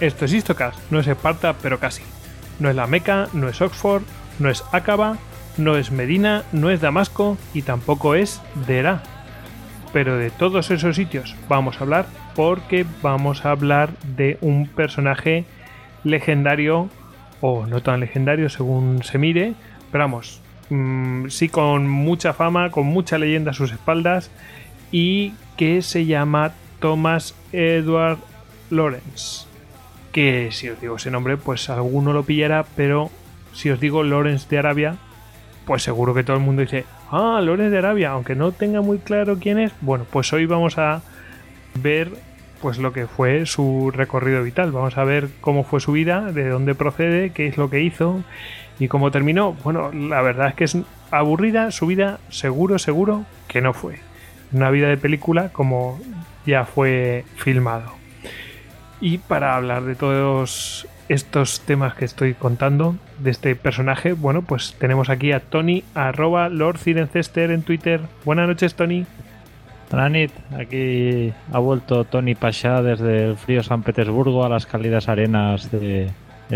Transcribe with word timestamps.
Esto 0.00 0.26
es 0.26 0.32
Istocast, 0.32 0.78
no 0.92 1.00
es 1.00 1.08
Esparta, 1.08 1.54
pero 1.60 1.80
casi. 1.80 2.02
No 2.60 2.70
es 2.70 2.76
la 2.76 2.86
Meca, 2.86 3.28
no 3.32 3.48
es 3.48 3.60
Oxford, 3.60 4.02
no 4.38 4.48
es 4.48 4.62
Acaba, 4.70 5.18
no 5.56 5.76
es 5.76 5.90
Medina, 5.90 6.44
no 6.52 6.70
es 6.70 6.80
Damasco 6.80 7.36
y 7.52 7.62
tampoco 7.62 8.14
es 8.14 8.40
Dera. 8.68 9.02
Pero 9.92 10.16
de 10.16 10.30
todos 10.30 10.70
esos 10.70 10.94
sitios 10.94 11.34
vamos 11.48 11.80
a 11.80 11.84
hablar 11.84 12.06
porque 12.36 12.86
vamos 13.02 13.44
a 13.44 13.50
hablar 13.50 13.90
de 14.16 14.38
un 14.40 14.68
personaje 14.68 15.44
legendario 16.04 16.88
o 17.40 17.66
no 17.66 17.82
tan 17.82 17.98
legendario 17.98 18.48
según 18.50 19.02
se 19.02 19.18
mire, 19.18 19.54
pero 19.90 20.04
vamos, 20.04 20.40
mm, 20.70 21.26
sí 21.28 21.48
con 21.48 21.88
mucha 21.88 22.34
fama, 22.34 22.70
con 22.70 22.86
mucha 22.86 23.18
leyenda 23.18 23.50
a 23.50 23.54
sus 23.54 23.72
espaldas 23.72 24.30
y 24.92 25.32
que 25.56 25.82
se 25.82 26.06
llama 26.06 26.52
Thomas 26.78 27.34
Edward 27.52 28.18
Lawrence. 28.70 29.47
Que 30.18 30.48
si 30.50 30.68
os 30.68 30.80
digo 30.80 30.96
ese 30.96 31.12
nombre, 31.12 31.36
pues 31.36 31.70
alguno 31.70 32.12
lo 32.12 32.24
pillará, 32.24 32.66
pero 32.74 33.08
si 33.52 33.70
os 33.70 33.78
digo 33.78 34.02
Lawrence 34.02 34.48
de 34.50 34.58
Arabia, 34.58 34.96
pues 35.64 35.84
seguro 35.84 36.12
que 36.12 36.24
todo 36.24 36.36
el 36.36 36.42
mundo 36.42 36.62
dice, 36.62 36.86
ah, 37.12 37.40
Lawrence 37.40 37.70
de 37.70 37.78
Arabia, 37.78 38.10
aunque 38.10 38.34
no 38.34 38.50
tenga 38.50 38.80
muy 38.80 38.98
claro 38.98 39.38
quién 39.38 39.60
es. 39.60 39.70
Bueno, 39.80 40.06
pues 40.10 40.32
hoy 40.32 40.44
vamos 40.44 40.76
a 40.76 41.02
ver 41.80 42.10
pues 42.60 42.78
lo 42.78 42.92
que 42.92 43.06
fue 43.06 43.46
su 43.46 43.92
recorrido 43.94 44.42
vital. 44.42 44.72
Vamos 44.72 44.98
a 44.98 45.04
ver 45.04 45.28
cómo 45.40 45.62
fue 45.62 45.78
su 45.78 45.92
vida, 45.92 46.32
de 46.32 46.48
dónde 46.48 46.74
procede, 46.74 47.30
qué 47.30 47.46
es 47.46 47.56
lo 47.56 47.70
que 47.70 47.82
hizo 47.82 48.24
y 48.80 48.88
cómo 48.88 49.12
terminó. 49.12 49.52
Bueno, 49.62 49.92
la 49.92 50.20
verdad 50.20 50.48
es 50.48 50.54
que 50.56 50.64
es 50.64 50.76
aburrida 51.12 51.70
su 51.70 51.86
vida, 51.86 52.18
seguro, 52.28 52.80
seguro 52.80 53.24
que 53.46 53.60
no 53.60 53.72
fue. 53.72 54.00
Una 54.50 54.72
vida 54.72 54.88
de 54.88 54.96
película 54.96 55.50
como 55.50 56.00
ya 56.44 56.64
fue 56.64 57.24
filmado. 57.36 57.97
Y 59.00 59.18
para 59.18 59.56
hablar 59.56 59.84
de 59.84 59.94
todos 59.94 60.86
estos 61.08 61.60
temas 61.60 61.94
que 61.94 62.04
estoy 62.04 62.34
contando 62.34 62.96
de 63.18 63.30
este 63.30 63.54
personaje, 63.56 64.12
bueno, 64.12 64.42
pues 64.42 64.74
tenemos 64.78 65.08
aquí 65.08 65.32
a 65.32 65.40
Tony, 65.40 65.84
arroba 65.94 66.48
Lord 66.48 66.78
Cirencester 66.78 67.50
en 67.50 67.62
Twitter. 67.62 68.00
Buenas 68.24 68.48
noches, 68.48 68.74
Tony. 68.74 69.06
Hola, 69.90 70.10
Aquí 70.58 71.32
ha 71.50 71.58
vuelto 71.60 72.04
Tony 72.04 72.34
Pasha 72.34 72.82
desde 72.82 73.30
el 73.30 73.36
frío 73.36 73.62
San 73.62 73.82
Petersburgo 73.82 74.44
a 74.44 74.48
las 74.50 74.66
cálidas 74.66 75.08
arenas 75.08 75.70
del 75.70 76.12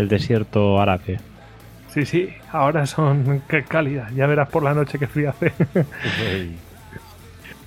desierto 0.07 0.79
árabe. 0.79 1.19
Sí, 1.89 2.05
sí, 2.05 2.29
ahora 2.51 2.85
son 2.85 3.41
cálidas. 3.67 4.13
Ya 4.13 4.27
verás 4.27 4.49
por 4.49 4.61
la 4.61 4.75
noche 4.75 4.99
qué 4.99 5.07
frío 5.07 5.31
hace. 5.31 5.51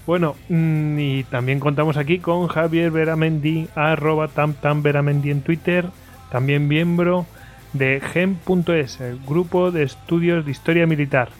Bueno, 0.07 0.37
mm, 0.49 0.99
y 0.99 1.25
también 1.25 1.61
contamos 1.61 1.97
aquí 1.97 2.19
con 2.19 2.47
Javier 2.47 2.91
Veramendi, 2.91 3.69
arroba 3.75 4.29
tam, 4.29 4.55
tam 4.55 4.83
Veramendi 4.83 5.31
en 5.31 5.43
Twitter, 5.43 5.87
también 6.31 6.69
miembro 6.69 7.27
de 7.73 8.01
GEM.es, 8.01 8.99
grupo 9.27 9.71
de 9.71 9.83
estudios 9.83 10.45
de 10.45 10.51
historia 10.51 10.87
militar, 10.87 11.31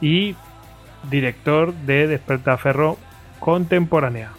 y 0.00 0.36
director 1.10 1.74
de 1.74 2.06
Despertaferro 2.06 2.98
contemporánea. 3.40 4.30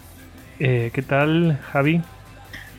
Eh, 0.60 0.92
¿Qué 0.94 1.02
tal, 1.02 1.60
Javi? 1.72 2.02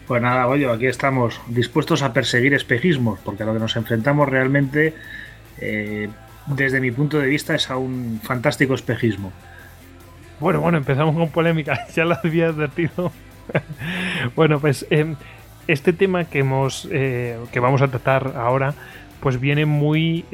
Pues 0.06 0.22
nada, 0.22 0.46
oye, 0.46 0.70
aquí 0.70 0.86
estamos 0.86 1.40
dispuestos 1.48 2.02
a 2.02 2.12
perseguir 2.12 2.54
espejismos, 2.54 3.18
porque 3.24 3.42
a 3.42 3.46
lo 3.46 3.52
que 3.52 3.58
nos 3.58 3.76
enfrentamos 3.76 4.28
realmente, 4.28 4.94
eh, 5.58 6.08
desde 6.46 6.80
mi 6.80 6.90
punto 6.90 7.18
de 7.18 7.26
vista, 7.26 7.54
es 7.54 7.70
a 7.70 7.76
un 7.76 8.20
fantástico 8.22 8.74
espejismo. 8.74 9.32
Bueno, 10.40 10.60
bueno, 10.60 10.78
empezamos 10.78 11.16
con 11.16 11.28
polémica, 11.30 11.86
ya 11.94 12.04
lo 12.04 12.16
había 12.22 12.48
advertido. 12.48 13.12
bueno, 14.36 14.60
pues 14.60 14.86
em, 14.90 15.16
este 15.66 15.92
tema 15.92 16.24
que 16.24 16.40
hemos 16.40 16.88
eh, 16.90 17.38
que 17.52 17.60
vamos 17.60 17.82
a 17.82 17.88
tratar 17.88 18.34
ahora, 18.36 18.74
pues 19.20 19.40
viene 19.40 19.64
muy, 19.66 20.24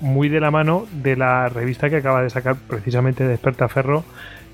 muy 0.00 0.28
de 0.28 0.40
la 0.40 0.50
mano 0.50 0.86
de 0.92 1.16
la 1.16 1.48
revista 1.48 1.88
que 1.88 1.96
acaba 1.96 2.22
de 2.22 2.30
sacar 2.30 2.56
precisamente 2.56 3.26
Despertaferro, 3.26 4.04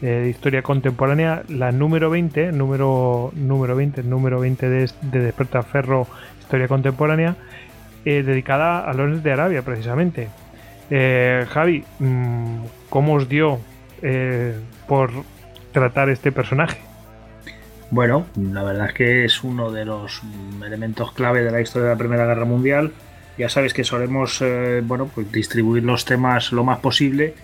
eh, 0.02 0.06
de 0.06 0.28
historia 0.28 0.60
contemporánea, 0.60 1.42
la 1.48 1.72
número 1.72 2.10
20, 2.10 2.52
número, 2.52 3.32
número 3.34 3.74
20, 3.74 4.02
número 4.02 4.38
20 4.40 4.68
de, 4.68 4.90
de 5.00 5.32
Ferro 5.32 6.06
Historia 6.38 6.68
Contemporánea, 6.68 7.34
eh, 8.04 8.22
dedicada 8.22 8.80
a 8.80 8.92
los 8.92 9.22
de 9.22 9.32
Arabia, 9.32 9.62
precisamente. 9.62 10.28
Eh, 10.90 11.46
Javi, 11.48 11.82
mm, 11.98 12.64
¿cómo 12.90 13.14
os 13.14 13.26
dio 13.26 13.58
por 14.86 15.10
tratar 15.72 16.10
este 16.10 16.32
personaje? 16.32 16.78
Bueno, 17.90 18.26
la 18.36 18.62
verdad 18.62 18.88
es 18.88 18.94
que 18.94 19.24
es 19.24 19.44
uno 19.44 19.70
de 19.70 19.84
los 19.84 20.22
elementos 20.64 21.12
clave 21.12 21.42
de 21.42 21.50
la 21.50 21.60
historia 21.60 21.88
de 21.88 21.94
la 21.94 21.98
Primera 21.98 22.26
Guerra 22.26 22.44
Mundial. 22.44 22.92
Ya 23.38 23.48
sabes 23.48 23.74
que 23.74 23.84
solemos 23.84 24.42
bueno, 24.82 25.10
pues 25.14 25.30
distribuir 25.30 25.84
los 25.84 26.04
temas 26.04 26.52
lo 26.52 26.64
más 26.64 26.78
posible 26.80 27.34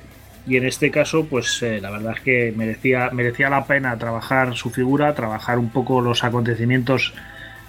y 0.47 0.57
en 0.57 0.67
este 0.67 0.91
caso 0.91 1.27
pues 1.27 1.63
eh, 1.63 1.81
la 1.81 1.91
verdad 1.91 2.15
es 2.17 2.21
que 2.21 2.53
merecía, 2.57 3.11
merecía 3.13 3.49
la 3.49 3.65
pena 3.65 3.97
trabajar 3.99 4.55
su 4.55 4.71
figura, 4.71 5.15
trabajar 5.15 5.59
un 5.59 5.71
poco 5.71 6.01
los 6.01 6.25
acontecimientos 6.25 7.15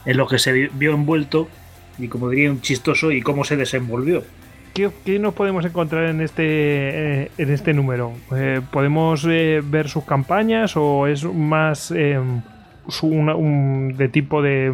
en 0.05 0.17
los 0.17 0.29
que 0.29 0.39
se 0.39 0.69
vio 0.73 0.93
envuelto 0.93 1.47
y 1.99 2.07
como 2.07 2.29
diría 2.29 2.49
un 2.49 2.61
chistoso 2.61 3.11
y 3.11 3.21
cómo 3.21 3.43
se 3.43 3.57
desenvolvió. 3.57 4.23
¿Qué, 4.73 5.19
nos 5.19 5.33
podemos 5.33 5.63
encontrar 5.65 6.05
en 6.05 6.21
este, 6.21 7.23
eh, 7.23 7.31
en 7.37 7.51
este 7.51 7.73
número? 7.73 8.13
Eh, 8.35 8.61
¿Podemos 8.71 9.25
ver 9.25 9.87
sus 9.87 10.03
campañas 10.03 10.75
o 10.75 11.05
es 11.07 11.23
más 11.23 11.91
un, 13.01 13.93
de 13.95 14.09
tipo 14.09 14.41
de 14.41 14.71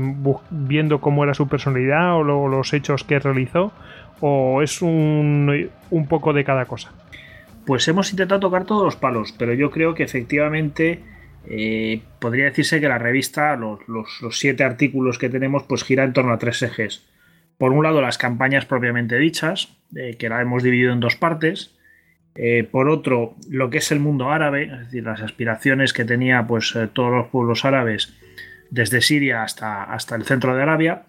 viendo 0.50 1.02
cómo 1.02 1.24
era 1.24 1.34
su 1.34 1.48
personalidad 1.48 2.16
o 2.16 2.24
los 2.24 2.74
hechos 2.74 3.04
que 3.04 3.20
realizó? 3.20 3.74
¿O 4.22 4.62
es 4.62 4.82
un, 4.82 5.70
un 5.90 6.08
poco 6.08 6.34
de 6.34 6.44
cada 6.44 6.66
cosa? 6.66 6.92
Pues 7.66 7.88
hemos 7.88 8.12
intentado 8.12 8.40
tocar 8.40 8.66
todos 8.66 8.84
los 8.84 8.96
palos, 8.96 9.34
pero 9.38 9.54
yo 9.54 9.70
creo 9.70 9.94
que 9.94 10.04
efectivamente 10.04 11.04
eh, 11.46 12.02
podría 12.20 12.46
decirse 12.46 12.80
que 12.80 12.88
la 12.88 12.98
revista, 12.98 13.56
los, 13.56 13.80
siete 14.32 14.64
artículos 14.64 15.18
que 15.18 15.30
tenemos, 15.30 15.64
pues 15.64 15.84
gira 15.84 16.04
en 16.04 16.14
torno 16.14 16.34
a 16.34 16.38
tres 16.38 16.62
ejes. 16.62 17.08
Por 17.58 17.72
un 17.72 17.84
lado, 17.84 18.02
las 18.02 18.18
campañas 18.18 18.66
propiamente 18.66 19.18
dichas, 19.18 19.78
eh, 19.96 20.16
que 20.18 20.30
la 20.30 20.42
hemos 20.42 20.64
dividido 20.64 20.94
en 20.94 21.00
dos 21.00 21.16
partes. 21.16 21.76
Eh, 22.36 22.64
por 22.64 22.90
otro, 22.90 23.36
lo 23.50 23.70
que 23.70 23.80
es 23.80 23.92
el 23.92 24.00
mundo 24.00 24.30
árabe, 24.30 24.64
es 24.64 24.80
decir, 24.80 25.04
las 25.04 25.22
aspiraciones 25.22 25.94
que 25.94 26.06
tenía 26.06 26.46
pues, 26.48 26.78
todos 26.94 27.12
los 27.12 27.28
pueblos 27.28 27.66
árabes, 27.66 28.14
desde 28.70 29.02
Siria 29.02 29.44
hasta, 29.44 29.84
hasta 29.84 30.16
el 30.16 30.24
centro 30.24 30.56
de 30.56 30.62
Arabia, 30.62 31.04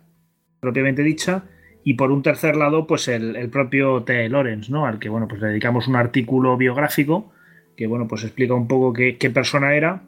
propiamente 0.60 1.02
dicha 1.02 1.44
y 1.82 1.94
por 1.94 2.10
un 2.10 2.22
tercer 2.22 2.56
lado, 2.56 2.86
pues 2.86 3.08
el, 3.08 3.48
propio 3.50 4.02
T. 4.02 4.28
Lawrence, 4.28 4.70
¿no? 4.70 4.86
Al 4.86 4.98
que, 4.98 5.08
bueno, 5.08 5.26
pues 5.28 5.40
le 5.40 5.48
dedicamos 5.48 5.88
un 5.88 5.96
artículo 5.96 6.56
biográfico 6.56 7.32
que, 7.76 7.86
bueno, 7.86 8.06
pues 8.06 8.22
explica 8.24 8.54
un 8.54 8.68
poco 8.68 8.92
qué, 8.92 9.30
persona 9.32 9.74
era 9.74 10.02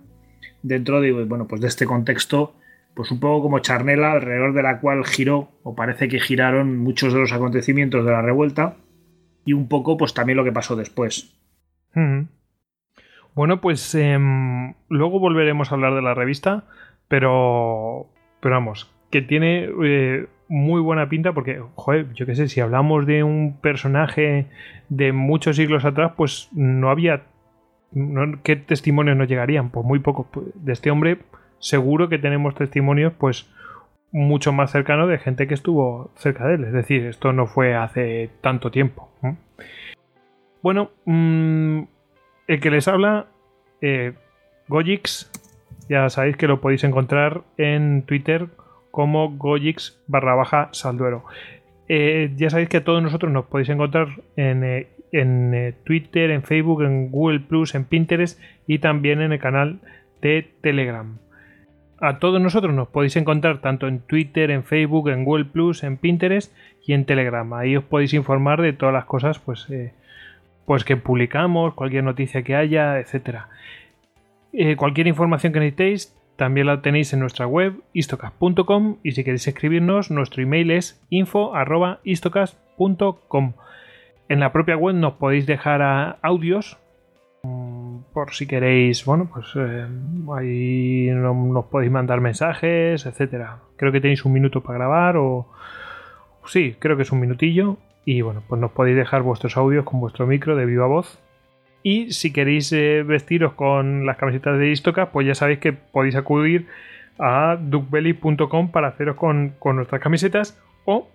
dentro 0.62 1.00
de, 1.00 1.12
bueno, 1.24 1.48
pues 1.48 1.60
de 1.62 1.68
este 1.68 1.86
contexto, 1.86 2.54
pues 2.94 3.10
un 3.10 3.20
poco 3.20 3.42
como 3.42 3.58
charnela 3.60 4.12
alrededor 4.12 4.52
de 4.52 4.62
la 4.62 4.80
cual 4.80 5.04
giró, 5.04 5.50
o 5.62 5.74
parece 5.74 6.08
que 6.08 6.20
giraron 6.20 6.78
muchos 6.78 7.12
de 7.12 7.20
los 7.20 7.32
acontecimientos 7.32 8.04
de 8.04 8.12
la 8.12 8.22
revuelta, 8.22 8.76
y 9.44 9.54
un 9.54 9.68
poco, 9.68 9.96
pues 9.96 10.14
también 10.14 10.36
lo 10.36 10.44
que 10.44 10.52
pasó 10.52 10.76
después. 10.76 11.34
Bueno, 13.34 13.60
pues 13.60 13.94
em, 13.94 14.74
luego 14.88 15.18
volveremos 15.18 15.70
a 15.70 15.74
hablar 15.74 15.94
de 15.94 16.02
la 16.02 16.14
revista, 16.14 16.64
pero, 17.08 18.06
pero 18.40 18.54
vamos, 18.54 18.90
que 19.10 19.22
tiene 19.22 19.68
eh, 19.84 20.26
muy 20.48 20.80
buena 20.80 21.08
pinta 21.08 21.32
porque, 21.32 21.62
joder, 21.74 22.12
yo 22.12 22.26
qué 22.26 22.34
sé, 22.34 22.48
si 22.48 22.60
hablamos 22.60 23.06
de 23.06 23.22
un 23.22 23.58
personaje 23.60 24.46
de 24.90 25.12
muchos 25.12 25.56
siglos 25.56 25.84
atrás, 25.84 26.12
pues 26.16 26.48
no 26.52 26.90
había... 26.90 27.22
¿Qué 28.42 28.56
testimonios 28.56 29.18
nos 29.18 29.28
llegarían? 29.28 29.68
Pues 29.68 29.84
muy 29.84 29.98
pocos. 29.98 30.26
Pues, 30.32 30.46
de 30.54 30.72
este 30.72 30.90
hombre 30.90 31.18
seguro 31.62 32.08
que 32.08 32.18
tenemos 32.18 32.54
testimonios 32.54 33.14
pues 33.14 33.48
mucho 34.10 34.52
más 34.52 34.70
cercanos 34.70 35.08
de 35.08 35.18
gente 35.18 35.46
que 35.46 35.54
estuvo 35.54 36.10
cerca 36.16 36.46
de 36.46 36.56
él. 36.56 36.64
Es 36.64 36.72
decir, 36.72 37.06
esto 37.06 37.32
no 37.32 37.46
fue 37.46 37.74
hace 37.74 38.30
tanto 38.42 38.70
tiempo. 38.70 39.08
Bueno, 40.62 40.90
mm, 41.06 41.82
el 42.48 42.60
que 42.60 42.70
les 42.70 42.86
habla, 42.88 43.26
eh, 43.80 44.12
ya 45.88 46.08
sabéis 46.10 46.36
que 46.36 46.46
lo 46.46 46.60
podéis 46.60 46.84
encontrar 46.84 47.42
en 47.56 48.02
Twitter 48.02 48.48
como 48.90 49.30
Gojix 49.36 50.00
barra 50.06 50.34
baja 50.34 50.68
Salduero. 50.72 51.24
Eh, 51.88 52.32
ya 52.36 52.50
sabéis 52.50 52.68
que 52.68 52.80
todos 52.80 53.02
nosotros 53.02 53.32
nos 53.32 53.46
podéis 53.46 53.68
encontrar 53.68 54.08
en, 54.36 54.64
eh, 54.64 54.88
eh, 55.12 55.74
Twitter, 55.84 56.30
en 56.30 56.42
Facebook, 56.42 56.82
en 56.82 57.10
Google 57.10 57.40
Plus, 57.40 57.74
en 57.74 57.84
Pinterest 57.84 58.40
y 58.66 58.78
también 58.78 59.20
en 59.20 59.32
el 59.32 59.38
canal 59.38 59.80
de 60.20 60.48
Telegram. 60.62 61.18
A 62.04 62.18
todos 62.18 62.40
nosotros 62.40 62.74
nos 62.74 62.88
podéis 62.88 63.14
encontrar 63.14 63.60
tanto 63.60 63.86
en 63.86 64.00
Twitter, 64.00 64.50
en 64.50 64.64
Facebook, 64.64 65.08
en 65.08 65.24
Google 65.24 65.44
Plus, 65.44 65.84
en 65.84 65.96
Pinterest 65.96 66.52
y 66.84 66.94
en 66.94 67.04
Telegram. 67.04 67.52
Ahí 67.52 67.76
os 67.76 67.84
podéis 67.84 68.12
informar 68.12 68.60
de 68.60 68.72
todas 68.72 68.92
las 68.92 69.04
cosas 69.04 69.38
pues, 69.38 69.68
pues 70.66 70.82
que 70.82 70.96
publicamos, 70.96 71.74
cualquier 71.74 72.02
noticia 72.02 72.42
que 72.42 72.56
haya, 72.56 72.98
etc. 72.98 73.42
cualquier 74.76 75.06
información 75.06 75.52
que 75.52 75.60
necesitéis 75.60 76.12
También 76.34 76.66
la 76.66 76.82
tenéis 76.82 77.12
en 77.12 77.20
nuestra 77.20 77.46
web 77.46 77.74
istocast.com 77.92 78.96
y 79.04 79.12
si 79.12 79.22
queréis 79.22 79.46
escribirnos, 79.46 80.10
nuestro 80.10 80.42
email 80.42 80.72
es 80.72 81.00
info.istocast.com. 81.08 83.52
En 84.28 84.40
la 84.40 84.50
propia 84.50 84.76
web 84.76 84.96
nos 84.96 85.12
podéis 85.12 85.46
dejar 85.46 86.18
audios 86.20 86.81
por 88.12 88.32
si 88.32 88.46
queréis, 88.46 89.04
bueno, 89.04 89.28
pues 89.32 89.46
eh, 89.56 89.86
ahí 90.36 91.10
nos 91.12 91.64
podéis 91.66 91.90
mandar 91.90 92.20
mensajes, 92.20 93.06
etcétera. 93.06 93.58
Creo 93.76 93.92
que 93.92 94.00
tenéis 94.00 94.24
un 94.24 94.32
minuto 94.32 94.62
para 94.62 94.78
grabar 94.78 95.16
o 95.16 95.48
sí, 96.46 96.76
creo 96.78 96.96
que 96.96 97.02
es 97.02 97.12
un 97.12 97.20
minutillo 97.20 97.76
y 98.04 98.20
bueno, 98.20 98.42
pues 98.48 98.60
nos 98.60 98.72
podéis 98.72 98.96
dejar 98.96 99.22
vuestros 99.22 99.56
audios 99.56 99.84
con 99.84 100.00
vuestro 100.00 100.26
micro 100.26 100.56
de 100.56 100.66
viva 100.66 100.86
voz 100.86 101.18
y 101.82 102.12
si 102.12 102.32
queréis 102.32 102.72
eh, 102.72 103.02
vestiros 103.02 103.54
con 103.54 104.06
las 104.06 104.16
camisetas 104.16 104.58
de 104.58 104.70
Istoka, 104.70 105.10
pues 105.10 105.26
ya 105.26 105.34
sabéis 105.34 105.58
que 105.58 105.72
podéis 105.72 106.16
acudir 106.16 106.66
a 107.18 107.56
duckbelly.com 107.60 108.70
para 108.70 108.88
haceros 108.88 109.16
con, 109.16 109.56
nuestras 109.74 110.00
camisetas 110.00 110.60
o 110.84 111.08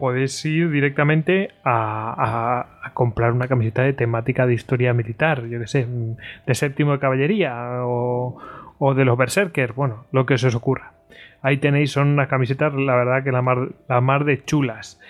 podéis 0.00 0.44
ir 0.44 0.70
directamente 0.70 1.50
a, 1.64 2.90
comprar 2.94 3.32
una 3.32 3.46
camiseta 3.46 3.82
de 3.82 3.92
temática 3.92 4.46
de 4.46 4.54
historia 4.54 4.92
militar, 4.92 5.46
yo 5.46 5.60
que 5.60 5.68
sé, 5.68 5.86
de 6.46 6.54
séptimo 6.54 6.92
de 6.92 6.98
caballería 6.98 7.84
o, 7.84 8.36
o 8.78 8.94
de 8.94 9.04
los 9.04 9.16
berserkers, 9.16 9.74
bueno, 9.76 10.06
lo 10.10 10.26
que 10.26 10.38
se 10.38 10.48
os 10.48 10.56
ocurra. 10.56 10.94
Ahí 11.42 11.58
tenéis, 11.58 11.92
son 11.92 12.08
unas 12.08 12.28
camisetas, 12.28 12.74
la 12.74 12.96
verdad 12.96 13.22
que 13.22 13.30
la 13.30 13.42
mar, 13.42 13.68
la 13.88 14.00
mar 14.00 14.24
de 14.24 14.44
chulas. 14.44 15.00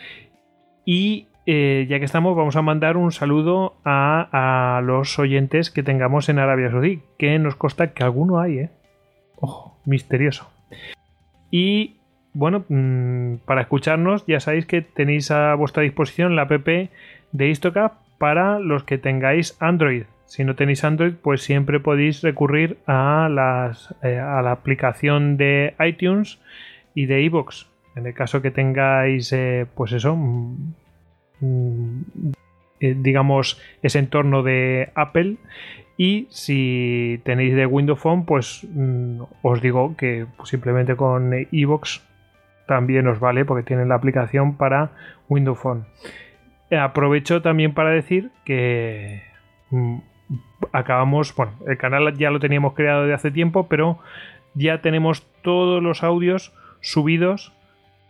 Y 0.84 1.28
eh, 1.46 1.86
ya 1.88 1.98
que 1.98 2.04
estamos, 2.04 2.36
vamos 2.36 2.56
a 2.56 2.62
mandar 2.62 2.96
un 2.96 3.12
saludo 3.12 3.76
a, 3.84 4.80
los 4.84 5.18
oyentes 5.18 5.70
que 5.70 5.82
tengamos 5.82 6.28
en 6.28 6.38
Arabia 6.38 6.70
Saudí, 6.70 7.02
que 7.18 7.38
nos 7.38 7.56
consta 7.56 7.92
que 7.92 8.04
alguno 8.04 8.38
hay, 8.38 8.58
¿eh? 8.58 8.70
Ojo, 9.36 9.78
misterioso. 9.84 10.50
Y 11.50 11.99
bueno, 12.32 12.64
mm, 12.68 13.36
para 13.44 13.62
escucharnos, 13.62 14.24
ya 14.26 14.40
sabéis 14.40 14.66
que 14.66 14.82
tenéis 14.82 15.30
a 15.30 15.54
vuestra 15.54 15.82
disposición 15.82 16.36
la 16.36 16.42
app 16.42 16.66
de 17.32 17.48
Istocap 17.48 17.94
para 18.18 18.58
los 18.58 18.84
que 18.84 18.98
tengáis 18.98 19.56
Android. 19.60 20.04
Si 20.26 20.44
no 20.44 20.54
tenéis 20.54 20.84
Android, 20.84 21.14
pues 21.20 21.42
siempre 21.42 21.80
podéis 21.80 22.22
recurrir 22.22 22.78
a, 22.86 23.28
las, 23.30 23.94
eh, 24.02 24.18
a 24.18 24.42
la 24.42 24.52
aplicación 24.52 25.36
de 25.36 25.74
iTunes 25.84 26.38
y 26.94 27.06
de 27.06 27.22
iVoox. 27.22 27.66
En 27.96 28.06
el 28.06 28.14
caso 28.14 28.40
que 28.40 28.52
tengáis, 28.52 29.32
eh, 29.32 29.66
pues 29.74 29.92
eso, 29.92 30.14
mm, 30.14 30.74
Mm, 31.40 32.02
eh, 32.80 32.94
digamos, 32.96 33.60
ese 33.82 33.98
entorno 33.98 34.42
de 34.42 34.90
Apple. 34.94 35.36
Y 35.96 36.28
si 36.30 37.20
tenéis 37.24 37.54
de 37.54 37.66
Windows 37.66 38.00
Phone, 38.00 38.24
pues 38.24 38.66
os 39.42 39.60
digo 39.60 39.96
que 39.98 40.26
simplemente 40.44 40.96
con 40.96 41.30
iVoox 41.50 42.00
también 42.70 43.08
os 43.08 43.18
vale 43.18 43.44
porque 43.44 43.64
tienen 43.64 43.88
la 43.88 43.96
aplicación 43.96 44.54
para 44.56 44.92
Windows 45.28 45.58
Phone. 45.58 45.86
Aprovecho 46.70 47.42
también 47.42 47.74
para 47.74 47.90
decir 47.90 48.30
que 48.44 49.24
mm, 49.70 49.96
acabamos, 50.70 51.34
bueno, 51.34 51.54
el 51.66 51.76
canal 51.78 52.16
ya 52.16 52.30
lo 52.30 52.38
teníamos 52.38 52.74
creado 52.74 53.06
de 53.06 53.12
hace 53.12 53.32
tiempo, 53.32 53.66
pero 53.66 53.98
ya 54.54 54.82
tenemos 54.82 55.26
todos 55.42 55.82
los 55.82 56.04
audios 56.04 56.52
subidos 56.80 57.52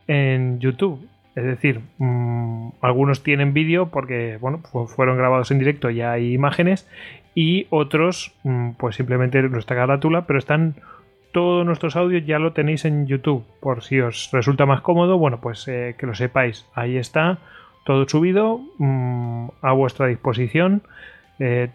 en 0.06 0.60
YouTube. 0.60 1.08
Es 1.34 1.44
decir, 1.44 1.80
mm, 1.96 2.72
algunos 2.82 3.22
tienen 3.22 3.54
vídeo 3.54 3.88
porque 3.88 4.36
bueno, 4.42 4.60
fueron 4.94 5.16
grabados 5.16 5.50
en 5.52 5.58
directo 5.58 5.88
y 5.88 6.02
hay 6.02 6.34
imágenes 6.34 6.86
y 7.34 7.66
otros 7.70 8.34
mm, 8.42 8.72
pues 8.72 8.96
simplemente 8.96 9.40
nuestra 9.40 9.74
carátula, 9.74 10.26
pero 10.26 10.38
están 10.38 10.74
todos 11.32 11.64
nuestros 11.64 11.96
audios 11.96 12.24
ya 12.26 12.38
lo 12.38 12.52
tenéis 12.52 12.84
en 12.84 13.06
YouTube. 13.06 13.44
Por 13.60 13.82
si 13.82 14.00
os 14.00 14.30
resulta 14.32 14.66
más 14.66 14.80
cómodo, 14.80 15.18
bueno, 15.18 15.40
pues 15.40 15.66
eh, 15.68 15.94
que 15.98 16.06
lo 16.06 16.14
sepáis. 16.14 16.66
Ahí 16.74 16.96
está 16.96 17.38
todo 17.84 18.08
subido 18.08 18.60
mm, 18.78 19.48
a 19.62 19.72
vuestra 19.72 20.06
disposición. 20.06 20.82
Eh, 21.38 21.70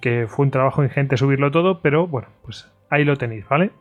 que 0.00 0.26
fue 0.28 0.44
un 0.44 0.52
trabajo 0.52 0.84
ingente 0.84 1.16
subirlo 1.16 1.50
todo, 1.50 1.80
pero 1.80 2.06
bueno, 2.06 2.28
pues 2.44 2.70
ahí 2.90 3.04
lo 3.04 3.16
tenéis, 3.16 3.46
¿vale? 3.48 3.72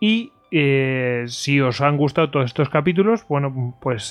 Y 0.00 0.32
eh, 0.50 1.24
si 1.28 1.60
os 1.60 1.80
han 1.80 1.96
gustado 1.96 2.30
todos 2.30 2.46
estos 2.46 2.68
capítulos, 2.70 3.24
bueno, 3.28 3.78
pues 3.80 4.10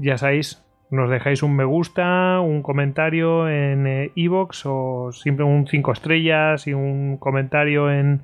ya 0.00 0.18
sabéis, 0.18 0.64
nos 0.90 1.08
dejáis 1.08 1.44
un 1.44 1.54
me 1.54 1.62
gusta, 1.62 2.40
un 2.40 2.62
comentario 2.62 3.48
en 3.48 4.10
Evox 4.16 4.66
o 4.66 5.12
siempre 5.12 5.44
un 5.44 5.68
5 5.68 5.92
estrellas 5.92 6.66
y 6.66 6.74
un 6.74 7.16
comentario 7.16 7.92
en, 7.92 8.22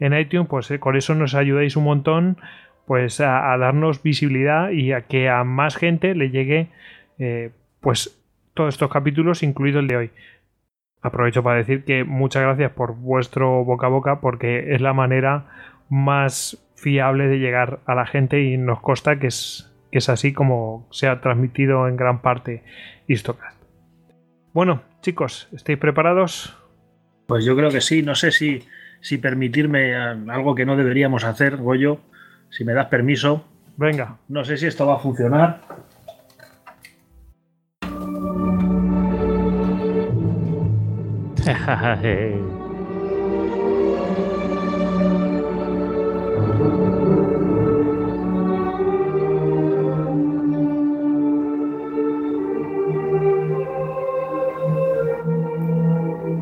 en 0.00 0.18
iTunes, 0.18 0.48
pues 0.48 0.70
eh, 0.70 0.78
con 0.78 0.96
eso 0.96 1.14
nos 1.14 1.34
ayudáis 1.34 1.76
un 1.76 1.84
montón 1.84 2.36
pues 2.86 3.20
a, 3.20 3.56
darnos 3.56 4.02
visibilidad 4.02 4.70
y 4.70 4.92
a 4.92 5.02
que 5.02 5.30
a 5.30 5.42
más 5.42 5.76
gente 5.76 6.14
le 6.14 6.30
llegue 6.30 6.68
pues 7.80 8.22
todos 8.54 8.74
estos 8.74 8.90
capítulos, 8.90 9.42
incluido 9.42 9.80
el 9.80 9.88
de 9.88 9.96
hoy. 9.96 10.10
Aprovecho 11.02 11.42
para 11.42 11.58
decir 11.58 11.84
que 11.84 12.04
muchas 12.04 12.42
gracias 12.42 12.72
por 12.72 12.94
vuestro 12.94 13.64
boca 13.64 13.86
a 13.86 13.90
boca 13.90 14.20
porque 14.20 14.74
es 14.74 14.80
la 14.80 14.94
manera 14.94 15.46
más 15.90 16.64
fiable 16.76 17.28
de 17.28 17.38
llegar 17.38 17.80
a 17.86 17.94
la 17.94 18.06
gente 18.06 18.42
y 18.42 18.56
nos 18.56 18.80
consta 18.80 19.18
que 19.18 19.26
es, 19.26 19.70
que 19.92 19.98
es 19.98 20.08
así 20.08 20.32
como 20.32 20.86
se 20.90 21.08
ha 21.08 21.20
transmitido 21.20 21.88
en 21.88 21.96
gran 21.96 22.22
parte 22.22 22.62
Istocast. 23.06 23.62
Bueno, 24.52 24.82
chicos, 25.02 25.48
¿estáis 25.52 25.78
preparados? 25.78 26.56
Pues 27.26 27.44
yo 27.44 27.56
creo 27.56 27.70
que 27.70 27.80
sí, 27.80 28.02
no 28.02 28.14
sé 28.14 28.30
si, 28.30 28.64
si 29.04 29.18
permitirme 29.18 29.90
eh, 29.90 30.16
algo 30.30 30.54
que 30.54 30.64
no 30.64 30.76
deberíamos 30.76 31.24
hacer, 31.24 31.58
Goyo, 31.58 32.00
si 32.48 32.64
me 32.64 32.72
das 32.72 32.86
permiso. 32.86 33.44
Venga. 33.76 34.16
No 34.28 34.46
sé 34.46 34.56
si 34.56 34.66
esto 34.66 34.86
va 34.86 34.94
a 34.94 34.98
funcionar. 34.98 35.60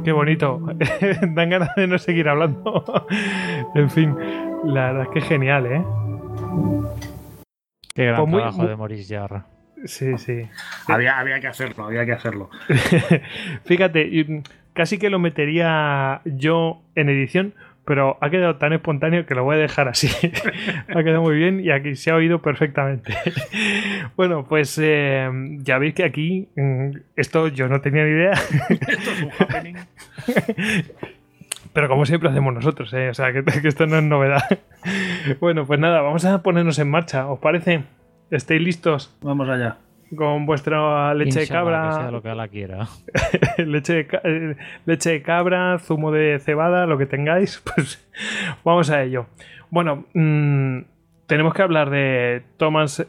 Qué 0.05 0.13
bonito. 0.13 0.61
Dan 1.23 1.51
ganas 1.51 1.75
de 1.77 1.87
no 1.87 1.99
seguir 1.99 2.29
hablando. 2.29 3.07
en 3.75 3.91
fin, 3.91 4.17
la 4.65 4.93
verdad 4.93 5.03
es 5.03 5.09
que 5.11 5.21
genial, 5.21 5.67
¿eh? 5.67 5.85
Qué 7.95 8.07
gran 8.07 8.25
pues 8.25 8.31
trabajo 8.31 8.67
de 8.67 8.77
Maurice 8.77 9.15
Jarra. 9.15 9.47
Sí, 9.85 10.17
sí. 10.19 10.49
Había, 10.89 11.19
había 11.19 11.41
que 11.41 11.49
hacerlo, 11.49 11.85
había 11.85 12.07
que 12.07 12.13
hacerlo. 12.13 12.51
Fíjate, 13.65 14.43
casi 14.73 14.99
que 14.99 15.11
lo 15.11 15.19
metería 15.19 16.21
yo 16.25 16.83
en 16.95 17.09
edición, 17.09 17.55
pero 17.85 18.17
ha 18.21 18.31
quedado 18.31 18.57
tan 18.57 18.73
espontáneo 18.73 19.27
que 19.27 19.35
lo 19.35 19.45
voy 19.45 19.57
a 19.57 19.59
dejar 19.59 19.89
así. 19.89 20.09
ha 20.89 21.03
quedado 21.03 21.23
muy 21.23 21.37
bien 21.37 21.61
y 21.61 21.71
aquí 21.71 21.97
se 21.97 22.11
ha 22.11 22.15
oído 22.15 22.41
perfectamente. 22.41 23.15
bueno, 24.17 24.47
pues 24.49 24.79
eh, 24.81 25.29
ya 25.59 25.79
veis 25.79 25.95
que 25.95 26.05
aquí 26.05 26.49
mm, 26.57 26.91
esto 27.17 27.49
yo 27.49 27.69
no 27.69 27.81
tenía 27.81 28.05
ni 28.05 28.11
idea. 28.11 28.33
esto 28.33 29.11
es 29.11 29.23
un 29.23 29.31
happening. 29.39 29.77
pero 31.73 31.89
como 31.89 32.07
siempre 32.07 32.29
hacemos 32.29 32.55
nosotros, 32.55 32.93
¿eh? 32.95 33.09
o 33.09 33.15
sea 33.15 33.33
que, 33.33 33.43
que 33.43 33.69
esto 33.69 33.87
no 33.87 33.97
es 33.97 34.05
novedad. 34.05 34.43
bueno, 35.41 35.67
pues 35.67 35.81
nada, 35.81 36.03
vamos 36.03 36.25
a 36.25 36.43
ponernos 36.43 36.79
en 36.79 36.91
marcha, 36.91 37.27
¿os 37.27 37.41
parece? 37.41 37.85
¿Estáis 38.31 38.63
listos? 38.63 39.17
Vamos 39.23 39.49
allá 39.49 39.77
con 40.17 40.47
vuestra 40.47 41.15
leche 41.15 41.41
de 41.41 41.49
cabra. 41.49 41.93
sea 41.93 42.11
lo 42.11 42.23
que 42.23 42.35
la 42.35 42.49
quiera. 42.49 42.89
leche, 43.59 43.95
de, 43.95 44.09
eh, 44.25 44.57
leche 44.87 45.11
de 45.11 45.23
cabra, 45.23 45.79
zumo 45.79 46.11
de 46.11 46.39
cebada, 46.39 46.87
lo 46.87 46.99
que 46.99 47.07
tengáis, 47.07 47.63
pues 47.75 48.07
vamos 48.65 48.91
a 48.91 49.03
ello. 49.03 49.27
Bueno, 49.71 50.05
mm, 50.15 50.81
tenemos 51.27 51.55
que 51.55 51.63
hablar 51.63 51.91
de 51.91 52.43
Thomas 52.57 53.07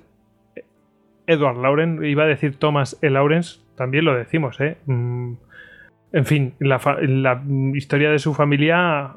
Edward 1.27 1.57
Lawrence. 1.57 2.07
Iba 2.07 2.23
a 2.23 2.27
decir 2.27 2.57
Thomas 2.57 2.97
E. 3.01 3.09
Lawrence, 3.09 3.59
también 3.75 4.05
lo 4.05 4.15
decimos, 4.15 4.59
¿eh? 4.61 4.77
Mm, 4.85 5.33
en 6.13 6.25
fin, 6.25 6.53
la, 6.59 6.79
la 7.01 7.41
historia 7.73 8.11
de 8.11 8.19
su 8.19 8.33
familia 8.33 9.13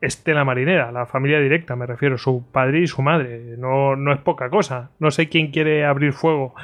Estela 0.00 0.44
Marinera, 0.44 0.92
la 0.92 1.06
familia 1.06 1.40
directa, 1.40 1.76
me 1.76 1.86
refiero, 1.86 2.16
su 2.16 2.44
padre 2.50 2.80
y 2.80 2.86
su 2.86 3.02
madre. 3.02 3.56
No, 3.58 3.96
no 3.96 4.12
es 4.12 4.18
poca 4.20 4.48
cosa. 4.48 4.90
No 4.98 5.10
sé 5.10 5.28
quién 5.28 5.50
quiere 5.50 5.84
abrir 5.84 6.12
fuego, 6.12 6.54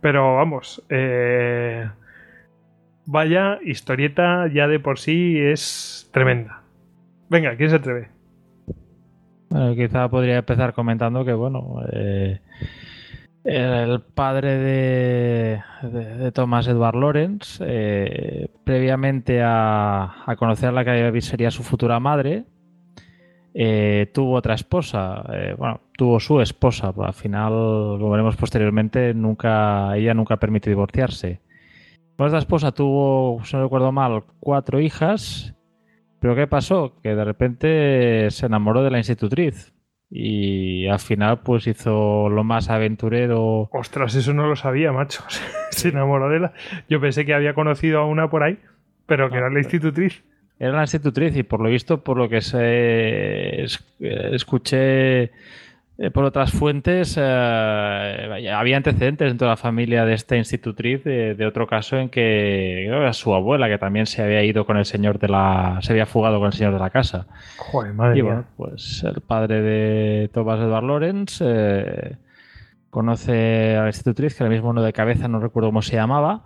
pero 0.00 0.36
vamos. 0.36 0.84
Eh, 0.88 1.88
vaya, 3.06 3.58
historieta 3.64 4.46
ya 4.52 4.68
de 4.68 4.78
por 4.78 4.98
sí 4.98 5.38
es 5.38 6.08
tremenda. 6.12 6.62
Venga, 7.28 7.56
¿quién 7.56 7.70
se 7.70 7.76
atreve? 7.76 8.08
quizá 9.76 10.08
podría 10.08 10.38
empezar 10.38 10.72
comentando 10.72 11.24
que, 11.24 11.32
bueno, 11.32 11.76
eh, 11.92 12.40
el 13.44 14.00
padre 14.00 14.58
de, 14.58 15.62
de, 15.82 16.32
Thomas 16.32 16.66
Edward 16.66 16.96
Lawrence, 16.96 17.62
eh, 17.64 18.48
previamente 18.64 19.42
a, 19.42 20.24
a 20.26 20.36
conocer 20.36 20.72
la 20.72 20.84
que 20.84 21.20
sería 21.20 21.52
su 21.52 21.62
futura 21.62 22.00
madre, 22.00 22.46
eh, 23.54 24.10
tuvo 24.12 24.34
otra 24.34 24.54
esposa, 24.54 25.24
eh, 25.32 25.54
bueno, 25.56 25.80
tuvo 25.96 26.18
su 26.18 26.40
esposa, 26.40 26.92
al 26.96 27.14
final, 27.14 27.52
lo 27.52 28.10
veremos 28.10 28.34
posteriormente, 28.36 29.14
nunca, 29.14 29.96
ella 29.96 30.12
nunca 30.12 30.38
permitió 30.38 30.70
divorciarse. 30.70 31.40
Con 32.16 32.26
esta 32.26 32.38
esposa 32.38 32.72
tuvo, 32.72 33.40
si 33.44 33.56
no 33.56 33.62
recuerdo 33.62 33.92
mal, 33.92 34.24
cuatro 34.40 34.80
hijas, 34.80 35.54
pero 36.20 36.34
¿qué 36.34 36.48
pasó? 36.48 37.00
Que 37.00 37.14
de 37.14 37.24
repente 37.24 38.30
se 38.30 38.46
enamoró 38.46 38.82
de 38.82 38.90
la 38.90 38.98
institutriz 38.98 39.72
y 40.10 40.86
al 40.86 40.98
final 41.00 41.40
pues 41.42 41.66
hizo 41.66 42.28
lo 42.28 42.44
más 42.44 42.70
aventurero. 42.70 43.68
Ostras, 43.72 44.14
eso 44.14 44.32
no 44.32 44.46
lo 44.46 44.56
sabía, 44.56 44.92
macho. 44.92 45.22
se 45.70 45.88
enamoró 45.90 46.28
de 46.28 46.40
la... 46.40 46.52
Yo 46.88 47.00
pensé 47.00 47.24
que 47.24 47.34
había 47.34 47.54
conocido 47.54 48.00
a 48.00 48.06
una 48.06 48.30
por 48.30 48.42
ahí, 48.42 48.58
pero 49.06 49.30
que 49.30 49.38
era 49.38 49.50
la 49.50 49.58
institutriz. 49.60 50.24
Era 50.64 50.76
la 50.76 50.82
institutriz 50.84 51.36
y 51.36 51.42
por 51.42 51.60
lo 51.60 51.68
visto, 51.68 52.02
por 52.02 52.16
lo 52.16 52.26
que 52.26 52.40
se 52.40 53.64
escuché 54.34 55.30
eh, 55.96 56.10
por 56.10 56.24
otras 56.24 56.52
fuentes, 56.52 57.16
eh, 57.20 58.50
había 58.50 58.78
antecedentes 58.78 59.28
dentro 59.28 59.46
de 59.46 59.50
la 59.50 59.58
familia 59.58 60.06
de 60.06 60.14
esta 60.14 60.36
institutriz 60.36 61.04
de, 61.04 61.46
otro 61.46 61.66
caso 61.66 61.98
en 61.98 62.08
que 62.08 62.86
era 62.86 63.12
su 63.12 63.34
abuela, 63.34 63.68
que 63.68 63.76
también 63.76 64.06
se 64.06 64.22
había 64.22 64.42
ido 64.42 64.64
con 64.64 64.78
el 64.78 64.86
señor 64.86 65.18
de 65.18 65.28
la. 65.28 65.80
se 65.82 65.92
había 65.92 66.06
fugado 66.06 66.38
con 66.38 66.46
el 66.46 66.54
señor 66.54 66.72
de 66.72 66.78
la 66.78 66.88
casa. 66.88 67.26
Joder, 67.58 67.92
madre 67.92 68.18
y 68.18 68.22
bueno, 68.22 68.44
pues 68.56 69.04
el 69.04 69.20
padre 69.20 69.60
de 69.60 70.30
Thomas 70.32 70.60
Edward 70.60 70.84
Lawrence 70.84 71.44
eh, 71.46 72.16
conoce 72.88 73.76
a 73.76 73.82
la 73.82 73.88
institutriz, 73.88 74.34
que 74.34 74.44
ahora 74.44 74.54
mismo 74.54 74.72
no 74.72 74.82
de 74.82 74.94
cabeza 74.94 75.28
no 75.28 75.40
recuerdo 75.40 75.68
cómo 75.68 75.82
se 75.82 75.96
llamaba 75.96 76.44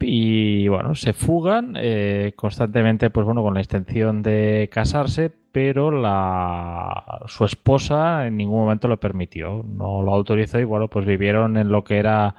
y 0.00 0.68
bueno, 0.68 0.94
se 0.94 1.12
fugan 1.12 1.74
eh, 1.76 2.32
constantemente, 2.36 3.10
pues 3.10 3.24
bueno, 3.24 3.42
con 3.42 3.54
la 3.54 3.60
intención 3.60 4.22
de 4.22 4.68
casarse, 4.72 5.32
pero 5.52 5.90
la, 5.90 7.22
su 7.26 7.44
esposa 7.44 8.26
en 8.26 8.36
ningún 8.36 8.60
momento 8.60 8.88
lo 8.88 9.00
permitió, 9.00 9.64
no 9.66 10.02
lo 10.02 10.12
autorizó 10.12 10.58
y 10.58 10.64
bueno, 10.64 10.88
pues 10.88 11.06
vivieron 11.06 11.56
en 11.56 11.70
lo 11.70 11.82
que 11.82 11.98
era 11.98 12.34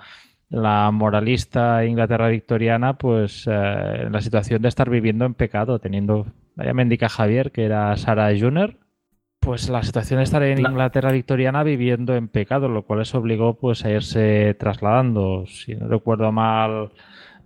la 0.50 0.92
moralista 0.92 1.84
Inglaterra 1.86 2.30
victoriana, 2.30 2.98
pues 2.98 3.48
eh, 3.48 4.04
en 4.04 4.12
la 4.12 4.22
situación 4.22 4.62
de 4.62 4.70
estar 4.70 4.90
viviendo 4.90 5.26
en 5.26 5.34
pecado, 5.34 5.80
teniendo, 5.80 6.28
ya 6.56 6.74
me 6.74 6.84
indica 6.84 7.10
Javier, 7.10 7.52
que 7.52 7.66
era 7.66 7.96
Sarah 7.98 8.30
Junior, 8.40 8.78
pues 9.40 9.70
la 9.70 9.84
situación 9.84 10.20
de 10.20 10.24
estar 10.24 10.44
en 10.44 10.60
Inglaterra 10.60 11.12
victoriana 11.12 11.64
viviendo 11.64 12.16
en 12.16 12.28
pecado, 12.28 12.70
lo 12.70 12.84
cual 12.84 13.00
les 13.00 13.16
obligó 13.16 13.56
pues 13.56 13.84
a 13.84 13.92
irse 13.92 14.56
trasladando, 14.60 15.46
si 15.48 15.76
no 15.76 15.88
recuerdo 15.88 16.32
mal, 16.32 16.92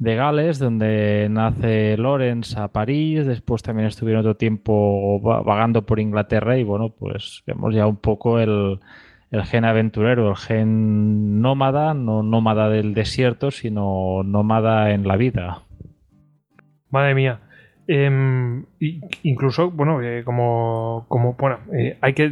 de 0.02 0.16
Gales, 0.16 0.58
donde 0.58 1.28
nace 1.30 1.96
Lorenz 1.96 2.58
a 2.58 2.70
París, 2.70 3.28
después 3.28 3.62
también 3.62 3.88
estuvieron 3.88 4.22
otro 4.22 4.36
tiempo 4.36 5.22
vagando 5.22 5.86
por 5.86 6.00
Inglaterra 6.00 6.58
y 6.58 6.64
bueno, 6.64 6.90
pues 6.90 7.44
vemos 7.46 7.76
ya 7.76 7.86
un 7.86 7.98
poco 7.98 8.40
el, 8.40 8.80
gen 9.32 9.64
aventurero, 9.64 10.32
el 10.32 10.38
gen 10.38 11.40
nómada, 11.40 11.94
no 11.94 12.24
nómada 12.24 12.68
del 12.68 12.96
desierto, 12.96 13.52
sino 13.52 14.24
nómada 14.24 14.90
en 14.90 15.08
la 15.08 15.18
vida. 15.18 15.66
Madre 16.90 17.14
mía. 17.14 17.42
Em, 17.94 18.64
incluso, 19.22 19.70
bueno, 19.70 20.02
eh, 20.02 20.24
como, 20.24 21.04
como, 21.10 21.34
bueno, 21.34 21.60
eh, 21.74 21.98
hay 22.00 22.14
que, 22.14 22.32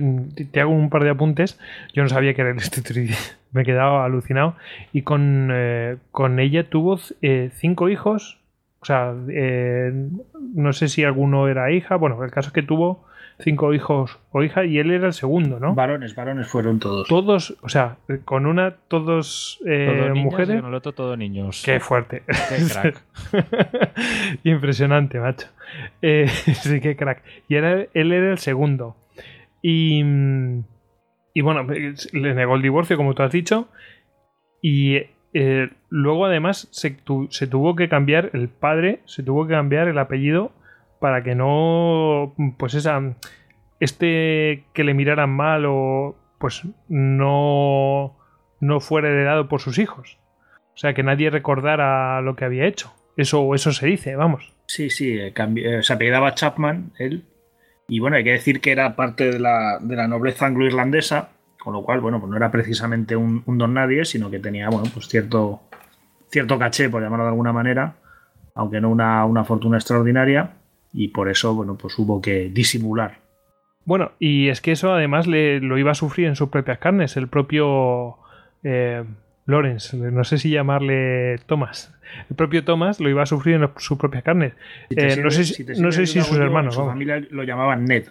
te 0.50 0.62
hago 0.62 0.72
un 0.72 0.90
par 0.90 1.04
de 1.04 1.10
apuntes. 1.10 1.60
Yo 1.94 2.02
no 2.02 2.08
sabía 2.08 2.34
que 2.34 2.44
era 2.44 2.52
el 2.52 2.58
me 3.52 3.64
he 3.64 3.66
quedado 3.66 4.00
alucinado. 4.00 4.56
Y 4.94 5.02
con, 5.02 5.50
eh, 5.52 5.98
con 6.12 6.40
ella 6.40 6.70
tuvo 6.70 6.98
cinco 7.52 7.90
hijos. 7.90 8.40
O 8.80 8.86
sea, 8.86 9.14
no 9.14 10.72
sé 10.72 10.88
si 10.88 11.04
alguno 11.04 11.50
era 11.50 11.74
hija. 11.74 11.98
Bueno, 11.98 12.24
el 12.24 12.32
caso 12.32 12.48
es 12.48 12.54
que 12.54 12.64
tuvo 12.64 13.04
cinco 13.40 13.74
hijos 13.74 14.20
o 14.32 14.44
hija 14.44 14.66
y 14.66 14.80
él 14.80 14.92
era 14.92 15.08
el 15.08 15.14
segundo, 15.14 15.60
¿no? 15.60 15.74
Varones, 15.74 16.16
varones 16.16 16.48
fueron 16.48 16.80
todos. 16.80 17.08
Todos, 17.08 17.58
o 17.62 17.70
sea, 17.70 17.98
con 18.26 18.46
una, 18.46 18.76
todos 18.88 19.60
mujeres. 20.16 20.58
Y 20.58 20.60
con 20.60 20.70
el 20.70 20.74
otro, 20.74 20.92
todos 20.94 21.18
niños. 21.18 21.64
Qué 21.66 21.80
fuerte. 21.80 22.24
Qué 22.28 22.68
crack. 22.72 23.04
Impresionante, 24.44 25.20
macho. 25.20 25.48
sí, 26.02 26.82
qué 26.82 26.96
crack. 26.96 27.24
Y 27.48 27.56
era, 27.56 27.86
él 27.94 28.12
era 28.12 28.32
el 28.32 28.40
segundo. 28.40 28.96
Y. 29.62 30.04
Mm, 30.04 30.64
y 31.34 31.42
bueno, 31.42 31.64
le 31.64 32.36
negó 32.36 32.56
el 32.56 32.62
divorcio, 32.62 32.98
como 32.98 33.14
tú 33.14 33.24
has 33.24 33.32
dicho. 33.32 33.70
Y 34.62 34.98
eh, 35.34 35.70
luego 35.90 36.26
además 36.26 36.68
se, 36.72 36.92
tuvo 37.48 37.76
que 37.76 37.88
cambiar 37.88 38.32
el 38.34 38.50
padre, 38.50 39.02
se 39.06 39.24
tuvo 39.24 39.48
que 39.48 39.54
cambiar 39.54 39.88
el 39.88 39.98
apellido 40.00 40.52
para 41.00 41.24
que 41.24 41.36
no, 41.36 42.34
pues 42.58 42.74
esa, 42.74 43.02
este 43.80 44.66
que 44.74 44.84
le 44.84 44.94
miraran 44.94 45.30
mal 45.30 45.66
o 45.68 46.16
pues 46.38 46.64
no, 46.88 48.18
no 48.60 48.80
fuera 48.80 49.10
heredado 49.10 49.48
por 49.48 49.62
sus 49.62 49.78
hijos. 49.78 50.18
O 50.74 50.78
sea, 50.78 50.94
que 50.94 51.04
nadie 51.04 51.30
recordara 51.30 52.22
lo 52.22 52.36
que 52.36 52.46
había 52.46 52.66
hecho. 52.66 52.94
Eso, 53.18 53.54
eso 53.54 53.74
se 53.74 53.86
dice, 53.88 54.16
vamos. 54.16 54.54
Sí, 54.66 54.90
sí, 54.90 55.18
eh, 55.18 55.34
eh, 55.36 55.80
se 55.84 55.94
apellidaba 55.94 56.36
Chapman, 56.36 56.94
él, 56.98 57.26
y 57.90 58.00
bueno, 58.00 58.18
hay 58.18 58.24
que 58.24 58.32
decir 58.32 58.62
que 58.62 58.72
era 58.72 58.96
parte 58.96 59.32
de 59.32 59.40
la, 59.40 59.80
de 59.82 59.96
la 59.96 60.08
nobleza 60.08 60.46
anglo-irlandesa, 60.46 61.30
con 61.60 61.74
lo 61.74 61.84
cual, 61.84 62.00
bueno, 62.00 62.20
pues 62.20 62.30
no 62.30 62.38
era 62.38 62.52
precisamente 62.52 63.16
un, 63.16 63.44
don 63.46 63.74
nadie, 63.74 64.06
sino 64.06 64.30
que 64.30 64.40
tenía, 64.40 64.70
bueno, 64.70 64.88
pues 64.94 65.08
cierto, 65.08 65.62
cierto 66.30 66.60
caché, 66.60 66.88
por 66.88 67.02
llamarlo 67.02 67.26
de 67.26 67.32
alguna 67.32 67.52
manera, 67.52 67.96
aunque 68.54 68.80
no 68.80 68.90
una, 68.90 69.26
una 69.26 69.44
fortuna 69.44 69.78
extraordinaria, 69.78 70.52
y 70.94 71.10
por 71.10 71.30
eso, 71.30 71.54
bueno, 71.54 71.78
pues 71.78 71.98
hubo 72.00 72.22
que 72.22 72.50
disimular. 72.50 73.20
Bueno, 73.86 74.12
y 74.20 74.50
es 74.50 74.62
que 74.62 74.72
eso 74.72 74.94
además 74.94 75.28
le, 75.28 75.60
lo 75.62 75.78
iba 75.78 75.92
a 75.92 75.96
sufrir 75.96 76.28
en 76.28 76.36
sus 76.36 76.50
propias 76.50 76.80
carnes, 76.80 77.18
el 77.18 77.28
propio 77.28 78.18
eh, 78.64 79.04
Lawrence, 79.46 79.98
no 79.98 80.24
sé 80.24 80.38
si 80.38 80.52
llamarle 80.52 81.40
Thomas. 81.48 81.96
El 82.30 82.36
propio 82.36 82.64
Thomas 82.64 83.00
lo 83.00 83.10
iba 83.10 83.24
a 83.24 83.26
sufrir 83.26 83.56
en 83.56 83.70
sus 83.78 83.98
propias 83.98 84.24
carnes. 84.24 84.54
Eh, 84.90 85.18
no 85.22 85.32
sé 85.32 85.44
si, 85.44 85.64
no 85.82 85.92
sé 85.92 86.06
si 86.06 86.22
sus 86.22 86.38
hermanos. 86.38 86.76
Su 86.76 86.86
familia 86.86 87.20
lo 87.32 87.44
llamaban 87.44 87.86
Ned. 87.86 88.10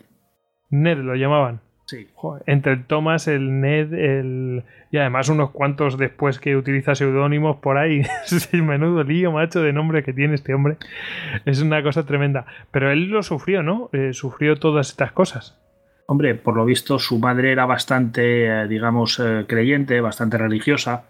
Ned 0.70 0.99
lo 0.99 1.14
llamaban. 1.14 1.61
Sí. 1.88 2.07
entre 2.45 2.73
el 2.73 2.85
Thomas, 2.85 3.28
el 3.28 3.62
Ned, 3.62 3.95
el. 3.95 4.64
Y 4.90 4.99
además 4.99 5.30
unos 5.30 5.52
cuantos 5.52 5.97
después 5.97 6.38
que 6.38 6.54
utiliza 6.54 6.95
seudónimos 6.95 7.57
por 7.57 7.78
ahí. 7.78 8.02
es 8.26 8.52
el 8.52 8.62
menudo 8.62 9.02
lío, 9.04 9.33
macho, 9.33 9.62
de 9.62 9.73
nombre 9.73 10.04
que 10.04 10.12
tiene 10.12 10.35
este 10.35 10.52
hombre. 10.52 10.76
Es 11.47 11.62
una 11.62 11.83
cosa 11.83 12.04
tremenda. 12.04 12.45
Pero 12.71 12.92
él 12.92 13.09
lo 13.09 13.23
sufrió, 13.23 13.62
¿no? 13.62 13.88
Eh, 13.95 14.12
sufrió 14.12 14.57
todas 14.57 14.90
estas 14.90 15.12
cosas. 15.12 15.59
Hombre, 16.07 16.35
por 16.35 16.57
lo 16.57 16.66
visto 16.66 16.99
su 16.99 17.18
madre 17.18 17.52
era 17.52 17.64
bastante, 17.64 18.47
eh, 18.47 18.68
digamos, 18.68 19.23
creyente, 19.47 20.02
bastante 20.02 20.37
religiosa 20.37 21.04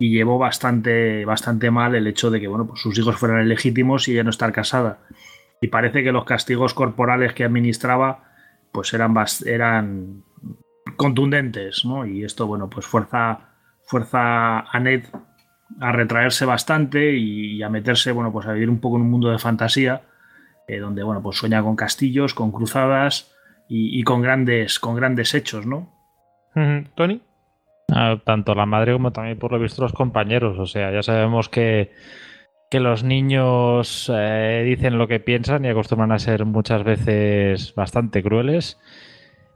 y 0.00 0.10
llevó 0.10 0.38
bastante, 0.38 1.24
bastante 1.24 1.70
mal 1.70 1.94
el 1.94 2.08
hecho 2.08 2.30
de 2.30 2.40
que 2.40 2.48
bueno, 2.48 2.66
pues 2.66 2.80
sus 2.80 2.98
hijos 2.98 3.16
fueran 3.16 3.44
ilegítimos 3.44 4.08
y 4.08 4.12
ella 4.12 4.24
no 4.24 4.30
estar 4.30 4.50
casada. 4.52 4.98
Y 5.60 5.68
parece 5.68 6.02
que 6.02 6.10
los 6.10 6.24
castigos 6.24 6.74
corporales 6.74 7.34
que 7.34 7.44
administraba 7.44 8.27
pues 8.72 8.92
eran, 8.94 9.14
eran 9.46 10.24
contundentes, 10.96 11.84
¿no? 11.84 12.06
Y 12.06 12.24
esto, 12.24 12.46
bueno, 12.46 12.68
pues 12.68 12.86
fuerza, 12.86 13.40
fuerza 13.84 14.60
a 14.60 14.80
Ned 14.80 15.04
a 15.80 15.92
retraerse 15.92 16.44
bastante 16.44 17.16
y, 17.16 17.62
a 17.62 17.68
meterse, 17.68 18.12
bueno, 18.12 18.32
pues 18.32 18.46
a 18.46 18.52
vivir 18.52 18.70
un 18.70 18.80
poco 18.80 18.96
en 18.96 19.02
un 19.02 19.10
mundo 19.10 19.30
de 19.30 19.38
fantasía, 19.38 20.02
eh, 20.66 20.78
donde, 20.78 21.02
bueno, 21.02 21.22
pues 21.22 21.36
sueña 21.38 21.62
con 21.62 21.76
castillos, 21.76 22.34
con 22.34 22.50
cruzadas 22.50 23.34
y, 23.68 24.02
con 24.02 24.22
grandes, 24.22 24.78
con 24.78 24.96
grandes 24.96 25.34
hechos, 25.34 25.66
¿no? 25.66 25.92
Tony. 26.94 27.20
Ah, 27.92 28.18
tanto 28.24 28.54
la 28.54 28.66
madre 28.66 28.92
como 28.92 29.12
también 29.12 29.38
por 29.38 29.52
lo 29.52 29.58
visto 29.58 29.82
los 29.82 29.92
compañeros. 29.92 30.58
O 30.58 30.66
sea, 30.66 30.90
ya 30.90 31.02
sabemos 31.02 31.48
que, 31.48 31.92
que 32.68 32.80
los 32.80 33.02
niños 33.04 34.10
eh, 34.14 34.62
dicen 34.66 34.98
lo 34.98 35.08
que 35.08 35.20
piensan 35.20 35.64
y 35.64 35.68
acostumbran 35.68 36.12
a 36.12 36.18
ser 36.18 36.44
muchas 36.44 36.84
veces 36.84 37.74
bastante 37.74 38.22
crueles. 38.22 38.78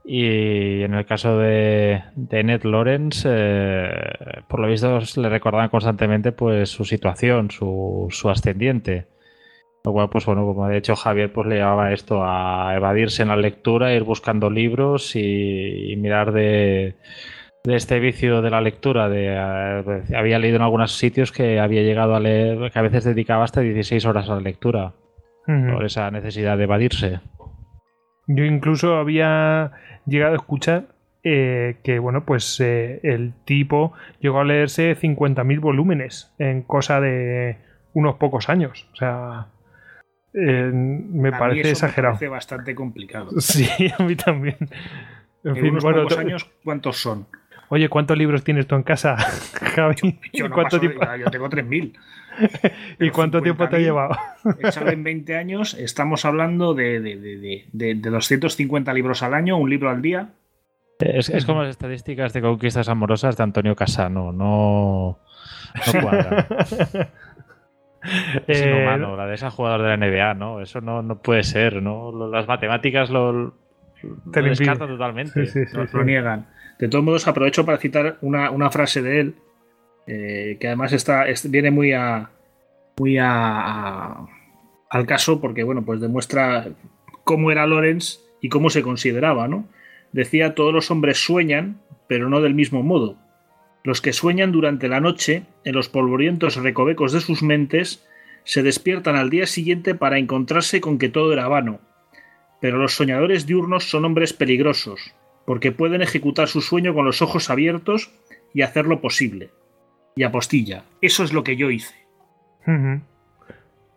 Y 0.05 0.81
en 0.81 0.93
el 0.95 1.05
caso 1.05 1.37
de, 1.37 2.03
de 2.15 2.43
Ned 2.43 2.63
Lawrence, 2.63 3.27
eh, 3.31 4.41
por 4.49 4.59
lo 4.59 4.67
visto 4.67 4.99
le 5.17 5.29
recordaban 5.29 5.69
constantemente 5.69 6.31
pues 6.33 6.69
su 6.69 6.83
situación, 6.83 7.51
su, 7.51 8.07
su 8.09 8.29
ascendiente. 8.29 9.07
Lo 9.85 9.91
cual, 9.93 10.09
pues 10.09 10.25
bueno, 10.25 10.45
como 10.45 10.65
ha 10.65 10.69
dicho 10.69 10.95
Javier, 10.95 11.31
pues 11.33 11.47
le 11.47 11.55
llevaba 11.55 11.91
esto 11.93 12.23
a 12.23 12.73
evadirse 12.75 13.21
en 13.21 13.29
la 13.29 13.35
lectura, 13.35 13.93
ir 13.93 14.03
buscando 14.03 14.49
libros 14.49 15.15
y 15.15 15.95
mirar 15.97 16.31
de, 16.31 16.95
de 17.63 17.75
este 17.75 17.99
vicio 17.99 18.41
de 18.41 18.49
la 18.49 18.61
lectura. 18.61 19.09
De, 19.09 19.27
eh, 19.27 20.03
había 20.15 20.39
leído 20.39 20.57
en 20.57 20.63
algunos 20.63 20.97
sitios 20.97 21.31
que 21.31 21.59
había 21.59 21.81
llegado 21.81 22.15
a 22.15 22.19
leer, 22.19 22.71
que 22.71 22.79
a 22.79 22.81
veces 22.81 23.03
dedicaba 23.03 23.43
hasta 23.43 23.61
16 23.61 24.05
horas 24.05 24.29
a 24.29 24.35
la 24.35 24.41
lectura. 24.41 24.93
Por 25.45 25.83
esa 25.83 26.09
necesidad 26.09 26.57
de 26.57 26.63
evadirse. 26.63 27.19
Yo 28.27 28.45
incluso 28.45 28.95
había 28.95 29.73
llegado 30.05 30.31
a 30.33 30.37
escuchar 30.37 30.85
eh, 31.23 31.77
que, 31.83 31.99
bueno, 31.99 32.25
pues 32.25 32.59
eh, 32.61 33.01
el 33.03 33.33
tipo 33.45 33.93
llegó 34.21 34.39
a 34.39 34.45
leerse 34.45 34.97
50.000 34.97 35.59
volúmenes 35.59 36.33
en 36.37 36.63
cosa 36.63 37.01
de 37.01 37.57
unos 37.93 38.15
pocos 38.15 38.47
años. 38.47 38.87
O 38.93 38.95
sea, 38.95 39.47
eh, 40.33 40.69
me 40.73 41.29
A 41.29 41.31
mí 41.31 41.37
parece 41.37 41.61
eso 41.61 41.85
exagerado. 41.85 42.13
Me 42.13 42.19
parece 42.19 42.29
bastante 42.29 42.75
complicado. 42.75 43.31
Sí, 43.39 43.67
a 43.97 44.03
mí 44.03 44.15
también. 44.15 44.57
En 45.43 45.51
En 45.51 45.55
fin, 45.55 45.71
unos 45.71 45.83
bueno, 45.83 46.03
pocos 46.03 46.17
años, 46.17 46.49
¿cuántos 46.63 46.97
son? 46.97 47.27
Oye, 47.73 47.89
¿cuántos 47.89 48.15
libros 48.17 48.43
tienes 48.43 48.67
tú 48.67 48.75
en 48.75 48.83
casa, 48.83 49.15
Javi? 49.75 50.19
Yo, 50.31 50.45
¿Y 50.45 50.49
no 50.49 50.53
cuánto 50.53 50.77
paso 50.77 50.79
de- 50.79 50.89
tiempo, 50.89 51.05
yo 51.17 51.31
tengo 51.31 51.49
3.000. 51.49 51.93
¿y 52.99 53.09
cuánto 53.09 53.41
tiempo 53.41 53.67
te 53.67 53.75
ha 53.77 53.79
50.000. 53.79 53.83
llevado? 53.83 54.15
Echado 54.59 54.89
en 54.89 55.03
20 55.03 55.35
años, 55.37 55.73
estamos 55.73 56.23
hablando 56.25 56.75
de, 56.75 56.99
de, 56.99 57.15
de, 57.17 57.37
de- 57.37 57.65
de- 57.71 57.95
de 57.95 58.09
250 58.11 58.93
libros 58.93 59.23
al 59.23 59.33
año, 59.33 59.57
un 59.57 59.69
libro 59.71 59.89
al 59.89 60.01
día. 60.03 60.29
Es, 60.99 61.29
es 61.29 61.45
como 61.45 61.61
las 61.63 61.71
estadísticas 61.71 62.31
de 62.33 62.41
conquistas 62.41 62.87
amorosas 62.89 63.35
de 63.35 63.43
Antonio 63.43 63.75
Casano, 63.75 64.31
no, 64.31 65.19
no 65.93 66.01
cuadra. 66.01 66.47
Es 68.47 68.61
Eh, 68.61 68.69
inhumano, 68.69 69.15
la 69.17 69.25
de 69.25 69.35
esa 69.35 69.49
jugador 69.49 69.81
de 69.81 69.87
la 69.87 69.97
NBA, 69.97 70.33
¿no? 70.35 70.61
Eso 70.61 70.81
no, 70.81 71.01
no 71.01 71.21
puede 71.21 71.43
ser, 71.43 71.81
¿no? 71.81 72.27
Las 72.29 72.47
matemáticas 72.47 73.09
lo, 73.09 73.53
Te 74.31 74.41
lo 74.41 74.47
lo 74.47 74.49
descartan 74.49 74.87
totalmente. 74.89 75.45
Sí, 75.45 75.51
sí, 75.51 75.65
sí, 75.65 75.77
Nos 75.77 75.89
sí. 75.89 75.97
lo 75.97 76.03
niegan. 76.03 76.45
De 76.79 76.87
todos 76.89 77.03
modos, 77.03 77.27
aprovecho 77.27 77.65
para 77.65 77.77
citar 77.77 78.17
una, 78.21 78.51
una 78.51 78.69
frase 78.71 79.01
de 79.01 79.19
él, 79.19 79.35
eh, 80.07 80.57
que 80.59 80.67
además 80.67 80.91
está, 80.93 81.27
es- 81.27 81.49
viene 81.49 81.71
muy 81.71 81.93
a 81.93 82.29
muy 82.97 83.17
a, 83.17 83.27
a- 83.29 84.27
al 84.89 85.05
caso, 85.07 85.39
porque 85.41 85.63
bueno, 85.63 85.83
pues 85.83 85.99
demuestra 85.99 86.67
cómo 87.23 87.51
era 87.51 87.65
Lorenz 87.65 88.19
y 88.41 88.49
cómo 88.49 88.69
se 88.69 88.83
consideraba, 88.83 89.47
¿no? 89.47 89.67
Decía, 90.11 90.53
todos 90.53 90.73
los 90.73 90.91
hombres 90.91 91.17
sueñan, 91.23 91.79
pero 92.07 92.29
no 92.29 92.41
del 92.41 92.53
mismo 92.53 92.83
modo. 92.83 93.17
Los 93.83 93.99
que 94.01 94.13
sueñan 94.13 94.51
durante 94.51 94.87
la 94.87 94.99
noche, 94.99 95.43
en 95.63 95.73
los 95.73 95.89
polvorientos 95.89 96.55
recovecos 96.57 97.11
de 97.13 97.21
sus 97.21 97.41
mentes, 97.41 98.05
se 98.43 98.61
despiertan 98.61 99.15
al 99.15 99.29
día 99.31 99.47
siguiente 99.47 99.95
para 99.95 100.19
encontrarse 100.19 100.79
con 100.81 100.99
que 100.99 101.09
todo 101.09 101.33
era 101.33 101.47
vano. 101.47 101.79
Pero 102.61 102.77
los 102.77 102.93
soñadores 102.93 103.47
diurnos 103.47 103.89
son 103.89 104.05
hombres 104.05 104.33
peligrosos, 104.33 105.13
porque 105.45 105.71
pueden 105.71 106.01
ejecutar 106.01 106.47
su 106.47 106.61
sueño 106.61 106.93
con 106.93 107.05
los 107.05 107.21
ojos 107.21 107.49
abiertos 107.49 108.11
y 108.53 108.61
hacerlo 108.61 109.01
posible. 109.01 109.49
Y 110.15 110.23
apostilla, 110.23 110.83
eso 111.01 111.23
es 111.23 111.33
lo 111.33 111.43
que 111.43 111.55
yo 111.55 111.69
hice. 111.71 111.95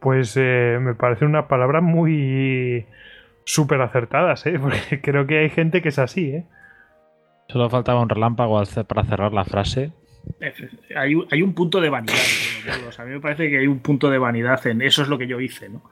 Pues 0.00 0.34
eh, 0.36 0.78
me 0.80 0.94
parece 0.94 1.24
una 1.24 1.48
palabra 1.48 1.80
muy 1.80 2.86
súper 3.44 3.80
acertadas, 3.80 4.46
¿eh? 4.46 4.58
Porque 4.60 5.00
creo 5.00 5.26
que 5.26 5.38
hay 5.38 5.50
gente 5.50 5.82
que 5.82 5.88
es 5.90 5.98
así, 5.98 6.30
¿eh? 6.30 6.46
Solo 7.48 7.70
faltaba 7.70 8.00
un 8.00 8.08
relámpago 8.08 8.60
para 8.88 9.04
cerrar 9.04 9.32
la 9.32 9.44
frase. 9.44 9.92
Hay, 10.96 11.14
un- 11.14 11.26
hay 11.30 11.42
un 11.42 11.54
punto 11.54 11.80
de 11.80 11.88
vanidad. 11.88 12.14
los- 12.84 12.98
A 12.98 13.04
mí 13.04 13.12
me 13.12 13.20
parece 13.20 13.48
que 13.48 13.58
hay 13.58 13.66
un 13.68 13.78
punto 13.78 14.10
de 14.10 14.18
vanidad 14.18 14.66
en 14.66 14.82
eso 14.82 15.02
es 15.02 15.08
lo 15.08 15.16
que 15.18 15.28
yo 15.28 15.40
hice, 15.40 15.68
¿no? 15.68 15.82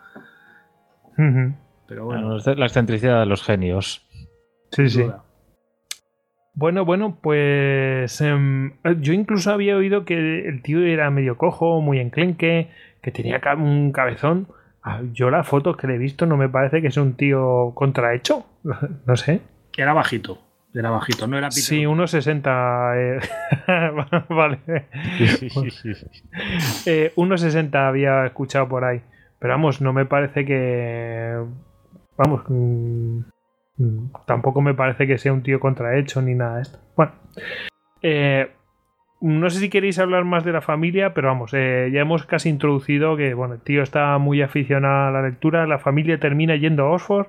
Pero 1.87 2.07
bueno, 2.07 2.39
la 2.39 2.67
excentricidad 2.67 3.21
de 3.21 3.27
los 3.27 3.43
genios. 3.45 4.05
Sí, 4.73 4.89
sí. 4.89 5.03
duda. 5.03 5.24
Bueno, 6.55 6.85
bueno, 6.85 7.19
pues 7.21 8.21
em, 8.21 8.73
yo 9.01 9.13
incluso 9.13 9.53
había 9.53 9.77
oído 9.77 10.05
que 10.05 10.47
el 10.49 10.63
tío 10.63 10.85
era 10.85 11.11
medio 11.11 11.37
cojo, 11.37 11.81
muy 11.81 11.99
enclenque, 11.99 12.71
que 13.03 13.11
tenía 13.11 13.41
un 13.57 13.91
cabezón. 13.93 14.47
Ah, 14.83 15.01
Yo 15.13 15.31
las 15.31 15.49
fotos 15.49 15.77
que 15.77 15.87
le 15.87 15.95
he 15.95 15.99
visto 15.99 16.27
no 16.27 16.37
me 16.37 16.49
parece 16.49 16.81
que 16.83 16.91
sea 16.91 17.03
un 17.03 17.15
tío 17.17 17.73
contrahecho. 17.75 18.47
No 19.07 19.17
sé. 19.17 19.41
Era 19.77 19.93
bajito. 19.93 20.39
Era 20.73 20.91
bajito, 20.91 21.27
no 21.27 21.39
era 21.39 21.49
Peter. 21.49 21.63
Sí, 21.63 21.87
unos 21.87 22.11
60. 22.11 22.93
eh, 22.97 23.19
vale. 24.29 24.59
Eh, 26.87 27.13
unos 27.17 27.41
60 27.41 27.89
había 27.89 28.27
escuchado 28.27 28.69
por 28.69 28.85
ahí. 28.85 29.01
Pero 29.39 29.55
vamos, 29.55 29.81
no 29.81 29.93
me 29.93 30.05
parece 30.05 30.45
que. 30.45 31.37
Vamos. 32.17 32.43
Mm, 33.77 34.07
tampoco 34.27 34.61
me 34.61 34.75
parece 34.75 35.07
que 35.07 35.19
sea 35.19 35.33
un 35.33 35.43
tío 35.43 35.61
contrahecho 35.61 36.23
ni 36.23 36.35
nada 36.35 36.57
de 36.57 36.63
esto. 36.63 36.79
Bueno. 36.97 37.13
Eh, 38.03 38.51
no 39.21 39.49
sé 39.49 39.59
si 39.59 39.71
queréis 39.71 39.99
hablar 39.99 40.25
más 40.25 40.45
de 40.45 40.53
la 40.53 40.61
familia, 40.61 41.15
pero 41.15 41.29
vamos, 41.29 41.53
eh, 41.55 41.89
ya 41.91 42.03
hemos 42.03 42.27
casi 42.27 42.51
introducido 42.51 43.17
que, 43.17 43.33
bueno, 43.33 43.55
el 43.55 43.61
tío 43.61 43.83
está 43.83 44.19
muy 44.19 44.43
aficionado 44.43 45.09
a 45.09 45.11
la 45.11 45.27
lectura, 45.27 45.67
la 45.67 45.79
familia 45.79 46.21
termina 46.21 46.57
yendo 46.57 46.85
a 46.85 46.91
Oxford 46.91 47.29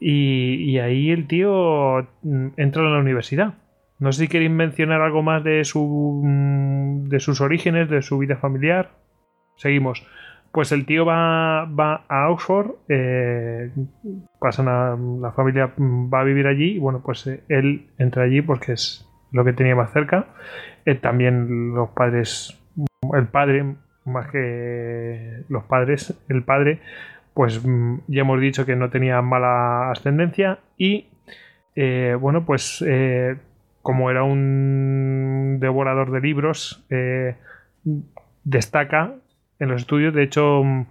y, 0.00 0.78
ahí 0.78 1.10
el 1.10 1.26
tío 1.26 2.08
mm, 2.22 2.48
entra 2.56 2.82
en 2.82 2.92
la 2.94 3.00
universidad. 3.00 3.54
No 3.98 4.10
sé 4.10 4.22
si 4.22 4.28
queréis 4.28 4.50
mencionar 4.50 5.02
algo 5.02 5.22
más 5.22 5.44
de, 5.44 5.64
su, 5.64 6.22
mm, 6.24 7.08
de 7.08 7.20
sus 7.20 7.40
orígenes, 7.42 7.90
de 7.90 8.00
su 8.00 8.16
vida 8.18 8.36
familiar. 8.36 8.92
Seguimos. 9.56 10.06
Pues 10.52 10.70
el 10.70 10.84
tío 10.84 11.06
va, 11.06 11.64
va 11.64 12.04
a 12.08 12.28
Oxford, 12.28 12.72
eh, 12.88 13.70
pasan 14.38 14.68
a, 14.68 14.98
la 15.20 15.32
familia 15.32 15.72
va 15.78 16.20
a 16.20 16.24
vivir 16.24 16.46
allí 16.46 16.72
y 16.72 16.78
bueno, 16.78 17.00
pues 17.02 17.26
eh, 17.26 17.42
él 17.48 17.86
entra 17.96 18.24
allí 18.24 18.42
porque 18.42 18.72
es 18.72 19.08
lo 19.30 19.46
que 19.46 19.54
tenía 19.54 19.74
más 19.74 19.92
cerca. 19.92 20.26
Eh, 20.84 20.94
también 20.94 21.74
los 21.74 21.88
padres, 21.90 22.60
el 23.14 23.28
padre, 23.28 23.76
más 24.04 24.30
que 24.30 25.42
los 25.48 25.64
padres, 25.64 26.22
el 26.28 26.42
padre, 26.42 26.80
pues 27.32 27.64
mm, 27.64 28.00
ya 28.08 28.20
hemos 28.20 28.38
dicho 28.38 28.66
que 28.66 28.76
no 28.76 28.90
tenía 28.90 29.22
mala 29.22 29.90
ascendencia 29.90 30.58
y 30.76 31.08
bueno, 32.20 32.44
pues 32.44 32.84
como 33.80 34.10
era 34.10 34.24
un 34.24 35.56
devorador 35.58 36.10
de 36.10 36.20
libros, 36.20 36.86
destaca 38.44 39.14
en 39.62 39.70
los 39.70 39.82
estudios. 39.82 40.12
De 40.12 40.24
hecho, 40.24 40.62
mm, 40.64 40.86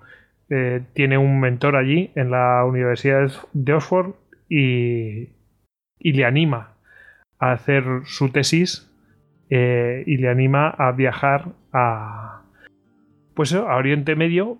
eh, 0.49 0.81
tiene 0.93 1.17
un 1.17 1.39
mentor 1.39 1.75
allí 1.75 2.11
en 2.15 2.31
la 2.31 2.63
Universidad 2.65 3.31
de 3.53 3.73
Oxford 3.73 4.15
y, 4.49 5.29
y 5.99 6.13
le 6.13 6.25
anima 6.25 6.75
a 7.39 7.51
hacer 7.51 7.83
su 8.05 8.29
tesis 8.29 8.89
eh, 9.49 10.03
y 10.07 10.17
le 10.17 10.29
anima 10.29 10.69
a 10.69 10.91
viajar 10.93 11.49
a 11.73 12.43
pues 13.33 13.53
a 13.53 13.75
Oriente 13.75 14.15
Medio 14.15 14.57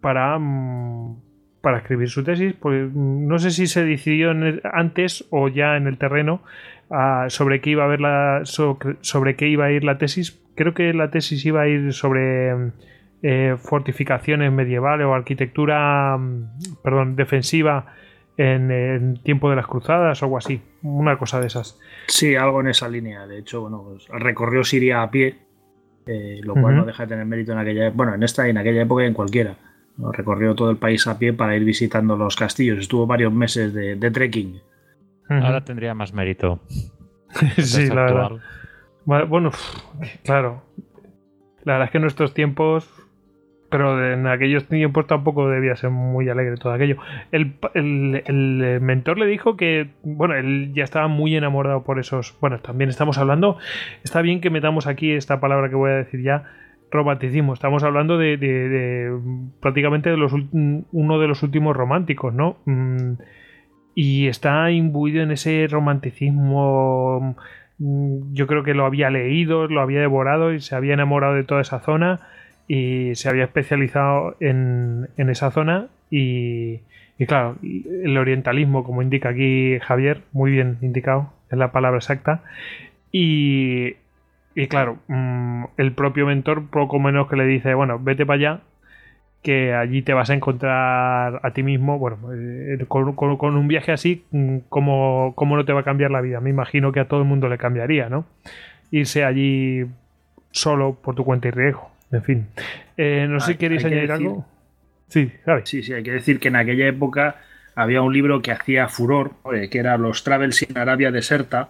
para 0.00 0.38
mm, 0.38 1.16
para 1.60 1.78
escribir 1.78 2.08
su 2.08 2.24
tesis 2.24 2.54
pues 2.54 2.92
no 2.92 3.38
sé 3.38 3.50
si 3.50 3.66
se 3.66 3.84
decidió 3.84 4.32
antes 4.72 5.26
o 5.30 5.48
ya 5.48 5.76
en 5.76 5.86
el 5.86 5.98
terreno 5.98 6.42
ah, 6.90 7.26
sobre 7.28 7.60
qué 7.60 7.70
iba 7.70 7.84
a 7.84 7.88
ver 7.88 8.00
la 8.00 8.42
sobre 8.44 9.36
qué 9.36 9.48
iba 9.48 9.66
a 9.66 9.72
ir 9.72 9.84
la 9.84 9.98
tesis 9.98 10.40
creo 10.54 10.74
que 10.74 10.92
la 10.92 11.10
tesis 11.10 11.44
iba 11.44 11.62
a 11.62 11.68
ir 11.68 11.92
sobre 11.92 12.72
eh, 13.22 13.56
fortificaciones 13.58 14.52
medievales 14.52 15.06
o 15.06 15.14
arquitectura 15.14 16.16
mm, 16.18 16.82
perdón 16.82 17.16
defensiva 17.16 17.94
en, 18.36 18.70
en 18.70 19.22
tiempo 19.22 19.50
de 19.50 19.56
las 19.56 19.66
cruzadas 19.66 20.22
o 20.22 20.24
algo 20.26 20.38
así 20.38 20.60
una 20.82 21.18
cosa 21.18 21.40
de 21.40 21.46
esas 21.46 21.78
Sí, 22.06 22.34
algo 22.34 22.60
en 22.60 22.68
esa 22.68 22.88
línea. 22.88 23.26
De 23.26 23.38
hecho, 23.38 23.62
bueno, 23.62 23.84
pues, 23.84 24.06
recorrió 24.08 24.64
Siria 24.64 25.02
a 25.02 25.10
pie, 25.10 25.38
eh, 26.06 26.40
lo 26.42 26.54
cual 26.54 26.76
no 26.76 26.84
deja 26.84 27.04
de 27.04 27.08
tener 27.10 27.24
mérito 27.26 27.52
en 27.52 27.58
aquella 27.58 27.90
Bueno, 27.90 28.14
en 28.14 28.22
esta 28.22 28.46
y 28.46 28.50
en 28.50 28.58
aquella 28.58 28.82
época 28.82 29.04
y 29.04 29.06
en 29.06 29.14
cualquiera. 29.14 29.56
¿no? 29.96 30.12
Recorrió 30.12 30.54
todo 30.54 30.70
el 30.70 30.76
país 30.76 31.06
a 31.06 31.18
pie 31.18 31.32
para 31.32 31.56
ir 31.56 31.64
visitando 31.64 32.16
los 32.16 32.36
castillos. 32.36 32.78
Estuvo 32.78 33.06
varios 33.06 33.32
meses 33.32 33.72
de, 33.72 33.96
de 33.96 34.10
trekking. 34.10 34.60
Ahora 35.28 35.64
tendría 35.64 35.94
más 35.94 36.12
mérito. 36.12 36.60
sí, 37.58 37.88
la 37.88 38.02
verdad. 38.02 38.22
actual. 38.24 39.26
Bueno, 39.26 39.50
claro. 40.24 40.62
La 41.64 41.74
verdad 41.74 41.86
es 41.86 41.90
que 41.92 41.98
en 41.98 42.02
nuestros 42.02 42.34
tiempos, 42.34 42.90
pero 43.72 44.12
en 44.12 44.28
aquellos 44.28 44.68
tiempos 44.68 45.08
tampoco 45.08 45.48
debía 45.48 45.74
ser 45.74 45.90
muy 45.90 46.28
alegre 46.28 46.56
todo 46.58 46.72
aquello. 46.72 46.96
El, 47.32 47.54
el- 47.74 48.22
el 48.26 48.80
mentor 48.80 49.18
le 49.18 49.26
dijo 49.26 49.56
que, 49.56 49.88
bueno, 50.04 50.34
él 50.36 50.70
ya 50.74 50.84
estaba 50.84 51.08
muy 51.08 51.34
enamorado 51.34 51.82
por 51.82 51.98
esos. 51.98 52.36
Bueno, 52.40 52.60
también 52.60 52.90
estamos 52.90 53.18
hablando, 53.18 53.56
está 54.04 54.22
bien 54.22 54.40
que 54.40 54.50
metamos 54.50 54.86
aquí 54.86 55.10
esta 55.10 55.40
palabra 55.40 55.68
que 55.70 55.74
voy 55.74 55.90
a 55.90 55.94
decir 55.94 56.22
ya, 56.22 56.44
romanticismo. 56.92 57.54
Estamos 57.54 57.82
hablando 57.82 58.18
de, 58.18 58.36
de- 58.36 58.68
de, 58.68 59.18
prácticamente 59.60 60.10
de 60.10 60.18
los, 60.18 60.32
uno 60.32 61.18
de 61.18 61.26
los 61.26 61.42
últimos 61.42 61.74
románticos, 61.76 62.34
¿no? 62.34 62.58
Mm, 62.66 63.14
y 63.94 64.26
está 64.26 64.70
imbuido 64.70 65.22
en 65.22 65.30
ese 65.32 65.66
romanticismo. 65.70 67.36
mm, 67.78 68.32
Yo 68.34 68.46
creo 68.46 68.62
que 68.62 68.74
lo 68.74 68.84
había 68.86 69.10
leído, 69.10 69.66
lo 69.68 69.80
había 69.80 70.00
devorado 70.00 70.52
y 70.52 70.60
se 70.60 70.74
había 70.76 70.94
enamorado 70.94 71.34
de 71.34 71.44
toda 71.44 71.62
esa 71.62 71.80
zona 71.80 72.20
y 72.68 73.14
se 73.14 73.28
había 73.28 73.44
especializado 73.44 74.36
en, 74.40 75.08
en 75.16 75.30
esa 75.30 75.50
zona 75.50 75.88
y, 76.10 76.80
y 77.18 77.26
claro, 77.26 77.56
el 77.62 78.18
orientalismo, 78.18 78.84
como 78.84 79.00
indica 79.00 79.28
aquí 79.28 79.78
Javier, 79.80 80.22
muy 80.32 80.50
bien 80.50 80.78
indicado, 80.82 81.32
es 81.50 81.58
la 81.58 81.70
palabra 81.70 81.98
exacta. 81.98 82.42
Y, 83.12 83.94
y 84.54 84.66
claro, 84.66 84.98
mm, 85.06 85.64
el 85.76 85.92
propio 85.92 86.26
mentor 86.26 86.68
poco 86.68 86.98
menos 86.98 87.28
que 87.28 87.36
le 87.36 87.46
dice, 87.46 87.74
bueno, 87.74 87.98
vete 88.00 88.26
para 88.26 88.36
allá, 88.36 88.60
que 89.42 89.74
allí 89.74 90.02
te 90.02 90.14
vas 90.14 90.30
a 90.30 90.34
encontrar 90.34 91.40
a 91.42 91.50
ti 91.52 91.62
mismo, 91.62 91.98
bueno, 91.98 92.18
eh, 92.34 92.84
con, 92.88 93.56
un 93.56 93.68
viaje 93.68 93.92
así, 93.92 94.24
mm, 94.32 94.58
¿cómo, 94.68 95.34
¿cómo 95.36 95.56
no 95.56 95.64
te 95.64 95.72
va 95.72 95.80
a 95.80 95.84
cambiar 95.84 96.10
la 96.10 96.20
vida? 96.20 96.40
Me 96.40 96.50
imagino 96.50 96.92
que 96.92 97.00
a 97.00 97.08
todo 97.08 97.20
el 97.20 97.26
mundo 97.28 97.48
le 97.48 97.58
cambiaría, 97.58 98.08
¿no? 98.08 98.24
Irse 98.90 99.24
allí 99.24 99.86
solo 100.50 100.94
por 100.94 101.14
tu 101.14 101.24
cuenta 101.24 101.48
y 101.48 101.50
riesgo, 101.52 101.91
en 102.12 102.22
fin. 102.22 102.46
Eh, 102.96 103.26
no 103.28 103.40
sé 103.40 103.52
si 103.52 103.58
queréis 103.58 103.82
que 103.82 103.88
añadir 103.88 104.10
decir- 104.10 104.26
algo. 104.26 104.46
Sí, 105.08 105.30
¿sabes? 105.44 105.68
Sí, 105.68 105.82
sí, 105.82 105.92
hay 105.92 106.02
que 106.02 106.12
decir 106.12 106.40
que 106.40 106.48
en 106.48 106.56
aquella 106.56 106.86
época 106.86 107.36
había 107.74 108.02
un 108.02 108.12
libro 108.12 108.40
que 108.40 108.52
hacía 108.52 108.88
furor, 108.88 109.32
eh, 109.52 109.68
que 109.68 109.78
era 109.78 109.96
Los 109.98 110.24
Travels 110.24 110.62
in 110.62 110.76
Arabia 110.76 111.10
Deserta, 111.10 111.68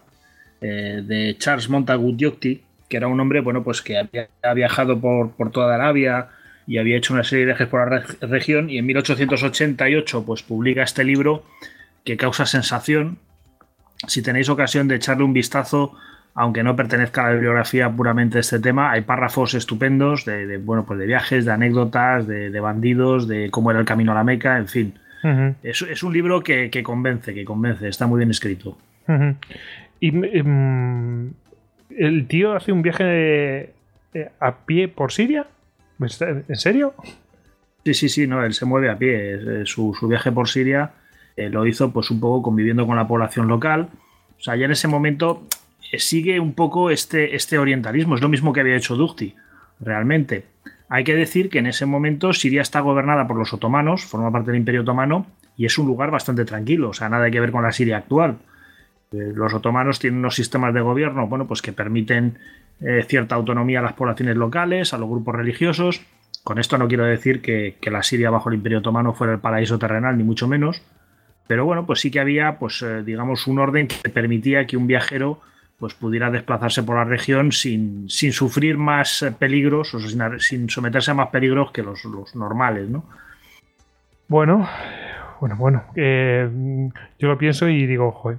eh, 0.61 1.02
de 1.05 1.37
Charles 1.38 1.68
Montagu 1.68 2.16
Diocti, 2.16 2.62
que 2.88 2.96
era 2.96 3.09
un 3.09 3.18
hombre, 3.18 3.40
bueno, 3.40 3.64
pues 3.64 3.83
que 3.83 3.98
había, 3.98 4.28
viajado 4.55 5.00
por, 5.00 5.33
por, 5.33 5.50
toda 5.50 5.74
Arabia 5.74 6.28
y 6.66 6.78
había 6.78 6.96
hecho 6.96 7.14
una 7.14 7.24
serie 7.24 7.40
de 7.40 7.52
viajes 7.52 7.66
por 7.66 7.90
la 7.90 8.05
región 8.20 8.70
y 8.70 8.78
en 8.78 8.87
1888 8.87 10.24
pues 10.24 10.42
publica 10.42 10.83
este 10.83 11.02
libro 11.02 11.44
que 12.05 12.16
causa 12.16 12.46
sensación. 12.46 13.18
Si 14.07 14.22
tenéis 14.22 14.48
ocasión 14.48 14.88
de 14.88 14.96
echarle 14.96 15.24
un 15.24 15.33
vistazo, 15.33 15.96
aunque 16.35 16.62
no 16.62 16.77
pertenezca 16.77 17.23
a 17.23 17.29
la 17.29 17.33
bibliografía 17.35 17.90
puramente 17.90 18.35
de 18.35 18.40
este 18.40 18.59
tema, 18.59 18.90
hay 18.90 19.03
párrafos 19.03 19.55
estupendos 19.55 20.25
de, 20.25 20.57
bueno, 20.57 20.85
pues 20.85 20.99
de 20.99 21.07
viajes, 21.07 21.45
de 21.45 21.53
anécdotas, 21.53 22.27
de, 22.27 22.61
bandidos, 22.61 23.29
de 23.29 23.51
cómo 23.51 23.71
era 23.71 23.81
el 23.81 23.87
camino 23.87 24.12
a 24.12 24.14
la 24.14 24.25
Meca, 24.25 24.57
en 24.57 24.68
fin. 24.68 24.95
es, 25.62 26.03
un 26.03 26.12
libro 26.12 26.42
que, 26.42 26.71
convence, 26.83 27.35
que 27.35 27.45
convence, 27.45 27.87
está 27.87 28.07
muy 28.07 28.18
bien 28.18 28.31
escrito. 28.31 28.79
Y 30.01 30.09
em, 30.38 31.33
el 31.90 32.27
tío 32.27 32.55
hace 32.55 32.73
un 32.73 32.83
viaje 32.83 33.75
a 34.40 34.57
pie 34.64 34.88
por 34.88 35.12
Siria. 35.12 35.47
¿En 36.01 36.57
serio? 36.57 36.95
Sí, 37.85 37.95
sí, 37.95 38.09
sí, 38.09 38.27
no, 38.27 38.45
él 38.45 38.55
se 38.55 38.64
mueve 38.64 38.90
a 38.90 38.99
pie. 38.99 39.66
Su, 39.66 39.95
viaje 40.09 40.33
por 40.33 40.49
Siria 40.49 40.92
eh, 41.37 41.49
lo 41.49 41.66
hizo 41.66 41.92
pues 41.92 42.11
un 42.11 42.21
poco 42.21 42.42
conviviendo 42.42 42.87
con 42.87 42.97
la 42.97 43.07
población 43.07 43.49
local. 43.49 43.88
O 44.38 44.42
sea, 44.42 44.57
ya 44.57 44.64
en 44.64 44.73
ese 44.73 44.88
momento 44.88 45.47
eh, 45.47 45.62
sigue 45.98 46.40
un 46.40 46.55
poco 46.55 46.90
este, 46.90 47.37
este 47.37 47.59
orientalismo. 47.59 48.14
Es 48.14 48.20
lo 48.20 48.28
mismo 48.28 48.52
que 48.52 48.61
había 48.61 48.76
hecho 48.76 48.96
Dukti, 48.96 49.35
realmente. 49.81 50.46
Hay 50.88 51.05
que 51.05 51.14
decir 51.14 51.48
que 51.48 51.59
en 51.59 51.66
ese 51.66 51.87
momento 51.87 52.33
Siria 52.33 52.62
está 52.62 52.81
gobernada 52.81 53.26
por 53.26 53.38
los 53.38 53.52
otomanos, 53.52 54.05
forma 54.05 54.31
parte 54.31 54.50
del 54.50 54.61
Imperio 54.61 54.83
Otomano, 54.83 55.26
y 55.57 55.66
es 55.66 55.78
un 55.78 55.87
lugar 55.87 56.11
bastante 56.11 56.44
tranquilo. 56.44 56.90
O 56.90 56.92
sea, 56.92 57.09
nada 57.09 57.31
que 57.31 57.40
ver 57.40 57.52
con 57.52 57.62
la 57.62 57.72
Siria 57.72 57.98
actual. 57.98 58.38
Eh, 59.12 59.33
los 59.35 59.55
otomanos 59.55 59.98
tienen 59.98 60.18
unos 60.18 60.35
sistemas 60.35 60.74
de 60.74 60.81
gobierno, 60.81 61.26
bueno, 61.26 61.46
pues 61.46 61.62
que 61.62 61.72
permiten 61.72 62.38
cierta 63.07 63.37
autonomía 63.37 63.78
a 63.78 63.83
las 63.83 63.92
poblaciones 63.92 64.35
locales, 64.35 64.92
a 64.92 64.98
los 64.98 65.09
grupos 65.09 65.37
religiosos. 65.37 66.02
Con 66.42 66.59
esto 66.59 66.78
no 66.78 66.88
quiero 66.88 67.05
decir 67.05 67.40
que, 67.40 67.76
que, 67.81 67.92
la 67.92 68.02
Siria 68.02 68.28
bajo 68.28 68.48
el 68.48 68.57
Imperio 68.57 68.78
Otomano 68.78 69.14
fuera 69.14 69.35
el 69.35 69.38
paraíso 69.38 69.78
terrenal, 69.78 70.18
ni 70.18 70.24
mucho 70.24 70.48
menos. 70.48 70.83
Pero 71.46 71.64
bueno, 71.64 71.87
pues 71.87 72.00
sí 72.00 72.11
que 72.11 72.18
había, 72.18 72.59
pues, 72.59 72.85
digamos, 73.05 73.46
un 73.46 73.61
orden 73.61 73.87
que 73.87 74.09
permitía 74.09 74.66
que 74.66 74.76
un 74.76 74.88
viajero 74.88 75.40
pues 75.83 75.95
pudiera 75.95 76.31
desplazarse 76.31 76.85
por 76.85 76.95
la 76.95 77.03
región 77.03 77.51
sin, 77.51 78.09
sufrir 78.09 78.79
más 78.79 79.21
eh, 79.23 79.33
peligros 79.33 79.92
o 79.95 79.99
sin, 80.38 80.71
someterse 80.71 81.11
a 81.11 81.14
más 81.14 81.31
peligros 81.31 81.73
que 81.73 81.83
los, 81.83 82.07
normales, 82.37 82.88
¿no? 82.88 83.03
Bueno, 84.29 84.68
bueno, 85.40 85.57
bueno. 85.57 85.83
yo 85.97 87.27
lo 87.29 87.37
pienso 87.37 87.68
y 87.68 87.85
digo, 87.88 88.12
joder, 88.12 88.38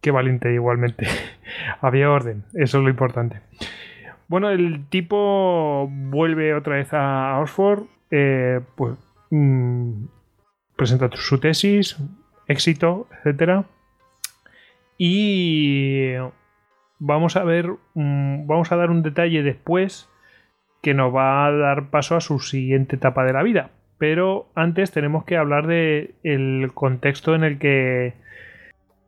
qué 0.00 0.10
valiente 0.10 0.50
igualmente. 0.50 1.06
Había 1.82 2.10
orden, 2.10 2.44
eso 2.54 2.78
es 2.78 2.84
lo 2.84 2.88
importante. 2.88 3.42
Bueno, 4.26 4.48
el 4.48 4.86
tipo 4.88 5.86
vuelve 5.90 6.54
otra 6.54 6.76
vez 6.76 6.88
a 6.94 7.38
Oxford, 7.38 7.82
eh, 8.10 8.62
pues 8.76 8.94
mm, 9.28 10.06
presenta 10.74 11.10
su 11.12 11.38
tesis, 11.38 11.98
éxito, 12.48 13.08
etcétera. 13.18 13.66
Y 14.96 16.14
vamos 16.98 17.36
a 17.36 17.44
ver, 17.44 17.70
vamos 17.94 18.72
a 18.72 18.76
dar 18.76 18.90
un 18.90 19.02
detalle 19.02 19.42
después 19.42 20.08
que 20.82 20.94
nos 20.94 21.14
va 21.14 21.46
a 21.46 21.52
dar 21.52 21.90
paso 21.90 22.16
a 22.16 22.20
su 22.20 22.38
siguiente 22.38 22.96
etapa 22.96 23.24
de 23.24 23.32
la 23.32 23.42
vida. 23.42 23.70
Pero 23.98 24.48
antes 24.54 24.90
tenemos 24.92 25.24
que 25.24 25.36
hablar 25.36 25.66
de 25.66 26.14
el 26.22 26.70
contexto 26.74 27.34
en 27.34 27.44
el 27.44 27.58
que 27.58 28.14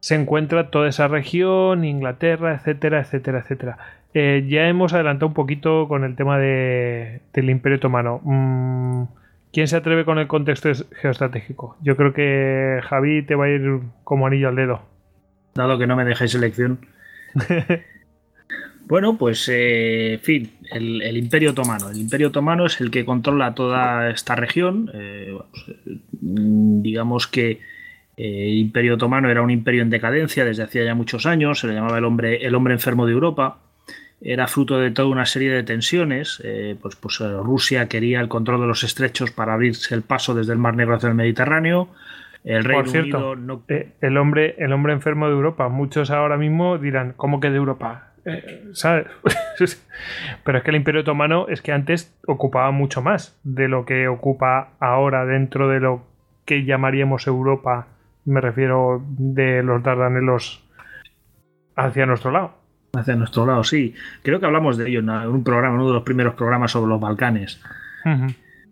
se 0.00 0.14
encuentra 0.14 0.70
toda 0.70 0.88
esa 0.88 1.08
región, 1.08 1.84
Inglaterra, 1.84 2.54
etcétera, 2.54 3.00
etcétera, 3.00 3.40
etcétera. 3.40 3.78
Eh, 4.14 4.46
ya 4.48 4.68
hemos 4.68 4.94
adelantado 4.94 5.28
un 5.28 5.34
poquito 5.34 5.86
con 5.88 6.04
el 6.04 6.16
tema 6.16 6.38
de, 6.38 7.20
del 7.32 7.50
Imperio 7.50 7.76
Otomano. 7.76 8.20
Mm, 8.24 9.04
¿Quién 9.52 9.68
se 9.68 9.76
atreve 9.76 10.04
con 10.04 10.18
el 10.18 10.26
contexto 10.26 10.70
geoestratégico? 11.00 11.76
Yo 11.82 11.96
creo 11.96 12.12
que 12.12 12.80
Javi 12.82 13.22
te 13.22 13.34
va 13.34 13.46
a 13.46 13.48
ir 13.50 13.80
como 14.04 14.26
anillo 14.26 14.48
al 14.48 14.56
dedo. 14.56 14.82
Dado 15.54 15.78
que 15.78 15.86
no 15.86 15.96
me 15.96 16.04
dejáis 16.04 16.34
elección. 16.34 16.78
bueno, 18.86 19.16
pues, 19.16 19.48
eh, 19.48 20.14
en 20.14 20.20
fin, 20.20 20.52
el, 20.72 21.16
Imperio 21.16 21.50
Otomano. 21.50 21.90
El 21.90 21.98
Imperio 21.98 22.28
Otomano 22.28 22.66
es 22.66 22.80
el 22.80 22.90
que 22.90 23.04
controla 23.04 23.54
toda 23.54 24.10
esta 24.10 24.34
región. 24.34 24.90
Eh, 24.94 25.36
digamos 26.10 27.26
que 27.26 27.60
eh, 28.16 28.48
el 28.48 28.58
Imperio 28.58 28.94
Otomano 28.94 29.30
era 29.30 29.42
un 29.42 29.50
imperio 29.50 29.82
en 29.82 29.90
decadencia 29.90 30.44
desde 30.44 30.62
hacía 30.62 30.84
ya 30.84 30.94
muchos 30.94 31.26
años. 31.26 31.60
Se 31.60 31.66
le 31.66 31.74
llamaba 31.74 31.98
el 31.98 32.04
hombre, 32.04 32.44
el 32.46 32.54
hombre 32.54 32.74
enfermo 32.74 33.06
de 33.06 33.12
Europa. 33.12 33.58
Era 34.20 34.48
fruto 34.48 34.80
de 34.80 34.90
toda 34.90 35.08
una 35.08 35.26
serie 35.26 35.50
de 35.50 35.62
tensiones. 35.62 36.42
pues, 36.82 36.96
pues 36.96 37.18
Rusia 37.20 37.88
quería 37.88 38.20
el 38.20 38.28
control 38.28 38.60
de 38.62 38.66
los 38.66 38.82
estrechos 38.82 39.30
para 39.30 39.54
abrirse 39.54 39.94
el 39.94 40.02
paso 40.02 40.34
desde 40.34 40.52
el 40.52 40.58
Mar 40.58 40.74
Negro 40.74 40.96
hacia 40.96 41.08
el 41.08 41.14
Mediterráneo. 41.14 41.88
El 42.44 42.64
Por 42.64 42.88
cierto, 42.88 43.34
eh, 43.68 43.92
el, 44.00 44.16
hombre, 44.16 44.54
el 44.58 44.72
hombre 44.72 44.92
enfermo 44.92 45.26
de 45.26 45.32
Europa, 45.32 45.68
muchos 45.68 46.10
ahora 46.10 46.36
mismo 46.36 46.78
dirán, 46.78 47.12
¿cómo 47.16 47.40
que 47.40 47.50
de 47.50 47.56
Europa? 47.56 48.12
Eh, 48.24 48.70
¿Sabes? 48.72 49.06
Pero 50.44 50.58
es 50.58 50.64
que 50.64 50.70
el 50.70 50.76
Imperio 50.76 51.00
Otomano 51.02 51.48
es 51.48 51.62
que 51.62 51.72
antes 51.72 52.16
ocupaba 52.26 52.70
mucho 52.70 53.02
más 53.02 53.38
de 53.44 53.68
lo 53.68 53.84
que 53.84 54.08
ocupa 54.08 54.70
ahora 54.80 55.24
dentro 55.24 55.68
de 55.68 55.80
lo 55.80 56.06
que 56.44 56.64
llamaríamos 56.64 57.26
Europa. 57.26 57.88
Me 58.24 58.40
refiero 58.40 59.02
de 59.08 59.62
los 59.62 59.82
Dardanelos 59.82 60.64
hacia 61.76 62.06
nuestro 62.06 62.30
lado. 62.30 62.52
Hacia 62.94 63.16
nuestro 63.16 63.46
lado, 63.46 63.64
sí. 63.64 63.94
Creo 64.22 64.40
que 64.40 64.46
hablamos 64.46 64.78
de 64.78 64.88
ello 64.88 65.00
en 65.00 65.10
un 65.10 65.44
programa, 65.44 65.74
uno 65.74 65.88
de 65.88 65.94
los 65.94 66.02
primeros 66.02 66.34
programas 66.34 66.70
sobre 66.70 66.88
los 66.88 67.00
Balcanes 67.00 67.62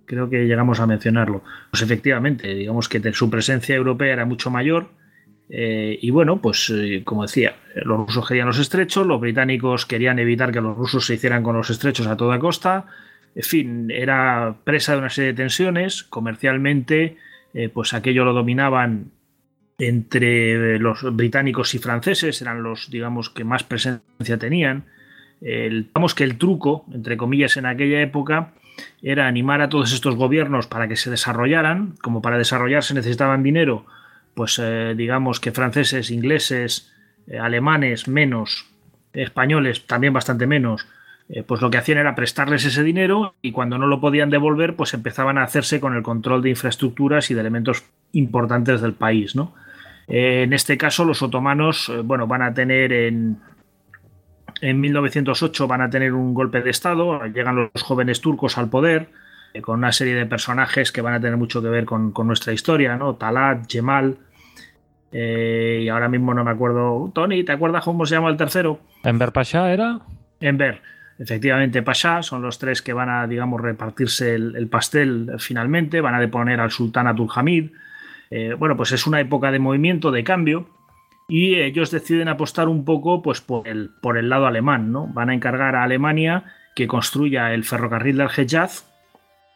creo 0.07 0.31
que 0.31 0.47
llegamos 0.47 0.81
a 0.81 0.87
mencionarlo. 0.87 1.43
Pues 1.71 1.83
efectivamente, 1.83 2.55
digamos 2.55 2.89
que 2.89 3.13
su 3.13 3.29
presencia 3.29 3.75
europea 3.75 4.13
era 4.13 4.25
mucho 4.25 4.51
mayor. 4.51 4.89
Eh, 5.49 5.99
y 6.01 6.11
bueno, 6.11 6.41
pues 6.41 6.73
eh, 6.75 7.03
como 7.05 7.23
decía, 7.23 7.57
los 7.75 7.99
rusos 7.99 8.27
querían 8.27 8.49
los 8.49 8.59
estrechos, 8.59 9.07
los 9.07 9.21
británicos 9.21 9.87
querían 9.87 10.19
evitar 10.19 10.51
que 10.51 10.61
los 10.61 10.77
rusos 10.77 11.07
se 11.07 11.15
hicieran 11.15 11.43
con 11.43 11.57
los 11.57 11.71
estrechos 11.71 12.07
a 12.07 12.17
toda 12.17 12.39
costa. 12.39 12.87
En 13.35 13.43
fin, 13.43 13.91
era 13.91 14.57
presa 14.65 14.93
de 14.93 14.99
una 14.99 15.11
serie 15.11 15.33
de 15.33 15.37
tensiones. 15.37 16.03
Comercialmente, 16.05 17.19
eh, 17.53 17.69
pues 17.69 17.93
aquello 17.93 18.25
lo 18.25 18.33
dominaban 18.33 19.11
entre 19.79 20.79
los 20.79 21.03
británicos 21.15 21.75
y 21.75 21.79
franceses, 21.79 22.41
eran 22.41 22.63
los, 22.63 22.91
digamos, 22.91 23.29
que 23.29 23.45
más 23.45 23.63
presencia 23.63 24.39
tenían. 24.39 24.85
digamos 25.39 26.15
que 26.15 26.25
el 26.25 26.39
truco, 26.39 26.87
entre 26.95 27.19
comillas, 27.19 27.59
en 27.59 27.67
aquella 27.67 28.01
época 28.01 28.55
era 29.03 29.27
animar 29.27 29.61
a 29.61 29.69
todos 29.69 29.93
estos 29.93 30.17
gobiernos 30.17 30.67
para 30.67 30.89
que 30.89 30.97
se 30.97 31.11
desarrollaran, 31.11 31.95
como 32.03 32.23
para 32.23 32.39
desarrollarse 32.39 32.95
necesitaban 32.95 33.43
dinero, 33.43 33.87
pues 34.35 34.61
eh, 34.63 34.95
digamos 34.97 35.41
que 35.41 35.53
franceses, 35.53 36.11
ingleses, 36.11 36.93
eh, 37.27 37.39
alemanes 37.39 38.07
menos, 38.07 38.67
españoles 39.13 39.87
también 39.87 40.13
bastante 40.13 40.47
menos, 40.47 40.87
eh, 41.29 41.43
pues 41.43 41.63
lo 41.63 41.71
que 41.71 41.79
hacían 41.79 41.99
era 41.99 42.15
prestarles 42.15 42.65
ese 42.65 42.83
dinero 42.83 43.35
y 43.43 43.53
cuando 43.53 43.79
no 43.79 43.87
lo 43.87 44.01
podían 44.01 44.31
devolver, 44.31 44.77
pues 44.77 44.93
empezaban 44.95 45.39
a 45.39 45.43
hacerse 45.43 45.81
con 45.81 45.95
el 45.95 46.03
control 46.03 46.43
de 46.43 46.51
infraestructuras 46.51 47.31
y 47.31 47.35
de 47.35 47.41
elementos 47.41 47.85
importantes 48.13 48.81
del 48.81 48.93
país, 48.93 49.35
¿no? 49.35 49.55
en 50.09 50.53
este 50.53 50.79
caso, 50.79 51.05
los 51.05 51.21
otomanos, 51.21 51.91
bueno, 52.05 52.29
van 52.29 52.43
a 52.43 52.55
tener 52.55 52.93
en, 52.93 53.39
en 54.61 54.81
1908 54.81 55.67
van 55.67 55.83
a 55.83 55.91
tener 55.91 56.13
un 56.13 56.35
golpe 56.35 56.63
de 56.63 56.71
Estado, 56.71 57.25
llegan 57.27 57.57
los 57.57 57.83
jóvenes 57.83 58.21
turcos 58.21 58.59
al 58.59 58.71
poder, 58.71 59.09
eh, 59.53 59.61
con 59.61 59.79
una 59.79 59.93
serie 59.93 60.15
de 60.15 60.27
personajes 60.27 60.93
que 60.93 61.01
van 61.01 61.15
a 61.15 61.21
tener 61.21 61.37
mucho 61.37 61.63
que 61.63 61.69
ver 61.69 61.85
con, 61.85 62.13
nuestra 62.25 62.53
historia, 62.53 62.97
¿no? 62.97 63.17
Talat, 63.17 63.71
Jemal, 63.71 64.17
eh, 65.13 65.81
y 65.85 65.89
ahora 65.89 66.09
mismo 66.09 66.35
no 66.35 66.45
me 66.45 66.51
acuerdo. 66.51 67.11
Tony, 67.15 67.45
¿te 67.45 67.53
acuerdas 67.53 67.85
cómo 67.85 68.07
se 68.07 68.15
llama 68.15 68.31
el 68.31 68.37
tercero? 68.37 68.81
Enver 69.05 69.33
Pasha 69.33 69.73
era. 69.73 70.01
Enver, 70.41 70.83
efectivamente 71.19 71.83
Pasha, 71.83 72.23
son 72.23 72.43
los 72.43 72.59
tres 72.59 72.83
que 72.83 72.93
van 72.93 73.09
a, 73.09 73.27
digamos, 73.27 73.61
repartirse 73.61 74.35
el, 74.35 74.69
pastel 74.69 75.33
finalmente, 75.39 76.01
van 76.01 76.15
a 76.15 76.21
deponer 76.21 76.61
al 76.61 76.71
sultán 76.71 77.07
Abdulhamid. 77.07 77.71
Eh, 78.31 78.55
bueno, 78.59 78.77
pues 78.77 78.93
es 78.93 79.07
una 79.07 79.21
época 79.21 79.51
de 79.53 79.59
movimiento, 79.59 80.11
de 80.11 80.25
cambio, 80.25 80.69
y 81.29 81.57
ellos 81.57 81.91
deciden 81.91 82.29
apostar 82.29 82.69
un 82.69 82.85
poco 82.85 83.23
pues, 83.23 83.41
por, 83.41 83.67
el, 83.67 83.91
por 84.01 84.19
el 84.19 84.29
lado 84.29 84.47
alemán. 84.47 84.93
¿no? 84.93 85.07
Van 85.09 85.31
a 85.31 85.35
encargar 85.35 85.75
a 85.75 85.83
Alemania 85.83 86.45
que 86.75 86.87
construya 86.87 87.53
el 87.53 87.65
ferrocarril 87.65 88.19
del 88.19 88.29
Hejaz 88.29 88.85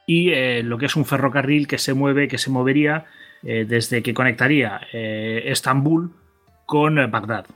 y 0.06 0.30
eh, 0.30 0.62
lo 0.64 0.78
que 0.78 0.86
es 0.86 0.96
un 0.96 1.04
ferrocarril 1.04 1.68
que 1.68 1.78
se 1.78 1.94
mueve, 1.94 2.28
que 2.28 2.38
se 2.38 2.50
movería 2.50 3.04
eh, 3.42 3.64
desde 3.68 4.02
que 4.02 4.14
conectaría 4.14 4.80
eh, 4.92 5.42
Estambul 5.46 6.12
con 6.66 6.96
Bagdad. 7.10 7.46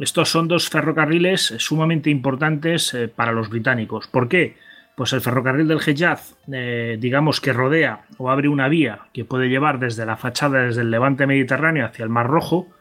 Estos 0.00 0.28
son 0.28 0.48
dos 0.48 0.68
ferrocarriles 0.68 1.54
sumamente 1.58 2.10
importantes 2.10 2.96
para 3.14 3.32
los 3.32 3.48
británicos. 3.48 4.06
¿Por 4.08 4.28
qué? 4.28 4.56
pues 4.96 5.12
el 5.12 5.20
ferrocarril 5.20 5.68
del 5.68 5.80
Hejaz, 5.86 6.34
digamos 6.46 7.42
que 7.42 7.52
rodea 7.52 8.06
o 8.16 8.30
abre 8.30 8.48
una 8.48 8.66
vía 8.66 9.00
que 9.12 9.26
puede 9.26 9.50
llevar 9.50 9.78
desde 9.78 10.06
la 10.06 10.16
fachada 10.16 10.62
desde 10.62 10.80
el 10.80 10.90
levante 10.90 11.26
mediterráneo 11.26 11.84
hacia 11.84 12.02
el 12.02 12.08
Mar 12.08 12.28
Rojo, 12.28 12.74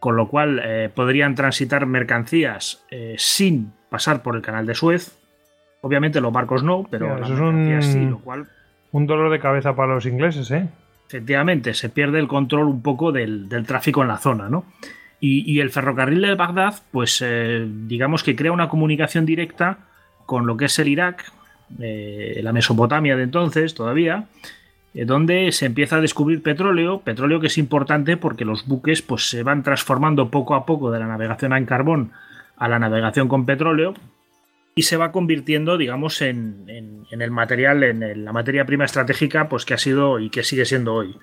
con 0.00 0.16
lo 0.16 0.28
cual 0.28 0.60
eh, 0.64 0.90
podrían 0.94 1.34
transitar 1.34 1.86
mercancías 1.86 2.84
eh, 2.90 3.14
sin 3.18 3.72
pasar 3.90 4.22
por 4.22 4.36
el 4.36 4.42
canal 4.42 4.66
de 4.66 4.74
Suez. 4.74 5.18
Obviamente 5.80 6.20
los 6.20 6.32
barcos 6.32 6.62
no, 6.62 6.86
pero 6.90 7.16
un, 7.16 7.82
sí, 7.82 8.04
lo 8.04 8.18
cual... 8.18 8.48
Un 8.90 9.06
dolor 9.06 9.30
de 9.30 9.38
cabeza 9.38 9.76
para 9.76 9.94
los 9.94 10.06
ingleses, 10.06 10.50
¿eh? 10.50 10.68
Efectivamente, 11.06 11.74
se 11.74 11.88
pierde 11.88 12.18
el 12.18 12.28
control 12.28 12.66
un 12.66 12.82
poco 12.82 13.12
del, 13.12 13.48
tráfico 13.66 14.02
en 14.02 14.08
la 14.08 14.18
zona, 14.18 14.48
¿no? 14.48 14.64
Y, 15.20 15.58
el 15.58 15.70
ferrocarril 15.70 16.22
de 16.22 16.34
Bagdad, 16.36 16.74
pues 16.92 17.24
digamos 17.88 18.22
que 18.22 18.36
crea 18.36 18.52
una 18.52 18.68
comunicación 18.68 19.26
directa 19.26 19.78
con 20.26 20.46
lo 20.46 20.56
que 20.56 20.66
es 20.66 20.78
el 20.78 20.88
Irak, 20.88 21.32
eh, 21.80 22.40
la 22.42 22.52
Mesopotamia 22.52 23.16
de 23.16 23.24
entonces 23.24 23.74
todavía, 23.74 24.24
eh, 24.24 24.57
donde 24.94 25.52
se 25.52 25.66
empieza 25.66 25.96
a 25.96 26.00
descubrir 26.00 26.42
petróleo, 26.42 27.00
petróleo 27.00 27.40
que 27.40 27.48
es 27.48 27.58
importante 27.58 28.16
porque 28.16 28.44
los 28.44 28.66
buques 28.66 29.02
pues, 29.02 29.28
se 29.28 29.42
van 29.42 29.62
transformando 29.62 30.30
poco 30.30 30.54
a 30.54 30.66
poco 30.66 30.90
de 30.90 30.98
la 30.98 31.06
navegación 31.06 31.52
en 31.52 31.66
carbón 31.66 32.12
a 32.56 32.68
la 32.68 32.78
navegación 32.78 33.28
con 33.28 33.46
petróleo 33.46 33.94
y 34.74 34.82
se 34.82 34.96
va 34.96 35.12
convirtiendo, 35.12 35.76
digamos, 35.76 36.22
en, 36.22 37.06
el 37.10 37.30
material, 37.30 37.82
en 37.82 38.24
la 38.24 38.32
materia 38.32 38.64
prima 38.64 38.84
estratégica 38.84 39.48
pues, 39.48 39.64
que 39.64 39.74
ha 39.74 39.78
sido 39.78 40.18
y 40.18 40.30
que 40.30 40.42
sigue 40.42 40.64
siendo 40.64 40.94
hoy. 40.94 41.16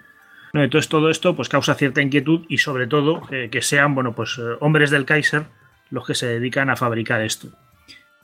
Entonces 0.53 0.87
todo 0.87 1.09
esto 1.09 1.35
pues, 1.35 1.49
causa 1.49 1.75
cierta 1.75 2.01
inquietud 2.01 2.45
y 2.47 2.59
sobre 2.59 2.87
todo 2.87 3.23
eh, 3.31 3.49
que 3.51 3.61
sean 3.61 3.95
bueno, 3.95 4.13
pues, 4.13 4.39
hombres 4.59 4.89
del 4.89 5.05
Kaiser 5.05 5.43
los 5.89 6.05
que 6.05 6.15
se 6.15 6.27
dedican 6.27 6.69
a 6.69 6.75
fabricar 6.75 7.21
esto. 7.21 7.49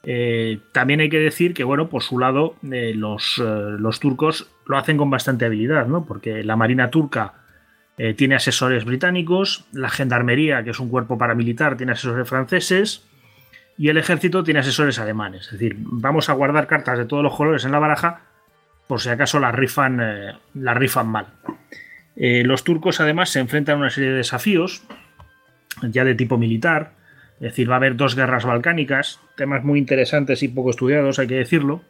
Eh, 0.04 0.60
también 0.72 1.00
hay 1.00 1.10
que 1.10 1.20
decir 1.20 1.54
que, 1.54 1.64
bueno, 1.64 1.90
por 1.90 2.02
su 2.02 2.18
lado, 2.18 2.56
eh, 2.72 2.94
los, 2.96 3.38
eh, 3.38 3.44
los, 3.78 4.00
turcos 4.00 4.50
lo 4.72 4.78
hacen 4.80 4.98
con 4.98 5.12
bastante 5.12 5.46
habilidad, 5.46 5.86
¿no? 5.86 6.06
Porque 6.06 6.44
la 6.44 6.56
Marina 6.56 6.90
turca 6.90 7.34
tiene 8.18 8.34
asesores 8.34 8.84
británicos, 8.84 9.66
la 9.74 9.90
Gendarmería, 9.90 10.64
que 10.64 10.72
es 10.72 10.80
un 10.80 10.90
cuerpo 10.90 11.20
paramilitar, 11.20 11.78
tiene 11.78 11.92
asesores 11.92 12.28
franceses, 12.28 13.06
y 13.78 13.90
el 13.90 13.98
ejército 13.98 14.44
tiene 14.44 14.62
asesores 14.62 14.98
alemanes. 14.98 15.46
Es 15.46 15.52
decir, 15.52 15.76
vamos 15.78 16.28
a 16.30 16.34
guardar 16.34 16.66
cartas 16.66 16.98
de 16.98 17.06
todos 17.06 17.22
los 17.22 17.36
colores 17.36 17.64
en 17.64 17.72
la 17.72 17.78
baraja 17.78 18.22
por 18.88 19.00
si 19.00 19.10
acaso 19.10 19.40
las 19.40 19.56
rifan, 19.56 20.02
la 20.54 20.74
rifan 20.74 21.08
mal. 21.08 21.28
los 22.16 22.64
turcos 22.64 23.00
además 23.00 23.30
se 23.30 23.40
enfrentan 23.40 23.76
a 23.76 23.80
una 23.80 23.90
serie 23.90 24.10
de 24.10 24.18
desafíos, 24.18 24.84
ya 25.82 26.04
de 26.04 26.16
tipo 26.16 26.38
militar, 26.38 26.92
es 27.36 27.52
decir, 27.52 27.70
va 27.70 27.76
a 27.76 27.78
haber 27.78 27.96
dos 27.96 28.16
guerras 28.16 28.46
balcánicas, 28.46 29.20
temas 29.38 29.64
muy 29.64 29.80
interesantes 29.80 30.44
y 30.44 30.50
poco 30.50 30.72
estudiados, 30.72 31.20
hay 31.20 31.28
que 31.28 31.36
decirlo, 31.36 31.84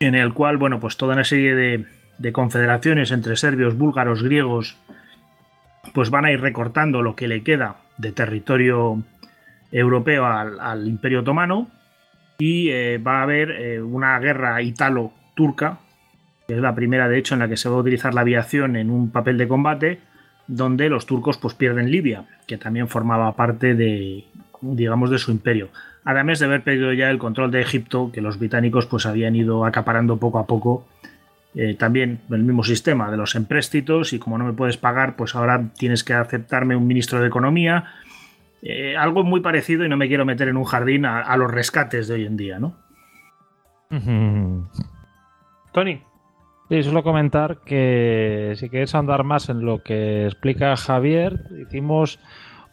en 0.00 0.14
el 0.14 0.32
cual, 0.32 0.56
bueno, 0.56 0.80
pues 0.80 0.96
toda 0.96 1.14
una 1.14 1.24
serie 1.24 1.54
de, 1.54 2.32
confederaciones 2.32 3.10
entre 3.10 3.36
serbios, 3.36 3.76
búlgaros, 3.76 4.22
griegos, 4.22 4.76
pues 5.94 6.10
van 6.10 6.24
a 6.24 6.32
ir 6.32 6.40
recortando 6.40 7.02
lo 7.02 7.16
que 7.16 7.28
le 7.28 7.42
queda 7.42 7.76
de 7.96 8.12
territorio 8.12 9.02
europeo 9.72 10.26
al, 10.26 10.86
Imperio 10.86 11.20
Otomano 11.20 11.68
y 12.38 12.70
eh, 12.70 12.98
va 12.98 13.20
a 13.20 13.22
haber 13.22 13.50
eh, 13.50 13.82
una 13.82 14.18
guerra 14.18 14.60
italo-turca, 14.62 15.78
que 16.46 16.54
es 16.54 16.60
la 16.60 16.74
primera 16.74 17.08
de 17.08 17.18
hecho 17.18 17.34
en 17.34 17.40
la 17.40 17.48
que 17.48 17.56
se 17.56 17.68
va 17.68 17.76
a 17.76 17.80
utilizar 17.80 18.14
la 18.14 18.20
aviación 18.20 18.76
en 18.76 18.90
un 18.90 19.10
papel 19.10 19.38
de 19.38 19.48
combate, 19.48 20.00
donde 20.46 20.88
los 20.88 21.06
turcos 21.06 21.38
pues 21.38 21.54
pierden 21.54 21.90
Libia, 21.90 22.24
que 22.46 22.58
también 22.58 22.88
formaba 22.88 23.34
parte 23.36 23.74
de, 23.74 24.24
digamos, 24.60 25.10
de 25.10 25.18
su 25.18 25.30
imperio. 25.30 25.68
Además 26.08 26.38
de 26.38 26.46
haber 26.46 26.62
perdido 26.62 26.90
ya 26.94 27.10
el 27.10 27.18
control 27.18 27.50
de 27.50 27.60
Egipto, 27.60 28.10
que 28.10 28.22
los 28.22 28.38
británicos 28.38 28.86
pues 28.86 29.04
habían 29.04 29.36
ido 29.36 29.66
acaparando 29.66 30.16
poco 30.16 30.38
a 30.38 30.46
poco. 30.46 30.86
Eh, 31.54 31.74
también 31.74 32.20
el 32.30 32.44
mismo 32.44 32.64
sistema 32.64 33.10
de 33.10 33.18
los 33.18 33.34
empréstitos 33.34 34.14
y 34.14 34.18
como 34.18 34.38
no 34.38 34.46
me 34.46 34.54
puedes 34.54 34.78
pagar, 34.78 35.16
pues 35.16 35.34
ahora 35.34 35.70
tienes 35.76 36.04
que 36.04 36.14
aceptarme 36.14 36.76
un 36.76 36.86
ministro 36.86 37.20
de 37.20 37.26
Economía. 37.26 37.92
Eh, 38.62 38.96
algo 38.96 39.22
muy 39.22 39.40
parecido 39.40 39.84
y 39.84 39.90
no 39.90 39.98
me 39.98 40.08
quiero 40.08 40.24
meter 40.24 40.48
en 40.48 40.56
un 40.56 40.64
jardín 40.64 41.04
a, 41.04 41.36
los 41.36 41.50
rescates 41.50 42.08
de 42.08 42.14
hoy 42.14 42.24
en 42.24 42.38
día, 42.38 42.58
¿no? 42.58 42.74
Tony. 45.72 46.02
Sí, 46.70 46.82
solo 46.84 47.02
comentar 47.02 47.58
que 47.66 48.54
si 48.56 48.70
quieres 48.70 48.94
andar 48.94 49.24
más 49.24 49.50
en 49.50 49.60
lo 49.60 49.82
que 49.82 50.24
explica 50.24 50.74
Javier, 50.74 51.44
hicimos 51.60 52.18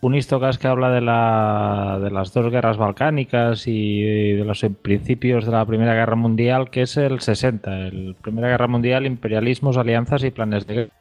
un 0.06 0.14
histocast 0.14 0.62
que 0.62 0.68
habla 0.68 0.92
de, 0.92 1.02
la, 1.02 1.98
de 2.00 2.12
las 2.12 2.32
dos 2.32 2.52
guerras 2.52 2.78
balcánicas 2.78 3.64
y 3.66 4.34
de 4.34 4.46
los 4.46 4.64
principios 4.84 5.48
de 5.48 5.52
la 5.52 5.66
Primera 5.66 5.96
Guerra 5.96 6.16
Mundial, 6.16 6.70
que 6.70 6.84
es 6.84 6.96
el 6.98 7.22
60. 7.22 7.88
El 7.88 8.16
Primera 8.22 8.50
Guerra 8.50 8.68
Mundial, 8.68 9.08
imperialismos, 9.08 9.78
alianzas 9.78 10.24
y 10.24 10.30
planes 10.30 10.68
de 10.68 10.92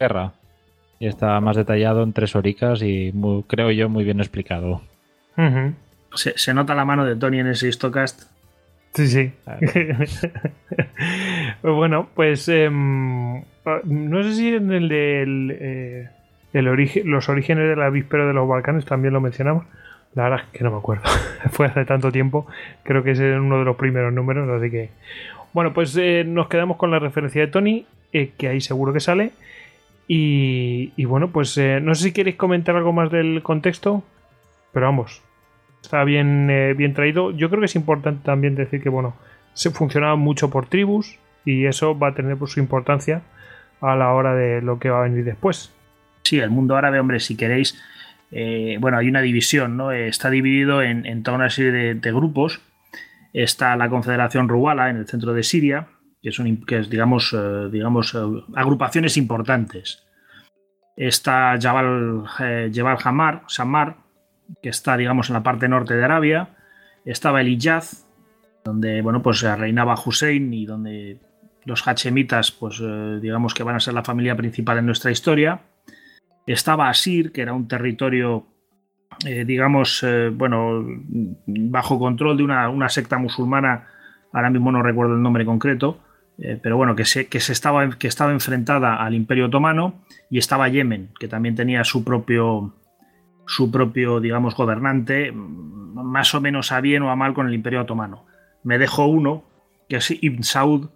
guerra. 0.00 0.32
Y 0.98 1.06
está 1.06 1.38
más 1.40 1.56
detallado 1.56 2.02
en 2.02 2.14
tres 2.14 2.34
horicas 2.34 2.80
y 2.80 3.12
creo 3.46 3.70
yo 3.72 3.90
muy 3.90 4.04
bien 4.04 4.20
explicado. 4.20 4.80
se, 6.14 6.54
nota 6.54 6.74
la 6.74 6.86
mano 6.86 7.04
de 7.04 7.14
Tony 7.14 7.40
en 7.40 7.48
ese 7.48 7.68
histocast. 7.68 8.22
Sí, 8.94 9.06
sí. 9.06 9.32
bueno, 11.62 12.08
pues 12.14 12.48
em, 12.48 13.42
no 13.84 14.22
sé 14.22 14.32
si 14.32 14.54
en 14.54 14.72
el 14.72 14.88
del... 14.88 15.58
Eh, 15.60 16.15
los 16.62 17.28
orígenes 17.28 17.68
del 17.68 17.82
avíspero 17.82 18.26
de 18.26 18.32
los 18.32 18.48
Balcanes 18.48 18.84
también 18.84 19.12
lo 19.14 19.20
mencionamos. 19.20 19.64
La 20.16 20.24
verdad 20.24 20.46
es 20.46 20.58
que 20.58 20.64
no 20.64 20.70
me 20.70 20.78
acuerdo. 20.78 21.04
Fue 21.50 21.66
hace 21.66 21.84
tanto 21.84 22.10
tiempo. 22.10 22.46
Creo 22.82 23.02
que 23.02 23.10
es 23.12 23.20
uno 23.20 23.58
de 23.58 23.64
los 23.64 23.76
primeros 23.76 24.12
números. 24.12 24.48
Así 24.48 24.70
que. 24.70 24.88
Bueno, 25.52 25.74
pues 25.74 25.96
eh, 25.96 26.24
nos 26.26 26.48
quedamos 26.48 26.78
con 26.78 26.90
la 26.90 26.98
referencia 26.98 27.42
de 27.42 27.48
Tony. 27.48 27.86
Eh, 28.12 28.32
que 28.38 28.48
ahí 28.48 28.62
seguro 28.62 28.94
que 28.94 29.00
sale. 29.00 29.32
Y, 30.08 31.04
bueno, 31.04 31.28
pues 31.32 31.58
eh, 31.58 31.80
no 31.82 31.94
sé 31.94 32.04
si 32.04 32.12
queréis 32.12 32.36
comentar 32.36 32.76
algo 32.76 32.94
más 32.94 33.10
del 33.10 33.42
contexto. 33.42 34.02
Pero 34.72 34.86
vamos. 34.86 35.22
Está 35.82 36.02
bien, 36.04 36.74
bien 36.76 36.94
traído. 36.94 37.30
Yo 37.30 37.50
creo 37.50 37.60
que 37.60 37.66
es 37.66 37.76
importante 37.76 38.24
también 38.24 38.54
decir 38.54 38.82
que, 38.82 38.88
bueno, 38.88 39.14
se 39.52 39.70
funcionaba 39.70 40.16
mucho 40.16 40.48
por 40.48 40.66
tribus. 40.66 41.18
Y 41.44 41.66
eso 41.66 41.96
va 41.96 42.08
a 42.08 42.14
tener 42.14 42.38
su 42.46 42.58
importancia 42.58 43.20
a 43.82 43.94
la 43.96 44.12
hora 44.14 44.34
de 44.34 44.62
lo 44.62 44.78
que 44.78 44.88
va 44.88 45.00
a 45.00 45.02
venir 45.02 45.24
después. 45.24 45.75
Sí, 46.26 46.40
el 46.40 46.50
mundo 46.50 46.76
árabe, 46.76 46.98
hombre, 46.98 47.20
si 47.20 47.36
queréis, 47.36 47.80
eh, 48.32 48.78
bueno, 48.80 48.98
hay 48.98 49.08
una 49.08 49.20
división, 49.20 49.76
¿no? 49.76 49.92
Está 49.92 50.28
dividido 50.28 50.82
en, 50.82 51.22
toda 51.22 51.36
una 51.36 51.50
serie 51.50 51.94
de, 51.94 52.12
grupos. 52.12 52.60
Está 53.32 53.76
la 53.76 53.88
Confederación 53.88 54.48
Ruwala 54.48 54.90
en 54.90 54.96
el 54.96 55.06
centro 55.06 55.32
de 55.34 55.44
Siria, 55.44 55.86
que, 56.20 56.32
son, 56.32 56.64
que 56.64 56.78
es, 56.78 56.90
digamos, 56.90 57.32
eh, 57.32 57.68
digamos 57.70 58.12
eh, 58.14 58.18
agrupaciones 58.56 59.16
importantes. 59.16 60.02
Está 60.96 61.56
Jabal, 61.60 62.24
Jebal 62.72 62.98
Hamar, 63.04 63.42
Samar, 63.46 63.98
que 64.60 64.70
está, 64.70 64.96
digamos, 64.96 65.28
en 65.30 65.34
la 65.34 65.44
parte 65.44 65.68
norte 65.68 65.94
de 65.94 66.04
Arabia. 66.04 66.56
Estaba 67.04 67.40
el 67.40 67.48
Iyaz, 67.48 68.04
donde, 68.64 69.00
bueno, 69.00 69.22
pues 69.22 69.42
reinaba 69.42 69.94
Hussein 69.94 70.52
y 70.52 70.66
donde 70.66 71.20
los 71.64 71.86
hachemitas, 71.86 72.50
pues 72.50 72.82
digamos 73.20 73.54
que 73.54 73.62
van 73.62 73.76
a 73.76 73.80
ser 73.80 73.94
la 73.94 74.02
familia 74.02 74.34
principal 74.34 74.78
en 74.78 74.86
nuestra 74.86 75.12
historia. 75.12 75.60
Estaba 76.46 76.88
Asir, 76.88 77.32
que 77.32 77.42
era 77.42 77.52
un 77.52 77.66
territorio, 77.66 78.46
eh, 79.26 79.44
digamos, 79.44 80.02
eh, 80.04 80.30
bueno, 80.32 80.84
bajo 81.46 81.98
control 81.98 82.36
de 82.36 82.44
una, 82.44 82.88
secta 82.88 83.18
musulmana, 83.18 83.88
ahora 84.32 84.50
mismo 84.50 84.70
no 84.70 84.82
recuerdo 84.82 85.14
el 85.14 85.22
nombre 85.22 85.44
concreto, 85.44 85.98
eh, 86.38 86.58
pero 86.62 86.76
bueno, 86.76 86.94
que, 86.94 87.04
se, 87.04 87.26
que, 87.26 87.40
se 87.40 87.52
estaba, 87.52 87.88
que 87.90 88.06
estaba 88.06 88.32
enfrentada 88.32 88.96
al 88.96 89.14
Imperio 89.14 89.46
Otomano, 89.46 90.04
y 90.30 90.38
estaba 90.38 90.68
Yemen, 90.68 91.10
que 91.18 91.28
también 91.28 91.56
tenía 91.56 91.82
su 91.82 92.04
propio, 92.04 92.74
su 93.46 93.70
propio, 93.70 94.20
digamos, 94.20 94.54
gobernante, 94.54 95.32
más 95.32 96.34
o 96.34 96.40
menos 96.40 96.70
a 96.72 96.80
bien 96.80 97.02
o 97.02 97.10
a 97.10 97.16
mal 97.16 97.34
con 97.34 97.48
el 97.48 97.54
Imperio 97.54 97.82
Otomano. 97.82 98.26
Me 98.62 98.78
dejo 98.78 99.06
uno, 99.06 99.44
que 99.88 99.96
es 99.96 100.10
Ibn 100.10 100.42
Saud, 100.42 100.90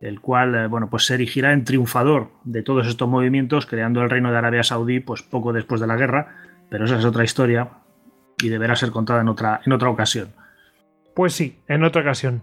el 0.00 0.20
cual 0.20 0.54
eh, 0.54 0.66
bueno, 0.66 0.88
pues 0.90 1.04
se 1.04 1.14
erigirá 1.14 1.52
en 1.52 1.64
triunfador 1.64 2.30
de 2.44 2.62
todos 2.62 2.86
estos 2.86 3.08
movimientos, 3.08 3.66
creando 3.66 4.02
el 4.02 4.10
reino 4.10 4.32
de 4.32 4.38
Arabia 4.38 4.62
Saudí 4.62 5.00
pues 5.00 5.22
poco 5.22 5.52
después 5.52 5.80
de 5.80 5.86
la 5.86 5.96
guerra, 5.96 6.34
pero 6.68 6.86
esa 6.86 6.98
es 6.98 7.04
otra 7.04 7.24
historia 7.24 7.68
y 8.42 8.48
deberá 8.48 8.74
ser 8.76 8.90
contada 8.90 9.20
en 9.20 9.28
otra, 9.28 9.60
en 9.64 9.72
otra 9.72 9.90
ocasión. 9.90 10.28
Pues 11.14 11.34
sí, 11.34 11.60
en 11.68 11.84
otra 11.84 12.02
ocasión. 12.02 12.42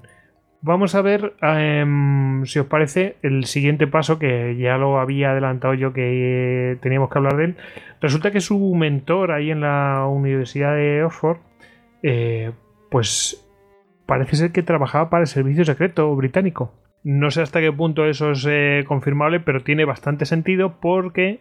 Vamos 0.61 0.95
a 0.95 1.01
ver, 1.01 1.35
em, 1.41 2.45
si 2.45 2.59
os 2.59 2.65
parece, 2.65 3.17
el 3.21 3.45
siguiente 3.45 3.87
paso, 3.87 4.17
que 4.17 4.57
ya 4.57 4.77
lo 4.77 4.99
había 4.99 5.31
adelantado 5.31 5.73
yo 5.75 5.93
que 5.93 6.77
teníamos 6.81 7.09
que 7.09 7.17
hablar 7.17 7.37
de 7.37 7.45
él. 7.45 7.57
Resulta 8.01 8.31
que 8.31 8.41
su 8.41 8.73
mentor 8.75 9.31
ahí 9.31 9.51
en 9.51 9.61
la 9.61 10.05
Universidad 10.07 10.75
de 10.75 11.03
Oxford, 11.03 11.37
eh, 12.03 12.51
pues 12.89 13.47
parece 14.05 14.35
ser 14.35 14.51
que 14.51 14.63
trabajaba 14.63 15.09
para 15.09 15.21
el 15.21 15.27
servicio 15.27 15.63
secreto 15.63 16.15
británico. 16.15 16.73
No 17.09 17.31
sé 17.31 17.41
hasta 17.41 17.61
qué 17.61 17.71
punto 17.71 18.05
eso 18.05 18.31
es 18.31 18.45
eh, 18.49 18.83
confirmable, 18.85 19.39
pero 19.39 19.63
tiene 19.63 19.85
bastante 19.85 20.25
sentido 20.25 20.81
porque 20.81 21.39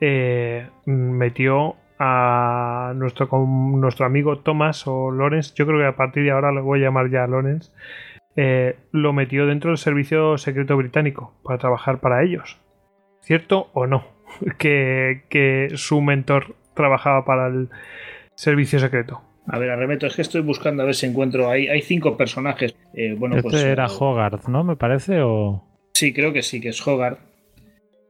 eh, 0.00 0.70
metió 0.86 1.76
a 1.98 2.94
nuestro, 2.96 3.28
nuestro 3.46 4.06
amigo 4.06 4.38
Thomas 4.38 4.86
o 4.86 5.10
Lorenz, 5.10 5.52
yo 5.52 5.66
creo 5.66 5.80
que 5.80 5.84
a 5.84 5.96
partir 5.96 6.22
de 6.22 6.30
ahora 6.30 6.50
lo 6.50 6.64
voy 6.64 6.80
a 6.80 6.84
llamar 6.84 7.10
ya 7.10 7.26
Lorenz, 7.26 7.74
eh, 8.36 8.78
lo 8.90 9.12
metió 9.12 9.44
dentro 9.44 9.68
del 9.68 9.76
servicio 9.76 10.38
secreto 10.38 10.78
británico 10.78 11.34
para 11.44 11.58
trabajar 11.58 12.00
para 12.00 12.22
ellos. 12.22 12.58
¿Cierto 13.20 13.68
o 13.74 13.86
no? 13.86 14.06
que, 14.58 15.24
que 15.28 15.72
su 15.74 16.00
mentor 16.00 16.54
trabajaba 16.72 17.26
para 17.26 17.48
el 17.48 17.68
servicio 18.34 18.78
secreto. 18.78 19.20
A 19.46 19.58
ver, 19.58 19.70
arremeto, 19.70 20.06
es 20.06 20.14
que 20.14 20.22
estoy 20.22 20.40
buscando 20.40 20.82
a 20.82 20.86
ver 20.86 20.94
si 20.94 21.06
encuentro. 21.06 21.50
Hay, 21.50 21.66
hay 21.66 21.82
cinco 21.82 22.16
personajes. 22.16 22.74
Eh, 22.94 23.14
bueno, 23.18 23.36
este 23.36 23.50
pues, 23.50 23.64
era 23.64 23.86
eh, 23.86 23.90
Hogarth, 23.98 24.46
¿no? 24.46 24.62
Me 24.62 24.76
parece, 24.76 25.20
o. 25.20 25.64
Sí, 25.94 26.12
creo 26.12 26.32
que 26.32 26.42
sí, 26.42 26.60
que 26.60 26.68
es 26.68 26.86
Hogarth. 26.86 27.18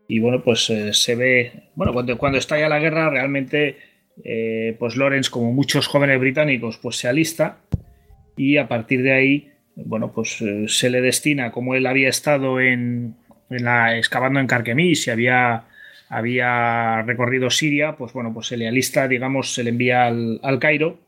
Y 0.09 0.19
bueno, 0.19 0.43
pues 0.43 0.69
eh, 0.71 0.93
se 0.93 1.15
ve. 1.15 1.71
Bueno, 1.75 1.93
cuando, 1.93 2.19
cuando 2.19 2.39
estalla 2.39 2.69
la 2.69 2.79
guerra, 2.79 3.09
realmente, 3.09 3.79
eh, 4.25 4.77
pues 4.79 4.97
Lawrence, 4.97 5.31
como 5.31 5.53
muchos 5.53 5.87
jóvenes 5.87 6.21
británicos, 6.21 6.79
pues 6.79 6.97
se 6.97 7.09
alista. 7.09 7.59
Y 8.37 8.59
a 8.59 8.69
partir 8.69 9.03
de 9.03 9.13
ahí, 9.13 9.53
bueno, 9.75 10.13
pues 10.13 10.43
se 10.67 10.91
le 10.91 11.01
destina, 11.01 11.51
como 11.51 11.75
él 11.75 11.87
había 11.87 12.09
estado 12.09 12.61
en, 12.61 13.17
en 13.51 13.65
la, 13.65 13.97
excavando 13.97 14.41
en 14.41 14.47
Carquemis 14.47 15.07
y 15.07 15.11
había, 15.11 15.65
había 16.09 17.03
recorrido 17.03 17.51
Siria, 17.51 17.97
pues 17.97 18.13
bueno, 18.15 18.33
pues 18.33 18.47
se 18.47 18.57
le 18.57 18.69
alista, 18.69 19.07
digamos, 19.07 19.55
se 19.55 19.65
le 19.65 19.71
envía 19.71 20.07
al, 20.07 20.41
al 20.43 20.59
Cairo 20.59 20.99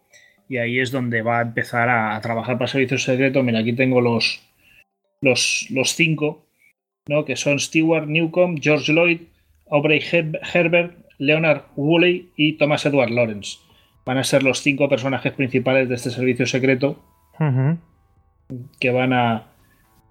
y 0.48 0.58
ahí 0.58 0.78
es 0.78 0.90
donde 0.90 1.22
va 1.22 1.38
a 1.38 1.42
empezar 1.42 1.88
a, 1.88 2.20
trabajar 2.20 2.58
para 2.58 2.68
servicios 2.68 3.04
secretos. 3.04 3.44
Mira, 3.44 3.60
aquí 3.60 3.72
tengo 3.72 4.00
los, 4.00 4.42
los, 5.20 5.66
los 5.70 5.94
cinco, 5.94 6.46
¿no? 7.06 7.24
que 7.24 7.36
son 7.36 7.58
Stewart 7.58 8.06
Newcomb, 8.06 8.60
George 8.60 8.92
Lloyd, 8.92 9.20
Aubrey 9.70 10.00
Her- 10.00 10.40
Herbert, 10.52 10.96
Leonard 11.18 11.62
Woolley 11.76 12.30
y 12.36 12.54
Thomas 12.54 12.84
Edward 12.86 13.10
Lawrence. 13.10 13.58
Van 14.04 14.18
a 14.18 14.24
ser 14.24 14.42
los 14.42 14.60
cinco 14.60 14.88
personajes 14.88 15.32
principales 15.32 15.88
de 15.88 15.94
este 15.94 16.10
servicio 16.10 16.46
secreto 16.46 17.02
que 18.78 18.90
van 18.90 19.12
a 19.12 19.46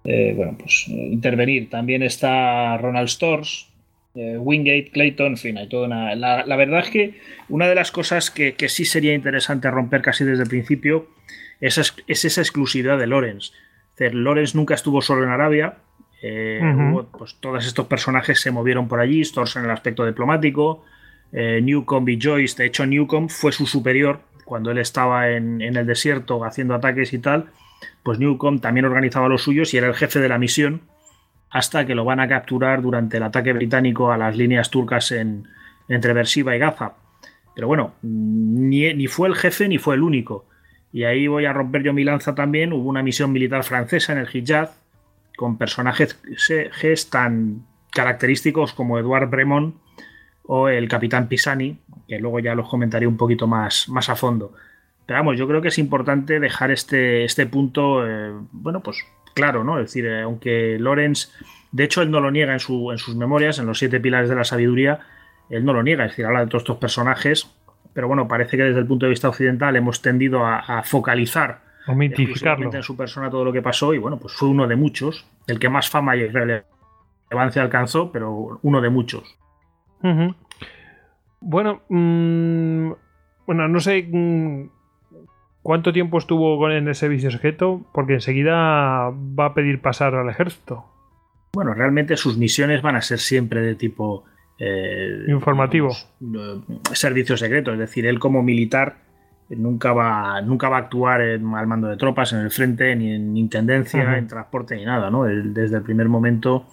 eh, 0.04 0.34
bueno, 0.36 0.56
pues, 0.58 0.86
eh, 0.88 1.08
intervenir. 1.12 1.70
También 1.70 2.02
está 2.02 2.76
Ronald 2.76 3.08
Stores, 3.08 3.68
eh, 4.14 4.36
Wingate, 4.38 4.90
Clayton, 4.92 5.26
en 5.32 5.36
fin, 5.36 5.58
hay 5.58 5.68
toda 5.68 5.86
una. 5.86 6.14
La, 6.14 6.44
la 6.46 6.56
verdad 6.56 6.80
es 6.80 6.90
que 6.90 7.20
una 7.48 7.66
de 7.68 7.74
las 7.74 7.90
cosas 7.90 8.30
que, 8.30 8.54
que 8.54 8.68
sí 8.68 8.84
sería 8.84 9.14
interesante 9.14 9.70
romper 9.70 10.02
casi 10.02 10.24
desde 10.24 10.44
el 10.44 10.48
principio 10.48 11.08
es, 11.60 11.78
es- 11.78 11.96
es 12.06 12.24
esa 12.24 12.40
exclusividad 12.40 12.98
de 12.98 13.06
Lawrence. 13.06 13.52
Es 13.92 13.98
decir, 13.98 14.14
Lawrence 14.14 14.56
nunca 14.56 14.74
estuvo 14.74 15.00
solo 15.02 15.24
en 15.24 15.30
Arabia. 15.30 15.76
eh, 16.22 16.58
hubo, 16.92 17.04
pues, 17.18 17.36
todos 17.40 17.66
estos 17.66 17.86
personajes 17.86 18.40
se 18.40 18.50
movieron 18.50 18.88
por 18.88 18.98
allí, 19.00 19.22
Stores 19.24 19.56
en 19.56 19.64
el 19.64 19.70
aspecto 19.70 20.06
diplomático, 20.06 20.84
eh, 21.32 21.60
Newcomb 21.62 22.08
y 22.08 22.18
Joyce. 22.20 22.56
De 22.62 22.66
hecho, 22.68 22.86
Newcomb 22.86 23.28
fue 23.28 23.52
su 23.52 23.66
superior 23.66 24.20
cuando 24.44 24.70
él 24.70 24.78
estaba 24.78 25.30
en, 25.30 25.60
en 25.60 25.76
el 25.76 25.86
desierto 25.86 26.44
haciendo 26.44 26.74
ataques 26.74 27.12
y 27.12 27.18
tal 27.18 27.46
pues 28.02 28.18
Newcomb 28.18 28.60
también 28.60 28.84
organizaba 28.86 29.28
los 29.28 29.42
suyos 29.42 29.72
y 29.74 29.78
era 29.78 29.86
el 29.88 29.94
jefe 29.94 30.20
de 30.20 30.28
la 30.28 30.38
misión 30.38 30.82
hasta 31.50 31.86
que 31.86 31.94
lo 31.94 32.04
van 32.04 32.20
a 32.20 32.28
capturar 32.28 32.82
durante 32.82 33.16
el 33.18 33.22
ataque 33.22 33.52
británico 33.52 34.10
a 34.10 34.18
las 34.18 34.36
líneas 34.36 34.70
turcas 34.70 35.12
en, 35.12 35.46
entre 35.88 36.12
Beersheba 36.12 36.56
y 36.56 36.58
Gaza. 36.58 36.94
Pero 37.54 37.68
bueno, 37.68 37.94
ni, 38.02 39.06
fue 39.06 39.28
el 39.28 39.36
jefe 39.36 39.68
ni 39.68 39.78
fue 39.78 39.94
el 39.94 40.02
único. 40.02 40.46
Y 40.92 41.04
ahí 41.04 41.26
voy 41.26 41.44
a 41.44 41.52
romper 41.52 41.82
yo 41.82 41.92
mi 41.92 42.04
lanza 42.04 42.34
también. 42.34 42.72
Hubo 42.72 42.88
una 42.88 43.02
misión 43.02 43.32
militar 43.32 43.64
francesa 43.64 44.12
en 44.12 44.18
el 44.18 44.28
Hijaz 44.32 44.80
con 45.36 45.58
personajes 45.58 46.16
tan 47.10 47.66
característicos 47.90 48.72
como 48.72 48.98
Edouard 48.98 49.28
Bremont 49.28 49.76
o 50.46 50.68
el 50.68 50.88
capitán 50.88 51.28
Pisani, 51.28 51.78
que 52.06 52.18
luego 52.18 52.38
ya 52.38 52.54
los 52.54 52.68
comentaré 52.68 53.06
un 53.06 53.16
poquito 53.16 53.46
más, 53.46 53.88
más 53.88 54.08
a 54.08 54.16
fondo. 54.16 54.52
Pero 55.06 55.18
vamos, 55.18 55.38
yo 55.38 55.46
creo 55.46 55.62
que 55.62 55.68
es 55.68 55.78
importante 55.78 56.40
dejar 56.40 56.70
este, 56.70 57.24
este 57.24 57.46
punto, 57.46 58.06
eh, 58.06 58.32
bueno, 58.52 58.80
pues 58.80 59.04
claro, 59.34 59.64
¿no? 59.64 59.78
Es 59.78 59.86
decir, 59.86 60.06
eh, 60.06 60.22
aunque 60.22 60.78
Lawrence, 60.78 61.28
de 61.72 61.84
hecho, 61.84 62.02
él 62.02 62.10
no 62.10 62.20
lo 62.20 62.30
niega 62.30 62.52
en, 62.52 62.60
su, 62.60 62.90
en 62.90 62.98
sus 62.98 63.16
memorias, 63.16 63.58
en 63.58 63.66
los 63.66 63.78
siete 63.78 64.00
pilares 64.00 64.28
de 64.28 64.36
la 64.36 64.44
sabiduría, 64.44 65.00
él 65.50 65.64
no 65.64 65.72
lo 65.72 65.82
niega, 65.82 66.04
es 66.04 66.12
decir, 66.12 66.24
habla 66.24 66.40
de 66.40 66.46
todos 66.46 66.62
estos 66.62 66.78
personajes, 66.78 67.50
pero 67.92 68.08
bueno, 68.08 68.26
parece 68.26 68.56
que 68.56 68.62
desde 68.62 68.80
el 68.80 68.86
punto 68.86 69.06
de 69.06 69.10
vista 69.10 69.28
occidental 69.28 69.76
hemos 69.76 70.00
tendido 70.00 70.44
a, 70.44 70.60
a 70.60 70.82
focalizar 70.82 71.64
en 72.76 72.82
su 72.82 72.96
persona 72.96 73.30
todo 73.30 73.44
lo 73.44 73.52
que 73.52 73.62
pasó 73.62 73.92
y 73.92 73.98
bueno, 73.98 74.18
pues 74.18 74.34
fue 74.34 74.48
uno 74.48 74.66
de 74.66 74.76
muchos, 74.76 75.26
el 75.46 75.58
que 75.58 75.68
más 75.68 75.90
fama 75.90 76.16
y 76.16 76.26
relevancia 76.26 77.62
alcanzó, 77.62 78.10
pero 78.10 78.58
uno 78.62 78.80
de 78.80 78.90
muchos. 78.90 79.36
Bueno, 81.40 81.82
mm, 81.88 82.92
bueno, 83.46 83.68
no 83.68 83.80
sé 83.80 84.08
mm, 84.10 84.70
cuánto 85.64 85.92
tiempo 85.92 86.18
estuvo 86.18 86.56
con- 86.58 86.70
en 86.72 86.86
el 86.86 86.94
servicio 86.94 87.30
secreto, 87.32 87.80
porque 87.92 88.12
enseguida 88.14 89.10
va 89.10 89.46
a 89.46 89.54
pedir 89.54 89.80
pasar 89.80 90.14
al 90.14 90.28
ejército. 90.28 90.84
Bueno, 91.54 91.72
realmente 91.74 92.16
sus 92.16 92.36
misiones 92.38 92.82
van 92.82 92.94
a 92.96 93.00
ser 93.02 93.18
siempre 93.18 93.60
de 93.62 93.74
tipo 93.74 94.24
eh, 94.60 95.24
Informativo. 95.26 95.90
eh, 95.90 96.60
servicio 96.92 97.36
secreto, 97.36 97.72
es 97.72 97.78
decir, 97.80 98.06
él 98.06 98.20
como 98.20 98.40
militar 98.44 98.98
nunca 99.48 99.92
va, 99.92 100.40
nunca 100.42 100.68
va 100.68 100.76
a 100.76 100.80
actuar 100.80 101.20
en- 101.22 101.54
al 101.56 101.66
mando 101.66 101.88
de 101.88 101.96
tropas, 101.96 102.32
en 102.32 102.38
el 102.40 102.50
frente, 102.52 102.94
ni 102.94 103.12
en 103.14 103.36
intendencia, 103.36 104.04
Ujú. 104.04 104.12
en 104.12 104.28
transporte, 104.28 104.76
ni 104.76 104.84
nada, 104.84 105.10
¿no? 105.10 105.26
Él, 105.26 105.52
desde 105.54 105.78
el 105.78 105.82
primer 105.82 106.08
momento 106.08 106.66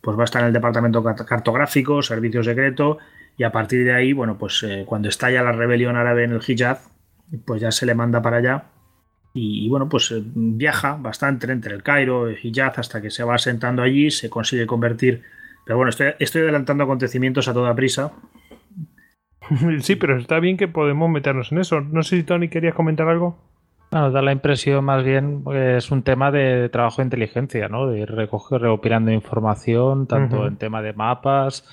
pues 0.00 0.16
va 0.16 0.22
a 0.22 0.24
estar 0.24 0.40
en 0.42 0.48
el 0.48 0.52
departamento 0.54 1.02
cart- 1.04 1.24
cartográfico, 1.26 2.00
servicio 2.02 2.42
secreto, 2.42 2.98
y 3.36 3.44
a 3.44 3.52
partir 3.52 3.84
de 3.84 3.92
ahí, 3.94 4.12
bueno, 4.14 4.36
pues 4.38 4.62
eh, 4.62 4.84
cuando 4.86 5.08
estalla 5.08 5.42
la 5.42 5.52
rebelión 5.52 5.96
árabe 5.96 6.24
en 6.24 6.32
el 6.32 6.40
Hijaz, 6.46 6.88
pues 7.44 7.60
ya 7.60 7.70
se 7.70 7.86
le 7.86 7.94
manda 7.94 8.20
para 8.20 8.38
allá 8.38 8.64
y, 9.34 9.64
y, 9.64 9.68
bueno, 9.68 9.88
pues 9.88 10.10
eh, 10.10 10.22
viaja 10.24 10.96
bastante 11.00 11.50
entre 11.50 11.74
el 11.74 11.82
Cairo 11.82 12.30
y 12.30 12.38
Hijaz 12.42 12.78
hasta 12.78 13.00
que 13.00 13.10
se 13.10 13.24
va 13.24 13.36
asentando 13.36 13.82
allí, 13.82 14.10
se 14.10 14.28
consigue 14.28 14.66
convertir. 14.66 15.22
Pero 15.64 15.76
bueno, 15.76 15.90
estoy, 15.90 16.08
estoy 16.18 16.42
adelantando 16.42 16.84
acontecimientos 16.84 17.48
a 17.48 17.54
toda 17.54 17.74
prisa. 17.74 18.12
sí, 19.80 19.96
pero 19.96 20.18
está 20.18 20.38
bien 20.38 20.56
que 20.56 20.68
podemos 20.68 21.08
meternos 21.08 21.50
en 21.52 21.58
eso. 21.58 21.80
No 21.80 22.02
sé 22.02 22.16
si 22.16 22.22
Tony 22.24 22.48
querías 22.48 22.74
comentar 22.74 23.08
algo. 23.08 23.38
Bueno, 23.90 24.10
da 24.10 24.22
la 24.22 24.32
impresión 24.32 24.84
más 24.84 25.04
bien 25.04 25.44
que 25.44 25.76
es 25.76 25.90
un 25.90 26.02
tema 26.02 26.30
de 26.30 26.68
trabajo 26.70 27.02
de 27.02 27.04
inteligencia, 27.04 27.68
¿no? 27.68 27.86
De 27.86 28.00
ir 28.00 28.10
recoger, 28.10 28.62
recopilando 28.62 29.10
información, 29.12 30.06
tanto 30.06 30.46
en 30.46 30.56
tema 30.56 30.80
de 30.80 30.94
mapas, 30.94 31.66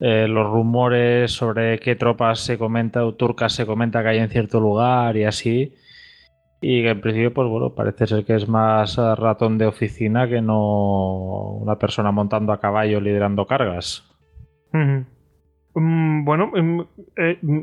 eh, 0.00 0.26
los 0.28 0.46
rumores 0.50 1.32
sobre 1.32 1.78
qué 1.78 1.96
tropas 1.96 2.40
se 2.40 2.58
comenta 2.58 3.04
o 3.04 3.14
turcas 3.14 3.52
se 3.52 3.66
comenta 3.66 4.02
que 4.02 4.08
hay 4.08 4.18
en 4.18 4.30
cierto 4.30 4.60
lugar 4.60 5.16
y 5.16 5.24
así. 5.24 5.74
Y 6.60 6.82
que 6.82 6.90
en 6.90 7.00
principio, 7.00 7.34
pues 7.34 7.48
bueno, 7.48 7.74
parece 7.74 8.06
ser 8.06 8.24
que 8.24 8.34
es 8.34 8.48
más 8.48 8.96
eh, 8.98 9.14
ratón 9.14 9.58
de 9.58 9.66
oficina 9.66 10.28
que 10.28 10.40
no 10.40 11.52
una 11.60 11.78
persona 11.78 12.10
montando 12.10 12.52
a 12.52 12.60
caballo 12.60 13.00
liderando 13.00 13.46
cargas. 13.46 14.10
Mm, 14.72 16.24
bueno, 16.24 16.50
mm, 16.54 16.80
eh, 17.16 17.38
mm, 17.42 17.60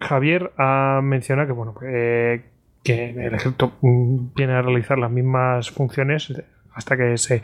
Javier 0.00 0.52
ha 0.58 1.00
mencionado 1.02 1.48
que 1.48 1.52
bueno, 1.52 1.74
eh, 1.86 2.44
que 2.84 3.10
el 3.10 3.34
ejército 3.34 3.72
viene 3.80 4.54
a 4.54 4.62
realizar 4.62 4.98
las 4.98 5.10
mismas 5.10 5.70
funciones 5.70 6.32
hasta 6.74 6.96
que 6.96 7.16
se, 7.16 7.42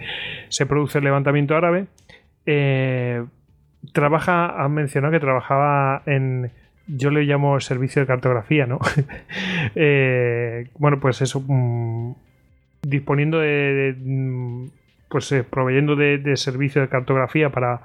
se 0.48 0.66
produce 0.66 0.98
el 0.98 1.04
levantamiento 1.04 1.56
árabe. 1.56 1.86
Eh, 2.46 3.24
trabaja, 3.92 4.62
ha 4.62 4.68
mencionado 4.68 5.12
que 5.12 5.20
trabajaba 5.20 6.02
en, 6.06 6.50
yo 6.86 7.10
le 7.10 7.22
llamo 7.22 7.60
servicio 7.60 8.00
de 8.02 8.06
cartografía, 8.06 8.66
¿no? 8.66 8.80
Eh, 9.74 10.68
bueno, 10.78 10.98
pues 11.00 11.20
eso, 11.20 11.42
mm, 11.46 12.14
disponiendo 12.82 13.38
de, 13.38 13.94
mm, 13.98 14.66
pues 15.08 15.30
eh, 15.32 15.44
proveyendo 15.44 15.94
de, 15.96 16.18
de 16.18 16.36
servicio 16.36 16.80
de 16.80 16.88
cartografía 16.88 17.50
para, 17.50 17.82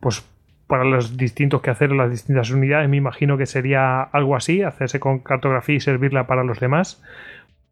pues 0.00 0.24
para 0.68 0.84
los 0.84 1.16
distintos 1.16 1.62
quehaceres, 1.62 1.96
las 1.96 2.10
distintas 2.10 2.50
unidades, 2.50 2.88
me 2.88 2.98
imagino 2.98 3.38
que 3.38 3.46
sería 3.46 4.02
algo 4.02 4.36
así, 4.36 4.62
hacerse 4.62 5.00
con 5.00 5.18
cartografía 5.20 5.76
y 5.76 5.80
servirla 5.80 6.26
para 6.26 6.44
los 6.44 6.60
demás. 6.60 7.02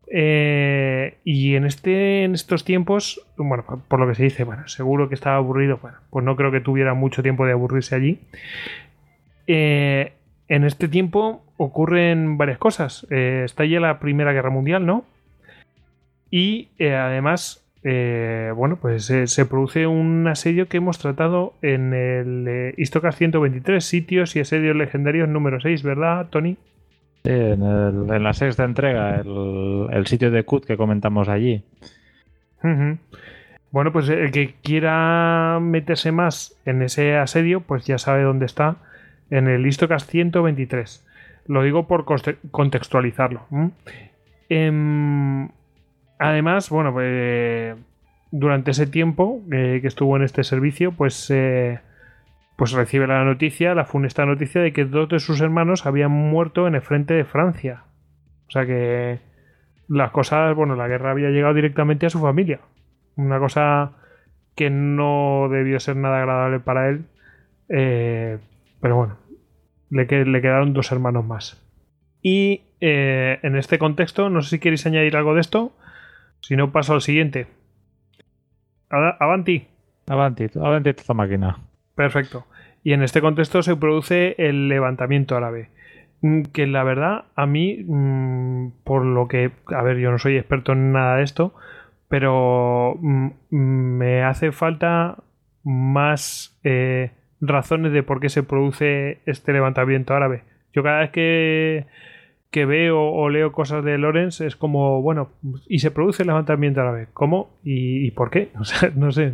Eh, 0.09 1.18
y 1.24 1.57
en 1.57 1.64
este 1.64 2.24
en 2.24 2.34
estos 2.34 2.64
tiempos, 2.64 3.20
bueno, 3.36 3.64
por 3.88 4.00
lo 4.00 4.07
que 4.07 4.14
se 4.14 4.24
dice, 4.24 4.44
bueno, 4.44 4.68
seguro 4.68 5.09
que 5.09 5.14
estaba 5.14 5.36
aburrido, 5.36 5.78
bueno, 5.82 5.98
pues 6.11 6.24
no 6.24 6.36
creo 6.36 6.52
que 6.52 6.61
tuviera 6.61 6.94
mucho 6.94 7.22
tiempo 7.22 7.44
de 7.44 7.52
aburrirse 7.52 7.94
allí. 7.94 8.20
Eh, 9.46 10.12
en 10.48 10.64
este 10.64 10.88
tiempo 10.88 11.44
ocurren 11.57 12.38
varias 12.38 12.59
cosas. 12.59 13.07
Eh, 13.11 13.42
está 13.44 13.64
ya 13.64 13.80
la 13.80 13.98
Primera 13.98 14.32
Guerra 14.32 14.50
Mundial, 14.50 14.86
¿no? 14.86 15.04
Y 16.30 16.68
además, 16.80 17.64
bueno, 17.82 18.78
pues 18.80 19.07
se 19.07 19.46
produce 19.46 19.86
un 19.86 20.26
asedio 20.26 20.68
que 20.68 20.78
hemos 20.78 20.98
tratado 20.98 21.54
en 21.62 21.94
el 21.94 22.74
Istocas 22.76 23.16
123, 23.16 23.82
sitios 23.82 24.34
y 24.34 24.40
asedios 24.40 24.76
legendarios 24.76 25.28
número 25.28 25.61
6, 25.61 25.82
¿verdad, 25.84 26.26
Tony? 26.28 26.57
En, 27.26 28.22
la 28.22 28.32
sexta 28.32 28.64
entrega, 28.64 29.16
el, 29.16 30.06
sitio 30.06 30.30
de 30.30 30.44
Kut 30.44 30.64
que 30.64 30.76
comentamos 30.76 31.28
allí. 31.28 31.64
Bueno, 33.70 33.92
pues 33.92 34.08
el 34.08 34.30
que 34.30 34.54
quiera 34.62 35.58
meterse 35.60 36.12
más 36.12 36.56
en 36.64 36.82
ese 36.82 37.16
asedio, 37.16 37.60
pues 37.60 37.84
ya 37.84 37.98
sabe 37.98 38.22
dónde 38.22 38.46
está, 38.46 38.76
en 39.30 39.48
el 39.48 39.66
Istocas 39.66 40.06
123. 40.06 41.04
Lo 41.46 41.62
digo 41.62 41.86
por 41.86 42.04
conte- 42.04 42.38
contextualizarlo. 42.50 43.46
Em, 44.48 45.48
además, 46.18 46.70
bueno, 46.70 46.92
pues 46.92 47.76
durante 48.30 48.70
ese 48.70 48.86
tiempo 48.86 49.42
que 49.50 49.80
estuvo 49.84 50.16
en 50.16 50.22
este 50.22 50.44
servicio, 50.44 50.92
pues, 50.92 51.30
pues 52.57 52.72
recibe 52.72 53.07
la 53.07 53.24
noticia, 53.24 53.74
la 53.74 53.84
funesta 53.84 54.24
noticia 54.24 54.62
de 54.62 54.72
que 54.72 54.86
dos 54.86 55.09
de 55.09 55.20
sus 55.20 55.40
hermanos 55.40 55.84
habían 55.86 56.11
muerto 56.11 56.66
en 56.66 56.74
el 56.74 56.80
frente 56.80 57.14
de 57.14 57.24
Francia. 57.24 57.84
O 58.48 58.50
sea 58.50 58.64
que 58.64 59.20
las 59.88 60.11
cosas, 60.11 60.54
bueno, 60.57 60.74
la 60.74 60.88
guerra 60.88 61.11
había 61.11 61.30
llegado 61.30 61.54
directamente 61.54 62.07
a 62.07 62.11
su 62.11 62.20
familia. 62.20 62.61
Una 63.16 63.38
cosa 63.38 63.92
que 64.54 64.70
no 64.70 65.48
debió 65.50 65.78
ser 65.78 65.96
nada 65.96 66.18
agradable 66.18 66.61
para 66.61 66.88
él. 66.88 67.04
Eh, 67.68 68.38
pero 68.80 68.96
bueno, 68.96 69.18
le, 69.90 70.07
quedaron 70.07 70.72
dos 70.72 70.90
hermanos 70.92 71.24
más. 71.24 71.62
Y 72.22 72.62
eh, 72.80 73.38
en 73.42 73.57
este 73.57 73.78
contexto, 73.78 74.30
no 74.30 74.40
sé 74.40 74.50
si 74.50 74.59
queréis 74.59 74.86
añadir 74.86 75.16
algo 75.16 75.34
de 75.34 75.40
esto. 75.40 75.72
Si 76.40 76.57
no, 76.57 76.72
paso 76.72 76.94
al 76.94 77.02
siguiente. 77.02 77.46
Avanti. 78.88 79.66
Avanti, 80.07 80.46
avanti 80.54 80.90
esta 80.90 81.14
máquina. 81.14 81.59
Perfecto. 81.97 82.47
Y 82.84 82.92
en 82.92 83.03
este 83.03 83.20
contexto 83.20 83.62
se 83.62 83.74
produce 83.74 84.36
el 84.38 84.68
levantamiento 84.68 85.36
árabe. 85.36 85.70
Mm, 86.22 86.42
que 86.53 86.66
la 86.66 86.84
verdad, 86.84 87.24
a 87.34 87.47
mí, 87.47 87.84
mm, 87.84 88.68
por 88.84 89.05
lo 89.05 89.26
que, 89.28 89.51
a 89.74 89.82
ver, 89.82 89.99
yo 89.99 90.11
no 90.12 90.18
soy 90.18 90.36
experto 90.36 90.72
en 90.72 90.92
nada 90.92 91.16
de 91.16 91.24
esto, 91.24 91.55
pero 92.09 92.97
mm, 93.01 93.28
me 93.51 94.22
hace 94.22 94.53
falta 94.53 95.16
más 95.64 96.59
eh, 96.64 97.11
razones 97.40 97.92
de 97.92 98.03
por 98.03 98.20
qué 98.20 98.28
se 98.28 98.42
produce 98.44 99.20
este 99.26 99.53
levantamiento 99.53 100.14
árabe. 100.14 100.44
Yo 100.72 100.82
cada 100.82 101.01
vez 101.01 101.11
que, 101.11 101.86
que 102.51 102.66
veo 102.66 103.01
o 103.01 103.28
leo 103.30 103.53
cosas 103.53 103.84
de 103.84 103.99
Lorenz 103.99 104.40
es 104.40 104.57
como, 104.57 105.03
bueno, 105.03 105.30
y 105.68 105.80
se 105.80 105.90
produce 105.90 106.22
el 106.22 106.28
levantamiento 106.28 106.80
árabe. 106.82 107.09
¿Cómo? 107.14 107.59
¿Y, 107.64 108.11
por 108.12 108.30
qué? 108.30 108.51
No 108.97 109.12
sé. 109.12 109.32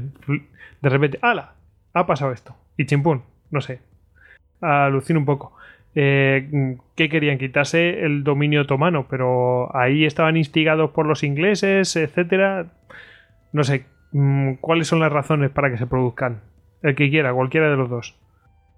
De 0.81 0.89
repente, 0.89 1.19
¡ala! 1.23 1.55
Ha 1.95 2.07
pasado 2.07 2.33
esto. 2.33 2.55
Y 2.77 2.87
chimpún, 2.87 3.23
no 3.51 3.61
sé. 3.61 3.81
Alucino 4.61 5.19
un 5.19 5.27
poco. 5.27 5.57
Eh, 5.95 6.79
que 6.97 7.09
querían 7.11 7.39
quitarse 7.39 8.05
el 8.05 8.25
dominio 8.25 8.63
otomano, 8.63 9.07
pero 9.09 9.75
ahí 9.77 10.07
estaban 10.07 10.37
instigados 10.37 10.91
por 10.93 11.07
los 11.07 11.23
ingleses, 11.23 11.97
etcétera. 11.97 12.73
No 13.53 13.65
sé, 13.65 13.85
mm, 14.13 14.55
¿cuáles 14.55 14.89
son 14.89 15.01
las 15.01 15.13
razones 15.13 15.51
para 15.51 15.71
que 15.71 15.77
se 15.77 15.87
produzcan? 15.87 16.41
El 16.83 16.95
que 16.95 17.11
quiera, 17.11 17.35
cualquiera 17.35 17.71
de 17.71 17.77
los 17.77 17.91
dos. 17.91 18.17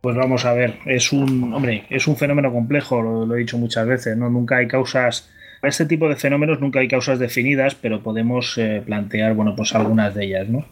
Pues 0.00 0.16
vamos 0.16 0.44
a 0.44 0.52
ver, 0.52 0.74
es 0.84 1.12
un, 1.12 1.54
hombre, 1.54 1.84
es 1.88 2.06
un 2.06 2.16
fenómeno 2.16 2.52
complejo, 2.52 3.00
lo, 3.00 3.34
he 3.34 3.38
dicho 3.38 3.56
muchas 3.56 3.86
veces, 3.86 4.16
¿no? 4.16 4.28
Nunca 4.28 4.56
hay 4.56 4.68
causas, 4.68 5.32
para 5.62 5.70
este 5.70 5.86
tipo 5.86 6.10
de 6.10 6.16
fenómenos 6.16 6.60
nunca 6.60 6.80
hay 6.80 6.88
causas 6.88 7.18
definidas, 7.18 7.74
pero 7.74 8.02
podemos 8.02 8.58
eh, 8.58 8.82
plantear, 8.84 9.32
bueno, 9.32 9.54
pues 9.56 9.74
algunas 9.74 10.14
de 10.14 10.26
ellas, 10.26 10.48
¿no? 10.48 10.66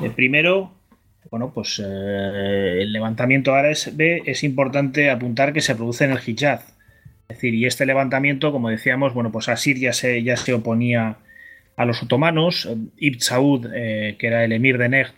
Eh, 0.00 0.10
primero, 0.10 0.72
bueno, 1.30 1.52
pues 1.52 1.80
eh, 1.84 2.78
el 2.82 2.92
levantamiento 2.92 3.54
árabe 3.54 3.74
es 4.24 4.44
importante 4.44 5.10
apuntar 5.10 5.52
que 5.52 5.60
se 5.60 5.74
produce 5.74 6.04
en 6.04 6.12
el 6.12 6.20
Hijaz. 6.24 6.74
Es 7.28 7.36
decir, 7.36 7.54
y 7.54 7.66
este 7.66 7.84
levantamiento, 7.84 8.52
como 8.52 8.70
decíamos, 8.70 9.12
bueno, 9.12 9.30
pues 9.30 9.48
Asiria 9.48 9.92
se, 9.92 10.22
ya 10.22 10.36
se 10.36 10.54
oponía 10.54 11.18
a 11.76 11.84
los 11.84 12.02
otomanos. 12.02 12.68
Ibn 12.96 13.20
Saud, 13.20 13.66
eh, 13.74 14.16
que 14.18 14.26
era 14.26 14.44
el 14.44 14.52
emir 14.52 14.78
de 14.78 14.88
Nejd, 14.88 15.12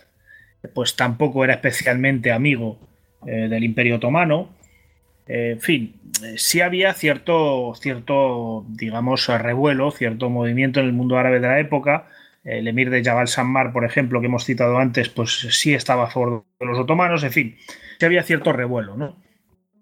pues 0.75 0.97
tampoco 0.97 1.45
era 1.45 1.55
especialmente 1.55 2.33
amigo 2.33 2.79
eh, 3.27 3.49
del 3.49 3.63
imperio 3.63 3.97
otomano. 3.97 4.51
en 5.29 5.61
fin, 5.61 5.95
sí 6.37 6.61
había 6.61 6.93
cierto, 6.95 7.73
cierto, 7.81 8.67
digamos, 8.69 9.29
revuelo, 9.29 9.93
cierto 9.93 10.29
movimiento 10.29 10.81
en 10.81 10.87
el 10.87 10.93
mundo 10.93 11.19
árabe 11.19 11.39
de 11.39 11.47
la 11.47 11.61
época, 11.61 12.09
el 12.45 12.67
emir 12.69 12.91
de 12.91 13.05
Jabal 13.05 13.29
Sammar, 13.29 13.73
por 13.73 13.85
ejemplo, 13.85 14.21
que 14.21 14.27
hemos 14.27 14.45
citado 14.45 14.79
antes, 14.79 15.09
pues 15.09 15.47
sí 15.51 15.75
estaba 15.75 16.05
a 16.05 16.11
favor 16.11 16.45
de 16.59 16.67
los 16.67 16.79
otomanos, 16.79 17.23
en 17.23 17.33
fin, 17.33 17.57
sí 17.99 18.07
había 18.07 18.23
cierto 18.23 18.53
revuelo, 18.53 18.97
¿no? 18.97 19.17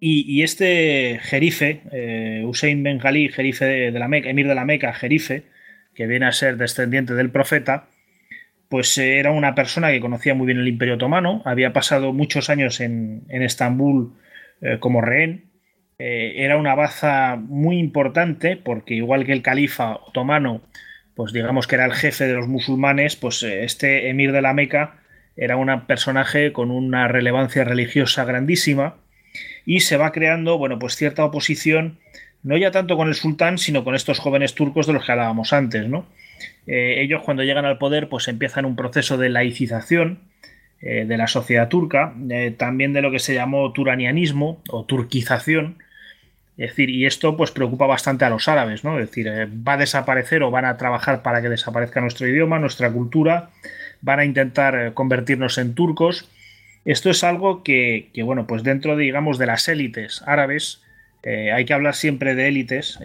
Y, 0.00 0.42
este 0.44 1.18
jerife, 1.22 1.82
eh, 1.90 2.44
Hussein 2.46 2.84
Ben 2.84 3.00
Ali, 3.02 3.30
jerife 3.30 3.64
de, 3.64 3.98
la 3.98 4.06
Meca, 4.06 4.30
emir 4.30 4.46
de 4.46 4.54
la 4.54 4.64
Meca, 4.64 4.92
jerife, 4.92 5.42
que 5.92 6.06
viene 6.06 6.26
a 6.26 6.32
ser 6.32 6.56
descendiente 6.56 7.14
del 7.14 7.30
profeta, 7.30 7.88
pues 8.68 8.96
eh, 8.98 9.18
era 9.18 9.32
una 9.32 9.56
persona 9.56 9.90
que 9.90 10.00
conocía 10.00 10.34
muy 10.34 10.46
bien 10.46 10.58
el 10.58 10.68
imperio 10.68 10.94
otomano, 10.94 11.42
había 11.44 11.72
pasado 11.72 12.12
muchos 12.12 12.48
años 12.48 12.80
en, 12.80 13.24
Estambul 13.28 14.14
eh, 14.60 14.78
como 14.78 15.00
rehén, 15.00 15.46
era 16.00 16.58
una 16.58 16.76
baza 16.76 17.34
muy 17.34 17.78
importante 17.78 18.56
porque 18.56 18.94
igual 18.94 19.26
que 19.26 19.32
el 19.32 19.42
califa 19.42 19.96
otomano 19.96 20.62
pues 21.18 21.32
digamos 21.32 21.66
que 21.66 21.74
era 21.74 21.84
el 21.84 21.94
jefe 21.94 22.28
de 22.28 22.34
los 22.34 22.46
musulmanes, 22.46 23.16
pues 23.16 23.42
eh, 23.42 23.64
este 23.64 24.08
emir 24.08 24.30
de 24.30 24.40
la 24.40 24.54
Meca 24.54 25.00
era 25.36 25.56
un 25.56 25.84
personaje 25.84 26.52
con 26.52 26.70
una 26.70 27.08
relevancia 27.08 27.64
religiosa 27.64 28.24
grandísima 28.24 28.94
y 29.66 29.80
se 29.80 29.96
va 29.96 30.12
creando, 30.12 30.58
bueno, 30.58 30.78
pues 30.78 30.94
cierta 30.94 31.24
oposición, 31.24 31.98
no 32.44 32.56
ya 32.56 32.70
tanto 32.70 32.96
con 32.96 33.08
el 33.08 33.16
sultán, 33.16 33.58
sino 33.58 33.82
con 33.82 33.96
estos 33.96 34.20
jóvenes 34.20 34.54
turcos 34.54 34.86
de 34.86 34.92
los 34.92 35.04
que 35.04 35.10
hablábamos 35.10 35.52
antes, 35.52 35.88
¿no? 35.88 36.06
Eh, 36.68 37.00
ellos 37.00 37.22
cuando 37.24 37.42
llegan 37.42 37.64
al 37.64 37.78
poder, 37.78 38.08
pues 38.08 38.28
empiezan 38.28 38.64
un 38.64 38.76
proceso 38.76 39.18
de 39.18 39.28
laicización 39.28 40.20
eh, 40.80 41.04
de 41.04 41.16
la 41.16 41.26
sociedad 41.26 41.66
turca, 41.68 42.14
también 42.58 42.92
de 42.92 43.02
lo 43.02 43.10
que 43.10 43.18
se 43.18 43.34
llamó 43.34 43.72
turanianismo 43.72 44.62
o 44.68 44.84
turquización, 44.84 45.78
es 46.58 46.70
decir, 46.70 46.90
y 46.90 47.06
esto 47.06 47.36
pues 47.36 47.52
preocupa 47.52 47.86
bastante 47.86 48.24
a 48.24 48.30
los 48.30 48.48
árabes, 48.48 48.82
¿no? 48.82 48.98
Es 48.98 49.08
decir, 49.08 49.28
eh, 49.28 49.46
va 49.46 49.74
a 49.74 49.76
desaparecer 49.76 50.42
o 50.42 50.50
van 50.50 50.64
a 50.64 50.76
trabajar 50.76 51.22
para 51.22 51.40
que 51.40 51.48
desaparezca 51.48 52.00
nuestro 52.00 52.26
idioma, 52.26 52.58
nuestra 52.58 52.90
cultura, 52.90 53.50
van 54.00 54.18
a 54.18 54.24
intentar 54.24 54.74
eh, 54.74 54.92
convertirnos 54.92 55.56
en 55.58 55.74
turcos. 55.74 56.28
Esto 56.84 57.10
es 57.10 57.22
algo 57.22 57.62
que, 57.62 58.10
bueno, 58.24 58.48
pues 58.48 58.64
dentro, 58.64 58.96
digamos, 58.96 59.38
de 59.38 59.46
las 59.46 59.68
élites 59.68 60.24
árabes, 60.26 60.82
eh, 61.22 61.52
hay 61.52 61.64
que 61.64 61.74
hablar 61.74 61.94
siempre 61.94 62.34
de 62.34 62.48
élites, 62.48 62.98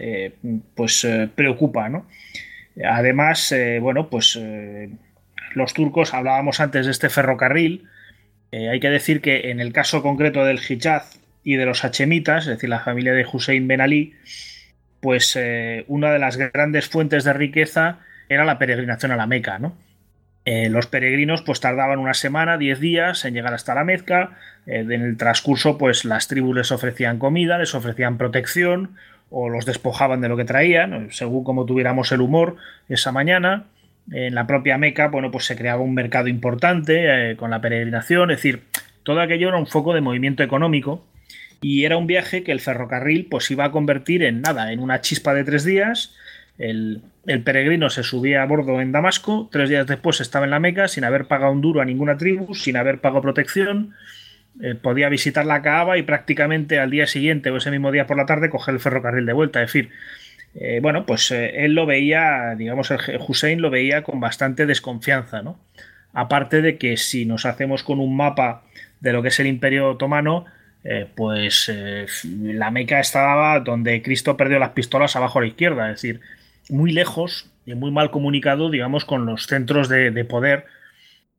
pues 0.74 1.06
preocupa, 1.34 1.88
¿no? 1.88 2.06
Además, 2.82 3.54
bueno, 3.80 4.08
pues 4.08 4.40
los 5.54 5.74
turcos, 5.74 6.14
hablábamos 6.14 6.60
antes 6.60 6.86
de 6.86 6.92
este 6.92 7.10
ferrocarril, 7.10 7.86
hay 8.52 8.80
que 8.80 8.88
decir 8.88 9.20
que 9.20 9.50
en 9.50 9.60
el 9.60 9.72
caso 9.72 10.02
concreto 10.02 10.44
del 10.44 10.60
Hijaz, 10.66 11.20
y 11.44 11.56
de 11.56 11.66
los 11.66 11.84
hachemitas, 11.84 12.44
es 12.44 12.54
decir, 12.54 12.70
la 12.70 12.80
familia 12.80 13.12
de 13.12 13.26
Hussein 13.30 13.68
Ben 13.68 13.82
Ali, 13.82 14.14
pues 15.00 15.36
eh, 15.38 15.84
una 15.86 16.10
de 16.10 16.18
las 16.18 16.38
grandes 16.38 16.88
fuentes 16.88 17.24
de 17.24 17.34
riqueza 17.34 17.98
era 18.30 18.46
la 18.46 18.58
peregrinación 18.58 19.12
a 19.12 19.16
la 19.16 19.26
Meca, 19.26 19.58
¿no? 19.58 19.76
Eh, 20.46 20.68
los 20.68 20.86
peregrinos 20.86 21.42
pues 21.42 21.60
tardaban 21.60 21.98
una 21.98 22.14
semana, 22.14 22.58
diez 22.58 22.80
días 22.80 23.24
en 23.24 23.34
llegar 23.34 23.54
hasta 23.54 23.74
la 23.74 23.84
Mezca. 23.84 24.32
Eh, 24.66 24.80
en 24.80 25.02
el 25.02 25.16
transcurso 25.16 25.76
pues 25.76 26.06
las 26.06 26.28
tribus 26.28 26.56
les 26.56 26.72
ofrecían 26.72 27.18
comida, 27.18 27.58
les 27.58 27.74
ofrecían 27.74 28.16
protección 28.18 28.96
o 29.30 29.50
los 29.50 29.66
despojaban 29.66 30.22
de 30.22 30.28
lo 30.28 30.36
que 30.36 30.44
traían, 30.44 31.08
según 31.10 31.44
como 31.44 31.66
tuviéramos 31.66 32.10
el 32.12 32.22
humor 32.22 32.56
esa 32.88 33.12
mañana. 33.12 33.64
En 34.10 34.34
la 34.34 34.46
propia 34.46 34.78
Meca, 34.78 35.08
bueno, 35.08 35.30
pues 35.30 35.44
se 35.44 35.56
creaba 35.56 35.82
un 35.82 35.94
mercado 35.94 36.28
importante 36.28 37.36
con 37.38 37.50
la 37.50 37.62
peregrinación, 37.62 38.30
es 38.30 38.36
decir, 38.36 38.64
todo 39.02 39.20
aquello 39.20 39.48
era 39.48 39.56
un 39.56 39.66
foco 39.66 39.94
de 39.94 40.02
movimiento 40.02 40.42
económico 40.42 41.04
y 41.64 41.86
era 41.86 41.96
un 41.96 42.06
viaje 42.06 42.42
que 42.42 42.52
el 42.52 42.60
ferrocarril 42.60 43.24
pues 43.24 43.50
iba 43.50 43.64
a 43.64 43.70
convertir 43.70 44.22
en 44.22 44.42
nada, 44.42 44.70
en 44.70 44.80
una 44.80 45.00
chispa 45.00 45.32
de 45.32 45.44
tres 45.44 45.64
días. 45.64 46.14
El, 46.58 47.00
peregrino 47.42 47.88
se 47.88 48.02
subía 48.02 48.42
a 48.42 48.46
bordo 48.46 48.82
en 48.82 48.92
Damasco, 48.92 49.48
tres 49.50 49.70
días 49.70 49.86
después 49.86 50.20
estaba 50.20 50.44
en 50.44 50.50
la 50.50 50.60
Meca 50.60 50.88
sin 50.88 51.04
haber 51.04 51.24
pagado 51.24 51.52
un 51.52 51.62
duro 51.62 51.80
a 51.80 51.86
ninguna 51.86 52.18
tribu, 52.18 52.54
sin 52.54 52.76
haber 52.76 53.00
pagado 53.00 53.22
protección, 53.22 53.94
eh, 54.60 54.74
podía 54.74 55.08
visitar 55.08 55.46
la 55.46 55.62
Kaaba 55.62 55.96
y 55.96 56.02
prácticamente 56.02 56.78
al 56.78 56.90
día 56.90 57.06
siguiente 57.06 57.48
o 57.48 57.56
ese 57.56 57.70
mismo 57.70 57.90
día 57.90 58.06
por 58.06 58.18
la 58.18 58.26
tarde 58.26 58.50
coger 58.50 58.74
el 58.74 58.80
ferrocarril 58.80 59.24
de 59.24 59.32
vuelta. 59.32 59.62
Es 59.62 59.72
decir, 59.72 59.88
eh, 60.56 60.80
bueno, 60.82 61.06
pues 61.06 61.30
eh, 61.30 61.64
él 61.64 61.72
lo 61.72 61.86
veía, 61.86 62.56
digamos, 62.58 62.90
el 62.90 63.00
Hussein 63.26 63.62
lo 63.62 63.70
veía 63.70 64.02
con 64.02 64.20
bastante 64.20 64.66
desconfianza, 64.66 65.40
¿no? 65.40 65.58
Aparte 66.12 66.60
de 66.60 66.76
que 66.76 66.98
si 66.98 67.24
nos 67.24 67.46
hacemos 67.46 67.84
con 67.84 68.00
un 68.00 68.14
mapa 68.14 68.64
de 69.00 69.14
lo 69.14 69.22
que 69.22 69.28
es 69.28 69.40
el 69.40 69.46
Imperio 69.46 69.88
Otomano, 69.88 70.44
eh, 70.84 71.06
pues 71.14 71.70
eh, 71.72 72.04
la 72.42 72.70
Meca 72.70 73.00
estaba 73.00 73.58
donde 73.60 74.02
Cristo 74.02 74.36
perdió 74.36 74.58
las 74.58 74.70
pistolas 74.70 75.16
abajo 75.16 75.38
a 75.38 75.42
la 75.42 75.48
izquierda, 75.48 75.90
es 75.90 76.02
decir, 76.02 76.20
muy 76.68 76.92
lejos 76.92 77.50
y 77.64 77.74
muy 77.74 77.90
mal 77.90 78.10
comunicado, 78.10 78.70
digamos, 78.70 79.06
con 79.06 79.24
los 79.24 79.46
centros 79.46 79.88
de, 79.88 80.24
poder 80.26 80.66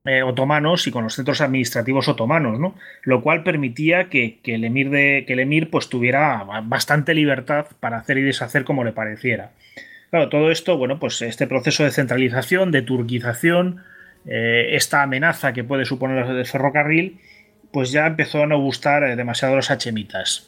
eh, 0.04 0.24
otomanos 0.24 0.88
y 0.88 0.92
con 0.92 1.04
los 1.04 1.14
centros 1.14 1.42
administrativos 1.42 2.08
otomanos, 2.08 2.60
¿no? 2.60 2.76
Lo 3.04 3.22
cual 3.22 3.44
permitía 3.44 4.10
que, 4.10 4.40
el 4.46 4.64
emir 4.64 4.90
de, 4.90 5.26
que 5.28 5.34
el 5.34 5.40
emir 5.40 5.70
pues 5.70 5.90
tuviera 5.90 6.44
bastante 6.64 7.14
libertad 7.14 7.68
para 7.80 7.98
hacer 7.98 8.18
y 8.18 8.24
deshacer 8.24 8.64
como 8.64 8.84
le 8.84 8.94
pareciera. 8.94 9.52
Claro, 10.10 10.30
todo 10.30 10.50
esto, 10.50 10.76
bueno, 10.78 11.00
pues 11.00 11.22
este 11.22 11.46
proceso 11.46 11.84
de 11.84 11.92
centralización, 11.92 12.72
de 12.72 12.82
turquización, 12.82 13.84
esta 14.28 15.04
amenaza 15.04 15.54
que 15.54 15.64
puede 15.64 15.86
suponer 15.86 16.26
el 16.26 16.46
ferrocarril, 16.48 17.20
pues 17.76 17.92
ya 17.92 18.08
empezó 18.08 18.42
a 18.42 18.48
no 18.48 18.58
gustar 18.58 19.04
eh, 19.04 19.18
demasiado 19.18 19.58
los 19.58 19.70
hachemitas. 19.70 20.48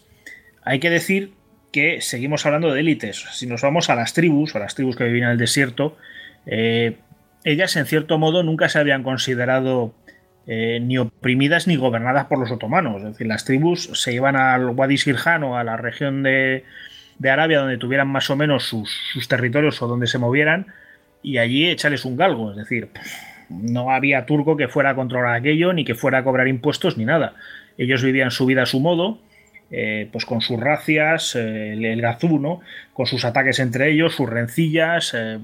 Hay 0.63 0.79
que 0.79 0.89
decir 0.89 1.33
que 1.73 1.99
seguimos 1.99 2.45
hablando 2.45 2.73
de 2.73 2.79
élites. 2.79 3.25
Si 3.33 3.47
nos 3.47 3.61
vamos 3.63 3.89
a 3.89 3.95
las 3.95 4.13
tribus, 4.13 4.55
a 4.55 4.59
las 4.59 4.75
tribus 4.75 4.95
que 4.95 5.03
vivían 5.03 5.25
en 5.25 5.31
el 5.33 5.37
desierto, 5.37 5.97
eh, 6.45 6.95
ellas 7.43 7.75
en 7.75 7.85
cierto 7.85 8.17
modo 8.17 8.43
nunca 8.43 8.69
se 8.69 8.79
habían 8.79 9.03
considerado 9.03 9.93
eh, 10.45 10.79
ni 10.81 10.99
oprimidas 10.99 11.67
ni 11.67 11.75
gobernadas 11.75 12.27
por 12.27 12.39
los 12.39 12.49
otomanos. 12.49 13.01
Es 13.01 13.09
decir, 13.09 13.27
las 13.27 13.43
tribus 13.43 13.89
se 14.01 14.13
iban 14.13 14.37
al 14.37 14.69
Wadi 14.69 14.97
Sirhan 14.97 15.43
o 15.43 15.57
a 15.57 15.65
la 15.65 15.75
región 15.75 16.23
de, 16.23 16.63
Arabia 17.29 17.59
donde 17.59 17.77
tuvieran 17.77 18.07
más 18.07 18.29
o 18.29 18.37
menos 18.37 18.63
sus, 18.63 18.89
sus, 19.11 19.27
territorios 19.27 19.81
o 19.81 19.87
donde 19.87 20.07
se 20.07 20.17
movieran 20.17 20.67
y 21.21 21.39
allí 21.39 21.67
echarles 21.67 22.05
un 22.05 22.15
galgo. 22.15 22.51
Es 22.51 22.57
decir, 22.57 22.87
no 23.49 23.91
había 23.91 24.25
turco 24.25 24.57
que 24.57 24.67
fuera 24.67 24.91
a 24.91 24.95
controlar 24.95 25.35
aquello 25.35 25.73
ni 25.73 25.85
que 25.85 25.95
fuera 25.95 26.19
a 26.19 26.23
cobrar 26.23 26.47
impuestos 26.47 26.97
ni 26.97 27.05
nada. 27.05 27.33
Ellos 27.77 28.03
vivían 28.03 28.31
su 28.31 28.45
vida 28.45 28.63
a 28.63 28.65
su 28.65 28.79
modo 28.79 29.19
eh, 29.69 30.07
pues 30.13 30.25
con 30.25 30.39
sus 30.39 30.57
racias, 30.57 31.35
eh, 31.35 31.73
el, 31.73 32.01
gazú, 32.01 32.39
¿no? 32.39 32.61
Con 32.93 33.05
sus 33.05 33.25
ataques 33.25 33.59
entre 33.59 33.89
ellos, 33.89 34.15
sus 34.15 34.29
rencillas. 34.29 35.13
Eh, 35.13 35.39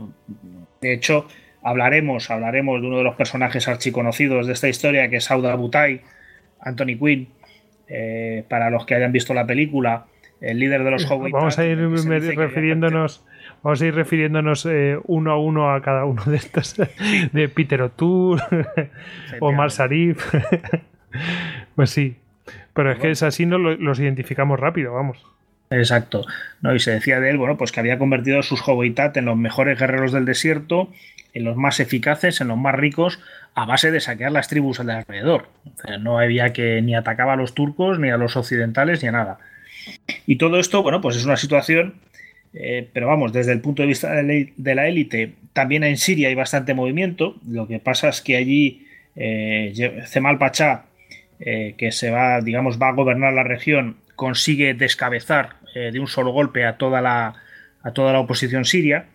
de 0.82 0.94
hecho, 0.94 1.28
hablaremos, 1.62 2.32
hablaremos 2.32 2.82
de 2.82 2.88
uno 2.88 2.98
de 3.00 3.04
los 3.04 3.16
personajes 3.16 3.68
archiconocidos 3.68 4.48
de 4.48 4.54
esta 4.54 4.70
historia, 4.70 5.10
que 5.10 5.18
es 5.18 5.26
Sauda 5.26 5.56
Butai, 5.56 6.02
Anthony 6.62 6.98
Quinn. 6.98 7.28
para 8.48 8.70
los 8.70 8.86
que 8.86 8.96
hayan 8.96 9.12
visto 9.12 9.34
la 9.34 9.46
película, 9.46 10.06
el 10.40 10.58
líder 10.58 10.86
de 10.86 10.92
los 10.92 11.10
Hobbits. 11.10 11.34
Vamos 11.34 11.60
a 11.60 11.66
ir 11.66 11.78
refiriéndonos. 11.78 13.26
Vamos 13.64 13.82
a 13.82 13.86
ir 13.86 13.96
refiriéndonos 13.96 14.68
uno 15.06 15.32
a 15.32 15.40
uno 15.40 15.74
a 15.74 15.82
cada 15.82 16.06
uno 16.06 16.24
de 16.26 16.36
estos. 16.36 16.76
De 17.32 17.50
Peter 17.50 17.82
O'Toole, 17.82 18.42
Omar 19.40 19.72
Sarif. 19.72 20.34
pues 21.76 21.90
sí, 21.90 22.18
pero 22.74 22.92
es 22.92 23.00
que 23.00 23.12
es 23.12 23.24
así, 23.24 23.46
no 23.46 23.58
los 23.58 24.00
identificamos 24.00 24.60
rápido, 24.60 24.94
vamos. 24.94 25.26
Exacto. 25.70 26.26
¿no? 26.62 26.76
Y 26.76 26.80
se 26.80 26.92
decía 26.92 27.20
de 27.20 27.30
él, 27.30 27.38
bueno, 27.38 27.58
pues 27.58 27.72
que 27.72 27.80
había 27.80 27.98
convertido 27.98 28.40
a 28.40 28.44
sus 28.44 28.62
Hobbit 28.68 29.00
en 29.16 29.26
los 29.26 29.38
mejores 29.38 29.80
guerreros 29.80 30.12
del 30.12 30.26
desierto, 30.26 30.90
en 31.34 31.46
los 31.46 31.56
más 31.56 31.80
eficaces, 31.80 32.42
en 32.42 32.50
los 32.50 32.58
más 32.58 32.76
ricos, 32.76 33.20
a 33.56 33.66
base 33.66 33.92
de 33.92 34.00
saquear 34.00 34.32
las 34.32 34.48
tribus 34.48 34.86
de 34.86 34.92
alrededor. 34.92 35.48
no 36.00 36.20
había 36.20 36.54
que 36.54 36.82
ni 36.82 36.96
atacaba 36.96 37.34
a 37.34 37.38
los 37.38 37.54
turcos, 37.54 38.00
ni 38.00 38.10
a 38.10 38.18
los 38.18 38.36
occidentales, 38.36 39.02
ni 39.02 39.10
a 39.10 39.14
nada. 39.14 39.40
Y 40.26 40.38
todo 40.38 40.60
esto, 40.60 40.84
bueno, 40.84 41.02
pues 41.02 41.16
es 41.16 41.26
una 41.26 41.38
situación, 41.38 41.96
eh, 42.54 42.88
pero 42.94 43.08
vamos, 43.08 43.34
desde 43.34 43.52
el 43.52 43.62
punto 43.62 43.82
de 43.82 43.88
vista 43.88 44.14
de 44.14 44.76
la 44.76 44.88
élite, 44.88 45.34
también 45.54 45.84
en 45.84 45.98
Siria 45.98 46.30
hay 46.30 46.36
bastante 46.36 46.74
movimiento. 46.74 47.36
Lo 47.48 47.68
que 47.68 47.80
pasa 47.80 48.10
es 48.10 48.22
que 48.22 48.38
allí 48.38 48.88
eh, 49.16 50.04
Cemal 50.08 50.38
Pachá 50.38 50.86
eh, 51.46 51.76
que 51.78 51.92
se 51.92 52.10
va, 52.10 52.40
digamos, 52.40 52.82
va 52.82 52.88
a 52.90 52.94
gobernar 52.94 53.34
la 53.34 53.44
región, 53.44 53.98
consigue 54.16 54.74
descabezar 54.76 55.58
eh, 55.76 55.90
de 55.92 56.00
un 56.00 56.08
solo 56.08 56.32
golpe 56.32 56.64
a 56.64 56.78
toda 56.78 57.02
la, 57.02 57.36
a 57.82 57.92
toda 57.92 58.14
la 58.14 58.20
oposición 58.20 58.64
siria 58.64 59.08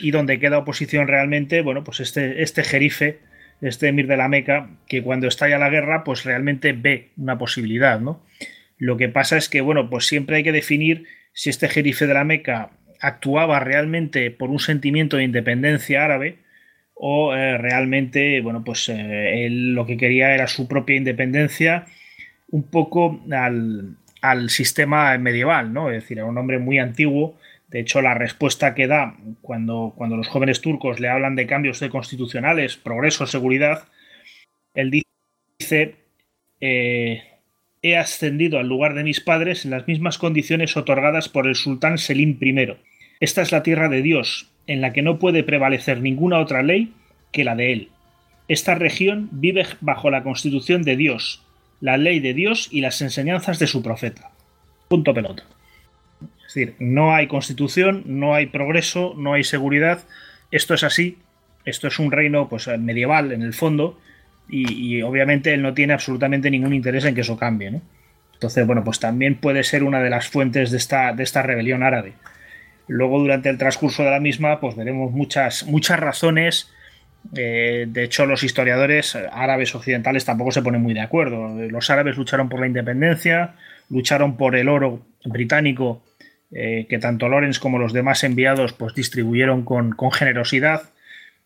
y 0.00 0.12
donde 0.12 0.38
queda 0.38 0.58
oposición 0.58 1.08
realmente, 1.08 1.60
bueno, 1.60 1.82
pues 1.82 1.98
este, 1.98 2.42
este 2.42 2.62
jerife, 2.62 3.18
este 3.60 3.88
emir 3.88 4.06
de 4.06 4.16
la 4.16 4.28
Meca, 4.28 4.70
que 4.86 5.02
cuando 5.02 5.26
estalla 5.26 5.58
la 5.58 5.70
guerra, 5.70 6.04
pues 6.04 6.22
realmente 6.22 6.72
ve 6.72 7.08
una 7.16 7.36
posibilidad, 7.36 7.98
¿no? 7.98 8.22
Lo 8.78 8.96
que 8.96 9.08
pasa 9.08 9.36
es 9.36 9.48
que, 9.48 9.60
bueno, 9.60 9.90
pues 9.90 10.06
siempre 10.06 10.36
hay 10.36 10.44
que 10.44 10.52
definir 10.52 11.06
si 11.32 11.50
este 11.50 11.68
jerife 11.68 12.06
de 12.06 12.14
la 12.14 12.22
Meca 12.22 12.70
actuaba 13.02 13.60
realmente 13.60 14.30
por 14.30 14.50
un 14.50 14.60
sentimiento 14.60 15.16
de 15.16 15.24
independencia 15.24 16.04
árabe 16.04 16.38
o 16.94 17.34
eh, 17.34 17.58
realmente, 17.58 18.40
bueno, 18.40 18.62
pues 18.64 18.88
eh, 18.88 19.44
él 19.44 19.74
lo 19.74 19.84
que 19.84 19.96
quería 19.96 20.34
era 20.34 20.46
su 20.46 20.68
propia 20.68 20.96
independencia, 20.96 21.86
un 22.50 22.62
poco 22.62 23.20
al, 23.32 23.96
sistema 24.50 25.18
medieval, 25.18 25.72
¿no? 25.72 25.90
Es 25.90 26.02
decir, 26.02 26.18
era 26.18 26.26
un 26.26 26.38
hombre 26.38 26.58
muy 26.60 26.78
antiguo. 26.78 27.36
De 27.68 27.80
hecho, 27.80 28.02
la 28.02 28.14
respuesta 28.14 28.74
que 28.74 28.86
da 28.86 29.16
cuando, 29.40 29.94
cuando 29.96 30.16
los 30.16 30.28
jóvenes 30.28 30.60
turcos 30.60 31.00
le 31.00 31.08
hablan 31.08 31.34
de 31.34 31.46
cambios 31.46 31.80
constitucionales, 31.90 32.76
progreso, 32.76 33.26
seguridad, 33.26 33.84
él 34.74 35.02
dice, 35.58 35.96
eh, 36.60 37.22
he 37.82 37.96
ascendido 37.96 38.60
al 38.60 38.68
lugar 38.68 38.94
de 38.94 39.02
mis 39.02 39.20
padres 39.20 39.64
en 39.64 39.72
las 39.72 39.88
mismas 39.88 40.18
condiciones 40.18 40.76
otorgadas 40.76 41.28
por 41.28 41.48
el 41.48 41.56
sultán 41.56 41.98
Selim 41.98 42.38
I. 42.40 42.76
Esta 43.22 43.40
es 43.40 43.52
la 43.52 43.62
tierra 43.62 43.88
de 43.88 44.02
Dios, 44.02 44.50
en 44.66 44.80
la 44.80 44.92
que 44.92 45.00
no 45.00 45.20
puede 45.20 45.44
prevalecer 45.44 46.00
ninguna 46.00 46.40
otra 46.40 46.60
ley 46.64 46.92
que 47.30 47.44
la 47.44 47.54
de 47.54 47.72
él. 47.72 47.88
Esta 48.48 48.74
región 48.74 49.28
vive 49.30 49.64
bajo 49.80 50.10
la 50.10 50.24
constitución 50.24 50.82
de 50.82 50.96
Dios, 50.96 51.40
la 51.80 51.98
ley 51.98 52.18
de 52.18 52.34
Dios 52.34 52.66
y 52.72 52.80
las 52.80 53.00
enseñanzas 53.00 53.60
de 53.60 53.68
su 53.68 53.80
profeta. 53.80 54.32
Punto 54.88 55.14
pelota. 55.14 55.44
Es 56.20 56.52
decir, 56.52 56.74
no 56.80 57.14
hay 57.14 57.28
constitución, 57.28 58.02
no 58.06 58.34
hay 58.34 58.46
progreso, 58.46 59.14
no 59.16 59.34
hay 59.34 59.44
seguridad. 59.44 60.00
Esto 60.50 60.74
es 60.74 60.82
así. 60.82 61.16
Esto 61.64 61.86
es 61.86 62.00
un 62.00 62.10
reino 62.10 62.48
pues, 62.48 62.66
medieval 62.76 63.30
en 63.30 63.42
el 63.42 63.54
fondo. 63.54 64.00
Y, 64.48 65.00
obviamente 65.02 65.54
él 65.54 65.62
no 65.62 65.74
tiene 65.74 65.92
absolutamente 65.92 66.50
ningún 66.50 66.74
interés 66.74 67.04
en 67.04 67.14
que 67.14 67.20
eso 67.20 67.36
cambie. 67.36 67.80
Entonces, 68.34 68.66
bueno, 68.66 68.82
pues 68.82 68.98
también 68.98 69.36
puede 69.36 69.62
ser 69.62 69.84
una 69.84 70.02
de 70.02 70.10
las 70.10 70.26
fuentes 70.26 70.72
de 70.72 70.78
esta, 70.78 71.12
de 71.12 71.22
esta 71.22 71.42
rebelión 71.42 71.84
árabe. 71.84 72.14
Luego, 72.92 73.18
durante 73.18 73.48
el 73.48 73.58
transcurso 73.58 74.02
de 74.02 74.10
la 74.10 74.20
misma, 74.20 74.60
pues 74.60 74.76
veremos 74.76 75.12
muchas, 75.12 75.64
muchas 75.66 75.98
razones. 75.98 76.70
Eh, 77.34 77.86
de 77.88 78.04
hecho, 78.04 78.26
los 78.26 78.42
historiadores 78.42 79.16
árabes 79.16 79.74
occidentales 79.74 80.24
tampoco 80.24 80.50
se 80.52 80.62
ponen 80.62 80.82
muy 80.82 80.92
de 80.92 81.00
acuerdo. 81.00 81.48
Los 81.70 81.88
árabes 81.90 82.16
lucharon 82.16 82.48
por 82.48 82.60
la 82.60 82.66
independencia, 82.66 83.54
lucharon 83.88 84.36
por 84.36 84.56
el 84.56 84.68
oro 84.68 85.06
británico 85.24 86.02
eh, 86.54 86.86
que 86.88 86.98
tanto 86.98 87.30
Lorenz 87.30 87.58
como 87.58 87.78
los 87.78 87.94
demás 87.94 88.24
enviados 88.24 88.74
pues, 88.74 88.94
distribuyeron 88.94 89.64
con, 89.64 89.94
generosidad 90.12 90.82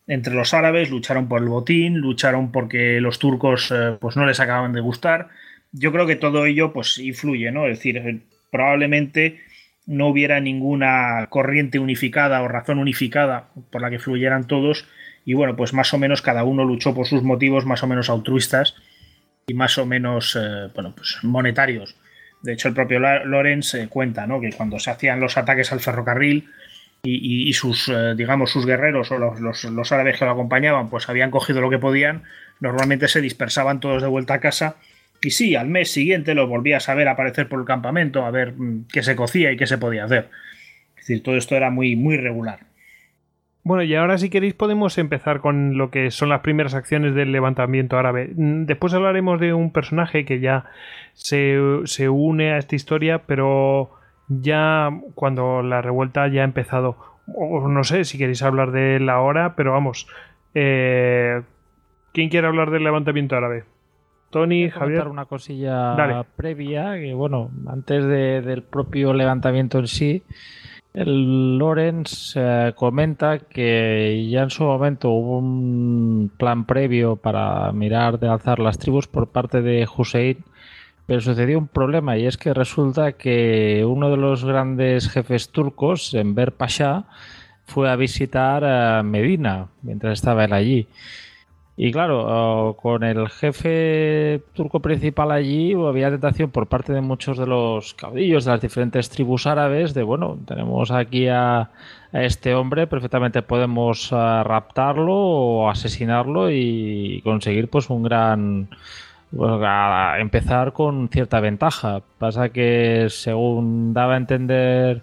entre 0.09 0.35
los 0.35 0.53
árabes, 0.53 0.91
lucharon 0.91 1.29
por 1.29 1.43
el 1.43 1.49
botín, 1.49 1.99
lucharon 1.99 2.51
porque 2.51 3.01
los 3.01 3.21
turcos 3.21 3.73
eh, 3.73 3.97
pues, 4.01 4.17
no 4.17 4.27
les 4.27 4.41
acababan 4.41 4.73
de 4.73 4.81
gustar. 4.81 5.29
Yo 5.71 5.93
creo 5.93 6.09
que 6.09 6.17
todo 6.17 6.45
ello 6.47 6.73
pues, 6.73 6.99
influye, 6.99 7.53
¿no? 7.53 7.67
Es 7.67 7.79
decir, 7.79 8.23
probablemente 8.51 9.41
no 9.87 10.09
hubiera 10.09 10.41
ninguna 10.41 11.27
corriente 11.31 11.79
unificada 11.79 12.43
o 12.43 12.49
razón 12.49 12.79
unificada 12.79 13.49
por 13.71 13.81
la 13.81 13.91
que 13.91 13.99
fluyeran 13.99 14.47
todos 14.47 14.87
y 15.25 15.35
bueno, 15.35 15.57
pues 15.57 15.73
más 15.73 15.93
o 15.95 15.99
menos 15.99 16.23
cada 16.23 16.45
uno 16.45 16.65
luchó 16.65 16.95
por 16.95 17.07
sus 17.07 17.23
motivos 17.23 17.67
más 17.67 17.83
o 17.83 17.87
menos 17.87 18.11
altruistas 18.11 18.75
y 19.47 19.55
más 19.55 19.79
o 19.79 19.87
menos 19.87 20.37
eh, 20.41 20.69
bueno, 20.75 20.93
pues 20.95 21.19
monetarios. 21.23 21.97
De 22.43 22.53
hecho, 22.53 22.69
el 22.69 22.75
propio 22.75 23.01
Lorenz 23.01 23.75
eh, 23.75 23.89
cuenta 23.89 24.27
¿no? 24.27 24.41
que 24.41 24.53
cuando 24.53 24.79
se 24.79 24.91
hacían 24.91 25.21
los 25.21 25.37
ataques 25.37 25.73
al 25.73 25.81
ferrocarril 25.81 26.49
y, 27.03 27.53
sus, 27.53 27.89
eh, 27.89 28.15
digamos, 28.17 28.51
sus 28.51 28.67
guerreros 28.67 29.13
o 29.13 29.19
los, 29.19 29.41
los, 29.41 29.65
los 29.65 29.93
árabes 29.93 30.19
que 30.19 30.25
lo 30.25 30.33
acompañaban, 30.33 30.91
pues 30.91 31.09
habían 31.09 31.31
cogido 31.31 31.61
lo 31.61 31.71
que 31.71 31.79
podían, 31.79 32.25
normalmente 32.59 33.07
se 33.07 33.21
dispersaban 33.21 33.79
todos 33.79 34.03
de 34.03 34.09
vuelta 34.09 34.35
a 34.35 34.41
casa 34.41 34.77
y 35.27 35.31
sí, 35.31 35.57
al 35.57 35.67
mes 35.67 35.91
siguiente 35.91 36.37
lo 36.37 36.47
volvías 36.47 36.89
a 36.89 36.95
ver 36.95 37.09
aparecer 37.09 37.49
por 37.49 37.59
el 37.59 37.67
campamento, 37.67 38.25
a 38.25 38.31
ver 38.31 38.53
mm, 38.57 38.87
qué 38.93 39.03
se 39.03 39.17
cocía 39.17 39.51
y 39.51 39.57
qué 39.57 39.67
se 39.67 39.77
podía 39.77 40.05
hacer. 40.05 40.29
Es 40.91 41.09
decir, 41.09 41.23
todo 41.25 41.37
esto 41.37 41.57
era 41.57 41.69
muy, 41.69 41.97
muy 41.97 42.17
regular. 42.17 42.61
Bueno, 43.65 43.83
y 43.83 43.93
ahora 43.97 44.19
si 44.19 44.31
queréis 44.31 44.55
podemos 44.55 44.97
empezar 44.99 45.41
con 45.41 45.77
lo 45.77 45.91
que 45.91 46.13
son 46.13 46.29
las 46.29 46.43
primeras 46.43 46.75
acciones 46.75 47.17
del 47.17 47.33
levantamiento 47.33 47.99
árabe. 47.99 48.31
Mm, 48.37 48.67
después 48.67 48.95
hablaremos 48.95 49.41
de 49.41 49.53
un 49.53 49.73
personaje 49.73 50.25
que 50.25 50.39
ya 50.39 50.67
se, 51.15 51.59
une 52.09 52.53
a 52.53 52.59
esta 52.59 52.77
historia, 52.77 53.23
pero 53.27 53.91
ya 54.29 54.91
cuando 55.17 55.63
la 55.65 55.83
revuelta 55.83 56.29
ya 56.29 56.43
ha 56.43 56.45
empezado. 56.45 56.97
O 57.35 57.67
no 57.67 57.83
sé 57.83 58.05
si 58.05 58.17
queréis 58.17 58.43
hablar 58.43 58.71
de 58.71 58.95
él 58.95 59.09
ahora, 59.09 59.57
pero 59.57 59.73
vamos. 59.73 60.07
Eh, 60.55 61.43
¿Quién 62.13 62.29
quiere 62.29 62.47
hablar 62.47 62.71
del 62.71 62.85
levantamiento 62.85 63.37
árabe? 63.37 63.65
Tony, 64.31 64.71
Javier. 64.71 65.09
una 65.09 65.25
cosilla 65.25 66.25
previa, 66.37 66.95
que 66.95 67.15
bueno, 67.15 67.51
antes 67.67 68.05
del 68.05 68.63
propio 68.63 69.13
levantamiento 69.13 69.79
en 69.79 69.87
sí, 69.87 70.23
el 70.97 71.59
Lorenz 71.59 72.33
eh, 72.37 72.73
comenta 72.75 73.39
que 73.39 74.27
ya 74.31 74.43
en 74.43 74.51
su 74.51 74.65
momento 74.65 75.11
hubo 75.11 75.39
un 75.39 76.31
plan 76.39 76.65
previo 76.65 77.17
para 77.17 77.71
mirar 77.73 78.19
de 78.19 78.29
alzar 78.29 78.59
las 78.59 78.79
tribus 78.79 79.07
por 79.07 79.29
parte 79.29 79.61
de 79.61 79.87
Hussein, 79.87 80.43
pero 81.05 81.21
sucedió 81.21 81.59
un 81.59 81.69
problema 81.69 82.17
y 82.17 82.27
es 82.27 82.39
que 82.39 82.55
resulta 82.55 83.13
que 83.13 83.85
uno 83.87 84.11
de 84.11 84.17
los 84.17 84.45
grandes 84.45 85.11
jefes 85.11 85.51
turcos, 85.51 86.15
Enver 86.15 86.53
Pasha, 86.53 87.05
fue 87.67 87.91
a 87.91 87.97
visitar 87.97 88.65
a 88.65 89.03
Medina 89.03 89.69
mientras 89.83 90.15
estaba 90.15 90.45
él 90.45 90.53
allí. 90.53 90.89
Y 91.79 91.93
claro, 91.93 92.75
con 92.81 93.05
el 93.05 93.29
jefe 93.29 94.43
turco 94.55 94.81
principal 94.81 95.31
allí 95.31 95.75
había 95.75 96.11
tentación 96.11 96.51
por 96.51 96.69
parte 96.69 96.95
de 96.95 97.03
muchos 97.03 97.37
de 97.37 97.47
los 97.47 97.93
caudillos 97.93 98.47
de 98.47 98.53
las 98.53 98.63
diferentes 98.63 99.11
tribus 99.11 99.47
árabes 99.47 99.93
de, 99.93 100.03
bueno, 100.03 100.39
tenemos 100.47 100.91
aquí 100.91 101.29
a, 101.29 101.71
este 102.13 102.55
hombre, 102.55 102.87
perfectamente 102.87 103.43
podemos 103.43 104.11
ah, 104.11 104.43
raptarlo 104.43 105.15
o 105.15 105.71
asesinarlo 105.71 106.51
y 106.51 107.21
conseguir 107.23 107.69
pues 107.69 107.91
un 107.91 108.03
gran... 108.03 108.69
Pues, 109.37 109.61
empezar 110.19 110.73
con 110.73 111.09
cierta 111.09 111.41
ventaja. 111.41 112.01
Pasa 112.19 112.49
que 112.51 113.09
según 113.11 113.93
daba 113.93 114.15
a 114.15 114.17
entender 114.17 115.03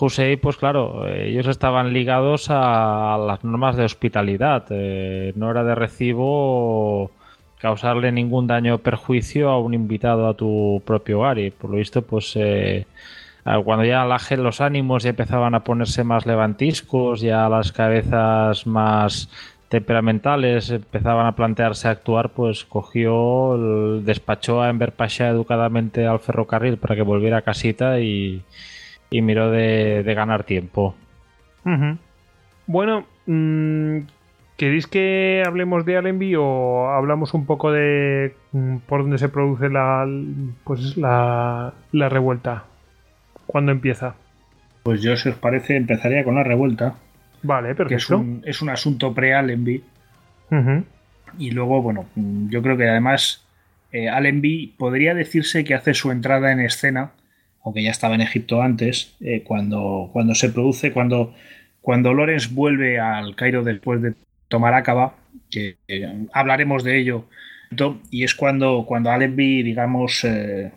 Hussein, 0.00 0.38
pues 0.40 0.56
claro, 0.56 1.06
ellos 1.08 1.46
estaban 1.46 1.92
ligados 1.92 2.46
a 2.48 3.18
las 3.18 3.44
normas 3.44 3.76
de 3.76 3.84
hospitalidad. 3.84 4.64
Eh, 4.70 5.32
no 5.36 5.50
era 5.50 5.64
de 5.64 5.74
recibo 5.74 7.10
causarle 7.58 8.10
ningún 8.10 8.46
daño 8.46 8.76
o 8.76 8.78
perjuicio 8.78 9.50
a 9.50 9.60
un 9.60 9.74
invitado 9.74 10.28
a 10.28 10.34
tu 10.34 10.82
propio 10.84 11.20
hogar. 11.20 11.38
Y 11.38 11.50
por 11.50 11.70
lo 11.70 11.76
visto, 11.76 12.02
pues 12.02 12.32
eh, 12.36 12.86
cuando 13.64 13.84
ya 13.84 14.04
la, 14.04 14.18
los 14.38 14.60
ánimos 14.60 15.02
ya 15.02 15.10
empezaban 15.10 15.54
a 15.54 15.64
ponerse 15.64 16.04
más 16.04 16.26
levantiscos, 16.26 17.20
ya 17.20 17.48
las 17.48 17.72
cabezas 17.72 18.66
más 18.66 19.28
temperamentales 19.68 20.70
empezaban 20.70 21.26
a 21.26 21.36
plantearse 21.36 21.88
actuar, 21.88 22.30
pues 22.30 22.64
cogió, 22.64 24.00
despachó 24.02 24.62
a 24.62 24.68
Enver 24.68 24.92
Pasha 24.92 25.28
educadamente 25.28 26.06
al 26.06 26.18
ferrocarril 26.18 26.76
para 26.76 26.96
que 26.96 27.02
volviera 27.02 27.38
a 27.38 27.42
casita 27.42 28.00
y, 28.00 28.42
y 29.10 29.22
miró 29.22 29.50
de, 29.50 30.02
ganar 30.14 30.44
tiempo. 30.44 30.94
Bueno, 32.66 33.06
mm, 33.26 33.98
¿queréis 34.56 34.86
que 34.86 35.42
hablemos 35.44 35.84
de 35.84 35.96
Allenby 35.96 36.36
o 36.36 36.88
hablamos 36.88 37.34
un 37.34 37.44
poco 37.44 37.72
de 37.72 38.34
mm, 38.52 38.76
por 38.86 39.02
dónde 39.02 39.18
se 39.18 39.28
produce 39.28 39.68
la, 39.68 40.06
pues 40.64 40.96
la, 40.96 41.74
la 41.92 42.08
revuelta? 42.08 42.64
¿Cuándo 43.46 43.72
empieza? 43.72 44.14
Pues 44.82 45.02
yo, 45.02 45.16
si 45.16 45.28
os 45.28 45.34
parece, 45.34 45.76
empezaría 45.76 46.24
con 46.24 46.36
la 46.36 46.44
revuelta. 46.44 46.94
Vale, 47.42 47.74
perfecto. 47.74 47.88
Que 47.88 47.94
es 47.96 48.10
un, 48.10 48.42
es 48.44 48.62
un 48.62 48.70
asunto 48.70 49.12
pre-Allenby. 49.12 49.84
Y 51.38 51.50
luego, 51.52 51.80
bueno, 51.80 52.06
yo 52.16 52.62
creo 52.62 52.76
que 52.76 52.88
además 52.88 53.46
eh, 53.92 54.08
Allenby 54.08 54.74
podría 54.78 55.14
decirse 55.14 55.64
que 55.64 55.74
hace 55.74 55.94
su 55.94 56.10
entrada 56.10 56.50
en 56.52 56.60
escena 56.60 57.12
aunque 57.62 57.82
ya 57.82 57.90
estaba 57.90 58.14
en 58.14 58.22
Egipto 58.22 58.62
antes, 58.62 59.16
eh, 59.20 59.42
cuando, 59.44 60.10
cuando 60.12 60.34
se 60.34 60.48
produce, 60.50 60.92
cuando, 60.92 61.34
cuando 61.80 62.14
Lorenz 62.14 62.52
vuelve 62.52 62.98
al 62.98 63.36
Cairo 63.36 63.62
después 63.62 64.00
de 64.00 64.14
tomar 64.48 64.74
Acaba, 64.74 65.16
eh, 65.54 66.26
hablaremos 66.32 66.84
de 66.84 66.98
ello, 66.98 67.26
y 68.10 68.24
es 68.24 68.34
cuando, 68.34 68.84
cuando 68.86 69.10
Allenby, 69.10 69.62
digamos, 69.62 70.24
eh, 70.24 70.72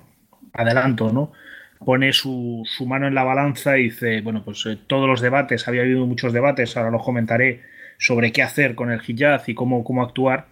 adelanto, 0.53 1.11
¿no? 1.11 1.31
pone 1.83 2.13
su, 2.13 2.65
mano 2.85 3.07
en 3.07 3.15
la 3.15 3.25
balanza 3.25 3.77
y 3.77 3.83
dice, 3.83 4.21
bueno, 4.21 4.43
pues 4.45 4.65
todos 4.87 5.07
los 5.07 5.19
debates, 5.19 5.67
había 5.67 5.81
habido 5.81 6.05
muchos 6.05 6.31
debates, 6.31 6.77
ahora 6.77 6.91
los 6.91 7.03
comentaré, 7.03 7.61
sobre 7.97 8.31
qué 8.31 8.41
hacer 8.41 8.75
con 8.75 8.89
el 8.89 9.01
hijaz 9.05 9.49
y 9.49 9.53
cómo, 9.53 9.83
cómo 9.83 10.01
actuar, 10.01 10.47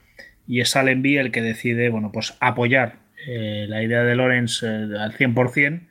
y 0.46 0.60
es 0.60 0.76
Allenby 0.76 1.18
el 1.18 1.32
que 1.32 1.42
decide, 1.42 1.90
bueno, 1.90 2.12
pues 2.12 2.36
apoyar 2.42 2.96
la 3.28 3.82
idea 3.82 4.04
de 4.04 4.16
Lorenz 4.16 4.64
al 4.64 5.14
100%, 5.14 5.82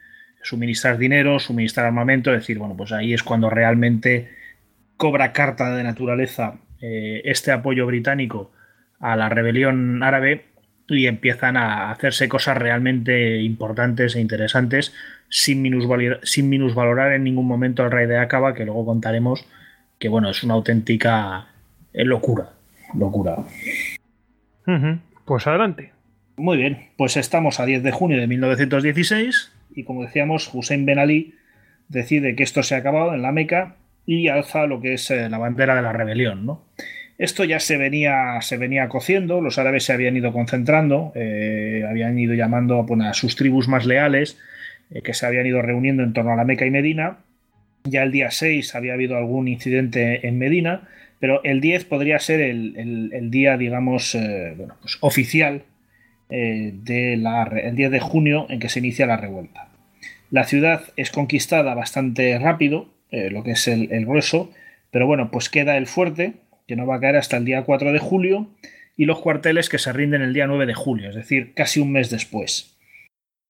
suministrar 0.43 0.99
dinero, 0.99 1.38
suministrar 1.38 1.86
armamento, 1.86 2.32
es 2.32 2.41
decir, 2.41 2.59
bueno, 2.59 2.76
pues 2.76 2.93
ahí 2.93 3.12
es 3.12 3.22
cuando 3.22 3.51
realmente 3.51 4.30
cobra 4.97 5.32
carta 5.32 5.74
de 5.74 5.82
naturaleza 5.82 6.59
eh, 6.80 7.22
este 7.24 7.53
apoyo 7.53 7.86
británico 7.86 8.53
a 8.99 9.16
la 9.16 9.28
rebelión 9.28 10.03
árabe 10.03 10.45
y 10.88 11.07
empiezan 11.07 11.57
a 11.57 11.91
hacerse 11.91 12.28
cosas 12.28 12.59
realmente 12.59 13.41
importantes 13.41 14.16
e 14.16 14.20
interesantes 14.20 14.95
sin, 15.28 15.62
minusvalorar, 15.62 16.20
sin 16.22 16.49
minusvalorar 16.49 17.12
en 17.12 17.24
ningún 17.24 17.47
momento 17.47 17.82
al 17.82 17.91
rey 17.91 18.07
de 18.07 18.18
Acaba, 18.18 18.55
que 18.55 18.64
luego 18.64 18.84
contaremos 18.84 19.47
que 19.99 20.09
bueno, 20.09 20.30
es 20.30 20.43
una 20.43 20.55
auténtica 20.55 21.47
eh, 21.93 22.05
locura. 22.05 22.51
Locura. 22.95 23.36
Pues 25.24 25.47
adelante. 25.47 25.93
Muy 26.36 26.57
bien, 26.57 26.88
pues 26.97 27.16
estamos 27.16 27.61
a 27.61 27.66
10 27.66 27.82
de 27.82 27.93
junio 27.93 28.18
de 28.18 28.26
1916 28.26 29.53
y 29.74 29.84
como 29.84 30.02
decíamos, 30.02 30.50
Hussein 30.52 30.86
Ben 30.86 30.98
Ali 30.98 31.34
decide 31.88 32.34
que 32.36 32.42
esto 32.42 32.62
se 32.62 32.74
ha 32.74 32.78
acabado 32.78 33.14
en 33.14 33.22
la 33.22 33.32
Meca 33.32 33.76
y 34.06 34.28
alza 34.28 34.66
lo 34.66 34.80
que 34.80 34.94
es 34.94 35.10
eh, 35.10 35.28
la 35.28 35.38
bandera 35.38 35.76
de 35.76 35.82
la 35.82 35.92
rebelión. 35.92 36.46
¿no? 36.46 36.64
Esto 37.18 37.44
ya 37.44 37.60
se 37.60 37.76
venía, 37.76 38.40
se 38.40 38.56
venía 38.56 38.88
cociendo, 38.88 39.40
los 39.40 39.58
árabes 39.58 39.84
se 39.84 39.92
habían 39.92 40.16
ido 40.16 40.32
concentrando, 40.32 41.12
eh, 41.14 41.84
habían 41.88 42.18
ido 42.18 42.34
llamando 42.34 42.86
a 43.02 43.14
sus 43.14 43.36
tribus 43.36 43.68
más 43.68 43.84
leales, 43.84 44.38
eh, 44.90 45.02
que 45.02 45.14
se 45.14 45.26
habían 45.26 45.46
ido 45.46 45.60
reuniendo 45.62 46.02
en 46.02 46.12
torno 46.12 46.32
a 46.32 46.36
la 46.36 46.44
Meca 46.44 46.64
y 46.64 46.70
Medina. 46.70 47.18
Ya 47.84 48.02
el 48.02 48.12
día 48.12 48.30
6 48.30 48.74
había 48.74 48.94
habido 48.94 49.16
algún 49.16 49.48
incidente 49.48 50.26
en 50.26 50.38
Medina, 50.38 50.88
pero 51.18 51.42
el 51.44 51.60
10 51.60 51.84
podría 51.86 52.18
ser 52.18 52.40
el, 52.40 53.30
día, 53.30 53.56
digamos, 53.56 54.16
pues 54.80 54.98
oficial 55.00 55.62
eh, 56.30 56.74
el 56.84 57.76
10 57.76 57.90
de 57.90 58.00
junio 58.00 58.46
en 58.48 58.60
que 58.60 58.68
se 58.68 58.78
inicia 58.78 59.06
la 59.06 59.16
revuelta. 59.16 59.68
La 60.30 60.44
ciudad 60.44 60.82
es 60.96 61.10
conquistada 61.10 61.74
bastante 61.74 62.38
rápido, 62.38 62.88
eh, 63.10 63.30
lo 63.30 63.42
que 63.42 63.52
es 63.52 63.66
el, 63.66 63.88
grueso, 64.06 64.52
pero 64.92 65.06
bueno, 65.06 65.30
pues 65.30 65.48
queda 65.48 65.76
el 65.76 65.86
fuerte, 65.86 66.34
que 66.68 66.76
no 66.76 66.86
va 66.86 66.96
a 66.96 67.00
caer 67.00 67.16
hasta 67.16 67.36
el 67.36 67.44
día 67.44 67.62
4 67.62 67.92
de 67.92 67.98
julio, 67.98 68.48
y 68.96 69.06
los 69.06 69.20
cuarteles 69.20 69.68
que 69.68 69.78
se 69.78 69.92
rinden 69.92 70.22
el 70.22 70.32
día 70.32 70.46
9 70.46 70.66
de 70.66 70.74
julio, 70.74 71.08
es 71.08 71.16
decir, 71.16 71.52
casi 71.54 71.80
un 71.80 71.90
mes 71.90 72.10
después. 72.10 72.76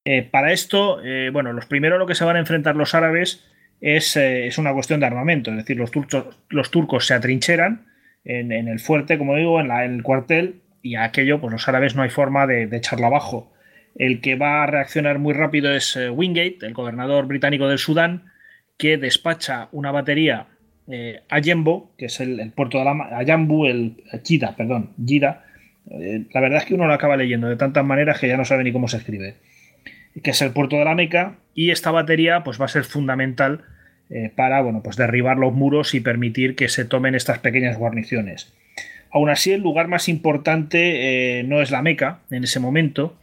Eh, 0.06 0.22
para 0.22 0.52
esto, 0.52 1.00
bueno, 1.32 1.52
los 1.52 1.66
primeros 1.66 1.98
lo 1.98 2.06
que 2.06 2.14
se 2.14 2.24
van 2.24 2.36
a 2.36 2.40
enfrentar 2.40 2.76
los 2.76 2.94
árabes 2.94 3.44
es, 3.82 4.16
una 4.56 4.72
cuestión 4.72 5.00
de 5.00 5.06
armamento, 5.06 5.50
es 5.50 5.58
decir, 5.58 5.76
los, 5.76 5.90
turcos, 5.90 6.38
los 6.48 6.70
turcos 6.70 7.06
se 7.06 7.14
atrincheran 7.14 7.86
en, 8.24 8.52
el 8.52 8.78
fuerte, 8.78 9.18
como 9.18 9.36
digo, 9.36 9.60
en 9.60 9.70
el 9.70 10.02
cuartel, 10.02 10.60
y 10.82 10.94
a 10.94 11.04
aquello, 11.04 11.40
pues 11.40 11.52
los 11.52 11.68
árabes 11.68 11.94
no 11.94 12.02
hay 12.02 12.10
forma 12.10 12.46
de, 12.46 12.64
echarlo 12.76 13.06
abajo. 13.06 13.52
El 13.96 14.20
que 14.20 14.36
va 14.36 14.62
a 14.62 14.66
reaccionar 14.66 15.18
muy 15.18 15.34
rápido 15.34 15.74
es 15.74 15.96
eh, 15.96 16.10
Wingate, 16.10 16.58
el 16.62 16.74
gobernador 16.74 17.26
británico 17.26 17.68
del 17.68 17.78
Sudán, 17.78 18.30
que 18.78 18.96
despacha 18.96 19.68
una 19.72 19.90
batería 19.90 20.46
eh, 20.88 21.22
a 21.28 21.38
Yembo, 21.38 21.92
que 21.98 22.06
es 22.06 22.20
el, 22.20 22.52
puerto 22.52 22.78
de 22.78 22.84
la 22.84 22.92
a 22.92 23.22
Yambu, 23.22 23.66
el 23.66 24.02
Gida, 24.24 24.56
perdón, 24.56 24.92
Gida. 25.04 25.44
Eh, 25.90 26.24
la 26.32 26.40
verdad 26.40 26.58
es 26.58 26.64
que 26.64 26.74
uno 26.74 26.86
lo 26.86 26.94
acaba 26.94 27.16
leyendo 27.16 27.48
de 27.48 27.56
tantas 27.56 27.84
maneras 27.84 28.18
que 28.18 28.28
ya 28.28 28.36
no 28.36 28.44
sabe 28.44 28.64
ni 28.64 28.72
cómo 28.72 28.88
se 28.88 28.98
escribe. 28.98 29.34
Que 30.22 30.30
es 30.30 30.42
el 30.42 30.52
puerto 30.52 30.76
de 30.76 30.84
la 30.84 30.94
Meca, 30.94 31.38
y 31.54 31.70
esta 31.70 31.90
batería 31.90 32.42
pues, 32.42 32.60
va 32.60 32.64
a 32.64 32.68
ser 32.68 32.84
fundamental 32.84 33.64
para 34.34 34.60
bueno, 34.60 34.82
pues 34.82 34.96
derribar 34.96 35.36
los 35.36 35.52
muros 35.52 35.94
y 35.94 36.00
permitir 36.00 36.56
que 36.56 36.68
se 36.68 36.84
tomen 36.84 37.14
estas 37.14 37.38
pequeñas 37.38 37.78
guarniciones. 37.78 38.52
Aún 39.12 39.28
así, 39.28 39.52
el 39.52 39.60
lugar 39.60 39.88
más 39.88 40.08
importante 40.08 41.38
eh, 41.40 41.42
no 41.42 41.60
es 41.60 41.70
la 41.70 41.82
Meca 41.82 42.20
en 42.30 42.44
ese 42.44 42.60
momento. 42.60 43.16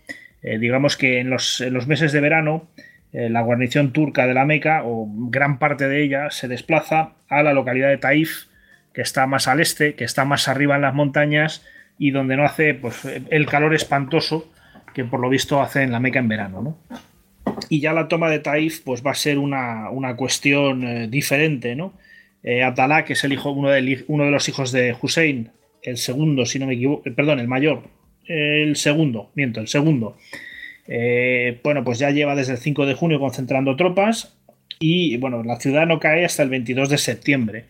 Eh, 0.44 0.58
digamos 0.60 0.98
que 0.98 1.20
en 1.20 1.30
los, 1.30 1.62
meses 1.88 2.12
de 2.12 2.20
verano, 2.20 2.68
eh, 3.14 3.30
la 3.30 3.42
guarnición 3.42 3.94
turca 3.94 4.28
de 4.28 4.34
la 4.34 4.46
Meca, 4.46 4.82
o 4.84 5.08
gran 5.30 5.60
parte 5.60 5.88
de 5.88 6.04
ella, 6.04 6.30
se 6.30 6.48
desplaza 6.48 7.14
a 7.30 7.42
la 7.42 7.54
localidad 7.54 7.88
de 7.90 7.98
Taif, 7.98 8.46
que 8.94 9.02
está 9.02 9.28
más 9.28 9.48
al 9.48 9.62
este, 9.62 9.96
que 9.96 10.04
está 10.04 10.26
más 10.26 10.48
arriba 10.48 10.76
en 10.76 10.82
las 10.82 10.94
montañas 10.94 11.66
y 11.98 12.12
donde 12.12 12.36
no 12.36 12.44
hace 12.44 12.74
pues, 12.74 13.06
el 13.06 13.46
calor 13.46 13.74
espantoso 13.74 14.52
que 14.94 15.06
por 15.06 15.20
lo 15.20 15.30
visto 15.30 15.62
hace 15.62 15.84
en 15.84 15.92
la 15.92 16.00
Meca 16.00 16.20
en 16.20 16.28
verano. 16.28 16.78
Y 17.70 17.80
ya 17.80 17.94
la 17.94 18.08
toma 18.08 18.30
de 18.30 18.40
Taif 18.40 18.82
pues, 18.84 19.06
va 19.06 19.12
a 19.12 19.16
ser 19.16 19.38
una, 19.38 19.90
cuestión 20.18 21.10
diferente. 21.10 21.76
¿no? 21.76 21.94
Abdallah, 22.44 23.06
que 23.06 23.14
es 23.14 23.24
el 23.24 23.34
hijo, 23.34 23.54
de, 23.54 24.06
uno 24.08 24.26
de 24.26 24.32
los 24.32 24.50
hijos 24.50 24.72
de 24.72 24.96
Hussein, 25.00 25.52
el 25.88 25.98
segundo, 25.98 26.46
si 26.46 26.60
no 26.60 26.68
me 26.68 26.74
equivoco, 26.74 27.08
eh, 27.08 27.12
perdón, 27.12 27.40
el 27.40 27.48
mayor, 27.48 27.84
el 28.26 28.76
segundo, 28.76 29.32
miento, 29.36 29.62
el 29.62 29.68
segundo. 29.68 30.18
Eh, 30.88 31.60
bueno, 31.64 31.84
pues 31.84 31.98
ya 31.98 32.12
lleva 32.12 32.36
desde 32.36 32.54
el 32.54 32.58
5 32.58 32.86
de 32.86 32.94
junio 32.94 33.20
concentrando 33.20 33.76
tropas 33.76 34.38
y 34.80 35.18
bueno, 35.18 35.44
la 35.44 35.60
ciudad 35.60 35.88
no 35.88 36.00
cae 36.00 36.26
hasta 36.26 36.44
el 36.44 36.50
22 36.50 36.90
de 36.90 36.98
septiembre. 36.98 37.66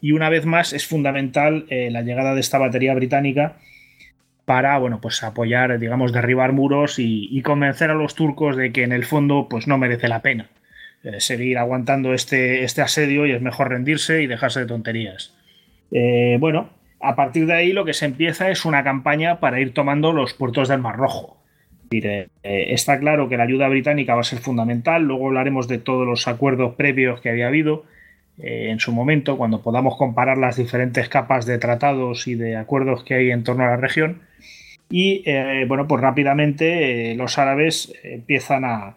Y 0.00 0.12
una 0.12 0.30
vez 0.30 0.46
más 0.46 0.72
es 0.72 0.86
fundamental 0.86 1.66
eh, 1.68 1.90
la 1.90 2.02
llegada 2.02 2.34
de 2.34 2.40
esta 2.40 2.58
batería 2.58 2.94
británica 2.94 3.56
para, 4.46 4.76
bueno, 4.78 5.00
pues 5.00 5.22
apoyar, 5.22 5.78
digamos, 5.78 6.12
derribar 6.12 6.52
muros 6.52 6.98
y, 6.98 7.40
convencer 7.42 7.90
a 7.90 7.94
los 7.94 8.16
turcos 8.16 8.56
de 8.56 8.72
que 8.72 8.82
en 8.82 8.90
el 8.90 9.04
fondo, 9.04 9.46
pues 9.48 9.68
no 9.68 9.78
merece 9.78 10.08
la 10.08 10.22
pena 10.22 10.48
seguir 11.18 11.56
aguantando 11.56 12.12
este, 12.12 12.62
este 12.62 12.82
asedio 12.82 13.24
y 13.24 13.32
es 13.32 13.40
mejor 13.40 13.70
rendirse 13.70 14.22
y 14.22 14.26
dejarse 14.26 14.60
de 14.60 14.66
tonterías. 14.66 15.34
bueno, 16.40 16.68
a 17.00 17.16
partir 17.16 17.46
de 17.46 17.54
ahí 17.54 17.72
lo 17.72 17.84
que 17.84 17.94
se 17.94 18.06
empieza 18.06 18.50
es 18.50 18.64
una 18.64 18.84
campaña 18.84 19.40
para 19.40 19.60
ir 19.60 19.72
tomando 19.72 20.12
los 20.12 20.34
puertos 20.34 20.68
del 20.68 20.80
Mar 20.80 20.96
Rojo. 20.96 21.38
Eh, 21.92 22.28
está 22.44 23.00
claro 23.00 23.28
que 23.28 23.36
la 23.36 23.42
ayuda 23.42 23.68
británica 23.68 24.14
va 24.14 24.20
a 24.20 24.24
ser 24.24 24.38
fundamental, 24.38 25.02
luego 25.02 25.26
hablaremos 25.26 25.66
de 25.66 25.78
todos 25.78 26.06
los 26.06 26.28
acuerdos 26.28 26.76
previos 26.76 27.20
que 27.20 27.30
había 27.30 27.48
habido 27.48 27.84
eh, 28.38 28.68
en 28.70 28.78
su 28.78 28.92
momento, 28.92 29.36
cuando 29.36 29.60
podamos 29.60 29.96
comparar 29.96 30.38
las 30.38 30.56
diferentes 30.56 31.08
capas 31.08 31.46
de 31.46 31.58
tratados 31.58 32.28
y 32.28 32.36
de 32.36 32.56
acuerdos 32.56 33.02
que 33.02 33.14
hay 33.14 33.30
en 33.30 33.42
torno 33.42 33.64
a 33.64 33.70
la 33.70 33.76
región. 33.76 34.20
Y 34.88 35.22
eh, 35.26 35.64
bueno, 35.66 35.88
pues 35.88 36.00
rápidamente 36.00 37.14
los 37.16 37.38
árabes 37.38 37.92
empiezan 38.04 38.64
a, 38.64 38.96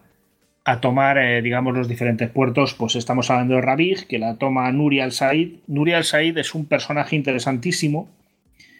a 0.64 0.80
tomar, 0.80 1.18
eh, 1.18 1.42
digamos, 1.42 1.76
los 1.76 1.88
diferentes 1.88 2.30
puertos, 2.30 2.74
pues 2.74 2.96
estamos 2.96 3.30
hablando 3.30 3.56
de 3.56 3.60
Rabig, 3.60 4.06
que 4.06 4.18
la 4.18 4.36
toma 4.36 4.70
Nuri 4.72 5.00
al-Said. 5.00 5.52
Nuri 5.66 5.92
al-Said 5.92 6.38
es 6.38 6.54
un 6.54 6.66
personaje 6.66 7.16
interesantísimo, 7.16 8.08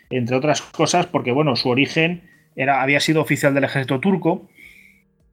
entre 0.09 0.37
otras 0.37 0.63
cosas, 0.63 1.07
porque, 1.07 1.33
bueno, 1.33 1.57
su 1.57 1.69
origen 1.69 2.23
era, 2.57 2.83
había 2.83 3.01
sido 3.01 3.21
oficial 3.21 3.53
del 3.53 3.65
ejército 3.65 4.01
turco, 4.01 4.49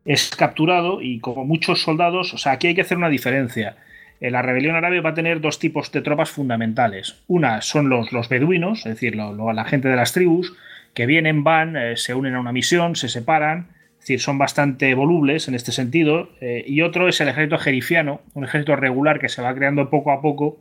es 0.04 0.36
capturado 0.36 1.02
y 1.02 1.20
como 1.20 1.45
muchos 1.45 1.82
soldados, 1.82 2.34
o 2.34 2.38
sea, 2.38 2.54
aquí 2.54 2.68
hay 2.68 2.76
que 2.76 2.82
hacer 2.82 2.97
una 2.97 3.10
diferencia. 3.10 3.78
la 4.20 4.41
rebelión 4.41 4.76
árabe 4.76 4.99
va 4.99 5.12
a 5.12 5.14
tener 5.14 5.41
dos 5.41 5.58
tipos 5.58 5.91
de 5.91 6.02
tropas 6.02 6.30
fundamentales. 6.30 7.24
Una 7.28 7.62
son 7.62 7.89
los, 7.89 8.12
los 8.12 8.30
beduinos, 8.30 8.80
es 8.80 8.93
decir, 8.93 9.16
la 9.16 9.66
gente 9.66 9.88
de 9.88 9.95
las 9.95 10.14
tribus, 10.14 10.54
que 10.93 11.06
vienen, 11.06 11.43
van, 11.43 11.78
eh, 11.78 11.97
se 11.97 12.14
unen 12.14 12.36
a 12.36 12.39
una 12.39 12.52
misión, 12.52 12.95
se 12.95 13.08
separan, 13.08 13.68
es 14.02 14.08
decir, 14.08 14.20
son 14.20 14.39
bastante 14.39 14.95
volubles 14.95 15.47
en 15.47 15.54
este 15.54 15.72
sentido. 15.72 16.30
Eh, 16.41 16.64
y 16.66 16.82
otro 16.82 17.08
es 17.08 17.22
el 17.22 17.28
ejército 17.28 17.60
jerifiano, 17.60 18.22
un 18.34 18.43
ejército 18.43 18.76
regular 18.76 19.20
que 19.20 19.30
se 19.30 19.43
va 19.43 19.54
creando 19.54 19.91
poco 19.91 20.12
a 20.12 20.24
poco 20.24 20.60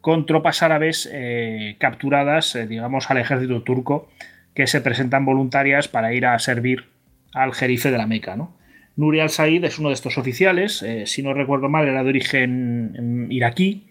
con 0.00 0.24
tropas 0.24 0.62
árabes 0.62 1.06
eh, 1.12 1.76
capturadas, 1.78 2.58
digamos, 2.66 3.10
al 3.10 3.18
ejército 3.18 3.62
turco, 3.62 4.08
que 4.54 4.66
se 4.66 4.80
presentan 4.80 5.26
voluntarias 5.26 5.86
para 5.86 6.14
ir 6.14 6.24
a 6.24 6.38
servir 6.38 6.86
al 7.34 7.52
jerife 7.52 7.90
de 7.90 7.98
la 7.98 8.06
Meca, 8.06 8.36
¿no? 8.36 8.56
Nuri 8.96 9.20
al-Said 9.20 9.64
es 9.64 9.78
uno 9.78 9.88
de 9.88 9.94
estos 9.94 10.16
oficiales, 10.16 10.82
eh, 10.82 11.06
si 11.06 11.22
no 11.22 11.34
recuerdo 11.34 11.68
mal, 11.68 11.86
era 11.86 12.02
de 12.02 12.08
origen 12.08 13.28
iraquí 13.30 13.86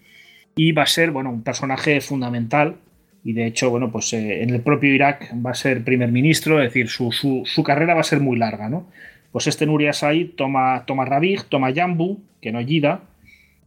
y 0.56 0.72
va 0.72 0.82
a 0.82 0.86
ser 0.86 1.12
bueno, 1.12 1.30
un 1.30 1.44
personaje 1.44 2.00
fundamental. 2.00 2.78
Y 3.24 3.32
de 3.34 3.46
hecho, 3.46 3.70
bueno, 3.70 3.90
pues 3.92 4.12
eh, 4.12 4.42
en 4.42 4.50
el 4.50 4.62
propio 4.62 4.92
Irak 4.92 5.32
va 5.44 5.50
a 5.50 5.54
ser 5.54 5.84
primer 5.84 6.10
ministro, 6.10 6.60
es 6.60 6.68
decir, 6.68 6.88
su, 6.88 7.62
carrera 7.64 7.94
va 7.94 8.00
a 8.00 8.04
ser 8.04 8.20
muy 8.20 8.36
larga, 8.36 8.68
¿no? 8.68 8.88
Pues 9.30 9.46
este 9.46 9.66
Nuri 9.66 9.86
al-Said 9.86 10.30
toma, 10.36 10.84
toma 10.86 11.04
Rabig, 11.04 11.44
toma 11.44 11.70
Yambu, 11.70 12.20
que 12.40 12.52
no 12.52 12.60
Yida, 12.60 13.02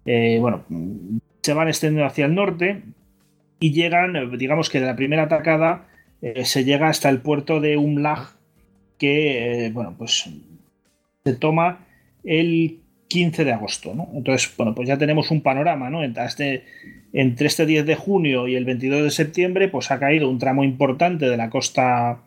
eh, 0.05 0.37
bueno, 0.39 0.63
se 1.41 1.53
van 1.53 1.67
extendiendo 1.67 2.05
hacia 2.05 2.25
el 2.25 2.35
norte 2.35 2.83
y 3.59 3.71
llegan, 3.71 4.37
digamos 4.37 4.69
que 4.69 4.79
de 4.79 4.85
la 4.85 4.95
primera 4.95 5.23
atacada 5.23 5.87
se 6.43 6.63
llega 6.63 6.89
hasta 6.89 7.09
el 7.09 7.21
puerto 7.21 7.61
de 7.61 7.77
Umlag, 7.77 8.29
que, 8.97 9.69
bueno, 9.73 9.95
pues 9.97 10.29
se 11.23 11.35
toma 11.35 11.85
el 12.23 12.79
15 13.07 13.45
de 13.45 13.53
agosto. 13.53 13.93
Entonces, 14.13 14.51
bueno, 14.57 14.73
pues 14.73 14.87
ya 14.87 14.97
tenemos 14.97 15.31
un 15.31 15.41
panorama, 15.41 15.89
¿no? 15.89 16.03
Entre 16.03 16.25
este, 16.25 16.63
entre 17.13 17.47
este 17.47 17.65
10 17.65 17.85
de 17.85 17.95
junio 17.95 18.47
y 18.47 18.55
el 18.55 18.65
22 18.65 19.03
de 19.03 19.11
septiembre, 19.11 19.67
pues 19.67 19.91
ha 19.91 19.99
caído 19.99 20.29
un 20.29 20.39
tramo 20.39 20.63
importante 20.63 21.29
de 21.29 21.37
la 21.37 21.49
costa 21.49 22.19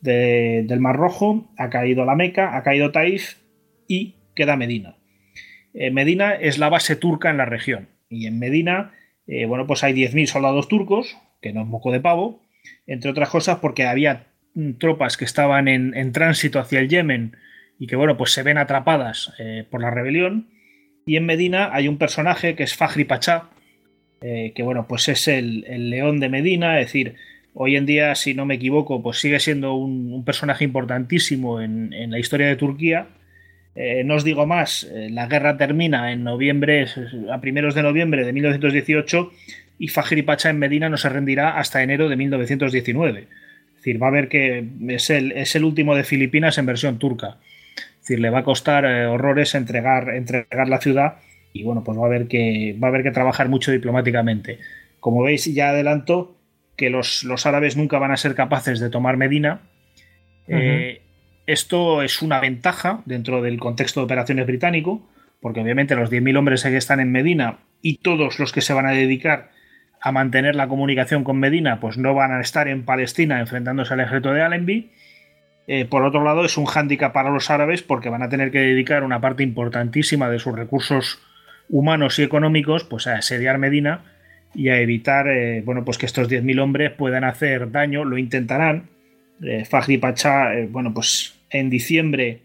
del 0.00 0.80
Mar 0.80 0.96
Rojo, 0.96 1.50
ha 1.56 1.70
caído 1.70 2.04
la 2.04 2.14
Meca, 2.14 2.56
ha 2.56 2.62
caído 2.62 2.92
Taif 2.92 3.38
y 3.88 4.14
queda 4.34 4.56
Medina. 4.56 4.96
Eh, 5.74 5.90
Medina 5.90 6.32
es 6.32 6.58
la 6.58 6.68
base 6.68 6.96
turca 6.96 7.30
en 7.30 7.38
la 7.38 7.44
región. 7.44 7.88
Y 8.08 8.26
en 8.26 8.38
Medina, 8.38 8.92
eh, 9.26 9.46
bueno, 9.46 9.66
pues 9.66 9.82
hay 9.82 9.94
10.000 9.94 10.26
soldados 10.26 10.68
turcos, 10.68 11.16
que 11.42 11.52
no 11.52 11.62
es 11.62 11.66
moco 11.66 11.90
de 11.90 12.00
pavo, 12.00 12.40
entre 12.86 13.10
otras 13.10 13.30
cosas 13.30 13.58
porque 13.58 13.84
había 13.84 14.26
mm, 14.54 14.72
tropas 14.74 15.16
que 15.16 15.24
estaban 15.24 15.68
en, 15.68 15.94
en 15.96 16.12
tránsito 16.12 16.60
hacia 16.60 16.80
el 16.80 16.88
Yemen 16.88 17.36
y 17.78 17.86
que 17.86 17.96
bueno, 17.96 18.16
pues 18.16 18.32
se 18.32 18.42
ven 18.42 18.58
atrapadas 18.58 19.32
eh, 19.38 19.64
por 19.70 19.80
la 19.80 19.90
rebelión. 19.90 20.48
Y 21.04 21.16
en 21.16 21.26
Medina 21.26 21.70
hay 21.72 21.88
un 21.88 21.98
personaje 21.98 22.54
que 22.54 22.64
es 22.64 22.74
Fajri 22.74 23.04
Pachá, 23.04 23.50
eh, 24.20 24.52
que 24.54 24.62
bueno, 24.62 24.86
pues 24.88 25.08
es 25.08 25.28
el, 25.28 25.64
león 25.90 26.18
de 26.20 26.28
Medina, 26.28 26.80
es 26.80 26.86
decir, 26.86 27.14
hoy 27.54 27.76
en 27.76 27.86
día, 27.86 28.14
si 28.14 28.34
no 28.34 28.46
me 28.46 28.54
equivoco, 28.54 29.02
pues 29.02 29.18
sigue 29.18 29.38
siendo 29.38 29.74
un, 29.74 30.24
personaje 30.24 30.64
importantísimo 30.64 31.60
en, 31.60 32.10
la 32.10 32.18
historia 32.18 32.46
de 32.48 32.56
Turquía. 32.56 33.08
Eh, 33.74 34.02
no 34.04 34.14
os 34.14 34.24
digo 34.24 34.46
más, 34.46 34.90
la 35.10 35.26
guerra 35.26 35.58
termina 35.58 36.12
en 36.12 36.24
noviembre, 36.24 36.86
a 37.30 37.40
primeros 37.40 37.74
de 37.74 37.82
noviembre 37.82 38.24
de 38.24 38.32
1918, 38.32 39.32
y 39.78 39.88
Fajri 39.88 40.22
Pachá 40.22 40.48
en 40.48 40.58
Medina 40.58 40.88
no 40.88 40.96
se 40.96 41.10
rendirá 41.10 41.58
hasta 41.58 41.82
enero 41.82 42.08
de 42.08 42.16
1919. 42.16 43.20
Es 43.20 43.76
decir, 43.76 44.02
va 44.02 44.08
a 44.08 44.12
ver 44.12 44.28
que 44.28 44.66
es 44.88 45.10
el, 45.10 45.32
es 45.32 45.54
el 45.54 45.64
último 45.64 45.94
de 45.94 46.04
Filipinas 46.04 46.56
en 46.56 46.66
versión 46.66 46.98
turca 46.98 47.36
decir, 48.06 48.20
le 48.20 48.30
va 48.30 48.40
a 48.40 48.44
costar 48.44 48.84
eh, 48.84 49.06
horrores 49.06 49.54
entregar, 49.54 50.10
entregar 50.10 50.68
la 50.68 50.80
ciudad 50.80 51.16
y 51.52 51.64
bueno, 51.64 51.82
pues 51.82 51.98
va 51.98 52.02
a 52.02 52.06
haber 52.06 52.28
que, 52.28 52.76
va 52.82 52.88
a 52.88 52.90
haber 52.90 53.02
que 53.02 53.10
trabajar 53.10 53.48
mucho 53.48 53.72
diplomáticamente. 53.72 54.58
Como 55.00 55.22
veis, 55.22 55.46
ya 55.46 55.70
adelanto 55.70 56.36
que 56.76 56.90
los, 56.90 57.24
árabes 57.46 57.76
nunca 57.76 57.98
van 57.98 58.12
a 58.12 58.16
ser 58.16 58.34
capaces 58.34 58.78
de 58.78 58.90
tomar 58.90 59.16
Medina. 59.16 59.62
Eh, 60.48 61.00
esto 61.46 62.02
es 62.02 62.20
una 62.22 62.40
ventaja 62.40 63.02
dentro 63.06 63.40
del 63.40 63.58
contexto 63.58 64.00
de 64.00 64.04
operaciones 64.04 64.46
británico, 64.46 65.08
porque 65.40 65.60
obviamente 65.60 65.96
los 65.96 66.10
10.000 66.10 66.36
hombres 66.36 66.62
que 66.62 66.76
están 66.76 67.00
en 67.00 67.10
Medina 67.10 67.58
y 67.80 67.98
todos 67.98 68.38
los 68.38 68.52
que 68.52 68.60
se 68.60 68.74
van 68.74 68.86
a 68.86 68.92
dedicar 68.92 69.50
a 70.00 70.12
mantener 70.12 70.54
la 70.54 70.68
comunicación 70.68 71.24
con 71.24 71.38
Medina, 71.38 71.80
pues 71.80 71.96
no 71.96 72.14
van 72.14 72.32
a 72.32 72.40
estar 72.40 72.68
en 72.68 72.84
Palestina 72.84 73.40
enfrentándose 73.40 73.94
al 73.94 74.00
ejército 74.00 74.32
de 74.32 74.42
Allenby 74.42 74.92
eh, 75.66 75.84
por 75.84 76.04
otro 76.04 76.22
lado, 76.22 76.44
es 76.44 76.56
un 76.56 76.66
hándicap 76.66 77.12
para 77.12 77.30
los 77.30 77.50
árabes 77.50 77.82
porque 77.82 78.08
van 78.08 78.22
a 78.22 78.28
tener 78.28 78.50
que 78.50 78.60
dedicar 78.60 79.02
una 79.02 79.20
parte 79.20 79.42
importantísima 79.42 80.30
de 80.30 80.38
sus 80.38 80.54
recursos 80.54 81.20
humanos 81.68 82.18
y 82.18 82.22
económicos 82.22 82.84
pues, 82.84 83.06
a 83.06 83.16
asediar 83.16 83.58
Medina 83.58 84.04
y 84.54 84.68
a 84.68 84.80
evitar 84.80 85.28
eh, 85.28 85.62
bueno, 85.64 85.84
pues 85.84 85.98
que 85.98 86.06
estos 86.06 86.28
10.000 86.28 86.60
hombres 86.60 86.92
puedan 86.92 87.24
hacer 87.24 87.70
daño, 87.70 88.04
lo 88.04 88.16
intentarán. 88.16 88.88
Eh, 89.42 89.64
Fajri 89.64 89.98
Pacha, 89.98 90.50
bueno, 90.70 90.94
pues 90.94 91.38
en 91.50 91.68
diciembre 91.70 92.42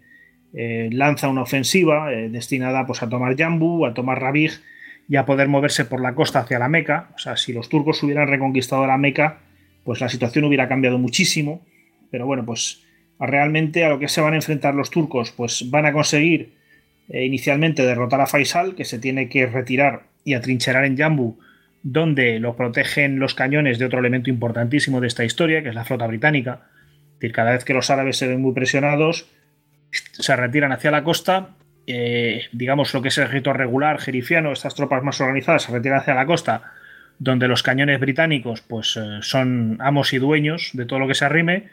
lanza 0.53 1.29
una 1.29 1.43
ofensiva 1.43 2.09
destinada 2.09 2.85
pues, 2.85 3.01
a 3.01 3.07
tomar 3.07 3.37
Yambu, 3.37 3.85
a 3.85 3.93
tomar 3.93 4.19
Rabig 4.19 4.51
y 5.07 5.15
a 5.15 5.25
poder 5.25 5.47
moverse 5.47 5.85
por 5.85 6.01
la 6.01 6.13
costa 6.13 6.39
hacia 6.39 6.59
la 6.59 6.67
Meca. 6.67 7.11
O 7.15 7.19
sea, 7.19 7.37
si 7.37 7.53
los 7.53 7.69
turcos 7.69 8.03
hubieran 8.03 8.27
reconquistado 8.27 8.85
la 8.85 8.97
Meca, 8.97 9.39
pues 9.85 10.01
la 10.01 10.09
situación 10.09 10.43
hubiera 10.43 10.67
cambiado 10.67 10.97
muchísimo. 10.97 11.65
Pero 12.11 12.25
bueno, 12.25 12.45
pues 12.45 12.83
realmente 13.27 13.85
a 13.85 13.89
lo 13.89 13.99
que 13.99 14.07
se 14.07 14.21
van 14.21 14.33
a 14.33 14.37
enfrentar 14.37 14.73
los 14.73 14.89
turcos, 14.89 15.31
pues 15.31 15.69
van 15.69 15.85
a 15.85 15.93
conseguir 15.93 16.53
eh, 17.09 17.23
inicialmente 17.25 17.85
derrotar 17.85 18.19
a 18.21 18.27
Faisal, 18.27 18.75
que 18.75 18.85
se 18.85 18.99
tiene 18.99 19.29
que 19.29 19.45
retirar 19.45 20.03
y 20.23 20.33
atrincherar 20.33 20.85
en 20.85 20.97
Jambu, 20.97 21.37
donde 21.83 22.39
lo 22.39 22.55
protegen 22.55 23.19
los 23.19 23.35
cañones 23.35 23.79
de 23.79 23.85
otro 23.85 23.99
elemento 23.99 24.29
importantísimo 24.29 25.01
de 25.01 25.07
esta 25.07 25.23
historia, 25.23 25.61
que 25.61 25.69
es 25.69 25.75
la 25.75 25.85
flota 25.85 26.07
británica. 26.07 26.61
Decir, 27.19 27.31
cada 27.31 27.51
vez 27.51 27.63
que 27.63 27.73
los 27.73 27.89
árabes 27.89 28.17
se 28.17 28.27
ven 28.27 28.41
muy 28.41 28.53
presionados, 28.53 29.27
se 29.91 30.35
retiran 30.35 30.71
hacia 30.71 30.91
la 30.91 31.03
costa. 31.03 31.49
Eh, 31.87 32.43
digamos 32.51 32.93
lo 32.93 33.01
que 33.01 33.09
es 33.09 33.17
el 33.17 33.25
ejército 33.25 33.53
regular 33.53 33.99
jerifiano, 33.99 34.51
estas 34.51 34.75
tropas 34.75 35.03
más 35.03 35.19
organizadas 35.19 35.63
se 35.63 35.71
retiran 35.71 35.99
hacia 35.99 36.13
la 36.13 36.25
costa, 36.25 36.71
donde 37.19 37.47
los 37.47 37.63
cañones 37.63 37.99
británicos 37.99 38.61
pues, 38.61 38.97
eh, 38.97 39.19
son 39.21 39.77
amos 39.79 40.13
y 40.13 40.17
dueños 40.17 40.71
de 40.73 40.85
todo 40.85 40.99
lo 40.99 41.07
que 41.07 41.15
se 41.15 41.25
arrime 41.25 41.69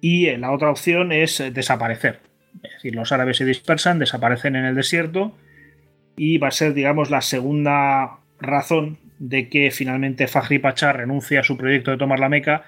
y 0.00 0.34
la 0.36 0.52
otra 0.52 0.70
opción 0.70 1.12
es 1.12 1.40
eh, 1.40 1.50
desaparecer. 1.50 2.20
Es 2.62 2.72
decir, 2.74 2.94
los 2.94 3.12
árabes 3.12 3.36
se 3.36 3.44
dispersan, 3.44 3.98
desaparecen 3.98 4.56
en 4.56 4.64
el 4.64 4.74
desierto 4.74 5.36
y 6.16 6.38
va 6.38 6.48
a 6.48 6.52
ser, 6.52 6.74
digamos, 6.74 7.10
la 7.10 7.20
segunda 7.20 8.18
razón 8.40 8.98
de 9.18 9.48
que 9.48 9.70
finalmente 9.70 10.28
Fajri 10.28 10.58
Pachá 10.58 10.92
renuncie 10.92 11.38
a 11.38 11.42
su 11.42 11.56
proyecto 11.56 11.90
de 11.90 11.96
tomar 11.96 12.20
la 12.20 12.28
Meca 12.28 12.64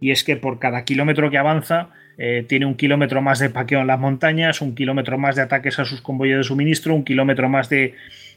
y 0.00 0.10
es 0.10 0.24
que 0.24 0.36
por 0.36 0.58
cada 0.58 0.84
kilómetro 0.84 1.30
que 1.30 1.38
avanza 1.38 1.90
eh, 2.18 2.44
tiene 2.48 2.66
un 2.66 2.74
kilómetro 2.74 3.22
más 3.22 3.38
de 3.38 3.50
paqueo 3.50 3.80
en 3.80 3.86
las 3.86 3.98
montañas, 3.98 4.60
un 4.60 4.74
kilómetro 4.74 5.18
más 5.18 5.36
de 5.36 5.42
ataques 5.42 5.78
a 5.78 5.84
sus 5.84 6.00
convoyes 6.00 6.38
de 6.38 6.44
suministro, 6.44 6.94
un 6.94 7.04
kilómetro 7.04 7.48
más 7.48 7.68
de, 7.68 7.94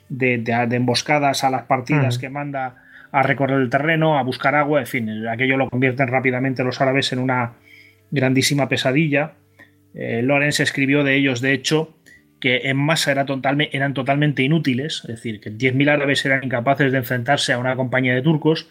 emboscadas 0.10 1.44
a 1.44 1.50
las 1.50 1.64
partidas 1.64 2.18
que 2.18 2.30
manda 2.30 2.76
a 3.12 3.24
recorrer 3.24 3.60
el 3.60 3.70
terreno, 3.70 4.18
a 4.18 4.24
buscar 4.24 4.56
agua, 4.56 4.80
en 4.80 4.88
fin, 4.88 5.28
aquello 5.28 5.58
lo 5.58 5.70
convierten 5.70 6.08
rápidamente 6.08 6.64
los 6.64 6.82
árabes 6.82 7.12
en 7.14 7.20
una, 7.20 7.54
grandísima 8.14 8.70
pesadilla. 8.70 9.34
Eh, 9.94 10.22
Lorenz 10.24 10.60
escribió 10.60 11.04
de 11.04 11.16
ellos, 11.16 11.42
de 11.42 11.54
hecho, 11.54 11.96
que 12.40 12.70
en 12.70 12.78
masa 12.78 13.12
eran 13.12 13.94
totalmente 13.94 14.44
inútiles, 14.44 15.02
es 15.04 15.16
decir, 15.16 15.40
que 15.40 15.52
10.000 15.52 15.90
árabes 15.90 16.26
eran 16.26 16.44
incapaces 16.44 16.92
de 16.92 17.00
enfrentarse 17.00 17.54
a 17.54 17.58
una 17.58 17.76
compañía 17.76 18.14
de 18.14 18.22
turcos, 18.22 18.70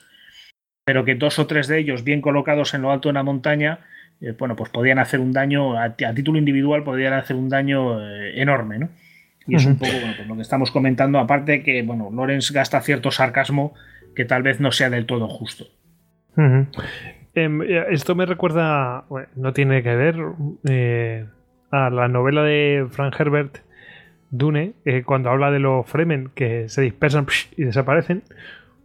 pero 0.84 1.04
que 1.04 1.14
dos 1.14 1.38
o 1.38 1.46
tres 1.46 1.68
de 1.68 1.78
ellos, 1.78 2.04
bien 2.04 2.20
colocados 2.20 2.74
en 2.74 2.82
lo 2.82 2.90
alto 2.90 3.08
de 3.08 3.12
una 3.12 3.22
montaña, 3.22 3.80
eh, 4.20 4.34
bueno, 4.38 4.56
pues 4.56 4.70
podían 4.70 4.98
hacer 4.98 5.20
un 5.20 5.32
daño, 5.32 5.78
a, 5.78 5.94
título 5.96 6.38
individual, 6.38 6.84
podían 6.84 7.14
hacer 7.14 7.34
un 7.34 7.48
daño 7.48 8.00
eh, 8.00 8.40
enorme, 8.40 8.78
¿no? 8.78 8.90
Y 9.48 9.56
es 9.56 9.66
un 9.66 9.76
poco 9.76 9.90
pues 10.16 10.28
lo 10.28 10.36
que 10.36 10.42
estamos 10.42 10.70
comentando, 10.70 11.18
aparte 11.18 11.64
que, 11.64 11.82
bueno, 11.82 12.10
Lorenz 12.12 12.52
gasta 12.52 12.80
cierto 12.80 13.10
sarcasmo 13.10 13.74
que 14.14 14.24
tal 14.24 14.44
vez 14.44 14.60
no 14.60 14.70
sea 14.70 14.88
del 14.88 15.04
todo 15.04 15.26
justo. 15.26 15.66
Eh, 17.34 17.86
esto 17.90 18.14
me 18.14 18.26
recuerda, 18.26 19.04
no 19.36 19.52
tiene 19.52 19.82
que 19.82 19.96
ver, 19.96 20.16
eh, 20.68 21.26
a 21.70 21.88
la 21.88 22.08
novela 22.08 22.42
de 22.42 22.86
Frank 22.90 23.18
Herbert, 23.18 23.58
Dune, 24.30 24.72
eh, 24.84 25.02
cuando 25.04 25.30
habla 25.30 25.50
de 25.50 25.58
los 25.58 25.86
Fremen 25.86 26.30
que 26.34 26.68
se 26.68 26.82
dispersan 26.82 27.26
y 27.56 27.64
desaparecen, 27.64 28.22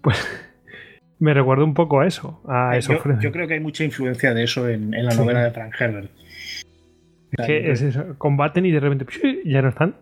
pues 0.02 0.18
me 1.20 1.34
recuerda 1.34 1.64
un 1.64 1.74
poco 1.74 2.00
a 2.00 2.08
eso, 2.08 2.41
a 2.48 2.78
esos 2.78 3.04
yo, 3.04 3.20
Yo 3.20 3.32
creo 3.32 3.48
que 3.48 3.56
hay 3.56 3.60
mucha 3.60 3.84
influencia 3.84 4.34
de 4.34 4.43
eso 4.43 4.68
en, 4.70 4.91
la 4.91 5.14
novela 5.14 5.43
de 5.43 5.52
Frank 5.52 5.74
Herbert. 5.80 6.10
Es 7.32 7.45
que 7.45 7.72
es 7.72 7.82
eso, 7.82 8.18
combaten 8.18 8.66
y 8.66 8.72
de 8.72 8.80
repente 8.80 9.06
ya 9.43 9.62
no 9.62 9.70
están. 9.70 9.95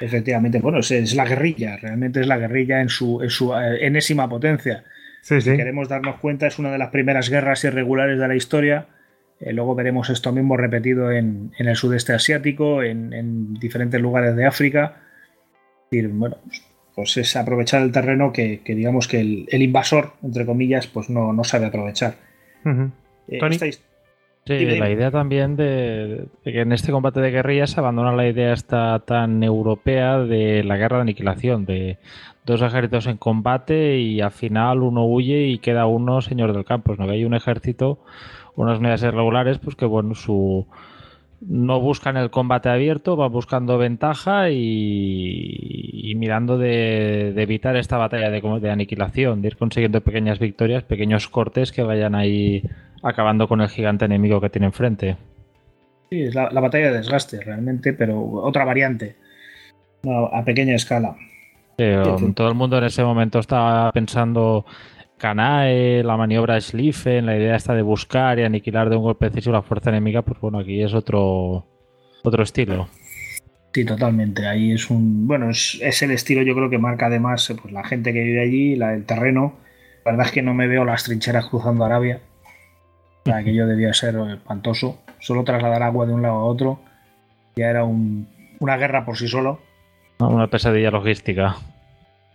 Efectivamente, 0.00 0.60
bueno, 0.60 0.78
es, 0.78 1.14
la 1.14 1.24
guerrilla, 1.24 1.76
realmente 1.76 2.20
es 2.20 2.26
la 2.26 2.38
guerrilla 2.38 2.80
en 2.80 2.88
su, 2.88 3.22
en 3.22 3.30
su 3.30 3.54
enésima 3.54 4.28
potencia 4.28 4.84
si 5.24 5.56
queremos 5.56 5.88
darnos 5.88 6.16
cuenta, 6.20 6.46
es 6.46 6.58
una 6.58 6.70
de 6.70 6.78
las 6.78 6.90
primeras 6.90 7.30
guerras 7.30 7.64
irregulares 7.64 8.18
de 8.18 8.28
la 8.28 8.36
historia. 8.36 8.88
Eh, 9.40 9.52
luego 9.52 9.74
veremos 9.74 10.10
esto 10.10 10.32
mismo 10.32 10.56
repetido 10.56 11.10
en, 11.10 11.52
en 11.58 11.68
el 11.68 11.76
sudeste 11.76 12.12
asiático, 12.12 12.82
en, 12.82 13.54
diferentes 13.54 14.00
lugares 14.00 14.36
de 14.36 14.44
África. 14.44 15.00
bueno, 15.90 16.36
pues 16.94 17.16
es 17.16 17.34
aprovechar 17.36 17.82
el 17.82 17.90
terreno 17.90 18.32
que, 18.32 18.60
digamos 18.64 19.08
que 19.08 19.20
el, 19.20 19.62
invasor, 19.62 20.12
entre 20.22 20.44
comillas, 20.44 20.86
pues 20.86 21.08
no, 21.08 21.32
no 21.32 21.42
sabe 21.42 21.66
aprovechar. 21.66 22.16
Eh, 23.28 23.38
sí, 24.46 24.66
la 24.78 24.90
idea 24.90 25.10
también 25.10 25.56
de, 25.56 26.26
que 26.42 26.60
en 26.60 26.72
este 26.72 26.92
combate 26.92 27.20
de 27.20 27.30
guerrillas 27.30 27.70
se 27.70 27.80
abandona 27.80 28.12
la 28.12 28.28
idea 28.28 28.52
esta 28.52 28.98
tan 29.00 29.42
europea 29.42 30.18
de 30.18 30.64
la 30.64 30.76
guerra 30.76 30.98
de 30.98 31.02
aniquilación, 31.02 31.64
de 31.64 31.98
dos 32.44 32.62
ejércitos 32.62 33.06
en 33.06 33.16
combate 33.16 33.98
y 33.98 34.20
al 34.20 34.30
final 34.30 34.82
uno 34.82 35.06
huye 35.06 35.46
y 35.46 35.58
queda 35.58 35.86
uno 35.86 36.20
señor 36.20 36.52
del 36.52 36.64
campo. 36.64 36.94
¿no? 36.96 37.10
Hay 37.10 37.24
un 37.24 37.34
ejército, 37.34 37.98
unas 38.56 38.78
unidades 38.78 39.02
irregulares, 39.02 39.58
pues 39.58 39.76
que 39.76 39.86
bueno, 39.86 40.14
su 40.14 40.66
no 41.46 41.80
buscan 41.80 42.16
el 42.16 42.30
combate 42.30 42.68
abierto, 42.68 43.16
van 43.16 43.32
buscando 43.32 43.76
ventaja 43.76 44.50
y, 44.50 46.12
mirando 46.16 46.56
de, 46.58 47.34
evitar 47.36 47.76
esta 47.76 47.98
batalla 47.98 48.30
de, 48.30 48.40
de, 48.40 48.70
aniquilación, 48.70 49.42
de 49.42 49.48
ir 49.48 49.56
consiguiendo 49.56 50.00
pequeñas 50.00 50.38
victorias, 50.38 50.84
pequeños 50.84 51.28
cortes 51.28 51.72
que 51.72 51.82
vayan 51.82 52.14
ahí 52.14 52.62
acabando 53.04 53.46
con 53.46 53.60
el 53.60 53.68
gigante 53.68 54.06
enemigo 54.06 54.40
que 54.40 54.50
tiene 54.50 54.66
enfrente. 54.66 55.16
Sí, 56.10 56.22
es 56.22 56.34
la, 56.34 56.48
batalla 56.48 56.90
de 56.90 56.98
desgaste 56.98 57.40
realmente, 57.42 57.92
pero 57.92 58.20
otra 58.20 58.64
variante, 58.64 59.16
a 60.32 60.44
pequeña 60.44 60.74
escala. 60.74 61.16
todo 62.34 62.48
el 62.48 62.54
mundo 62.54 62.78
en 62.78 62.84
ese 62.84 63.04
momento 63.04 63.38
estaba 63.38 63.92
pensando 63.92 64.64
Kanae, 65.18 66.02
la 66.02 66.16
maniobra 66.16 66.60
Schlieffen, 66.60 67.26
la 67.26 67.36
idea 67.36 67.56
esta 67.56 67.74
de 67.74 67.82
buscar 67.82 68.38
y 68.38 68.42
aniquilar 68.42 68.90
de 68.90 68.96
un 68.96 69.02
golpe 69.02 69.28
decisivo 69.28 69.54
la 69.54 69.62
fuerza 69.62 69.90
enemiga, 69.90 70.22
pues 70.22 70.40
bueno, 70.40 70.58
aquí 70.58 70.82
es 70.82 70.94
otro, 70.94 71.66
otro 72.22 72.42
estilo. 72.42 72.88
Sí, 73.72 73.84
totalmente. 73.84 74.46
Ahí 74.46 74.72
es 74.72 74.88
un. 74.88 75.26
Bueno, 75.26 75.50
es, 75.50 76.02
el 76.02 76.12
estilo, 76.12 76.42
yo 76.42 76.54
creo 76.54 76.70
que 76.70 76.78
marca 76.78 77.06
además 77.06 77.52
pues, 77.60 77.72
la 77.72 77.82
gente 77.82 78.12
que 78.12 78.22
vive 78.22 78.40
allí, 78.40 78.76
la, 78.76 78.94
el 78.94 79.04
terreno. 79.04 79.54
La 80.04 80.12
verdad 80.12 80.26
es 80.26 80.32
que 80.32 80.42
no 80.42 80.54
me 80.54 80.68
veo 80.68 80.84
las 80.84 81.02
trincheras 81.04 81.46
cruzando 81.46 81.84
Arabia. 81.84 82.20
Que 83.24 83.32
aquello 83.32 83.66
debía 83.66 83.92
ser 83.94 84.16
espantoso. 84.32 85.00
Solo 85.18 85.44
trasladar 85.44 85.82
agua 85.82 86.06
de 86.06 86.12
un 86.12 86.22
lado 86.22 86.34
a 86.34 86.44
otro 86.44 86.80
ya 87.56 87.70
era 87.70 87.84
una 87.84 88.76
guerra 88.76 89.04
por 89.04 89.16
sí 89.16 89.28
solo. 89.28 89.60
Una 90.18 90.48
pesadilla 90.48 90.90
logística. 90.90 91.56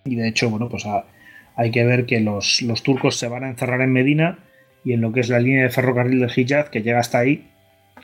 Y 0.05 0.15
de 0.15 0.27
hecho, 0.27 0.49
bueno, 0.49 0.69
pues 0.69 0.85
a, 0.85 1.05
hay 1.55 1.71
que 1.71 1.83
ver 1.83 2.05
que 2.05 2.19
los, 2.19 2.63
turcos 2.83 3.17
se 3.17 3.27
van 3.27 3.43
a 3.43 3.49
encerrar 3.49 3.81
en 3.81 3.91
Medina 3.91 4.39
y 4.83 4.93
en 4.93 5.01
lo 5.01 5.11
que 5.11 5.19
es 5.19 5.29
la 5.29 5.39
línea 5.39 5.63
de 5.63 5.69
ferrocarril 5.69 6.19
del 6.19 6.31
Hijaz, 6.33 6.69
que 6.69 6.81
llega 6.81 6.99
hasta 6.99 7.19
ahí, 7.19 7.47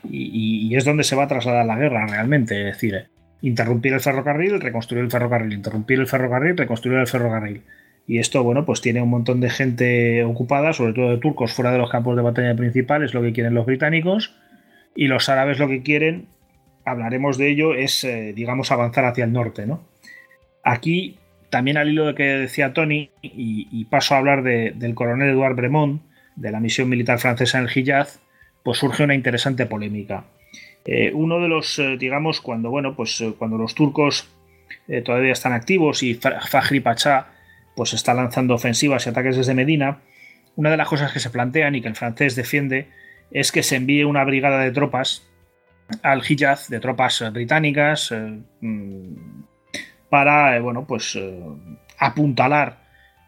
y, 0.04 0.74
es 0.76 0.84
donde 0.84 1.04
se 1.04 1.16
va 1.16 1.24
a 1.24 1.28
trasladar 1.28 1.64
la 1.64 1.76
guerra 1.76 2.06
realmente. 2.06 2.68
Es 2.68 2.74
decir, 2.74 3.08
interrumpir 3.40 3.94
el 3.94 4.00
ferrocarril, 4.00 4.60
reconstruir 4.60 5.04
el 5.04 5.10
ferrocarril, 5.10 5.52
interrumpir 5.52 6.00
el 6.00 6.06
ferrocarril, 6.06 6.56
reconstruir 6.56 6.98
el 6.98 7.06
ferrocarril. 7.06 7.62
Y 8.08 8.18
esto, 8.18 8.42
bueno, 8.44 8.64
pues 8.64 8.80
tiene 8.80 9.02
un 9.02 9.10
montón 9.10 9.40
de 9.40 9.50
gente 9.50 10.22
ocupada, 10.22 10.72
sobre 10.72 10.92
todo 10.92 11.10
de 11.10 11.18
turcos 11.18 11.52
fuera 11.52 11.72
de 11.72 11.78
los 11.78 11.90
campos 11.90 12.16
de 12.16 12.22
batalla 12.22 12.54
principales, 12.54 13.14
lo 13.14 13.22
que 13.22 13.32
quieren 13.32 13.54
los 13.54 13.66
británicos. 13.66 14.36
Y 14.94 15.08
los 15.08 15.28
árabes 15.28 15.58
lo 15.58 15.68
que 15.68 15.82
quieren, 15.82 16.26
hablaremos 16.84 17.36
de 17.36 17.50
ello, 17.50 17.74
es, 17.74 18.04
eh, 18.04 18.32
digamos, 18.34 18.70
avanzar 18.70 19.04
hacia 19.04 19.24
el 19.24 19.32
norte, 19.32 19.66
¿no? 19.66 19.82
Aquí 20.62 21.18
también 21.50 21.76
al 21.76 21.88
hilo 21.88 22.06
de 22.06 22.14
que 22.14 22.24
decía 22.24 22.72
Tony, 22.72 23.10
y, 23.22 23.84
paso 23.86 24.14
a 24.14 24.18
hablar 24.18 24.42
del 24.42 24.94
coronel 24.94 25.30
Eduard 25.30 25.54
Bremont, 25.54 26.02
de 26.36 26.50
la 26.50 26.60
misión 26.60 26.88
militar 26.88 27.18
francesa 27.18 27.58
en 27.58 27.64
el 27.64 27.70
Hijaz, 27.76 28.20
pues 28.62 28.78
surge 28.78 29.04
una 29.04 29.14
interesante 29.14 29.66
polémica. 29.66 30.24
Eh, 30.84 31.12
uno 31.14 31.40
de 31.40 31.48
los, 31.48 31.78
eh, 31.78 31.96
digamos, 31.98 32.40
cuando, 32.40 32.70
bueno, 32.70 32.94
pues, 32.94 33.22
cuando 33.38 33.58
los 33.58 33.74
turcos 33.74 34.28
todavía 35.04 35.32
están 35.32 35.52
activos 35.52 36.02
y 36.02 36.14
Fajri 36.14 36.80
Pachá 36.80 37.35
pues, 37.76 37.92
está 37.92 38.14
lanzando 38.14 38.54
ofensivas 38.54 39.06
y 39.06 39.10
ataques 39.10 39.36
desde 39.36 39.54
Medina, 39.54 40.00
una 40.56 40.70
de 40.70 40.76
las 40.76 40.88
cosas 40.88 41.12
que 41.12 41.20
se 41.20 41.30
plantean 41.30 41.74
y 41.74 41.82
que 41.82 41.88
el 41.88 41.94
francés 41.94 42.34
defiende 42.34 42.88
es 43.30 43.52
que 43.52 43.62
se 43.62 43.76
envíe 43.76 44.04
una 44.04 44.24
brigada 44.24 44.60
de 44.60 44.72
tropas 44.72 45.28
al 46.02 46.22
Hijaz, 46.28 46.68
de 46.68 46.80
tropas 46.80 47.22
británicas, 47.32 48.12
mm, 48.60 49.14
para, 50.08 50.56
eh, 50.56 50.60
bueno, 50.60 50.86
pues 50.86 51.14
eh, 51.16 51.38
apuntalar 51.98 52.78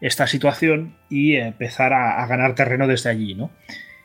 esta 0.01 0.27
situación 0.27 0.97
y 1.11 1.37
empezar 1.37 1.93
a, 1.93 2.25
ganar 2.27 2.55
terreno 2.55 2.87
desde 2.87 3.11
allí, 3.11 3.35
¿no? 3.35 3.51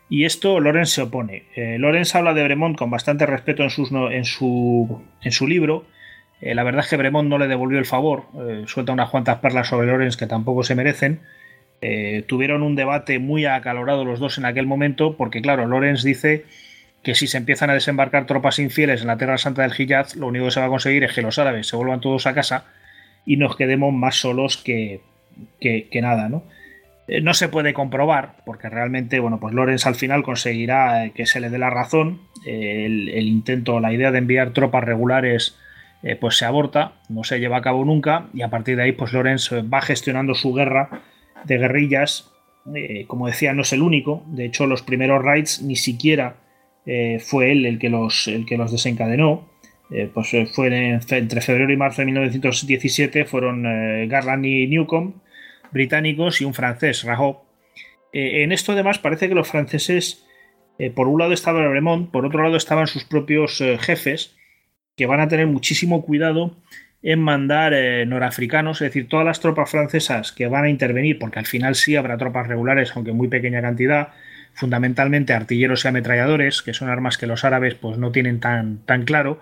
Y 0.09 0.25
esto 0.25 0.59
Lorenz 0.59 0.89
se 0.89 1.03
opone. 1.03 1.43
Eh, 1.55 1.77
Lorenz 1.79 2.15
habla 2.15 2.33
de 2.33 2.43
Bremont 2.43 2.77
con 2.77 2.89
bastante 2.89 3.25
respeto 3.25 3.63
en, 3.63 3.69
en, 4.11 4.25
su, 4.25 5.03
en 5.21 5.31
su 5.31 5.47
libro. 5.47 5.85
La 6.45 6.63
verdad 6.63 6.83
es 6.83 6.89
que 6.89 6.97
Bremont 6.97 7.29
no 7.29 7.37
le 7.37 7.47
devolvió 7.47 7.79
el 7.79 7.85
favor, 7.85 8.23
suelta 8.67 8.91
unas 8.91 9.09
cuantas 9.09 9.37
perlas 9.37 9.67
sobre 9.67 9.87
Lorenz 9.87 10.17
que 10.17 10.27
tampoco 10.27 10.63
se 10.63 10.75
merecen. 10.75 11.21
tuvieron 12.27 12.63
un 12.63 12.75
debate 12.75 13.19
muy 13.19 13.45
acalorado 13.45 14.03
los 14.03 14.19
dos 14.19 14.37
en 14.37 14.45
aquel 14.45 14.65
momento, 14.65 15.15
porque 15.15 15.41
claro, 15.41 15.65
Lorenz 15.67 16.03
dice 16.03 16.45
que 17.03 17.15
si 17.15 17.27
se 17.27 17.37
empiezan 17.37 17.69
a 17.69 17.73
desembarcar 17.73 18.25
tropas 18.25 18.59
infieles 18.59 19.01
en 19.01 19.07
la 19.07 19.17
Tierra 19.17 19.37
Santa 19.37 19.61
del 19.61 19.73
Hijaz, 19.77 20.15
lo 20.15 20.27
único 20.27 20.45
que 20.45 20.51
se 20.51 20.61
va 20.61 20.67
a 20.67 20.69
conseguir 20.69 21.03
es 21.03 21.13
que 21.13 21.21
los 21.21 21.37
árabes 21.37 21.67
se 21.67 21.75
vuelvan 21.75 21.99
todos 21.99 22.25
a 22.25 22.33
casa 22.33 22.65
y 23.25 23.35
nos 23.35 23.57
quedemos 23.57 23.93
más 23.93 24.15
solos 24.15 24.57
que, 24.57 25.01
que, 25.59 26.01
nada, 26.01 26.29
¿no? 26.29 26.43
Eh, 27.09 27.19
no 27.19 27.33
se 27.33 27.49
puede 27.49 27.73
comprobar, 27.73 28.35
porque 28.45 28.69
realmente, 28.69 29.19
bueno, 29.19 29.39
pues 29.39 29.53
Lorenz 29.53 29.85
al 29.85 29.95
final 29.95 30.23
conseguirá 30.23 31.05
eh, 31.05 31.11
que 31.11 31.25
se 31.25 31.41
le 31.41 31.49
dé 31.49 31.57
la 31.57 31.69
razón. 31.69 32.21
el, 32.45 33.27
intento, 33.27 33.81
la 33.81 33.91
idea 33.91 34.11
de 34.11 34.19
enviar 34.19 34.51
tropas 34.51 34.85
regulares, 34.85 35.57
eh, 36.03 36.15
pues 36.15 36.37
se 36.37 36.45
aborta, 36.45 36.93
no 37.09 37.23
se 37.23 37.39
lleva 37.39 37.57
a 37.57 37.61
cabo 37.61 37.85
nunca, 37.85 38.27
y 38.33 38.41
a 38.41 38.49
partir 38.49 38.75
de 38.75 38.83
ahí, 38.83 38.91
pues 38.91 39.13
Lorenz 39.13 39.49
va 39.51 39.81
gestionando 39.81 40.35
su 40.35 40.53
guerra 40.53 41.01
de 41.45 41.57
guerrillas. 41.57 42.31
como 43.07 43.27
decía, 43.27 43.53
no 43.53 43.63
es 43.63 43.73
el 43.73 43.81
único. 43.81 44.23
De 44.27 44.45
hecho, 44.45 44.67
los 44.67 44.83
primeros 44.83 45.23
raids 45.23 45.61
ni 45.61 45.75
siquiera 45.75 46.35
eh, 46.85 47.19
fue 47.19 47.51
él 47.51 47.65
el 47.65 47.79
que 47.79 47.89
los, 47.89 48.27
el 48.27 48.45
que 48.45 48.57
los 48.57 48.71
desencadenó. 48.71 49.49
Eh, 49.91 50.09
pues 50.13 50.33
eh, 50.33 50.45
fue 50.45 50.67
entre 50.67 51.41
febrero 51.41 51.71
y 51.71 51.77
marzo 51.77 52.01
de 52.01 52.05
1917 52.07 53.25
fueron 53.25 53.63
Garland 54.07 54.45
y 54.45 54.67
Newcomb, 54.67 55.15
británicos, 55.71 56.41
y 56.41 56.45
un 56.45 56.53
francés, 56.53 57.03
Raho. 57.03 57.45
en 58.11 58.51
esto 58.51 58.71
además 58.71 58.99
parece 58.99 59.27
que 59.27 59.35
los 59.35 59.47
franceses, 59.47 60.25
por 60.95 61.07
un 61.07 61.19
lado 61.19 61.33
estaba 61.33 61.67
Bremont, 61.67 62.09
por 62.09 62.25
otro 62.25 62.43
lado 62.43 62.55
estaban 62.55 62.87
sus 62.87 63.03
propios 63.03 63.61
jefes, 63.79 64.35
que 64.95 65.05
van 65.05 65.19
a 65.19 65.27
tener 65.27 65.47
muchísimo 65.47 66.03
cuidado 66.03 66.55
en 67.01 67.19
mandar 67.19 67.73
norafricanos, 68.07 68.81
es 68.81 68.89
decir, 68.89 69.09
todas 69.09 69.25
las 69.25 69.41
tropas 69.41 69.69
francesas 69.69 70.31
que 70.31 70.47
van 70.47 70.63
a 70.63 70.69
intervenir, 70.69 71.19
porque 71.19 71.39
al 71.39 71.45
final 71.45 71.75
sí 71.75 71.97
habrá 71.97 72.17
tropas 72.17 72.47
regulares, 72.47 72.93
aunque 72.95 73.11
muy 73.11 73.27
pequeña 73.27 73.61
cantidad, 73.61 74.09
fundamentalmente 74.53 75.33
artilleros 75.33 75.83
y 75.83 75.87
ametralladores, 75.89 76.61
que 76.61 76.73
son 76.73 76.89
armas 76.89 77.17
que 77.17 77.27
los 77.27 77.43
árabes 77.43 77.75
pues, 77.75 77.97
no 77.97 78.11
tienen 78.11 78.39
tan, 78.39 78.77
tan 78.85 79.03
claro. 79.03 79.39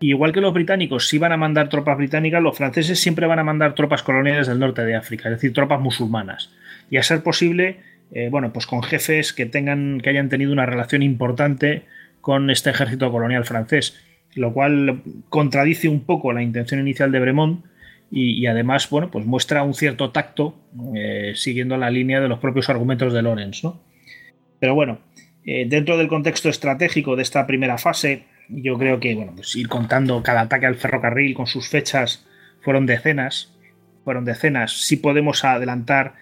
igual 0.00 0.32
que 0.32 0.40
los 0.40 0.54
británicos 0.54 1.08
sí 1.08 1.18
van 1.18 1.32
a 1.32 1.36
mandar 1.36 1.68
tropas 1.68 1.98
británicas, 1.98 2.42
los 2.42 2.56
franceses 2.56 2.98
siempre 2.98 3.26
van 3.26 3.40
a 3.40 3.44
mandar 3.44 3.74
tropas 3.74 4.02
coloniales 4.02 4.46
del 4.46 4.58
norte 4.58 4.82
de 4.82 4.94
África, 4.94 5.28
es 5.28 5.34
decir, 5.34 5.52
tropas 5.52 5.80
musulmanas. 5.80 6.50
Y 6.88 6.96
a 6.96 7.02
ser 7.02 7.22
posible, 7.22 7.80
eh, 8.12 8.28
bueno, 8.30 8.54
pues 8.54 8.66
con 8.66 8.82
jefes 8.82 9.34
que 9.34 9.44
tengan, 9.44 10.00
que 10.00 10.08
hayan 10.08 10.30
tenido 10.30 10.52
una 10.52 10.64
relación 10.64 11.02
importante 11.02 11.82
con 12.22 12.48
este 12.48 12.70
ejército 12.70 13.10
colonial 13.12 13.44
francés, 13.44 14.00
lo 14.34 14.52
cual 14.52 15.02
contradice 15.28 15.88
un 15.88 16.00
poco 16.00 16.32
la 16.32 16.42
intención 16.42 16.80
inicial 16.80 17.12
de 17.12 17.20
Bremont 17.20 17.64
y, 18.12 18.46
además, 18.46 18.90
bueno, 18.90 19.08
pues 19.10 19.24
muestra 19.24 19.62
un 19.62 19.72
cierto 19.72 20.10
tacto 20.10 20.56
eh, 20.96 21.32
siguiendo 21.36 21.76
la 21.76 21.90
línea 21.90 22.20
de 22.20 22.28
los 22.28 22.40
propios 22.40 22.68
argumentos 22.68 23.12
de 23.12 23.22
Lorenz, 23.22 23.62
¿no? 23.62 23.80
Pero 24.58 24.74
bueno, 24.74 24.98
eh, 25.44 25.66
dentro 25.68 25.96
del 25.96 26.08
contexto 26.08 26.48
estratégico 26.48 27.14
de 27.14 27.22
esta 27.22 27.46
primera 27.46 27.78
fase, 27.78 28.24
yo 28.48 28.76
creo 28.78 28.98
que 28.98 29.14
bueno, 29.14 29.32
pues 29.36 29.54
ir 29.54 29.68
contando 29.68 30.22
cada 30.24 30.42
ataque 30.42 30.66
al 30.66 30.74
ferrocarril 30.74 31.34
con 31.34 31.46
sus 31.46 31.68
fechas 31.68 32.26
fueron 32.62 32.84
decenas, 32.84 33.54
fueron 34.04 34.24
decenas. 34.24 34.72
Si 34.72 34.96
podemos 34.96 35.44
adelantar 35.44 36.14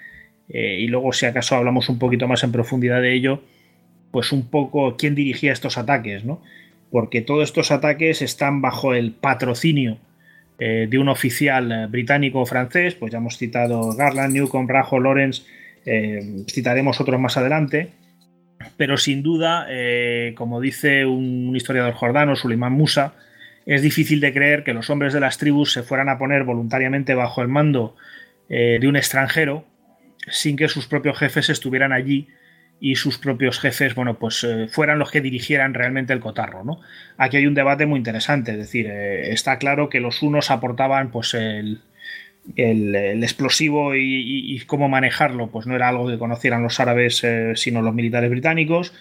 eh, 0.49 0.79
y 0.81 0.89
luego 0.89 1.13
si 1.13 1.27
acaso 1.27 1.57
hablamos 1.57 1.89
un 1.89 1.99
poquito 1.99 2.29
más 2.29 2.45
en 2.45 2.53
profundidad 2.53 3.01
de 3.01 3.15
ello, 3.15 3.43
pues 4.11 4.33
un 4.33 4.49
poco 4.49 4.97
quién 4.97 5.15
dirigía 5.15 5.53
estos 5.53 5.79
ataques, 5.79 6.25
¿no? 6.25 6.43
Porque 6.91 7.21
todos 7.21 7.45
estos 7.45 7.71
ataques 7.71 8.23
están 8.23 8.63
bajo 8.63 8.95
el 8.95 9.13
patrocinio 9.13 9.99
eh, 10.59 10.87
de 10.89 10.99
un 10.99 11.09
oficial 11.09 11.89
británico 11.89 12.41
o 12.41 12.47
francés, 12.47 12.95
pues 12.95 13.13
ya 13.13 13.19
hemos 13.19 13.37
citado 13.37 13.95
Garland, 13.95 14.35
Newcomb, 14.35 14.71
Rajo, 14.71 15.01
Lawrence, 15.01 15.43
citaremos 16.47 17.01
otros 17.01 17.19
más 17.19 17.39
adelante 17.39 17.93
pero 18.77 18.97
sin 18.97 19.23
duda, 19.23 19.67
eh, 19.69 20.35
como 20.37 20.61
dice 20.61 21.07
un, 21.07 21.55
historiador 21.55 21.95
jordano, 21.95 22.37
Suleiman 22.37 22.73
Musa, 22.73 23.15
es 23.67 23.83
difícil 23.83 24.21
de 24.21 24.33
creer 24.33 24.65
que 24.65 24.73
los 24.73 24.91
hombres 24.91 25.13
de 25.13 25.21
las 25.21 25.39
tribus 25.39 25.73
se 25.73 25.83
fueran 25.83 26.09
a 26.09 26.19
poner 26.19 26.45
voluntariamente 26.45 27.15
bajo 27.15 27.43
el 27.43 27.49
mando 27.49 27.97
eh, 28.49 28.79
de 28.81 28.89
un 28.89 28.97
extranjero 28.97 29.65
sin 30.31 30.57
que 30.57 30.69
sus 30.69 30.87
propios 30.87 31.19
jefes 31.19 31.51
estuvieran 31.51 31.93
allí 31.93 32.29
y 32.81 32.95
sus 32.95 33.19
propios 33.19 33.59
jefes, 33.59 33.95
bueno, 33.95 34.19
pues 34.19 34.45
eh, 34.45 34.69
fueran 34.69 34.99
los 34.99 35.11
que 35.11 35.21
dirigieran 35.21 35.75
realmente 35.75 36.13
el 36.13 36.21
cotarro, 36.21 36.65
¿no? 36.65 36.81
Aquí 37.17 37.37
hay 37.37 37.47
un 37.47 37.55
debate 37.55 37.87
muy 37.87 37.99
interesante, 37.99 38.53
es 38.53 38.59
decir, 38.59 38.87
está 38.89 39.59
claro 39.59 39.89
que 39.89 40.01
los 40.01 40.23
unos 40.23 40.51
aportaban, 40.51 41.11
pues, 41.11 41.35
el, 41.35 41.81
el, 42.57 43.23
explosivo 43.23 43.95
y, 43.95 44.61
cómo 44.67 44.89
manejarlo, 44.89 45.49
pues 45.49 45.67
no 45.67 45.75
era 45.75 45.89
algo 45.89 46.09
que 46.09 46.19
conocieran 46.19 46.63
los 46.63 46.81
árabes, 46.81 47.23
eh, 47.25 47.53
sino 47.55 47.83
los 47.83 47.95
militares 47.95 48.31
británicos. 48.31 48.93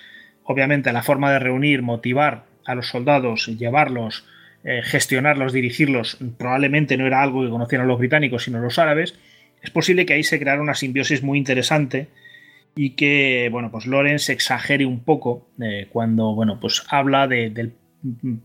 Obviamente 0.43 0.91
la 0.93 1.03
forma 1.03 1.31
de 1.31 1.39
reunir, 1.39 1.81
motivar 1.81 2.43
a 2.65 2.75
los 2.75 2.87
soldados, 2.87 3.47
llevarlos, 3.47 4.25
eh, 4.63 4.81
gestionarlos, 4.83 5.53
dirigirlos, 5.53 6.17
probablemente 6.37 6.97
no 6.97 7.07
era 7.07 7.21
algo 7.21 7.43
que 7.43 7.49
conocieran 7.49 7.87
los 7.87 7.99
británicos, 7.99 8.43
sino 8.43 8.59
los 8.59 8.79
árabes. 8.79 9.15
Es 9.61 9.71
posible 9.71 10.05
que 10.05 10.13
ahí 10.13 10.23
se 10.23 10.39
creara 10.39 10.61
una 10.61 10.75
simbiosis 10.75 11.23
muy 11.23 11.37
interesante 11.37 12.07
y 12.77 12.91
que, 12.91 13.49
bueno, 13.51 13.71
pues 13.71 13.87
Lorenz 13.87 14.29
exagere 14.29 14.85
un 14.85 15.03
poco 15.03 15.49
eh, 15.59 15.87
cuando, 15.91 16.35
bueno, 16.35 16.59
pues 16.59 16.83
habla 16.89 17.27
del 17.27 17.73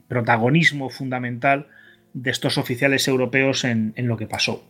protagonismo 0.08 0.88
fundamental 0.88 1.68
de 2.14 2.30
estos 2.30 2.56
oficiales 2.58 3.06
europeos 3.06 3.64
en, 3.64 3.92
lo 3.96 4.16
que 4.16 4.26
pasó. 4.26 4.66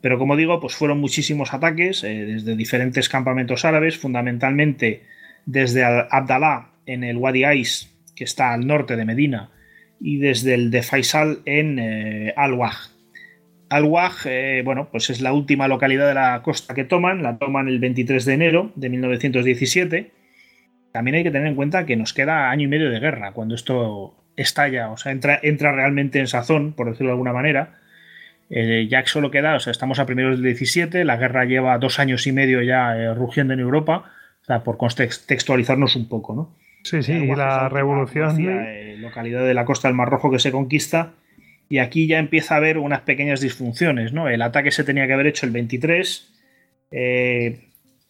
Pero 0.00 0.18
como 0.18 0.34
digo, 0.34 0.60
pues 0.60 0.74
fueron 0.74 0.98
muchísimos 0.98 1.52
ataques 1.52 2.02
eh, 2.02 2.24
desde 2.24 2.56
diferentes 2.56 3.08
campamentos 3.10 3.64
árabes, 3.66 3.98
fundamentalmente 3.98 5.02
desde 5.44 5.84
Abdalá 5.84 6.70
en 6.86 7.04
el 7.04 7.18
Wadi 7.18 7.44
Ais, 7.44 7.94
que 8.16 8.24
está 8.24 8.52
al 8.52 8.66
norte 8.66 8.96
de 8.96 9.04
Medina, 9.04 9.50
y 10.00 10.16
desde 10.18 10.54
el 10.54 10.70
de 10.70 10.82
Faisal 10.82 11.40
en 11.44 11.78
eh, 11.78 12.34
Al-Waj. 12.36 12.91
Al-Waj, 13.72 14.26
eh, 14.26 14.62
bueno, 14.64 14.88
pues 14.90 15.10
es 15.10 15.20
la 15.20 15.32
última 15.32 15.66
localidad 15.66 16.06
de 16.06 16.14
la 16.14 16.42
costa 16.42 16.74
que 16.74 16.84
toman, 16.84 17.22
la 17.22 17.38
toman 17.38 17.68
el 17.68 17.78
23 17.78 18.24
de 18.24 18.34
enero 18.34 18.72
de 18.74 18.88
1917. 18.88 20.10
También 20.92 21.14
hay 21.16 21.22
que 21.24 21.30
tener 21.30 21.48
en 21.48 21.54
cuenta 21.54 21.86
que 21.86 21.96
nos 21.96 22.12
queda 22.12 22.50
año 22.50 22.64
y 22.64 22.68
medio 22.68 22.90
de 22.90 23.00
guerra 23.00 23.32
cuando 23.32 23.54
esto 23.54 24.14
estalla, 24.36 24.90
o 24.90 24.96
sea, 24.96 25.12
entra, 25.12 25.40
entra 25.42 25.72
realmente 25.72 26.18
en 26.18 26.26
sazón, 26.26 26.74
por 26.74 26.88
decirlo 26.90 27.08
de 27.08 27.12
alguna 27.12 27.32
manera. 27.32 27.78
Eh, 28.50 28.86
ya 28.90 29.02
que 29.02 29.08
solo 29.08 29.30
queda, 29.30 29.54
o 29.54 29.60
sea, 29.60 29.70
estamos 29.70 29.98
a 29.98 30.04
primeros 30.04 30.36
del 30.36 30.44
17, 30.44 31.06
la 31.06 31.16
guerra 31.16 31.46
lleva 31.46 31.78
dos 31.78 31.98
años 31.98 32.26
y 32.26 32.32
medio 32.32 32.60
ya 32.60 32.94
eh, 32.94 33.14
rugiendo 33.14 33.54
en 33.54 33.60
Europa, 33.60 34.12
o 34.42 34.44
sea, 34.44 34.62
por 34.62 34.76
contextualizarnos 34.76 35.96
un 35.96 36.08
poco, 36.08 36.34
¿no? 36.34 36.54
Sí, 36.82 37.02
sí, 37.02 37.12
y 37.12 37.34
la 37.34 37.70
revolución. 37.70 38.36
Eh, 38.38 38.96
localidad 38.98 39.46
de 39.46 39.54
la 39.54 39.64
costa 39.64 39.88
del 39.88 39.96
Mar 39.96 40.10
Rojo 40.10 40.30
que 40.30 40.38
se 40.38 40.52
conquista, 40.52 41.12
y 41.72 41.78
aquí 41.78 42.06
ya 42.06 42.18
empieza 42.18 42.52
a 42.52 42.58
haber 42.58 42.76
unas 42.76 43.00
pequeñas 43.00 43.40
disfunciones, 43.40 44.12
¿no? 44.12 44.28
El 44.28 44.42
ataque 44.42 44.70
se 44.70 44.84
tenía 44.84 45.06
que 45.06 45.14
haber 45.14 45.28
hecho 45.28 45.46
el 45.46 45.52
23. 45.52 46.30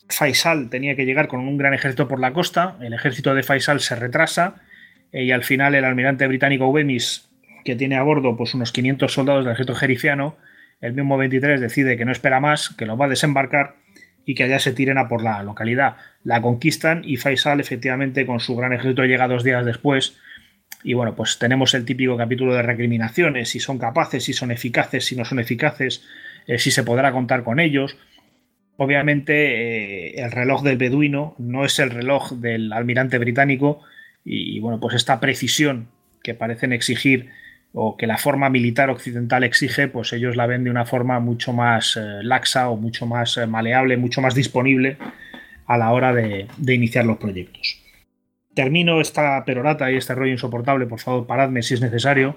Faisal 0.08 0.68
tenía 0.68 0.96
que 0.96 1.04
llegar 1.04 1.28
con 1.28 1.38
un 1.38 1.56
gran 1.58 1.72
ejército 1.72 2.08
por 2.08 2.18
la 2.18 2.32
costa, 2.32 2.76
el 2.80 2.92
ejército 2.92 3.36
de 3.36 3.44
Faisal 3.44 3.78
se 3.78 3.94
retrasa 3.94 4.56
y 5.12 5.30
al 5.30 5.44
final 5.44 5.76
el 5.76 5.84
almirante 5.84 6.26
británico 6.26 6.66
Ubemis, 6.66 7.30
que 7.64 7.76
tiene 7.76 7.94
a 7.94 8.02
bordo 8.02 8.36
pues, 8.36 8.52
unos 8.52 8.72
500 8.72 9.12
soldados 9.12 9.44
del 9.44 9.52
ejército 9.52 9.76
jerifiano, 9.76 10.36
el 10.80 10.94
mismo 10.94 11.16
23 11.16 11.60
decide 11.60 11.96
que 11.96 12.04
no 12.04 12.10
espera 12.10 12.40
más, 12.40 12.70
que 12.70 12.84
los 12.84 13.00
va 13.00 13.04
a 13.04 13.10
desembarcar 13.10 13.76
y 14.26 14.34
que 14.34 14.42
allá 14.42 14.58
se 14.58 14.72
tiren 14.72 14.98
a 14.98 15.06
por 15.06 15.22
la 15.22 15.40
localidad. 15.44 15.98
La 16.24 16.42
conquistan 16.42 17.02
y 17.04 17.16
Faisal 17.16 17.60
efectivamente 17.60 18.26
con 18.26 18.40
su 18.40 18.56
gran 18.56 18.72
ejército 18.72 19.04
llega 19.04 19.28
dos 19.28 19.44
días 19.44 19.64
después 19.64 20.18
y 20.84 20.94
bueno, 20.94 21.14
pues 21.14 21.38
tenemos 21.38 21.74
el 21.74 21.84
típico 21.84 22.16
capítulo 22.16 22.54
de 22.54 22.62
recriminaciones, 22.62 23.50
si 23.50 23.60
son 23.60 23.78
capaces, 23.78 24.24
si 24.24 24.32
son 24.32 24.50
eficaces, 24.50 25.04
si 25.04 25.16
no 25.16 25.24
son 25.24 25.38
eficaces, 25.38 26.04
eh, 26.46 26.58
si 26.58 26.70
se 26.70 26.82
podrá 26.82 27.12
contar 27.12 27.44
con 27.44 27.60
ellos. 27.60 27.96
Obviamente 28.76 30.12
eh, 30.12 30.22
el 30.22 30.32
reloj 30.32 30.62
del 30.62 30.76
beduino 30.76 31.34
no 31.38 31.64
es 31.64 31.78
el 31.78 31.90
reloj 31.90 32.32
del 32.32 32.72
almirante 32.72 33.18
británico, 33.18 33.82
y, 34.24 34.60
bueno, 34.60 34.78
pues 34.78 34.94
esta 34.94 35.18
precisión 35.18 35.88
que 36.22 36.34
parecen 36.34 36.72
exigir 36.72 37.30
o 37.72 37.96
que 37.96 38.06
la 38.06 38.18
forma 38.18 38.50
militar 38.50 38.88
occidental 38.88 39.42
exige, 39.42 39.88
pues 39.88 40.12
ellos 40.12 40.36
la 40.36 40.46
ven 40.46 40.62
de 40.62 40.70
una 40.70 40.84
forma 40.84 41.18
mucho 41.18 41.52
más 41.52 41.96
eh, 41.96 42.22
laxa 42.22 42.68
o 42.68 42.76
mucho 42.76 43.04
más 43.04 43.40
maleable, 43.48 43.96
mucho 43.96 44.20
más 44.20 44.34
disponible 44.34 44.96
a 45.66 45.78
la 45.78 45.90
hora 45.90 46.12
de, 46.12 46.46
iniciar 46.68 47.04
los 47.04 47.16
proyectos. 47.16 47.81
Termino 48.54 49.00
esta 49.00 49.44
perorata 49.44 49.90
y 49.90 49.96
este 49.96 50.14
rollo 50.14 50.32
insoportable, 50.32 50.86
por 50.86 51.00
favor, 51.00 51.26
paradme 51.26 51.62
si 51.62 51.74
es 51.74 51.80
necesario 51.80 52.36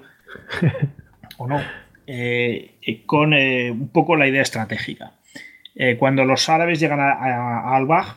o 1.37 1.47
no, 1.47 1.61
eh, 2.07 2.75
con 3.05 3.33
un 3.33 3.89
poco 3.89 4.15
la 4.15 4.27
idea 4.27 4.41
estratégica. 4.41 5.13
cuando 5.99 6.23
los 6.23 6.47
árabes 6.47 6.79
llegan 6.79 6.99
a, 7.01 7.75
Al-Baj, 7.75 8.15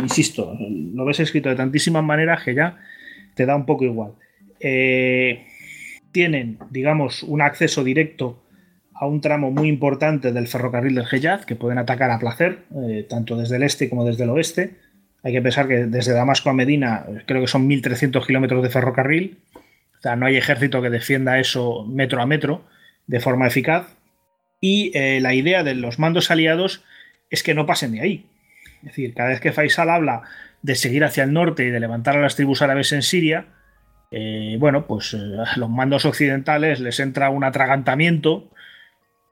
insisto, 0.00 0.56
lo 0.94 1.04
ves 1.04 1.20
escrito 1.20 1.48
de 1.48 1.56
tantísimas 1.56 2.04
maneras 2.04 2.42
que 2.42 2.54
ya 2.54 2.78
te 3.34 3.46
da 3.46 3.56
un 3.56 3.66
poco 3.66 3.84
igual. 3.84 4.12
Eh, 4.60 5.46
tienen, 6.12 6.58
digamos, 6.70 7.22
un 7.22 7.42
acceso 7.42 7.82
directo 7.82 8.42
a 8.94 9.06
un 9.06 9.20
tramo 9.20 9.50
muy 9.50 9.68
importante 9.68 10.32
del 10.32 10.46
ferrocarril 10.46 10.94
del 10.94 11.06
Hejaz, 11.10 11.44
que 11.44 11.56
pueden 11.56 11.78
atacar 11.78 12.10
a 12.10 12.18
placer, 12.18 12.60
eh, 12.76 13.06
tanto 13.08 13.36
desde 13.36 13.56
el 13.56 13.64
este 13.64 13.88
como 13.88 14.04
desde 14.04 14.24
el 14.24 14.30
oeste. 14.30 14.76
Hay 15.22 15.32
que 15.32 15.42
pensar 15.42 15.68
que 15.68 15.86
desde 15.86 16.12
Damasco 16.12 16.50
a 16.50 16.52
Medina 16.52 17.04
creo 17.26 17.40
que 17.40 17.46
son 17.46 17.68
1.300 17.68 18.26
kilómetros 18.26 18.62
de 18.62 18.70
ferrocarril. 18.70 19.38
O 19.98 20.02
sea, 20.02 20.16
no 20.16 20.26
hay 20.26 20.36
ejército 20.36 20.82
que 20.82 20.90
defienda 20.90 21.38
eso 21.38 21.84
metro 21.84 22.20
a 22.20 22.26
metro 22.26 22.64
de 23.06 23.20
forma 23.20 23.46
eficaz. 23.46 23.86
Y 24.60 24.90
eh, 24.94 25.20
la 25.20 25.34
idea 25.34 25.62
de 25.62 25.74
los 25.74 25.98
mandos 25.98 26.30
aliados 26.30 26.84
es 27.30 27.42
que 27.42 27.54
no 27.54 27.66
pasen 27.66 27.92
de 27.92 28.00
ahí. 28.00 28.26
Es 28.78 28.88
decir, 28.88 29.14
cada 29.14 29.30
vez 29.30 29.40
que 29.40 29.52
Faisal 29.52 29.90
habla 29.90 30.22
de 30.62 30.74
seguir 30.74 31.04
hacia 31.04 31.24
el 31.24 31.32
norte 31.32 31.64
y 31.64 31.70
de 31.70 31.80
levantar 31.80 32.16
a 32.16 32.20
las 32.20 32.36
tribus 32.36 32.62
árabes 32.62 32.92
en 32.92 33.02
Siria, 33.02 33.46
eh, 34.10 34.56
bueno, 34.58 34.86
pues 34.86 35.14
eh, 35.14 35.18
a 35.18 35.58
los 35.58 35.70
mandos 35.70 36.04
occidentales 36.04 36.80
les 36.80 37.00
entra 37.00 37.30
un 37.30 37.44
atragantamiento 37.44 38.50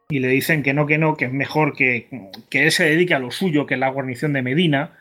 y 0.09 0.21
le 0.21 0.29
dicen 0.29 0.63
que 0.63 0.73
no, 0.73 0.87
que 0.87 0.99
no, 0.99 1.17
que 1.17 1.27
es 1.27 1.33
mejor 1.33 1.75
que, 1.77 2.09
él 2.51 2.73
se 2.73 2.85
dedique 2.85 3.15
a 3.15 3.19
lo 3.19 3.31
suyo, 3.31 3.67
que 3.67 3.75
es 3.75 3.81
la 3.81 3.91
guarnición 3.91 4.33
de 4.33 4.43
Medina, 4.43 4.93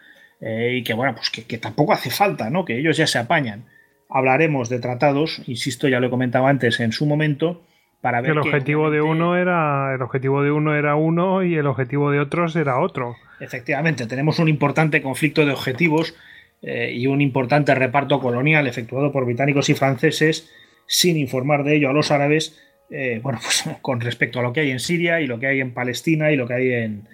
eh, 0.41 0.75
y 0.77 0.83
que 0.83 0.93
bueno, 0.93 1.15
pues 1.15 1.29
que, 1.29 1.57
tampoco 1.57 1.93
hace 1.93 2.09
falta, 2.09 2.49
¿no? 2.49 2.65
Que 2.65 2.79
ellos 2.79 2.97
ya 2.97 3.07
se 3.07 3.19
apañan. 3.19 3.65
Hablaremos 4.09 4.69
de 4.69 4.79
tratados, 4.79 5.41
insisto, 5.47 5.87
ya 5.87 5.99
lo 5.99 6.07
he 6.07 6.09
comentado 6.09 6.47
antes 6.47 6.79
en 6.79 6.91
su 6.91 7.05
momento, 7.05 7.61
para 8.01 8.21
ver 8.21 8.31
el 8.31 8.37
objetivo 8.37 8.89
de 8.89 9.01
uno 9.01 9.35
era 9.35 9.93
el 9.93 10.01
objetivo 10.01 10.41
de 10.41 10.51
uno 10.51 10.73
era 10.73 10.95
uno 10.95 11.43
y 11.43 11.55
el 11.55 11.67
objetivo 11.67 12.11
de 12.11 12.19
otros 12.19 12.55
era 12.55 12.79
otro. 12.79 13.15
Efectivamente, 13.39 14.07
tenemos 14.07 14.39
un 14.39 14.47
importante 14.47 15.01
conflicto 15.01 15.45
de 15.45 15.51
objetivos 15.51 16.15
eh, 16.61 16.91
y 16.93 17.07
un 17.07 17.21
importante 17.21 17.75
reparto 17.75 18.19
colonial 18.19 18.67
efectuado 18.67 19.11
por 19.11 19.25
británicos 19.25 19.69
y 19.69 19.75
franceses 19.75 20.49
sin 20.89 21.17
informar 21.17 21.63
de 21.63 21.75
ello 21.75 21.89
a 21.89 21.93
los 21.93 22.11
árabes, 22.11 22.59
eh, 22.89 23.19
bueno, 23.23 23.39
pues 23.43 23.63
con 23.81 24.01
respecto 24.01 24.39
a 24.39 24.43
lo 24.43 24.51
que 24.51 24.61
hay 24.61 24.71
en 24.71 24.79
Siria 24.79 25.21
y 25.21 25.27
lo 25.27 25.39
que 25.39 25.47
hay 25.47 25.61
en 25.61 25.73
Palestina 25.73 26.31
y 26.31 26.35
lo 26.35 26.47
que 26.47 26.53
hay 26.53 26.71
en, 26.73 27.07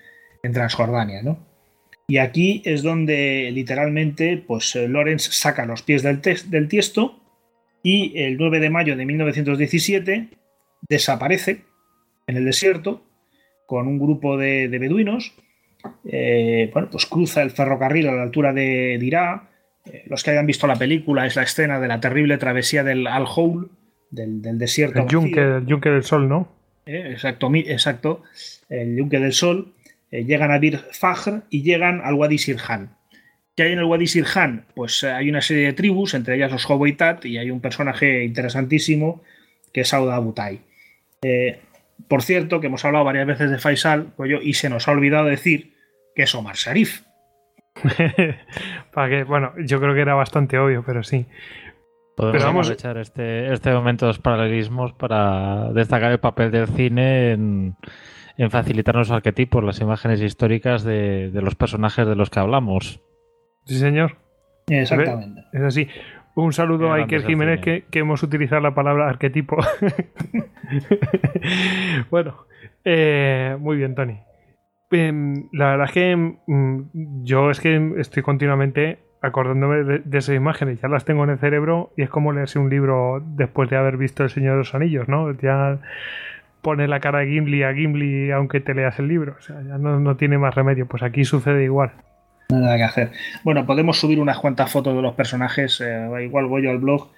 Transjordania, 0.53 1.23
¿no? 1.23 1.39
Y 2.07 2.17
aquí 2.17 2.61
es 2.65 2.83
donde 2.83 3.49
literalmente, 3.51 4.37
pues 4.37 4.75
eh, 4.75 4.87
Lorenz 4.87 5.23
saca 5.23 5.65
los 5.65 5.81
pies 5.81 6.03
del, 6.03 6.21
del 6.21 6.67
tiesto 6.67 7.19
y 7.81 8.19
el 8.19 8.37
9 8.37 8.59
de 8.59 8.69
mayo 8.69 8.95
de 8.95 9.05
1917 9.05 10.29
desaparece 10.87 11.61
en 12.27 12.37
el 12.37 12.45
desierto 12.45 13.03
con 13.65 13.87
un 13.87 13.99
grupo 13.99 14.37
de, 14.37 14.67
beduinos. 14.67 15.33
Eh, 16.05 16.69
bueno, 16.73 16.89
pues 16.91 17.05
cruza 17.05 17.43
el 17.43 17.51
ferrocarril 17.51 18.07
a 18.07 18.13
la 18.13 18.23
altura 18.23 18.53
de 18.53 18.97
Dirá. 18.99 19.49
Eh, 19.85 20.03
los 20.07 20.23
que 20.23 20.31
hayan 20.31 20.47
visto 20.47 20.65
la 20.65 20.75
película 20.75 21.27
es 21.27 21.35
la 21.35 21.43
escena 21.43 21.79
de 21.79 21.87
la 21.87 21.99
terrible 21.99 22.37
travesía 22.37 22.83
del 22.83 23.05
Al-Houl, 23.05 23.69
del, 24.09 24.57
desierto. 24.57 25.01
El 25.01 25.07
yunque, 25.07 25.89
del 25.89 26.03
Sol, 26.03 26.27
¿no? 26.27 26.47
Eh, 26.87 27.09
exacto, 27.11 27.51
exacto, 27.53 28.23
el 28.69 28.97
yunque 28.97 29.19
del 29.19 29.33
Sol. 29.33 29.74
Llegan 30.11 30.51
a 30.51 30.59
Bir 30.59 30.79
Fajr 30.91 31.43
y 31.49 31.63
llegan 31.63 32.01
al 32.03 32.15
Wadi 32.15 32.37
Sirhan. 32.37 32.95
¿Qué 33.55 33.63
hay 33.63 33.71
en 33.71 33.79
el 33.79 33.85
Wadi 33.85 34.07
Sirhan? 34.07 34.65
Pues 34.75 35.03
hay 35.03 35.29
una 35.29 35.41
serie 35.41 35.67
de 35.67 35.73
tribus, 35.73 36.13
entre 36.13 36.35
ellas 36.35 36.51
los 36.51 36.69
Hoboitat, 36.69 37.25
y 37.25 37.37
hay 37.37 37.51
un 37.51 37.61
personaje 37.61 38.23
interesantísimo 38.23 39.23
que 39.73 39.81
es 39.81 39.87
Sauda 39.89 40.15
Abutai. 40.15 40.61
Eh, 41.21 41.59
por 42.07 42.21
cierto, 42.21 42.59
que 42.59 42.67
hemos 42.67 42.83
hablado 42.85 43.05
varias 43.05 43.27
veces 43.27 43.49
de 43.49 43.57
Faisal, 43.57 44.07
pues 44.15 44.31
y 44.41 44.53
se 44.53 44.69
nos 44.69 44.87
ha 44.87 44.91
olvidado 44.91 45.25
decir 45.25 45.73
que 46.15 46.23
es 46.23 46.35
Omar 46.35 46.55
Sharif. 46.55 47.01
para 48.93 49.09
que, 49.09 49.23
bueno, 49.23 49.53
yo 49.65 49.79
creo 49.79 49.93
que 49.93 50.01
era 50.01 50.13
bastante 50.13 50.57
obvio, 50.57 50.83
pero 50.85 51.03
sí. 51.03 51.25
Podemos 52.15 52.37
pero 52.37 52.45
vamos... 52.45 52.67
aprovechar 52.67 52.97
este, 52.97 53.51
este 53.53 53.71
momento 53.71 54.05
de 54.05 54.11
los 54.11 54.19
paralelismos 54.19 54.93
para 54.93 55.71
destacar 55.73 56.11
el 56.11 56.19
papel 56.19 56.51
del 56.51 56.67
cine 56.67 57.31
en, 57.31 57.75
facilitarnos 58.49 59.11
arquetipos, 59.11 59.63
las 59.63 59.79
imágenes 59.79 60.21
históricas 60.21 60.83
de, 60.83 61.29
de, 61.31 61.41
los 61.41 61.55
personajes 61.55 62.07
de 62.07 62.15
los 62.15 62.29
que 62.29 62.39
hablamos. 62.39 63.01
Sí, 63.65 63.77
señor. 63.77 64.17
Exactamente. 64.67 65.43
Es 65.53 65.61
así. 65.61 65.87
Un 66.35 66.51
saludo 66.51 66.91
a 66.91 66.97
Iker 66.97 67.23
Jiménez 67.23 67.61
que, 67.61 67.85
hemos 67.93 68.21
utilizado 68.21 68.61
la 68.61 68.75
palabra 68.75 69.07
arquetipo. 69.07 69.55
bueno, 72.11 72.45
eh, 72.83 73.55
muy 73.57 73.77
bien, 73.77 73.95
Tony. 73.95 74.19
Em, 74.91 75.47
la 75.53 75.71
verdad 75.71 75.87
es 75.87 75.93
que 75.93 76.15
mm, 76.15 77.23
yo 77.23 77.49
es 77.49 77.61
que 77.61 77.93
estoy 77.97 78.21
continuamente 78.21 78.99
acordándome 79.21 79.83
de, 79.83 80.17
esas 80.17 80.35
imágenes, 80.35 80.81
ya 80.81 80.89
las 80.89 81.05
tengo 81.05 81.23
en 81.23 81.31
el 81.31 81.39
cerebro 81.39 81.93
y 81.95 82.03
es 82.03 82.09
como 82.09 82.33
leerse 82.33 82.59
un 82.59 82.69
libro 82.69 83.23
después 83.25 83.69
de 83.69 83.77
haber 83.77 83.97
visto 83.97 84.23
El 84.23 84.29
Señor 84.29 84.53
de 84.53 84.57
los 84.59 84.75
Anillos, 84.75 85.07
¿no? 85.07 85.31
Ya 85.39 85.79
pone 86.65 86.87
la 86.87 86.99
cara 86.99 87.19
de 87.19 87.27
Gimli 87.27 87.61
a 87.61 87.75
Gimli 87.75 88.31
aunque 88.31 88.59
te 88.59 88.73
leas 88.73 88.97
el 88.97 89.07
libro. 89.07 89.35
O 89.37 89.41
sea, 89.41 89.57
ya 89.61 89.77
no, 89.77 90.17
tiene 90.17 90.39
más 90.39 90.55
remedio. 90.55 90.87
Pues 90.87 91.03
aquí 91.03 91.23
sucede 91.23 91.63
igual. 91.63 91.91
Nada 92.49 92.75
que 92.75 92.83
hacer. 92.83 93.11
Bueno, 93.43 93.67
podemos 93.67 93.99
subir 93.99 94.19
unas 94.19 94.39
cuantas 94.39 94.71
fotos 94.71 94.95
de 94.95 95.01
los 95.03 95.13
personajes. 95.13 95.79
Eh, 95.79 96.09
igual 96.23 96.47
voy 96.47 96.63
yo 96.63 96.71
al 96.71 96.79
blog 96.79 97.11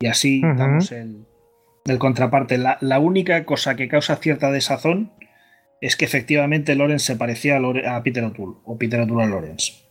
y 0.00 0.06
así 0.06 0.42
damos 0.42 0.92
el, 0.92 1.24
contraparte. 1.98 2.58
La, 2.58 2.98
única 2.98 3.46
cosa 3.46 3.74
que 3.74 3.88
causa 3.88 4.16
cierta 4.16 4.52
desazón 4.52 5.12
es 5.80 5.96
que 5.96 6.04
efectivamente 6.04 6.74
Lorenz 6.74 7.02
se 7.02 7.16
parecía 7.16 7.56
a, 7.56 8.02
Peter 8.02 8.22
O'Toole 8.22 8.58
o 8.64 8.76
Peter 8.78 9.00
O'Toole 9.00 9.22
a 9.22 9.26
Lorenz. 9.26 9.82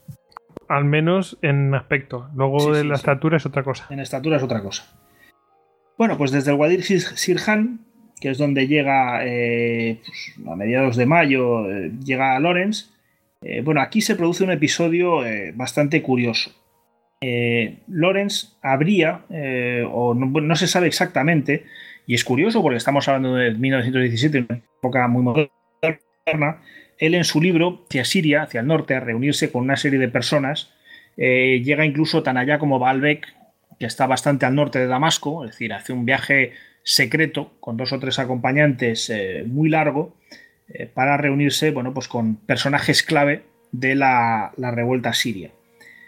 Al 0.68 0.86
menos 0.86 1.40
en 1.42 1.74
aspecto. 1.74 2.30
Luego 2.36 2.74
de 2.74 2.84
la 2.84 2.94
estatura 2.94 3.38
es 3.38 3.46
otra 3.48 3.64
cosa. 3.64 3.88
En 3.90 4.00
estatura 4.00 4.38
es 4.38 4.44
otra 4.44 4.62
cosa. 4.62 4.86
Bueno, 5.98 6.16
pues 6.16 6.30
desde 6.30 6.52
el 6.52 6.58
Wadir 6.58 6.84
Sirhan, 6.84 7.89
que 8.20 8.30
es 8.30 8.38
donde 8.38 8.68
llega 8.68 9.26
eh, 9.26 10.00
a 10.48 10.56
mediados 10.56 10.96
de 10.96 11.06
mayo, 11.06 11.70
eh, 11.70 11.92
llega 12.04 12.36
a 12.36 12.40
Lorenz. 12.40 12.92
Eh, 13.42 13.62
bueno, 13.62 13.82
aquí 13.82 14.02
se 14.02 14.16
produce 14.16 14.44
un 14.44 14.52
episodio 14.52 15.22
bastante 15.54 16.02
curioso. 16.02 16.52
Lorenz 17.88 18.58
habría, 18.62 19.26
o 19.92 20.14
no, 20.14 20.56
se 20.56 20.68
sabe 20.68 20.88
exactamente, 20.88 21.66
y 22.08 22.16
es 22.16 22.24
curioso 22.24 22.62
porque 22.62 22.78
estamos 22.78 23.08
hablando 23.08 23.36
de 23.36 23.52
1917, 23.52 24.46
una 24.50 24.62
época 24.78 25.08
muy 25.10 25.24
moderna, 25.24 26.62
él 26.98 27.16
en 27.16 27.26
su 27.26 27.42
libro, 27.42 27.86
hacia 27.90 28.06
Siria, 28.06 28.44
hacia 28.44 28.62
el 28.62 28.68
norte, 28.68 28.96
a 28.96 29.02
reunirse 29.02 29.52
con 29.52 29.64
una 29.64 29.76
serie 29.76 30.00
de 30.00 30.08
personas, 30.08 30.74
llega 31.18 31.86
incluso 31.86 32.24
tan 32.24 32.38
allá 32.38 32.58
como 32.58 32.80
Baalbek, 32.80 33.28
que 33.80 33.86
está 33.86 34.08
bastante 34.08 34.46
al 34.46 34.56
norte 34.56 34.80
de 34.80 34.88
Damasco, 34.88 35.44
es 35.44 35.52
decir, 35.52 35.74
hace 35.74 35.92
un 35.92 36.06
viaje 36.06 36.54
secreto 36.84 37.54
con 37.60 37.78
dos 37.78 37.94
o 37.94 38.00
tres 38.00 38.20
acompañantes 38.20 39.10
eh, 39.10 39.44
muy 39.46 39.70
largo 39.70 40.16
eh, 40.68 40.88
para 40.88 41.18
reunirse 41.18 41.72
bueno, 41.72 41.94
pues 41.94 42.08
con 42.08 42.36
personajes 42.36 43.04
clave 43.04 43.44
de 43.72 43.96
la, 43.96 44.52
revuelta 44.58 45.14
siria. 45.14 45.52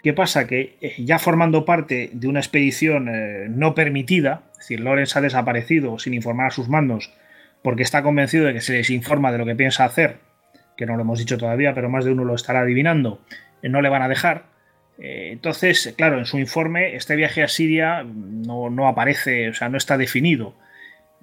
¿Qué 0.02 0.12
pasa? 0.12 0.46
Que 0.46 0.76
eh, 0.80 0.94
ya 0.98 1.18
formando 1.18 1.64
parte 1.64 2.10
de 2.12 2.26
una 2.26 2.40
expedición 2.40 3.08
no 3.56 3.74
permitida, 3.74 4.44
es 4.52 4.58
decir, 4.58 4.80
Lorenz 4.80 5.16
ha 5.16 5.20
desaparecido 5.20 5.98
sin 5.98 6.14
informar 6.14 6.48
a 6.48 6.50
sus 6.50 6.68
mandos 6.68 7.12
porque 7.62 7.84
está 7.84 8.02
convencido 8.02 8.46
de 8.46 8.54
que 8.54 8.60
se 8.60 8.72
les 8.72 8.90
informa 8.90 9.30
de 9.30 9.38
lo 9.38 9.46
que 9.46 9.54
piensa 9.54 9.84
hacer, 9.84 10.16
que 10.76 10.84
no 10.84 10.96
lo 10.96 11.02
hemos 11.02 11.20
dicho 11.20 11.38
todavía, 11.38 11.74
pero 11.74 11.88
más 11.88 12.04
de 12.04 12.10
uno 12.10 12.24
lo 12.24 12.34
estará 12.34 12.60
adivinando, 12.60 13.20
no 13.62 13.80
le 13.82 13.88
van 13.88 14.02
a 14.02 14.08
dejar. 14.08 14.51
Entonces, 14.98 15.94
claro, 15.96 16.18
en 16.18 16.26
su 16.26 16.38
informe 16.38 16.94
este 16.94 17.16
viaje 17.16 17.42
a 17.42 17.48
Siria 17.48 18.04
no, 18.04 18.70
no 18.70 18.86
aparece, 18.86 19.48
o 19.48 19.54
sea, 19.54 19.68
no 19.68 19.78
está 19.78 19.96
definido. 19.96 20.54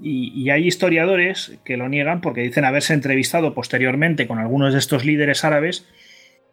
Y, 0.01 0.49
hay 0.49 0.65
historiadores 0.65 1.59
que 1.65 1.75
lo 1.75 1.89
niegan 1.89 2.21
porque 2.21 2.41
dicen 2.41 2.63
haberse 2.63 2.93
entrevistado 2.93 3.53
posteriormente 3.53 4.27
con 4.27 4.39
algunos 4.39 4.73
de 4.73 4.79
estos 4.79 5.03
líderes 5.03 5.43
árabes 5.43 5.85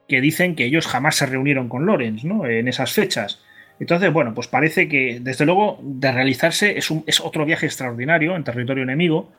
que 0.08 0.20
dicen 0.20 0.56
que 0.56 0.64
ellos 0.64 0.86
jamás 0.86 1.16
se 1.16 1.26
reunieron 1.26 1.68
con 1.68 1.86
Lorenz 1.86 2.24
¿no? 2.24 2.46
en 2.46 2.66
esas 2.66 2.92
fechas. 2.92 3.40
Entonces, 3.78 4.12
bueno, 4.12 4.34
pues 4.34 4.48
parece 4.48 4.88
que 4.88 5.18
desde 5.20 5.46
luego 5.46 5.78
de 5.82 6.10
realizarse 6.10 6.76
es, 6.78 6.90
un, 6.90 7.04
es 7.06 7.20
otro 7.20 7.44
viaje 7.44 7.66
extraordinario 7.66 8.34
en 8.34 8.44
territorio 8.44 8.82
enemigo. 8.82 9.32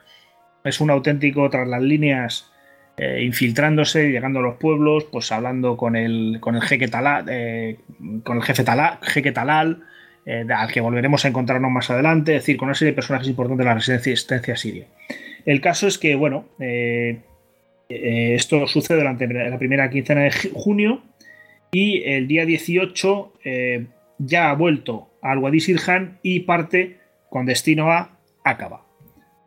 Es 0.64 0.80
un 0.80 0.90
auténtico 0.90 1.50
tras 1.50 1.68
las 1.68 1.82
líneas, 1.82 2.52
eh, 2.98 3.22
infiltrándose, 3.24 4.10
llegando 4.10 4.40
a 4.40 4.42
los 4.42 4.56
pueblos, 4.56 5.04
pues 5.04 5.32
hablando 5.32 5.78
con 5.78 5.96
el, 5.96 6.40
con 6.40 6.56
el 6.56 6.64
jeque 6.64 6.88
Talal, 6.88 7.26
eh, 7.30 7.78
con 8.24 8.38
el 8.38 8.44
jefe 8.44 8.64
Talal, 8.64 8.98
jeque 9.04 9.32
Talal 9.32 9.84
eh, 10.26 10.44
al 10.50 10.72
que 10.72 10.82
volveremos 10.82 11.24
a 11.24 11.28
encontrarnos 11.28 11.70
más 11.70 11.92
adelante, 11.92 12.36
es 12.36 12.42
decir, 12.42 12.58
con 12.58 12.70
una 12.70 12.76
serie 12.76 12.94
de 12.94 12.96
personajes 12.96 13.28
importantes 13.28 13.60
de 13.60 13.70
la 13.70 13.76
resistencia 13.76 14.56
siria. 14.58 14.88
El 15.46 15.62
caso 15.62 15.88
es 15.88 16.00
que, 16.00 16.16
bueno, 16.16 16.46
eh, 16.60 17.20
esto 17.88 18.66
sucede 18.66 18.98
durante 18.98 19.28
la 19.28 19.60
primera 19.60 19.90
quincena 19.92 20.22
de 20.22 20.32
junio 20.54 21.04
y 21.72 22.04
el 22.04 22.28
día 22.28 22.46
18 22.46 23.34
ya 24.18 24.50
ha 24.50 24.54
vuelto 24.56 25.08
al 25.22 25.38
Wadi 25.38 25.62
Sirhan 25.62 26.18
y 26.24 26.42
parte 26.42 26.98
con 27.30 27.46
destino 27.46 27.92
a 27.92 28.18
Aqaba. 28.44 28.87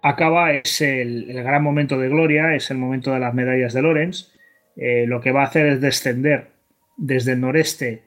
Aqaba 0.03 0.53
es 0.53 0.81
el, 0.81 1.33
gran 1.33 1.63
momento 1.63 1.99
de 1.99 2.09
gloria, 2.09 2.55
es 2.55 2.71
el 2.71 2.79
momento 2.79 3.13
de 3.13 3.21
las 3.21 3.35
medallas 3.35 3.75
de 3.75 3.83
Lorenz. 3.83 4.33
lo 4.77 5.21
que 5.21 5.33
va 5.33 5.43
a 5.43 5.47
hacer 5.47 5.67
es 5.67 5.81
descender 5.81 6.49
desde 6.97 7.33
el 7.33 7.41
noreste 7.41 8.03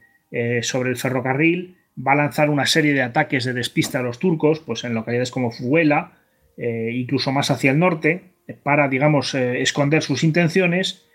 sobre 0.61 0.89
el 0.89 0.97
ferrocarril 0.97 1.77
va 1.95 2.13
a 2.13 2.15
lanzar 2.15 2.49
una 2.49 2.65
serie 2.65 2.93
de 2.93 3.01
ataques 3.01 3.43
de 3.43 3.53
despista 3.53 3.99
a 3.99 4.03
los 4.03 4.19
turcos, 4.19 4.59
pues 4.59 4.83
en 4.83 4.93
localidades 4.93 5.31
como 5.31 5.51
Fuela, 5.51 6.13
eh, 6.57 6.91
incluso 6.93 7.31
más 7.31 7.51
hacia 7.51 7.71
el 7.71 7.79
norte, 7.79 8.21
para, 8.63 8.87
digamos, 8.87 9.33
eh, 9.35 9.61
esconder 9.61 10.01
sus 10.01 10.23
intenciones 10.23 11.05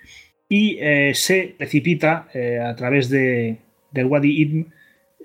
y 0.48 0.78
eh, 0.80 1.12
se 1.14 1.54
precipita 1.58 2.28
a 2.64 2.74
través 2.74 3.10
de, 3.10 3.58
del 3.90 4.06
Wadi 4.06 4.40
Ibn, 4.40 4.72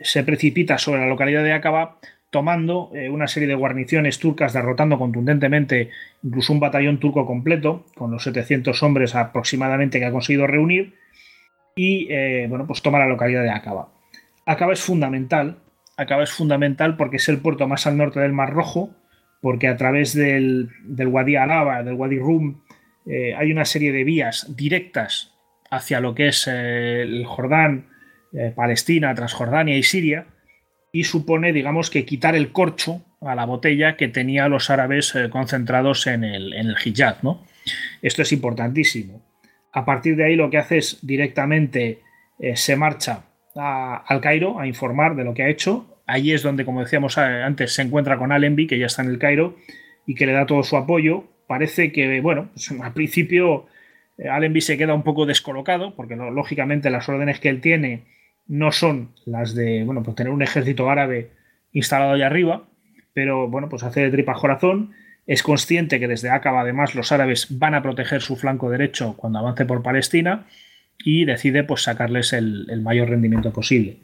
se 0.02 0.24
precipita 0.24 0.78
sobre 0.78 1.02
la 1.02 1.08
localidad 1.08 1.44
de 1.44 1.54
Aqaba, 1.54 2.00
tomando 2.34 2.90
una 3.12 3.28
serie 3.30 3.48
de 3.48 3.56
guarniciones 3.56 4.20
turcas, 4.20 4.52
derrotando 4.52 4.98
contundentemente 4.98 5.92
incluso 6.22 6.52
un 6.52 6.60
batallón 6.60 7.00
turco 7.00 7.26
completo, 7.26 7.86
con 7.96 8.12
los 8.12 8.24
700 8.24 8.84
hombres 8.84 9.16
aproximadamente 9.16 10.00
que 10.00 10.06
ha 10.06 10.12
conseguido 10.12 10.48
reunir, 10.48 10.96
y 11.76 12.08
bueno, 12.48 12.68
pues 12.68 12.82
toma 12.82 13.00
la 13.00 13.08
localidad 13.08 13.44
de 13.44 13.52
Aqaba. 13.52 13.88
Acaba 14.46 14.74
es 14.74 14.82
fundamental. 14.82 15.60
Acaba 15.96 16.24
es 16.24 16.32
fundamental 16.32 16.98
porque 16.98 17.18
es 17.18 17.30
el 17.30 17.40
puerto 17.40 17.68
más 17.68 17.88
al 17.88 17.98
norte 17.98 18.20
del 18.20 18.34
Mar 18.34 18.52
Rojo, 18.52 18.96
porque 19.42 19.68
a 19.68 19.78
través 19.78 20.14
del, 20.14 20.70
del 20.84 21.08
Wadi 21.08 21.36
Alaba, 21.36 21.84
del 21.84 21.96
Wadi 21.96 22.18
Rum, 22.18 22.62
eh, 23.06 23.36
hay 23.36 23.52
una 23.52 23.66
serie 23.66 23.92
de 23.92 24.04
vías 24.04 24.56
directas 24.56 25.34
hacia 25.70 26.00
lo 26.00 26.16
que 26.16 26.30
es 26.30 26.48
eh, 26.48 27.02
el 27.02 27.26
Jordán, 27.26 27.90
eh, 28.32 28.54
Palestina, 28.56 29.14
Transjordania 29.14 29.78
y 29.78 29.84
Siria, 29.84 30.28
y 30.94 31.04
supone, 31.04 31.52
digamos, 31.52 31.90
que 31.90 32.06
quitar 32.06 32.36
el 32.36 32.54
corcho 32.54 33.02
a 33.20 33.36
la 33.36 33.46
botella 33.46 33.98
que 33.98 34.08
tenían 34.08 34.52
los 34.52 34.70
árabes 34.70 35.14
concentrados 35.30 36.08
en 36.08 36.24
el, 36.24 36.54
en 36.54 36.68
el. 36.68 36.76
¿no? 37.22 37.44
Esto 38.02 38.22
es 38.22 38.32
importantísimo. 38.32 39.22
A 39.74 39.84
partir 39.84 40.16
de 40.16 40.26
ahí 40.26 40.36
lo 40.38 40.50
que 40.50 40.60
hace 40.60 40.78
es 40.78 41.00
directamente 41.02 42.00
se 42.54 42.76
marcha 42.76 43.24
al 43.56 44.22
Cairo 44.22 44.60
a 44.60 44.68
informar 44.68 45.16
de 45.16 45.24
lo 45.24 45.34
que 45.34 45.44
ha 45.44 45.50
hecho. 45.50 45.86
Allí 46.06 46.34
es 46.34 46.44
donde, 46.44 46.66
como 46.66 46.82
decíamos 46.82 47.18
antes, 47.18 47.74
se 47.74 47.82
encuentra 47.82 48.18
con 48.18 48.32
Allenby, 48.32 48.68
que 48.68 48.80
ya 48.80 48.88
está 48.88 49.02
en 49.04 49.10
el 49.10 49.20
Cairo 49.20 49.56
y 50.06 50.16
que 50.16 50.26
le 50.26 50.34
da 50.34 50.46
todo 50.46 50.64
su 50.64 50.78
apoyo. 50.78 51.26
Parece 51.48 51.92
que, 51.92 52.20
bueno, 52.22 52.50
pues, 52.54 52.72
al 52.72 52.94
principio 52.94 53.68
eh, 54.18 54.30
Allenby 54.30 54.62
se 54.62 54.78
queda 54.78 54.94
un 54.94 55.04
poco 55.04 55.26
descolocado, 55.26 55.96
porque 55.96 56.16
lógicamente 56.16 56.90
las 56.90 57.08
órdenes 57.08 57.40
que 57.40 57.50
él 57.50 57.62
tiene 57.62 58.04
no 58.48 58.72
son 58.72 59.12
las 59.26 59.56
de, 59.56 59.84
bueno, 59.86 60.04
pues 60.04 60.16
tener 60.16 60.32
un 60.32 60.42
ejército 60.42 60.90
árabe 60.90 61.32
instalado 61.72 62.14
allá 62.14 62.28
arriba, 62.28 62.64
pero 63.14 63.48
bueno, 63.48 63.70
pues 63.70 63.84
hace 63.84 64.02
de 64.02 64.12
tripa 64.12 64.34
corazón. 64.34 64.92
Es 65.26 65.42
consciente 65.42 66.00
que 66.00 66.08
desde 66.08 66.30
Aqaba, 66.30 66.62
además, 66.62 66.96
los 66.96 67.12
árabes 67.12 67.58
van 67.58 67.76
a 67.76 67.82
proteger 67.82 68.22
su 68.22 68.36
flanco 68.36 68.70
derecho 68.70 69.16
cuando 69.16 69.40
avance 69.40 69.66
por 69.66 69.82
Palestina 69.82 70.46
y 70.98 71.26
decide 71.26 71.64
pues 71.64 71.84
sacarles 71.84 72.34
el, 72.34 72.82
mayor 72.82 73.10
rendimiento 73.10 73.54
posible. 73.54 74.00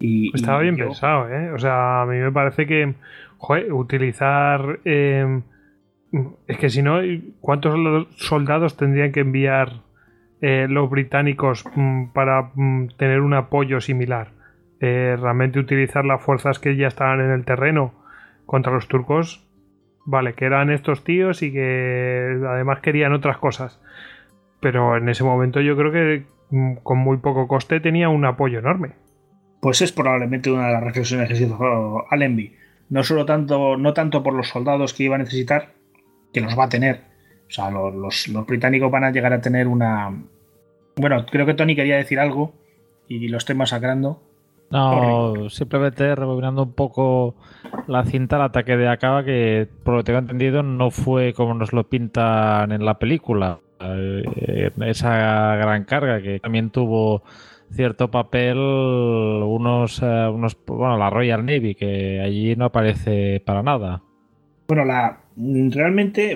Y, 0.00 0.34
Estaba 0.34 0.60
bien 0.60 0.76
pensado, 0.76 1.30
¿eh? 1.30 1.50
O 1.52 1.58
sea, 1.58 2.02
a 2.02 2.06
mí 2.06 2.16
me 2.16 2.32
parece 2.32 2.66
que 2.66 2.94
utilizar... 3.70 4.80
Em, 4.84 5.42
es 6.46 6.56
que 6.56 6.70
si 6.70 6.82
no, 6.82 7.00
¿cuántos 7.40 7.74
soldados 8.16 8.76
tendrían 8.76 9.12
que 9.12 9.20
enviar 9.20 9.82
eh, 10.40 10.66
los 10.68 10.90
británicos 10.90 11.64
mm, 11.74 12.06
para 12.12 12.50
mm, 12.54 12.88
tener 12.96 13.20
un 13.20 13.34
apoyo 13.34 13.80
similar? 13.80 14.32
Eh, 14.80 15.16
realmente 15.18 15.58
utilizar 15.58 16.04
las 16.04 16.22
fuerzas 16.22 16.58
que 16.58 16.76
ya 16.76 16.86
estaban 16.86 17.20
en 17.20 17.30
el 17.30 17.44
terreno 17.44 17.94
contra 18.44 18.72
los 18.72 18.88
turcos, 18.88 19.48
vale, 20.04 20.34
que 20.34 20.44
eran 20.44 20.70
estos 20.70 21.02
tíos 21.02 21.42
y 21.42 21.52
que 21.52 22.40
además 22.46 22.80
querían 22.80 23.12
otras 23.12 23.38
cosas 23.38 23.80
pero 24.60 24.96
en 24.96 25.08
ese 25.08 25.24
momento 25.24 25.60
yo 25.60 25.76
creo 25.76 25.92
que 25.92 26.26
mm, 26.50 26.76
con 26.82 26.98
muy 26.98 27.18
poco 27.18 27.46
coste 27.48 27.80
tenía 27.80 28.08
un 28.08 28.24
apoyo 28.24 28.58
enorme. 28.58 28.92
Pues 29.60 29.80
es 29.82 29.92
probablemente 29.92 30.50
una 30.50 30.66
de 30.66 30.72
las 30.72 30.82
reflexiones 30.82 31.28
que 31.28 31.44
hizo 31.44 32.04
Allenby. 32.10 32.56
No 32.88 33.02
solo 33.02 33.26
tanto, 33.26 33.76
no 33.76 33.94
tanto 33.94 34.22
por 34.22 34.34
los 34.34 34.48
soldados 34.48 34.94
que 34.94 35.04
iba 35.04 35.16
a 35.16 35.18
necesitar, 35.18 35.74
que 36.32 36.40
los 36.40 36.58
va 36.58 36.64
a 36.64 36.68
tener. 36.68 37.02
O 37.48 37.50
sea, 37.50 37.70
los, 37.70 38.30
británicos 38.46 38.90
van 38.90 39.04
a 39.04 39.10
llegar 39.10 39.32
a 39.32 39.40
tener 39.40 39.68
una. 39.68 40.14
Bueno, 40.96 41.24
creo 41.26 41.46
que 41.46 41.54
Tony 41.54 41.76
quería 41.76 41.96
decir 41.96 42.18
algo 42.18 42.52
y 43.08 43.28
lo 43.28 43.38
estoy 43.38 43.54
masacrando. 43.54 44.22
No, 44.70 45.48
simplemente 45.48 46.12
rebobinando 46.16 46.64
un 46.64 46.72
poco 46.72 47.36
la 47.86 48.04
cinta, 48.04 48.36
el 48.36 48.42
ataque 48.42 48.76
de 48.76 48.88
Acaba, 48.88 49.24
que 49.24 49.68
por 49.84 49.94
lo 49.94 50.00
que 50.00 50.06
tengo 50.06 50.18
entendido 50.18 50.64
no 50.64 50.90
fue 50.90 51.34
como 51.34 51.54
nos 51.54 51.72
lo 51.72 51.88
pintan 51.88 52.72
en 52.72 52.84
la 52.84 52.98
película. 52.98 53.60
Eh, 53.78 54.70
esa 54.86 55.56
gran 55.56 55.84
carga 55.84 56.20
que 56.20 56.40
también 56.40 56.70
tuvo 56.70 57.22
cierto 57.70 58.10
papel 58.10 58.56
unos, 58.58 60.02
eh, 60.02 60.28
unos 60.28 60.56
bueno 60.66 60.96
la 60.96 61.10
Royal 61.10 61.44
Navy 61.44 61.74
que 61.74 62.20
allí 62.20 62.56
no 62.56 62.66
aparece 62.66 63.42
para 63.44 63.62
nada 63.62 64.02
bueno 64.68 64.84
la, 64.84 65.18
realmente 65.36 66.32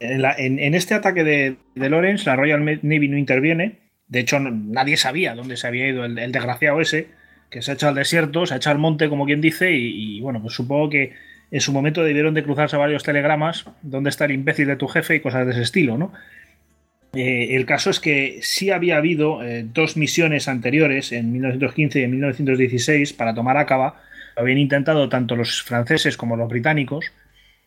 en, 0.00 0.74
este 0.74 0.94
ataque 0.94 1.24
de, 1.24 1.56
de 1.74 1.90
Lawrence, 1.90 2.24
la 2.24 2.36
Royal 2.36 2.64
Navy 2.82 3.08
no 3.08 3.18
interviene. 3.18 3.78
De 4.08 4.20
hecho, 4.20 4.40
nadie 4.40 4.96
sabía 4.96 5.34
dónde 5.34 5.56
se 5.56 5.66
había 5.66 5.88
ido 5.88 6.04
el, 6.04 6.14
desgraciado 6.14 6.80
ese, 6.80 7.08
que 7.50 7.62
se 7.62 7.70
ha 7.70 7.74
echado 7.74 7.90
al 7.90 7.96
desierto, 7.96 8.46
se 8.46 8.54
ha 8.54 8.56
echado 8.58 8.74
al 8.74 8.80
monte, 8.80 9.08
como 9.08 9.26
quien 9.26 9.40
dice, 9.40 9.72
y, 9.72 10.20
bueno, 10.20 10.40
pues 10.40 10.54
supongo 10.54 10.90
que 10.90 11.12
en 11.50 11.60
su 11.60 11.72
momento 11.72 12.02
debieron 12.02 12.34
de 12.34 12.42
cruzarse 12.42 12.76
varios 12.76 13.02
telegramas, 13.02 13.66
dónde 13.82 14.10
está 14.10 14.24
el 14.24 14.32
imbécil 14.32 14.66
de 14.66 14.76
tu 14.76 14.88
jefe 14.88 15.16
y 15.16 15.20
cosas 15.20 15.46
de 15.46 15.52
ese 15.52 15.62
estilo, 15.62 15.98
¿no? 15.98 16.12
Eh, 17.14 17.54
el 17.54 17.64
caso 17.64 17.90
es 17.90 18.00
que 18.00 18.40
sí 18.42 18.70
había 18.70 18.96
habido 18.96 19.42
eh, 19.44 19.64
dos 19.72 19.96
misiones 19.96 20.48
anteriores, 20.48 21.12
en 21.12 21.30
1915 21.32 22.00
y 22.00 22.02
en 22.02 22.10
1916, 22.10 23.12
para 23.12 23.34
tomar 23.34 23.56
Acaba. 23.56 24.02
Habían 24.36 24.58
intentado 24.58 25.08
tanto 25.08 25.36
los 25.36 25.62
franceses 25.62 26.16
como 26.16 26.36
los 26.36 26.48
británicos, 26.48 27.12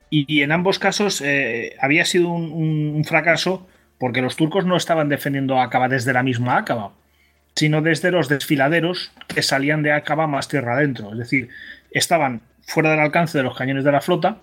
y, 0.10 0.42
en 0.42 0.52
ambos 0.52 0.80
casos 0.80 1.22
eh, 1.22 1.76
había 1.82 2.06
sido 2.06 2.30
un, 2.30 3.04
fracaso 3.06 3.68
porque 3.98 4.22
los 4.22 4.36
turcos 4.36 4.66
no 4.66 4.78
estaban 4.78 5.10
defendiendo 5.10 5.60
Acaba 5.60 5.90
desde 5.90 6.14
la 6.14 6.24
misma 6.24 6.58
Acaba, 6.58 6.94
sino 7.56 7.82
desde 7.82 8.12
los 8.12 8.30
desfiladeros 8.30 9.12
que 9.28 9.42
salían 9.42 9.84
de 9.84 9.92
Acaba 9.92 10.28
más 10.28 10.48
tierra 10.48 10.74
adentro. 10.74 11.12
Es 11.12 11.18
decir, 11.18 11.50
estaban 11.92 12.42
fuera 12.62 12.92
del 12.92 13.00
alcance 13.00 13.38
de 13.38 13.44
los 13.44 13.58
cañones 13.58 13.84
de 13.84 13.92
la 13.92 14.02
flota 14.02 14.38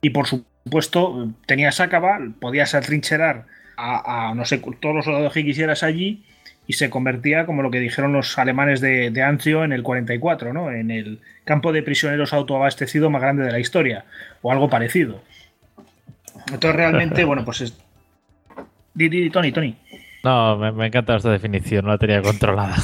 y 0.00 0.10
por 0.10 0.26
supuesto 0.26 1.32
tenías 1.46 1.80
Acaba, 1.80 2.18
podías 2.40 2.74
atrincherar 2.74 3.46
a, 3.76 4.32
no 4.36 4.44
sé, 4.44 4.58
todos 4.58 4.94
los 4.94 5.04
soldados 5.04 5.32
que 5.32 5.44
quisieras 5.44 5.82
allí 5.82 6.24
y 6.66 6.74
se 6.74 6.90
convertía 6.90 7.44
como 7.44 7.62
lo 7.62 7.70
que 7.70 7.80
dijeron 7.80 8.12
los 8.12 8.38
alemanes 8.38 8.80
de, 8.80 9.10
de 9.10 9.22
Anzio 9.22 9.64
en 9.64 9.72
el 9.72 9.82
44, 9.82 10.52
¿no? 10.52 10.70
En 10.70 10.90
el 10.90 11.20
campo 11.44 11.72
de 11.72 11.82
prisioneros 11.82 12.32
autoabastecido 12.32 13.10
más 13.10 13.22
grande 13.22 13.44
de 13.44 13.52
la 13.52 13.58
historia, 13.58 14.04
o 14.42 14.52
algo 14.52 14.70
parecido. 14.70 15.22
Entonces 16.52 16.76
realmente, 16.76 17.24
bueno, 17.24 17.44
pues 17.44 17.62
es... 17.62 17.78
Di, 18.94 19.30
Tony, 19.30 19.52
Tony. 19.52 19.76
No, 20.22 20.56
me, 20.56 20.86
encanta 20.86 21.16
esta 21.16 21.30
definición, 21.30 21.84
no 21.84 21.92
la 21.92 21.98
tenía 21.98 22.22
controlada. 22.22 22.76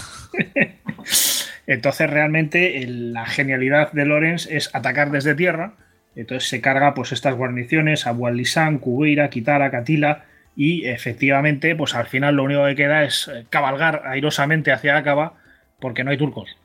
Entonces 1.66 2.08
realmente 2.08 2.82
la 2.88 3.26
genialidad 3.26 3.92
de 3.92 4.06
Lorenz 4.06 4.46
es 4.50 4.74
atacar 4.74 5.10
desde 5.10 5.34
tierra, 5.34 5.74
entonces 6.16 6.48
se 6.48 6.62
carga 6.62 6.94
pues 6.94 7.12
estas 7.12 7.34
guarniciones, 7.34 8.06
a 8.06 8.14
Lisan, 8.30 8.78
Kubeira, 8.78 9.28
Kitara, 9.28 9.70
Katila, 9.70 10.24
y 10.60 10.86
efectivamente, 10.86 11.76
pues 11.76 11.94
al 11.94 12.06
final 12.06 12.34
lo 12.34 12.42
único 12.42 12.66
que 12.66 12.74
queda 12.74 13.04
es 13.04 13.28
eh, 13.28 13.46
cabalgar 13.48 14.02
airosamente 14.06 14.72
hacia 14.72 14.96
Acaba 14.96 15.34
porque 15.78 16.02
no 16.02 16.10
hay 16.10 16.18
turcos. 16.18 16.56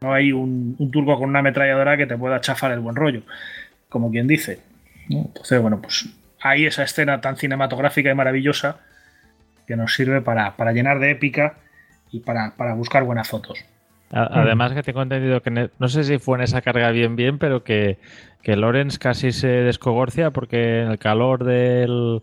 No 0.00 0.14
hay 0.14 0.32
un, 0.32 0.74
turco 0.90 1.18
con 1.18 1.28
una 1.28 1.40
ametralladora 1.40 1.98
que 1.98 2.06
te 2.06 2.16
pueda 2.16 2.40
chafar 2.40 2.72
el 2.72 2.80
buen 2.80 2.96
rollo, 2.96 3.20
como 3.90 4.10
quien 4.10 4.26
dice. 4.26 4.60
Entonces, 5.10 5.60
bueno, 5.60 5.82
pues 5.82 6.08
hay 6.40 6.64
esa 6.64 6.82
escena 6.82 7.20
tan 7.20 7.36
cinematográfica 7.36 8.10
y 8.10 8.14
maravillosa 8.14 8.78
que 9.66 9.76
nos 9.76 9.92
sirve 9.92 10.22
para, 10.22 10.54
llenar 10.72 10.98
de 10.98 11.10
épica 11.10 11.56
y 12.10 12.20
para, 12.20 12.54
buscar 12.74 13.04
buenas 13.04 13.28
fotos. 13.28 13.62
Además 14.12 14.72
que 14.72 14.82
tengo 14.82 15.02
entendido 15.02 15.42
que 15.42 15.50
no 15.50 15.88
sé 15.88 16.04
si 16.04 16.18
fue 16.18 16.38
en 16.38 16.44
esa 16.44 16.62
carga 16.62 16.90
bien 16.90 17.16
bien, 17.16 17.38
pero 17.38 17.64
que, 17.64 17.98
que 18.40 18.56
Lorenz 18.56 18.98
casi 18.98 19.32
se 19.32 19.48
descogorcia 19.48 20.30
porque 20.30 20.82
en 20.82 20.92
el 20.92 20.98
calor 20.98 21.44
del, 21.44 22.22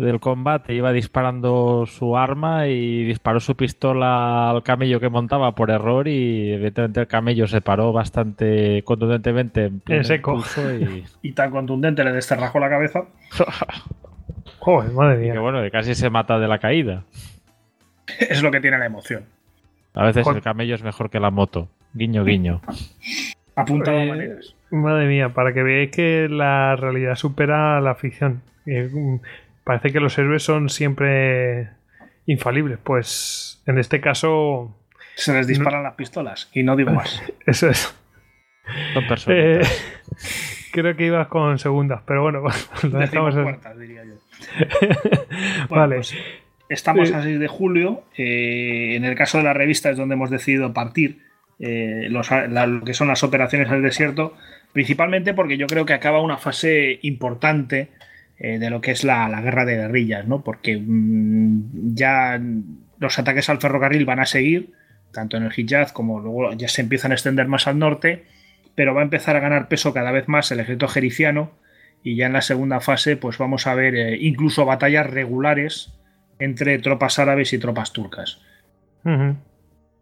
del 0.00 0.20
combate 0.20 0.74
iba 0.74 0.92
disparando 0.92 1.86
su 1.86 2.16
arma 2.16 2.66
y 2.66 3.04
disparó 3.04 3.40
su 3.40 3.56
pistola 3.56 4.50
al 4.50 4.62
camello 4.62 5.00
que 5.00 5.08
montaba 5.08 5.54
por 5.54 5.70
error 5.70 6.08
y 6.08 6.52
evidentemente 6.52 7.00
el 7.00 7.06
camello 7.06 7.46
se 7.46 7.60
paró 7.60 7.92
bastante 7.92 8.82
contundentemente 8.84 9.70
en, 9.86 10.04
seco. 10.04 10.42
y... 11.22 11.32
tan 11.32 11.50
contundente 11.50 12.04
le 12.04 12.12
desterrajó 12.12 12.58
la 12.58 12.68
cabeza. 12.68 13.04
Joder 14.58 14.92
madre 14.92 15.18
mía. 15.18 15.32
Que 15.32 15.38
bueno 15.38 15.62
que 15.62 15.70
casi 15.70 15.94
se 15.94 16.10
mata 16.10 16.38
de 16.38 16.48
la 16.48 16.58
caída. 16.58 17.04
Es 18.18 18.42
lo 18.42 18.50
que 18.50 18.60
tiene 18.60 18.76
la 18.76 18.86
emoción. 18.86 19.24
A 19.94 20.04
veces 20.04 20.26
el 20.26 20.42
camello 20.42 20.74
es 20.74 20.82
mejor 20.82 21.10
que 21.10 21.20
la 21.20 21.30
moto. 21.30 21.68
Guiño 21.94 22.24
guiño. 22.24 22.60
Apuntado 23.54 24.00
a 24.00 24.04
maneras 24.04 24.54
madre 24.70 25.06
mía 25.06 25.30
para 25.30 25.52
que 25.52 25.62
veáis 25.62 25.90
que 25.90 26.28
la 26.30 26.76
realidad 26.76 27.16
supera 27.16 27.80
la 27.80 27.94
ficción 27.94 28.42
parece 29.70 29.92
que 29.92 30.00
los 30.00 30.18
héroes 30.18 30.42
son 30.42 30.68
siempre 30.68 31.70
infalibles. 32.26 32.80
Pues 32.82 33.62
en 33.66 33.78
este 33.78 34.00
caso. 34.00 34.76
Se 35.14 35.32
les 35.32 35.46
disparan 35.46 35.84
las 35.84 35.94
pistolas 35.94 36.50
y 36.52 36.64
no 36.64 36.74
digo 36.74 36.90
más. 36.90 37.22
Eso 37.46 37.70
es. 37.70 37.94
Son 38.94 39.06
personas. 39.06 39.38
Eh, 39.38 39.60
creo 40.72 40.96
que 40.96 41.06
ibas 41.06 41.28
con 41.28 41.60
segundas, 41.60 42.02
pero 42.04 42.22
bueno, 42.22 42.42
lo 42.82 42.98
dejamos 42.98 43.36
diría 43.78 44.02
yo. 44.04 44.14
vale. 45.68 45.96
Pues, 45.96 46.16
estamos 46.68 47.12
a 47.12 47.22
6 47.22 47.38
de 47.38 47.46
julio. 47.46 48.02
Eh, 48.16 48.96
en 48.96 49.04
el 49.04 49.14
caso 49.14 49.38
de 49.38 49.44
la 49.44 49.52
revista 49.52 49.90
es 49.90 49.96
donde 49.96 50.16
hemos 50.16 50.30
decidido 50.30 50.72
partir 50.72 51.22
eh, 51.60 52.08
lo 52.10 52.22
que 52.84 52.94
son 52.94 53.06
las 53.06 53.22
operaciones 53.22 53.68
en 53.68 53.74
el 53.74 53.82
desierto, 53.82 54.34
principalmente 54.72 55.32
porque 55.32 55.58
yo 55.58 55.68
creo 55.68 55.86
que 55.86 55.92
acaba 55.92 56.20
una 56.20 56.38
fase 56.38 56.98
importante 57.02 57.90
eh, 58.42 58.58
de 58.58 58.70
lo 58.70 58.80
que 58.80 58.90
es 58.92 59.04
la, 59.04 59.28
guerra 59.42 59.66
de 59.66 59.76
guerrillas, 59.76 60.26
¿no? 60.26 60.42
Porque 60.42 60.78
mm, 60.78 61.94
ya 61.94 62.40
los 62.98 63.18
ataques 63.18 63.50
al 63.50 63.60
ferrocarril 63.60 64.06
van 64.06 64.18
a 64.18 64.24
seguir, 64.24 64.72
tanto 65.12 65.36
en 65.36 65.42
el 65.42 65.52
Hijaz 65.54 65.92
como 65.92 66.20
luego 66.20 66.54
ya 66.54 66.68
se 66.68 66.80
empiezan 66.80 67.10
a 67.10 67.16
extender 67.16 67.48
más 67.48 67.66
al 67.66 67.78
norte, 67.78 68.24
pero 68.74 68.94
va 68.94 69.02
a 69.02 69.04
empezar 69.04 69.36
a 69.36 69.40
ganar 69.40 69.68
peso 69.68 69.92
cada 69.92 70.10
vez 70.10 70.26
más 70.26 70.50
el 70.52 70.60
ejército 70.60 70.88
jericiano 70.88 71.52
y 72.02 72.16
ya 72.16 72.26
en 72.26 72.32
la 72.32 72.40
segunda 72.40 72.80
fase 72.80 73.18
pues 73.18 73.36
vamos 73.36 73.66
a 73.66 73.74
ver 73.74 73.94
eh, 73.94 74.16
incluso 74.18 74.64
batallas 74.64 75.06
regulares 75.06 75.92
entre 76.38 76.78
tropas 76.78 77.18
árabes 77.18 77.52
y 77.52 77.58
tropas 77.58 77.92
turcas. 77.92 78.40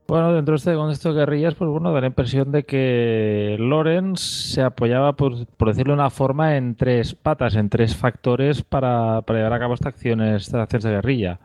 Bueno, 0.09 0.32
dentro 0.32 0.52
de 0.52 0.56
este 0.56 0.74
contexto 0.74 1.12
de 1.12 1.20
guerrillas, 1.20 1.55
pues 1.55 1.68
bueno, 1.68 1.93
da 1.93 2.01
la 2.01 2.06
impresión 2.06 2.51
de 2.51 2.64
que 2.64 3.56
Lorenz 3.59 4.20
se 4.20 4.62
apoyaba, 4.62 5.12
por, 5.12 5.36
decirlo 5.36 5.93
de 5.93 6.01
una 6.01 6.09
forma, 6.09 6.56
en 6.56 6.76
tres 6.76 7.14
patas, 7.14 7.56
en 7.56 7.68
tres 7.68 7.94
factores 7.94 8.62
para, 8.62 9.20
llevar 9.28 9.52
a 9.52 9.59
cabo 9.59 9.74
estas 9.74 9.93
acciones, 9.93 10.44
estas 10.44 10.62
acciones 10.62 10.85
de 10.85 10.90
guerrilla. 10.93 11.40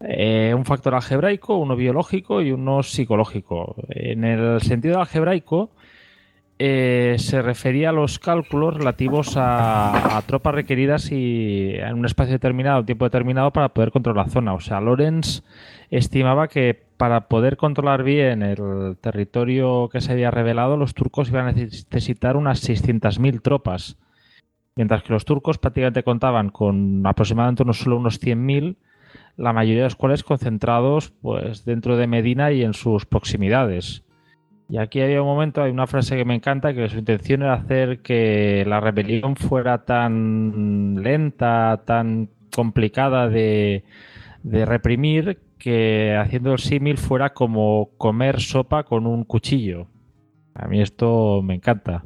Eh, 0.00 0.52
un 0.54 0.66
factor 0.66 0.94
algebraico, 0.94 1.56
uno 1.56 1.74
biológico 1.74 2.42
y 2.42 2.52
uno 2.52 2.82
psicológico. 2.82 3.74
En 3.88 4.24
el 4.24 4.60
sentido 4.60 5.00
algebraico, 5.00 5.70
eh, 6.58 7.16
se 7.18 7.40
refería 7.40 7.88
a 7.88 7.92
los 7.92 8.18
cálculos 8.18 8.74
relativos 8.74 9.34
a, 9.36 10.22
tropas 10.26 10.54
requeridas 10.54 11.10
y 11.10 11.72
en 11.74 11.94
un 11.94 12.04
espacio 12.04 12.34
determinado, 12.34 12.80
un 12.80 12.86
tiempo 12.86 13.06
determinado 13.06 13.50
para 13.50 13.70
poder 13.70 13.92
controlar 13.92 14.26
la 14.26 14.32
zona. 14.32 14.52
O 14.52 14.60
sea, 14.60 14.80
Lorenz 14.80 15.42
estimaba 15.90 16.48
que 16.48 16.91
para 17.02 17.26
poder 17.26 17.56
controlar 17.56 18.04
bien 18.04 18.44
el 18.44 18.96
territorio 19.00 19.88
que 19.88 20.00
se 20.00 20.12
había 20.12 20.30
revelado, 20.30 20.76
los 20.76 20.94
turcos 20.94 21.30
iban 21.30 21.48
a 21.48 21.50
necesitar 21.52 22.36
unas 22.36 22.62
600.000 22.62 23.42
tropas, 23.42 23.98
mientras 24.76 25.02
que 25.02 25.12
los 25.12 25.24
turcos 25.24 25.58
prácticamente 25.58 26.04
contaban 26.04 26.50
con 26.50 27.04
aproximadamente 27.04 27.64
unos, 27.64 27.78
solo 27.78 27.96
unos 27.96 28.22
100.000, 28.22 28.76
la 29.36 29.52
mayoría 29.52 29.80
de 29.80 29.86
los 29.86 29.96
cuales 29.96 30.22
concentrados 30.22 31.12
pues, 31.22 31.64
dentro 31.64 31.96
de 31.96 32.06
Medina 32.06 32.52
y 32.52 32.62
en 32.62 32.72
sus 32.72 33.04
proximidades. 33.04 34.04
Y 34.68 34.78
aquí 34.78 35.00
había 35.00 35.22
un 35.22 35.26
momento, 35.26 35.60
hay 35.60 35.72
una 35.72 35.88
frase 35.88 36.16
que 36.16 36.24
me 36.24 36.36
encanta, 36.36 36.72
que 36.72 36.88
su 36.88 36.98
intención 36.98 37.42
era 37.42 37.54
hacer 37.54 37.98
que 38.02 38.64
la 38.64 38.78
rebelión 38.78 39.34
fuera 39.34 39.84
tan 39.84 41.02
lenta, 41.02 41.82
tan 41.84 42.28
complicada 42.54 43.28
de, 43.28 43.82
de 44.44 44.64
reprimir, 44.66 45.40
que 45.62 46.16
haciendo 46.16 46.52
el 46.52 46.58
símil 46.58 46.98
fuera 46.98 47.34
como 47.34 47.90
comer 47.96 48.40
sopa 48.40 48.82
con 48.82 49.06
un 49.06 49.22
cuchillo. 49.22 49.86
A 50.54 50.66
mí 50.66 50.82
esto 50.82 51.40
me 51.40 51.54
encanta. 51.54 52.04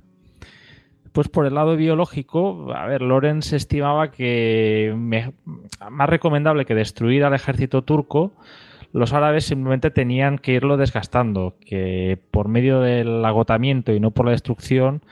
Pues 1.13 1.31
por 1.31 1.47
el 1.47 1.55
lado 1.55 1.75
biológico, 1.75 2.71
a 2.75 2.85
ver, 2.85 3.01
Lorenz 3.01 3.55
estimaba 3.55 4.11
que 4.11 4.95
más 5.91 6.11
recomendable 6.11 6.67
que 6.67 6.75
destruir 6.75 7.25
al 7.25 7.33
ejército 7.33 7.81
turco, 7.81 8.35
los 8.93 9.15
árabes 9.15 9.47
simplemente 9.47 9.91
tenían 9.91 10.37
que 10.37 10.53
irlo 10.53 10.77
desgastando, 10.77 11.55
que 11.65 12.19
por 12.31 12.49
medio 12.49 12.81
del 12.81 13.25
agotamiento 13.25 13.95
y 13.95 14.01
no 14.01 14.11
por 14.11 14.27
la 14.27 14.33
destrucción, 14.33 15.03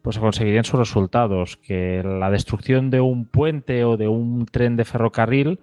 pues 0.00 0.18
conseguirían 0.18 0.64
sus 0.64 0.78
resultados, 0.78 1.58
que 1.58 2.02
la 2.02 2.30
destrucción 2.30 2.88
de 2.88 3.02
un 3.02 3.26
puente 3.26 3.84
o 3.84 3.98
de 3.98 4.08
un 4.08 4.46
tren 4.46 4.76
de 4.76 4.86
ferrocarril 4.86 5.60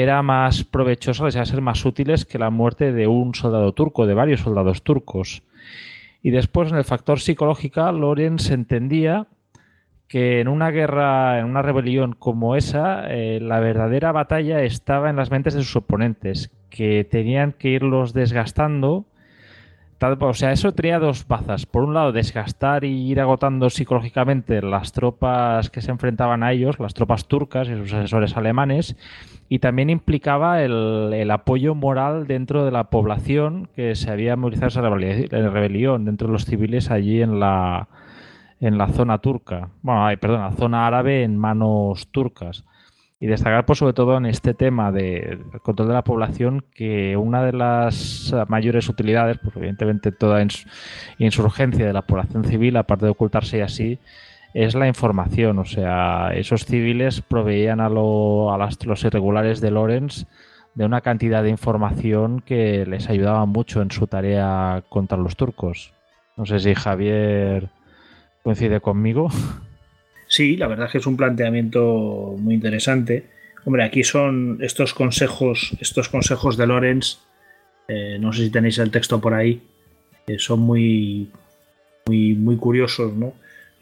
era 0.00 0.22
más 0.22 0.62
provechoso, 0.62 1.26
a 1.26 1.30
ser 1.30 1.60
más 1.60 1.84
útiles 1.84 2.24
que 2.24 2.38
la 2.38 2.50
muerte 2.50 2.92
de 2.92 3.08
un 3.08 3.34
soldado 3.34 3.72
turco, 3.72 4.06
de 4.06 4.14
varios 4.14 4.42
soldados 4.42 4.82
turcos. 4.82 5.42
Y 6.22 6.30
después, 6.30 6.70
en 6.70 6.78
el 6.78 6.84
factor 6.84 7.18
psicológico, 7.18 7.90
Lorenz 7.90 8.50
entendía 8.50 9.26
que 10.06 10.38
en 10.38 10.46
una 10.46 10.70
guerra, 10.70 11.40
en 11.40 11.46
una 11.46 11.62
rebelión 11.62 12.12
como 12.12 12.54
esa, 12.54 13.12
eh, 13.12 13.40
la 13.40 13.58
verdadera 13.58 14.12
batalla 14.12 14.62
estaba 14.62 15.10
en 15.10 15.16
las 15.16 15.32
mentes 15.32 15.54
de 15.54 15.64
sus 15.64 15.74
oponentes, 15.74 16.52
que 16.70 17.02
tenían 17.02 17.52
que 17.52 17.70
irlos 17.70 18.12
desgastando 18.12 19.04
o 20.00 20.34
sea, 20.34 20.52
eso 20.52 20.72
tenía 20.72 20.98
dos 20.98 21.26
bazas. 21.26 21.66
Por 21.66 21.82
un 21.82 21.94
lado, 21.94 22.12
desgastar 22.12 22.84
y 22.84 23.10
ir 23.10 23.20
agotando 23.20 23.68
psicológicamente 23.68 24.62
las 24.62 24.92
tropas 24.92 25.70
que 25.70 25.80
se 25.80 25.90
enfrentaban 25.90 26.42
a 26.42 26.52
ellos, 26.52 26.78
las 26.78 26.94
tropas 26.94 27.26
turcas 27.26 27.68
y 27.68 27.74
sus 27.74 27.92
asesores 27.92 28.36
alemanes, 28.36 28.96
y 29.48 29.58
también 29.58 29.90
implicaba 29.90 30.62
el, 30.62 31.30
apoyo 31.30 31.74
moral 31.74 32.26
dentro 32.26 32.64
de 32.64 32.70
la 32.70 32.84
población 32.84 33.68
que 33.74 33.96
se 33.96 34.10
había 34.10 34.36
movilizado 34.36 34.68
esa 34.68 34.82
rebelión, 34.82 36.04
dentro 36.04 36.28
de 36.28 36.32
los 36.32 36.44
civiles 36.44 36.90
allí 36.90 37.20
en 37.20 37.40
la, 37.40 37.88
en 38.60 38.78
la 38.78 38.88
zona 38.88 39.18
turca. 39.18 39.70
Bueno, 39.82 40.06
perdón, 40.20 40.42
la 40.42 40.52
zona 40.52 40.86
árabe 40.86 41.24
en 41.24 41.36
manos 41.36 42.08
turcas. 42.12 42.64
Y 43.20 43.26
destacar, 43.26 43.66
pues, 43.66 43.80
sobre 43.80 43.94
todo 43.94 44.16
en 44.16 44.26
este 44.26 44.54
tema 44.54 44.92
del 44.92 45.44
control 45.62 45.88
de 45.88 45.94
la 45.94 46.04
población, 46.04 46.64
que 46.72 47.16
una 47.16 47.42
de 47.44 47.52
las 47.52 48.32
mayores 48.46 48.88
utilidades, 48.88 49.38
pues 49.42 49.56
evidentemente 49.56 50.12
toda 50.12 50.46
insurgencia 51.18 51.84
de 51.84 51.92
la 51.92 52.02
población 52.02 52.44
civil, 52.44 52.76
aparte 52.76 53.06
de 53.06 53.10
ocultarse 53.10 53.58
y 53.58 53.62
así, 53.62 53.98
es 54.54 54.74
la 54.74 54.86
información. 54.86 55.58
O 55.58 55.64
sea, 55.64 56.30
esos 56.34 56.64
civiles 56.64 57.20
proveían 57.20 57.80
a, 57.80 57.88
los 57.88 59.04
irregulares 59.04 59.60
de 59.60 59.70
Lorenz 59.70 60.26
de 60.74 60.84
una 60.84 61.00
cantidad 61.00 61.42
de 61.42 61.50
información 61.50 62.40
que 62.40 62.86
les 62.86 63.08
ayudaba 63.08 63.46
mucho 63.46 63.82
en 63.82 63.90
su 63.90 64.06
tarea 64.06 64.84
contra 64.88 65.18
los 65.18 65.36
turcos. 65.36 65.92
No 66.36 66.46
sé 66.46 66.60
si 66.60 66.74
Javier 66.74 67.68
coincide 68.44 68.80
conmigo. 68.80 69.28
Sí, 70.38 70.56
la 70.56 70.68
verdad 70.68 70.86
es 70.86 70.92
que 70.92 70.98
es 70.98 71.06
un 71.08 71.16
planteamiento 71.16 72.36
muy 72.38 72.54
interesante. 72.54 73.24
Hombre, 73.64 73.82
aquí 73.82 74.04
son 74.04 74.58
estos 74.60 74.94
consejos, 74.94 75.72
estos 75.80 76.08
consejos 76.08 76.56
de 76.56 76.64
Lorenz, 76.64 77.18
eh, 77.88 78.18
no 78.20 78.32
sé 78.32 78.44
si 78.44 78.50
tenéis 78.50 78.78
el 78.78 78.92
texto 78.92 79.20
por 79.20 79.34
ahí, 79.34 79.60
son 80.36 80.60
muy, 80.60 81.28
muy, 82.06 82.34
muy 82.34 82.56
curiosos, 82.56 83.14
¿no? 83.14 83.32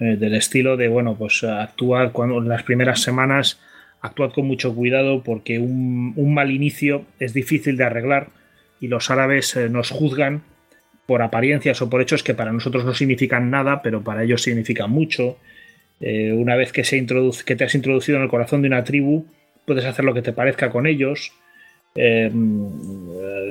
Eh, 0.00 0.16
del 0.16 0.34
estilo 0.34 0.78
de, 0.78 0.88
bueno, 0.88 1.14
pues 1.14 1.44
actuar 1.44 2.12
cuando 2.12 2.38
en 2.38 2.48
las 2.48 2.62
primeras 2.62 3.02
semanas, 3.02 3.60
actuad 4.00 4.30
con 4.30 4.46
mucho 4.46 4.74
cuidado 4.74 5.22
porque 5.22 5.58
un, 5.58 6.14
mal 6.32 6.50
inicio 6.50 7.04
es 7.18 7.34
difícil 7.34 7.76
de 7.76 7.84
arreglar 7.84 8.28
y 8.80 8.88
los 8.88 9.10
árabes 9.10 9.54
eh, 9.56 9.68
nos 9.68 9.90
juzgan 9.90 10.40
por 11.04 11.20
apariencias 11.20 11.82
o 11.82 11.90
por 11.90 12.00
hechos 12.00 12.22
que 12.22 12.32
para 12.32 12.50
nosotros 12.50 12.86
no 12.86 12.94
significan 12.94 13.50
nada, 13.50 13.82
pero 13.82 14.02
para 14.02 14.22
ellos 14.22 14.40
significan 14.40 14.90
mucho. 14.90 15.36
Eh, 16.00 16.32
una 16.32 16.56
vez 16.56 16.72
que, 16.72 16.84
se 16.84 17.04
que 17.44 17.56
te 17.56 17.64
has 17.64 17.74
introducido 17.74 18.18
en 18.18 18.24
el 18.24 18.28
corazón 18.28 18.62
de 18.62 18.68
una 18.68 18.84
tribu, 18.84 19.26
puedes 19.64 19.84
hacer 19.84 20.04
lo 20.04 20.14
que 20.14 20.22
te 20.22 20.32
parezca 20.32 20.70
con 20.70 20.86
ellos. 20.86 21.32
Eh, 21.94 22.30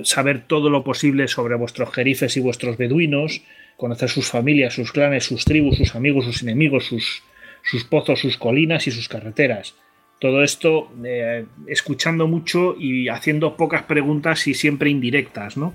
saber 0.04 0.44
todo 0.46 0.70
lo 0.70 0.84
posible 0.84 1.28
sobre 1.28 1.56
vuestros 1.56 1.92
jerifes 1.92 2.38
y 2.38 2.42
vuestros 2.42 2.78
beduinos, 2.78 3.42
conocer 3.78 4.10
sus 4.10 4.30
familias, 4.30 4.74
sus 4.74 4.92
clanes, 4.92 5.24
sus 5.24 5.46
tribus, 5.46 5.78
sus 5.78 5.96
amigos, 5.96 6.26
sus 6.26 6.44
enemigos, 6.44 6.86
sus, 6.86 7.24
sus 7.64 7.84
pozos, 7.84 8.20
sus 8.20 8.38
colinas 8.38 8.86
y 8.88 8.92
sus 8.92 9.10
carreteras. 9.10 9.74
Todo 10.20 10.44
esto 10.44 10.92
eh, 11.04 11.46
escuchando 11.68 12.28
mucho 12.28 12.76
y 12.80 13.10
haciendo 13.10 13.58
pocas 13.58 13.84
preguntas 13.84 14.48
y 14.48 14.54
siempre 14.54 14.90
indirectas, 14.90 15.58
¿no? 15.58 15.74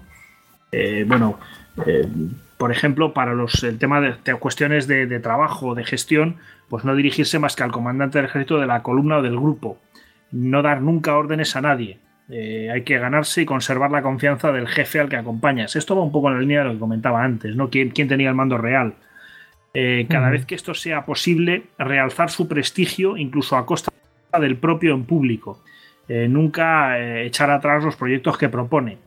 bueno, 1.06 1.40
por 2.60 2.72
ejemplo, 2.72 3.14
para 3.14 3.32
los, 3.32 3.64
el 3.64 3.78
tema 3.78 4.02
de, 4.02 4.34
cuestiones 4.34 4.86
de, 4.86 5.06
de, 5.06 5.18
trabajo, 5.18 5.74
de 5.74 5.82
gestión, 5.82 6.36
pues 6.68 6.84
no 6.84 6.94
dirigirse 6.94 7.38
más 7.38 7.56
que 7.56 7.62
al 7.62 7.72
comandante 7.72 8.18
del 8.18 8.26
ejército 8.26 8.60
de 8.60 8.66
la 8.66 8.82
columna 8.82 9.16
o 9.16 9.22
del 9.22 9.38
grupo. 9.40 9.78
No 10.30 10.60
dar 10.60 10.82
nunca 10.82 11.16
órdenes 11.16 11.56
a 11.56 11.62
nadie. 11.62 12.00
Eh, 12.28 12.68
hay 12.70 12.82
que 12.82 12.98
ganarse 12.98 13.40
y 13.40 13.46
conservar 13.46 13.90
la 13.90 14.02
confianza 14.02 14.52
del 14.52 14.68
jefe 14.68 15.00
al 15.00 15.08
que 15.08 15.16
acompañas. 15.16 15.74
Esto 15.74 15.96
va 15.96 16.02
un 16.02 16.12
poco 16.12 16.28
en 16.28 16.34
la 16.34 16.40
línea 16.42 16.58
de 16.58 16.66
lo 16.66 16.72
que 16.74 16.80
comentaba 16.80 17.24
antes, 17.24 17.56
¿no? 17.56 17.70
¿Quién, 17.70 17.92
quién 17.92 18.08
tenía 18.08 18.28
el 18.28 18.34
mando 18.34 18.58
real? 18.58 18.92
Eh, 19.72 20.06
cada 20.10 20.28
vez 20.28 20.44
que 20.44 20.54
esto 20.54 20.74
sea 20.74 21.06
posible, 21.06 21.62
realzar 21.78 22.28
su 22.28 22.46
prestigio, 22.46 23.16
incluso 23.16 23.56
a 23.56 23.64
costa 23.64 23.90
del 24.38 24.58
propio 24.58 24.92
en 24.92 25.06
público. 25.06 25.64
Eh, 26.08 26.28
nunca 26.28 27.00
echar 27.22 27.50
atrás 27.50 27.82
los 27.82 27.96
proyectos 27.96 28.36
que 28.36 28.50
propone, 28.50 28.98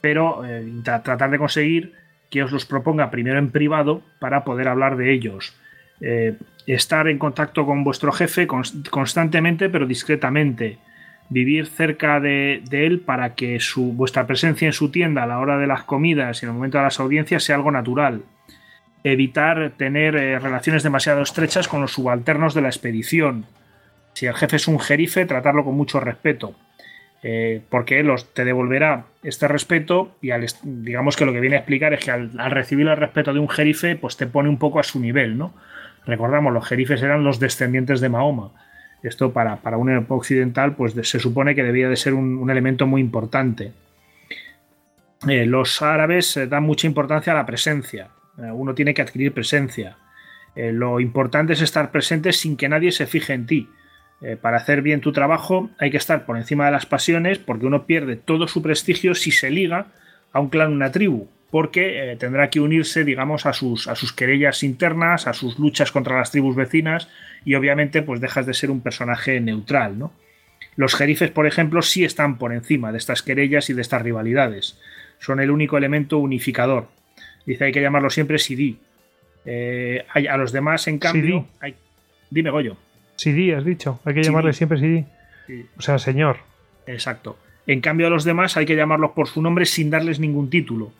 pero 0.00 0.40
tratar 0.82 1.30
de 1.30 1.36
conseguir 1.36 2.03
que 2.34 2.42
os 2.42 2.50
los 2.50 2.66
proponga 2.66 3.12
primero 3.12 3.38
en 3.38 3.52
privado 3.52 4.02
para 4.18 4.42
poder 4.42 4.66
hablar 4.66 4.96
de 4.96 5.12
ellos. 5.12 5.54
Estar 6.66 7.06
en 7.06 7.16
contacto 7.16 7.64
con 7.64 7.84
vuestro 7.84 8.10
jefe 8.10 8.48
constantemente 8.90 9.68
pero 9.68 9.86
discretamente, 9.86 10.78
vivir 11.28 11.68
cerca 11.68 12.18
de, 12.18 12.60
él 12.72 12.98
para 12.98 13.36
que 13.36 13.60
su, 13.60 13.92
vuestra 13.92 14.26
presencia 14.26 14.66
en 14.66 14.72
su 14.72 14.90
tienda 14.90 15.22
a 15.22 15.28
la 15.28 15.38
hora 15.38 15.58
de 15.58 15.68
las 15.68 15.84
comidas 15.84 16.42
y 16.42 16.46
en 16.46 16.50
el 16.50 16.56
momento 16.56 16.78
de 16.78 16.82
las 16.82 16.98
audiencias 16.98 17.44
sea 17.44 17.54
algo 17.54 17.70
natural, 17.70 18.22
evitar 19.04 19.70
tener 19.76 20.16
eh, 20.16 20.40
relaciones 20.40 20.82
demasiado 20.82 21.22
estrechas 21.22 21.68
con 21.68 21.82
los 21.82 21.92
subalternos 21.92 22.52
de 22.52 22.62
la 22.62 22.68
expedición, 22.68 23.46
si 24.14 24.26
el 24.26 24.34
jefe 24.34 24.56
es 24.56 24.66
un 24.66 24.80
jerife, 24.80 25.24
tratarlo 25.24 25.64
con 25.64 25.76
mucho 25.76 26.00
respeto. 26.00 26.56
Eh, 27.26 27.62
porque 27.70 28.04
te 28.34 28.44
devolverá 28.44 29.06
este 29.22 29.48
respeto 29.48 30.14
y 30.20 30.28
digamos 30.62 31.16
que 31.16 31.24
lo 31.24 31.32
que 31.32 31.40
viene 31.40 31.56
a 31.56 31.60
explicar 31.60 31.94
es 31.94 32.04
que 32.04 32.10
al, 32.10 32.38
al, 32.38 32.50
recibir 32.50 32.86
el 32.86 32.98
respeto 32.98 33.32
de 33.32 33.40
un 33.40 33.48
jerife, 33.48 33.96
pues 33.96 34.18
te 34.18 34.26
pone 34.26 34.50
un 34.50 34.58
poco 34.58 34.78
a 34.78 34.82
su 34.82 35.00
nivel, 35.00 35.38
¿no? 35.38 35.54
Recordamos, 36.04 36.52
los 36.52 36.66
jerifes 36.68 37.02
eran 37.02 37.24
los 37.24 37.40
descendientes 37.40 38.02
de 38.02 38.10
Mahoma. 38.10 38.50
Esto 39.02 39.32
para, 39.32 39.56
para 39.56 39.78
un 39.78 40.04
occidental 40.06 40.76
pues 40.76 40.92
se 41.08 41.18
supone 41.18 41.54
que 41.54 41.62
debía 41.62 41.88
de 41.88 41.96
ser 41.96 42.12
un, 42.12 42.50
elemento 42.50 42.86
muy 42.86 43.00
importante. 43.00 43.72
Eh, 45.26 45.46
los 45.46 45.80
árabes 45.80 46.36
eh, 46.36 46.46
dan 46.46 46.64
mucha 46.64 46.86
importancia 46.86 47.32
a 47.32 47.36
la 47.36 47.46
presencia. 47.46 48.08
Uno 48.36 48.74
tiene 48.74 48.92
que 48.92 49.00
adquirir 49.00 49.32
presencia. 49.32 49.96
lo 50.56 51.00
importante 51.00 51.54
es 51.54 51.62
estar 51.62 51.90
presente 51.90 52.32
sin 52.32 52.56
que 52.56 52.68
nadie 52.68 52.92
se 52.92 53.06
fije 53.06 53.32
en 53.32 53.46
ti. 53.46 53.68
Para 54.40 54.56
hacer 54.56 54.80
bien 54.80 55.02
tu 55.02 55.12
trabajo 55.12 55.68
hay 55.78 55.90
que 55.90 55.98
estar 55.98 56.24
por 56.24 56.38
encima 56.38 56.64
de 56.64 56.72
las 56.72 56.86
pasiones 56.86 57.38
porque 57.38 57.66
uno 57.66 57.84
pierde 57.84 58.16
todo 58.16 58.48
su 58.48 58.62
prestigio 58.62 59.14
si 59.14 59.30
se 59.30 59.50
liga 59.50 59.88
a 60.32 60.40
un 60.40 60.48
clan, 60.48 60.72
una 60.72 60.90
tribu 60.90 61.28
porque 61.54 62.10
eh, 62.10 62.16
tendrá 62.16 62.50
que 62.50 62.58
unirse, 62.58 63.04
digamos, 63.04 63.46
a 63.46 63.52
sus, 63.52 63.86
a 63.86 63.94
sus 63.94 64.12
querellas 64.12 64.64
internas, 64.64 65.28
a 65.28 65.34
sus 65.34 65.56
luchas 65.56 65.92
contra 65.92 66.18
las 66.18 66.32
tribus 66.32 66.56
vecinas 66.56 67.08
y 67.44 67.54
obviamente 67.54 68.02
pues 68.02 68.20
dejas 68.20 68.44
de 68.44 68.54
ser 68.54 68.72
un 68.72 68.80
personaje 68.80 69.40
neutral, 69.40 69.96
¿no? 69.96 70.12
Los 70.74 70.96
jerifes, 70.96 71.30
por 71.30 71.46
ejemplo, 71.46 71.80
sí 71.80 72.04
están 72.04 72.38
por 72.38 72.52
encima 72.52 72.90
de 72.90 72.98
estas 72.98 73.22
querellas 73.22 73.70
y 73.70 73.72
de 73.72 73.82
estas 73.82 74.02
rivalidades. 74.02 74.80
Son 75.20 75.38
el 75.38 75.52
único 75.52 75.78
elemento 75.78 76.18
unificador. 76.18 76.88
Dice 77.46 77.66
hay 77.66 77.72
que 77.72 77.82
llamarlo 77.82 78.10
siempre 78.10 78.40
Sidi. 78.40 78.80
Eh, 79.44 80.04
a 80.12 80.36
los 80.36 80.50
demás, 80.50 80.88
en 80.88 80.98
cambio, 80.98 81.46
hay... 81.60 81.76
dime 82.30 82.50
Goyo. 82.50 82.76
Sidi, 83.16 83.52
has 83.52 83.64
dicho. 83.64 84.00
Hay 84.04 84.14
que 84.14 84.22
llamarle 84.22 84.52
siempre 84.52 84.78
Sidi. 84.78 85.04
O 85.76 85.82
sea, 85.82 85.98
señor. 85.98 86.38
Exacto. 86.86 87.38
En 87.66 87.80
cambio, 87.80 88.06
a 88.06 88.10
los 88.10 88.24
demás 88.24 88.56
hay 88.56 88.66
que 88.66 88.76
llamarlos 88.76 89.12
por 89.12 89.28
su 89.28 89.40
nombre 89.40 89.64
sin 89.64 89.90
darles 89.90 90.20
ningún 90.20 90.50
título. 90.50 90.92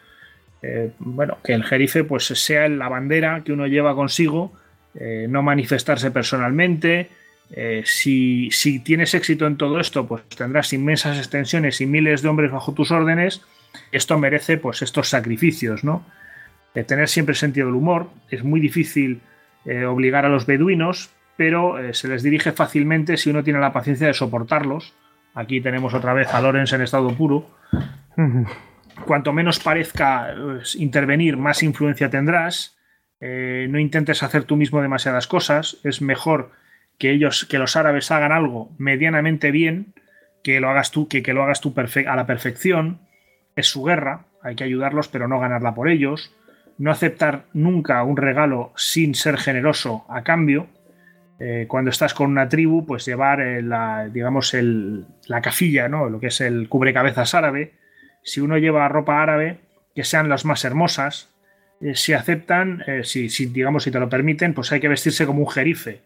Eh, 0.63 0.93
bueno, 0.99 1.39
que 1.45 1.53
el 1.53 1.63
jerife 1.63 2.05
pues 2.05 2.25
sea 2.25 2.69
la 2.69 2.89
bandera 2.89 3.43
que 3.45 3.53
uno 3.53 3.67
lleva 3.67 3.95
consigo, 3.95 4.53
eh, 4.95 5.27
no 5.29 5.43
manifestarse 5.43 6.11
personalmente. 6.11 7.11
Eh, 7.51 7.83
si, 7.85 8.49
tienes 8.83 9.13
éxito 9.13 9.47
en 9.47 9.59
todo 9.59 9.79
esto, 9.79 10.07
pues 10.07 10.23
tendrás 10.25 10.73
inmensas 10.73 11.19
extensiones 11.19 11.83
y 11.83 11.87
miles 11.87 12.23
de 12.23 12.29
hombres 12.29 12.51
bajo 12.51 12.73
tus 12.73 12.91
órdenes. 12.91 13.43
Esto 13.93 14.19
merece 14.19 14.57
pues 14.57 14.81
estos 14.83 15.09
sacrificios, 15.09 15.85
¿no? 15.85 16.07
tener 16.89 17.09
siempre 17.09 17.37
sentido 17.37 17.67
del 17.67 17.77
humor. 17.77 18.09
Es 18.31 18.43
muy 18.43 18.59
difícil 18.59 19.21
obligar 19.87 20.27
a 20.27 20.29
los 20.29 20.45
beduinos, 20.45 21.11
pero 21.37 21.77
se 21.93 22.09
les 22.09 22.23
dirige 22.23 22.53
fácilmente 22.53 23.17
si 23.17 23.31
uno 23.31 23.43
tiene 23.43 23.61
la 23.61 23.73
paciencia 23.73 24.07
de 24.07 24.15
soportarlos. 24.15 24.95
Aquí 25.35 25.61
tenemos 25.61 25.95
otra 25.95 26.15
vez 26.15 26.33
a 26.33 26.41
Lorenz 26.41 26.73
en 26.73 26.83
estado 26.83 27.09
puro 27.15 27.47
cuanto 29.07 29.33
menos 29.33 29.59
parezca 29.59 30.35
pues, 30.37 30.77
intervenir, 30.77 31.37
más 31.37 31.63
influencia 31.63 32.11
tendrás. 32.11 32.77
Eh, 33.21 33.67
no 33.71 33.79
intentes 33.79 34.23
hacer 34.23 34.45
tú 34.45 34.57
mismo 34.57 34.83
demasiadas 34.83 35.27
cosas. 35.27 35.79
Es 35.85 36.03
mejor 36.03 36.53
que 36.99 37.11
ellos, 37.11 37.47
que 37.47 37.59
los 37.59 37.77
árabes 37.77 38.11
hagan 38.11 38.33
algo 38.33 38.71
medianamente 38.79 39.51
bien, 39.51 39.95
que 40.43 40.61
lo 40.61 40.69
hagas 40.71 40.91
tú, 40.91 41.09
que, 41.09 41.23
que 41.23 41.33
lo 41.33 41.43
hagas 41.43 41.61
tú 41.61 41.75
a 41.77 42.17
la 42.17 42.27
perfección. 42.27 43.01
Es 43.57 43.69
su 43.69 43.83
guerra, 43.85 44.27
hay 44.43 44.57
que 44.57 44.65
ayudarlos, 44.65 45.09
pero 45.09 45.29
no 45.29 45.41
ganarla 45.41 45.75
por 45.75 45.89
ellos. 45.89 46.35
No 46.77 46.91
aceptar 46.91 47.45
nunca 47.53 48.03
un 48.03 48.17
regalo 48.17 48.73
sin 48.77 49.15
ser 49.15 49.39
generoso 49.39 50.05
a 50.09 50.23
cambio. 50.23 50.67
Eh, 51.41 51.67
cuando 51.69 51.91
estás 51.91 52.15
con 52.15 52.31
una 52.31 52.49
tribu, 52.49 52.87
pues 52.87 53.05
llevar 53.05 53.41
eh, 53.41 53.61
la, 53.63 54.09
digamos, 54.09 54.55
el, 54.55 55.05
la 55.27 55.43
cafilla, 55.43 55.89
¿no? 55.89 56.09
lo 56.09 56.21
que 56.21 56.29
es 56.29 56.41
el 56.41 56.69
cubrecabezas 56.69 57.35
árabe, 57.35 57.73
si 58.23 58.41
uno 58.41 58.57
lleva 58.57 58.89
ropa 58.89 59.23
árabe, 59.23 59.59
que 59.95 60.05
sean 60.05 60.29
las 60.29 60.45
más 60.45 60.65
hermosas. 60.65 61.31
Eh, 61.81 61.95
si 61.97 62.13
aceptan, 62.13 62.83
eh, 62.87 63.03
si, 63.05 63.29
digamos, 63.47 63.83
si 63.85 63.91
te 63.91 63.99
lo 64.01 64.09
permiten, 64.09 64.55
pues 64.55 64.71
hay 64.73 64.81
que 64.81 64.89
vestirse 64.89 65.27
como 65.27 65.41
un 65.41 65.51
jerife. 65.51 66.01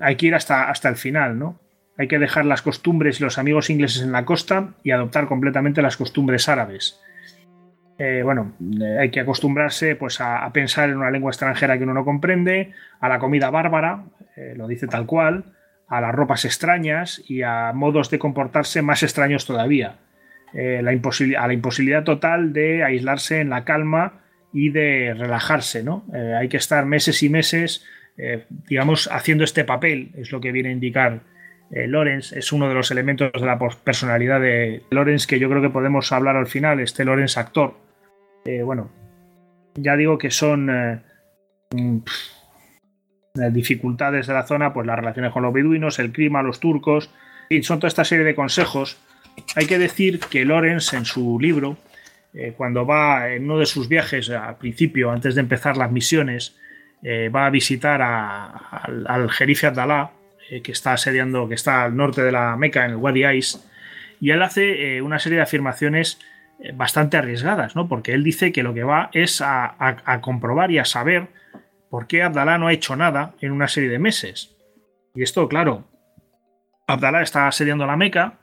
Hay 0.00 0.16
que 0.16 0.26
ir 0.26 0.34
hasta, 0.36 0.70
hasta 0.70 0.88
el 0.88 0.94
final, 0.94 1.36
¿no? 1.36 1.58
Hay 1.98 2.06
que 2.06 2.20
dejar 2.20 2.44
las 2.44 2.62
costumbres 2.62 3.18
y 3.18 3.24
los 3.24 3.38
amigos 3.38 3.70
ingleses 3.70 4.02
en 4.02 4.12
la 4.12 4.24
costa 4.24 4.74
y 4.84 4.92
adoptar 4.92 5.26
completamente 5.26 5.82
las 5.82 5.96
costumbres 5.96 6.48
árabes. 6.48 7.00
Eh, 7.98 8.22
bueno, 8.24 8.54
eh, 8.80 8.98
hay 9.00 9.10
que 9.10 9.20
acostumbrarse 9.20 9.96
pues, 9.96 10.20
a, 10.20 10.50
pensar 10.52 10.88
en 10.88 10.96
una 10.96 11.10
lengua 11.10 11.30
extranjera 11.30 11.76
que 11.76 11.84
uno 11.84 11.94
no 11.94 12.04
comprende, 12.04 12.72
a 13.00 13.08
la 13.08 13.18
comida 13.18 13.50
bárbara, 13.50 14.04
eh, 14.36 14.54
lo 14.56 14.66
dice 14.66 14.86
tal 14.86 15.06
cual, 15.06 15.44
a 15.88 16.00
las 16.00 16.14
ropas 16.14 16.44
extrañas 16.44 17.22
y 17.28 17.42
a 17.42 17.72
modos 17.74 18.10
de 18.10 18.18
comportarse 18.18 18.82
más 18.82 19.02
extraños 19.02 19.46
todavía. 19.46 19.98
a 20.54 20.82
la 20.82 21.52
imposibilidad 21.52 22.04
total 22.04 22.52
de 22.52 22.82
aislarse 22.82 23.40
en 23.40 23.50
la 23.50 23.64
calma 23.64 24.20
y 24.52 24.70
de 24.70 25.14
relajarse. 25.14 25.82
¿no? 25.82 26.04
hay 26.12 26.48
que 26.48 26.58
estar 26.58 26.84
meses 26.84 27.22
y 27.22 27.28
meses, 27.28 27.86
digamos, 28.68 29.08
haciendo 29.10 29.44
este 29.44 29.64
papel, 29.64 30.12
es 30.14 30.30
lo 30.30 30.40
que 30.40 30.52
viene 30.52 30.70
a 30.70 30.72
indicar 30.72 31.20
eh, 31.72 31.86
Lorenz 31.86 32.32
es 32.32 32.52
uno 32.52 32.68
de 32.68 32.74
los 32.74 32.90
elementos 32.90 33.32
de 33.32 33.46
la 33.46 33.58
personalidad 33.58 34.40
de 34.40 34.82
Lorenz 34.90 35.26
que 35.26 35.38
yo 35.38 35.48
creo 35.48 35.62
que 35.62 35.70
podemos 35.70 36.12
hablar 36.12 36.36
al 36.36 36.46
final, 36.46 36.80
este 36.80 37.04
Lorenz 37.04 37.38
actor. 37.38 37.74
Eh, 38.44 38.62
bueno, 38.62 38.90
ya 39.74 39.96
digo 39.96 40.18
que 40.18 40.30
son 40.30 40.68
eh, 40.68 41.00
mm, 41.74 41.98
dificultades 43.52 44.26
de 44.26 44.34
la 44.34 44.46
zona, 44.46 44.74
pues 44.74 44.86
las 44.86 44.96
relaciones 44.96 45.32
con 45.32 45.42
los 45.42 45.52
beduinos, 45.52 45.98
el 45.98 46.12
clima, 46.12 46.42
los 46.42 46.60
turcos, 46.60 47.10
y 47.48 47.62
son 47.62 47.78
toda 47.78 47.88
esta 47.88 48.04
serie 48.04 48.26
de 48.26 48.34
consejos. 48.34 48.98
Hay 49.56 49.66
que 49.66 49.78
decir 49.78 50.20
que 50.20 50.44
Lorenz 50.44 50.92
en 50.92 51.06
su 51.06 51.40
libro, 51.40 51.78
cuando 52.56 52.84
va 52.86 53.30
en 53.30 53.44
uno 53.44 53.58
de 53.58 53.66
sus 53.66 53.88
viajes 53.88 54.28
al 54.28 54.56
principio, 54.56 55.10
antes 55.10 55.34
de 55.34 55.40
empezar 55.40 55.78
las 55.78 55.90
misiones, 55.90 56.54
va 57.04 57.46
a 57.46 57.50
visitar 57.50 58.02
al, 58.02 59.06
al 59.06 59.30
Jerife 59.30 59.66
Abdalá, 59.66 60.12
eh, 60.50 60.62
que 60.62 60.72
está 60.72 60.92
asediando, 60.92 61.48
que 61.48 61.54
está 61.54 61.84
al 61.84 61.96
norte 61.96 62.22
de 62.22 62.32
la 62.32 62.56
Meca, 62.56 62.84
en 62.84 62.92
el 62.92 62.96
Wadi 62.96 63.24
Ais, 63.24 63.68
y 64.20 64.30
él 64.30 64.42
hace 64.42 64.96
eh, 64.96 65.02
una 65.02 65.18
serie 65.18 65.36
de 65.36 65.42
afirmaciones 65.42 66.18
eh, 66.60 66.72
bastante 66.74 67.16
arriesgadas, 67.16 67.76
¿no? 67.76 67.88
Porque 67.88 68.12
él 68.12 68.24
dice 68.24 68.52
que 68.52 68.62
lo 68.62 68.74
que 68.74 68.84
va 68.84 69.10
es 69.12 69.40
a, 69.40 70.20
comprobar 70.20 70.70
y 70.70 70.78
a 70.78 70.84
saber 70.84 71.28
por 71.90 72.06
qué 72.06 72.22
Abdalá 72.22 72.58
no 72.58 72.68
ha 72.68 72.72
hecho 72.72 72.96
nada 72.96 73.34
en 73.40 73.52
una 73.52 73.68
serie 73.68 73.90
de 73.90 73.98
meses. 73.98 74.56
Y 75.14 75.22
esto, 75.22 75.48
claro, 75.48 75.88
Abdalá 76.86 77.22
está 77.22 77.48
asediando 77.48 77.86
la 77.86 77.96
Meca, 77.96 78.38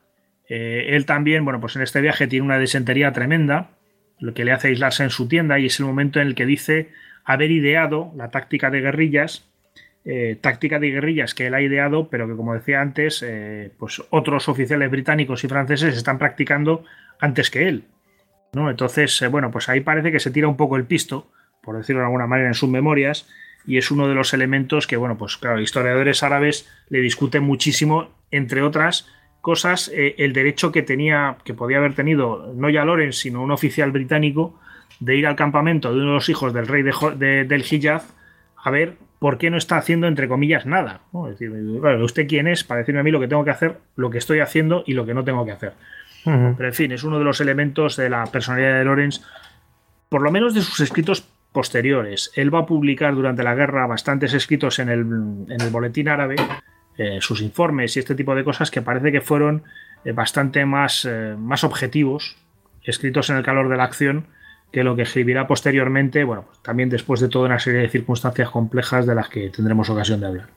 él 0.47 1.05
también, 1.05 1.45
bueno, 1.45 1.59
pues 1.59 1.75
en 1.75 1.83
este 1.83 2.01
viaje 2.01 2.25
tiene 2.25 2.43
una 2.43 2.57
desentería 2.57 3.11
tremenda, 3.13 3.69
lo 4.19 4.33
que 4.33 4.45
le 4.45 4.51
hace 4.51 4.69
aislarse 4.69 5.03
en 5.03 5.11
su 5.11 5.27
tienda 5.27 5.59
y 5.59 5.67
es 5.67 5.79
el 5.79 5.85
momento 5.85 6.19
en 6.19 6.27
el 6.27 6.35
que 6.35 6.47
dice 6.47 6.89
haber 7.23 7.51
ideado 7.51 8.11
la 8.15 8.31
táctica 8.31 8.71
de 8.71 8.81
guerrillas 8.81 9.48
eh, 10.05 10.37
táctica 10.39 10.79
de 10.79 10.91
guerrillas 10.91 11.35
que 11.35 11.47
él 11.47 11.53
ha 11.53 11.61
ideado, 11.61 12.09
pero 12.09 12.27
que 12.27 12.35
como 12.35 12.53
decía 12.53 12.81
antes, 12.81 13.21
eh, 13.21 13.71
pues 13.77 14.01
otros 14.09 14.47
oficiales 14.47 14.89
británicos 14.89 15.43
y 15.43 15.47
franceses 15.47 15.95
están 15.95 16.17
practicando 16.17 16.85
antes 17.19 17.51
que 17.51 17.67
él. 17.67 17.83
¿no? 18.53 18.69
Entonces, 18.69 19.21
eh, 19.21 19.27
bueno, 19.27 19.51
pues 19.51 19.67
ahí 19.69 19.81
parece 19.81 20.11
que 20.11 20.19
se 20.19 20.31
tira 20.31 20.47
un 20.47 20.55
poco 20.55 20.77
el 20.77 20.85
pisto, 20.85 21.27
por 21.61 21.77
decirlo 21.77 21.99
de 21.99 22.05
alguna 22.05 22.27
manera, 22.27 22.47
en 22.47 22.53
sus 22.53 22.69
memorias, 22.69 23.27
y 23.65 23.77
es 23.77 23.91
uno 23.91 24.07
de 24.07 24.15
los 24.15 24.33
elementos 24.33 24.87
que, 24.87 24.95
bueno, 24.95 25.17
pues 25.17 25.37
claro, 25.37 25.59
historiadores 25.59 26.23
árabes 26.23 26.69
le 26.87 27.01
discuten 27.01 27.43
muchísimo, 27.43 28.09
entre 28.31 28.61
otras 28.61 29.07
cosas, 29.41 29.91
el 29.93 30.33
derecho 30.33 30.71
que 30.71 30.81
tenía, 30.81 31.37
que 31.43 31.53
podía 31.53 31.77
haber 31.77 31.93
tenido 31.93 32.53
no 32.55 32.69
ya 32.69 32.85
Lorenz, 32.85 33.17
sino 33.17 33.41
un 33.41 33.51
oficial 33.51 33.91
británico, 33.91 34.59
de 34.99 35.15
ir 35.15 35.27
al 35.27 35.35
campamento 35.35 35.93
de 35.93 35.97
uno 35.97 36.07
de 36.07 36.15
los 36.15 36.29
hijos 36.29 36.53
del 36.53 36.67
rey 36.67 36.83
de, 36.83 37.45
del 37.45 37.65
Hijaz 37.69 38.13
a 38.63 38.71
ver 38.71 38.97
¿por 39.19 39.37
qué 39.37 39.49
no 39.49 39.57
está 39.57 39.77
haciendo, 39.77 40.07
entre 40.07 40.27
comillas, 40.27 40.65
nada? 40.65 41.01
Es 41.25 41.39
decir, 41.39 41.51
¿usted 41.51 42.27
quién 42.27 42.47
es 42.47 42.63
para 42.63 42.79
decirme 42.79 43.01
a 43.01 43.03
mí 43.03 43.11
lo 43.11 43.19
que 43.19 43.27
tengo 43.27 43.43
que 43.43 43.51
hacer, 43.51 43.77
lo 43.95 44.09
que 44.09 44.17
estoy 44.17 44.39
haciendo 44.39 44.83
y 44.87 44.93
lo 44.93 45.05
que 45.05 45.13
no 45.13 45.23
tengo 45.23 45.45
que 45.45 45.51
hacer? 45.51 45.73
Pero 46.23 46.65
en 46.65 46.73
fin, 46.73 46.91
es 46.91 47.03
uno 47.03 47.17
de 47.17 47.25
los 47.25 47.41
elementos 47.41 47.95
de 47.95 48.09
la 48.09 48.25
personalidad 48.25 48.77
de 48.77 48.83
Lorenz, 48.83 49.21
por 50.09 50.21
lo 50.21 50.31
menos 50.31 50.53
de 50.53 50.61
sus 50.61 50.79
escritos 50.79 51.27
posteriores. 51.51 52.31
Él 52.35 52.53
va 52.53 52.59
a 52.59 52.65
publicar 52.65 53.15
durante 53.15 53.43
la 53.43 53.55
guerra 53.55 53.87
bastantes 53.87 54.33
escritos 54.33 54.79
en 54.79 54.89
el, 54.89 54.99
en 54.99 55.61
el 55.61 55.69
boletín 55.69 56.07
árabe, 56.07 56.35
eh, 56.97 57.19
sus 57.21 57.41
informes 57.41 57.95
y 57.95 57.99
este 57.99 58.15
tipo 58.15 58.35
de 58.35 58.43
cosas 58.43 58.69
que 58.69 58.81
parece 58.81 59.11
que 59.11 59.21
fueron 59.21 59.63
eh, 60.03 60.11
bastante 60.11 60.65
más, 60.65 61.05
eh, 61.05 61.35
más 61.37 61.63
objetivos, 61.63 62.37
escritos 62.83 63.29
en 63.29 63.37
el 63.37 63.43
calor 63.43 63.69
de 63.69 63.77
la 63.77 63.85
acción, 63.85 64.27
que 64.71 64.83
lo 64.83 64.95
que 64.95 65.03
escribirá 65.03 65.47
posteriormente, 65.47 66.23
bueno, 66.23 66.43
pues 66.43 66.61
también 66.61 66.89
después 66.89 67.19
de 67.19 67.29
toda 67.29 67.47
una 67.47 67.59
serie 67.59 67.81
de 67.81 67.89
circunstancias 67.89 68.49
complejas 68.49 69.05
de 69.05 69.15
las 69.15 69.29
que 69.29 69.49
tendremos 69.49 69.89
ocasión 69.89 70.19
de 70.19 70.27
hablar. 70.27 70.49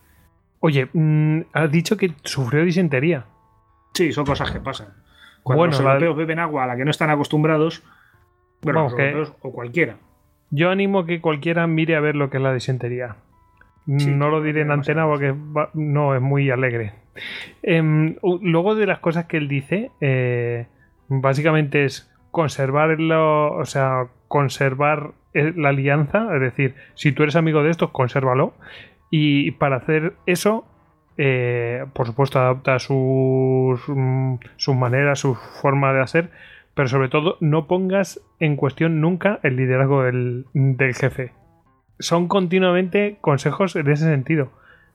Oye, 0.61 0.89
mm, 0.93 1.41
has 1.53 1.71
dicho 1.71 1.97
que 1.97 2.13
sufrió 2.23 2.65
disentería. 2.65 3.25
Sí, 3.95 4.13
son 4.13 4.25
cosas 4.25 4.51
que 4.51 4.61
pasan. 4.61 4.89
Cuando 5.43 5.67
los 5.67 5.81
europeos 5.81 6.17
beben 6.17 6.39
agua 6.39 6.65
a 6.65 6.67
la 6.69 6.77
que 6.77 6.85
no 6.85 6.91
están 6.91 7.11
acostumbrados, 7.11 7.83
bueno, 8.63 8.85
los 8.85 8.93
europeos 8.93 9.33
o 9.41 9.53
cualquiera. 9.53 9.97
Yo 10.51 10.71
animo 10.71 11.01
a 11.01 11.07
que 11.07 11.21
cualquiera 11.21 11.67
mire 11.67 11.97
a 11.97 12.01
ver 12.01 12.15
lo 12.15 12.31
que 12.31 12.37
es 12.37 12.43
la 12.43 12.55
disentería. 12.55 13.17
no 13.87 14.29
lo 14.29 14.41
diré 14.43 14.61
en 14.61 14.71
antena 14.71 15.07
porque 15.07 15.35
no 15.75 16.15
es 16.15 16.23
muy 16.23 16.51
alegre. 16.51 16.93
Em, 17.63 18.17
luego 18.23 18.75
de 18.75 18.87
las 18.87 19.01
cosas 19.01 19.27
que 19.27 19.39
él 19.39 19.49
dice, 19.49 19.91
eh, 20.01 20.67
básicamente 21.09 21.85
es 21.85 22.12
conservarlo, 22.33 23.55
o 23.55 23.65
sea, 23.67 24.09
conservar 24.27 25.13
la 25.35 25.69
alianza, 25.69 26.35
es 26.35 26.41
decir, 26.41 26.75
si 26.95 27.13
tú 27.13 27.23
eres 27.23 27.37
amigo 27.37 27.63
de 27.63 27.71
estos, 27.71 27.91
consérvalo. 27.91 28.55
Y 29.11 29.53
para 29.53 29.77
hacer 29.77 30.15
eso, 30.27 30.65
eh, 31.19 31.85
por 31.93 32.07
supuesto, 32.07 32.41
adapta 32.41 32.79
sus, 32.79 33.81
mm, 33.87 34.37
sus 34.57 34.75
maneras, 34.75 35.21
su 35.21 35.35
forma 35.35 35.93
de 35.93 36.01
hacer, 36.01 36.31
pero 36.75 36.89
sobre 36.89 37.11
todo 37.11 37.37
no 37.41 37.67
pongas 37.67 38.21
en 38.41 38.57
cuestión 38.57 39.01
nunca 39.01 39.39
el 39.43 39.57
liderazgo 39.57 40.03
del, 40.03 40.47
del 40.55 40.95
jefe. 40.95 41.33
Son 41.99 42.29
continuamente 42.29 43.19
consejos 43.21 43.77
en 43.77 43.91
ese 43.91 44.07
sentido 44.07 44.51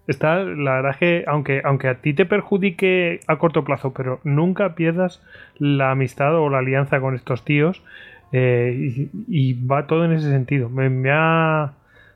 está, 0.08 0.44
la 0.44 0.76
verdad 0.76 0.92
es 0.92 0.98
que 0.98 1.24
aunque, 1.28 1.62
aunque 1.64 1.88
a 1.90 2.02
ti 2.02 2.14
te 2.14 2.26
perjudique 2.26 3.20
a 3.28 3.38
corto 3.38 3.64
plazo, 3.64 3.94
pero 3.94 4.20
nunca 4.24 4.76
pierdas 4.76 5.22
la 5.58 5.92
amistad 5.92 6.36
o 6.36 6.50
la 6.50 6.60
alianza 6.60 7.00
con 7.00 7.16
estos 7.16 7.44
tíos 7.44 7.84
eh, 8.32 9.10
y, 9.28 9.54
va 9.66 9.88
todo 9.88 10.06
en 10.06 10.14
ese 10.14 10.30
sentido. 10.30 10.70
Me, 10.70 10.90
me, 10.90 11.12
ha, 11.12 11.74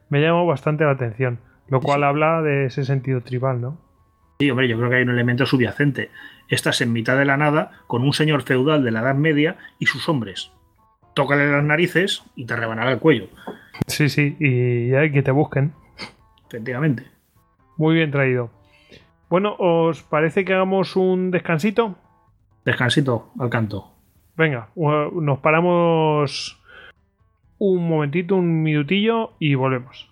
me 0.10 0.22
llamado 0.22 0.46
bastante 0.46 0.84
la 0.84 0.92
atención, 0.92 1.40
lo 1.68 1.82
cual 1.82 2.04
habla 2.04 2.42
de 2.42 2.66
ese 2.66 2.84
sentido 2.86 3.22
tribal, 3.22 3.62
¿no? 3.62 3.78
Sí, 4.40 4.50
hombre, 4.50 4.68
yo 4.68 4.78
creo 4.78 4.90
que 4.90 4.96
hay 4.98 5.04
un 5.04 5.12
elemento 5.12 5.46
subyacente. 5.46 6.10
Estás 6.50 6.82
en 6.82 6.92
mitad 6.92 7.18
de 7.18 7.26
la 7.26 7.38
nada 7.38 7.72
con 7.88 8.02
un 8.02 8.14
señor 8.14 8.42
feudal 8.42 8.84
de 8.84 8.92
la 8.92 9.02
Edad 9.02 9.16
Media 9.16 9.58
y 9.80 9.86
sus 9.86 10.10
hombres. 10.10 10.52
Tócale 11.14 11.52
las 11.52 11.64
narices 11.64 12.24
y 12.36 12.46
te 12.46 12.56
rebanará 12.56 12.92
el 12.92 13.00
cuello. 13.00 13.28
Sí, 13.88 14.10
sí, 14.10 14.36
y 14.40 14.94
hay 14.94 15.12
que 15.12 15.22
te 15.22 15.32
busquen. 15.32 15.74
Efectivamente. 16.48 17.21
Muy 17.78 17.96
bien 17.96 18.12
traído. 18.12 18.50
Bueno, 19.30 19.56
¿os 19.58 20.04
parece 20.04 20.44
que 20.44 20.54
hagamos 20.54 20.96
un 20.96 21.32
descansito? 21.32 21.96
Descansito 22.66 23.32
al 23.40 23.50
canto. 23.50 23.92
Venga, 24.36 24.70
nos 24.76 25.40
paramos 25.40 26.62
un 27.58 27.88
momentito, 27.88 28.36
un 28.36 28.64
minutillo 28.64 29.34
y 29.40 29.56
volvemos. 29.56 30.10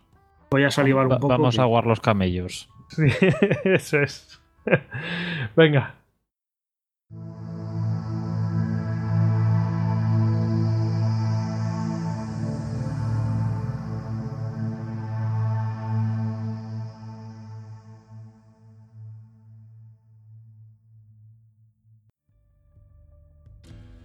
Voy 0.51 0.63
a 0.63 0.71
salivar 0.71 1.07
un 1.07 1.17
poco. 1.17 1.27
Vamos 1.27 1.59
a 1.59 1.63
aguar 1.63 1.85
los 1.85 1.99
camellos. 1.99 2.69
Sí, 2.89 3.07
eso 3.63 4.01
es. 4.01 4.41
Venga. 5.55 5.95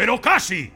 Pero 0.00 0.18
casi. 0.18 0.72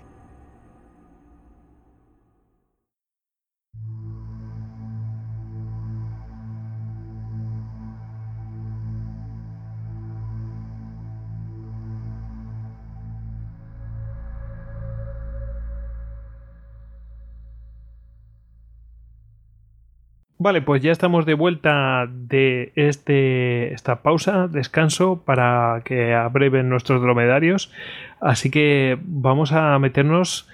Vale, 20.45 20.61
pues 20.61 20.83
ya 20.83 20.93
estamos 20.93 21.25
de 21.25 21.33
vuelta 21.33 22.07
de 22.07 22.71
este, 22.77 23.73
esta 23.73 24.03
pausa, 24.03 24.47
descanso, 24.47 25.25
para 25.25 25.81
que 25.87 26.13
abreven 26.13 26.69
nuestros 26.69 27.01
dromedarios. 27.01 27.73
Así 28.21 28.51
que 28.51 28.99
vamos 29.01 29.53
a 29.53 29.79
meternos, 29.79 30.47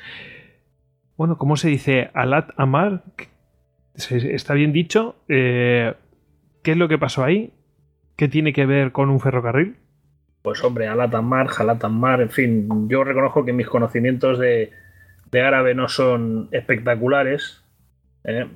bueno, 1.17 1.39
¿cómo 1.39 1.57
se 1.57 1.71
dice? 1.71 2.09
Alat 2.15 2.51
Amar. 2.57 3.03
¿Está 3.97 4.55
bien 4.55 4.73
dicho? 4.73 5.17
Eh, 5.27 5.93
¿Qué 6.63 6.71
es 6.71 6.77
lo 6.77 6.87
que 6.87 6.97
pasó 6.97 7.25
ahí? 7.25 7.53
¿Qué 8.15 8.29
tiene 8.29 8.53
que 8.53 8.67
ver 8.67 8.93
con 8.93 9.11
un 9.11 9.19
ferrocarril? 9.19 9.75
Pues 10.43 10.63
hombre, 10.63 10.87
Alat 10.87 11.13
Amar, 11.17 11.49
Jalat 11.49 11.83
Amar, 11.83 12.21
en 12.21 12.31
fin, 12.31 12.89
yo 12.89 13.03
reconozco 13.03 13.45
que 13.45 13.53
mis 13.53 13.67
conocimientos 13.67 14.39
de, 14.39 14.71
árabe 15.33 15.75
no 15.75 15.89
son 15.89 16.49
espectaculares. 16.53 17.65
¿eh? 18.23 18.47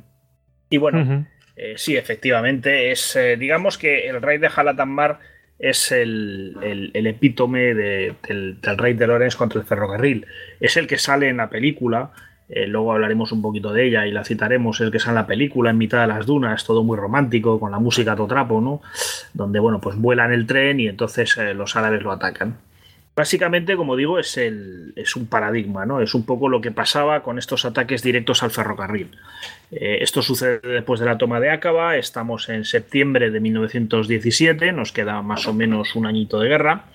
Y 0.74 0.78
bueno, 0.78 1.24
eh, 1.54 1.74
sí, 1.76 1.96
efectivamente, 1.96 2.90
es 2.90 3.14
eh, 3.14 3.36
digamos 3.36 3.78
que 3.78 4.08
el 4.08 4.20
rey 4.20 4.38
de 4.38 4.48
Halatammar 4.48 5.20
es 5.56 5.92
el, 5.92 6.90
epítome 6.92 7.74
del, 7.74 8.16
rey 8.76 8.94
de 8.94 9.06
Lorenz 9.06 9.36
contra 9.36 9.60
el 9.60 9.66
ferrocarril. 9.66 10.26
Es 10.58 10.76
el 10.76 10.88
que 10.88 10.98
sale 10.98 11.28
en 11.28 11.36
la 11.36 11.48
película. 11.48 12.10
Eh, 12.48 12.66
luego 12.66 12.92
hablaremos 12.92 13.30
un 13.30 13.40
poquito 13.40 13.72
de 13.72 13.86
ella 13.86 14.04
y 14.04 14.10
la 14.10 14.24
citaremos. 14.24 14.80
El 14.80 14.90
que 14.90 14.98
sale 14.98 15.12
en 15.12 15.22
la 15.22 15.26
película 15.28 15.70
en 15.70 15.78
mitad 15.78 16.00
de 16.00 16.08
las 16.08 16.26
dunas, 16.26 16.64
todo 16.64 16.82
muy 16.82 16.98
romántico, 16.98 17.60
con 17.60 17.70
la 17.70 17.78
música 17.78 18.14
a 18.14 18.16
todo 18.16 18.26
trapo, 18.26 18.60
¿no? 18.60 18.82
Donde, 19.32 19.60
bueno, 19.60 19.80
pues 19.80 19.94
vuelan 19.94 20.32
el 20.32 20.48
tren 20.48 20.80
y 20.80 20.88
entonces 20.88 21.36
los 21.54 21.76
árabes 21.76 22.02
lo 22.02 22.10
atacan. 22.10 22.58
Básicamente, 23.16 23.76
como 23.76 23.94
digo, 23.94 24.18
es, 24.18 24.36
el, 24.36 24.92
es 24.96 25.14
un 25.14 25.26
paradigma, 25.26 25.86
¿no? 25.86 26.00
Es 26.00 26.14
un 26.14 26.26
poco 26.26 26.48
lo 26.48 26.60
que 26.60 26.72
pasaba 26.72 27.22
con 27.22 27.38
estos 27.38 27.64
ataques 27.64 28.02
directos 28.02 28.42
al 28.42 28.50
ferrocarril. 28.50 29.10
Eh, 29.70 29.98
esto 30.00 30.20
sucede 30.20 30.58
después 30.58 30.98
de 30.98 31.06
la 31.06 31.16
toma 31.16 31.38
de 31.38 31.50
Acaba, 31.50 31.96
estamos 31.96 32.48
en 32.48 32.64
septiembre 32.64 33.30
de 33.30 33.38
1917, 33.38 34.72
nos 34.72 34.90
queda 34.90 35.22
más 35.22 35.46
o 35.46 35.54
menos 35.54 35.94
un 35.94 36.06
añito 36.06 36.40
de 36.40 36.48
guerra. 36.48 36.86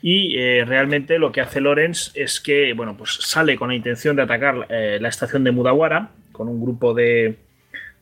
Y 0.00 0.38
eh, 0.38 0.64
realmente 0.64 1.18
lo 1.18 1.32
que 1.32 1.40
hace 1.40 1.60
Lorenz 1.60 2.12
es 2.14 2.40
que 2.40 2.72
bueno, 2.74 2.96
pues 2.96 3.14
sale 3.22 3.56
con 3.56 3.68
la 3.70 3.74
intención 3.74 4.14
de 4.14 4.22
atacar 4.22 4.66
eh, 4.68 4.98
la 5.00 5.08
estación 5.08 5.42
de 5.42 5.50
Mudawara 5.50 6.10
con 6.30 6.46
un 6.46 6.62
grupo 6.62 6.94
de, 6.94 7.38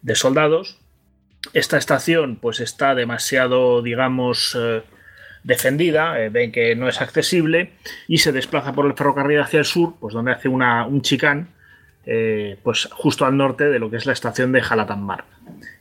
de 0.02 0.14
soldados. 0.14 0.78
Esta 1.54 1.78
estación 1.78 2.36
pues 2.36 2.60
está 2.60 2.94
demasiado, 2.94 3.80
digamos, 3.80 4.56
defendida, 5.44 6.20
eh, 6.20 6.28
ven 6.28 6.52
que 6.52 6.74
no 6.76 6.88
es 6.88 7.00
accesible 7.00 7.70
y 8.08 8.18
se 8.18 8.32
desplaza 8.32 8.72
por 8.72 8.86
el 8.86 8.94
ferrocarril 8.94 9.40
hacia 9.40 9.58
el 9.58 9.64
sur, 9.64 9.94
pues 10.00 10.14
donde 10.14 10.32
hace 10.32 10.48
una, 10.48 10.86
un 10.86 11.02
chicán, 11.02 11.48
eh, 12.06 12.56
pues 12.62 12.88
justo 12.92 13.24
al 13.24 13.36
norte 13.36 13.64
de 13.68 13.78
lo 13.78 13.90
que 13.90 13.96
es 13.96 14.06
la 14.06 14.12
estación 14.12 14.52
de 14.52 14.60
Jalatanmar. 14.60 15.24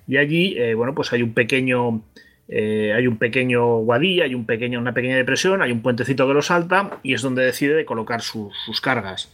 Y 0.08 0.18
allí, 0.18 0.58
eh, 0.58 0.74
bueno, 0.74 0.94
pues 0.96 1.14
hay 1.14 1.22
un 1.22 1.34
pequeño, 1.34 2.02
hay 2.50 3.08
un 3.08 3.18
pequeño 3.18 3.78
guadí, 3.78 4.20
hay 4.20 4.36
un 4.36 4.46
pequeño, 4.46 4.80
una 4.80 4.94
pequeña 4.94 5.16
depresión, 5.16 5.62
hay 5.62 5.72
un 5.72 5.82
puentecito 5.82 6.28
que 6.28 6.34
lo 6.34 6.42
salta 6.42 7.00
y 7.02 7.14
es 7.14 7.22
donde 7.22 7.44
decide 7.44 7.86
colocar 7.86 8.22
sus 8.22 8.82
cargas. 8.82 9.34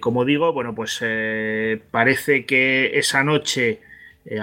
como 0.00 0.26
digo, 0.26 0.52
bueno, 0.52 0.74
pues 0.74 1.02
parece 1.90 2.44
que 2.44 2.98
esa 2.98 3.24
noche 3.24 3.80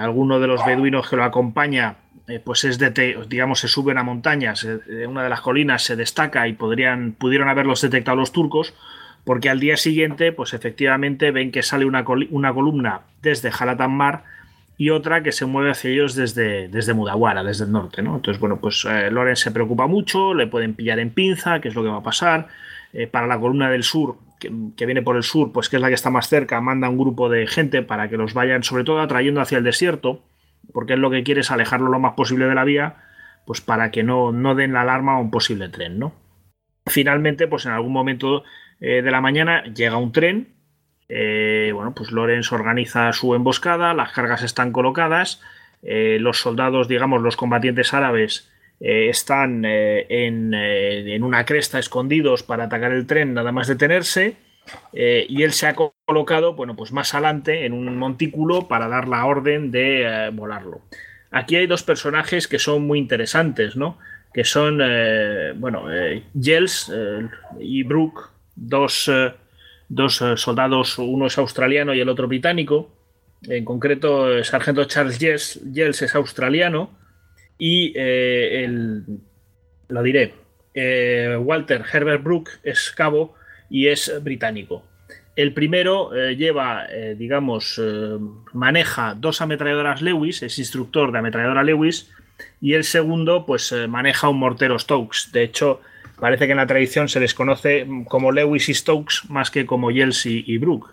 alguno 0.00 0.40
de 0.40 0.48
los 0.48 0.66
beduinos 0.66 1.08
que 1.08 1.16
lo 1.16 1.22
acompaña 1.22 1.96
eh, 2.30 2.40
pues 2.42 2.64
es 2.64 2.78
de, 2.78 3.18
digamos, 3.28 3.60
se 3.60 3.68
sube 3.68 3.98
a 3.98 4.02
montañas, 4.02 4.64
eh, 4.64 5.06
una 5.06 5.24
de 5.24 5.28
las 5.28 5.40
colinas 5.40 5.82
se 5.82 5.96
destaca 5.96 6.46
y 6.46 6.52
podrían, 6.52 7.12
pudieron 7.12 7.48
haberlos 7.48 7.80
detectado 7.80 8.16
los 8.16 8.32
turcos, 8.32 8.72
porque 9.24 9.50
al 9.50 9.58
día 9.58 9.76
siguiente, 9.76 10.32
pues 10.32 10.54
efectivamente 10.54 11.32
ven 11.32 11.50
que 11.50 11.62
sale 11.62 11.84
una, 11.84 12.04
una 12.30 12.54
columna 12.54 13.02
desde 13.20 13.50
Mar 13.88 14.24
y 14.78 14.90
otra 14.90 15.22
que 15.22 15.32
se 15.32 15.44
mueve 15.44 15.72
hacia 15.72 15.90
ellos 15.90 16.14
desde, 16.14 16.68
desde 16.68 16.94
Mudawara, 16.94 17.42
desde 17.42 17.64
el 17.64 17.72
norte, 17.72 18.00
¿no? 18.00 18.16
Entonces, 18.16 18.40
bueno, 18.40 18.60
pues 18.60 18.86
eh, 18.88 19.10
Loren 19.10 19.36
se 19.36 19.50
preocupa 19.50 19.86
mucho, 19.86 20.32
le 20.32 20.46
pueden 20.46 20.74
pillar 20.74 20.98
en 21.00 21.10
pinza, 21.10 21.60
qué 21.60 21.68
es 21.68 21.74
lo 21.74 21.82
que 21.82 21.90
va 21.90 21.98
a 21.98 22.02
pasar. 22.02 22.46
para 23.10 23.26
la 23.26 23.38
columna 23.38 23.70
del 23.70 23.82
sur, 23.82 24.16
que, 24.40 24.86
viene 24.86 25.02
por 25.02 25.16
el 25.16 25.22
sur, 25.22 25.52
pues 25.52 25.68
que 25.68 25.76
es 25.76 25.82
la 25.82 25.88
que 25.88 25.94
está 25.94 26.10
más 26.10 26.28
cerca, 26.28 26.60
manda 26.60 26.88
un 26.88 26.98
grupo 26.98 27.28
de 27.28 27.46
gente 27.46 27.82
para 27.82 28.08
que 28.08 28.16
los 28.16 28.34
vayan, 28.34 28.62
sobre 28.62 28.84
todo 28.84 29.00
atrayendo 29.00 29.40
hacia 29.40 29.58
el 29.58 29.64
desierto, 29.64 30.22
porque 30.72 30.94
es 30.94 30.98
lo 30.98 31.10
que 31.10 31.22
quiere 31.22 31.40
es 31.40 31.50
alejarlo 31.50 31.90
lo 31.90 31.98
más 31.98 32.14
posible 32.14 32.46
de 32.46 32.54
la 32.54 32.64
vía, 32.64 32.96
pues 33.46 33.60
para 33.60 33.90
que 33.90 34.02
no, 34.02 34.32
no 34.32 34.54
den 34.54 34.72
la 34.72 34.82
alarma 34.82 35.14
a 35.14 35.18
un 35.18 35.30
posible 35.30 35.68
tren, 35.68 35.98
¿no? 35.98 36.14
Finalmente, 36.86 37.46
pues 37.46 37.66
en 37.66 37.72
algún 37.72 37.92
momento 37.92 38.44
eh, 38.80 39.02
de 39.02 39.10
la 39.10 39.20
mañana 39.20 39.64
llega 39.64 39.96
un 39.96 40.12
tren, 40.12 40.54
eh, 41.08 41.70
bueno, 41.74 41.94
pues 41.94 42.12
Lorenz 42.12 42.52
organiza 42.52 43.12
su 43.12 43.34
emboscada, 43.34 43.94
las 43.94 44.12
cargas 44.12 44.42
están 44.42 44.72
colocadas, 44.72 45.42
eh, 45.82 46.18
los 46.20 46.40
soldados, 46.40 46.88
digamos, 46.88 47.22
los 47.22 47.36
combatientes 47.36 47.94
árabes 47.94 48.50
están 48.82 49.66
en, 49.66 50.54
en, 50.54 51.22
una 51.22 51.44
cresta 51.44 51.78
escondidos 51.78 52.42
para 52.42 52.64
atacar 52.64 52.92
el 52.92 53.06
tren 53.06 53.34
nada 53.34 53.52
más 53.52 53.68
detenerse 53.68 54.38
eh, 54.92 55.26
y 55.28 55.42
él 55.42 55.52
se 55.52 55.66
ha 55.66 55.74
colocado, 55.74 56.54
bueno, 56.54 56.76
pues 56.76 56.92
más 56.92 57.14
adelante 57.14 57.64
en 57.64 57.72
un 57.72 57.96
montículo 57.96 58.68
para 58.68 58.88
dar 58.88 59.08
la 59.08 59.24
orden 59.26 59.70
de 59.70 60.02
eh, 60.02 60.30
volarlo. 60.32 60.82
Aquí 61.30 61.56
hay 61.56 61.66
dos 61.66 61.82
personajes 61.82 62.48
que 62.48 62.58
son 62.58 62.86
muy 62.86 62.98
interesantes, 62.98 63.76
¿no? 63.76 63.98
Que 64.34 64.44
son, 64.44 64.80
eh, 64.82 65.52
bueno, 65.56 65.84
Yels 66.34 66.92
y 67.58 67.82
Brooke, 67.84 68.30
dos, 68.54 69.10
dos 69.88 70.24
soldados, 70.36 70.98
uno 70.98 71.26
es 71.26 71.38
australiano 71.38 71.94
y 71.94 72.00
el 72.00 72.08
otro 72.08 72.28
británico. 72.28 72.92
En 73.42 73.64
concreto, 73.64 74.30
el 74.30 74.44
sargento 74.44 74.84
Charles 74.84 75.18
Yels, 75.18 76.02
es 76.02 76.14
australiano 76.14 76.96
y 77.58 77.96
el, 77.96 79.04
lo 79.88 80.02
diré, 80.02 80.34
Walter 81.38 81.84
Herbert 81.92 82.22
Brooke 82.22 82.50
es 82.62 82.90
cabo 82.90 83.34
y 83.70 83.86
es 83.86 84.12
británico. 84.22 84.84
El 85.36 85.54
primero 85.54 86.14
eh, 86.14 86.36
lleva, 86.36 86.86
eh, 86.90 87.14
digamos, 87.16 87.80
eh, 87.82 88.18
maneja 88.52 89.14
dos 89.16 89.40
ametralladoras 89.40 90.02
Lewis, 90.02 90.42
es 90.42 90.58
instructor 90.58 91.12
de 91.12 91.18
ametralladora 91.18 91.62
Lewis, 91.62 92.10
y 92.60 92.74
el 92.74 92.84
segundo, 92.84 93.46
pues 93.46 93.74
maneja 93.88 94.28
un 94.28 94.38
mortero 94.38 94.78
Stokes. 94.78 95.30
De 95.32 95.42
hecho, 95.42 95.80
parece 96.18 96.46
que 96.46 96.52
en 96.52 96.58
la 96.58 96.66
tradición 96.66 97.08
se 97.08 97.20
les 97.20 97.32
conoce 97.32 97.86
como 98.08 98.32
Lewis 98.32 98.68
y 98.68 98.74
Stokes 98.74 99.30
más 99.30 99.50
que 99.50 99.66
como 99.66 99.90
Yells 99.90 100.26
y, 100.26 100.58
Brooke. 100.58 100.90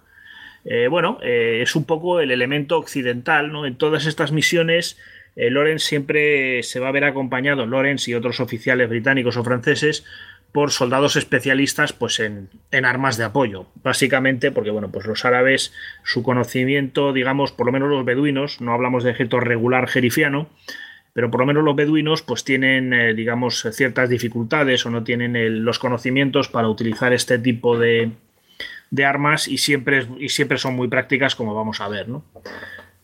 bueno, 0.90 1.20
es 1.22 1.76
un 1.76 1.86
poco 1.86 2.20
el 2.20 2.32
elemento 2.32 2.78
occidental, 2.78 3.52
¿no? 3.52 3.66
En 3.66 3.76
todas 3.76 4.06
estas 4.06 4.34
misiones, 4.34 4.98
Lawrence 5.38 5.88
siempre 5.88 6.64
se 6.64 6.82
va 6.82 6.90
a 6.90 6.92
ver 6.92 7.06
acompañado, 7.06 7.66
Lawrence 7.66 8.12
y 8.12 8.14
otros 8.14 8.42
oficiales 8.42 8.90
británicos 8.90 9.38
o 9.38 9.44
franceses, 9.44 10.04
por 10.52 10.72
soldados 10.72 11.16
especialistas 11.16 11.94
pues 11.94 12.20
en, 12.20 12.50
armas 12.86 13.18
de 13.18 13.26
apoyo. 13.26 13.68
Básicamente 13.84 14.52
porque 14.52 14.72
bueno, 14.72 14.92
pues 14.92 15.06
los 15.06 15.26
árabes, 15.26 15.74
su 16.04 16.24
conocimiento, 16.24 17.14
digamos, 17.14 17.52
por 17.52 17.66
lo 17.66 17.72
menos 17.72 17.90
los 17.90 18.06
beduinos, 18.06 18.62
no 18.62 18.74
hablamos 18.74 19.04
de 19.04 19.12
ejército 19.12 19.40
regular 19.40 19.88
jerifiano, 19.88 20.50
pero 21.14 21.32
por 21.32 21.42
lo 21.42 21.46
menos 21.46 21.64
los 21.64 21.76
beduinos 21.76 22.22
pues 22.22 22.44
tienen, 22.44 22.94
eh, 22.94 23.14
digamos, 23.14 23.68
ciertas 23.72 24.10
dificultades 24.10 24.86
o 24.86 24.90
no 24.90 25.04
tienen 25.04 25.64
los 25.64 25.80
conocimientos 25.80 26.48
para 26.48 26.70
utilizar 26.70 27.14
este 27.14 27.40
tipo 27.40 27.78
de, 27.78 28.12
de 28.90 29.06
armas 29.06 29.48
y 29.48 29.58
siempre, 29.58 30.08
y 30.20 30.30
siempre 30.30 30.58
son 30.58 30.76
muy 30.76 30.88
prácticas 30.88 31.36
como 31.36 31.54
vamos 31.54 31.82
a 31.82 31.88
ver, 31.88 32.08
¿no? 32.08 32.24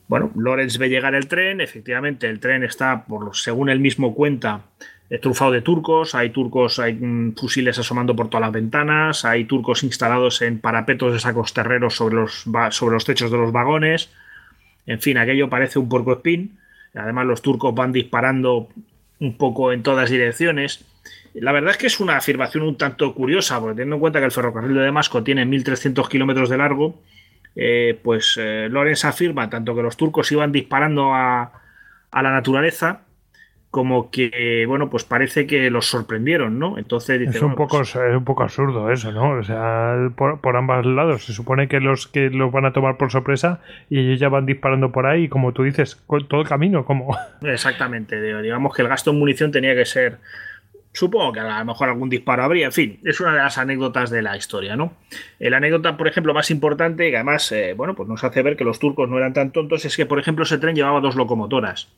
Bueno, 0.07 0.31
Lorenz 0.35 0.77
ve 0.77 0.89
llegar 0.89 1.15
el 1.15 1.27
tren, 1.27 1.61
efectivamente 1.61 2.27
el 2.27 2.39
tren 2.39 2.63
está, 2.63 3.05
por, 3.05 3.35
según 3.35 3.69
él 3.69 3.79
mismo 3.79 4.13
cuenta, 4.13 4.65
trufado 5.19 5.51
de 5.51 5.61
turcos, 5.61 6.15
hay 6.15 6.31
turcos, 6.31 6.79
hay 6.79 6.93
mm, 6.93 7.35
fusiles 7.35 7.77
asomando 7.77 8.15
por 8.15 8.29
todas 8.29 8.41
las 8.41 8.51
ventanas, 8.51 9.25
hay 9.25 9.45
turcos 9.45 9.83
instalados 9.83 10.41
en 10.41 10.59
parapetos 10.59 11.13
de 11.13 11.19
sacos 11.19 11.53
terreros 11.53 11.95
sobre 11.95 12.15
los, 12.15 12.45
sobre 12.71 12.93
los 12.93 13.05
techos 13.05 13.31
de 13.31 13.37
los 13.37 13.51
vagones. 13.51 14.09
En 14.85 15.01
fin, 15.01 15.17
aquello 15.17 15.49
parece 15.49 15.79
un 15.79 15.89
porco 15.89 16.13
espín. 16.13 16.57
Además, 16.95 17.25
los 17.25 17.41
turcos 17.41 17.73
van 17.73 17.91
disparando 17.91 18.69
un 19.19 19.37
poco 19.37 19.71
en 19.71 19.83
todas 19.83 20.09
direcciones. 20.09 20.85
La 21.33 21.51
verdad 21.51 21.71
es 21.71 21.77
que 21.77 21.87
es 21.87 21.99
una 21.99 22.17
afirmación 22.17 22.63
un 22.63 22.77
tanto 22.77 23.13
curiosa, 23.13 23.59
porque 23.59 23.75
teniendo 23.75 23.95
en 23.95 24.01
cuenta 24.01 24.19
que 24.19 24.25
el 24.25 24.31
ferrocarril 24.31 24.75
de 24.75 24.83
Damasco 24.83 25.23
tiene 25.23 25.45
1.300 25.45 26.07
kilómetros 26.07 26.49
de 26.49 26.57
largo, 26.57 27.01
eh, 27.55 27.99
pues 28.03 28.37
eh, 28.39 28.67
Lorenz 28.69 29.05
afirma 29.05 29.49
tanto 29.49 29.75
que 29.75 29.81
los 29.81 29.97
turcos 29.97 30.31
iban 30.31 30.51
disparando 30.51 31.13
a, 31.13 31.51
a 32.11 32.21
la 32.21 32.31
naturaleza, 32.31 33.01
como 33.73 34.11
que, 34.11 34.65
bueno, 34.67 34.91
pues 34.91 35.03
parece 35.03 35.47
que 35.47 35.71
los 35.71 35.87
sorprendieron, 35.87 36.59
¿no? 36.59 36.77
Entonces 36.77 37.19
dice, 37.19 37.37
es, 37.37 37.41
un 37.41 37.55
poco, 37.55 37.77
pues 37.77 37.95
es 37.95 38.15
un 38.15 38.23
poco 38.23 38.43
absurdo 38.43 38.91
eso, 38.91 39.11
¿no? 39.11 39.31
O 39.31 39.43
sea, 39.43 40.11
por, 40.15 40.55
ambos 40.55 40.85
lados. 40.85 41.25
Se 41.25 41.33
supone 41.33 41.67
que 41.67 41.79
los 41.79 42.05
que 42.05 42.29
los 42.29 42.51
van 42.51 42.65
a 42.65 42.71
tomar 42.71 42.97
por 42.97 43.11
sorpresa 43.11 43.61
y 43.89 43.97
ellos 43.97 44.19
ya 44.19 44.29
van 44.29 44.45
disparando 44.45 44.91
por 44.91 45.07
ahí, 45.07 45.23
y 45.23 45.27
como 45.27 45.53
tú 45.53 45.63
dices, 45.63 45.99
todo 46.29 46.41
el 46.41 46.47
camino, 46.47 46.85
como. 46.85 47.17
Exactamente. 47.41 48.21
Digamos 48.21 48.75
que 48.75 48.83
el 48.83 48.89
gasto 48.89 49.09
en 49.09 49.17
munición 49.17 49.51
tenía 49.51 49.73
que 49.73 49.85
ser 49.85 50.19
Supongo 50.91 51.33
que 51.33 51.39
a 51.39 51.57
lo 51.57 51.65
mejor 51.65 51.89
algún 51.89 52.07
disparo 52.07 52.43
habría, 52.43 52.67
en 52.67 52.71
fin, 52.71 52.99
es 53.03 53.19
una 53.19 53.31
de 53.31 53.39
las 53.39 53.57
anécdotas 53.57 54.11
de 54.11 54.21
la 54.21 54.37
historia, 54.37 54.75
¿no? 54.75 54.93
La 55.39 55.57
anécdota, 55.57 55.97
por 55.97 56.07
ejemplo, 56.07 56.35
más 56.35 56.51
importante, 56.51 57.09
que 57.09 57.15
además, 57.15 57.51
eh, 57.51 57.73
bueno, 57.75 57.95
pues 57.95 58.07
nos 58.07 58.23
hace 58.23 58.43
ver 58.43 58.55
que 58.55 58.63
los 58.63 58.77
turcos 58.77 59.09
no 59.09 59.17
eran 59.17 59.33
tan 59.33 59.51
tontos, 59.51 59.83
es 59.83 59.97
que, 59.97 60.05
por 60.05 60.19
ejemplo, 60.19 60.43
ese 60.43 60.59
tren 60.59 60.75
llevaba 60.75 61.01
dos 61.01 61.15
locomotoras. 61.15 61.89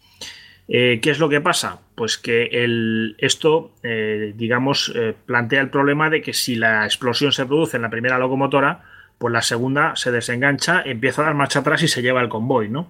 Eh, 0.67 0.99
¿Qué 1.01 1.11
es 1.11 1.19
lo 1.19 1.29
que 1.29 1.41
pasa? 1.41 1.79
Pues 1.95 2.17
que 2.17 2.45
el, 2.45 3.15
esto, 3.19 3.71
eh, 3.83 4.33
digamos, 4.35 4.93
plantea 5.25 5.61
el 5.61 5.69
problema 5.69 6.09
de 6.09 6.21
que 6.21 6.33
si 6.33 6.55
la 6.55 6.85
explosión 6.85 7.31
se 7.31 7.45
produce 7.45 7.77
en 7.77 7.83
la 7.83 7.89
primera 7.89 8.17
locomotora, 8.17 8.83
pues 9.17 9.31
la 9.31 9.41
segunda 9.41 9.95
se 9.95 10.11
desengancha, 10.11 10.81
empieza 10.85 11.21
a 11.21 11.25
dar 11.25 11.35
marcha 11.35 11.59
atrás 11.59 11.83
y 11.83 11.87
se 11.87 12.01
lleva 12.01 12.21
el 12.21 12.29
convoy, 12.29 12.69
¿no? 12.69 12.89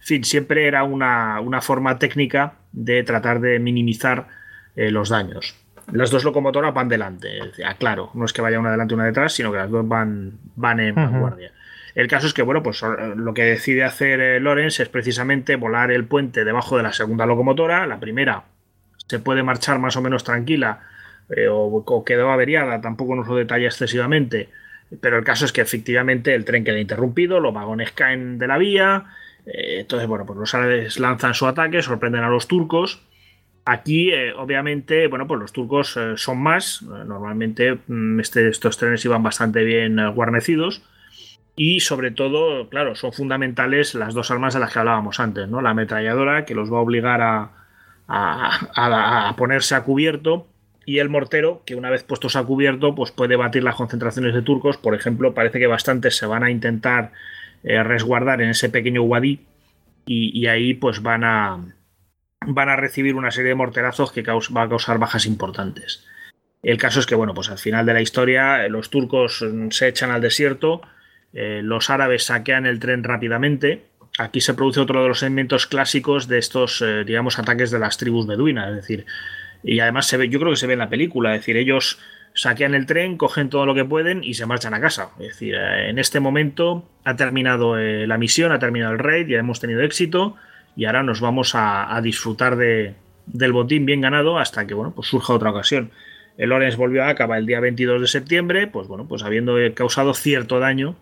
En 0.00 0.04
fin, 0.04 0.24
siempre 0.24 0.66
era 0.66 0.84
una, 0.84 1.40
una 1.40 1.60
forma 1.60 1.98
técnica 1.98 2.54
de 2.72 3.02
tratar 3.02 3.40
de 3.40 3.58
minimizar 3.58 4.28
eh, 4.76 4.90
los 4.90 5.08
daños. 5.08 5.54
Las 5.92 6.10
dos 6.10 6.24
locomotoras 6.24 6.74
van 6.74 6.88
delante, 6.88 7.38
claro, 7.78 8.10
no 8.14 8.26
es 8.26 8.32
que 8.32 8.42
vaya 8.42 8.60
una 8.60 8.70
delante 8.70 8.92
y 8.92 8.96
una 8.96 9.06
detrás, 9.06 9.32
sino 9.32 9.50
que 9.50 9.56
las 9.56 9.70
dos 9.70 9.88
van, 9.88 10.38
van 10.54 10.80
en 10.80 10.94
vanguardia. 10.94 11.50
El 11.98 12.06
caso 12.06 12.28
es 12.28 12.32
que, 12.32 12.42
bueno, 12.42 12.62
pues 12.62 12.80
lo 13.16 13.34
que 13.34 13.42
decide 13.42 13.82
hacer 13.82 14.20
eh, 14.20 14.40
Lorenz 14.40 14.78
es 14.78 14.88
precisamente 14.88 15.56
volar 15.56 15.90
el 15.90 16.04
puente 16.04 16.44
debajo 16.44 16.76
de 16.76 16.84
la 16.84 16.92
segunda 16.92 17.26
locomotora. 17.26 17.86
La 17.86 17.98
primera 17.98 18.44
se 19.08 19.18
puede 19.18 19.42
marchar 19.42 19.80
más 19.80 19.96
o 19.96 20.00
menos 20.00 20.22
tranquila 20.22 20.80
eh, 21.28 21.48
o, 21.50 22.04
quedó 22.06 22.30
averiada, 22.30 22.80
tampoco 22.80 23.16
nos 23.16 23.26
lo 23.26 23.34
detalla 23.34 23.66
excesivamente, 23.66 24.48
pero 25.00 25.18
el 25.18 25.24
caso 25.24 25.44
es 25.44 25.52
que 25.52 25.60
efectivamente 25.60 26.34
el 26.34 26.44
tren 26.44 26.62
queda 26.62 26.78
interrumpido, 26.78 27.40
los 27.40 27.52
vagones 27.52 27.90
caen 27.90 28.38
de 28.38 28.46
la 28.46 28.58
vía, 28.58 29.06
entonces, 29.44 30.06
bueno, 30.06 30.24
pues 30.24 30.38
los 30.38 30.54
árabes 30.54 31.00
lanzan 31.00 31.34
su 31.34 31.46
ataque, 31.46 31.82
sorprenden 31.82 32.22
a 32.22 32.28
los 32.28 32.46
turcos 32.46 33.02
Aquí, 33.70 34.10
eh, 34.12 34.32
obviamente, 34.32 35.08
bueno, 35.08 35.26
pues 35.26 35.38
los 35.40 35.52
turcos 35.52 35.94
eh, 35.98 36.14
son 36.16 36.42
más. 36.42 36.80
Normalmente 36.80 37.78
mm, 37.86 38.18
este, 38.18 38.48
estos 38.48 38.78
trenes 38.78 39.04
iban 39.04 39.22
bastante 39.22 39.62
bien 39.62 39.98
eh, 39.98 40.08
guarnecidos. 40.08 40.82
Y 41.58 41.80
sobre 41.80 42.10
todo, 42.10 42.68
claro, 42.70 42.94
son 42.94 43.12
fundamentales 43.12 43.94
las 43.94 44.14
dos 44.14 44.30
armas 44.30 44.54
de 44.54 44.60
las 44.60 44.72
que 44.72 44.78
hablábamos 44.78 45.20
antes, 45.20 45.48
¿no? 45.48 45.60
La 45.60 45.70
ametralladora, 45.70 46.44
que 46.44 46.54
los 46.54 46.72
va 46.72 46.78
a 46.78 46.82
obligar 46.82 47.20
a, 47.20 47.50
a, 48.08 49.34
ponerse 49.36 49.74
a 49.74 49.82
cubierto. 49.82 50.46
Y 50.86 51.00
el 51.00 51.10
mortero, 51.10 51.62
que 51.66 51.74
una 51.74 51.90
vez 51.90 52.02
puestos 52.04 52.36
a 52.36 52.44
cubierto, 52.44 52.94
pues 52.94 53.12
puede 53.12 53.36
batir 53.36 53.62
las 53.62 53.74
concentraciones 53.74 54.32
de 54.32 54.40
turcos. 54.40 54.78
Por 54.78 54.94
ejemplo, 54.94 55.34
parece 55.34 55.58
que 55.58 55.66
bastantes 55.66 56.16
se 56.16 56.24
van 56.24 56.44
a 56.44 56.50
intentar 56.50 57.12
resguardar 57.62 58.40
en 58.40 58.50
ese 58.50 58.70
pequeño 58.70 59.02
wadi. 59.02 59.40
y 60.06 60.46
ahí 60.46 60.72
pues 60.72 61.02
van 61.02 61.24
a, 61.24 61.58
van 62.46 62.68
a 62.68 62.76
recibir 62.76 63.14
una 63.14 63.30
serie 63.30 63.50
de 63.50 63.54
morterazos 63.54 64.12
que 64.12 64.22
va 64.22 64.62
a 64.62 64.68
causar 64.68 64.98
bajas 64.98 65.26
importantes. 65.26 66.06
El 66.62 66.78
caso 66.78 67.00
es 67.00 67.06
que, 67.06 67.14
bueno, 67.14 67.34
pues 67.34 67.50
al 67.50 67.58
final 67.58 67.86
de 67.86 67.94
la 67.94 68.00
historia 68.00 68.64
eh, 68.64 68.68
los 68.68 68.90
turcos 68.90 69.42
mm, 69.42 69.70
se 69.70 69.88
echan 69.88 70.10
al 70.10 70.20
desierto, 70.20 70.82
eh, 71.32 71.60
los 71.62 71.90
árabes 71.90 72.24
saquean 72.24 72.66
el 72.66 72.78
tren 72.80 73.04
rápidamente. 73.04 73.84
Aquí 74.18 74.40
se 74.40 74.54
produce 74.54 74.80
otro 74.80 75.02
de 75.02 75.08
los 75.08 75.22
elementos 75.22 75.66
clásicos 75.66 76.26
de 76.28 76.38
estos, 76.38 76.82
eh, 76.82 77.04
digamos, 77.04 77.38
ataques 77.38 77.70
de 77.70 77.78
las 77.78 77.98
tribus 77.98 78.26
beduinas, 78.26 78.70
es 78.70 78.76
decir, 78.76 79.06
y 79.62 79.80
además 79.80 80.06
se 80.06 80.16
ve, 80.16 80.28
yo 80.28 80.40
creo 80.40 80.50
que 80.50 80.56
se 80.56 80.66
ve 80.66 80.72
en 80.72 80.78
la 80.80 80.88
película, 80.88 81.34
es 81.34 81.42
decir, 81.42 81.56
ellos 81.56 81.98
saquean 82.34 82.74
el 82.74 82.86
tren, 82.86 83.16
cogen 83.16 83.50
todo 83.50 83.66
lo 83.66 83.74
que 83.74 83.84
pueden 83.84 84.22
y 84.22 84.34
se 84.34 84.46
marchan 84.46 84.74
a 84.74 84.80
casa. 84.80 85.10
Es 85.18 85.28
decir, 85.28 85.54
en 85.56 85.98
este 85.98 86.20
momento 86.20 86.88
ha 87.04 87.16
terminado 87.16 87.76
la 87.76 88.18
misión, 88.18 88.52
ha 88.52 88.60
terminado 88.60 88.92
el 88.92 89.00
raid, 89.00 89.26
ya 89.26 89.38
hemos 89.38 89.58
tenido 89.58 89.82
éxito 89.82 90.36
y 90.76 90.84
ahora 90.84 91.02
nos 91.02 91.20
vamos 91.20 91.52
a, 91.54 91.98
disfrutar 92.00 92.54
de, 92.54 92.94
del 93.26 93.52
botín 93.52 93.84
bien 93.84 94.00
ganado 94.00 94.38
hasta 94.38 94.66
que 94.66 94.74
bueno, 94.74 94.92
pues 94.94 95.08
surja 95.08 95.32
otra 95.32 95.50
ocasión. 95.50 95.90
El 96.36 96.50
Lorenz 96.50 96.76
volvió 96.76 97.02
a 97.02 97.08
acabar 97.08 97.38
el 97.38 97.46
día 97.46 97.58
22 97.58 98.00
de 98.00 98.06
septiembre, 98.06 98.68
pues 98.68 98.86
bueno, 98.86 99.08
pues 99.08 99.24
habiendo 99.24 99.56
causado 99.74 100.14
cierto 100.14 100.60
daño 100.60 100.94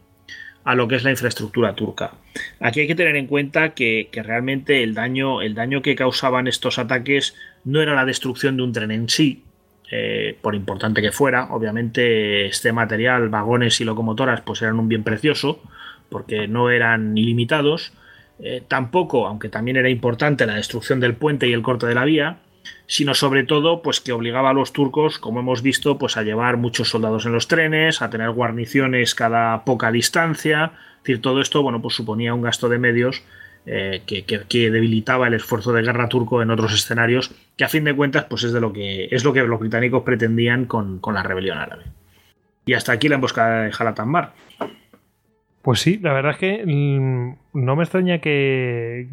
a 0.67 0.75
lo 0.75 0.89
que 0.89 0.97
es 0.97 1.05
la 1.05 1.13
infraestructura 1.13 1.75
turca. 1.75 2.11
Aquí 2.59 2.81
hay 2.81 2.87
que 2.89 2.97
tener 2.97 3.15
en 3.15 3.29
cuenta 3.29 3.71
que, 3.71 4.11
realmente 4.13 4.83
el 4.83 4.95
daño, 4.95 5.41
el 5.41 5.55
daño 5.55 5.81
que 5.81 5.95
causaban 5.95 6.49
estos 6.49 6.81
ataques 6.81 7.37
no 7.65 7.81
era 7.81 7.95
la 7.95 8.05
destrucción 8.05 8.57
de 8.57 8.65
un 8.65 8.73
tren 8.73 8.91
en 8.91 9.09
sí, 9.09 9.45
eh, 9.93 10.37
por 10.43 10.57
importante 10.57 11.01
que 11.01 11.13
fuera. 11.13 11.45
Obviamente 11.53 12.47
este 12.47 12.73
material, 12.73 13.29
vagones 13.29 13.81
y 13.81 13.85
locomotoras, 13.85 14.41
pues 14.41 14.61
eran 14.61 14.81
un 14.81 14.89
bien 14.89 15.05
precioso, 15.05 15.63
porque 16.09 16.49
no 16.49 16.69
eran 16.69 17.17
ilimitados, 17.17 17.93
eh, 18.41 18.61
tampoco, 18.67 19.29
aunque 19.29 19.49
también 19.49 19.77
era 19.77 19.89
importante 19.89 20.47
la 20.47 20.57
destrucción 20.57 20.99
del 20.99 21.15
puente 21.15 21.47
y 21.47 21.53
el 21.53 21.63
corte 21.63 21.87
de 21.87 21.95
la 21.95 22.05
vía, 22.05 22.39
sino 22.87 23.15
sobre 23.15 23.45
todo 23.45 23.83
pues 23.83 24.01
que 24.01 24.13
obligaba 24.13 24.51
a 24.51 24.55
los 24.55 24.73
turcos, 24.73 25.19
como 25.19 25.41
hemos 25.41 25.63
visto, 25.63 25.99
pues 25.99 26.17
a 26.17 26.23
llevar 26.23 26.57
muchos 26.57 26.91
soldados 26.91 27.27
en 27.27 27.33
los 27.33 27.49
trenes, 27.49 28.03
a 28.03 28.11
tener 28.11 28.31
guarniciones 28.31 29.15
cada 29.15 29.65
poca 29.65 29.91
distancia, 29.91 30.73
es 30.97 31.03
decir, 31.03 31.21
todo 31.21 31.41
esto 31.41 31.63
bueno, 31.63 31.81
pues 31.83 31.95
suponía 31.95 32.35
un 32.35 32.43
gasto 32.43 32.69
de 32.69 32.79
medios 32.79 33.23
eh, 33.67 34.03
que, 34.07 34.71
debilitaba 34.71 35.27
el 35.27 35.35
esfuerzo 35.35 35.73
de 35.73 35.83
guerra 35.83 36.09
turco 36.09 36.43
en 36.43 36.51
otros 36.51 36.73
escenarios, 36.73 37.33
que 37.57 37.65
a 37.65 37.69
fin 37.69 37.85
de 37.85 37.95
cuentas 37.95 38.25
pues 38.25 38.45
es 38.45 38.53
de 38.53 38.61
lo 38.61 38.73
que 38.73 39.09
es 39.11 39.25
lo 39.25 39.33
que 39.33 39.43
los 39.43 39.61
británicos 39.61 40.03
pretendían 40.03 40.67
con, 40.67 40.99
con 40.99 41.15
la 41.15 41.23
rebelión 41.23 41.59
árabe. 41.59 41.85
Y 42.65 42.75
hasta 42.75 42.93
aquí 42.93 43.09
la 43.09 43.17
emboscada 43.17 43.63
de 43.63 43.73
Jalatan 43.73 44.11
pues 45.67 45.81
sí, 45.81 45.99
la 46.01 46.13
verdad 46.13 46.31
es 46.31 46.39
que 46.39 46.63
mm, 46.65 47.37
no 47.55 47.75
me 47.75 47.83
extraña 47.83 48.21
que. 48.21 49.09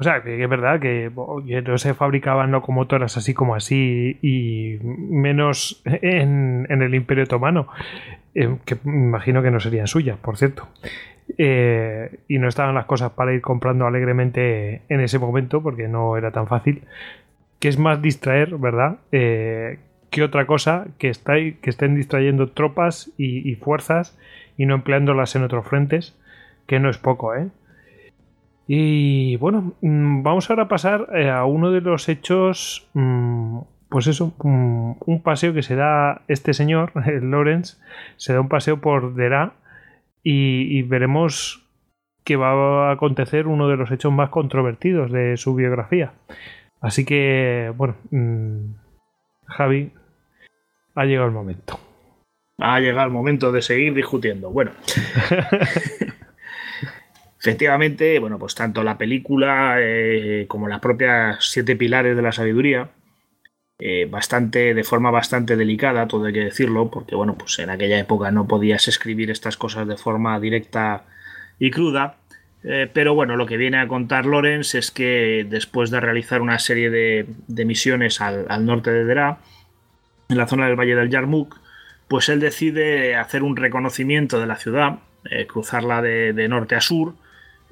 O 0.00 0.04
sea, 0.04 0.22
que, 0.22 0.42
es 0.42 0.48
verdad 0.48 0.80
que 0.80 1.10
no 1.66 1.78
se 1.78 1.94
fabricaban 1.94 2.52
locomotoras 2.52 3.16
así 3.16 3.34
como 3.34 3.56
así 3.56 4.16
y 4.22 4.78
menos 4.82 5.82
en, 5.84 6.66
el 6.70 6.94
Imperio 6.94 7.24
Otomano, 7.24 7.66
eh, 8.34 8.56
que 8.64 8.76
imagino 8.84 9.42
que 9.42 9.50
no 9.50 9.58
serían 9.58 9.88
suyas, 9.88 10.16
por 10.18 10.36
cierto. 10.36 10.68
Eh, 11.36 12.20
y 12.28 12.38
no 12.38 12.48
estaban 12.48 12.76
las 12.76 12.86
cosas 12.86 13.10
para 13.12 13.34
ir 13.34 13.40
comprando 13.40 13.86
alegremente 13.86 14.82
en 14.88 15.00
ese 15.00 15.18
momento 15.18 15.62
porque 15.62 15.88
no 15.88 16.16
era 16.16 16.30
tan 16.30 16.46
fácil. 16.46 16.84
Que 17.58 17.68
es 17.68 17.76
más 17.76 18.00
distraer, 18.00 18.56
¿verdad? 18.56 18.98
Eh, 19.10 19.80
que 20.10 20.22
otra 20.22 20.46
cosa 20.46 20.86
que, 20.98 21.08
está, 21.08 21.34
que 21.34 21.70
estén 21.70 21.96
distrayendo 21.96 22.50
tropas 22.50 23.10
y 23.18 23.54
fuerzas 23.56 24.16
y 24.56 24.66
no 24.66 24.76
empleándolas 24.76 25.34
en 25.34 25.42
otros 25.42 25.66
frentes, 25.66 26.16
que 26.66 26.78
no 26.78 26.88
es 26.88 26.98
poco, 26.98 27.34
¿eh? 27.34 27.48
Y 28.70 29.36
bueno, 29.38 29.72
mm, 29.80 30.22
vamos 30.22 30.50
ahora 30.50 30.64
a 30.64 30.68
pasar 30.68 31.08
eh, 31.14 31.30
a 31.30 31.46
uno 31.46 31.70
de 31.70 31.80
los 31.80 32.08
hechos, 32.10 32.86
mm, 32.92 33.60
pues 33.88 34.06
eso, 34.06 34.34
mm, 34.44 34.92
un 35.06 35.22
paseo 35.22 35.54
que 35.54 35.62
se 35.62 35.74
da 35.74 36.20
este 36.28 36.52
señor, 36.52 36.92
el 37.06 37.30
Lawrence, 37.30 37.78
se 38.16 38.34
da 38.34 38.40
un 38.42 38.48
paseo 38.48 38.80
por 38.80 39.14
Derá 39.14 39.54
y, 40.22 40.82
veremos 40.82 41.64
que 42.24 42.36
va 42.36 42.90
a 42.90 42.92
acontecer 42.92 43.46
uno 43.46 43.68
de 43.68 43.78
los 43.78 43.90
hechos 43.90 44.12
más 44.12 44.28
controvertidos 44.28 45.10
de 45.10 45.38
su 45.38 45.54
biografía. 45.54 46.12
Así 46.82 47.06
que, 47.06 47.72
bueno, 47.74 47.94
Javi, 49.46 49.92
ha 50.94 51.04
llegado 51.06 51.28
el 51.28 51.34
momento 51.34 51.80
ha 52.58 52.80
llegado 52.80 53.06
el 53.06 53.12
momento 53.12 53.52
de 53.52 53.62
seguir 53.62 53.94
discutiendo. 53.94 54.50
Bueno. 54.50 54.72
Efectivamente, 57.40 58.18
bueno, 58.18 58.38
pues 58.38 58.54
tanto 58.54 58.82
la 58.82 58.98
película 58.98 59.76
eh, 59.78 60.46
como 60.48 60.66
las 60.66 60.80
propias 60.80 61.44
siete 61.50 61.76
pilares 61.76 62.16
de 62.16 62.22
la 62.22 62.32
sabiduría, 62.32 62.90
eh, 63.78 64.08
bastante, 64.10 64.74
de 64.74 64.82
forma 64.84 65.12
bastante 65.12 65.56
delicada, 65.56 66.08
todo 66.08 66.24
hay 66.24 66.32
que 66.32 66.44
decirlo, 66.44 66.90
porque 66.90 67.14
bueno, 67.14 67.36
pues 67.38 67.60
en 67.60 67.70
aquella 67.70 67.98
época 67.98 68.32
no 68.32 68.48
podías 68.48 68.88
escribir 68.88 69.30
estas 69.30 69.56
cosas 69.56 69.86
de 69.86 69.96
forma 69.96 70.38
directa 70.40 71.04
y 71.60 71.70
cruda. 71.70 72.16
Eh, 72.64 72.90
pero 72.92 73.14
bueno, 73.14 73.36
lo 73.36 73.46
que 73.46 73.56
viene 73.56 73.78
a 73.78 73.86
contar 73.86 74.26
Lorenz 74.26 74.74
es 74.74 74.90
que 74.90 75.46
después 75.48 75.90
de 75.90 76.00
realizar 76.00 76.42
una 76.42 76.58
serie 76.58 76.90
de, 76.90 77.64
misiones 77.64 78.20
al, 78.20 78.66
norte 78.66 78.90
de 78.90 79.04
Derá, 79.04 79.38
en 80.28 80.38
la 80.38 80.48
zona 80.48 80.66
del 80.66 80.74
Valle 80.74 80.96
del 80.96 81.08
Yarmouk, 81.08 81.56
pues 82.08 82.28
él 82.30 82.40
decide 82.40 83.14
hacer 83.14 83.44
un 83.44 83.56
reconocimiento 83.56 84.40
de 84.40 84.46
la 84.46 84.56
ciudad, 84.56 84.98
cruzarla 85.46 86.02
de, 86.02 86.48
norte 86.48 86.74
a 86.74 86.80
sur 86.80 87.14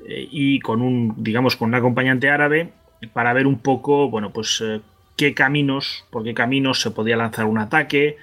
eh, 0.04 0.28
y 0.30 0.60
con 0.60 0.82
un, 0.82 1.14
digamos, 1.16 1.56
con 1.56 1.68
un 1.68 1.74
acompañante 1.74 2.28
árabe 2.28 2.72
para 3.12 3.32
ver 3.32 3.46
un 3.46 3.58
poco, 3.58 4.10
bueno, 4.10 4.32
pues 4.32 4.62
eh, 4.64 4.80
qué 5.16 5.34
caminos, 5.34 6.04
por 6.10 6.24
qué 6.24 6.34
caminos 6.34 6.80
se 6.80 6.90
podía 6.90 7.16
lanzar 7.16 7.46
un 7.46 7.58
ataque, 7.58 8.16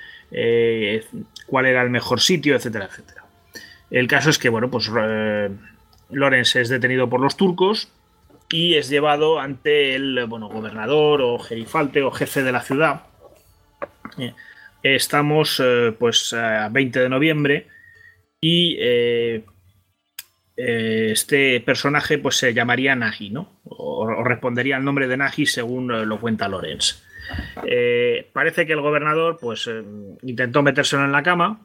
cuál 1.45 1.67
era 1.67 1.83
el 1.83 1.89
mejor 1.89 2.19
sitio, 2.19 2.55
etcétera, 2.55 2.85
etcétera. 2.85 3.23
El 3.91 4.07
caso 4.07 4.31
es 4.31 4.39
que, 4.39 4.49
bueno, 4.49 4.71
pues 4.71 4.89
Lorenz 6.09 6.55
es 6.55 6.69
detenido 6.69 7.09
por 7.09 7.19
los 7.19 7.37
turcos 7.37 7.91
y 8.49 8.75
es 8.75 8.89
llevado 8.89 9.39
ante 9.39 9.95
el, 9.95 10.25
bueno, 10.27 10.49
gobernador 10.49 11.21
o 11.21 11.39
gerifalte 11.39 12.01
o 12.03 12.11
jefe 12.11 12.43
de 12.43 12.51
la 12.51 12.61
ciudad. 12.61 13.03
Estamos 14.83 15.61
eh, 15.63 15.93
pues 15.97 16.33
a 16.33 16.69
20 16.69 16.99
de 16.99 17.09
noviembre 17.09 17.67
y 18.41 18.75
eh, 18.79 18.79
eh, 19.35 19.43
este 20.55 21.59
personaje 21.61 22.17
pues 22.17 22.37
se 22.37 22.53
llamaría 22.53 22.95
Nagi, 22.95 23.29
¿no? 23.29 23.59
O, 23.63 24.23
respondería 24.23 24.77
al 24.77 24.85
nombre 24.85 25.07
de 25.07 25.17
Nagi 25.17 25.45
según 25.45 25.87
lo 25.87 26.19
cuenta 26.19 26.47
Lorenz. 26.47 27.03
Eh, 27.65 28.29
parece 28.33 28.65
que 28.65 28.73
el 28.73 28.81
gobernador 28.81 29.37
pues 29.39 29.67
eh, 29.67 29.83
intentó 30.23 30.61
metérselo 30.61 31.05
en 31.05 31.11
la 31.11 31.23
cama, 31.23 31.61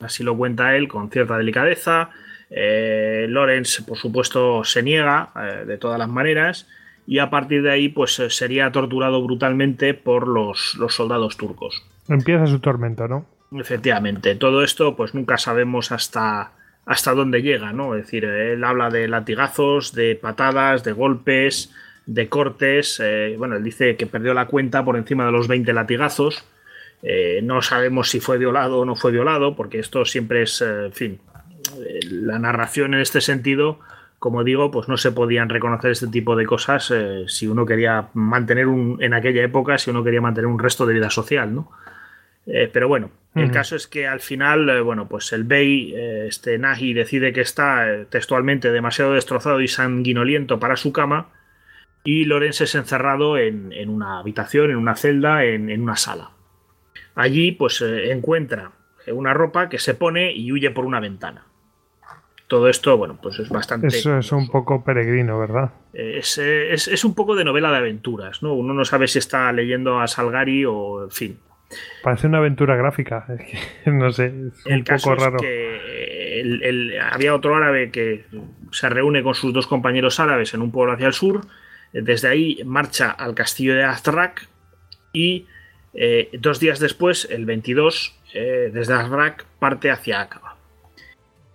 así 0.00 0.24
lo 0.24 0.36
cuenta 0.36 0.76
él 0.76 0.88
con 0.88 1.10
cierta 1.10 1.36
delicadeza. 1.36 2.10
Eh, 2.50 3.26
Lorenz, 3.28 3.82
por 3.82 3.98
supuesto, 3.98 4.64
se 4.64 4.82
niega 4.82 5.32
de 5.66 5.78
todas 5.78 5.98
las 5.98 6.08
maneras 6.08 6.68
y 7.06 7.18
a 7.18 7.30
partir 7.30 7.62
de 7.62 7.72
ahí 7.72 7.88
pues 7.88 8.14
sería 8.28 8.70
torturado 8.72 9.22
brutalmente 9.22 9.94
por 9.94 10.28
los, 10.28 10.74
los 10.78 10.94
soldados 10.94 11.36
turcos. 11.36 11.84
Empieza 12.08 12.46
su 12.46 12.60
tormento, 12.60 13.06
¿no? 13.08 13.26
Efectivamente, 13.52 14.34
todo 14.34 14.64
esto 14.64 14.96
pues 14.96 15.14
nunca 15.14 15.38
sabemos 15.38 15.92
hasta, 15.92 16.52
hasta 16.86 17.12
dónde 17.14 17.42
llega, 17.42 17.72
¿no? 17.72 17.96
Es 17.96 18.04
decir, 18.04 18.24
él 18.24 18.62
habla 18.62 18.90
de 18.90 19.08
latigazos, 19.08 19.92
de 19.92 20.14
patadas, 20.14 20.84
de 20.84 20.92
golpes, 20.92 21.74
de 22.06 22.28
cortes. 22.28 23.00
Eh, 23.04 23.34
bueno, 23.36 23.56
él 23.56 23.64
dice 23.64 23.96
que 23.96 24.06
perdió 24.06 24.32
la 24.32 24.46
cuenta 24.46 24.84
por 24.84 24.96
encima 24.96 25.26
de 25.26 25.32
los 25.32 25.48
20 25.48 25.72
latigazos. 25.72 26.44
Eh, 27.02 27.40
no 27.42 27.60
sabemos 27.60 28.08
si 28.08 28.20
fue 28.20 28.38
violado 28.38 28.78
o 28.78 28.84
no 28.84 28.94
fue 28.94 29.10
violado, 29.10 29.56
porque 29.56 29.80
esto 29.80 30.04
siempre 30.04 30.42
es, 30.42 30.62
eh, 30.62 30.86
en 30.86 30.92
fin, 30.92 31.20
la 32.08 32.38
narración 32.38 32.94
en 32.94 33.00
este 33.00 33.20
sentido, 33.20 33.80
como 34.20 34.44
digo, 34.44 34.70
pues 34.70 34.88
no 34.88 34.96
se 34.96 35.10
podían 35.10 35.48
reconocer 35.48 35.90
este 35.90 36.06
tipo 36.06 36.36
de 36.36 36.46
cosas 36.46 36.92
si 37.26 37.48
uno 37.48 37.66
quería 37.66 38.08
mantener 38.14 38.68
un, 38.68 39.02
en 39.02 39.12
aquella 39.12 39.42
época, 39.42 39.76
si 39.76 39.90
uno 39.90 40.04
quería 40.04 40.20
mantener 40.20 40.46
un 40.46 40.58
resto 40.58 40.86
de 40.86 40.94
vida 40.94 41.10
social, 41.10 41.54
¿no? 41.54 41.70
pero 42.72 42.86
bueno, 42.86 43.10
el 43.36 43.50
caso 43.50 43.76
es 43.76 43.86
que 43.86 44.06
al 44.06 44.20
final, 44.20 44.68
eh, 44.70 44.80
bueno, 44.80 45.08
pues 45.08 45.30
el 45.32 45.44
Bey, 45.44 45.92
eh, 45.94 46.26
este 46.26 46.58
Nahi, 46.58 46.94
decide 46.94 47.34
que 47.34 47.42
está 47.42 47.92
eh, 47.92 48.06
textualmente 48.08 48.72
demasiado 48.72 49.12
destrozado 49.12 49.60
y 49.60 49.68
sanguinoliento 49.68 50.58
para 50.58 50.76
su 50.76 50.92
cama 50.92 51.28
y 52.02 52.24
Lorenz 52.24 52.62
es 52.62 52.74
encerrado 52.74 53.36
en, 53.36 53.72
una 53.90 54.20
habitación, 54.20 54.70
en 54.70 54.76
una 54.76 54.96
celda, 54.96 55.44
en, 55.44 55.82
una 55.82 55.96
sala. 55.96 56.30
Allí, 57.14 57.52
pues 57.52 57.82
encuentra 57.82 58.72
una 59.08 59.34
ropa 59.34 59.68
que 59.68 59.78
se 59.78 59.94
pone 59.94 60.32
y 60.32 60.52
huye 60.52 60.70
por 60.70 60.86
una 60.86 61.00
ventana. 61.00 61.46
Todo 62.46 62.68
esto, 62.68 62.96
bueno, 62.96 63.18
pues 63.20 63.40
es 63.40 63.48
bastante. 63.48 63.88
Eso 63.88 64.18
es 64.18 64.30
un 64.30 64.48
poco 64.48 64.84
peregrino, 64.84 65.38
¿verdad? 65.38 65.72
Es, 65.92 66.38
es, 66.38 67.04
un 67.04 67.14
poco 67.16 67.34
de 67.34 67.44
novela 67.44 67.72
de 67.72 67.78
aventuras, 67.78 68.40
¿no? 68.40 68.54
Uno 68.54 68.72
no 68.72 68.84
sabe 68.84 69.08
si 69.08 69.18
está 69.18 69.50
leyendo 69.52 69.98
a 69.98 70.06
Salgari 70.06 70.64
o, 70.64 71.04
en 71.04 71.10
fin, 71.10 71.38
Parece 72.02 72.26
una 72.26 72.38
aventura 72.38 72.76
gráfica. 72.76 73.26
no 73.86 74.10
sé, 74.12 74.26
es 74.26 74.66
un 74.66 74.84
poco 74.84 75.14
raro. 75.14 75.38
que 75.38 77.00
había 77.10 77.34
otro 77.34 77.56
árabe 77.56 77.90
que 77.90 78.24
se 78.72 78.88
reúne 78.88 79.22
con 79.22 79.34
sus 79.34 79.52
dos 79.52 79.66
compañeros 79.66 80.20
árabes 80.20 80.54
en 80.54 80.62
un 80.62 80.70
pueblo 80.70 80.92
hacia 80.92 81.06
el 81.06 81.12
sur. 81.12 81.40
Desde 81.92 82.28
ahí 82.28 82.62
marcha 82.64 83.10
al 83.10 83.34
castillo 83.34 83.74
de 83.74 83.84
Azrak 83.84 84.48
y 85.12 85.46
eh, 85.94 86.30
dos 86.38 86.60
días 86.60 86.78
después, 86.78 87.26
el 87.30 87.46
22, 87.46 88.14
eh, 88.34 88.70
desde 88.72 88.94
Azrak 88.94 89.44
parte 89.58 89.90
hacia 89.90 90.20
Aqaba. 90.20 90.56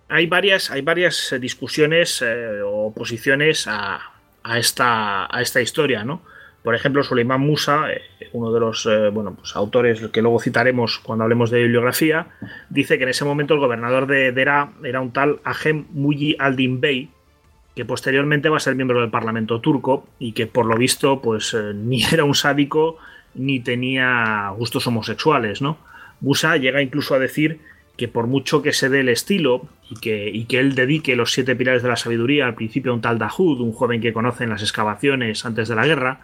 Hay 0.08 0.26
varias, 0.26 0.70
hay 0.70 0.82
varias 0.82 1.34
discusiones 1.40 2.20
eh, 2.22 2.60
o 2.64 2.92
posiciones 2.92 3.66
a, 3.66 4.00
a, 4.42 4.58
esta, 4.58 5.34
a 5.34 5.40
esta 5.40 5.60
historia, 5.60 6.04
¿no? 6.04 6.22
Por 6.62 6.74
ejemplo, 6.76 7.02
Suleiman 7.02 7.40
Musa, 7.40 7.90
eh, 7.92 8.02
uno 8.32 8.52
de 8.52 8.60
los 8.60 8.86
eh, 8.86 9.08
bueno, 9.08 9.34
pues, 9.34 9.56
autores 9.56 10.00
que 10.08 10.22
luego 10.22 10.40
citaremos 10.40 11.00
cuando 11.00 11.24
hablemos 11.24 11.50
de 11.50 11.62
bibliografía, 11.62 12.28
dice 12.70 12.98
que 12.98 13.04
en 13.04 13.10
ese 13.10 13.24
momento 13.24 13.54
el 13.54 13.60
gobernador 13.60 14.06
de 14.06 14.32
Dera 14.32 14.70
era 14.84 15.00
un 15.00 15.12
tal 15.12 15.40
Ahem 15.44 15.86
Muyi 15.90 16.36
Aldin 16.38 16.80
Bey, 16.80 17.10
que 17.74 17.84
posteriormente 17.84 18.48
va 18.48 18.58
a 18.58 18.60
ser 18.60 18.76
miembro 18.76 19.00
del 19.00 19.10
Parlamento 19.10 19.60
turco 19.60 20.06
y 20.18 20.32
que 20.32 20.46
por 20.46 20.66
lo 20.66 20.76
visto 20.76 21.20
pues 21.20 21.54
eh, 21.54 21.72
ni 21.74 22.04
era 22.04 22.24
un 22.24 22.34
sádico 22.34 22.98
ni 23.34 23.60
tenía 23.60 24.50
gustos 24.56 24.86
homosexuales, 24.86 25.62
¿no? 25.62 25.78
Musa 26.20 26.56
llega 26.56 26.82
incluso 26.82 27.14
a 27.14 27.18
decir 27.18 27.60
que 27.96 28.06
por 28.06 28.26
mucho 28.26 28.62
que 28.62 28.72
se 28.72 28.88
dé 28.88 29.00
el 29.00 29.08
estilo 29.08 29.66
y 29.90 29.96
que, 29.96 30.28
y 30.28 30.44
que 30.44 30.60
él 30.60 30.74
dedique 30.74 31.16
los 31.16 31.32
siete 31.32 31.56
pilares 31.56 31.82
de 31.82 31.88
la 31.88 31.96
sabiduría 31.96 32.46
al 32.46 32.54
principio 32.54 32.92
a 32.92 32.94
un 32.94 33.00
tal 33.00 33.18
Dahud, 33.18 33.60
un 33.60 33.72
joven 33.72 34.00
que 34.00 34.12
conoce 34.12 34.44
en 34.44 34.50
las 34.50 34.62
excavaciones 34.62 35.44
antes 35.44 35.68
de 35.68 35.74
la 35.74 35.86
guerra, 35.86 36.20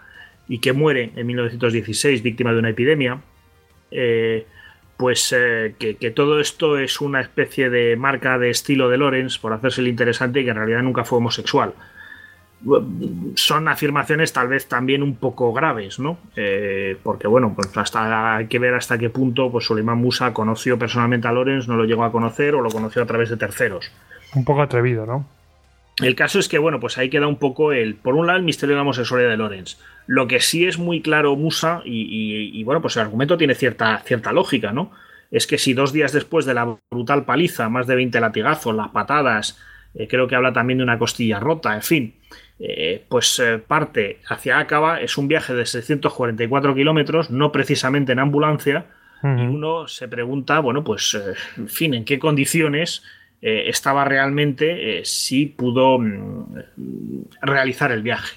y 0.48 0.58
que 0.58 0.72
muere 0.72 1.12
en 1.14 1.26
1916 1.26 2.22
víctima 2.22 2.52
de 2.52 2.58
una 2.58 2.70
epidemia, 2.70 3.20
eh, 3.90 4.46
pues 4.96 5.32
eh, 5.36 5.74
que, 5.78 6.10
todo 6.10 6.40
esto 6.40 6.78
es 6.78 7.00
una 7.00 7.20
especie 7.20 7.70
de 7.70 7.96
marca 7.96 8.38
de 8.38 8.50
estilo 8.50 8.88
de 8.88 8.98
Lorenz 8.98 9.38
por 9.38 9.52
hacerse 9.52 9.80
el 9.80 9.88
interesante 9.88 10.40
y 10.40 10.44
que 10.44 10.50
en 10.50 10.56
realidad 10.56 10.82
nunca 10.82 11.04
fue 11.04 11.18
homosexual. 11.18 11.72
Son 13.36 13.68
afirmaciones 13.68 14.32
tal 14.32 14.48
vez 14.48 14.66
también 14.66 15.04
un 15.04 15.14
poco 15.14 15.52
graves, 15.52 16.00
¿no? 16.00 16.18
Eh, 16.34 16.96
porque 17.04 17.28
bueno, 17.28 17.52
pues 17.54 17.68
hasta 17.76 18.36
hay 18.36 18.48
que 18.48 18.58
ver 18.58 18.74
hasta 18.74 18.98
qué 18.98 19.10
punto 19.10 19.52
pues 19.52 19.66
Suleiman 19.66 19.98
Musa 19.98 20.32
conoció 20.32 20.76
personalmente 20.76 21.28
a 21.28 21.32
Lorenz, 21.32 21.68
no 21.68 21.76
lo 21.76 21.84
llegó 21.84 22.02
a 22.02 22.10
conocer 22.10 22.56
o 22.56 22.60
lo 22.60 22.70
conoció 22.70 23.00
a 23.02 23.06
través 23.06 23.30
de 23.30 23.36
terceros. 23.36 23.92
Un 24.34 24.44
poco 24.44 24.62
atrevido, 24.62 25.06
¿no? 25.06 25.24
El 26.00 26.14
caso 26.14 26.38
es 26.38 26.48
que, 26.48 26.58
bueno, 26.58 26.78
pues 26.78 26.96
ahí 26.96 27.10
queda 27.10 27.26
un 27.26 27.36
poco 27.36 27.72
el, 27.72 27.96
por 27.96 28.14
un 28.14 28.26
lado, 28.26 28.38
el 28.38 28.44
misterio 28.44 28.74
de 28.74 28.76
la 28.76 28.82
homosexualidad 28.82 29.30
de 29.30 29.36
Lorenz. 29.36 29.78
Lo 30.06 30.28
que 30.28 30.40
sí 30.40 30.64
es 30.66 30.78
muy 30.78 31.02
claro, 31.02 31.34
Musa, 31.34 31.82
y, 31.84 32.62
bueno, 32.64 32.80
pues 32.80 32.96
el 32.96 33.02
argumento 33.02 33.36
tiene 33.36 33.54
cierta, 33.54 33.98
cierta 34.04 34.32
lógica, 34.32 34.72
¿no? 34.72 34.92
Es 35.30 35.46
que 35.46 35.58
si 35.58 35.74
dos 35.74 35.92
días 35.92 36.12
después 36.12 36.46
de 36.46 36.54
la 36.54 36.78
brutal 36.90 37.24
paliza, 37.24 37.68
más 37.68 37.86
de 37.86 37.96
20 37.96 38.20
latigazos, 38.20 38.74
las 38.74 38.88
patadas, 38.88 39.58
eh, 39.94 40.06
creo 40.08 40.26
que 40.28 40.36
habla 40.36 40.52
también 40.52 40.78
de 40.78 40.84
una 40.84 40.98
costilla 40.98 41.40
rota, 41.40 41.74
en 41.74 41.82
fin, 41.82 42.14
eh, 42.58 43.04
pues 43.08 43.38
eh, 43.40 43.58
parte 43.58 44.20
hacia 44.28 44.58
Acaba, 44.58 45.00
es 45.00 45.18
un 45.18 45.28
viaje 45.28 45.52
de 45.52 45.66
644 45.66 46.74
kilómetros, 46.74 47.30
no 47.30 47.52
precisamente 47.52 48.12
en 48.12 48.20
ambulancia, 48.20 48.86
y 49.20 49.26
uno 49.26 49.88
se 49.88 50.06
pregunta, 50.06 50.60
bueno, 50.60 50.84
pues, 50.84 51.20
en 51.56 51.68
fin, 51.68 51.92
¿en 51.92 52.04
qué 52.04 52.20
condiciones 52.20 53.02
eh, 53.40 53.64
estaba 53.68 54.04
realmente 54.04 54.98
eh, 54.98 55.04
si 55.04 55.46
pudo 55.46 55.98
mm, 55.98 56.64
realizar 57.42 57.92
el 57.92 58.02
viaje. 58.02 58.36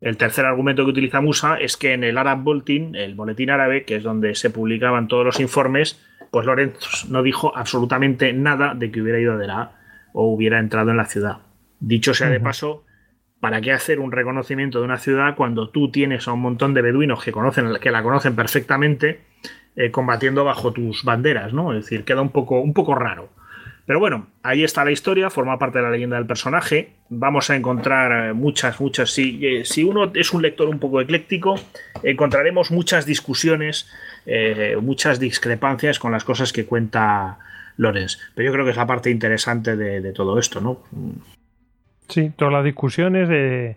El 0.00 0.18
tercer 0.18 0.44
argumento 0.44 0.84
que 0.84 0.90
utiliza 0.90 1.22
Musa 1.22 1.56
es 1.56 1.78
que 1.78 1.94
en 1.94 2.04
el 2.04 2.18
Arab 2.18 2.42
Bulletin, 2.42 2.94
el 2.94 3.14
boletín 3.14 3.48
árabe, 3.48 3.84
que 3.84 3.96
es 3.96 4.02
donde 4.02 4.34
se 4.34 4.50
publicaban 4.50 5.08
todos 5.08 5.24
los 5.24 5.40
informes, 5.40 5.98
pues 6.30 6.44
Lorenzo 6.46 6.88
no 7.08 7.22
dijo 7.22 7.56
absolutamente 7.56 8.32
nada 8.34 8.74
de 8.74 8.90
que 8.90 9.00
hubiera 9.00 9.18
ido 9.18 9.32
a 9.32 9.36
Derá 9.38 9.72
o 10.12 10.30
hubiera 10.30 10.58
entrado 10.58 10.90
en 10.90 10.98
la 10.98 11.06
ciudad. 11.06 11.38
Dicho 11.80 12.12
sea 12.12 12.28
de 12.28 12.40
paso, 12.40 12.84
¿para 13.40 13.60
qué 13.60 13.72
hacer 13.72 13.98
un 13.98 14.12
reconocimiento 14.12 14.78
de 14.78 14.84
una 14.84 14.98
ciudad 14.98 15.36
cuando 15.36 15.70
tú 15.70 15.90
tienes 15.90 16.28
a 16.28 16.32
un 16.32 16.40
montón 16.40 16.74
de 16.74 16.82
beduinos 16.82 17.24
que, 17.24 17.32
conocen, 17.32 17.74
que 17.80 17.90
la 17.90 18.02
conocen 18.02 18.36
perfectamente 18.36 19.20
eh, 19.76 19.90
combatiendo 19.90 20.44
bajo 20.44 20.72
tus 20.72 21.02
banderas? 21.04 21.52
¿no? 21.52 21.72
Es 21.72 21.84
decir, 21.84 22.04
queda 22.04 22.20
un 22.20 22.30
poco, 22.30 22.60
un 22.60 22.74
poco 22.74 22.94
raro. 22.94 23.30
Pero 23.86 24.00
bueno, 24.00 24.28
ahí 24.42 24.64
está 24.64 24.84
la 24.84 24.92
historia, 24.92 25.28
forma 25.28 25.58
parte 25.58 25.78
de 25.78 25.84
la 25.84 25.90
leyenda 25.90 26.16
del 26.16 26.26
personaje. 26.26 26.92
Vamos 27.10 27.50
a 27.50 27.56
encontrar 27.56 28.30
eh, 28.30 28.32
muchas, 28.32 28.80
muchas. 28.80 29.10
Si, 29.10 29.44
eh, 29.46 29.64
si 29.64 29.84
uno 29.84 30.10
es 30.14 30.32
un 30.32 30.40
lector 30.40 30.68
un 30.68 30.78
poco 30.78 31.02
ecléctico, 31.02 31.56
encontraremos 32.02 32.70
muchas 32.70 33.04
discusiones, 33.04 33.90
eh, 34.24 34.76
muchas 34.80 35.20
discrepancias 35.20 35.98
con 35.98 36.12
las 36.12 36.24
cosas 36.24 36.52
que 36.52 36.64
cuenta 36.64 37.38
Lorenz. 37.76 38.18
Pero 38.34 38.46
yo 38.46 38.52
creo 38.52 38.64
que 38.64 38.70
es 38.70 38.76
la 38.76 38.86
parte 38.86 39.10
interesante 39.10 39.76
de, 39.76 40.12
todo 40.12 40.38
esto, 40.38 40.62
¿no? 40.62 40.82
Sí, 42.08 42.32
todas 42.36 42.54
las 42.54 42.64
discusiones. 42.64 43.76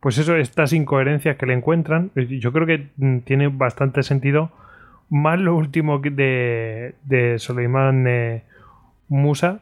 Pues 0.00 0.18
eso, 0.18 0.36
estas 0.36 0.74
incoherencias 0.74 1.36
que 1.36 1.46
le 1.46 1.54
encuentran, 1.54 2.10
yo 2.14 2.52
creo 2.52 2.66
que 2.66 2.88
mm, 2.96 3.20
tiene 3.20 3.48
bastante 3.48 4.02
sentido. 4.02 4.50
Más 5.08 5.40
lo 5.40 5.56
último 5.56 5.98
de, 5.98 6.94
de 7.04 7.38
Soleiman. 7.38 8.42
Musa 9.08 9.60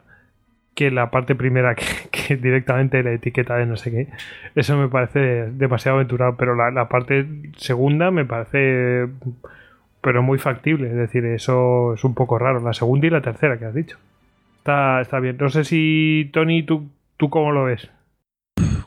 que 0.75 0.91
la 0.91 1.09
parte 1.09 1.35
primera 1.35 1.75
que, 2.11 2.35
directamente 2.35 3.01
la 3.01 3.13
etiqueta 3.13 3.55
de 3.55 3.65
no 3.65 3.77
sé 3.77 3.91
qué. 3.91 4.07
Eso 4.55 4.77
me 4.77 4.89
parece 4.89 5.49
demasiado 5.51 5.97
aventurado, 5.97 6.35
pero 6.37 6.55
la, 6.55 6.87
parte 6.89 7.25
segunda 7.57 8.11
me 8.11 8.25
parece 8.25 9.07
pero 10.01 10.21
muy 10.21 10.37
factible. 10.37 10.89
Es 10.89 10.95
decir, 10.95 11.25
eso 11.25 11.95
es 11.95 12.03
un 12.03 12.13
poco 12.13 12.37
raro. 12.37 12.59
La 12.59 12.73
segunda 12.73 13.07
y 13.07 13.09
la 13.09 13.21
tercera 13.21 13.57
que 13.57 13.65
has 13.65 13.73
dicho. 13.73 13.97
Está, 14.59 15.01
está 15.01 15.19
bien. 15.19 15.37
No 15.39 15.49
sé 15.49 15.63
si, 15.63 16.29
Tony, 16.31 16.63
¿tú, 16.63 16.89
tú 17.17 17.29
cómo 17.31 17.51
lo 17.51 17.63
ves? 17.63 17.89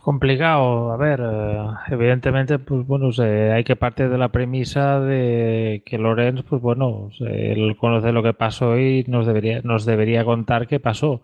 Complicado. 0.09 0.91
A 0.91 0.97
ver, 0.97 1.21
eh, 1.23 1.67
evidentemente, 1.89 2.59
pues 2.59 2.87
bueno, 2.87 3.11
hay 3.55 3.63
que 3.63 3.77
partir 3.77 4.09
de 4.09 4.17
la 4.17 4.31
premisa 4.31 5.01
de 5.01 5.83
que 5.85 5.99
Lorenz, 5.99 6.43
pues 6.49 6.63
bueno, 6.63 7.11
él 7.21 7.77
conoce 7.79 8.11
lo 8.13 8.23
que 8.23 8.33
pasó 8.33 8.79
y 8.79 9.05
nos 9.07 9.27
debería, 9.27 9.61
nos 9.65 9.85
debería 9.85 10.25
contar 10.25 10.67
qué 10.67 10.81
pasó. 10.81 11.21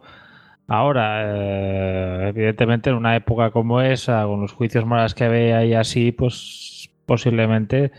Ahora, 0.68 1.22
eh, 1.24 2.28
evidentemente, 2.28 2.90
en 2.90 2.96
una 2.96 3.16
época 3.16 3.50
como 3.52 3.80
esa, 3.80 4.24
con 4.26 4.42
los 4.42 4.52
juicios 4.52 4.84
morales 4.86 5.14
que 5.14 5.24
había 5.24 5.64
y 5.64 5.74
así, 5.74 6.12
pues 6.12 6.90
posiblemente 7.06 7.92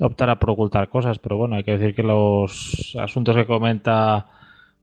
optará 0.00 0.38
por 0.38 0.50
ocultar 0.50 0.88
cosas. 0.88 1.18
Pero 1.18 1.36
bueno, 1.36 1.56
hay 1.56 1.64
que 1.64 1.78
decir 1.78 1.94
que 1.94 2.04
los 2.04 2.96
asuntos 2.98 3.36
que 3.36 3.46
comenta 3.46 4.28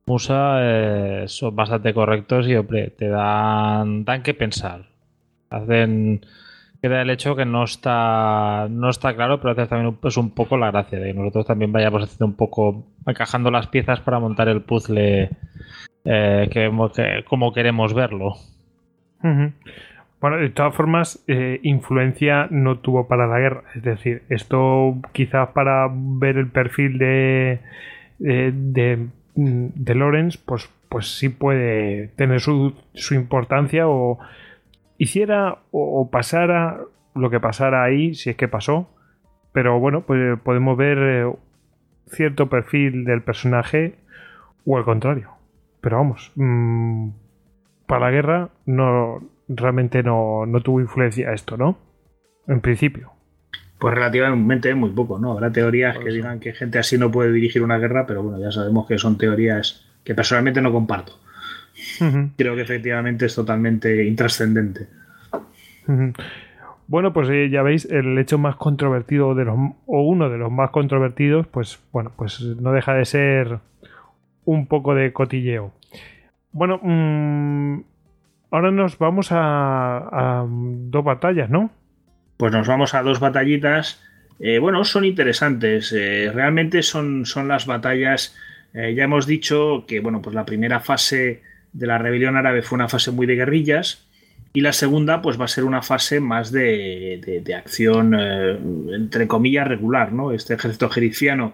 Musa 0.06 0.60
eh, 0.62 1.26
son 1.28 1.56
bastante 1.56 1.94
correctos 1.94 2.48
y, 2.48 2.56
te 2.98 3.10
dan, 3.10 4.06
dan 4.06 4.24
que 4.24 4.34
pensar 4.36 4.89
hacen 5.50 6.22
Queda 6.82 7.02
el 7.02 7.10
hecho 7.10 7.36
que 7.36 7.44
no 7.44 7.66
está, 7.66 8.68
no 8.70 8.90
está 8.90 9.14
claro, 9.14 9.42
pero 9.42 9.52
hace 9.52 9.68
también 9.68 9.98
es 10.02 10.16
un 10.16 10.32
poco 10.32 10.56
la 10.56 10.72
gracia 10.72 10.98
de 10.98 11.08
que 11.08 11.14
nosotros 11.14 11.46
también 11.46 11.74
vayamos 11.74 12.04
haciendo 12.04 12.28
un 12.28 12.36
poco, 12.36 12.86
encajando 13.06 13.52
las 13.52 13.68
piezas 13.68 14.00
para 14.00 14.20
montar 14.20 14.48
el 14.48 14.62
puzzle 14.62 15.30
eh, 16.06 16.50
que, 16.50 16.72
como 17.28 17.52
queremos 17.52 17.94
verlo. 17.94 18.36
Bueno, 20.22 20.38
de 20.38 20.50
todas 20.52 20.74
formas, 20.74 21.22
eh, 21.28 21.60
influencia 21.64 22.48
no 22.50 22.78
tuvo 22.80 23.10
para 23.10 23.28
la 23.28 23.40
guerra. 23.40 23.64
Es 23.76 23.84
decir, 23.84 24.24
esto 24.30 24.96
quizás 25.12 25.50
para 25.50 25.90
ver 25.94 26.38
el 26.38 26.48
perfil 26.48 26.98
de, 26.98 27.60
de, 28.20 28.54
de, 28.54 29.08
de 29.36 29.96
Lawrence, 29.96 30.40
pues, 30.46 30.70
pues 30.88 31.18
sí 31.18 31.28
puede 31.28 32.08
tener 32.16 32.40
su, 32.40 32.74
su 32.94 33.16
importancia 33.16 33.86
o 33.86 34.18
hiciera 35.00 35.60
o 35.72 36.12
pasara 36.12 36.82
lo 37.16 37.30
que 37.30 37.40
pasara 37.40 37.84
ahí, 37.84 38.14
si 38.14 38.30
es 38.30 38.36
que 38.36 38.48
pasó. 38.48 38.90
Pero 39.52 39.80
bueno, 39.80 40.06
pues 40.06 40.40
podemos 40.42 40.78
ver 40.78 40.98
eh, 41.00 41.34
cierto 42.08 42.50
perfil 42.50 43.04
del 43.06 43.24
personaje 43.24 43.96
o 44.66 44.78
al 44.78 44.86
contrario. 44.86 45.32
Pero 45.82 45.98
vamos, 45.98 46.32
mmm, 46.36 47.10
para 47.88 48.06
la 48.06 48.12
guerra 48.12 48.50
no 48.66 49.24
realmente 49.48 50.04
no, 50.04 50.46
no, 50.46 50.62
tuvo 50.62 50.80
influencia 50.80 51.34
esto, 51.34 51.58
¿no? 51.58 51.78
En 52.48 52.62
principio. 52.62 53.14
Pues 53.80 53.96
relativamente 53.96 54.74
muy 54.76 54.92
poco, 54.92 55.18
¿no? 55.18 55.32
Habrá 55.32 55.52
teorías 55.52 55.98
que 55.98 56.10
digan 56.10 56.40
que 56.40 56.54
gente 56.54 56.78
así 56.78 56.98
no 56.98 57.10
puede 57.10 57.32
dirigir 57.32 57.64
una 57.64 57.78
guerra, 57.78 58.06
pero 58.06 58.22
bueno, 58.22 58.40
ya 58.40 58.52
sabemos 58.52 58.88
que 58.88 58.98
son 58.98 59.18
teorías 59.18 59.88
que 60.04 60.14
personalmente 60.14 60.62
no 60.62 60.72
comparto. 60.72 61.14
Uh 62.00 62.06
-huh. 62.06 62.30
Creo 62.38 62.56
que 62.56 62.62
efectivamente 62.62 63.26
es 63.26 63.36
totalmente 63.36 64.06
intrascendente. 64.06 64.88
Uh 65.88 65.92
-huh. 65.92 66.14
Bueno, 66.90 67.14
pues 67.14 67.30
eh, 67.30 67.52
ya 67.52 67.62
veis, 67.62 67.86
el 67.86 68.18
hecho 68.18 68.40
más 68.40 68.56
controvertido 68.56 69.36
de 69.36 69.46
los, 69.46 69.56
o 69.86 70.02
uno 70.02 70.28
de 70.28 70.40
los 70.40 70.52
más 70.52 70.72
controvertidos, 70.72 71.46
pues 71.46 71.80
bueno, 71.92 72.12
pues 72.16 72.42
no 72.42 72.72
deja 72.72 72.96
de 72.96 73.06
ser 73.06 73.60
un 74.44 74.66
poco 74.66 74.96
de 74.96 75.14
cotilleo. 75.14 75.72
Bueno, 76.52 76.80
mmm, 76.82 77.82
ahora 78.50 78.72
nos 78.72 78.98
vamos 78.98 79.32
a, 79.32 79.98
a, 79.98 80.46
dos 80.50 81.04
batallas, 81.04 81.52
¿no? 81.52 81.70
Pues 82.38 82.52
nos 82.52 82.68
vamos 82.68 82.96
a 82.96 83.04
dos 83.04 83.20
batallitas. 83.20 84.04
Eh, 84.40 84.58
bueno, 84.58 84.84
son 84.84 85.06
interesantes. 85.06 85.94
Eh, 85.96 86.32
realmente 86.34 86.82
son, 86.82 87.28
son 87.28 87.48
las 87.48 87.68
batallas. 87.68 88.36
Ya 88.74 89.04
hemos 89.04 89.26
dicho 89.26 89.86
que, 89.88 90.00
bueno, 90.00 90.22
pues 90.22 90.36
la 90.36 90.46
primera 90.46 90.80
fase 90.80 91.42
de 91.74 91.88
la 91.88 91.98
rebelión 91.98 92.38
árabe 92.38 92.62
fue 92.62 92.78
una 92.78 92.90
fase 92.90 93.12
muy 93.12 93.28
de 93.28 93.36
guerrillas. 93.36 94.06
Y 94.52 94.62
la 94.62 94.74
segunda, 94.74 95.22
pues 95.22 95.40
va 95.40 95.46
a 95.46 95.50
ser 95.50 95.64
una 95.64 95.84
fase 95.84 96.20
más 96.20 96.52
de, 96.52 97.22
de, 97.24 97.42
de 97.42 97.54
acción, 97.54 98.16
entre 98.92 99.28
comillas, 99.28 99.68
regular, 99.68 100.12
¿no? 100.12 100.32
Este 100.32 100.56
ejército 100.56 100.88
egipciano 100.88 101.54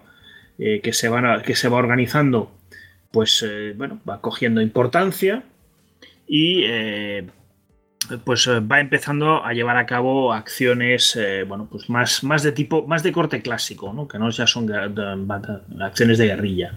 que, 0.56 0.92
se 0.92 1.10
va, 1.10 1.42
que 1.42 1.54
se 1.54 1.68
va 1.68 1.76
organizando 1.76 2.56
pues 3.16 3.42
eh, 3.48 3.72
bueno, 3.74 3.98
va 4.06 4.20
cogiendo 4.20 4.60
importancia 4.60 5.42
y 6.26 6.64
eh, 6.64 7.26
pues 8.24 8.46
eh, 8.46 8.60
va 8.60 8.80
empezando 8.80 9.42
a 9.42 9.52
llevar 9.52 9.78
a 9.78 9.86
cabo 9.86 10.34
acciones 10.34 11.16
eh, 11.16 11.44
bueno, 11.44 11.66
pues 11.70 11.88
más, 11.88 12.22
más 12.24 12.42
de 12.42 12.52
tipo, 12.52 12.86
más 12.86 13.02
de 13.02 13.12
corte 13.12 13.40
clásico, 13.40 13.92
¿no? 13.94 14.06
que 14.06 14.18
no 14.18 14.28
ya 14.28 14.46
son 14.46 14.70
acciones 15.80 16.18
de 16.18 16.26
guerrilla. 16.26 16.72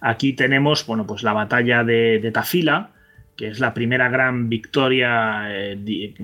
Aquí 0.00 0.32
tenemos 0.32 0.86
bueno, 0.86 1.06
pues 1.06 1.22
la 1.22 1.32
batalla 1.32 1.84
de, 1.84 2.30
Tafila, 2.32 2.90
que 3.36 3.48
es 3.48 3.60
la 3.60 3.74
primera 3.74 4.08
gran 4.08 4.48
victoria 4.48 5.46
eh, 5.48 6.14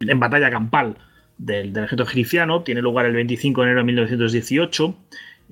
en 0.00 0.20
batalla 0.20 0.50
campal 0.50 0.96
del, 1.38 1.76
ejército 1.76 2.02
egipciano, 2.04 2.62
tiene 2.62 2.82
lugar 2.82 3.06
el 3.06 3.14
25 3.14 3.62
de 3.62 3.66
enero 3.66 3.80
de 3.80 3.86
1918 3.86 4.96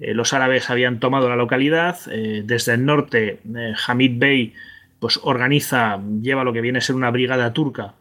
eh, 0.01 0.15
los 0.15 0.33
árabes 0.33 0.71
habían 0.71 0.99
tomado 0.99 1.29
la 1.29 1.37
localidad. 1.37 1.99
Eh, 2.11 2.43
desde 2.45 2.75
el 2.75 2.85
norte, 2.85 3.41
eh, 3.55 3.75
Hamid 3.87 4.19
Bey 4.19 4.55
pues, 4.99 5.21
organiza, 5.23 6.01
lleva 6.23 6.45
lo 6.45 6.53
que 6.53 6.61
viene 6.63 6.79
a 6.79 6.83
ser 6.83 6.97
una 6.97 7.11
brigada 7.11 7.53
turca 7.53 7.95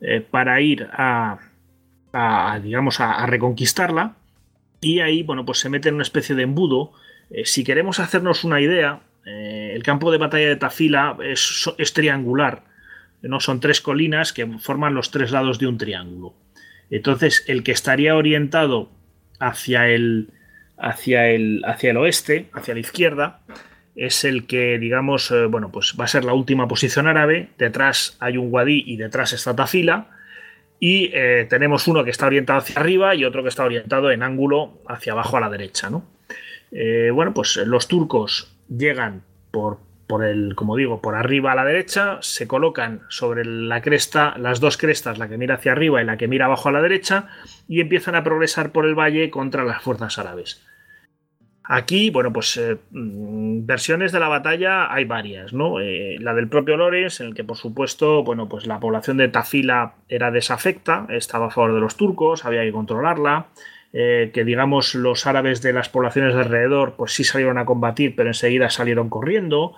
eh, 0.00 0.20
para 0.20 0.60
ir 0.60 0.88
a, 0.92 1.38
a 2.12 2.60
digamos, 2.62 3.00
a, 3.00 3.14
a, 3.14 3.26
reconquistarla. 3.26 4.14
Y 4.80 5.00
ahí, 5.00 5.22
bueno, 5.22 5.44
pues 5.44 5.58
se 5.58 5.68
mete 5.68 5.88
en 5.88 5.96
una 5.96 6.02
especie 6.02 6.34
de 6.34 6.44
embudo. 6.44 6.92
Eh, 7.30 7.44
si 7.44 7.64
queremos 7.64 8.00
hacernos 8.00 8.44
una 8.44 8.60
idea, 8.60 9.00
el 9.24 9.82
campo 9.82 10.10
de 10.10 10.18
batalla 10.18 10.48
de 10.48 10.56
Tafila 10.56 11.16
es, 11.22 11.92
triangular. 11.92 12.64
¿no? 13.22 13.38
Son 13.38 13.60
tres 13.60 13.80
colinas 13.80 14.32
que 14.32 14.46
forman 14.58 14.94
los 14.94 15.10
tres 15.10 15.30
lados 15.30 15.58
de 15.58 15.66
un 15.66 15.78
triángulo. 15.78 16.34
Entonces, 16.90 17.44
el 17.46 17.62
que 17.62 17.72
estaría 17.72 18.16
orientado 18.16 18.90
hacia 19.38 19.88
el, 19.88 20.30
hacia 20.78 21.28
el, 21.28 21.62
hacia 21.64 21.90
el 21.90 21.96
oeste, 21.98 22.50
hacia 22.52 22.74
la 22.74 22.80
izquierda, 22.80 23.40
es 23.94 24.24
el 24.24 24.46
que, 24.46 24.78
digamos, 24.78 25.30
eh, 25.30 25.46
bueno, 25.46 25.70
pues 25.70 25.94
va 25.98 26.04
a 26.04 26.08
ser 26.08 26.24
la 26.24 26.32
última 26.32 26.66
posición 26.68 27.06
árabe. 27.06 27.50
Detrás 27.58 28.16
hay 28.20 28.36
un 28.36 28.48
wadí 28.50 28.82
y 28.86 28.96
detrás 28.96 29.32
está 29.32 29.54
Tafila. 29.54 30.08
Y 30.78 31.10
eh, 31.12 31.46
tenemos 31.50 31.86
uno 31.86 32.04
que 32.04 32.10
está 32.10 32.26
orientado 32.26 32.60
hacia 32.60 32.80
arriba 32.80 33.14
y 33.14 33.24
otro 33.24 33.42
que 33.42 33.50
está 33.50 33.64
orientado 33.64 34.10
en 34.10 34.22
ángulo 34.22 34.82
hacia 34.88 35.12
abajo 35.12 35.36
a 35.36 35.40
la 35.40 35.50
derecha, 35.50 35.90
¿no? 35.90 36.04
Eh, 36.72 37.10
bueno, 37.12 37.34
pues 37.34 37.56
los 37.56 37.88
turcos 37.88 38.56
llegan 38.68 39.22
por, 39.50 39.78
por 40.06 40.24
el, 40.24 40.54
como 40.54 40.76
digo, 40.76 41.00
por 41.00 41.14
arriba 41.14 41.52
a 41.52 41.54
la 41.54 41.64
derecha, 41.64 42.18
se 42.20 42.46
colocan 42.46 43.02
sobre 43.08 43.44
la 43.44 43.80
cresta, 43.80 44.34
las 44.38 44.60
dos 44.60 44.76
crestas, 44.76 45.18
la 45.18 45.28
que 45.28 45.38
mira 45.38 45.56
hacia 45.56 45.72
arriba 45.72 46.02
y 46.02 46.04
la 46.04 46.16
que 46.16 46.28
mira 46.28 46.46
abajo 46.46 46.68
a 46.68 46.72
la 46.72 46.82
derecha, 46.82 47.28
y 47.68 47.80
empiezan 47.80 48.14
a 48.14 48.24
progresar 48.24 48.72
por 48.72 48.86
el 48.86 48.94
valle 48.94 49.30
contra 49.30 49.64
las 49.64 49.82
fuerzas 49.82 50.18
árabes. 50.18 50.66
Aquí, 51.62 52.10
bueno, 52.10 52.32
pues 52.32 52.56
eh, 52.56 52.78
versiones 52.90 54.10
de 54.10 54.18
la 54.18 54.26
batalla 54.26 54.92
hay 54.92 55.04
varias, 55.04 55.52
¿no? 55.52 55.78
Eh, 55.78 56.16
la 56.18 56.34
del 56.34 56.48
propio 56.48 56.76
Lores, 56.76 57.20
en 57.20 57.28
el 57.28 57.34
que 57.34 57.44
por 57.44 57.56
supuesto, 57.56 58.24
bueno, 58.24 58.48
pues 58.48 58.66
la 58.66 58.80
población 58.80 59.18
de 59.18 59.28
Tafila 59.28 59.94
era 60.08 60.32
desafecta, 60.32 61.06
estaba 61.10 61.46
a 61.46 61.50
favor 61.50 61.72
de 61.72 61.78
los 61.80 61.96
turcos, 61.96 62.44
había 62.44 62.62
que 62.62 62.72
controlarla, 62.72 63.46
eh, 63.92 64.30
que 64.32 64.44
digamos 64.44 64.94
los 64.94 65.26
árabes 65.26 65.62
de 65.62 65.72
las 65.72 65.88
poblaciones 65.88 66.34
de 66.34 66.40
alrededor, 66.40 66.94
pues 66.96 67.12
sí 67.12 67.24
salieron 67.24 67.58
a 67.58 67.64
combatir, 67.64 68.14
pero 68.16 68.28
enseguida 68.28 68.70
salieron 68.70 69.08
corriendo. 69.08 69.74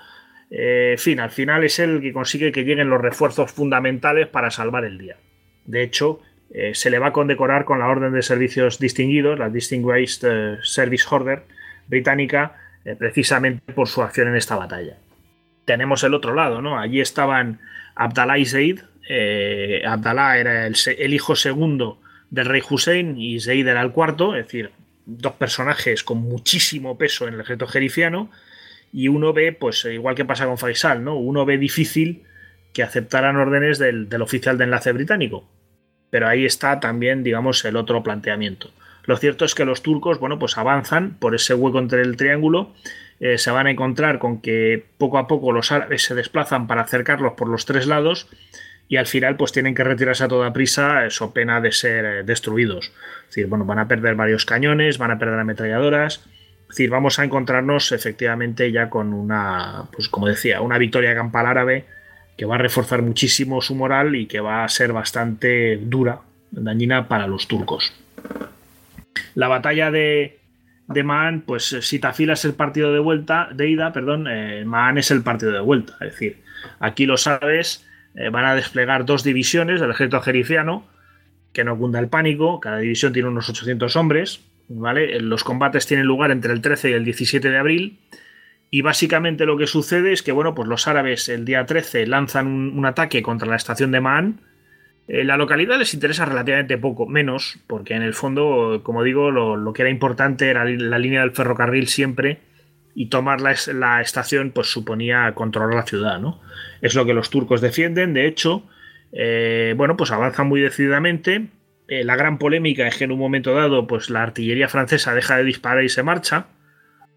en 0.50 0.98
fin, 0.98 1.18
al 1.20 1.30
final 1.30 1.64
es 1.64 1.78
el 1.78 2.00
que 2.02 2.12
consigue 2.12 2.52
que 2.52 2.64
lleguen 2.64 2.90
los 2.90 3.00
refuerzos 3.00 3.50
fundamentales 3.52 4.28
para 4.28 4.50
salvar 4.50 4.84
el 4.84 4.98
día. 4.98 5.16
De 5.64 5.82
hecho, 5.82 6.20
se 6.74 6.90
le 6.90 6.98
va 6.98 7.08
a 7.08 7.12
condecorar 7.12 7.64
con 7.64 7.78
la 7.78 7.88
Orden 7.88 8.12
de 8.12 8.20
Servicios 8.20 8.78
Distinguidos, 8.78 9.38
la 9.38 9.48
Distinguished 9.48 10.60
Service 10.62 11.06
Order, 11.10 11.44
británica 11.88 12.56
eh, 12.84 12.96
precisamente 12.96 13.72
por 13.72 13.86
su 13.86 14.02
acción 14.02 14.28
en 14.28 14.36
esta 14.36 14.56
batalla. 14.56 14.96
Tenemos 15.64 16.02
el 16.02 16.14
otro 16.14 16.34
lado, 16.34 16.60
¿no? 16.60 16.78
Allí 16.78 17.00
estaban 17.00 17.60
Abdallah 17.94 18.38
y 18.38 18.46
Zaid. 18.46 18.80
Eh, 19.08 19.82
Abdallah 19.86 20.38
era 20.38 20.66
el, 20.66 21.14
hijo 21.14 21.36
segundo 21.36 22.00
del 22.32 22.46
rey 22.46 22.62
Hussein 22.68 23.20
y 23.20 23.38
Zaid 23.38 23.68
era 23.68 23.82
el 23.82 23.92
cuarto, 23.92 24.34
es 24.34 24.46
decir, 24.46 24.70
dos 25.04 25.34
personajes 25.34 26.02
con 26.02 26.18
muchísimo 26.18 26.96
peso 26.96 27.28
en 27.28 27.34
el 27.34 27.40
ejército 27.40 27.66
jerifiano. 27.66 28.30
Y 28.90 29.08
uno 29.08 29.34
ve, 29.34 29.52
pues 29.52 29.84
igual 29.84 30.14
que 30.14 30.24
pasa 30.24 30.46
con 30.46 30.56
Faisal, 30.56 31.04
¿no? 31.04 31.16
Uno 31.16 31.44
ve 31.44 31.58
difícil 31.58 32.24
que 32.72 32.82
aceptaran 32.82 33.36
órdenes 33.36 33.78
del, 33.78 34.08
del 34.08 34.22
oficial 34.22 34.56
de 34.56 34.64
enlace 34.64 34.92
británico. 34.92 35.46
Pero 36.08 36.26
ahí 36.26 36.46
está 36.46 36.80
también, 36.80 37.22
digamos, 37.22 37.62
el 37.66 37.76
otro 37.76 38.02
planteamiento. 38.02 38.70
Lo 39.04 39.18
cierto 39.18 39.44
es 39.44 39.54
que 39.54 39.66
los 39.66 39.82
turcos, 39.82 40.18
bueno, 40.18 40.38
pues 40.38 40.56
avanzan 40.56 41.18
por 41.18 41.34
ese 41.34 41.52
hueco 41.52 41.80
entre 41.80 42.00
el 42.00 42.16
triángulo, 42.16 42.72
eh, 43.20 43.36
se 43.36 43.50
van 43.50 43.66
a 43.66 43.70
encontrar 43.70 44.18
con 44.18 44.40
que 44.40 44.86
poco 44.96 45.18
a 45.18 45.26
poco 45.26 45.52
los 45.52 45.70
árabes 45.70 46.02
se 46.02 46.14
desplazan 46.14 46.66
para 46.66 46.82
acercarlos 46.82 47.34
por 47.34 47.48
los 47.48 47.66
tres 47.66 47.86
lados 47.86 48.28
y 48.92 48.98
al 48.98 49.06
final 49.06 49.36
pues 49.36 49.52
tienen 49.52 49.74
que 49.74 49.84
retirarse 49.84 50.22
a 50.22 50.28
toda 50.28 50.52
prisa, 50.52 51.06
eso 51.06 51.32
pena 51.32 51.62
de 51.62 51.72
ser 51.72 52.04
eh, 52.04 52.22
destruidos. 52.24 52.92
Es 53.22 53.28
decir, 53.28 53.46
bueno, 53.46 53.64
van 53.64 53.78
a 53.78 53.88
perder 53.88 54.16
varios 54.16 54.44
cañones, 54.44 54.98
van 54.98 55.10
a 55.10 55.18
perder 55.18 55.40
ametralladoras. 55.40 56.28
Es 56.60 56.68
decir, 56.68 56.90
vamos 56.90 57.18
a 57.18 57.24
encontrarnos 57.24 57.90
efectivamente 57.92 58.70
ya 58.70 58.90
con 58.90 59.14
una, 59.14 59.84
pues 59.92 60.10
como 60.10 60.28
decía, 60.28 60.60
una 60.60 60.76
victoria 60.76 61.14
campal 61.14 61.46
árabe 61.46 61.86
que 62.36 62.44
va 62.44 62.56
a 62.56 62.58
reforzar 62.58 63.00
muchísimo 63.00 63.62
su 63.62 63.74
moral 63.74 64.14
y 64.14 64.26
que 64.26 64.40
va 64.40 64.62
a 64.62 64.68
ser 64.68 64.92
bastante 64.92 65.78
dura, 65.78 66.20
dañina 66.50 67.08
para 67.08 67.26
los 67.26 67.48
turcos. 67.48 67.94
La 69.34 69.48
batalla 69.48 69.90
de, 69.90 70.38
de 70.88 71.42
pues 71.46 71.78
si 71.80 71.98
Tafila 71.98 72.34
es 72.34 72.44
el 72.44 72.52
partido 72.52 72.92
de 72.92 72.98
vuelta, 72.98 73.48
de 73.54 73.70
ida, 73.70 73.90
perdón, 73.94 74.26
eh, 74.28 74.66
es 74.96 75.10
el 75.10 75.22
partido 75.22 75.52
de 75.52 75.60
vuelta. 75.60 75.94
Es 76.02 76.10
decir, 76.12 76.42
aquí 76.78 77.06
los 77.06 77.26
árabes 77.26 77.86
eh, 78.14 78.28
van 78.30 78.44
a 78.44 78.54
desplegar 78.54 79.04
dos 79.04 79.24
divisiones 79.24 79.80
del 79.80 79.90
ejército 79.90 80.20
jerifiano, 80.20 80.86
que 81.52 81.64
no 81.64 81.76
cunda 81.76 81.98
el 81.98 82.08
pánico, 82.08 82.60
cada 82.60 82.78
división 82.78 83.12
tiene 83.12 83.28
unos 83.28 83.48
800 83.48 83.94
hombres, 83.96 84.40
¿vale? 84.68 85.20
Los 85.20 85.44
combates 85.44 85.86
tienen 85.86 86.06
lugar 86.06 86.30
entre 86.30 86.52
el 86.52 86.60
13 86.60 86.90
y 86.90 86.92
el 86.94 87.04
17 87.04 87.50
de 87.50 87.58
abril, 87.58 87.98
y 88.70 88.80
básicamente 88.80 89.44
lo 89.44 89.58
que 89.58 89.66
sucede 89.66 90.12
es 90.12 90.22
que, 90.22 90.32
bueno, 90.32 90.54
pues 90.54 90.68
los 90.68 90.88
árabes 90.88 91.28
el 91.28 91.44
día 91.44 91.66
13 91.66 92.06
lanzan 92.06 92.46
un, 92.46 92.86
ataque 92.86 93.22
contra 93.22 93.48
la 93.48 93.56
estación 93.56 93.90
de 93.92 94.00
Maan, 94.00 94.40
Eh, 95.08 95.24
la 95.24 95.36
localidad 95.36 95.78
les 95.78 95.94
interesa 95.94 96.24
relativamente 96.24 96.78
poco, 96.78 97.06
menos, 97.06 97.58
porque 97.66 97.94
en 97.94 98.02
el 98.02 98.14
fondo, 98.14 98.82
como 98.84 99.02
digo, 99.02 99.30
lo, 99.30 99.72
que 99.72 99.82
era 99.82 99.90
importante 99.90 100.48
era 100.48 100.64
la 100.64 100.98
línea 100.98 101.22
del 101.22 101.32
ferrocarril 101.32 101.88
siempre 101.88 102.38
y 102.94 103.06
tomar 103.06 103.40
la, 103.40 104.00
estación 104.00 104.50
pues 104.50 104.68
suponía 104.68 105.32
controlar 105.34 105.74
la 105.74 105.86
ciudad, 105.86 106.18
¿no? 106.18 106.40
Es 106.80 106.94
lo 106.94 107.06
que 107.06 107.14
los 107.14 107.30
turcos 107.30 107.60
defienden, 107.60 108.12
de 108.14 108.26
hecho, 108.26 108.64
eh, 109.12 109.74
bueno, 109.76 109.96
pues 109.96 110.10
avanzan 110.10 110.48
muy 110.48 110.60
decididamente. 110.60 111.48
Eh, 111.88 112.04
la 112.04 112.16
gran 112.16 112.38
polémica 112.38 112.86
es 112.86 112.96
que 112.96 113.04
en 113.04 113.12
un 113.12 113.18
momento 113.18 113.54
dado, 113.54 113.86
pues 113.86 114.10
la 114.10 114.22
artillería 114.22 114.68
francesa 114.68 115.14
deja 115.14 115.36
de 115.36 115.44
disparar 115.44 115.84
y 115.84 115.88
se 115.88 116.02
marcha. 116.02 116.46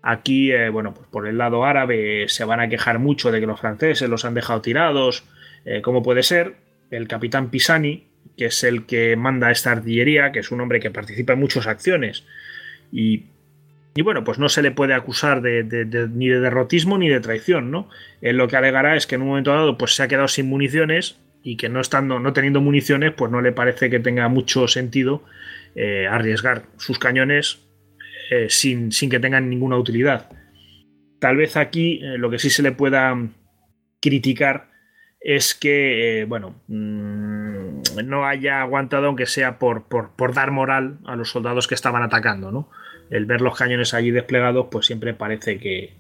Aquí, 0.02 0.52
bueno, 0.72 0.93
pues 0.93 1.07
por 1.07 1.27
el 1.27 1.39
lado 1.39 1.65
árabe 1.65 2.26
se 2.27 2.45
van 2.45 2.60
a 2.60 2.69
quejar 2.69 2.99
mucho 2.99 3.31
de 3.31 3.39
que 3.39 3.47
los 3.47 3.60
franceses 3.60 4.07
los 4.07 4.23
han 4.23 4.35
dejado 4.35 4.61
tirados, 4.61 5.23
¿cómo 5.81 6.03
puede 6.03 6.22
ser? 6.22 6.57
el 6.91 7.07
capitán 7.07 7.49
Pisani, 7.49 8.07
que 8.38 8.45
es 8.45 8.64
el 8.64 8.85
que 8.85 9.15
manda 9.15 9.52
esta 9.52 9.72
artillería, 9.72 10.31
que 10.31 10.39
es 10.39 10.52
un 10.52 10.61
hombre 10.61 10.80
que 10.80 10.91
participa 10.91 11.34
en 11.34 11.39
muchas 11.39 11.68
acciones 11.68 12.26
y, 12.91 13.26
bueno, 14.02 14.24
pues 14.24 14.40
no 14.40 14.50
se 14.50 14.62
le 14.62 14.72
puede 14.72 14.94
acusar 14.94 15.42
de, 15.42 15.64
ni 16.14 16.28
de 16.28 16.40
derrotismo 16.42 16.98
ni 16.98 17.08
de 17.08 17.22
traición, 17.22 17.72
¿no? 17.72 17.90
Él 18.22 18.36
lo 18.36 18.48
que 18.48 18.58
alegará 18.58 18.98
es 18.98 19.08
que 19.08 19.16
en 19.16 19.22
un 19.22 19.30
momento 19.30 19.52
dado 19.52 19.78
pues 19.78 19.96
se 19.96 20.04
ha 20.04 20.08
quedado 20.08 20.28
sin 20.28 20.50
municiones 20.50 21.18
y 21.44 21.58
que 21.58 21.70
no 21.70 21.80
estando, 21.80 22.20
no 22.20 22.34
teniendo 22.34 22.60
municiones, 22.60 23.14
pues 23.14 23.32
no 23.32 23.42
le 23.42 23.52
parece 23.52 23.90
que 23.90 24.00
tenga 24.00 24.28
mucho 24.28 24.68
sentido 24.68 25.24
eh, 25.76 26.08
arriesgar 26.08 26.64
sus 26.78 27.00
cañones 27.00 27.60
eh, 28.32 28.48
sin, 28.50 28.90
que 28.90 29.20
tengan 29.20 29.50
ninguna 29.50 29.78
utilidad. 29.78 30.30
Tal 31.20 31.38
vez 31.38 31.56
aquí 31.56 32.02
eh, 32.04 32.18
lo 32.18 32.30
que 32.30 32.40
sí 32.40 32.50
se 32.50 32.64
le 32.64 32.72
pueda 32.72 33.16
criticar 34.02 34.72
es 35.20 35.56
que, 35.56 36.26
bueno, 36.28 36.62
mm, 36.68 38.06
no 38.06 38.26
haya 38.26 38.62
aguantado, 38.62 39.08
aunque 39.08 39.26
sea 39.26 39.60
por, 39.60 39.88
por, 39.88 40.34
dar 40.34 40.52
moral 40.52 41.00
a 41.06 41.16
los 41.16 41.30
soldados 41.30 41.68
que 41.68 41.76
estaban 41.76 42.04
atacando, 42.04 42.52
¿no? 42.52 42.70
El 43.10 43.26
ver 43.26 43.41
los 43.41 43.57
cañones 43.57 43.94
allí 43.94 44.11
desplegados, 44.11 44.68
pues 44.72 44.86
siempre 44.86 45.14
parece 45.14 45.57
que, 45.57 45.94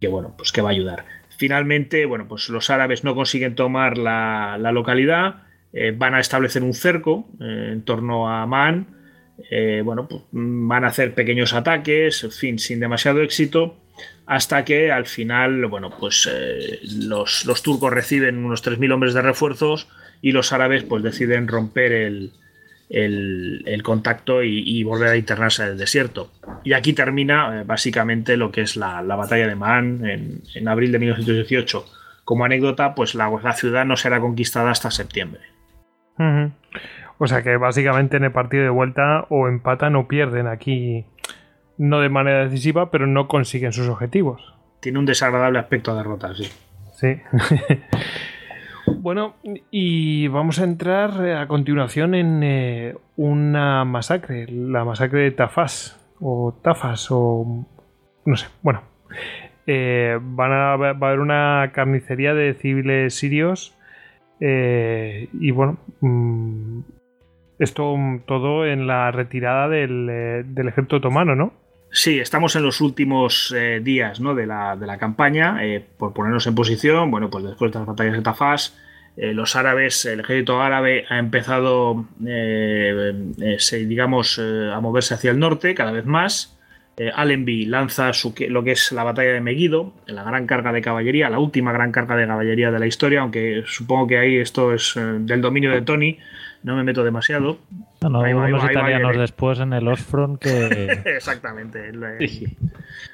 que 0.00 0.08
bueno, 0.08 0.34
pues 0.36 0.52
que 0.52 0.60
va 0.60 0.70
a 0.70 0.72
ayudar. 0.72 1.04
Finalmente, 1.36 2.06
bueno, 2.06 2.28
pues 2.28 2.48
los 2.48 2.70
árabes 2.70 3.04
no 3.04 3.14
consiguen 3.14 3.54
tomar 3.54 3.98
la, 3.98 4.58
localidad, 4.72 5.42
eh, 5.72 5.92
van 5.96 6.14
a 6.14 6.20
establecer 6.20 6.62
un 6.62 6.74
cerco 6.74 7.26
eh, 7.40 7.70
en 7.72 7.82
torno 7.82 8.28
a 8.28 8.46
Man, 8.46 8.98
bueno, 9.84 10.06
pues 10.06 10.22
van 10.30 10.84
a 10.84 10.88
hacer 10.88 11.14
pequeños 11.14 11.52
ataques, 11.52 12.22
en 12.22 12.30
fin, 12.30 12.58
sin 12.60 12.78
demasiado 12.78 13.22
éxito 13.22 13.82
hasta 14.26 14.64
que 14.64 14.90
al 14.90 15.06
final, 15.06 15.66
bueno, 15.66 15.90
pues 15.98 16.28
eh, 16.32 16.80
los, 16.82 17.44
turcos 17.62 17.92
reciben 17.92 18.44
unos 18.44 18.64
3.000 18.64 18.92
hombres 18.92 19.14
de 19.14 19.22
refuerzos 19.22 19.88
y 20.20 20.32
los 20.32 20.52
árabes 20.52 20.84
pues 20.84 21.02
deciden 21.02 21.48
romper 21.48 21.92
el, 21.92 22.32
contacto 23.82 24.42
y, 24.42 24.82
volver 24.84 25.08
a 25.08 25.16
internarse 25.16 25.62
en 25.62 25.70
el 25.70 25.78
desierto. 25.78 26.30
Y 26.64 26.74
aquí 26.74 26.92
termina 26.92 27.60
eh, 27.60 27.64
básicamente 27.64 28.36
lo 28.36 28.52
que 28.52 28.62
es 28.62 28.76
la, 28.76 29.02
batalla 29.02 29.46
de 29.46 29.54
Man 29.54 30.04
en, 30.04 30.68
abril 30.68 30.92
de 30.92 30.98
1918. 30.98 31.84
Como 32.24 32.44
anécdota, 32.44 32.94
pues 32.94 33.14
la, 33.14 33.30
ciudad 33.54 33.84
no 33.84 33.96
será 33.96 34.20
conquistada 34.20 34.70
hasta 34.70 34.90
septiembre. 34.90 35.40
O 37.18 37.26
sea 37.26 37.42
que 37.42 37.56
básicamente 37.56 38.16
en 38.16 38.24
el 38.24 38.32
partido 38.32 38.62
de 38.62 38.70
vuelta 38.70 39.26
o 39.28 39.48
empatan 39.48 39.96
o 39.96 40.06
pierden 40.06 40.46
aquí 40.46 41.06
no 41.78 42.00
de 42.00 42.08
manera 42.08 42.44
decisiva, 42.44 42.90
pero 42.90 43.06
no 43.06 43.26
consiguen 43.26 43.72
sus 43.72 43.88
objetivos. 43.88 44.54
Tiene 44.80 44.98
un 44.98 45.06
desagradable 45.06 45.58
aspecto 45.58 45.92
a 45.92 45.96
derrota, 45.96 46.34
sí. 46.34 46.50
Sí. 46.94 47.20
bueno, 49.02 49.34
y 49.72 50.28
vamos 50.28 50.60
a 50.60 50.64
entrar 50.64 51.26
eh, 51.26 51.34
a 51.34 51.48
continuación 51.48 52.14
en 52.14 52.40
eh, 52.44 52.94
una 53.16 53.84
masacre, 53.84 54.46
la 54.48 54.84
masacre 54.84 55.22
de 55.22 55.32
Tafas, 55.32 56.00
o 56.20 56.54
Tafas, 56.62 57.08
o 57.10 57.66
no 58.24 58.36
sé, 58.36 58.46
bueno. 58.62 58.82
Eh, 59.66 60.16
van 60.22 60.52
a, 60.52 60.76
va 60.76 60.88
a 60.88 61.08
haber 61.08 61.18
una 61.18 61.72
carnicería 61.74 62.32
de 62.32 62.54
civiles 62.54 63.14
sirios 63.14 63.76
y 64.40 65.50
bueno, 65.52 65.78
mm, 66.00 66.80
esto 67.58 67.96
todo 68.26 68.66
en 68.66 68.86
la 68.86 69.10
retirada 69.10 69.68
del, 69.68 70.08
ejército 70.56 70.96
otomano, 70.96 71.34
¿no? 71.36 71.52
Sí, 71.90 72.18
estamos 72.18 72.56
en 72.56 72.62
los 72.62 72.80
últimos 72.80 73.54
días 73.82 74.18
¿no? 74.20 74.34
de, 74.34 74.46
la, 74.46 74.74
de, 74.76 74.86
la, 74.86 74.98
campaña, 74.98 75.64
eh, 75.64 75.84
por 75.96 76.12
ponernos 76.12 76.46
en 76.46 76.54
posición, 76.54 77.10
bueno, 77.10 77.30
pues 77.30 77.44
después 77.44 77.70
de 77.70 77.78
las 77.78 77.86
batallas 77.86 78.14
de 78.14 78.22
Tafás, 78.22 78.76
eh, 79.16 79.32
los 79.34 79.56
árabes, 79.56 80.04
el 80.04 80.20
ejército 80.20 80.60
árabe 80.60 81.04
ha 81.08 81.18
empezado, 81.18 82.06
digamos, 83.70 84.38
a 84.38 84.80
moverse 84.80 85.14
hacia 85.14 85.30
el 85.30 85.38
norte 85.38 85.74
cada 85.74 85.92
vez 85.92 86.06
más. 86.06 86.58
Allenby 87.14 87.64
lanza 87.66 88.12
su, 88.12 88.34
lo 88.48 88.62
que 88.62 88.72
es 88.72 88.92
la 88.92 89.02
batalla 89.02 89.32
de 89.32 89.40
Megiddo, 89.40 89.94
la 90.06 90.22
gran 90.24 90.46
carga 90.46 90.72
de 90.72 90.82
caballería, 90.82 91.30
la 91.30 91.38
última 91.38 91.72
gran 91.72 91.90
carga 91.90 92.16
de 92.16 92.26
caballería 92.26 92.70
de 92.70 92.78
la 92.78 92.86
historia, 92.86 93.22
aunque 93.22 93.64
supongo 93.66 94.06
que 94.06 94.18
ahí 94.18 94.36
esto 94.36 94.74
es 94.74 94.94
del 94.94 95.40
dominio 95.40 95.70
de 95.70 95.80
Tony, 95.82 96.18
no 96.62 96.76
me 96.76 96.84
meto 96.84 97.02
demasiado. 97.02 97.58
No, 98.00 98.08
no, 98.08 98.22
hay 98.22 98.32
unos 98.32 98.64
italianos 98.64 99.16
después 99.16 99.58
en 99.58 99.72
el 99.72 99.86
Ostfront 99.88 100.40
que... 100.40 101.02
Exactamente, 101.04 101.92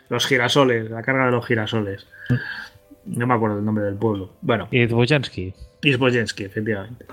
los 0.09 0.27
girasoles, 0.27 0.91
la 0.91 1.03
carga 1.03 1.27
de 1.27 1.33
los 1.33 1.47
girasoles. 1.47 2.07
No 3.09 3.27
me 3.27 3.35
acuerdo 3.35 3.59
el 3.59 3.65
nombre 3.65 3.85
del 3.85 3.97
pueblo. 3.97 4.35
Bueno. 4.43 4.69
Izbojensky. 4.71 5.55
Izbojensky, 5.83 6.45
efectivamente. 6.45 7.07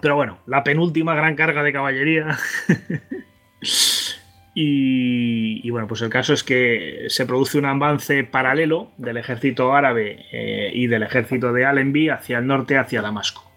Pero 0.00 0.16
bueno, 0.16 0.38
la 0.46 0.64
penúltima 0.64 1.14
gran 1.14 1.34
carga 1.36 1.62
de 1.62 1.72
caballería. 1.72 2.36
y, 4.54 5.70
bueno, 5.70 5.86
pues 5.86 6.02
el 6.02 6.10
caso 6.10 6.34
es 6.34 6.42
que 6.42 7.06
se 7.08 7.24
produce 7.24 7.58
un 7.58 7.66
avance 7.66 8.24
paralelo 8.24 8.90
del 8.98 9.16
ejército 9.16 9.72
árabe 9.74 10.26
eh, 10.32 10.70
y 10.74 10.88
del 10.88 11.04
ejército 11.04 11.52
de 11.52 11.64
Allenby 11.64 12.08
hacia 12.08 12.38
el 12.38 12.46
norte, 12.46 12.76
hacia 12.76 13.00
Damasco. 13.00 13.50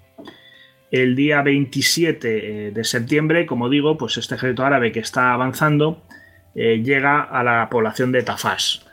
El 0.91 1.15
día 1.15 1.41
27 1.41 2.67
eh, 2.67 2.71
de 2.71 2.83
septiembre, 2.83 3.45
como 3.45 3.67
digo, 3.69 3.97
pues 3.97 4.17
este 4.17 4.35
ejército 4.35 4.63
árabe 4.63 4.91
que 4.91 4.99
está 4.99 5.33
avanzando 5.33 6.03
eh, 6.53 6.81
llega 6.83 7.21
a 7.21 7.43
la 7.43 7.67
población 7.69 8.11
de 8.11 8.23
Tafás. 8.23 8.84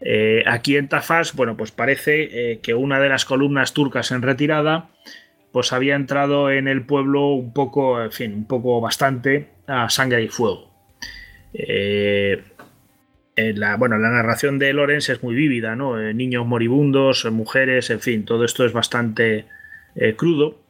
Eh, 0.00 0.42
aquí 0.46 0.76
en 0.76 0.88
Tafás, 0.88 1.34
bueno, 1.34 1.56
pues 1.56 1.72
parece 1.72 2.60
que 2.62 2.74
una 2.74 3.00
de 3.00 3.08
las 3.08 3.24
columnas 3.24 3.74
turcas 3.74 4.10
en 4.12 4.22
retirada, 4.22 4.90
pues 5.52 5.72
había 5.72 5.94
entrado 5.94 6.50
en 6.50 6.68
el 6.68 6.86
pueblo 6.86 7.28
un 7.28 7.52
poco, 7.52 8.02
en 8.02 8.12
fin, 8.12 8.34
un 8.34 8.46
poco 8.46 8.80
bastante 8.80 9.48
a 9.66 9.90
sangre 9.90 10.22
y 10.22 10.28
fuego. 10.28 10.70
la, 13.36 13.76
bueno, 13.76 13.98
la 13.98 14.10
narración 14.10 14.58
de 14.58 14.72
Lorenz 14.72 15.08
es 15.10 15.22
muy 15.22 15.34
vívida, 15.34 15.76
¿no? 15.76 15.98
niños 16.12 16.46
moribundos, 16.46 17.24
mujeres, 17.30 17.90
en 17.90 18.00
fin, 18.00 18.24
todo 18.24 18.44
esto 18.44 18.64
es 18.64 18.72
bastante 18.72 19.46
crudo. 20.16 20.60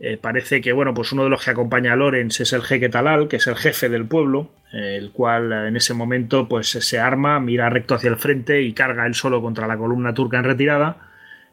Eh, 0.00 0.16
parece 0.16 0.60
que 0.60 0.72
bueno, 0.72 0.94
pues 0.94 1.12
uno 1.12 1.24
de 1.24 1.30
los 1.30 1.44
que 1.44 1.50
acompaña 1.50 1.92
a 1.92 1.96
Lorenz 1.96 2.40
es 2.40 2.52
el 2.52 2.62
jeque 2.62 2.88
Talal, 2.88 3.28
que 3.28 3.36
es 3.36 3.46
el 3.46 3.56
jefe 3.56 3.88
del 3.88 4.06
pueblo, 4.06 4.50
eh, 4.50 4.57
el 4.72 5.10
cual 5.12 5.52
en 5.52 5.76
ese 5.76 5.94
momento 5.94 6.48
pues 6.48 6.68
se 6.68 6.98
arma, 6.98 7.40
mira 7.40 7.70
recto 7.70 7.94
hacia 7.94 8.10
el 8.10 8.16
frente 8.16 8.62
y 8.62 8.72
carga 8.72 9.06
él 9.06 9.14
solo 9.14 9.40
contra 9.40 9.66
la 9.66 9.78
columna 9.78 10.14
turca 10.14 10.38
en 10.38 10.44
retirada. 10.44 10.96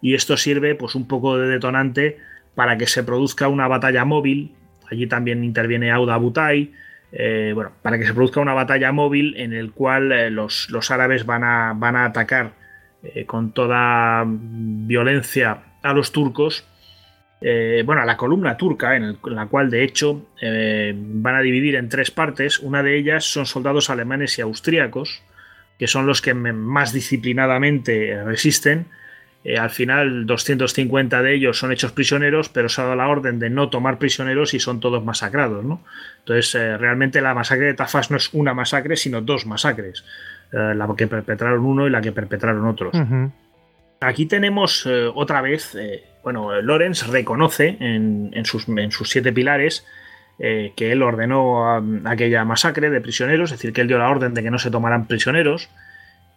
Y 0.02 0.14
esto 0.14 0.38
sirve 0.38 0.76
pues 0.76 0.96
un 0.96 1.08
poco 1.08 1.38
de 1.38 1.48
detonante 1.48 2.20
para 2.54 2.78
que 2.78 2.88
se 2.88 3.04
produzca 3.04 3.48
una 3.48 3.68
batalla 3.68 4.06
móvil. 4.06 4.54
Allí 4.92 5.08
también 5.08 5.44
interviene 5.44 5.92
Auda 5.92 6.18
Butai. 6.18 6.74
Eh, 7.12 7.52
bueno, 7.56 7.72
para 7.82 7.98
que 7.98 8.06
se 8.06 8.14
produzca 8.14 8.42
una 8.42 8.54
batalla 8.54 8.92
móvil 8.92 9.36
en 9.38 9.54
el 9.54 9.72
cual 9.72 10.34
los, 10.34 10.70
los, 10.70 10.92
árabes 10.92 11.26
van 11.26 11.44
a, 11.44 11.74
van 11.74 11.96
a 11.96 12.06
atacar 12.06 12.54
con 13.28 13.52
toda 13.52 14.26
violencia 14.28 15.60
a 15.82 15.94
los 15.94 16.12
turcos 16.12 16.68
eh, 17.48 17.84
bueno, 17.86 18.02
a 18.02 18.06
la 18.06 18.18
columna 18.18 18.58
turca, 18.58 18.96
en, 18.96 19.20
la 19.24 19.46
cual 19.46 19.70
de 19.70 19.84
hecho 19.84 20.30
eh, 20.42 20.96
van 20.98 21.36
a 21.36 21.42
dividir 21.42 21.76
en 21.76 21.90
tres 21.90 22.10
partes. 22.10 22.58
Una 22.58 22.82
de 22.82 22.98
ellas 22.98 23.24
son 23.24 23.46
soldados 23.46 23.92
alemanes 23.92 24.40
y 24.40 24.42
austríacos, 24.42 25.22
que 25.78 25.86
son 25.86 26.08
los 26.08 26.24
que 26.24 26.34
más 26.34 26.92
disciplinadamente 26.92 28.24
resisten. 28.24 28.88
Eh, 29.44 29.60
al 29.60 29.70
final, 29.70 30.26
250 30.26 31.22
de 31.22 31.36
ellos 31.36 31.60
son 31.60 31.72
hechos 31.72 31.92
prisioneros, 31.92 32.50
pero 32.50 32.68
se 32.68 32.82
ha 32.82 32.86
dado 32.86 32.96
la 32.96 33.08
orden 33.10 33.38
de 33.38 33.52
no 33.52 33.70
tomar 33.70 34.00
prisioneros 34.00 34.56
y 34.56 34.60
son 34.60 34.80
todos 34.80 35.06
masacrados. 35.06 35.64
Entonces, 36.18 36.80
realmente 36.80 37.22
la 37.22 37.36
masacre 37.36 37.68
de 37.68 37.74
Tafas 37.76 38.10
no 38.10 38.18
es 38.18 38.34
una 38.34 38.56
masacre, 38.56 38.96
sino 38.96 39.22
dos 39.22 39.46
masacres. 39.46 40.04
la 40.52 40.90
que 40.98 41.06
perpetraron 41.06 41.64
uno 41.64 41.86
y 41.86 41.92
la 41.92 42.02
que 42.02 42.12
perpetraron 42.12 42.66
otros. 42.66 42.96
Aquí 44.00 44.26
tenemos 44.26 44.88
otra 45.14 45.42
vez 45.42 45.76
bueno, 46.26 46.60
Lorenz 46.60 47.06
reconoce 47.06 47.78
en, 47.80 48.46
sus, 48.46 48.66
siete 49.04 49.32
pilares 49.32 49.86
eh, 50.40 50.74
que 50.76 50.92
él 50.92 51.04
ordenó 51.04 51.78
aquella 52.04 52.44
masacre 52.44 52.90
de 52.90 53.00
prisioneros, 53.00 53.52
es 53.52 53.60
decir, 53.60 53.74
que 53.74 53.82
él 53.82 53.88
dio 53.88 54.00
la 54.00 54.10
orden 54.10 54.34
de 54.34 54.42
que 54.42 54.50
no 54.50 54.58
se 54.58 54.72
tomaran 54.72 55.06
prisioneros. 55.06 55.70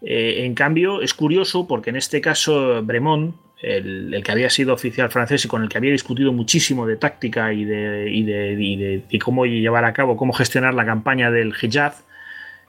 Eh, 0.02 0.44
en 0.44 0.54
cambio, 0.54 1.00
es 1.00 1.14
curioso 1.14 1.66
porque 1.66 1.88
en 1.88 1.96
este 1.96 2.20
caso 2.20 2.82
Bremont, 2.82 3.36
el, 3.62 4.20
que 4.22 4.30
había 4.30 4.50
sido 4.50 4.74
oficial 4.74 5.08
francés 5.08 5.46
y 5.46 5.48
con 5.48 5.62
el 5.62 5.70
que 5.70 5.78
había 5.78 5.92
discutido 5.92 6.34
muchísimo 6.34 6.86
de 6.86 6.96
táctica 6.96 7.54
y 7.54 7.64
de, 7.64 8.10
y 8.10 8.76
de, 8.76 9.18
cómo 9.18 9.46
llevar 9.46 9.86
a 9.86 9.94
cabo, 9.94 10.18
cómo 10.18 10.34
gestionar 10.34 10.74
la 10.74 10.84
campaña 10.84 11.30
del 11.30 11.54
Hijaz, 11.62 12.04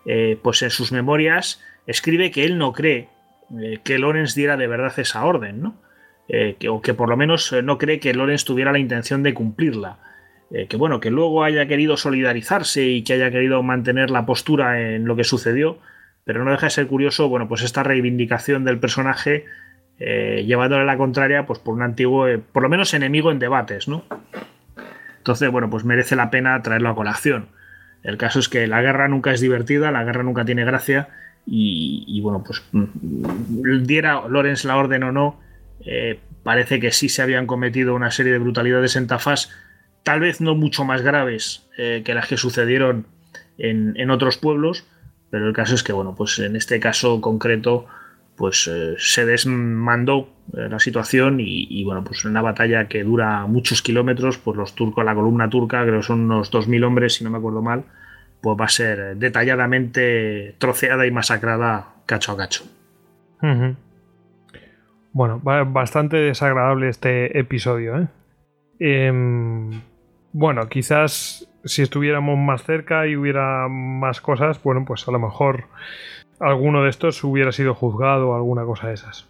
eh, 0.05 0.39
pues 0.41 0.61
en 0.61 0.69
sus 0.69 0.93
memorias 0.93 1.61
escribe 1.85 2.31
que 2.31 2.45
él 2.45 2.57
no 2.57 2.71
cree 2.71 3.09
que 3.83 3.99
Lorenz 3.99 4.35
diera 4.35 4.55
de 4.55 4.67
verdad 4.67 4.97
esa 4.97 5.25
orden, 5.25 5.61
¿no? 5.61 5.88
Eh, 6.29 6.55
o 6.69 6.81
que 6.81 6.93
por 6.93 7.09
lo 7.09 7.17
menos 7.17 7.53
no 7.63 7.77
cree 7.79 7.99
que 7.99 8.13
Lorenz 8.13 8.45
tuviera 8.45 8.71
la 8.71 8.79
intención 8.79 9.23
de 9.23 9.33
cumplirla. 9.33 9.97
que 10.67 10.77
bueno, 10.77 10.99
que 10.99 11.11
luego 11.11 11.43
haya 11.43 11.67
querido 11.67 11.95
solidarizarse 11.95 12.83
y 12.83 13.03
que 13.03 13.13
haya 13.13 13.29
querido 13.29 13.61
mantener 13.61 14.09
la 14.09 14.25
postura 14.25 14.81
en 14.81 15.05
lo 15.05 15.15
que 15.15 15.23
sucedió, 15.23 15.77
pero 16.23 16.43
no 16.43 16.51
deja 16.51 16.67
de 16.67 16.71
ser 16.71 16.87
curioso, 16.87 17.29
bueno, 17.29 17.47
pues 17.47 17.61
esta 17.61 17.83
reivindicación 17.83 18.65
del 18.65 18.79
personaje 18.79 19.45
eh, 19.99 20.45
llevándole 20.47 20.85
la 20.85 20.97
contraria 20.97 21.45
pues 21.45 21.59
por 21.59 21.73
un 21.73 21.81
antiguo, 21.81 22.27
eh, 22.27 22.37
por 22.39 22.63
lo 22.63 22.69
menos 22.69 22.93
enemigo 22.93 23.31
en 23.31 23.39
debates, 23.39 23.87
¿no? 23.87 24.05
Entonces, 25.17 25.51
bueno, 25.51 25.69
pues 25.69 25.83
merece 25.83 26.15
la 26.15 26.31
pena 26.31 26.61
traerlo 26.61 26.89
a 26.89 26.95
colación. 26.95 27.47
El 28.03 28.17
caso 28.17 28.39
es 28.39 28.47
que 28.47 28.65
la 28.67 28.81
guerra 28.81 29.09
nunca 29.09 29.33
es 29.33 29.41
divertida, 29.41 29.91
la 29.91 30.05
guerra 30.05 30.23
nunca 30.23 30.45
tiene 30.45 30.63
gracia 30.63 31.09
y, 31.45 32.19
bueno, 32.21 32.43
pues 32.45 32.63
mm, 32.71 33.83
diera 33.83 34.21
Lorenz 34.29 34.63
la 34.63 34.77
orden 34.77 35.03
o 35.03 35.11
no, 35.11 35.39
eh, 35.85 36.19
parece 36.43 36.79
que 36.79 36.91
sí 36.91 37.09
se 37.09 37.21
habían 37.21 37.47
cometido 37.47 37.95
una 37.95 38.11
serie 38.11 38.33
de 38.33 38.39
brutalidades 38.39 38.95
en 38.95 39.07
Tafás, 39.07 39.51
tal 40.03 40.19
vez 40.19 40.41
no 40.41 40.55
mucho 40.55 40.85
más 40.85 41.01
graves 41.01 41.67
que 41.75 42.13
las 42.13 42.27
que 42.27 42.35
sucedieron 42.35 43.05
en, 43.57 43.93
en, 43.95 44.09
otros 44.09 44.37
pueblos, 44.37 44.85
pero 45.29 45.47
el 45.47 45.53
caso 45.53 45.75
es 45.75 45.83
que, 45.83 45.93
bueno, 45.93 46.15
pues 46.15 46.39
en 46.39 46.55
este 46.55 46.79
caso 46.79 47.21
concreto 47.21 47.87
pues 48.39 48.69
eh, 48.71 48.95
se 48.97 49.25
desmandó 49.25 50.29
eh, 50.53 50.69
la 50.69 50.79
situación 50.79 51.41
y, 51.41 51.83
bueno, 51.83 52.05
pues 52.05 52.23
en 52.23 52.31
una 52.31 52.41
batalla 52.41 52.87
que 52.87 53.03
dura 53.03 53.45
muchos 53.47 53.81
kilómetros, 53.81 54.37
pues 54.37 54.55
los 54.55 54.75
turcos, 54.75 55.03
la 55.03 55.13
columna 55.13 55.49
turca, 55.49 55.83
creo 55.83 55.97
que 55.97 56.05
son 56.05 56.21
unos 56.21 56.49
2.000 56.49 56.85
hombres, 56.85 57.15
si 57.15 57.25
no 57.25 57.31
me 57.31 57.37
acuerdo 57.37 57.61
mal, 57.61 57.83
pues 58.39 58.57
va 58.57 58.63
a 58.63 58.69
ser 58.69 59.17
detalladamente 59.17 60.55
troceada 60.57 61.05
y 61.05 61.11
masacrada 61.11 61.89
cacho 62.05 62.31
a 62.31 62.37
cacho. 62.37 62.63
Bueno, 65.11 65.41
bastante 65.41 66.17
desagradable 66.17 66.89
este 66.89 67.37
episodio. 67.39 67.97
¿eh? 67.97 68.07
Em, 68.79 69.81
bueno, 70.31 70.67
quizás 70.69 71.49
si 71.63 71.81
estuviéramos 71.81 72.37
más 72.37 72.63
cerca 72.63 73.07
y 73.07 73.15
hubiera 73.15 73.67
más 73.67 74.21
cosas, 74.21 74.61
bueno, 74.63 74.85
pues 74.85 75.07
a 75.07 75.11
lo 75.11 75.19
mejor 75.19 75.65
alguno 76.39 76.83
de 76.83 76.89
estos 76.89 77.23
hubiera 77.23 77.51
sido 77.51 77.73
juzgado 77.73 78.29
o 78.29 78.35
alguna 78.35 78.63
cosa 78.65 78.87
de 78.87 78.93
esas. 78.93 79.27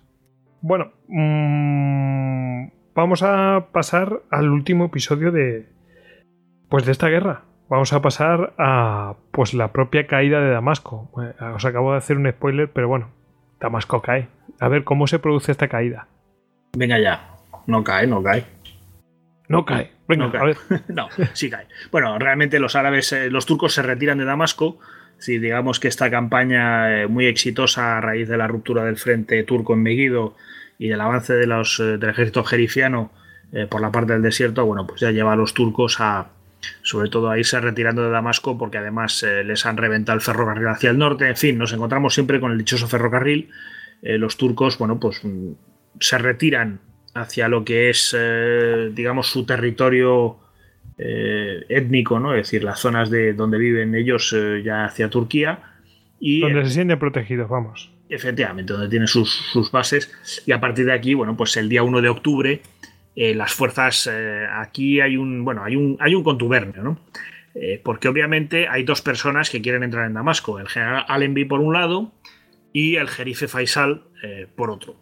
Bueno, 0.62 0.92
mm, 1.08 2.68
vamos 2.94 3.24
a 3.24 3.68
pasar 3.72 4.22
al 4.30 4.50
último 4.50 4.86
episodio 4.86 5.32
de 5.32 5.68
pues 6.70 6.86
de 6.86 6.92
esta 6.92 7.08
guerra. 7.08 7.44
Vamos 7.70 7.94
a 7.94 8.02
pasar 8.02 8.54
a 8.58 9.16
pues 9.32 9.54
la 9.54 9.72
propia 9.72 10.08
caída 10.08 10.42
de 10.42 10.52
Damasco. 10.52 11.10
Eh, 11.24 11.44
os 11.56 11.66
acabo 11.66 11.92
de 11.92 11.98
hacer 12.00 12.18
un 12.18 12.30
spoiler, 12.30 12.72
pero 12.72 12.88
bueno, 12.88 13.10
Damasco 13.60 14.02
cae. 14.02 14.28
A 14.60 14.68
ver 14.68 14.84
cómo 14.84 15.08
se 15.08 15.20
produce 15.20 15.52
esta 15.52 15.68
caída. 15.68 16.08
Venga 16.74 17.00
ya, 17.00 17.30
no 17.66 17.84
cae, 17.84 18.08
no 18.08 18.22
cae. 18.22 18.46
No 19.48 19.66
cae. 19.66 19.92
Venga, 20.08 20.28
no 20.28 20.40
a 20.40 20.44
ver. 20.44 20.58
no, 20.90 21.08
sí 21.34 21.50
cae. 21.50 21.68
Bueno, 21.92 22.18
realmente 22.20 22.60
los 22.60 22.76
árabes, 22.76 23.12
eh, 23.14 23.30
los 23.30 23.46
turcos 23.46 23.74
se 23.74 23.82
retiran 23.82 24.18
de 24.18 24.26
Damasco 24.26 24.80
si 25.18 25.38
digamos 25.38 25.80
que 25.80 25.90
esta 25.90 26.10
campaña 26.10 27.02
eh, 27.02 27.08
muy 27.08 27.26
exitosa 27.26 27.98
a 27.98 28.02
raíz 28.02 28.30
de 28.30 28.38
la 28.38 28.48
ruptura 28.48 28.86
del 28.86 28.98
frente 28.98 29.44
turco 29.44 29.74
en 29.74 29.84
Megiddo 29.84 30.36
y 30.78 30.88
del 30.88 31.02
avance 31.02 31.34
de 31.34 31.46
los, 31.46 31.80
eh, 31.80 31.98
del 31.98 32.10
ejército 32.10 32.44
jerifiano 32.44 33.12
por 33.72 33.82
la 33.82 33.92
parte 33.92 34.14
del 34.14 34.22
desierto, 34.22 34.64
bueno, 34.64 34.86
pues 34.86 35.02
ya 35.02 35.10
lleva 35.10 35.34
a 35.34 35.36
los 35.36 35.56
turcos 35.56 36.00
a, 36.00 36.28
sobre 36.84 37.10
todo 37.10 37.32
a 37.32 37.40
irse 37.40 37.60
retirando 37.60 38.04
de 38.04 38.12
Damasco 38.12 38.60
porque 38.60 38.78
además 38.78 39.26
les 39.44 39.66
han 39.66 39.76
reventado 39.76 40.16
el 40.16 40.22
ferrocarril 40.22 40.68
hacia 40.68 40.92
el 40.92 41.00
norte, 41.00 41.28
en 41.28 41.36
fin, 41.36 41.58
nos 41.58 41.74
encontramos 41.74 42.14
siempre 42.14 42.40
con 42.40 42.52
el 42.52 42.60
dichoso 42.60 42.88
ferrocarril, 42.88 43.50
los 44.02 44.38
turcos, 44.38 44.78
bueno, 44.78 45.00
pues 45.00 45.24
mm, 45.24 45.52
se 46.00 46.18
retiran 46.18 46.80
hacia 47.14 47.48
lo 47.48 47.66
que 47.66 47.90
es, 47.90 48.16
digamos, 48.94 49.28
su 49.28 49.46
territorio 49.46 50.40
eh, 51.02 51.64
étnico, 51.70 52.20
¿no? 52.20 52.36
Es 52.36 52.48
decir, 52.48 52.62
las 52.62 52.78
zonas 52.78 53.10
de 53.10 53.32
donde 53.32 53.58
viven 53.58 53.96
ellos 53.96 54.36
eh, 54.36 54.62
ya 54.66 54.84
hacia 54.84 55.10
Turquía. 55.10 55.60
Y, 56.20 56.42
donde 56.42 56.66
se 56.66 56.72
sienten 56.72 57.00
protegidos, 57.00 57.50
vamos. 57.50 57.90
Efectivamente, 58.10 58.74
donde 58.74 58.90
tienen 58.90 59.08
sus, 59.08 59.70
bases. 59.72 60.12
Y 60.46 60.52
a 60.52 60.60
partir 60.60 60.86
de 60.86 60.92
aquí, 60.92 61.14
bueno, 61.14 61.38
pues 61.38 61.56
el 61.56 61.70
día 61.70 61.84
1 61.84 62.02
de 62.02 62.10
octubre, 62.10 62.62
eh, 63.16 63.34
las 63.34 63.54
fuerzas, 63.54 64.10
aquí 64.58 65.00
hay 65.00 65.16
un, 65.16 65.46
bueno, 65.46 65.64
hay 65.64 65.78
un, 65.78 65.96
hay 66.02 66.16
un 66.16 66.24
contubernio, 66.24 66.84
¿no? 66.84 67.00
porque 67.84 68.08
obviamente 68.08 68.70
hay 68.70 68.84
dos 68.84 69.02
personas 69.02 69.50
que 69.50 69.62
quieren 69.62 69.84
entrar 69.84 70.06
en 70.06 70.14
Damasco, 70.14 70.60
el 70.60 70.70
general 70.70 71.04
Allenby 71.10 71.44
por 71.44 71.60
un 71.60 71.74
lado 71.74 72.14
y 72.74 72.96
el 72.96 73.08
jerife 73.10 73.48
Faisal 73.48 74.04
por 74.56 74.70
otro. 74.70 74.96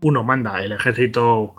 Uno 0.00 0.24
manda 0.24 0.62
el 0.62 0.72
ejército 0.72 1.54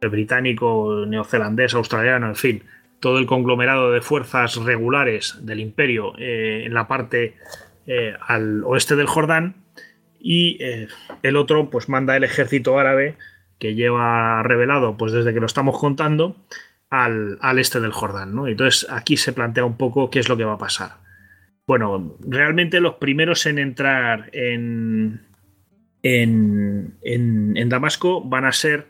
británico, 0.00 1.04
neozelandés, 1.06 1.74
australiano, 1.74 2.28
en 2.28 2.36
fin, 2.36 2.62
todo 3.00 3.18
el 3.18 3.26
conglomerado 3.26 3.92
de 3.92 4.00
fuerzas 4.00 4.56
regulares 4.56 5.38
del 5.42 5.60
imperio 5.60 6.14
eh, 6.18 6.64
en 6.66 6.74
la 6.74 6.88
parte 6.88 7.36
eh, 7.86 8.14
al 8.26 8.64
oeste 8.64 8.96
del 8.96 9.06
Jordán 9.06 9.56
y 10.18 10.62
eh, 10.62 10.88
el 11.22 11.36
otro 11.36 11.70
pues 11.70 11.88
manda 11.88 12.16
el 12.16 12.24
ejército 12.24 12.78
árabe 12.78 13.16
que 13.58 13.74
lleva 13.74 14.42
revelado 14.42 14.96
pues 14.96 15.12
desde 15.12 15.32
que 15.32 15.40
lo 15.40 15.46
estamos 15.46 15.78
contando 15.78 16.36
al, 16.90 17.38
este 17.58 17.80
del 17.80 17.92
Jordán. 17.92 18.34
¿no? 18.34 18.48
Entonces 18.48 18.90
aquí 18.90 19.16
se 19.16 19.32
plantea 19.32 19.64
un 19.64 19.76
poco 19.76 20.10
qué 20.10 20.18
es 20.18 20.28
lo 20.28 20.36
que 20.36 20.44
va 20.44 20.54
a 20.54 20.58
pasar. 20.58 21.05
Bueno, 21.66 22.16
realmente 22.20 22.80
los 22.80 22.94
primeros 22.94 23.44
en 23.46 23.58
entrar 23.58 24.30
en, 24.32 25.20
en, 26.02 26.96
en 27.02 27.68
Damasco 27.68 28.22
van 28.22 28.44
a 28.44 28.52
ser 28.52 28.86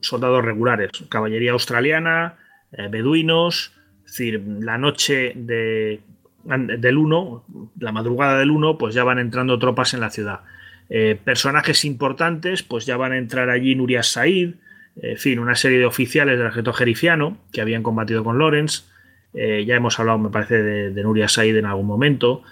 soldados 0.00 0.44
regulares, 0.44 0.90
caballería 1.08 1.52
australiana, 1.52 2.36
eh, 2.72 2.88
beduinos, 2.90 3.72
es 4.04 4.12
decir, 4.12 4.42
la 4.60 4.78
noche 4.78 5.32
de, 5.34 6.00
del 6.44 6.98
1, 6.98 7.44
la 7.80 7.92
madrugada 7.92 8.38
del 8.38 8.50
1, 8.50 8.78
pues 8.78 8.94
ya 8.94 9.04
van 9.04 9.18
entrando 9.18 9.58
tropas 9.58 9.94
en 9.94 10.00
la 10.00 10.10
ciudad. 10.10 10.40
Eh, 10.88 11.18
personajes 11.22 11.84
importantes, 11.84 12.62
pues 12.62 12.86
ya 12.86 12.96
van 12.96 13.12
a 13.12 13.18
entrar 13.18 13.50
allí 13.50 13.74
Nurias 13.74 14.08
Said, 14.08 14.54
en 14.96 15.18
fin, 15.18 15.38
una 15.38 15.56
serie 15.56 15.78
de 15.78 15.86
oficiales 15.86 16.38
del 16.38 16.46
ejército 16.46 16.72
jerifiano 16.72 17.36
que 17.52 17.60
habían 17.60 17.82
combatido 17.82 18.24
con 18.24 18.38
Lorenz. 18.38 18.90
Eh, 19.36 19.64
ya 19.64 19.76
hemos 19.76 20.00
hablado, 20.00 20.18
me 20.18 20.30
parece, 20.30 20.60
de, 20.62 20.90
de 20.90 21.02
Nurias 21.04 21.34
Said 21.34 21.56
en 21.56 21.66
algún 21.66 21.86
momento. 21.86 22.42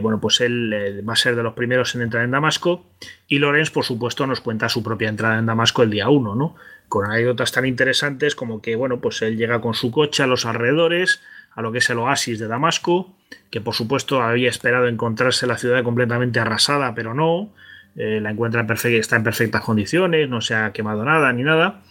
bueno, 0.00 0.20
pues 0.20 0.40
él 0.40 1.04
va 1.06 1.12
a 1.12 1.16
ser 1.16 1.36
de 1.36 1.42
los 1.42 1.54
primeros 1.54 1.94
en 1.94 2.02
entrar 2.02 2.24
en 2.24 2.30
Damasco. 2.30 2.86
Y 3.26 3.38
Lorenz, 3.38 3.70
por 3.70 3.84
supuesto, 3.84 4.26
nos 4.26 4.40
cuenta 4.40 4.68
su 4.68 4.82
propia 4.82 5.08
entrada 5.08 5.38
en 5.38 5.46
Damasco 5.46 5.82
el 5.82 5.90
día 5.90 6.08
1, 6.08 6.34
¿no? 6.34 6.54
con 6.88 7.04
anécdotas 7.06 7.52
tan 7.52 7.66
interesantes 7.66 8.34
como 8.34 8.62
que, 8.62 8.76
bueno, 8.76 9.00
pues 9.00 9.22
él 9.22 9.36
llega 9.36 9.60
con 9.60 9.74
su 9.74 9.90
coche 9.90 10.22
a 10.22 10.26
los 10.26 10.46
alrededores, 10.46 11.22
a 11.54 11.62
lo 11.62 11.72
que 11.72 11.78
es 11.78 11.90
el 11.90 11.98
oasis 11.98 12.38
de 12.38 12.48
Damasco, 12.48 13.14
que 13.50 13.60
por 13.60 13.74
supuesto 13.74 14.22
había 14.22 14.48
esperado 14.48 14.86
encontrarse 14.88 15.46
la 15.46 15.58
ciudad 15.58 15.82
completamente 15.82 16.38
arrasada, 16.38 16.94
pero 16.94 17.14
no, 17.14 17.50
eh, 17.96 18.20
la 18.20 18.30
encuentra 18.30 18.60
en 18.60 18.66
perfecta, 18.66 18.98
está 18.98 19.16
en 19.16 19.24
perfectas 19.24 19.62
condiciones, 19.62 20.28
no 20.28 20.40
se 20.40 20.54
ha 20.54 20.72
quemado 20.72 21.04
nada 21.04 21.32
ni 21.32 21.42
nada, 21.42 21.82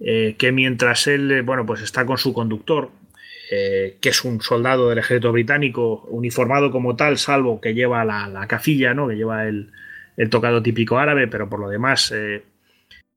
eh, 0.00 0.36
que 0.38 0.52
mientras 0.52 1.06
él, 1.06 1.30
eh, 1.30 1.42
bueno, 1.42 1.66
pues 1.66 1.80
está 1.80 2.06
con 2.06 2.18
su 2.18 2.32
conductor, 2.32 2.90
que 3.50 4.08
es 4.08 4.24
un 4.24 4.40
soldado 4.40 4.88
del 4.88 4.98
ejército 4.98 5.30
británico, 5.30 6.06
uniformado 6.10 6.70
como 6.70 6.96
tal, 6.96 7.18
salvo 7.18 7.60
que 7.60 7.74
lleva 7.74 8.04
la, 8.04 8.26
la 8.28 8.46
cafilla, 8.46 8.94
¿no? 8.94 9.06
que 9.06 9.16
lleva 9.16 9.46
el, 9.46 9.70
el, 10.16 10.30
tocado 10.30 10.62
típico 10.62 10.98
árabe, 10.98 11.28
pero 11.28 11.48
por 11.48 11.60
lo 11.60 11.68
demás 11.68 12.12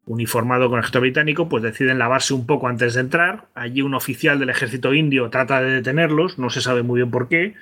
uniformado 0.08 0.70
con 0.70 0.78
el 0.78 0.80
ejército 0.80 1.02
británico, 1.02 1.50
pues 1.50 1.62
deciden 1.62 2.00
lavarse 2.00 2.34
un 2.34 2.48
poco 2.48 2.68
antes 2.68 2.94
de 2.94 3.02
entrar. 3.02 3.48
Allí 3.54 3.82
un 3.82 3.94
oficial 3.94 4.40
del 4.40 4.50
ejército 4.50 4.94
indio 4.94 5.30
trata 5.30 5.62
de 5.62 5.72
detenerlos, 5.72 6.40
no 6.40 6.50
se 6.50 6.62
sabe 6.62 6.82
muy 6.82 7.02
bien 7.02 7.12
por 7.12 7.28
qué, 7.28 7.56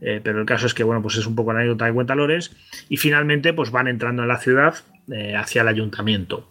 eh, 0.00 0.20
pero 0.22 0.40
el 0.40 0.46
caso 0.46 0.66
es 0.66 0.74
que, 0.74 0.84
bueno, 0.84 1.02
pues 1.02 1.16
es 1.16 1.26
un 1.26 1.34
poco 1.34 1.52
la 1.52 1.60
anécdota 1.60 1.86
de 1.86 1.92
cuenta 1.92 2.14
Lores, 2.14 2.56
y 2.88 2.96
finalmente 2.96 3.52
pues 3.52 3.70
van 3.70 3.88
entrando 3.88 4.22
en 4.22 4.28
la 4.28 4.38
ciudad 4.38 4.76
eh, 5.12 5.34
hacia 5.36 5.62
el 5.62 5.68
ayuntamiento. 5.68 6.48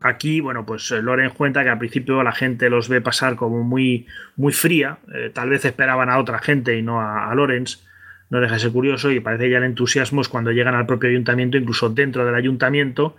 Aquí, 0.00 0.40
bueno, 0.40 0.64
pues 0.64 0.90
eh, 0.90 1.02
Loren 1.02 1.30
cuenta 1.30 1.64
que 1.64 1.70
al 1.70 1.78
principio 1.78 2.22
la 2.22 2.32
gente 2.32 2.70
los 2.70 2.88
ve 2.88 3.00
pasar 3.00 3.36
como 3.36 3.62
muy, 3.64 4.06
muy 4.36 4.52
fría, 4.52 4.98
tal 5.34 5.50
vez 5.50 5.64
esperaban 5.64 6.08
a 6.08 6.18
otra 6.18 6.38
gente 6.38 6.78
y 6.78 6.82
no 6.82 7.00
a, 7.00 7.30
a 7.30 7.34
Lorenz, 7.34 7.84
no 8.30 8.40
deja 8.40 8.54
de 8.54 8.60
ser 8.60 8.72
curioso 8.72 9.10
y 9.10 9.20
parece 9.20 9.50
ya 9.50 9.58
el 9.58 9.64
entusiasmo 9.64 10.20
es 10.20 10.28
cuando 10.28 10.52
llegan 10.52 10.74
al 10.74 10.86
propio 10.86 11.10
ayuntamiento, 11.10 11.56
incluso 11.56 11.88
dentro 11.88 12.24
del 12.24 12.34
ayuntamiento, 12.34 13.16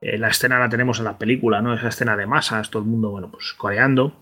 eh, 0.00 0.18
la 0.18 0.28
escena 0.28 0.58
la 0.58 0.68
tenemos 0.68 0.98
en 0.98 1.04
la 1.04 1.18
película, 1.18 1.60
¿no? 1.60 1.74
Esa 1.74 1.88
escena 1.88 2.16
de 2.16 2.26
masas, 2.26 2.70
todo 2.70 2.82
el 2.82 2.88
mundo, 2.88 3.10
bueno, 3.10 3.30
pues 3.30 3.52
coreando. 3.52 4.16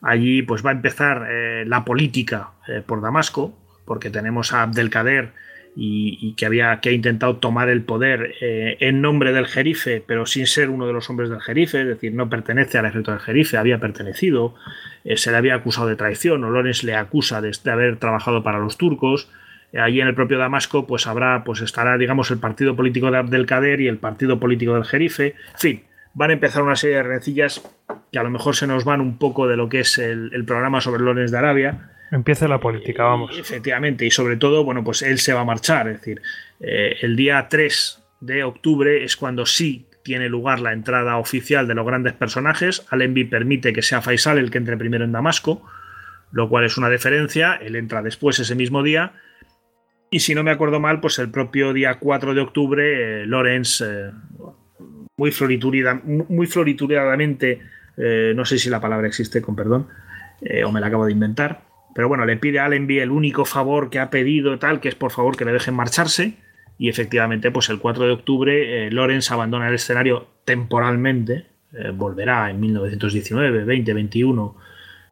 Allí 0.00 0.42
pues 0.42 0.64
va 0.64 0.70
a 0.70 0.74
empezar 0.74 1.26
eh, 1.28 1.64
la 1.66 1.84
política 1.84 2.50
eh, 2.66 2.82
por 2.84 3.00
Damasco, 3.00 3.56
porque 3.84 4.10
tenemos 4.10 4.52
a 4.52 4.62
Abdelkader 4.62 5.32
y, 5.76 6.34
que 6.34 6.46
había 6.46 6.80
que 6.80 6.88
ha 6.88 6.92
intentado 6.92 7.36
tomar 7.36 7.68
el 7.68 7.82
poder 7.82 8.34
eh, 8.40 8.76
en 8.80 9.00
nombre 9.00 9.32
del 9.32 9.46
jerife, 9.46 10.02
pero 10.04 10.26
sin 10.26 10.46
ser 10.46 10.70
uno 10.70 10.86
de 10.86 10.92
los 10.92 11.08
hombres 11.08 11.30
del 11.30 11.40
jerife, 11.40 11.82
es 11.82 11.86
decir, 11.86 12.14
no 12.14 12.28
pertenece 12.28 12.78
al 12.78 12.86
ejército 12.86 13.12
del 13.12 13.20
jerife, 13.20 13.56
había 13.56 13.78
pertenecido, 13.78 14.54
eh, 15.04 15.16
se 15.16 15.30
le 15.30 15.36
había 15.36 15.54
acusado 15.54 15.86
de 15.86 15.96
traición, 15.96 16.42
o 16.44 16.50
Lorenz 16.50 16.82
le 16.82 16.94
acusa 16.94 17.40
de, 17.40 17.52
haber 17.70 17.96
trabajado 17.96 18.42
para 18.42 18.58
los 18.58 18.76
turcos. 18.76 19.30
Eh, 19.72 19.78
allí 19.78 20.00
en 20.00 20.08
el 20.08 20.14
propio 20.14 20.38
Damasco, 20.38 20.86
pues 20.86 21.06
habrá, 21.06 21.44
pues 21.44 21.60
estará, 21.60 21.96
digamos, 21.96 22.30
el 22.30 22.38
partido 22.38 22.74
político 22.74 23.10
de 23.10 23.18
Abdelkader 23.18 23.80
y 23.80 23.88
el 23.88 23.98
partido 23.98 24.40
político 24.40 24.74
del 24.74 24.84
jerife. 24.84 25.34
En 25.52 25.58
fin, 25.58 25.82
van 26.14 26.30
a 26.30 26.34
empezar 26.34 26.62
una 26.62 26.76
serie 26.76 26.96
de 26.96 27.02
rencillas 27.04 27.62
que 28.10 28.18
a 28.18 28.22
lo 28.22 28.30
mejor 28.30 28.56
se 28.56 28.66
nos 28.66 28.84
van 28.84 29.00
un 29.00 29.18
poco 29.18 29.46
de 29.46 29.56
lo 29.56 29.68
que 29.68 29.80
es 29.80 29.98
el, 29.98 30.30
el 30.32 30.44
programa 30.44 30.80
sobre 30.80 31.02
Lorenz 31.02 31.30
de 31.30 31.38
Arabia 31.38 31.90
Empieza 32.10 32.48
la 32.48 32.58
política, 32.58 33.04
vamos. 33.04 33.38
efectivamente, 33.38 34.06
y 34.06 34.10
sobre 34.10 34.36
todo, 34.36 34.64
bueno, 34.64 34.82
pues 34.82 35.02
él 35.02 35.18
se 35.18 35.32
va 35.32 35.40
a 35.40 35.44
marchar. 35.44 35.88
Es 35.88 35.98
decir, 36.00 36.22
eh, 36.60 36.96
el 37.02 37.16
día 37.16 37.46
3 37.48 38.02
de 38.20 38.44
octubre 38.44 39.04
es 39.04 39.16
cuando 39.16 39.44
sí 39.46 39.86
tiene 40.02 40.28
lugar 40.28 40.60
la 40.60 40.72
entrada 40.72 41.18
oficial 41.18 41.68
de 41.68 41.74
los 41.74 41.86
grandes 41.86 42.14
personajes. 42.14 42.86
Allenby 42.90 43.24
permite 43.24 43.72
que 43.72 43.82
sea 43.82 44.00
Faisal 44.00 44.38
el 44.38 44.50
que 44.50 44.58
entre 44.58 44.76
primero 44.78 45.04
en 45.04 45.12
Damasco, 45.12 45.62
lo 46.32 46.48
cual 46.48 46.64
es 46.64 46.78
una 46.78 46.88
deferencia. 46.88 47.54
Él 47.56 47.76
entra 47.76 48.02
después 48.02 48.38
ese 48.38 48.54
mismo 48.54 48.82
día. 48.82 49.12
Y 50.10 50.20
si 50.20 50.34
no 50.34 50.42
me 50.42 50.50
acuerdo 50.50 50.80
mal, 50.80 51.00
pues 51.00 51.18
el 51.18 51.30
propio 51.30 51.74
día 51.74 51.98
4 51.98 52.32
de 52.32 52.40
octubre, 52.40 53.22
eh, 53.22 53.26
Lorenz, 53.26 53.82
eh, 53.82 54.10
muy, 55.18 55.30
muy 56.28 56.46
florituradamente, 56.46 57.60
no 58.34 58.44
sé 58.44 58.58
si 58.58 58.70
la 58.70 58.80
palabra 58.80 59.08
existe, 59.08 59.42
con 59.42 59.56
perdón, 59.56 59.88
o 60.64 60.70
me 60.70 60.80
la 60.80 60.86
acabo 60.86 61.04
de 61.04 61.10
inventar, 61.10 61.67
pero 61.94 62.08
bueno, 62.08 62.24
le 62.26 62.36
pide 62.36 62.58
a 62.58 62.66
Allenby 62.66 63.00
el 63.00 63.10
único 63.10 63.44
favor 63.44 63.90
que 63.90 63.98
ha 63.98 64.10
pedido 64.10 64.58
tal, 64.58 64.80
que 64.80 64.88
es 64.88 64.94
por 64.94 65.10
favor 65.10 65.36
que 65.36 65.44
le 65.44 65.52
dejen 65.52 65.74
marcharse. 65.74 66.34
Y 66.78 66.88
efectivamente, 66.88 67.50
pues 67.50 67.68
el 67.70 67.80
4 67.80 68.06
de 68.06 68.12
octubre, 68.12 68.86
eh, 68.86 68.90
Lorenz 68.90 69.30
abandona 69.32 69.68
el 69.68 69.74
escenario 69.74 70.28
temporalmente. 70.44 71.46
Eh, 71.72 71.90
volverá 71.92 72.50
en 72.50 72.60
1919, 72.60 73.64
20, 73.64 73.94
21. 73.94 74.56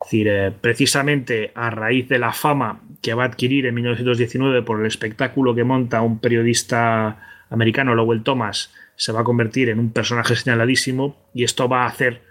Es 0.00 0.06
decir, 0.06 0.28
eh, 0.28 0.52
precisamente 0.60 1.50
a 1.54 1.70
raíz 1.70 2.08
de 2.08 2.18
la 2.18 2.32
fama 2.32 2.80
que 3.02 3.14
va 3.14 3.24
a 3.24 3.26
adquirir 3.26 3.66
en 3.66 3.74
1919 3.74 4.62
por 4.62 4.80
el 4.80 4.86
espectáculo 4.86 5.54
que 5.54 5.64
monta 5.64 6.02
un 6.02 6.20
periodista 6.20 7.18
americano, 7.50 7.94
Lowell 7.94 8.22
Thomas, 8.22 8.72
se 8.94 9.12
va 9.12 9.20
a 9.20 9.24
convertir 9.24 9.68
en 9.68 9.78
un 9.78 9.92
personaje 9.92 10.36
señaladísimo 10.36 11.16
y 11.34 11.44
esto 11.44 11.68
va 11.68 11.84
a 11.84 11.88
hacer 11.88 12.22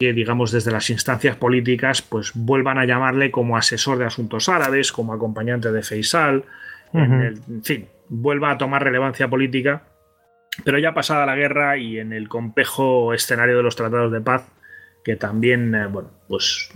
que, 0.00 0.14
digamos, 0.14 0.50
desde 0.50 0.72
las 0.72 0.88
instancias 0.88 1.36
políticas, 1.36 2.00
pues 2.00 2.32
vuelvan 2.34 2.78
a 2.78 2.86
llamarle 2.86 3.30
como 3.30 3.58
asesor 3.58 3.98
de 3.98 4.06
asuntos 4.06 4.48
árabes, 4.48 4.92
como 4.92 5.12
acompañante 5.12 5.70
de 5.70 5.82
Faisal, 5.82 6.44
en, 6.94 7.62
fin, 7.62 7.86
vuelva 8.08 8.50
a 8.50 8.56
tomar 8.56 8.82
relevancia 8.82 9.28
política, 9.28 9.82
pero 10.64 10.78
ya 10.78 10.94
pasada 10.94 11.26
la 11.26 11.36
guerra 11.36 11.76
y 11.76 11.98
en 11.98 12.14
el 12.14 12.30
complejo 12.30 13.12
escenario 13.12 13.58
de 13.58 13.62
los 13.62 13.76
tratados 13.76 14.10
de 14.10 14.22
paz, 14.22 14.48
que 15.04 15.16
también, 15.16 15.74
eh, 15.74 15.86
bueno, 15.86 16.10
pues 16.26 16.70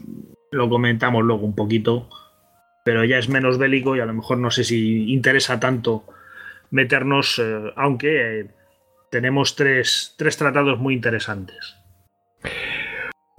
lo 0.51 0.69
comentamos 0.69 1.25
luego 1.25 1.47
un 1.47 1.55
poquito, 1.55 2.11
pero 2.85 3.05
ya 3.05 3.17
es 3.17 3.31
menos 3.31 3.57
bélico 3.57 3.97
y 3.97 4.01
a 4.01 4.07
lo 4.07 4.13
mejor 4.13 4.37
no 4.37 4.51
sé 4.51 4.65
si 4.65 5.11
interesa 5.11 5.59
tanto 5.59 6.05
meternos, 6.71 7.39
eh, 7.43 7.73
aunque 7.75 8.41
eh, 8.41 8.51
tenemos 9.11 9.57
tres, 9.57 10.15
tres 10.19 10.37
tratados 10.37 10.79
muy 10.79 10.93
interesantes. 10.93 11.77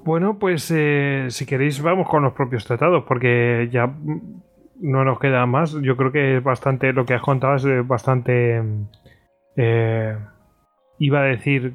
Bueno, 0.06 0.38
pues 0.38 0.70
eh, 0.70 1.26
si 1.30 1.48
queréis 1.48 1.82
vamos 1.82 2.08
con 2.08 2.22
los 2.22 2.34
propios 2.34 2.64
tratados, 2.64 3.06
porque 3.08 3.68
ya 3.72 3.92
no 4.80 5.04
nos 5.04 5.20
queda 5.20 5.48
más. 5.48 5.74
Yo 5.82 5.98
creo 5.98 6.12
que 6.12 6.38
es 6.38 6.44
bastante, 6.44 6.94
lo 6.94 7.06
que 7.06 7.16
has 7.16 7.24
contado 7.24 7.56
es 7.56 7.88
bastante... 7.88 8.62
Eh, 9.58 10.16
iba 11.00 11.22
a 11.22 11.24
decir 11.24 11.74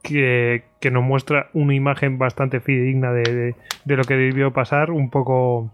que, 0.00 0.62
nos 0.92 1.02
muestra 1.02 1.50
una 1.54 1.74
imagen 1.74 2.18
bastante 2.18 2.60
fidedigna 2.60 3.12
de, 3.12 3.56
lo 3.84 4.04
que 4.04 4.14
debió 4.14 4.52
pasar, 4.52 4.92
un 4.92 5.10
poco 5.10 5.72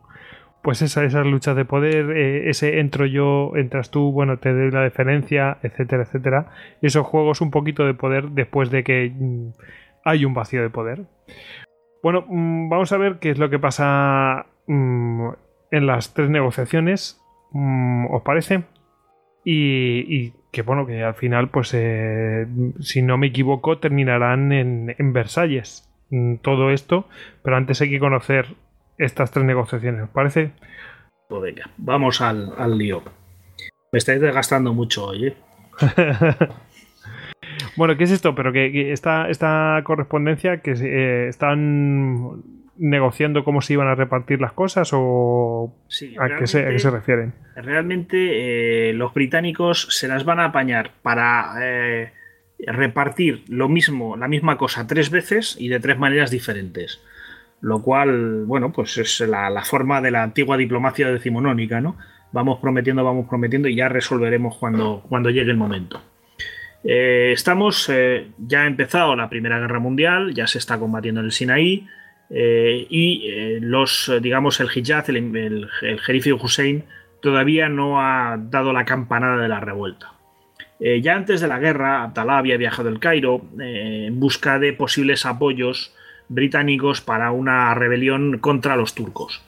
pues 0.62 0.80
esa, 0.80 1.04
esas 1.04 1.26
luchas 1.26 1.56
de 1.56 1.66
poder, 1.66 2.10
eh, 2.16 2.48
ese 2.48 2.80
entro 2.80 3.04
yo, 3.04 3.52
entras 3.54 3.90
tú, 3.90 4.12
bueno, 4.12 4.38
te 4.38 4.54
doy 4.54 4.70
la 4.70 4.80
deferencia, 4.80 5.58
etcétera, 5.62 6.04
etcétera. 6.04 6.46
Esos 6.80 7.06
juegos 7.06 7.42
un 7.42 7.50
poquito 7.50 7.84
de 7.84 7.92
poder 7.92 8.30
después 8.30 8.70
de 8.70 8.82
que 8.82 9.12
mm, 9.14 9.50
hay 10.04 10.24
un 10.24 10.32
vacío 10.32 10.62
de 10.62 10.70
poder. 10.70 11.04
Bueno, 12.02 12.24
mm, 12.28 12.68
vamos 12.68 12.92
a 12.92 12.98
ver 12.98 13.18
qué 13.18 13.30
es 13.30 13.38
lo 13.38 13.50
que 13.50 13.58
pasa 13.58 14.46
mm, 14.66 15.28
en 15.70 15.86
las 15.86 16.14
tres 16.14 16.30
negociaciones. 16.30 17.20
Mm, 17.52 18.06
¿Os 18.12 18.22
parece? 18.22 18.64
Y, 19.44 20.32
que 20.52 20.62
bueno, 20.62 20.86
que 20.86 21.02
al 21.02 21.14
final, 21.14 21.48
pues 21.48 21.72
eh, 21.72 22.46
si 22.80 23.00
no 23.00 23.16
me 23.16 23.28
equivoco, 23.28 23.78
terminarán 23.78 24.52
en, 24.52 25.12
Versalles. 25.12 25.84
Todo 26.42 26.70
esto, 26.70 27.06
pero 27.42 27.56
antes 27.56 27.80
hay 27.82 27.90
que 27.90 27.98
conocer 27.98 28.54
estas 28.96 29.30
tres 29.30 29.44
negociaciones. 29.44 30.04
¿Os 30.04 30.10
parece? 30.10 30.52
Pues 31.28 31.42
venga, 31.42 31.70
vamos 31.76 32.20
al, 32.20 32.52
al 32.56 32.76
lío. 32.78 33.02
Me 33.92 33.98
estáis 33.98 34.20
desgastando 34.20 34.72
mucho 34.72 35.06
hoy, 35.06 35.28
¿eh? 35.28 35.36
Bueno, 37.78 37.96
¿qué 37.96 38.04
es 38.04 38.10
esto? 38.10 38.34
Pero 38.34 38.52
que, 38.52 38.92
esta, 38.92 39.30
esta, 39.30 39.80
correspondencia 39.84 40.58
que 40.62 40.72
eh, 40.72 41.28
están 41.28 42.42
negociando 42.76 43.44
cómo 43.44 43.62
se 43.62 43.74
iban 43.74 43.86
a 43.86 43.94
repartir 43.94 44.40
las 44.40 44.52
cosas 44.52 44.90
o 44.92 45.76
¿a, 46.18 46.38
qué 46.38 46.46
se, 46.48 46.90
refieren. 46.90 47.34
Realmente 47.54 48.90
eh, 48.90 48.92
los 48.94 49.14
británicos 49.14 49.86
se 49.90 50.08
las 50.08 50.24
van 50.24 50.40
a 50.40 50.46
apañar 50.46 50.90
para 51.02 51.54
eh, 51.60 52.12
repartir 52.66 53.44
lo 53.48 53.68
mismo, 53.68 54.16
la 54.16 54.26
misma 54.26 54.58
cosa 54.58 54.86
tres 54.88 55.10
veces 55.10 55.56
y 55.58 55.68
de 55.68 55.78
tres 55.78 55.98
maneras 55.98 56.32
diferentes. 56.32 57.00
Lo 57.60 57.82
cual, 57.82 58.44
bueno, 58.44 58.72
pues 58.72 58.98
es 58.98 59.20
la, 59.20 59.50
la 59.50 59.62
forma 59.64 60.00
de 60.00 60.10
la 60.10 60.24
antigua 60.24 60.56
diplomacia 60.56 61.10
decimonónica, 61.10 61.80
¿no? 61.80 61.96
Vamos 62.32 62.58
prometiendo, 62.58 63.04
vamos 63.04 63.28
prometiendo 63.28 63.68
y 63.68 63.76
ya 63.76 63.88
resolveremos 63.88 64.56
cuando, 64.56 65.04
cuando 65.08 65.30
llegue 65.30 65.52
el 65.52 65.56
momento. 65.56 66.00
Eh, 66.84 67.32
estamos, 67.32 67.88
eh, 67.88 68.28
ya 68.38 68.62
ha 68.62 68.66
empezado 68.66 69.16
la 69.16 69.28
Primera 69.28 69.58
Guerra 69.58 69.78
Mundial, 69.78 70.34
ya 70.34 70.46
se 70.46 70.58
está 70.58 70.78
combatiendo 70.78 71.20
en 71.20 71.26
el 71.26 71.32
Sinaí 71.32 71.86
eh, 72.30 72.86
y 72.88 73.60
los, 73.60 74.12
digamos, 74.20 74.60
el 74.60 74.68
Hijaz, 74.74 75.08
el, 75.08 75.16
el, 75.36 75.68
el 75.82 76.32
Hussein, 76.34 76.84
todavía 77.20 77.68
no 77.68 78.00
ha 78.00 78.36
dado 78.38 78.72
la 78.72 78.84
campanada 78.84 79.42
de 79.42 79.48
la 79.48 79.60
revuelta. 79.60 80.12
ya 80.78 81.16
antes 81.16 81.40
de 81.40 81.48
la 81.48 81.58
guerra, 81.58 82.04
Abdalá 82.04 82.38
había 82.38 82.56
viajado 82.56 82.88
al 82.88 83.00
Cairo 83.00 83.42
en 83.58 84.20
busca 84.20 84.58
de 84.58 84.72
posibles 84.72 85.26
apoyos 85.26 85.94
británicos 86.28 87.00
para 87.00 87.32
una 87.32 87.74
rebelión 87.74 88.38
contra 88.38 88.76
los 88.76 88.94
turcos. 88.94 89.47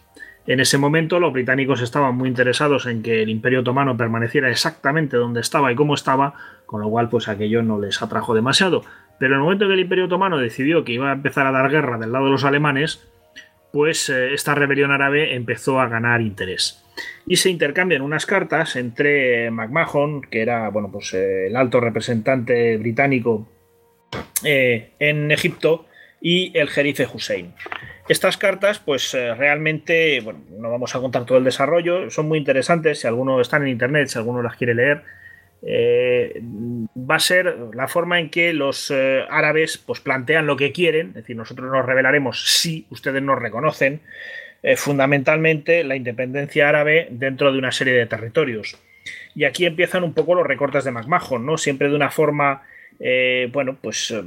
En 0.51 0.59
ese 0.59 0.79
momento 0.79 1.21
los 1.21 1.33
británicos 1.33 1.81
estaban 1.81 2.17
muy 2.17 2.29
interesados 2.29 2.87
en 2.87 3.05
que 3.05 3.23
el 3.23 3.29
Imperio 3.29 3.61
Otomano 3.61 3.97
permaneciera 3.97 4.51
exactamente 4.51 5.17
donde 5.17 5.41
estaba 5.41 5.71
y 5.71 5.77
cómo 5.77 5.95
estaba, 5.95 6.35
con 6.67 6.81
lo 6.81 6.91
cual 6.91 7.09
pues 7.09 7.29
aquello 7.29 7.63
no 7.63 7.79
les 7.79 8.03
atrajo 8.03 8.35
demasiado. 8.35 8.83
Pero 9.21 9.35
en 9.35 9.39
el 9.39 9.45
momento 9.45 9.69
que 9.69 9.75
el 9.75 9.79
Imperio 9.79 10.07
Otomano 10.07 10.39
decidió 10.39 10.83
que 10.83 10.91
iba 10.91 11.11
a 11.11 11.13
empezar 11.13 11.47
a 11.47 11.53
dar 11.53 11.71
guerra 11.71 11.99
del 11.99 12.11
lado 12.11 12.25
de 12.25 12.33
los 12.33 12.43
alemanes, 12.43 13.09
pues 13.73 14.09
eh, 14.09 14.35
esta 14.35 14.57
rebelión 14.57 14.91
árabe 14.91 15.37
empezó 15.37 15.81
a 15.81 15.87
ganar 15.87 16.21
interés. 16.21 16.85
Y 17.29 17.37
se 17.37 17.49
intercambian 17.49 18.03
unas 18.03 18.27
cartas 18.27 18.75
entre 18.75 19.53
McMahon, 19.53 20.21
que 20.21 20.43
era 20.43 20.69
bueno, 20.71 20.91
pues, 20.91 21.15
eh, 21.15 21.47
el 21.47 21.55
alto 21.55 21.79
representante 21.79 22.77
británico 22.77 23.47
eh, 24.43 24.95
en 24.99 25.31
Egipto, 25.31 25.87
y 26.21 26.51
el 26.59 26.69
jerife 26.69 27.07
Hussein. 27.07 27.55
Estas 28.09 28.37
cartas, 28.37 28.81
pues 28.81 29.15
eh, 29.15 29.35
realmente, 29.35 30.21
bueno, 30.21 30.41
no 30.51 30.71
vamos 30.71 30.95
a 30.95 31.01
contar 31.01 31.25
todo 31.27 31.39
el 31.39 31.45
desarrollo, 31.45 32.11
son 32.11 32.29
muy 32.29 32.39
interesantes, 32.39 33.01
si 33.01 33.07
alguno 33.07 33.41
está 33.41 33.59
en 33.59 33.69
internet, 33.69 34.09
si 34.09 34.19
alguno 34.19 34.43
las 34.43 34.57
quiere 34.57 34.75
leer, 34.75 35.03
eh, 35.63 36.41
va 36.43 37.17
a 37.17 37.21
ser 37.21 37.55
la 37.75 37.87
forma 37.87 38.19
en 38.19 38.31
que 38.31 38.53
los 38.53 38.91
eh, 38.91 39.25
árabes 39.29 39.79
pues, 39.79 40.01
plantean 40.01 40.47
lo 40.47 40.57
que 40.57 40.73
quieren, 40.73 41.09
es 41.09 41.15
decir, 41.15 41.37
nosotros 41.37 41.71
nos 41.71 41.87
revelaremos 41.87 42.59
si 42.61 42.87
ustedes 42.91 43.23
nos 43.23 43.39
reconocen, 43.39 44.01
fundamentalmente 44.77 45.85
la 45.85 45.97
independencia 45.97 46.69
árabe 46.69 47.09
dentro 47.11 47.51
de 47.51 47.59
una 47.59 47.73
serie 47.73 47.95
de 47.95 48.05
territorios. 48.05 48.77
Y 49.35 49.45
aquí 49.45 49.65
empiezan 49.65 50.05
un 50.05 50.13
poco 50.13 50.35
los 50.35 50.47
recortes 50.47 50.85
de 50.85 50.91
McMahon, 50.91 51.47
¿no? 51.47 51.57
Siempre 51.57 51.89
de 51.89 51.95
una 51.95 52.11
forma 52.11 52.63
eh, 53.03 53.49
bueno, 53.51 53.79
pues 53.81 54.11
eh, 54.11 54.23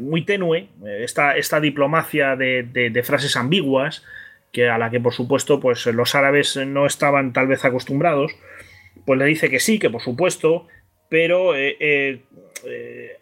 muy 0.00 0.22
tenue, 0.24 0.68
esta, 0.98 1.36
esta 1.36 1.60
diplomacia 1.60 2.34
de, 2.34 3.02
frases 3.04 3.36
ambiguas, 3.36 4.04
que 4.52 4.68
a 4.68 4.76
la 4.76 4.90
que 4.90 4.98
por 4.98 5.12
supuesto 5.12 5.60
pues, 5.60 5.86
los 5.86 6.14
árabes 6.16 6.56
no 6.56 6.86
estaban 6.86 7.32
tal 7.32 7.46
vez 7.46 7.64
acostumbrados, 7.64 8.32
pues 9.04 9.18
le 9.18 9.26
dice 9.26 9.48
que 9.48 9.60
sí, 9.60 9.78
que 9.78 9.88
por 9.88 10.02
supuesto, 10.02 10.66
pero 11.08 11.54
eh, 11.54 12.22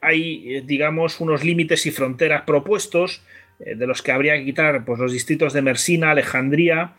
hay, 0.01 0.63
digamos, 0.63 1.21
unos 1.21 1.45
límites 1.45 1.85
y 1.85 1.91
fronteras 1.91 2.43
propuestos, 2.43 3.23
de 3.59 3.87
los 3.87 4.03
que 4.03 4.13
habría 4.13 4.37
que 4.37 4.45
quitar 4.47 4.85
pues, 4.85 4.99
los 4.99 5.13
distritos 5.13 5.53
de 5.53 5.63
Mersina, 5.63 6.11
Alejandría, 6.11 6.95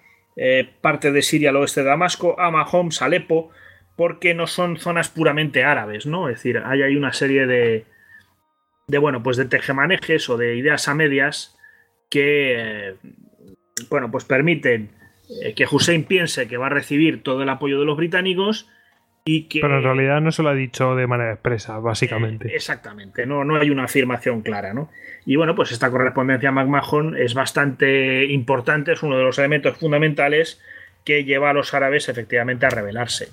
parte 0.82 1.12
de 1.12 1.22
Siria 1.22 1.50
al 1.50 1.58
oeste 1.58 1.82
de 1.82 1.88
Damasco, 1.88 2.40
Ama, 2.40 2.66
Homs, 2.66 3.02
Alepo, 3.02 3.52
porque 3.96 4.34
no 4.34 4.48
son 4.48 4.78
zonas 4.78 5.10
puramente 5.10 5.64
árabes, 5.64 6.06
¿no? 6.06 6.30
Es 6.30 6.36
decir, 6.36 6.62
hay 6.66 6.96
una 6.96 7.14
serie 7.14 7.48
de, 7.48 7.86
de 8.88 8.98
bueno, 8.98 9.24
pues 9.24 9.38
de 9.38 9.46
tejemanejes 9.46 10.30
o 10.30 10.38
de 10.38 10.56
ideas 10.56 10.88
a 10.88 10.96
medias 10.96 11.58
que, 12.10 12.90
eh, 12.90 12.96
bueno, 13.90 14.12
pues 14.12 14.26
permiten 14.26 14.90
eh, 15.42 15.54
que 15.54 15.66
Hussein 15.70 16.04
piense 16.04 16.48
que 16.48 16.58
va 16.58 16.68
a 16.68 16.70
recibir 16.70 17.24
todo 17.24 17.44
el 17.44 17.50
apoyo 17.50 17.80
de 17.80 17.86
los 17.86 17.98
británicos 17.98 18.70
y 19.26 19.44
que... 19.44 19.62
Pero 19.62 19.78
en 19.78 19.84
realidad 19.84 20.22
no 20.22 20.32
se 20.32 20.44
lo 20.44 20.50
ha 20.50 20.56
dicho 20.56 20.96
de 20.96 21.08
manera 21.08 21.34
expresa, 21.34 21.80
básicamente. 21.80 22.50
Eh, 22.50 22.56
exactamente, 22.56 23.26
no, 23.26 23.44
no 23.44 23.56
hay 23.56 23.72
una 23.72 23.86
afirmación 23.86 24.42
clara, 24.42 24.74
¿no? 24.74 24.92
Y 25.26 25.36
bueno, 25.36 25.56
pues 25.56 25.72
esta 25.72 25.90
correspondencia 25.90 26.52
McMahon 26.52 27.18
es 27.18 27.34
bastante 27.34 28.26
importante, 28.26 28.92
es 28.92 29.02
uno 29.02 29.18
de 29.18 29.24
los 29.24 29.40
elementos 29.40 29.78
fundamentales 29.78 30.62
que 31.04 31.24
lleva 31.24 31.50
a 31.50 31.54
los 31.54 31.74
árabes 31.74 32.08
efectivamente 32.10 32.66
a 32.66 32.70
rebelarse. 32.70 33.30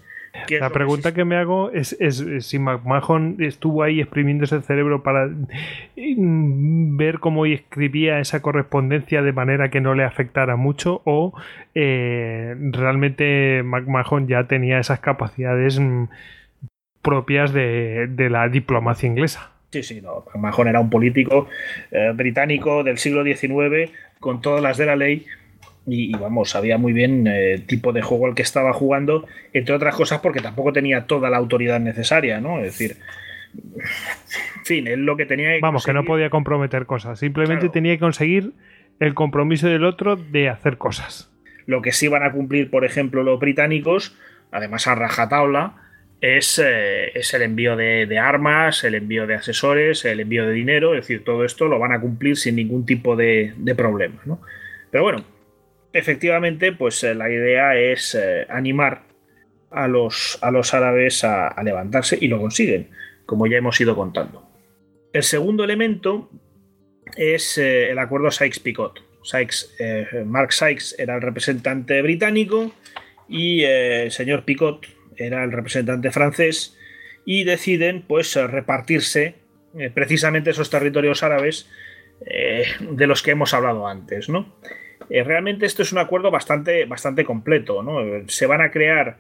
La 0.48 0.70
pregunta 0.70 1.12
que, 1.12 1.24
me 1.24 1.36
hago 1.36 1.70
es, 1.70 1.96
si 2.40 2.58
McMahon 2.58 3.36
estuvo 3.40 3.82
ahí 3.82 4.00
exprimiéndose 4.00 4.56
el 4.56 4.62
cerebro 4.62 5.02
para 5.02 5.26
mm, 5.26 6.96
ver 6.96 7.18
cómo 7.18 7.44
escribía 7.44 8.18
esa 8.18 8.40
correspondencia 8.40 9.22
de 9.22 9.32
manera 9.32 9.70
que 9.70 9.80
no 9.80 9.94
le 9.94 10.04
afectara 10.04 10.56
mucho 10.56 11.02
o 11.04 11.34
eh, 11.74 12.54
realmente 12.58 13.62
McMahon 13.62 14.26
ya 14.26 14.44
tenía 14.44 14.78
esas 14.78 15.00
capacidades 15.00 15.78
mm, 15.78 16.04
propias 17.02 17.52
de, 17.52 18.08
la 18.30 18.48
diplomacia 18.48 19.06
inglesa. 19.06 19.50
Sí, 19.70 19.82
sí, 19.82 20.00
no. 20.00 20.24
McMahon 20.34 20.68
era 20.68 20.80
un 20.80 20.90
político 20.90 21.48
eh, 21.90 22.12
británico 22.14 22.82
del 22.84 22.98
siglo 22.98 23.22
XIX 23.22 23.90
con 24.18 24.40
todas 24.40 24.62
las 24.62 24.78
de 24.78 24.86
la 24.86 24.96
ley 24.96 25.26
y, 25.86 26.12
vamos, 26.16 26.50
sabía 26.50 26.78
muy 26.78 26.92
bien 26.92 27.26
el 27.26 27.60
eh, 27.60 27.64
tipo 27.66 27.92
de 27.92 28.02
juego 28.02 28.26
al 28.26 28.34
que 28.34 28.42
estaba 28.42 28.72
jugando, 28.72 29.26
entre 29.52 29.74
otras 29.74 29.94
cosas 29.94 30.20
porque 30.20 30.40
tampoco 30.40 30.72
tenía 30.72 31.06
toda 31.06 31.28
la 31.30 31.38
autoridad 31.38 31.80
necesaria, 31.80 32.40
¿no? 32.40 32.58
Es 32.58 32.78
decir, 32.78 32.96
en 33.54 34.64
fin, 34.64 34.86
él 34.86 35.04
lo 35.04 35.16
que 35.16 35.26
tenía 35.26 35.54
que 35.54 35.60
Vamos, 35.60 35.84
que 35.84 35.92
no 35.92 36.04
podía 36.04 36.30
comprometer 36.30 36.86
cosas, 36.86 37.18
simplemente 37.18 37.68
tenía 37.68 37.94
que 37.94 38.00
conseguir 38.00 38.52
el 39.00 39.14
compromiso 39.14 39.66
del 39.66 39.84
otro 39.84 40.16
de 40.16 40.48
hacer 40.48 40.78
cosas. 40.78 41.30
Lo 41.66 41.82
que 41.82 41.92
sí 41.92 42.08
van 42.08 42.22
a 42.22 42.32
cumplir, 42.32 42.70
por 42.70 42.84
ejemplo, 42.84 43.22
los 43.22 43.40
británicos, 43.40 44.16
además 44.50 44.86
a 44.86 44.94
rajatabla, 44.94 45.74
es, 46.20 46.60
eh, 46.64 47.10
es 47.18 47.34
el 47.34 47.42
envío 47.42 47.74
de, 47.74 48.18
armas, 48.18 48.84
el 48.84 48.94
envío 48.94 49.26
de 49.26 49.34
asesores, 49.34 50.04
el 50.04 50.20
envío 50.20 50.46
de 50.46 50.52
dinero, 50.52 50.94
es 50.94 51.00
decir, 51.00 51.24
todo 51.24 51.44
esto 51.44 51.66
lo 51.66 51.80
van 51.80 51.92
a 51.92 52.00
cumplir 52.00 52.36
sin 52.36 52.54
ningún 52.54 52.86
tipo 52.86 53.16
de, 53.16 53.54
de 53.56 53.74
problema, 53.74 54.20
¿no? 54.24 54.40
Pero 54.92 55.02
bueno, 55.02 55.24
efectivamente, 55.92 56.72
pues 56.72 57.02
eh, 57.04 57.14
la 57.14 57.30
idea 57.30 57.76
es 57.76 58.14
eh, 58.14 58.46
animar 58.48 59.02
a 59.70 59.88
los, 59.88 60.38
a 60.42 60.50
los 60.50 60.74
árabes 60.74 61.24
a, 61.24 61.54
levantarse 61.62 62.18
y 62.20 62.28
lo 62.28 62.38
consiguen, 62.40 62.90
como 63.26 63.46
ya 63.46 63.58
hemos 63.58 63.80
ido 63.80 63.94
contando. 63.94 64.48
El 65.12 65.22
segundo 65.22 65.64
elemento 65.64 66.30
es 67.16 67.58
eh, 67.58 67.90
el 67.90 67.98
acuerdo 67.98 68.30
Sykes-Picot. 68.30 69.00
Sykes, 69.24 70.24
Mark 70.26 70.52
Sykes 70.52 70.96
era 70.98 71.14
el 71.14 71.22
representante 71.22 72.02
británico 72.02 72.72
y 73.28 73.62
el 73.62 74.10
señor 74.10 74.44
Picot 74.44 74.84
era 75.16 75.44
el 75.44 75.52
representante 75.52 76.10
francés 76.10 76.76
y 77.24 77.44
deciden 77.44 78.02
pues 78.02 78.34
repartirse 78.34 79.36
precisamente 79.94 80.50
esos 80.50 80.70
territorios 80.70 81.22
árabes 81.22 81.70
de 82.18 83.06
los 83.06 83.22
que 83.22 83.30
hemos 83.30 83.54
hablado 83.54 83.86
antes, 83.86 84.28
¿no? 84.28 84.56
Eh, 85.10 85.22
realmente 85.24 85.66
esto 85.66 85.82
es 85.82 85.92
un 85.92 85.98
acuerdo 85.98 86.30
bastante, 86.30 86.84
bastante 86.84 87.24
completo. 87.24 87.84
Se 88.26 88.46
van 88.46 88.60
a 88.60 88.70
crear 88.70 89.18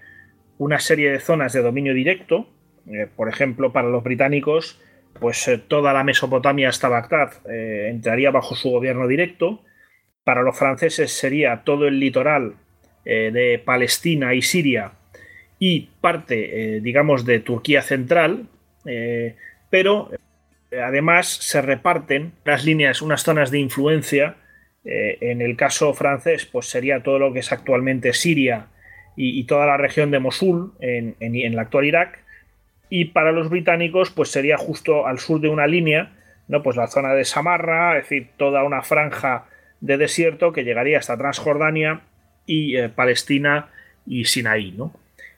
una 0.58 0.78
serie 0.78 1.10
de 1.10 1.20
zonas 1.20 1.52
de 1.52 1.62
dominio 1.62 1.94
directo. 1.94 2.48
Eh, 2.86 3.06
por 3.14 3.28
ejemplo, 3.28 3.72
para 3.72 3.88
los 3.88 4.02
británicos, 4.02 4.80
pues 5.20 5.46
eh, 5.48 5.58
toda 5.58 5.92
la 5.92 6.04
Mesopotamia 6.04 6.68
hasta 6.68 6.88
Bagdad 6.88 7.32
entraría 7.46 8.30
bajo 8.30 8.54
su 8.54 8.70
gobierno 8.70 9.06
directo. 9.06 9.62
Para 10.24 10.42
los 10.42 10.56
franceses 10.56 11.12
sería 11.12 11.62
todo 11.64 11.86
el 11.88 11.98
litoral 11.98 12.54
de 13.04 13.60
Palestina 13.64 14.32
y 14.32 14.42
Siria 14.42 14.92
y 15.58 15.90
parte, 16.00 16.80
digamos, 16.80 17.24
de 17.24 17.40
Turquía 17.40 17.82
central. 17.82 18.46
pero 19.70 20.10
además 20.80 21.26
se 21.26 21.60
reparten 21.60 22.32
las 22.44 22.64
líneas, 22.64 23.02
unas 23.02 23.24
zonas 23.24 23.50
de 23.50 23.58
influencia 23.58 24.36
eh, 24.84 25.18
en 25.20 25.40
el 25.42 25.56
caso 25.56 25.94
francés, 25.94 26.46
pues 26.46 26.66
sería 26.66 27.02
todo 27.02 27.18
lo 27.18 27.32
que 27.32 27.38
es 27.38 27.52
actualmente 27.52 28.12
Siria 28.12 28.66
y, 29.14 29.44
toda 29.44 29.66
la 29.66 29.76
región 29.76 30.10
de 30.10 30.18
Mosul 30.18 30.72
en, 30.80 31.14
el 31.20 31.58
actual 31.58 31.84
Irak. 31.84 32.18
Y 32.88 33.06
para 33.06 33.32
los 33.32 33.48
británicos, 33.48 34.10
pues 34.10 34.30
sería 34.30 34.56
justo 34.56 35.06
al 35.06 35.18
sur 35.18 35.40
de 35.40 35.48
una 35.48 35.66
línea, 35.66 36.12
¿no? 36.48 36.62
Pues 36.62 36.76
la 36.76 36.88
zona 36.88 37.14
de 37.14 37.24
Samarra, 37.24 37.98
es 37.98 38.04
decir, 38.04 38.30
toda 38.36 38.64
una 38.64 38.82
franja 38.82 39.46
de 39.80 39.98
desierto 39.98 40.52
que 40.52 40.64
llegaría 40.64 40.98
hasta 40.98 41.16
Transjordania 41.16 42.00
y 42.46 42.76
eh, 42.76 42.88
Palestina 42.88 43.68
y 44.06 44.24
Sinaí, 44.24 44.72
¿no? 44.72 44.92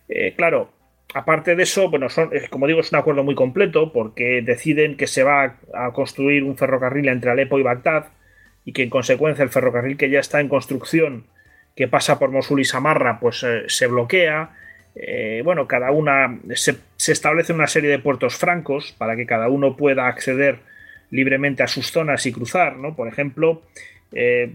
Eh, 0.09 0.35
claro, 0.37 0.73
aparte 1.15 1.55
de 1.55 1.63
eso, 1.65 1.91
bueno, 1.91 2.09
son, 2.09 2.31
como 2.51 2.67
digo, 2.67 2.81
es 2.81 2.93
un 2.93 2.99
acuerdo 2.99 3.25
muy 3.25 3.35
completo 3.35 3.93
porque 3.93 4.43
deciden 4.43 4.97
que 4.97 5.07
se 5.07 5.23
va 5.23 5.57
a 5.75 5.93
construir 5.93 6.45
un 6.45 6.57
ferrocarril 6.57 7.09
entre 7.09 7.31
Alepo 7.31 7.59
y 7.59 7.63
Bagdad 7.63 8.07
y 8.65 8.73
que 8.73 8.83
en 8.83 8.91
consecuencia 8.91 9.43
el 9.43 9.51
ferrocarril 9.51 9.97
que 9.97 10.11
ya 10.11 10.21
está 10.21 10.41
en 10.41 10.49
construcción, 10.49 11.25
que 11.77 11.89
pasa 11.89 12.19
por 12.19 12.31
Mosul 12.31 12.61
y 12.61 12.65
Samarra, 12.65 13.19
pues 13.21 13.43
eh, 13.43 13.65
se 13.67 13.87
bloquea. 13.87 14.51
Eh, 14.95 15.43
bueno, 15.45 15.67
cada 15.67 15.91
una 15.91 16.39
se, 16.55 16.77
establece 17.13 17.53
una 17.53 17.67
serie 17.67 17.91
de 17.91 17.99
puertos 17.99 18.37
francos 18.37 18.95
para 18.97 19.17
que 19.17 19.27
cada 19.27 19.49
uno 19.49 19.77
pueda 19.77 20.07
acceder 20.07 20.59
libremente 21.11 21.63
a 21.63 21.67
sus 21.67 21.91
zonas 21.91 22.25
y 22.27 22.33
cruzar, 22.33 22.77
¿no? 22.77 22.95
Por 22.95 23.09
ejemplo, 23.09 23.63
eh, 24.13 24.53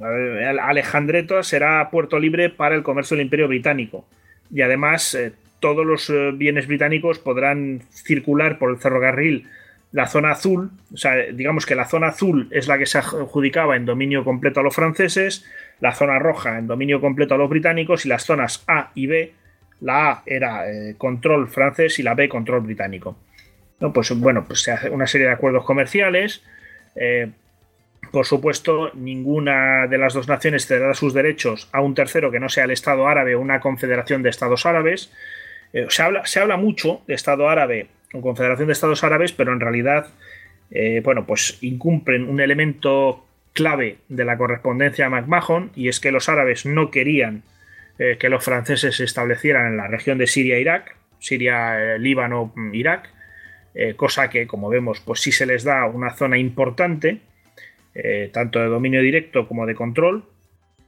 Alejandreto 0.00 1.42
será 1.42 1.90
puerto 1.90 2.18
libre 2.18 2.48
para 2.48 2.74
el 2.74 2.82
comercio 2.82 3.16
del 3.16 3.26
Imperio 3.26 3.48
Británico 3.48 4.06
y 4.50 4.62
además 4.62 5.16
todos 5.60 5.84
los 5.84 6.10
bienes 6.38 6.66
británicos 6.66 7.18
podrán 7.18 7.82
circular 7.90 8.58
por 8.58 8.70
el 8.70 8.78
ferrocarril 8.78 9.46
la 9.92 10.06
zona 10.06 10.32
azul, 10.32 10.70
o 10.92 10.96
sea, 10.96 11.16
digamos 11.32 11.66
que 11.66 11.74
la 11.74 11.86
zona 11.86 12.08
azul 12.08 12.48
es 12.52 12.68
la 12.68 12.78
que 12.78 12.86
se 12.86 12.98
adjudicaba 12.98 13.76
en 13.76 13.86
dominio 13.86 14.24
completo 14.24 14.60
a 14.60 14.62
los 14.62 14.74
franceses, 14.74 15.44
la 15.80 15.92
zona 15.92 16.18
roja 16.18 16.58
en 16.58 16.68
dominio 16.68 17.00
completo 17.00 17.34
a 17.34 17.38
los 17.38 17.50
británicos 17.50 18.06
y 18.06 18.08
las 18.08 18.24
zonas 18.24 18.62
A 18.68 18.92
y 18.94 19.06
B, 19.06 19.32
la 19.80 20.10
A 20.10 20.22
era 20.26 20.70
eh, 20.70 20.94
control 20.96 21.48
francés 21.48 21.98
y 21.98 22.02
la 22.02 22.14
B 22.14 22.28
control 22.28 22.60
británico. 22.60 23.16
¿No? 23.80 23.92
Pues 23.92 24.10
bueno, 24.18 24.44
pues 24.46 24.62
se 24.62 24.72
hace 24.72 24.90
una 24.90 25.06
serie 25.06 25.26
de 25.26 25.32
acuerdos 25.32 25.64
comerciales. 25.64 26.42
Eh, 26.94 27.30
por 28.12 28.26
supuesto, 28.26 28.90
ninguna 28.94 29.86
de 29.86 29.96
las 29.96 30.12
dos 30.12 30.28
naciones 30.28 30.66
cederá 30.66 30.94
sus 30.94 31.14
derechos 31.14 31.68
a 31.72 31.80
un 31.80 31.94
tercero 31.94 32.30
que 32.30 32.40
no 32.40 32.48
sea 32.48 32.64
el 32.64 32.72
Estado 32.72 33.08
árabe 33.08 33.34
o 33.34 33.40
una 33.40 33.60
confederación 33.60 34.22
de 34.22 34.28
Estados 34.28 34.66
árabes. 34.66 35.12
Eh, 35.72 35.86
se, 35.88 36.02
habla, 36.02 36.26
se 36.26 36.40
habla 36.40 36.58
mucho 36.58 37.00
de 37.06 37.14
Estado 37.14 37.48
árabe 37.48 37.88
Confederación 38.12 38.66
de 38.66 38.72
Estados 38.72 39.04
Árabes, 39.04 39.32
pero 39.32 39.52
en 39.52 39.60
realidad, 39.60 40.08
eh, 40.70 41.00
bueno, 41.04 41.26
pues 41.26 41.58
incumplen 41.60 42.28
un 42.28 42.40
elemento 42.40 43.24
clave 43.52 43.98
de 44.08 44.24
la 44.24 44.36
correspondencia 44.36 45.06
a 45.06 45.10
McMahon, 45.10 45.70
y 45.76 45.88
es 45.88 46.00
que 46.00 46.10
los 46.10 46.28
árabes 46.28 46.66
no 46.66 46.90
querían 46.90 47.42
eh, 47.98 48.16
que 48.18 48.28
los 48.28 48.44
franceses 48.44 48.96
se 48.96 49.04
establecieran 49.04 49.68
en 49.68 49.76
la 49.76 49.86
región 49.86 50.18
de 50.18 50.26
Siria-Irak, 50.26 50.96
Siria, 51.20 51.98
Líbano, 51.98 52.52
Irak, 52.72 53.10
eh, 53.74 53.94
cosa 53.94 54.28
que, 54.28 54.46
como 54.46 54.68
vemos, 54.68 55.00
pues 55.00 55.20
sí 55.20 55.30
se 55.30 55.46
les 55.46 55.62
da 55.62 55.86
una 55.86 56.14
zona 56.14 56.38
importante, 56.38 57.20
tanto 58.32 58.60
de 58.60 58.66
dominio 58.66 59.02
directo 59.02 59.48
como 59.48 59.66
de 59.66 59.74
control, 59.74 60.24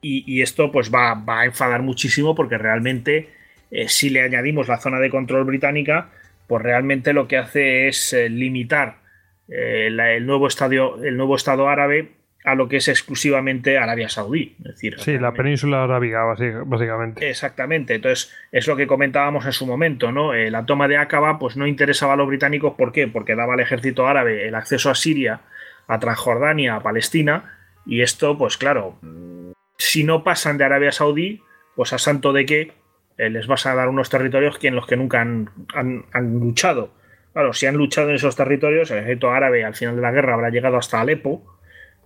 y, 0.00 0.40
esto 0.40 0.72
pues 0.72 0.92
va, 0.92 1.22
a 1.26 1.44
enfadar 1.44 1.82
muchísimo 1.82 2.34
porque 2.34 2.58
realmente 2.58 3.28
si 3.86 4.08
le 4.08 4.22
añadimos 4.22 4.68
la 4.68 4.78
zona 4.78 4.98
de 4.98 5.10
control 5.10 5.44
británica, 5.44 6.10
pues 6.52 6.64
realmente 6.64 7.14
lo 7.14 7.28
que 7.28 7.38
hace 7.38 7.88
es 7.88 8.12
eh, 8.12 8.28
limitar 8.28 8.98
eh, 9.48 9.86
el, 9.86 10.26
nuevo 10.26 10.46
estadio, 10.46 11.02
el 11.02 11.16
nuevo 11.16 11.34
Estado 11.34 11.66
árabe 11.66 12.12
a 12.44 12.54
lo 12.54 12.68
que 12.68 12.76
es 12.76 12.88
exclusivamente 12.88 13.78
Arabia 13.78 14.10
Saudí. 14.10 14.54
Es 14.58 14.64
decir, 14.74 15.00
sí, 15.00 15.18
la 15.18 15.32
península 15.32 15.82
arábiga, 15.84 16.24
básicamente. 16.66 17.26
Exactamente. 17.26 17.94
Entonces, 17.94 18.34
es 18.52 18.66
lo 18.66 18.76
que 18.76 18.86
comentábamos 18.86 19.46
en 19.46 19.52
su 19.52 19.64
momento, 19.64 20.12
¿no? 20.12 20.34
Eh, 20.34 20.50
la 20.50 20.66
toma 20.66 20.88
de 20.88 20.98
Aqaba, 20.98 21.38
pues 21.38 21.56
no 21.56 21.66
interesaba 21.66 22.12
a 22.12 22.16
los 22.16 22.28
británicos, 22.28 22.74
¿por 22.74 22.92
qué? 22.92 23.08
Porque 23.08 23.34
daba 23.34 23.54
al 23.54 23.60
ejército 23.60 24.06
árabe 24.06 24.46
el 24.46 24.54
acceso 24.54 24.90
a 24.90 24.94
Siria, 24.94 25.40
a 25.86 26.00
Transjordania, 26.00 26.74
a 26.74 26.82
Palestina, 26.82 27.58
y 27.86 28.02
esto, 28.02 28.36
pues 28.36 28.58
claro, 28.58 28.98
si 29.78 30.04
no 30.04 30.22
pasan 30.22 30.58
de 30.58 30.64
Arabia 30.64 30.92
Saudí, 30.92 31.40
pues 31.76 31.94
a 31.94 31.98
santo 31.98 32.34
de 32.34 32.44
qué 32.44 32.81
les 33.18 33.46
vas 33.46 33.66
a 33.66 33.74
dar 33.74 33.88
unos 33.88 34.08
territorios 34.10 34.58
que 34.58 34.68
en 34.68 34.74
los 34.76 34.86
que 34.86 34.96
nunca 34.96 35.20
han, 35.20 35.50
luchado. 36.40 36.90
Claro, 37.32 37.52
si 37.52 37.66
han 37.66 37.76
luchado 37.76 38.08
en 38.10 38.16
esos 38.16 38.36
territorios, 38.36 38.90
el 38.90 38.98
ejército 38.98 39.30
árabe 39.30 39.64
al 39.64 39.74
final 39.74 39.96
de 39.96 40.02
la 40.02 40.10
guerra 40.12 40.34
habrá 40.34 40.50
llegado 40.50 40.76
hasta 40.76 41.00
Alepo, 41.00 41.42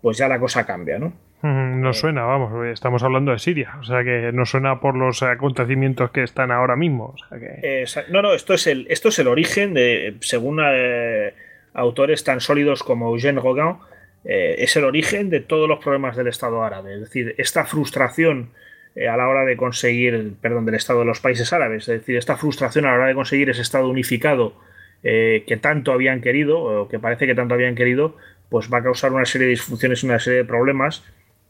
pues 0.03 0.19
ya 0.19 0.29
la 0.29 0.39
cosa 0.39 0.65
cambia, 0.67 0.99
¿no? 0.99 1.13
Mm, 1.43 1.81
No 1.81 1.91
Eh. 1.91 1.95
suena, 1.95 2.25
vamos, 2.25 2.67
estamos 2.69 3.03
hablando 3.03 3.33
de 3.33 3.39
Siria, 3.39 3.75
o 3.81 3.85
sea 3.85 4.05
que 4.05 4.31
no 4.33 4.47
suena 4.47 4.81
por 4.81 4.95
los 4.97 5.23
acontecimientos 5.23 6.11
que 6.11 6.23
están 6.23 6.51
ahora 6.51 6.77
mismo. 6.77 7.15
O 7.15 7.19
sea 7.29 7.39
que... 7.39 7.83
Eh, 7.83 7.87
sa- 7.87 8.05
no, 8.09 8.23
no, 8.23 8.33
esto 8.35 8.55
es 8.55 8.67
el, 8.67 8.87
esto 8.89 9.09
es 9.09 9.19
el 9.19 9.27
origen 9.29 9.75
de, 9.75 10.17
según 10.21 10.61
eh, 10.65 11.35
autores 11.75 12.23
tan 12.25 12.41
sólidos 12.41 12.83
como 12.83 13.11
Eugène 13.15 13.41
Gauguin, 13.43 13.77
eh, 14.25 14.57
es 14.59 14.77
el 14.77 14.85
origen 14.85 15.29
de 15.31 15.41
todos 15.41 15.69
los 15.69 15.79
problemas 15.83 16.17
del 16.17 16.27
Estado 16.29 16.63
árabe. 16.65 16.95
Es 16.95 17.01
decir, 17.01 17.35
esta 17.39 17.65
frustración 17.65 18.51
eh, 18.51 18.57
a 18.97 19.17
la 19.17 19.29
hora 19.29 19.45
de 19.45 19.57
conseguir, 19.57 20.35
perdón, 20.41 20.65
del 20.65 20.75
Estado 20.75 21.01
de 21.01 21.05
los 21.05 21.21
países 21.21 21.53
árabes, 21.53 21.89
es 21.89 22.01
decir, 22.01 22.17
esta 22.17 22.37
frustración 22.37 22.87
a 22.87 22.89
la 22.89 22.95
hora 22.95 23.07
de 23.07 23.15
conseguir 23.15 23.51
ese 23.51 23.63
Estado 23.63 23.89
unificado 23.89 24.55
eh, 25.03 25.45
que 25.47 25.57
tanto 25.57 25.93
habían 25.93 26.21
querido, 26.21 26.59
o 26.59 26.89
que 26.89 26.99
parece 26.99 27.27
que 27.27 27.35
tanto 27.35 27.55
habían 27.55 27.75
querido, 27.75 28.17
pues 28.49 28.73
va 28.73 28.79
a 28.79 28.83
causar 28.83 29.13
una 29.13 29.27
serie 29.27 29.47
de 29.47 29.53
disfunciones 29.53 30.03
y 30.03 30.07
una 30.07 30.19
serie 30.19 30.39
de 30.39 30.45
problemas 30.45 31.05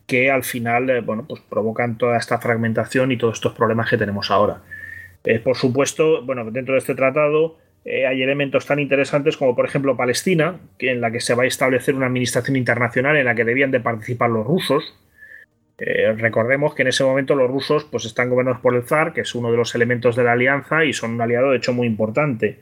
que 0.07 0.31
al 0.31 0.45
final, 0.45 0.89
eh, 0.91 1.01
bueno, 1.01 1.25
pues 1.29 1.41
provocan 1.41 1.99
toda 1.99 2.17
esta 2.17 2.39
fragmentación 2.39 3.13
y 3.13 3.17
todos 3.17 3.39
estos 3.39 3.53
problemas 3.55 3.91
que 3.91 3.97
tenemos 3.97 4.31
ahora. 4.31 4.63
Eh, 5.25 5.41
por 5.41 5.57
supuesto, 5.57 6.23
bueno, 6.23 6.49
dentro 6.51 6.75
de 6.75 6.79
este 6.79 6.95
tratado 6.95 7.59
eh, 7.85 8.07
hay 8.07 8.23
elementos 8.23 8.67
tan 8.67 8.79
interesantes 8.79 9.37
como, 9.37 9.57
por 9.57 9.67
ejemplo, 9.67 9.97
Palestina, 9.97 10.59
en 10.79 11.01
la 11.01 11.11
que 11.11 11.21
se 11.21 11.35
va 11.35 11.43
a 11.43 11.47
establecer 11.47 11.95
una 11.95 12.07
administración 12.07 12.57
internacional 12.57 13.17
en 13.17 13.25
la 13.25 13.35
que 13.35 13.45
debían 13.45 13.71
de 13.71 13.81
participar 13.81 14.31
los 14.31 14.47
rusos. 14.47 14.95
Eh, 15.79 16.15
recordemos 16.17 16.75
que 16.75 16.83
en 16.83 16.89
ese 16.89 17.05
momento 17.05 17.35
los 17.35 17.51
rusos 17.51 17.85
pues, 17.85 18.07
están 18.07 18.31
gobernados 18.31 18.61
por 18.61 18.75
el 18.75 18.85
zar, 18.85 19.13
que 19.13 19.23
es 19.23 19.35
uno 19.35 19.51
de 19.51 19.59
los 19.59 19.75
elementos 19.75 20.17
de 20.17 20.25
la 20.25 20.33
alianza 20.33 20.85
y 20.85 20.93
son 20.93 21.13
un 21.13 21.21
aliado 21.21 21.51
de 21.51 21.59
hecho 21.59 21.73
muy 21.73 21.87
importante. 21.87 22.61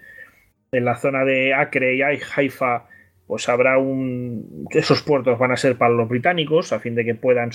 En 0.73 0.85
la 0.85 0.97
zona 0.97 1.25
de 1.25 1.55
Acre 1.55 1.95
y 1.95 2.03
Haifa 2.03 2.89
pues 3.27 3.49
habrá 3.49 3.79
un... 3.79 4.67
Esos 4.71 5.03
puertos 5.03 5.39
van 5.39 5.53
a 5.53 5.57
ser 5.57 5.77
para 5.77 5.95
los 5.95 6.09
británicos 6.09 6.73
a 6.73 6.81
fin 6.81 6.95
de 6.95 7.05
que 7.05 7.15
puedan 7.15 7.51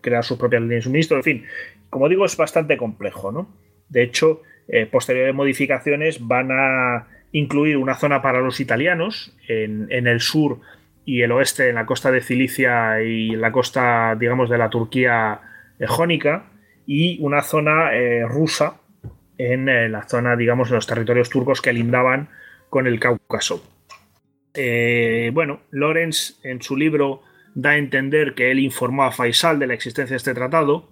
crear 0.00 0.24
sus 0.24 0.38
propias 0.38 0.62
líneas 0.62 0.80
de 0.80 0.82
suministro. 0.82 1.16
En 1.16 1.22
fin, 1.22 1.44
como 1.90 2.08
digo, 2.08 2.24
es 2.24 2.36
bastante 2.36 2.76
complejo, 2.76 3.32
¿no? 3.32 3.48
De 3.88 4.02
hecho, 4.02 4.42
eh, 4.68 4.86
posteriores 4.86 5.34
modificaciones 5.34 6.24
van 6.24 6.50
a 6.52 7.08
incluir 7.32 7.78
una 7.78 7.94
zona 7.94 8.22
para 8.22 8.40
los 8.40 8.60
italianos 8.60 9.36
en, 9.48 9.88
en 9.90 10.06
el 10.06 10.20
sur 10.20 10.60
y 11.08 11.22
el 11.22 11.32
oeste, 11.32 11.70
en 11.70 11.76
la 11.76 11.86
costa 11.86 12.10
de 12.10 12.20
Cilicia 12.20 13.02
y 13.02 13.30
en 13.30 13.40
la 13.40 13.50
costa, 13.50 14.14
digamos, 14.14 14.50
de 14.50 14.58
la 14.58 14.68
Turquía 14.68 15.40
eh, 15.78 15.86
jónica, 15.86 16.50
y 16.84 17.18
una 17.22 17.40
zona 17.40 17.94
eh, 17.94 18.26
rusa 18.28 18.82
en 19.38 19.70
eh, 19.70 19.88
la 19.88 20.02
zona, 20.02 20.36
digamos, 20.36 20.68
de 20.68 20.74
los 20.74 20.86
territorios 20.86 21.30
turcos 21.30 21.62
que 21.62 21.72
lindaban 21.72 22.28
con 22.68 22.86
el 22.86 23.00
Cáucaso. 23.00 23.64
Eh, 24.52 25.30
bueno, 25.32 25.60
Lorenz 25.70 26.40
en 26.42 26.60
su 26.60 26.76
libro 26.76 27.22
da 27.54 27.70
a 27.70 27.78
entender 27.78 28.34
que 28.34 28.50
él 28.50 28.58
informó 28.58 29.04
a 29.04 29.10
Faisal 29.10 29.58
de 29.58 29.66
la 29.66 29.74
existencia 29.74 30.12
de 30.12 30.18
este 30.18 30.34
tratado. 30.34 30.90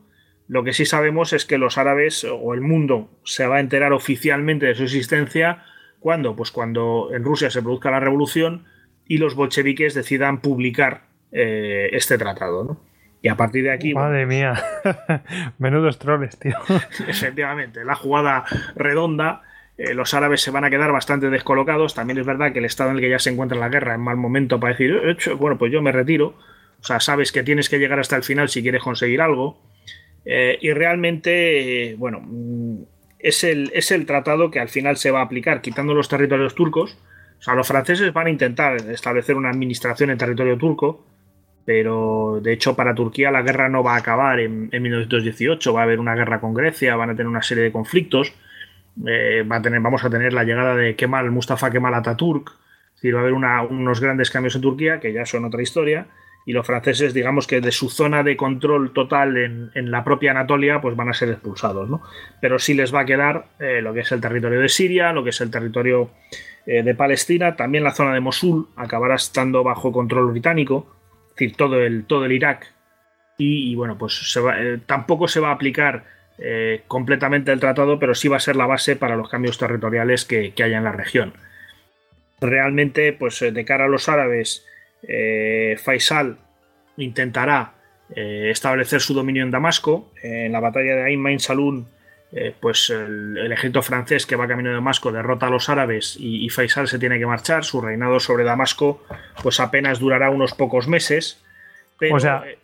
Lo 0.49 0.65
que 0.65 0.73
sí 0.73 0.87
sabemos 0.87 1.35
es 1.35 1.45
que 1.45 1.59
los 1.59 1.77
árabes 1.77 2.25
o 2.25 2.55
el 2.55 2.63
mundo 2.63 3.11
se 3.23 3.47
va 3.47 3.57
a 3.57 3.61
enterar 3.61 3.93
oficialmente 3.93 4.65
de 4.65 4.77
su 4.77 4.85
existencia 4.85 5.65
cuando, 6.01 6.35
pues 6.35 6.53
cuando 6.53 7.11
en 7.13 7.23
Rusia 7.23 7.51
se 7.51 7.61
produzca 7.61 7.91
la 7.91 8.01
revolución 8.01 8.65
y 9.09 9.19
los 9.19 9.35
bolcheviques 9.35 9.95
decidan 9.95 10.41
publicar 10.41 11.03
eh, 11.33 11.91
este 11.93 12.19
tratado, 12.19 12.65
¿no? 12.65 12.81
Y 13.23 13.29
a 13.29 13.37
partir 13.37 13.65
de 13.65 13.73
aquí, 13.73 13.93
bueno, 13.93 14.09
Madre 14.09 14.27
mía, 14.27 14.55
menudos 15.59 15.99
troles, 15.99 16.39
tío. 16.39 16.57
efectivamente, 17.09 17.85
la 17.85 17.95
jugada 17.95 18.45
redonda, 18.77 19.43
eh, 19.79 19.95
los 19.95 20.15
árabes 20.15 20.43
se 20.43 20.51
van 20.51 20.65
a 20.65 20.71
quedar 20.71 20.93
bastante 20.93 21.29
descolocados. 21.31 21.95
También 21.95 22.19
es 22.19 22.27
verdad 22.27 22.53
que 22.53 22.61
el 22.61 22.65
estado 22.67 22.91
en 22.91 22.97
el 22.97 23.03
que 23.03 23.11
ya 23.11 23.19
se 23.19 23.31
encuentra 23.31 23.59
la 23.59 23.69
guerra 23.69 23.95
en 23.95 24.01
mal 24.01 24.17
momento 24.17 24.61
para 24.61 24.75
decir, 24.75 24.93
"Eh, 24.93 25.11
hecho, 25.11 25.37
bueno, 25.37 25.59
pues 25.59 25.73
yo 25.73 25.83
me 25.83 25.93
retiro. 25.93 26.35
O 26.81 26.85
sea, 26.85 27.01
sabes 27.01 27.33
que 27.33 27.43
tienes 27.43 27.69
que 27.69 27.79
llegar 27.79 27.99
hasta 27.99 28.17
el 28.17 28.23
final 28.23 28.49
si 28.49 28.63
quieres 28.63 28.83
conseguir 28.83 29.21
algo. 29.21 29.61
Eh, 30.25 30.59
y 30.61 30.73
realmente, 30.73 31.91
eh, 31.91 31.95
bueno, 31.97 32.21
mm, 32.23 32.83
es 33.19 33.45
el, 33.45 33.71
es 33.75 33.91
el 33.91 34.07
tratado 34.07 34.51
que 34.51 34.61
al 34.61 34.69
final 34.69 34.97
se 34.97 35.11
va 35.11 35.21
a 35.21 35.25
aplicar, 35.25 35.63
quitando 35.63 35.95
los 35.95 36.09
territorios 36.09 36.55
turcos. 36.55 36.97
O 37.39 37.43
sea, 37.43 37.55
los 37.55 37.67
franceses 37.67 38.13
van 38.13 38.27
a 38.27 38.31
intentar 38.31 38.77
establecer 38.77 39.37
una 39.37 39.51
administración 39.51 40.11
en 40.11 40.19
territorio 40.19 40.57
turco, 40.57 41.05
pero 41.65 42.41
de 42.43 42.53
hecho 42.53 42.77
para 42.77 42.95
Turquía 42.95 43.31
la 43.31 43.43
guerra 43.43 43.69
no 43.69 43.83
va 43.83 43.95
a 43.95 43.99
acabar 43.99 44.41
en, 44.41 44.69
en 44.73 44.83
1918, 44.83 45.73
va 45.73 45.81
a 45.81 45.85
haber 45.85 46.01
una 46.01 46.15
guerra 46.15 46.41
con 46.41 46.55
Grecia, 46.55 46.97
van 46.97 47.11
a 47.11 47.15
tener 47.15 47.29
una 47.29 47.43
serie 47.43 47.65
de 47.65 47.73
conflictos, 47.73 48.33
eh, 49.07 49.45
va 49.51 49.57
a 49.57 49.63
tener, 49.63 49.81
vamos 49.81 50.05
a 50.05 50.11
tener 50.11 50.33
la 50.33 50.45
llegada 50.45 50.75
de 50.75 50.97
Kemal, 50.97 51.31
Mustafa 51.31 51.71
Kemal 51.71 51.95
Ataturk, 51.95 52.51
es 52.51 53.03
decir, 53.03 53.15
va 53.15 53.19
a 53.19 53.23
haber 53.23 53.35
unos 53.35 54.01
grandes 54.01 54.31
cambios 54.31 54.55
en 54.55 54.63
Turquía, 54.63 55.01
que 55.01 55.13
ya 55.13 55.27
son 55.27 55.45
otra 55.45 55.61
historia, 55.61 56.07
y 56.47 56.53
los 56.53 56.65
franceses, 56.67 57.13
digamos 57.13 57.47
que 57.47 57.61
de 57.61 57.73
su 57.73 57.91
zona 57.91 58.23
de 58.23 58.37
control 58.37 58.93
total 58.93 59.37
en, 59.37 59.71
en 59.75 59.91
la 59.91 60.05
propia 60.05 60.31
Anatolia, 60.31 60.81
pues 60.81 60.95
van 60.95 61.09
a 61.09 61.13
ser 61.13 61.29
expulsados, 61.31 61.91
¿no? 61.91 62.03
Pero 62.41 62.59
sí 62.61 62.73
les 62.73 62.95
va 62.95 63.01
a 63.01 63.05
quedar 63.05 63.47
eh, 63.59 63.83
lo 63.83 63.93
que 63.93 64.01
es 64.01 64.13
el 64.13 64.21
territorio 64.21 64.61
de 64.61 64.69
Siria, 64.69 65.13
lo 65.13 65.25
que 65.25 65.31
es 65.31 65.41
el 65.41 65.51
territorio 65.51 66.11
eh, 66.67 66.83
de 66.83 66.95
Palestina, 66.97 67.55
también 67.55 67.85
la 67.85 67.93
zona 67.93 68.13
de 68.13 68.21
Mosul 68.21 68.69
acabará 68.75 69.15
estando 69.15 69.63
bajo 69.63 69.93
control 69.93 70.33
británico, 70.33 70.93
es 71.29 71.37
decir, 71.37 71.57
todo 71.57 71.81
el, 71.81 72.05
todo 72.05 72.25
el 72.25 72.33
Irak. 72.33 72.73
Y, 73.39 73.75
bueno, 73.75 73.99
pues 73.99 74.37
eh, 74.37 74.79
tampoco 74.87 75.29
se 75.29 75.41
va 75.41 75.51
a 75.51 75.53
aplicar 75.53 76.05
eh, 76.39 76.83
completamente 76.89 77.53
el 77.53 77.61
tratado, 77.61 77.99
pero 77.99 78.15
sí 78.15 78.29
va 78.29 78.39
a 78.39 78.41
ser 78.41 78.57
la 78.57 78.67
base 78.67 78.97
para 78.97 79.15
los 79.15 79.29
cambios 79.29 79.59
territoriales 79.59 80.25
que, 80.25 80.55
que 80.55 80.63
haya 80.63 80.79
en 80.79 80.85
la 80.85 80.93
región. 80.93 81.35
Realmente, 82.41 83.13
pues 83.13 83.41
de 83.41 83.65
cara 83.65 83.85
a 83.85 83.89
los 83.89 84.09
árabes, 84.09 84.67
Faisal 85.83 86.39
intentará 86.97 87.75
establecer 88.11 89.01
su 89.01 89.15
dominio 89.15 89.43
en 89.43 89.51
Damasco. 89.51 90.13
en 90.23 90.53
la 90.53 90.61
batalla 90.61 90.97
de 90.97 91.05
Ain 91.05 91.21
Main 91.21 91.41
Saloun, 91.41 91.87
eh, 92.33 92.55
pues 92.59 92.91
el, 92.91 93.39
el 93.39 93.53
ejército 93.53 93.83
francés 93.83 94.27
que 94.27 94.37
va 94.37 94.49
camino 94.49 94.69
de 94.71 94.75
Damasco 94.77 95.13
derrota 95.13 95.47
a 95.47 95.51
los 95.51 95.69
árabes 95.69 96.17
y, 96.19 96.45
y 96.45 96.49
Faisal 96.51 96.89
se 96.89 96.99
tiene 96.99 97.19
que 97.19 97.27
marchar. 97.27 97.65
Su 97.65 97.81
reinado 97.81 98.21
sobre 98.21 98.45
Damasco, 98.45 99.03
pues 99.43 99.61
apenas 99.61 99.99
durará 99.99 100.31
unos 100.31 100.55
pocos 100.55 100.89
meses. 100.89 101.43
Pero, 101.99 102.17
O 102.17 102.21
sea, 102.21 102.43
eh, 102.47 102.59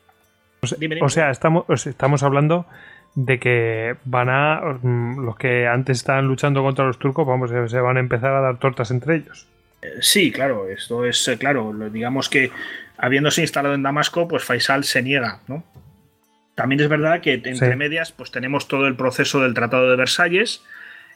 O 0.60 0.66
sea, 0.66 0.78
Dime, 0.78 0.96
dime. 0.96 1.06
o 1.06 1.08
sea, 1.08 1.30
estamos, 1.30 1.64
estamos 1.86 2.22
hablando 2.22 2.66
de 3.14 3.38
que 3.38 3.96
van 4.04 4.28
a. 4.30 4.60
mm, 4.82 5.24
Los 5.24 5.36
que 5.36 5.66
antes 5.66 5.98
estaban 5.98 6.26
luchando 6.26 6.62
contra 6.62 6.84
los 6.86 6.98
turcos, 6.98 7.26
vamos, 7.26 7.50
se- 7.70 7.80
van 7.80 7.96
a 7.96 8.00
empezar 8.00 8.32
a 8.34 8.40
dar 8.40 8.58
tortas 8.58 8.90
entre 8.90 9.16
ellos. 9.16 9.46
Sí, 10.00 10.30
claro, 10.30 10.68
esto 10.68 11.04
es 11.04 11.26
eh, 11.28 11.36
claro. 11.38 11.72
Digamos 11.90 12.28
que 12.28 12.50
habiéndose 12.98 13.40
instalado 13.42 13.74
en 13.74 13.82
Damasco, 13.82 14.28
pues 14.28 14.44
Faisal 14.44 14.84
se 14.84 15.02
niega, 15.02 15.40
¿no? 15.48 15.64
También 16.54 16.80
es 16.80 16.88
verdad 16.88 17.20
que 17.20 17.34
entre 17.34 17.54
Sí. 17.54 17.76
medias, 17.76 18.12
pues 18.12 18.30
tenemos 18.30 18.68
todo 18.68 18.86
el 18.86 18.96
proceso 18.96 19.40
del 19.40 19.54
Tratado 19.54 19.90
de 19.90 19.96
Versalles, 19.96 20.62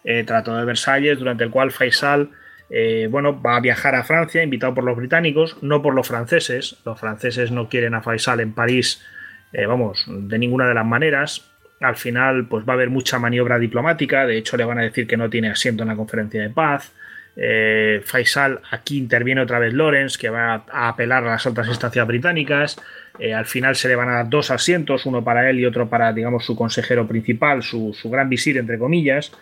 eh, 0.04 0.24
Tratado 0.24 0.56
de 0.58 0.64
Versalles, 0.64 1.18
durante 1.18 1.44
el 1.44 1.50
cual 1.50 1.72
Faisal, 1.72 2.30
eh, 2.70 3.06
bueno, 3.10 3.40
va 3.40 3.56
a 3.56 3.60
viajar 3.60 3.94
a 3.94 4.02
Francia, 4.04 4.42
invitado 4.42 4.74
por 4.74 4.84
los 4.84 4.96
británicos, 4.96 5.56
no 5.62 5.82
por 5.82 5.94
los 5.94 6.08
franceses. 6.08 6.76
Los 6.84 6.98
franceses 6.98 7.50
no 7.50 7.68
quieren 7.68 7.94
a 7.94 8.02
Faisal 8.02 8.40
en 8.40 8.52
París, 8.54 9.04
eh, 9.52 9.66
vamos, 9.66 10.04
de 10.08 10.38
ninguna 10.38 10.66
de 10.68 10.74
las 10.74 10.86
maneras. 10.86 11.50
Al 11.80 11.96
final, 11.96 12.46
pues 12.48 12.64
va 12.66 12.72
a 12.72 12.76
haber 12.76 12.88
mucha 12.90 13.18
maniobra 13.18 13.58
diplomática. 13.58 14.26
De 14.26 14.38
hecho, 14.38 14.56
le 14.56 14.64
van 14.64 14.78
a 14.78 14.82
decir 14.82 15.06
que 15.06 15.16
no 15.18 15.28
tiene 15.28 15.50
asiento 15.50 15.82
en 15.82 15.90
la 15.90 15.96
conferencia 15.96 16.40
de 16.40 16.48
paz. 16.50 16.92
Eh, 17.36 18.00
Faisal, 18.02 18.60
aquí 18.70 18.96
interviene 18.96 19.42
otra 19.42 19.58
vez 19.58 19.74
Lawrence, 19.74 20.18
que 20.18 20.30
va 20.30 20.64
a 20.72 20.88
apelar 20.88 21.22
a 21.24 21.32
las 21.32 21.46
altas 21.46 21.68
instancias 21.68 22.06
británicas. 22.06 22.80
Eh, 23.18 23.34
al 23.34 23.46
final 23.46 23.76
se 23.76 23.88
le 23.88 23.96
van 23.96 24.08
a 24.08 24.14
dar 24.14 24.28
dos 24.28 24.50
asientos, 24.50 25.06
uno 25.06 25.24
para 25.24 25.48
él 25.48 25.60
y 25.60 25.66
otro 25.66 25.88
para, 25.88 26.12
digamos, 26.12 26.44
su 26.44 26.56
consejero 26.56 27.06
principal, 27.06 27.62
su, 27.62 27.94
gran 28.04 28.28
visir, 28.28 28.58
entre 28.58 28.78
comillas. 28.78 29.32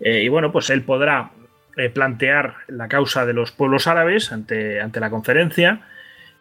Eh, 0.00 0.22
y 0.22 0.28
bueno, 0.28 0.52
pues 0.52 0.70
él 0.70 0.82
podrá 0.82 1.30
eh, 1.76 1.90
plantear 1.90 2.54
la 2.68 2.88
causa 2.88 3.26
de 3.26 3.32
los 3.32 3.52
pueblos 3.52 3.86
árabes 3.86 4.32
ante, 4.32 4.80
ante 4.80 5.00
la 5.00 5.10
conferencia. 5.10 5.80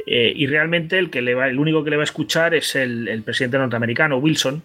y 0.05 0.45
realmente 0.47 0.99
el, 0.99 1.09
que 1.09 1.21
le 1.21 1.33
va, 1.33 1.47
el 1.47 1.57
único 1.57 1.83
que 1.83 1.89
le 1.89 1.95
va 1.95 2.03
a 2.03 2.11
escuchar 2.11 2.53
es 2.53 2.75
el, 2.75 3.07
el 3.07 3.23
presidente 3.23 3.57
norteamericano, 3.57 4.17
Wilson, 4.17 4.61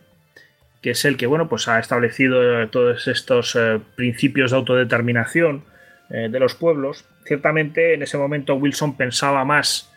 que 0.83 0.91
es 0.91 1.05
el 1.05 1.17
que 1.17 1.27
bueno, 1.27 1.49
pues 1.49 1.69
ha 1.69 1.79
establecido 1.79 2.69
todos 2.69 3.09
estos 3.09 3.57
principios 3.97 4.51
de 4.51 4.57
autodeterminación 4.59 5.65
de 6.11 6.41
los 6.41 6.55
pueblos. 6.55 7.07
Ciertamente 7.25 7.95
en 7.95 8.03
ese 8.03 8.19
momento 8.19 8.57
Wilson 8.57 8.97
pensaba 8.97 9.45
más 9.45 9.90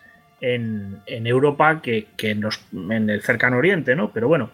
en, 0.46 0.98
en 1.06 1.26
Europa 1.26 1.82
que, 1.82 2.08
que 2.18 2.32
en, 2.32 2.42
los- 2.42 2.62
en 2.74 3.10
el 3.10 3.22
cercano 3.22 3.58
oriente, 3.58 3.96
¿no? 3.96 4.12
Pero 4.12 4.28
bueno, 4.28 4.52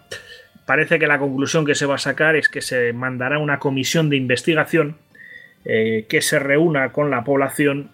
parece 0.65 0.99
que 0.99 1.07
la 1.07 1.17
conclusión 1.17 1.65
que 1.65 1.73
se 1.73 1.87
va 1.87 1.95
a 1.95 1.97
sacar 1.97 2.35
es 2.35 2.47
que 2.47 2.61
se 2.61 2.93
mandará 2.93 3.39
una 3.39 3.57
comisión 3.57 4.09
de 4.09 4.15
investigación 4.17 4.97
eh, 5.65 6.05
que 6.07 6.21
se 6.21 6.37
reúna 6.37 6.91
con 6.91 7.09
la 7.09 7.23
población 7.23 7.89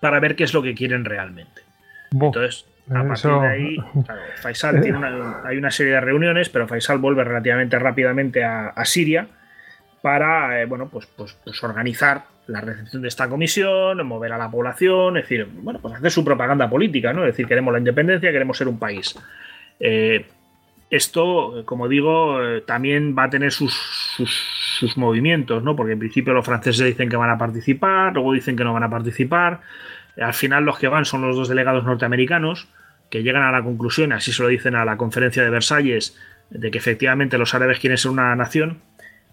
para 0.00 0.20
ver 0.20 0.36
qué 0.36 0.44
es 0.44 0.52
lo 0.52 0.62
que 0.62 0.74
quieren 0.74 1.04
realmente. 1.06 1.62
Entonces, 2.26 2.66
a 2.90 2.92
partir 3.08 3.30
eso- 3.30 3.40
de 3.40 3.48
ahí, 3.48 3.76
claro, 4.04 4.20
Faisal 4.42 4.80
tiene 4.82 4.98
una, 4.98 5.42
hay 5.44 5.56
una 5.56 5.70
serie 5.70 5.94
de 5.94 6.00
reuniones, 6.00 6.50
pero 6.50 6.68
Faisal 6.68 6.98
vuelve 6.98 7.24
relativamente 7.24 7.78
rápidamente 7.78 8.44
a, 8.44 8.68
a 8.68 8.84
Siria 8.84 9.26
para, 10.02 10.60
eh, 10.60 10.66
bueno, 10.66 10.88
pues, 10.88 11.06
pues, 11.06 11.36
pues 11.42 11.62
organizar 11.64 12.24
la 12.48 12.60
recepción 12.60 13.02
de 13.02 13.08
esta 13.08 13.28
comisión, 13.28 14.04
mover 14.06 14.32
a 14.32 14.38
la 14.38 14.50
población, 14.50 15.16
es 15.18 15.24
decir, 15.24 15.46
bueno, 15.62 15.80
pues 15.80 15.94
hacer 15.94 16.10
su 16.10 16.24
propaganda 16.24 16.68
política, 16.68 17.12
¿no? 17.12 17.24
Es 17.24 17.32
decir, 17.32 17.46
queremos 17.46 17.72
la 17.72 17.78
independencia, 17.78 18.32
queremos 18.32 18.56
ser 18.56 18.68
un 18.68 18.78
país. 18.78 19.14
esto, 20.90 21.62
como 21.66 21.88
digo, 21.88 22.38
también 22.66 23.14
va 23.16 23.24
a 23.24 23.30
tener 23.30 23.52
sus, 23.52 23.74
sus, 24.78 24.96
movimientos, 24.96 25.62
¿no? 25.62 25.76
Porque 25.76 25.92
en 25.92 25.98
principio 25.98 26.32
los 26.32 26.44
franceses 26.44 26.86
dicen 26.86 27.10
que 27.10 27.16
van 27.16 27.30
a 27.30 27.38
participar, 27.38 28.14
luego 28.14 28.32
dicen 28.32 28.56
que 28.56 28.64
no 28.64 28.72
van 28.72 28.84
a 28.84 28.90
participar. 28.90 29.60
Al 30.18 30.34
final 30.34 30.64
los 30.64 30.78
que 30.78 30.88
van 30.88 31.04
son 31.04 31.20
los 31.20 31.36
dos 31.36 31.48
delegados 31.48 31.84
norteamericanos 31.84 32.68
que 33.10 33.22
llegan 33.22 33.42
a 33.42 33.52
la 33.52 33.62
conclusión, 33.62 34.12
así 34.12 34.32
se 34.32 34.42
lo 34.42 34.48
dicen 34.48 34.74
a 34.74 34.84
la 34.84 34.96
conferencia 34.96 35.42
de 35.42 35.50
Versalles, 35.50 36.18
de 36.50 36.70
que 36.70 36.78
efectivamente 36.78 37.38
los 37.38 37.54
árabes 37.54 37.78
quieren 37.78 37.98
ser 37.98 38.10
una 38.10 38.34
nación, 38.34 38.80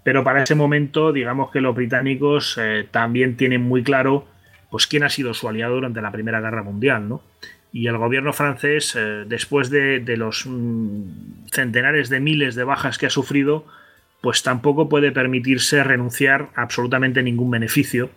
pero 0.05 0.23
para 0.23 0.43
ese 0.43 0.53
momento 0.53 1.11
digamos 1.11 1.49
que 1.49 1.61
los 1.61 1.75
británicos 1.75 2.59
eh, 2.61 2.87
también 2.91 3.35
tienen 3.37 3.63
muy 3.63 3.81
claro 3.81 4.27
pues 4.69 4.85
quién 4.85 5.03
ha 5.03 5.09
sido 5.09 5.33
su 5.33 5.49
aliado 5.49 5.73
durante 5.73 5.99
la 5.99 6.11
Primera 6.11 6.41
Guerra 6.41 6.61
Mundial, 6.61 7.09
¿no? 7.09 7.23
Y 7.73 7.87
el 7.87 7.97
gobierno 7.97 8.31
francés, 8.31 8.95
eh, 8.95 9.23
después 9.25 9.71
de, 9.71 10.03
los 10.15 10.45
mm, 10.45 11.47
centenares 11.51 12.09
de 12.09 12.19
miles 12.19 12.53
de 12.53 12.63
bajas 12.63 12.99
que 12.99 13.07
ha 13.07 13.09
sufrido, 13.09 13.65
pues 14.21 14.43
tampoco 14.43 14.89
puede 14.89 15.11
permitirse 15.11 15.83
renunciar 15.83 16.49
a 16.55 16.61
absolutamente 16.61 17.23
ningún 17.23 17.49
beneficio. 17.49 18.11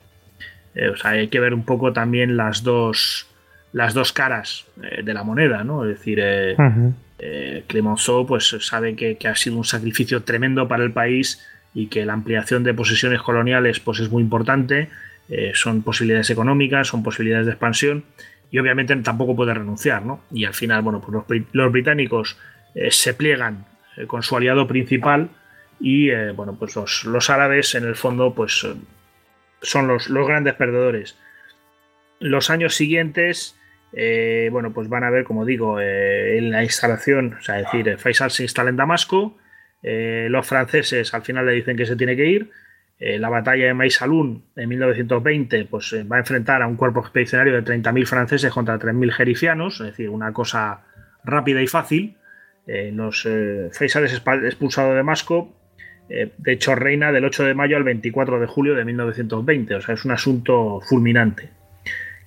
Eh, 0.75 0.91
o 0.91 0.97
sea, 0.97 1.13
hay 1.13 1.29
que 1.29 1.41
ver 1.41 1.55
un 1.55 1.65
poco 1.65 1.95
también 1.95 2.37
las 2.37 2.65
dos, 2.65 3.29
las 3.73 3.95
dos 3.95 4.13
caras 4.13 4.67
de 4.77 5.15
la 5.15 5.23
moneda, 5.23 5.65
¿no? 5.65 5.85
Es 5.85 5.99
decir, 5.99 6.23
Clemenceau 7.67 8.27
pues, 8.27 8.57
sabe 8.61 8.95
que, 8.95 9.17
ha 9.27 9.35
sido 9.37 9.57
un 9.57 9.65
sacrificio 9.65 10.23
tremendo 10.23 10.69
para 10.69 10.85
el 10.85 10.93
país 10.93 11.41
y 11.75 11.89
que 11.89 12.05
la 12.05 12.15
ampliación 12.15 12.65
de 12.65 12.75
posesiones 12.75 13.23
coloniales 13.23 13.81
pues, 13.81 14.01
es 14.01 14.11
muy 14.11 14.23
importante, 14.23 14.89
son 15.53 15.83
posibilidades 15.83 16.31
económicas, 16.31 16.89
son 16.89 17.03
posibilidades 17.03 17.45
de 17.45 17.53
expansión 17.53 18.05
y 18.51 18.59
obviamente 18.59 18.97
tampoco 18.97 19.37
puede 19.37 19.53
renunciar, 19.53 20.03
¿no? 20.03 20.23
Y 20.33 20.47
al 20.47 20.55
final, 20.55 20.81
bueno, 20.81 21.03
pues 21.03 21.45
los, 21.53 21.71
británicos 21.71 22.39
se 22.89 23.13
pliegan 23.13 23.67
con 24.07 24.23
su 24.23 24.39
aliado 24.39 24.67
principal 24.67 25.29
y, 25.81 26.11
bueno, 26.33 26.57
pues 26.59 26.77
los, 27.05 27.29
árabes 27.29 27.75
en 27.75 27.85
el 27.85 27.95
fondo 27.95 28.35
pues 28.35 28.67
son 29.61 29.87
los, 29.87 30.09
los 30.09 30.27
grandes 30.27 30.55
perdedores. 30.55 31.19
Los 32.21 32.49
años 32.49 32.75
siguientes 32.75 33.59
eh, 33.93 34.49
bueno, 34.53 34.73
pues 34.73 34.89
van 34.89 35.05
a 35.05 35.11
ver, 35.11 35.25
como 35.25 35.45
digo, 35.45 35.81
eh, 35.81 36.39
en 36.39 36.51
la 36.51 36.63
instalación, 36.63 37.37
o 37.39 37.43
sea, 37.43 37.61
es 37.61 37.65
decir, 37.65 37.99
Faisal 37.99 38.31
se 38.31 38.43
instala 38.43 38.71
en 38.71 38.77
Damasco, 38.77 39.37
eh, 39.83 40.27
los 40.31 40.47
franceses 40.47 41.13
al 41.15 41.23
final 41.23 41.47
le 41.47 41.53
dicen 41.53 41.77
que 41.77 41.87
se 41.87 41.97
tiene 41.97 42.17
que 42.17 42.27
ir, 42.27 42.51
la 43.01 43.29
batalla 43.29 43.67
de 43.67 43.75
Maisalun 43.75 44.43
en 44.57 44.69
1920 44.69 45.67
pues, 45.67 45.95
va 46.11 46.17
a 46.17 46.19
enfrentar 46.19 46.63
a 46.63 46.67
un 46.67 46.75
cuerpo 46.75 46.99
expedicionario 46.99 47.55
de 47.55 47.63
30.000 47.63 48.07
franceses 48.07 48.53
contra 48.53 48.77
3.000 48.77 49.13
jerifianos, 49.13 49.81
es 49.81 49.87
decir, 49.87 50.11
una 50.11 50.33
cosa 50.33 50.81
rápida 51.23 51.63
y 51.63 51.69
fácil. 51.69 52.17
los 52.67 53.23
Faisal 53.71 54.05
es 54.05 54.15
expulsado 54.15 54.91
de 54.91 54.97
Damasco, 54.97 55.55
de 56.09 56.53
hecho 56.53 56.75
reina 56.75 57.13
del 57.13 57.25
8 57.25 57.45
de 57.45 57.55
mayo 57.55 57.77
al 57.77 57.85
24 57.85 58.41
de 58.41 58.47
julio 58.49 58.75
de 58.75 58.85
1920, 58.85 59.77
o 59.77 59.81
sea, 59.81 59.95
es 59.95 60.05
un 60.05 60.11
asunto 60.11 60.81
fulminante. 60.81 61.51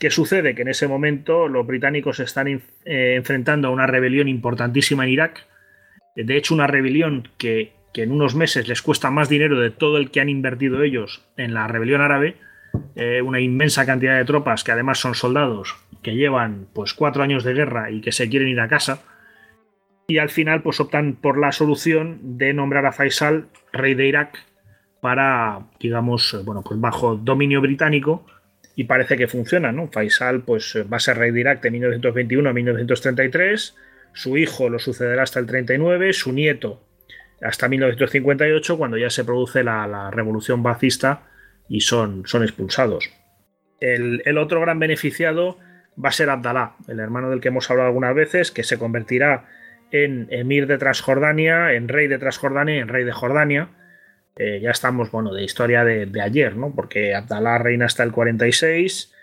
¿Qué 0.01 0.09
sucede? 0.09 0.55
Que 0.55 0.63
en 0.63 0.67
ese 0.67 0.87
momento 0.87 1.47
los 1.47 1.67
británicos 1.67 2.19
están 2.19 2.47
eh, 2.47 2.61
enfrentando 2.85 3.67
a 3.67 3.71
una 3.71 3.85
rebelión 3.85 4.27
importantísima 4.27 5.03
en 5.03 5.11
Irak. 5.11 5.45
De 6.15 6.37
hecho, 6.37 6.53
una 6.53 6.67
rebelión 6.67 7.29
que, 7.37 7.73
en 7.93 8.11
unos 8.11 8.35
meses 8.35 8.67
les 8.67 8.81
cuesta 8.81 9.11
más 9.11 9.29
dinero 9.29 9.59
de 9.59 9.69
todo 9.69 9.97
el 9.97 10.11
que 10.11 10.21
han 10.21 10.29
invertido 10.29 10.81
ellos 10.81 11.25
en 11.37 11.53
la 11.53 11.67
rebelión 11.67 12.01
árabe. 12.01 12.37
Eh, 12.95 13.21
una 13.21 13.41
inmensa 13.41 13.85
cantidad 13.85 14.17
de 14.17 14.23
tropas 14.23 14.63
que 14.63 14.71
además 14.71 14.97
son 14.97 15.13
soldados 15.13 15.75
que 16.01 16.15
llevan 16.15 16.67
pues 16.73 16.93
cuatro 16.93 17.21
años 17.21 17.43
de 17.43 17.53
guerra 17.53 17.91
y 17.91 18.01
que 18.01 18.11
se 18.11 18.29
quieren 18.29 18.47
ir 18.47 18.59
a 18.59 18.69
casa. 18.69 19.03
Y 20.07 20.17
al 20.17 20.29
final 20.29 20.61
pues 20.61 20.79
optan 20.79 21.15
por 21.15 21.37
la 21.37 21.51
solución 21.51 22.37
de 22.37 22.53
nombrar 22.53 22.85
a 22.85 22.91
Faisal 22.91 23.47
rey 23.71 23.93
de 23.93 24.07
Irak 24.07 24.37
para, 25.01 25.67
digamos, 25.79 26.41
bueno, 26.45 26.63
pues 26.63 26.79
bajo 26.79 27.15
dominio 27.15 27.61
británico 27.61 28.25
y 28.75 28.85
parece 28.85 29.17
que 29.17 29.27
funciona, 29.27 29.71
¿no? 29.71 29.87
Faisal 29.87 30.41
pues, 30.41 30.77
va 30.91 30.97
a 30.97 30.99
ser 30.99 31.17
rey 31.17 31.31
de 31.31 31.41
Irak 31.41 31.61
de 31.61 31.71
1921 31.71 32.49
a 32.49 32.53
1933, 32.53 33.75
su 34.13 34.37
hijo 34.37 34.69
lo 34.69 34.79
sucederá 34.79 35.23
hasta 35.23 35.39
el 35.39 35.45
39, 35.45 36.13
su 36.13 36.31
nieto 36.31 36.87
hasta 37.41 37.67
1958, 37.67 38.77
cuando 38.77 38.97
ya 38.97 39.09
se 39.09 39.25
produce 39.25 39.63
la, 39.63 40.11
revolución 40.11 40.61
bacista 40.61 41.23
y 41.67 41.81
son, 41.81 42.23
son 42.25 42.43
expulsados. 42.43 43.09
El, 43.79 44.37
otro 44.37 44.61
gran 44.61 44.77
beneficiado 44.77 45.57
va 46.03 46.09
a 46.09 46.11
ser 46.11 46.29
Abdalá, 46.29 46.75
el 46.87 46.99
hermano 46.99 47.31
del 47.31 47.41
que 47.41 47.47
hemos 47.47 47.69
hablado 47.71 47.87
algunas 47.87 48.13
veces, 48.13 48.51
que 48.51 48.63
se 48.63 48.77
convertirá 48.77 49.45
en 49.91 50.27
emir 50.29 50.67
de 50.67 50.77
Transjordania, 50.77 51.73
en 51.73 51.87
rey 51.87 52.07
de 52.07 52.19
Transjordania 52.19 52.75
y 52.75 52.79
en 52.79 52.87
rey 52.89 53.03
de 53.03 53.11
Jordania 53.11 53.69
eh, 54.35 54.59
ya 54.61 54.71
estamos, 54.71 55.11
bueno, 55.11 55.33
de 55.33 55.43
historia 55.43 55.83
de, 55.83 56.21
ayer, 56.21 56.55
¿no? 56.55 56.73
Porque 56.73 57.13
Abdalá 57.13 57.57
reina 57.57 57.85
hasta 57.85 58.03
el 58.03 58.11
46, 58.11 59.13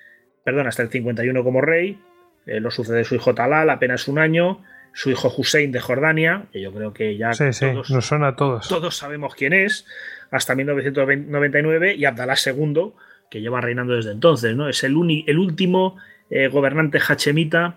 perdón, 0.45 0.67
hasta 0.67 0.83
el 0.83 0.91
51 0.91 1.43
como 1.43 1.61
rey, 1.61 2.01
eh, 2.47 2.61
lo 2.61 2.71
sucede 2.71 3.05
su 3.05 3.15
hijo 3.15 3.35
Talal, 3.35 3.71
apenas 3.71 4.07
un 4.09 4.19
año, 4.19 4.63
su 4.99 5.11
hijo 5.11 5.33
Hussein 5.37 5.71
de 5.71 5.79
Jordania, 5.79 6.47
que 6.53 6.61
yo 6.61 6.73
creo 6.73 6.93
que 6.93 7.17
ya 7.17 7.31
todos, 7.31 7.89
nos 7.89 8.05
suena 8.05 8.29
a 8.29 8.35
todos. 8.35 8.67
Todos 8.67 8.97
sabemos 8.97 9.37
quién 9.37 9.53
es, 9.53 9.87
hasta 10.33 10.57
1999, 10.57 11.95
y 11.95 12.05
Abdalá 12.05 12.35
II, 12.45 12.95
que 13.31 13.41
lleva 13.41 13.61
reinando 13.61 13.95
desde 13.95 14.11
entonces, 14.11 14.57
¿no? 14.57 14.69
Es 14.69 14.83
el, 14.83 14.97
el 15.27 15.39
último 15.39 15.99
eh, 16.31 16.49
gobernante 16.49 16.99
hachemita 16.99 17.77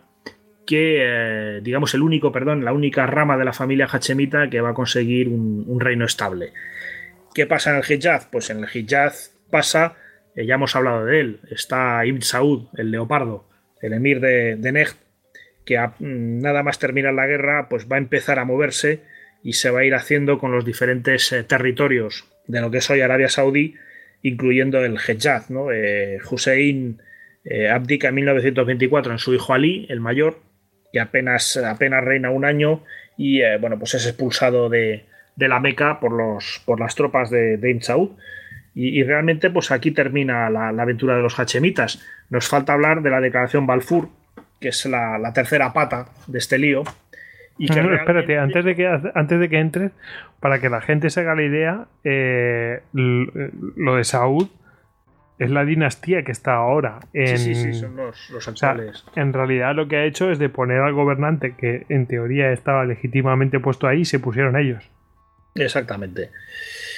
que, 0.65 1.59
digamos, 1.61 1.93
el 1.93 2.01
único, 2.01 2.31
perdón, 2.31 2.65
la 2.65 2.73
única 2.73 3.05
rama 3.05 3.37
de 3.37 3.45
la 3.45 3.53
familia 3.53 3.85
hachemita 3.85 4.49
que 4.49 4.59
va 4.61 4.69
a 4.71 4.73
conseguir 4.73 5.27
un 5.29 5.79
reino 5.79 6.05
estable. 6.05 6.53
¿Qué 7.35 7.45
pasa 7.45 7.69
en 7.69 7.77
el 7.77 7.83
Hijaz? 7.87 8.27
Pues 8.31 8.49
en 8.49 8.63
el 8.63 8.69
Hijaz 8.73 9.37
pasa, 9.51 9.95
eh, 10.35 10.47
ya 10.47 10.55
hemos 10.55 10.75
hablado 10.75 11.05
de 11.05 11.19
él, 11.19 11.39
está 11.51 12.03
Ibn 12.03 12.23
Saud, 12.23 12.67
el 12.77 12.89
leopardo, 12.89 13.45
el 13.79 13.93
emir 13.93 14.19
de, 14.19 14.55
de 14.55 14.71
que 15.65 15.79
nada 15.99 16.63
más 16.63 16.79
terminar 16.79 17.13
la 17.13 17.27
guerra, 17.27 17.67
pues 17.69 17.87
va 17.91 17.95
a 17.95 17.99
empezar 17.99 18.39
a 18.39 18.45
moverse 18.45 19.01
y 19.43 19.53
se 19.53 19.69
va 19.69 19.81
a 19.81 19.85
ir 19.85 19.95
haciendo 19.95 20.37
con 20.37 20.51
los 20.51 20.65
diferentes 20.65 21.31
eh, 21.31 21.43
territorios 21.43 22.25
de 22.47 22.61
lo 22.61 22.71
que 22.71 22.77
es 22.79 22.89
hoy 22.89 23.01
Arabia 23.01 23.29
Saudí, 23.29 23.75
incluyendo 24.21 24.83
el 24.83 24.93
Hijaz. 24.93 25.49
¿no? 25.49 25.71
Eh, 25.71 26.19
Hussein 26.29 27.01
abdica 27.71 28.09
en 28.09 28.15
1924 28.15 29.13
en 29.13 29.17
su 29.17 29.33
hijo 29.33 29.53
Ali, 29.53 29.87
el 29.89 29.99
mayor, 29.99 30.41
que 30.93 30.99
apenas, 30.99 31.57
apenas 31.57 32.03
reina 32.03 32.29
un 32.29 32.45
año 32.45 32.83
y 33.17 33.41
bueno, 33.59 33.79
pues 33.79 33.95
es 33.95 34.05
expulsado 34.05 34.69
de, 34.69 35.05
de 35.35 35.47
la 35.47 35.59
Meca 35.59 35.99
por, 35.99 36.11
los, 36.11 36.61
por 36.65 36.79
las 36.79 36.95
tropas 36.95 37.29
de, 37.29 37.57
de 37.57 37.81
Saud. 37.81 38.11
Y, 38.73 39.03
realmente, 39.03 39.49
pues 39.49 39.69
aquí 39.71 39.91
termina 39.91 40.49
la, 40.49 40.69
aventura 40.69 41.17
de 41.17 41.21
los 41.21 41.37
hachemitas. 41.37 42.01
Nos 42.29 42.47
falta 42.47 42.71
hablar 42.71 43.01
de 43.01 43.09
la 43.09 43.19
declaración 43.19 43.67
Balfour, 43.67 44.07
que 44.61 44.69
es 44.69 44.85
la, 44.85 45.33
tercera 45.33 45.73
pata 45.73 46.05
de 46.27 46.37
este 46.37 46.57
lío. 46.57 46.83
Y 47.57 47.67
que 47.67 47.79
espérate, 47.79 48.37
antes 48.37 48.63
de 48.63 48.75
que, 48.75 48.87
antes 48.87 49.39
de 49.39 49.49
que 49.49 49.59
entres, 49.59 49.91
para 50.39 50.59
que 50.59 50.69
la 50.69 50.81
gente 50.81 51.09
se 51.09 51.19
haga 51.19 51.35
la 51.35 51.43
idea, 51.43 51.85
eh, 52.03 52.81
lo 52.93 53.95
de 53.95 54.03
Saud 54.03 54.47
es 55.37 55.49
la 55.49 55.65
dinastía 55.65 56.23
que 56.23 56.31
está 56.31 56.53
ahora. 56.53 56.99
En, 57.13 57.37
sí, 57.37 57.55
sí, 57.55 57.73
sí, 57.73 57.79
son 57.79 57.95
los, 57.95 58.47
actuales. 58.47 59.03
en 59.15 59.33
realidad 59.33 59.75
lo 59.75 59.87
que 59.87 59.97
ha 59.97 60.05
hecho 60.05 60.31
es 60.31 60.37
de 60.37 60.49
poner 60.49 60.81
al 60.81 60.93
gobernante 60.93 61.55
que 61.57 61.85
en 61.89 62.05
teoría 62.05 62.51
estaba 62.51 62.85
legítimamente 62.85 63.59
puesto 63.59 63.87
ahí 63.87 64.01
y 64.01 64.05
se 64.05 64.19
pusieron 64.19 64.55
ellos. 64.55 64.87
Exactamente. 65.55 66.29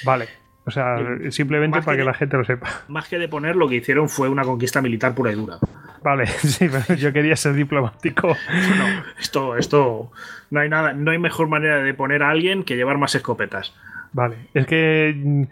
Vale. 0.04 0.26
O 0.66 0.70
sea, 0.70 0.98
simplemente 1.30 1.82
para 1.82 1.96
que, 1.96 2.04
la 2.04 2.14
gente 2.14 2.36
lo 2.36 2.44
sepa. 2.44 2.68
Más 2.88 3.08
que 3.08 3.18
de 3.18 3.28
poner, 3.28 3.56
lo 3.56 3.68
que 3.68 3.76
hicieron 3.76 4.08
fue 4.08 4.28
una 4.28 4.42
conquista 4.42 4.80
militar 4.80 5.14
pura 5.14 5.32
y 5.32 5.34
dura. 5.34 5.58
Vale, 6.04 6.26
sí, 6.26 6.68
pero 6.68 7.00
yo 7.00 7.12
quería 7.12 7.34
ser 7.34 7.54
diplomático. 7.54 8.28
No, 8.28 9.04
esto, 9.18 9.56
esto, 9.56 10.12
no 10.50 10.60
hay 10.60 10.68
nada, 10.68 10.92
no 10.92 11.10
hay 11.10 11.18
mejor 11.18 11.48
manera 11.48 11.82
de 11.82 11.94
poner 11.94 12.22
a 12.22 12.30
alguien 12.30 12.62
que 12.62 12.76
llevar 12.76 12.98
más 12.98 13.14
escopetas. 13.14 13.74
Vale, 14.12 14.36
es 14.52 14.66
que 14.66 15.14
mm, 15.16 15.44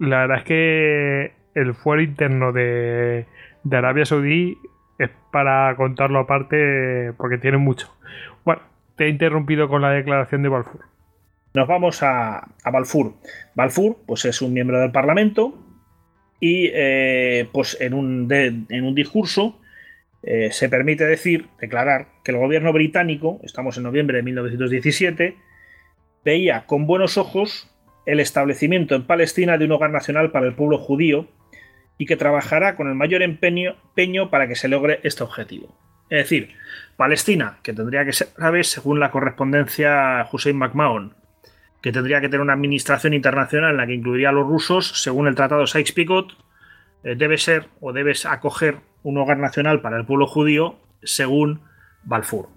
la 0.00 0.20
verdad 0.20 0.38
es 0.38 0.44
que 0.44 1.32
el 1.54 1.74
fuero 1.74 2.02
interno 2.02 2.52
de, 2.52 3.26
de 3.64 3.76
Arabia 3.76 4.04
Saudí 4.04 4.58
es 4.98 5.10
para 5.32 5.74
contarlo 5.76 6.20
aparte 6.20 7.14
porque 7.16 7.38
tiene 7.38 7.56
mucho. 7.56 7.90
Bueno, 8.44 8.60
te 8.96 9.06
he 9.06 9.08
interrumpido 9.08 9.68
con 9.68 9.80
la 9.80 9.90
declaración 9.90 10.42
de 10.42 10.50
Balfour. 10.50 10.84
Nos 11.54 11.66
vamos 11.66 12.02
a, 12.02 12.46
Balfour. 12.70 13.14
Balfour 13.54 13.96
pues 14.06 14.26
es 14.26 14.42
un 14.42 14.52
miembro 14.52 14.78
del 14.78 14.92
Parlamento 14.92 15.54
y 16.40 16.70
eh, 16.72 17.48
pues 17.52 17.76
en 17.80 17.94
un, 17.94 18.30
en 18.30 18.84
un 18.84 18.94
discurso 18.94 19.58
eh, 20.22 20.50
se 20.50 20.68
permite 20.68 21.06
decir, 21.06 21.46
declarar, 21.60 22.08
que 22.24 22.32
el 22.32 22.38
gobierno 22.38 22.72
británico, 22.72 23.38
estamos 23.44 23.76
en 23.76 23.84
noviembre 23.84 24.16
de 24.16 24.24
1917, 24.24 25.36
veía 26.24 26.66
con 26.66 26.86
buenos 26.86 27.16
ojos 27.16 27.70
el 28.06 28.18
establecimiento 28.18 28.96
en 28.96 29.06
Palestina 29.06 29.56
de 29.56 29.66
un 29.66 29.72
hogar 29.72 29.90
nacional 29.90 30.32
para 30.32 30.46
el 30.46 30.54
pueblo 30.54 30.78
judío 30.78 31.28
y 31.96 32.06
que 32.06 32.16
trabajará 32.16 32.74
con 32.74 32.88
el 32.88 32.96
mayor 32.96 33.22
empeño, 33.22 33.76
para 34.30 34.48
que 34.48 34.56
se 34.56 34.68
logre 34.68 34.98
este 35.04 35.22
objetivo. 35.22 35.78
Es 36.10 36.18
decir, 36.18 36.50
Palestina, 36.96 37.58
que 37.62 37.72
tendría 37.72 38.04
que 38.04 38.12
ser 38.12 38.28
árabe 38.36 38.64
según 38.64 39.00
la 39.00 39.10
correspondencia 39.10 40.28
Hussein 40.30 40.56
McMahon, 40.56 41.14
que 41.86 41.92
tendría 41.92 42.20
que 42.20 42.28
tener 42.28 42.40
una 42.40 42.54
administración 42.54 43.14
internacional 43.14 43.70
en 43.70 43.76
la 43.76 43.86
que 43.86 43.94
incluiría 43.94 44.30
a 44.30 44.32
los 44.32 44.44
rusos, 44.44 45.00
según 45.00 45.28
el 45.28 45.36
tratado 45.36 45.68
Sykes-Picot, 45.68 46.36
eh, 47.04 47.14
debe 47.14 47.38
ser 47.38 47.68
o 47.80 47.92
debes 47.92 48.26
acoger 48.26 48.78
un 49.04 49.16
hogar 49.18 49.38
nacional 49.38 49.80
para 49.82 49.96
el 49.96 50.04
pueblo 50.04 50.26
judío, 50.26 50.80
según 51.04 51.60
Balfour. 52.02 52.48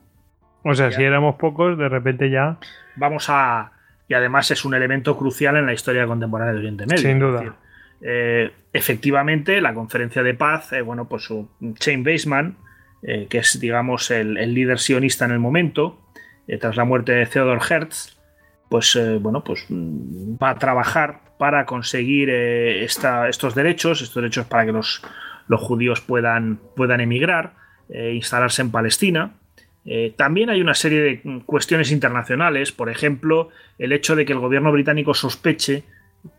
O 0.63 0.73
sea, 0.73 0.91
si 0.91 1.03
éramos 1.03 1.35
pocos, 1.35 1.77
de 1.77 1.87
repente 1.89 2.31
ya. 2.31 2.57
Vamos 2.95 3.27
a. 3.29 3.73
Y 4.07 4.15
además 4.15 4.49
es 4.49 4.65
un 4.65 4.73
elemento 4.73 5.15
crucial 5.15 5.57
en 5.57 5.67
la 5.67 5.73
historia 5.73 6.07
contemporánea 6.07 6.53
de 6.55 6.59
Oriente 6.61 6.87
Medio. 6.87 7.03
Sin 7.03 7.19
duda. 7.19 7.55
Eh, 8.01 8.51
efectivamente, 8.73 9.61
la 9.61 9.75
conferencia 9.75 10.23
de 10.23 10.33
paz, 10.33 10.73
eh, 10.73 10.81
bueno, 10.81 11.07
pues 11.07 11.29
Shane 11.59 12.01
Baseman, 12.01 12.57
eh, 13.03 13.27
que 13.29 13.37
es, 13.37 13.59
digamos, 13.59 14.09
el, 14.09 14.33
líder 14.55 14.79
sionista 14.79 15.25
en 15.25 15.33
el 15.33 15.39
momento, 15.39 16.01
tras 16.59 16.75
la 16.75 16.83
muerte 16.83 17.11
de 17.11 17.27
Theodor 17.27 17.59
Hertz, 17.69 18.18
pues, 18.69 18.97
bueno, 19.19 19.43
pues 19.43 19.65
mm, 19.69 20.35
va 20.41 20.51
a 20.51 20.57
trabajar 20.57 21.21
para 21.37 21.65
conseguir 21.65 22.29
estos 22.29 23.55
derechos, 23.55 24.01
estos 24.01 24.21
derechos 24.21 24.45
para 24.45 24.65
que 24.65 24.71
los, 24.71 25.01
judíos 25.49 26.01
puedan, 26.01 26.59
emigrar, 26.99 27.53
instalarse 27.89 28.61
en 28.61 28.71
Palestina. 28.71 29.35
también 30.17 30.49
hay 30.49 30.61
una 30.61 30.73
serie 30.73 30.99
de 31.01 31.41
cuestiones 31.45 31.91
internacionales, 31.91 32.71
por 32.71 32.89
ejemplo, 32.89 33.49
el 33.77 33.93
hecho 33.93 34.15
de 34.15 34.25
que 34.25 34.33
el 34.33 34.39
gobierno 34.39 34.71
británico 34.71 35.13
sospeche 35.13 35.85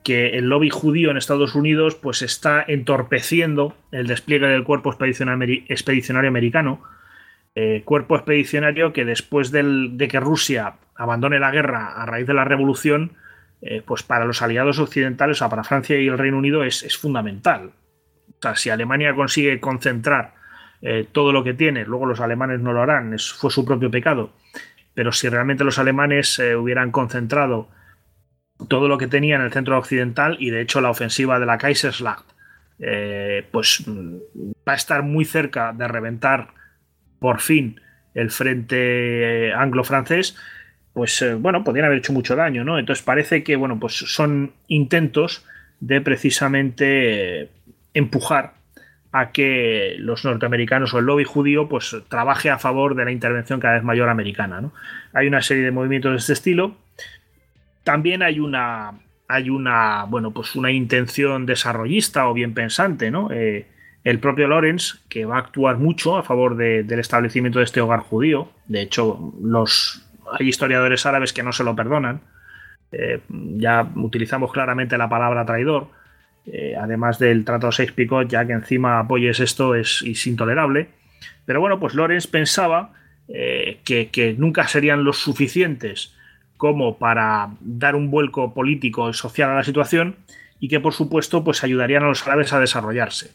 que 0.02 0.30
el 0.30 0.48
lobby 0.48 0.70
judío 0.70 1.10
en 1.10 1.16
Estados 1.16 1.54
Unidos 1.54 1.94
pues 1.94 2.22
está 2.22 2.64
entorpeciendo 2.66 3.74
el 3.90 4.06
despliegue 4.06 4.46
del 4.46 4.64
cuerpo 4.64 4.92
expedicionario 4.92 6.28
americano. 6.28 6.82
Eh, 7.56 7.82
cuerpo 7.84 8.14
expedicionario 8.14 8.92
que 8.92 9.04
después 9.04 9.50
de 9.50 10.08
que 10.08 10.20
Rusia 10.20 10.74
abandone 10.94 11.40
la 11.40 11.50
guerra 11.50 12.00
a 12.00 12.06
raíz 12.06 12.26
de 12.26 12.34
la 12.34 12.44
revolución, 12.44 13.16
eh, 13.60 13.82
pues 13.84 14.04
para 14.04 14.24
los 14.24 14.40
aliados 14.40 14.78
occidentales, 14.78 15.38
o 15.38 15.40
sea, 15.40 15.48
para 15.48 15.64
Francia 15.64 15.98
y 15.98 16.06
el 16.06 16.16
Reino 16.16 16.38
Unido 16.38 16.62
es, 16.62 16.96
fundamental. 16.96 17.72
O 18.28 18.40
sea, 18.40 18.54
si 18.54 18.70
Alemania 18.70 19.14
consigue 19.16 19.58
concentrar 19.58 20.34
eh, 20.80 21.08
todo 21.10 21.32
lo 21.32 21.42
que 21.42 21.52
tiene, 21.52 21.84
luego 21.84 22.06
los 22.06 22.20
alemanes 22.20 22.60
no 22.60 22.72
lo 22.72 22.82
harán, 22.82 23.16
fue 23.18 23.50
su 23.50 23.64
propio 23.64 23.90
pecado, 23.90 24.32
pero 24.94 25.10
si 25.10 25.28
realmente 25.28 25.64
los 25.64 25.78
alemanes 25.80 26.38
hubieran 26.38 26.92
concentrado 26.92 27.68
todo 28.68 28.86
lo 28.86 28.96
que 28.96 29.08
tenía 29.08 29.36
en 29.36 29.42
el 29.42 29.52
centro 29.52 29.76
occidental 29.76 30.36
y 30.38 30.50
de 30.50 30.60
hecho 30.60 30.80
la 30.80 30.90
ofensiva 30.90 31.40
de 31.40 31.46
la 31.46 31.58
Kaiserslacht 31.58 32.26
pues 33.50 33.84
mm, 33.86 34.16
va 34.68 34.72
a 34.72 34.76
estar 34.76 35.02
muy 35.02 35.24
cerca 35.24 35.72
de 35.72 35.88
reventar 35.88 36.59
por 37.20 37.40
fin 37.40 37.80
el 38.14 38.30
frente 38.30 39.48
eh, 39.48 39.52
anglo-francés, 39.54 40.36
pues 40.92 41.22
eh, 41.22 41.34
bueno, 41.34 41.62
podrían 41.62 41.86
haber 41.86 41.98
hecho 41.98 42.12
mucho 42.12 42.34
daño, 42.34 42.64
¿no? 42.64 42.78
Entonces 42.78 43.04
parece 43.04 43.44
que, 43.44 43.54
bueno, 43.54 43.78
pues 43.78 43.94
son 43.94 44.52
intentos 44.66 45.46
de 45.78 46.00
precisamente 46.00 47.48
empujar 47.94 48.54
a 49.12 49.30
que 49.30 49.94
los 49.98 50.24
norteamericanos 50.24 50.92
o 50.92 50.98
el 50.98 51.04
lobby 51.04 51.24
judío 51.24 51.68
pues 51.68 51.96
trabaje 52.08 52.50
a 52.50 52.58
favor 52.58 52.96
de 52.96 53.04
la 53.04 53.12
intervención 53.12 53.60
cada 53.60 53.74
vez 53.74 53.84
mayor 53.84 54.08
americana, 54.08 54.60
¿no? 54.60 54.72
Hay 55.12 55.28
una 55.28 55.42
serie 55.42 55.64
de 55.64 55.70
movimientos 55.70 56.12
de 56.12 56.18
este 56.18 56.32
estilo 56.32 56.76
también 57.84 58.22
hay 58.22 58.40
una, 58.40 58.92
hay 59.28 59.50
una, 59.50 60.04
bueno, 60.04 60.32
pues 60.32 60.54
una 60.54 60.70
intención 60.70 61.46
desarrollista 61.46 62.28
o 62.28 62.34
bien 62.34 62.54
pensante, 62.54 63.10
¿no? 63.10 63.30
Eh, 63.32 63.66
el 64.04 64.18
propio 64.18 64.48
Lorenz, 64.48 65.02
que 65.08 65.24
va 65.24 65.36
a 65.36 65.40
actuar 65.40 65.78
mucho 65.78 66.16
a 66.16 66.22
favor 66.22 66.56
del 66.56 66.98
establecimiento 66.98 67.58
de 67.58 67.66
este 67.66 67.80
hogar 67.80 68.00
judío. 68.00 68.50
De 68.66 68.80
hecho, 68.80 69.34
los, 69.42 70.06
hay 70.32 70.48
historiadores 70.48 71.04
árabes 71.06 71.32
que 71.32 71.42
no 71.42 71.52
se 71.52 71.64
lo 71.64 71.76
perdonan. 71.76 72.20
Eh, 72.92 73.20
ya 73.28 73.86
utilizamos 73.96 74.52
claramente 74.52 74.96
la 74.96 75.08
palabra 75.08 75.44
traidor. 75.44 75.88
Eh, 76.46 76.74
además 76.80 77.18
del 77.18 77.44
trato 77.44 77.70
seis 77.70 77.92
picot, 77.92 78.28
ya 78.28 78.46
que 78.46 78.54
encima 78.54 78.98
apoyes 78.98 79.40
esto 79.40 79.74
es, 79.74 80.02
intolerable. 80.26 80.88
Pero 81.44 81.60
bueno, 81.60 81.78
pues 81.78 81.94
Lorenz 81.94 82.26
pensaba 82.26 82.94
que, 83.28 84.08
que, 84.10 84.34
nunca 84.36 84.66
serían 84.66 85.04
los 85.04 85.18
suficientes 85.18 86.16
como 86.56 86.98
para 86.98 87.50
dar 87.60 87.94
un 87.94 88.10
vuelco 88.10 88.52
político 88.52 89.08
y 89.08 89.14
social 89.14 89.50
a 89.50 89.54
la 89.54 89.62
situación 89.62 90.16
y 90.60 90.68
que 90.68 90.78
por 90.78 90.92
supuesto 90.92 91.42
pues 91.42 91.64
ayudarían 91.64 92.02
a 92.02 92.08
los 92.08 92.26
árabes 92.26 92.52
a 92.52 92.60
desarrollarse. 92.60 93.30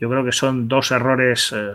Yo 0.00 0.10
creo 0.10 0.24
que 0.24 0.32
son 0.32 0.68
dos 0.68 0.90
errores 0.90 1.54
eh, 1.56 1.72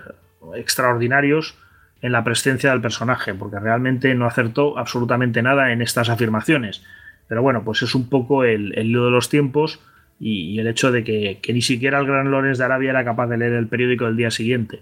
extraordinarios 0.56 1.56
en 2.01 2.11
la 2.11 2.24
presencia 2.24 2.72
del 2.72 2.82
personaje, 2.82 3.33
porque 3.33 3.59
realmente 3.59 4.14
no 4.16 4.25
acertó 4.25 4.77
absolutamente 4.77 5.41
nada 5.41 5.72
en 5.72 5.82
estas 5.82 6.09
afirmaciones. 6.09 6.83
Pero 7.27 7.41
bueno, 7.41 7.64
pues 7.64 7.82
es 7.83 7.95
un 7.95 8.09
poco 8.09 8.43
el, 8.43 8.77
el 8.77 8.91
de 8.91 9.11
los 9.11 9.30
tiempos 9.30 9.80
y, 10.19 10.59
el 10.59 10.67
hecho 10.67 10.91
de 10.91 11.03
que, 11.03 11.40
ni 11.51 11.61
siquiera 11.61 12.00
el 12.00 12.06
gran 12.06 12.30
Lorenz 12.30 12.59
de 12.59 12.66
Arabia 12.66 12.91
era 12.91 13.03
capaz 13.03 13.27
de 13.27 13.38
leer 13.38 13.53
el 13.53 13.67
periódico 13.67 14.06
del 14.06 14.17
día 14.17 14.30
siguiente. 14.30 14.82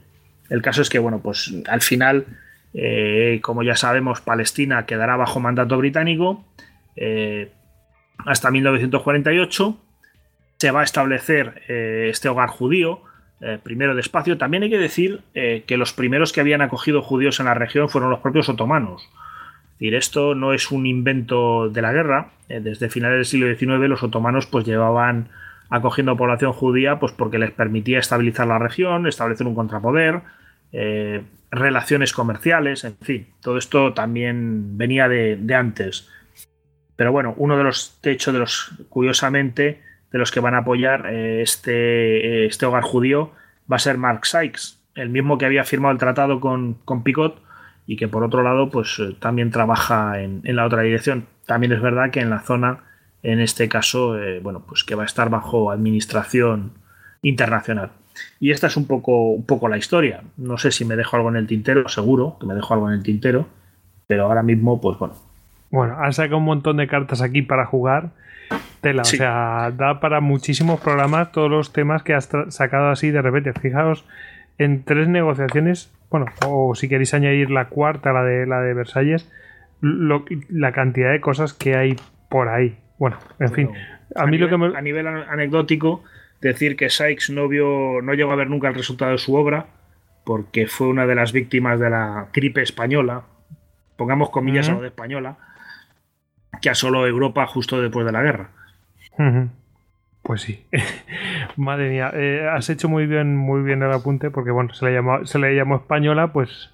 El 0.49 0.61
caso 0.61 0.81
es 0.81 0.89
que, 0.89 0.99
bueno, 0.99 1.21
pues 1.21 1.53
al 1.67 1.81
final 1.81 2.25
eh, 2.73 3.39
como 3.41 3.63
ya 3.63 3.75
sabemos, 3.75 4.21
Palestina 4.21 4.85
quedará 4.85 5.15
bajo 5.15 5.39
mandato 5.39 5.77
británico 5.77 6.45
eh, 6.95 7.51
hasta 8.25 8.51
1948. 8.51 9.77
Se 10.57 10.71
va 10.71 10.81
a 10.81 10.83
establecer 10.83 11.63
este 11.67 12.27
hogar 12.27 12.49
judío, 12.49 13.01
primero 13.63 13.95
despacio. 13.95 14.37
También 14.37 14.63
hay 14.63 14.69
que 14.69 14.77
decir 14.77 15.21
que 15.33 15.77
los 15.77 15.93
primeros 15.93 16.33
que 16.33 16.41
habían 16.41 16.61
acogido 16.61 17.01
judíos 17.01 17.39
en 17.39 17.45
la 17.45 17.53
región 17.53 17.89
fueron 17.89 18.09
los 18.09 18.19
propios 18.19 18.49
otomanos. 18.49 19.03
Es 19.03 19.79
decir, 19.79 19.95
esto 19.95 20.35
no 20.35 20.53
es 20.53 20.71
un 20.71 20.85
invento 20.85 21.69
de 21.69 21.81
la 21.81 21.93
guerra. 21.93 22.31
desde 22.47 22.89
finales 22.89 23.17
del 23.17 23.25
siglo 23.25 23.55
XIX 23.55 23.89
los 23.89 24.03
otomanos 24.03 24.45
pues 24.45 24.65
llevaban 24.65 25.29
acogiendo 25.69 26.17
población 26.17 26.51
judía 26.51 26.99
pues 26.99 27.13
porque 27.13 27.39
les 27.39 27.51
permitía 27.51 27.99
estabilizar 27.99 28.47
la 28.47 28.59
región, 28.59 29.07
establecer 29.07 29.47
un 29.47 29.55
contrapoder, 29.55 30.21
relaciones 31.51 32.13
comerciales, 32.13 32.83
en 32.83 32.97
fin, 32.97 33.27
todo 33.41 33.57
esto 33.57 33.93
también 33.93 34.77
venía 34.77 35.07
de, 35.07 35.55
antes. 35.55 36.09
Pero 36.95 37.11
bueno, 37.11 37.33
uno 37.37 37.57
de 37.57 37.63
los, 37.63 37.99
de 38.01 38.17
de 38.17 38.39
los, 38.39 38.71
curiosamente, 38.89 39.81
de 40.11 40.19
los 40.19 40.31
que 40.31 40.39
van 40.39 40.55
a 40.55 40.59
apoyar 40.59 41.07
eh, 41.07 41.41
este, 41.41 42.45
este 42.45 42.65
hogar 42.65 42.83
judío 42.83 43.31
va 43.71 43.75
a 43.75 43.79
ser 43.79 43.97
Mark 43.97 44.25
Sykes, 44.25 44.79
el 44.95 45.09
mismo 45.09 45.37
que 45.37 45.45
había 45.45 45.63
firmado 45.63 45.91
el 45.91 45.99
tratado 45.99 46.39
con, 46.39 46.75
con 46.85 47.03
Picot 47.03 47.41
y 47.89 47.95
que 47.95 48.07
por 48.07 48.23
otro 48.23 48.43
lado, 48.43 48.69
pues 48.69 48.99
eh, 48.99 49.15
también 49.19 49.49
trabaja 49.49 50.21
en, 50.21 50.43
la 50.43 50.63
otra 50.63 50.83
dirección. 50.83 51.25
También 51.47 51.73
es 51.73 51.81
verdad 51.81 52.11
que 52.11 52.19
en 52.19 52.29
la 52.29 52.41
zona, 52.41 52.83
en 53.23 53.39
este 53.39 53.67
caso, 53.67 54.15
eh, 54.15 54.39
bueno, 54.41 54.63
pues 54.67 54.83
que 54.83 54.93
va 54.93 55.01
a 55.01 55.05
estar 55.07 55.31
bajo 55.31 55.71
administración 55.71 56.73
internacional. 57.23 57.89
Y 58.39 58.51
esta 58.51 58.67
es 58.67 58.77
un 58.77 58.85
poco, 58.85 59.31
un 59.31 59.43
poco 59.43 59.67
la 59.67 59.79
historia. 59.79 60.21
No 60.37 60.59
sé 60.59 60.69
si 60.69 60.85
me 60.85 60.95
dejo 60.95 61.15
algo 61.15 61.29
en 61.29 61.37
el 61.37 61.47
tintero, 61.47 61.89
seguro 61.89 62.37
que 62.39 62.45
me 62.45 62.53
dejo 62.53 62.75
algo 62.75 62.89
en 62.89 62.93
el 62.93 63.01
tintero, 63.01 63.47
pero 64.05 64.25
ahora 64.25 64.43
mismo, 64.43 64.79
pues 64.79 64.99
bueno. 64.99 65.15
Bueno, 65.71 65.97
has 65.99 66.17
sacado 66.17 66.37
un 66.37 66.45
montón 66.45 66.77
de 66.77 66.87
cartas 66.87 67.23
aquí 67.23 67.41
para 67.41 67.65
jugar. 67.65 68.11
Tela, 68.81 69.01
o 69.01 69.05
sea, 69.05 69.71
da 69.75 69.99
para 69.99 70.21
muchísimos 70.21 70.79
programas 70.79 71.31
todos 71.31 71.49
los 71.49 71.73
temas 71.73 72.03
que 72.03 72.13
has 72.13 72.29
sacado 72.49 72.89
así 72.89 73.11
de 73.11 73.21
repente. 73.21 73.53
Fijaos 73.53 74.05
en 74.57 74.83
tres 74.83 75.07
negociaciones, 75.07 75.91
bueno, 76.09 76.27
o 76.45 76.75
si 76.75 76.87
queréis 76.87 77.13
añadir 77.13 77.51
la 77.51 77.65
cuarta, 77.65 78.13
la 78.13 78.23
de 78.23 78.45
la 78.45 78.61
de 78.61 78.73
Versalles, 78.73 79.29
la 79.81 80.71
cantidad 80.71 81.11
de 81.11 81.21
cosas 81.21 81.53
que 81.53 81.75
hay 81.75 81.95
por 82.29 82.49
ahí. 82.49 82.77
Bueno, 82.97 83.17
en 83.39 83.51
fin, 83.51 83.69
a, 84.15 84.25
mí 84.25 84.37
lo 84.37 84.49
que 84.49 84.57
me... 84.57 84.77
a 84.77 84.81
nivel 84.81 85.07
anecdótico, 85.07 86.03
decir 86.41 86.75
que 86.75 86.89
Sykes 86.89 87.31
no, 87.31 87.47
vio, 87.47 88.01
no 88.01 88.13
llegó 88.13 88.31
a 88.31 88.35
ver 88.35 88.49
nunca 88.49 88.67
el 88.67 88.75
resultado 88.75 89.11
de 89.11 89.17
su 89.17 89.35
obra, 89.35 89.67
porque 90.25 90.67
fue 90.67 90.87
una 90.87 91.05
de 91.05 91.15
las 91.15 91.31
víctimas 91.31 91.79
de 91.79 91.89
la 91.89 92.27
gripe 92.33 92.61
española, 92.61 93.23
pongamos 93.95 94.29
comillas 94.29 94.69
a 94.69 94.73
lo 94.73 94.81
de 94.81 94.87
española, 94.87 95.37
que 96.61 96.69
asoló 96.69 97.07
Europa 97.07 97.45
justo 97.47 97.81
después 97.81 98.05
de 98.05 98.11
la 98.11 98.21
guerra. 98.21 98.49
Pues 100.21 100.41
sí. 100.41 100.63
Madre 101.57 101.89
mía, 101.89 102.11
eh, 102.13 102.47
has 102.51 102.69
hecho 102.69 102.87
muy 102.87 103.05
bien, 103.05 103.35
muy 103.35 103.61
bien 103.61 103.81
el 103.83 103.91
apunte, 103.91 104.31
porque 104.31 104.51
bueno, 104.51 104.73
se 104.73 104.85
le 104.85 104.93
llamó, 104.93 105.25
se 105.25 105.39
le 105.39 105.55
llamó 105.55 105.77
española, 105.77 106.31
pues 106.31 106.69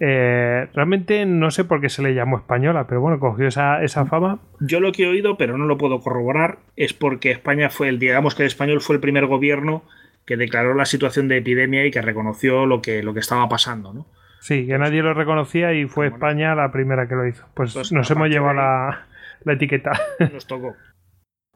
eh, 0.00 0.66
realmente 0.74 1.26
no 1.26 1.50
sé 1.50 1.64
por 1.64 1.80
qué 1.80 1.88
se 1.88 2.02
le 2.02 2.14
llamó 2.14 2.38
española, 2.38 2.86
pero 2.86 3.00
bueno, 3.00 3.20
cogió 3.20 3.46
esa, 3.46 3.82
esa, 3.82 4.06
fama. 4.06 4.38
Yo 4.60 4.80
lo 4.80 4.92
que 4.92 5.04
he 5.04 5.08
oído, 5.08 5.36
pero 5.36 5.58
no 5.58 5.66
lo 5.66 5.78
puedo 5.78 6.00
corroborar, 6.00 6.58
es 6.76 6.92
porque 6.92 7.30
España 7.30 7.68
fue 7.70 7.88
el, 7.88 7.98
digamos 7.98 8.34
que 8.34 8.42
el 8.42 8.48
español 8.48 8.80
fue 8.80 8.96
el 8.96 9.00
primer 9.00 9.26
gobierno 9.26 9.82
que 10.24 10.36
declaró 10.36 10.74
la 10.74 10.84
situación 10.84 11.28
de 11.28 11.38
epidemia 11.38 11.84
y 11.84 11.90
que 11.90 12.02
reconoció 12.02 12.66
lo 12.66 12.80
que, 12.80 13.02
lo 13.02 13.12
que 13.14 13.20
estaba 13.20 13.48
pasando, 13.48 13.92
¿no? 13.92 14.06
Sí, 14.40 14.66
que 14.66 14.78
nadie 14.78 15.02
lo 15.02 15.12
reconocía 15.12 15.74
y 15.74 15.86
fue 15.86 16.08
España 16.08 16.54
la 16.54 16.72
primera 16.72 17.06
que 17.06 17.14
lo 17.14 17.26
hizo. 17.26 17.46
Pues, 17.54 17.74
pues 17.74 17.92
nos 17.92 18.10
hemos 18.10 18.28
llevado 18.28 18.54
la, 18.54 19.06
la, 19.44 19.52
etiqueta. 19.52 19.92
Nos 20.32 20.46
tocó. 20.46 20.74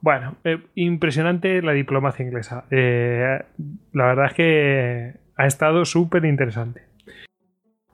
bueno, 0.02 0.36
eh, 0.44 0.58
impresionante 0.74 1.62
la 1.62 1.72
diplomacia 1.72 2.26
inglesa. 2.26 2.66
Eh, 2.70 3.42
la 3.92 4.04
verdad 4.06 4.26
es 4.26 4.34
que 4.34 5.14
ha 5.36 5.46
estado 5.46 5.86
súper 5.86 6.26
interesante. 6.26 6.82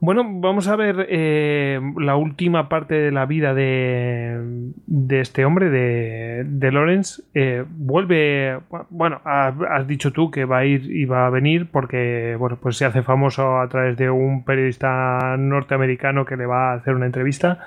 Bueno, 0.02 0.24
vamos 0.26 0.66
a 0.66 0.76
ver 0.76 1.06
eh, 1.10 1.78
la 1.98 2.16
última 2.16 2.70
parte 2.70 2.94
de 2.94 3.12
la 3.12 3.26
vida 3.26 3.52
de, 3.52 4.72
de 4.86 5.20
este 5.20 5.44
hombre, 5.44 5.68
de, 5.68 6.44
de 6.46 6.72
Lawrence. 6.72 7.22
Eh, 7.34 7.66
vuelve, 7.68 8.60
bueno, 8.88 9.20
has, 9.24 9.86
dicho 9.86 10.10
tú 10.10 10.30
que 10.30 10.46
va 10.46 10.58
a 10.58 10.64
ir 10.64 10.90
y 10.90 11.04
va 11.04 11.26
a 11.26 11.30
venir 11.30 11.68
porque, 11.70 12.34
bueno, 12.38 12.56
pues 12.56 12.78
se 12.78 12.86
hace 12.86 13.02
famoso 13.02 13.60
a 13.60 13.68
través 13.68 13.98
de 13.98 14.08
un 14.08 14.42
periodista 14.44 15.36
norteamericano 15.38 16.24
que 16.24 16.36
le 16.38 16.46
va 16.46 16.72
a 16.72 16.76
hacer 16.76 16.94
una 16.94 17.04
entrevista. 17.04 17.58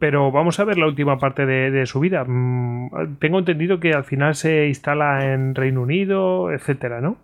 Pero 0.00 0.32
vamos 0.32 0.58
a 0.58 0.64
ver 0.64 0.78
la 0.78 0.86
última 0.86 1.18
parte 1.20 1.46
de, 1.46 1.70
de 1.70 1.86
su 1.86 2.00
vida. 2.00 2.24
Mm, 2.26 3.18
tengo 3.20 3.38
entendido 3.38 3.78
que 3.78 3.92
al 3.92 4.04
final 4.04 4.34
se 4.34 4.66
instala 4.66 5.32
en 5.32 5.54
Reino 5.54 5.82
Unido, 5.82 6.50
etcétera, 6.52 7.00
¿no? 7.00 7.18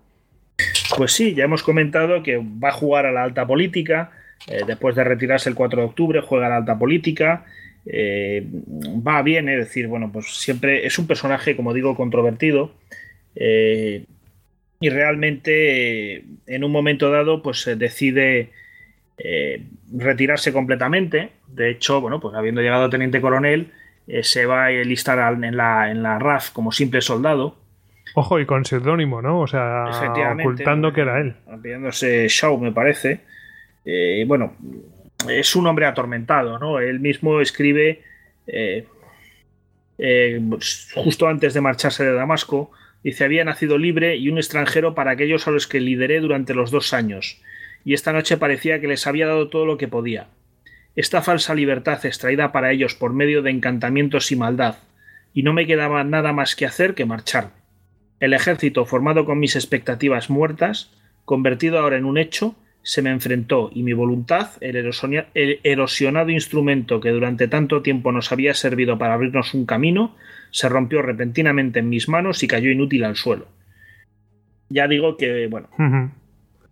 Pues 0.97 1.13
sí, 1.13 1.35
ya 1.35 1.45
hemos 1.45 1.63
comentado 1.63 2.23
que 2.23 2.39
va 2.39 2.69
a 2.69 2.73
jugar 2.73 3.07
a 3.07 3.13
la 3.13 3.23
alta 3.23 3.47
política. 3.47 4.11
Eh, 4.49 4.63
después 4.67 4.95
de 4.97 5.05
retirarse 5.05 5.49
el 5.49 5.55
4 5.55 5.81
de 5.81 5.87
octubre, 5.87 6.21
juega 6.21 6.47
a 6.47 6.51
la 6.51 6.57
alta 6.57 6.79
política. 6.79 7.45
Eh, 7.87 8.47
va 9.07 9.23
bien, 9.23 9.49
es 9.49 9.59
decir, 9.59 9.87
bueno, 9.87 10.11
pues 10.13 10.27
siempre 10.37 10.87
es 10.87 10.99
un 10.99 11.07
personaje, 11.07 11.57
como 11.57 11.73
digo, 11.73 11.97
controvertido. 11.97 12.75
Eh, 13.35 14.05
y 14.81 14.89
realmente 14.91 16.25
en 16.47 16.65
un 16.65 16.73
momento 16.73 17.11
dado, 17.11 17.43
pues 17.43 17.71
decide 17.79 18.51
retirarse 19.93 20.53
completamente. 20.53 21.31
De 21.47 21.71
hecho, 21.71 22.01
bueno, 22.01 22.19
pues 22.19 22.35
habiendo 22.35 22.61
llegado 22.61 22.87
a 22.87 22.91
teniente 22.91 23.21
coronel, 23.21 23.71
se 24.23 24.47
va 24.47 24.65
a 24.65 24.73
enlistar 24.73 25.35
en 25.45 25.57
la, 25.57 25.93
en 25.93 26.03
la 26.03 26.19
RAF 26.19 26.51
como 26.51 26.73
simple 26.73 27.01
soldado. 27.01 27.62
Ojo, 28.15 28.41
y 28.41 28.47
con 28.47 28.65
seudónimo, 28.65 29.23
¿no? 29.23 29.41
O 29.41 29.47
sea, 29.47 29.85
ocultando 30.39 30.93
que 30.93 31.01
era 31.01 31.21
él. 31.21 31.35
Pidiéndose 31.63 32.29
Shaw, 32.29 32.59
me 32.59 32.73
parece. 32.73 33.21
Eh, 33.85 34.25
bueno, 34.27 34.55
es 35.29 35.57
un 35.57 35.67
hombre 35.67 35.87
atormentado, 35.87 36.59
¿no? 36.59 36.79
Él 36.79 37.01
mismo 37.01 37.41
escribe 37.41 38.03
eh, 38.47 38.87
eh, 39.99 40.41
justo 40.95 41.29
antes 41.29 41.55
de 41.55 41.61
marcharse 41.61 42.05
de 42.05 42.13
Damasco, 42.13 42.71
dice, 43.03 43.25
había 43.25 43.45
nacido 43.45 43.79
libre 43.79 44.17
y 44.17 44.29
un 44.29 44.39
extranjero 44.39 44.95
para 44.95 45.13
aquellos 45.13 45.47
a 45.47 45.51
los 45.51 45.67
que 45.67 45.81
lideré 45.81 46.21
durante 46.21 46.55
los 46.55 46.71
dos 46.71 46.93
años, 46.93 47.41
y 47.85 47.95
esta 47.95 48.13
noche 48.13 48.37
parecía 48.37 48.81
que 48.81 48.89
les 48.89 49.07
había 49.07 49.27
dado 49.27 49.49
todo 49.49 49.67
lo 49.67 49.79
que 49.79 49.89
podía. 49.89 50.27
Esta 50.97 51.23
falsa 51.23 51.55
libertad 51.55 52.05
extraída 52.05 52.53
para 52.53 52.73
ellos 52.73 52.95
por 52.95 53.13
medio 53.13 53.43
de 53.43 53.51
encantamientos 53.51 54.33
y 54.33 54.37
maldad, 54.37 54.77
y 55.33 55.43
no 55.43 55.53
me 55.53 55.67
quedaba 55.67 56.05
nada 56.05 56.33
más 56.33 56.57
que 56.57 56.67
hacer 56.67 56.95
que 56.95 57.07
marchar. 57.07 57.51
El 58.23 58.35
ejército, 58.35 58.87
formado 58.87 59.25
con 59.25 59.41
mis 59.41 59.57
expectativas 59.57 60.31
muertas, 60.31 60.93
convertido 61.25 61.81
ahora 61.81 61.97
en 61.97 62.05
un 62.05 62.19
hecho, 62.19 62.55
se 62.85 63.03
me 63.03 63.11
enfrentó 63.11 63.69
y 63.75 63.83
mi 63.83 63.95
voluntad, 63.95 64.51
el, 64.61 64.77
erosionado 65.65 66.31
instrumento 66.31 67.01
que 67.01 67.11
durante 67.11 67.49
tanto 67.49 67.83
tiempo 67.83 68.13
nos 68.13 68.31
había 68.31 68.55
servido 68.55 68.97
para 68.97 69.15
abrirnos 69.15 69.55
un 69.55 69.67
camino, 69.67 70.15
se 70.53 70.69
rompió 70.69 71.03
repentinamente 71.03 71.81
en 71.81 71.89
mis 71.89 72.09
manos 72.09 72.45
y 72.45 72.47
cayó 72.47 72.71
inútil 72.71 73.03
al 73.03 73.17
suelo. 73.17 73.49
Ya 74.69 74.87
digo 74.87 75.17
que, 75.17 75.49
bueno, 75.49 75.69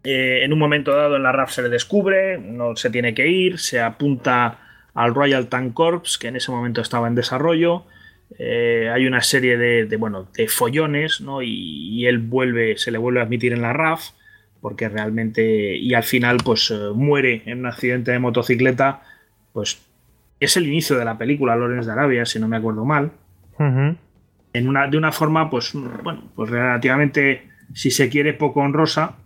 eh, 0.05 0.43
en 0.45 0.53
un 0.53 0.59
momento 0.61 0.95
dado 0.95 1.17
en 1.17 1.25
la 1.25 1.33
RAF 1.33 1.51
se 1.51 1.63
le 1.63 1.69
descubre, 1.69 2.39
no 2.39 2.77
se 2.77 2.91
tiene 2.91 3.13
que 3.13 3.27
ir, 3.27 3.59
se 3.59 3.81
apunta 3.81 4.61
al 4.95 5.17
Royal 5.17 5.49
Tank 5.49 5.75
Corps, 5.75 6.17
que 6.17 6.29
en 6.29 6.37
ese 6.37 6.53
momento 6.53 6.81
estaba 6.81 7.09
en 7.09 7.17
desarrollo, 7.17 7.87
eh, 8.39 8.89
hay 8.93 9.07
una 9.07 9.21
serie 9.23 9.57
de, 9.57 9.97
bueno, 9.97 10.29
de 10.35 10.49
follones, 10.49 11.21
¿no? 11.21 11.43
Y, 11.43 12.07
él 12.07 12.19
vuelve, 12.19 12.77
se 12.79 12.91
le 12.91 12.99
vuelve 12.99 13.21
a 13.21 13.25
admitir 13.25 13.53
en 13.53 13.63
la 13.63 13.73
RAF, 13.73 14.11
porque 14.61 14.89
realmente, 14.89 15.77
y 15.77 15.95
al 15.95 16.03
final, 16.03 16.39
pues 16.45 16.71
eh, 16.71 16.91
muere 16.95 17.43
en 17.47 17.61
un 17.61 17.67
accidente 17.67 18.13
de 18.13 18.19
motocicleta, 18.19 19.03
pues 19.53 19.83
es 20.39 20.57
el 20.57 20.67
inicio 20.67 20.97
de 20.97 21.05
la 21.05 21.19
película 21.19 21.57
Lorenz 21.57 21.87
de 21.87 21.93
Arabia, 21.93 22.25
si 22.25 22.39
no 22.39 22.49
me 22.49 22.57
acuerdo 22.57 22.85
mal. 22.85 23.11
en 23.59 24.69
una, 24.69 24.87
de 24.87 24.97
una 24.97 25.13
forma, 25.13 25.51
pues, 25.51 25.73
bueno, 25.75 26.31
pues 26.35 26.51
relativamente, 26.51 27.49
si 27.75 27.91
se 27.91 28.09
quiere, 28.09 28.33
poco 28.33 28.61
honrosa, 28.61 29.17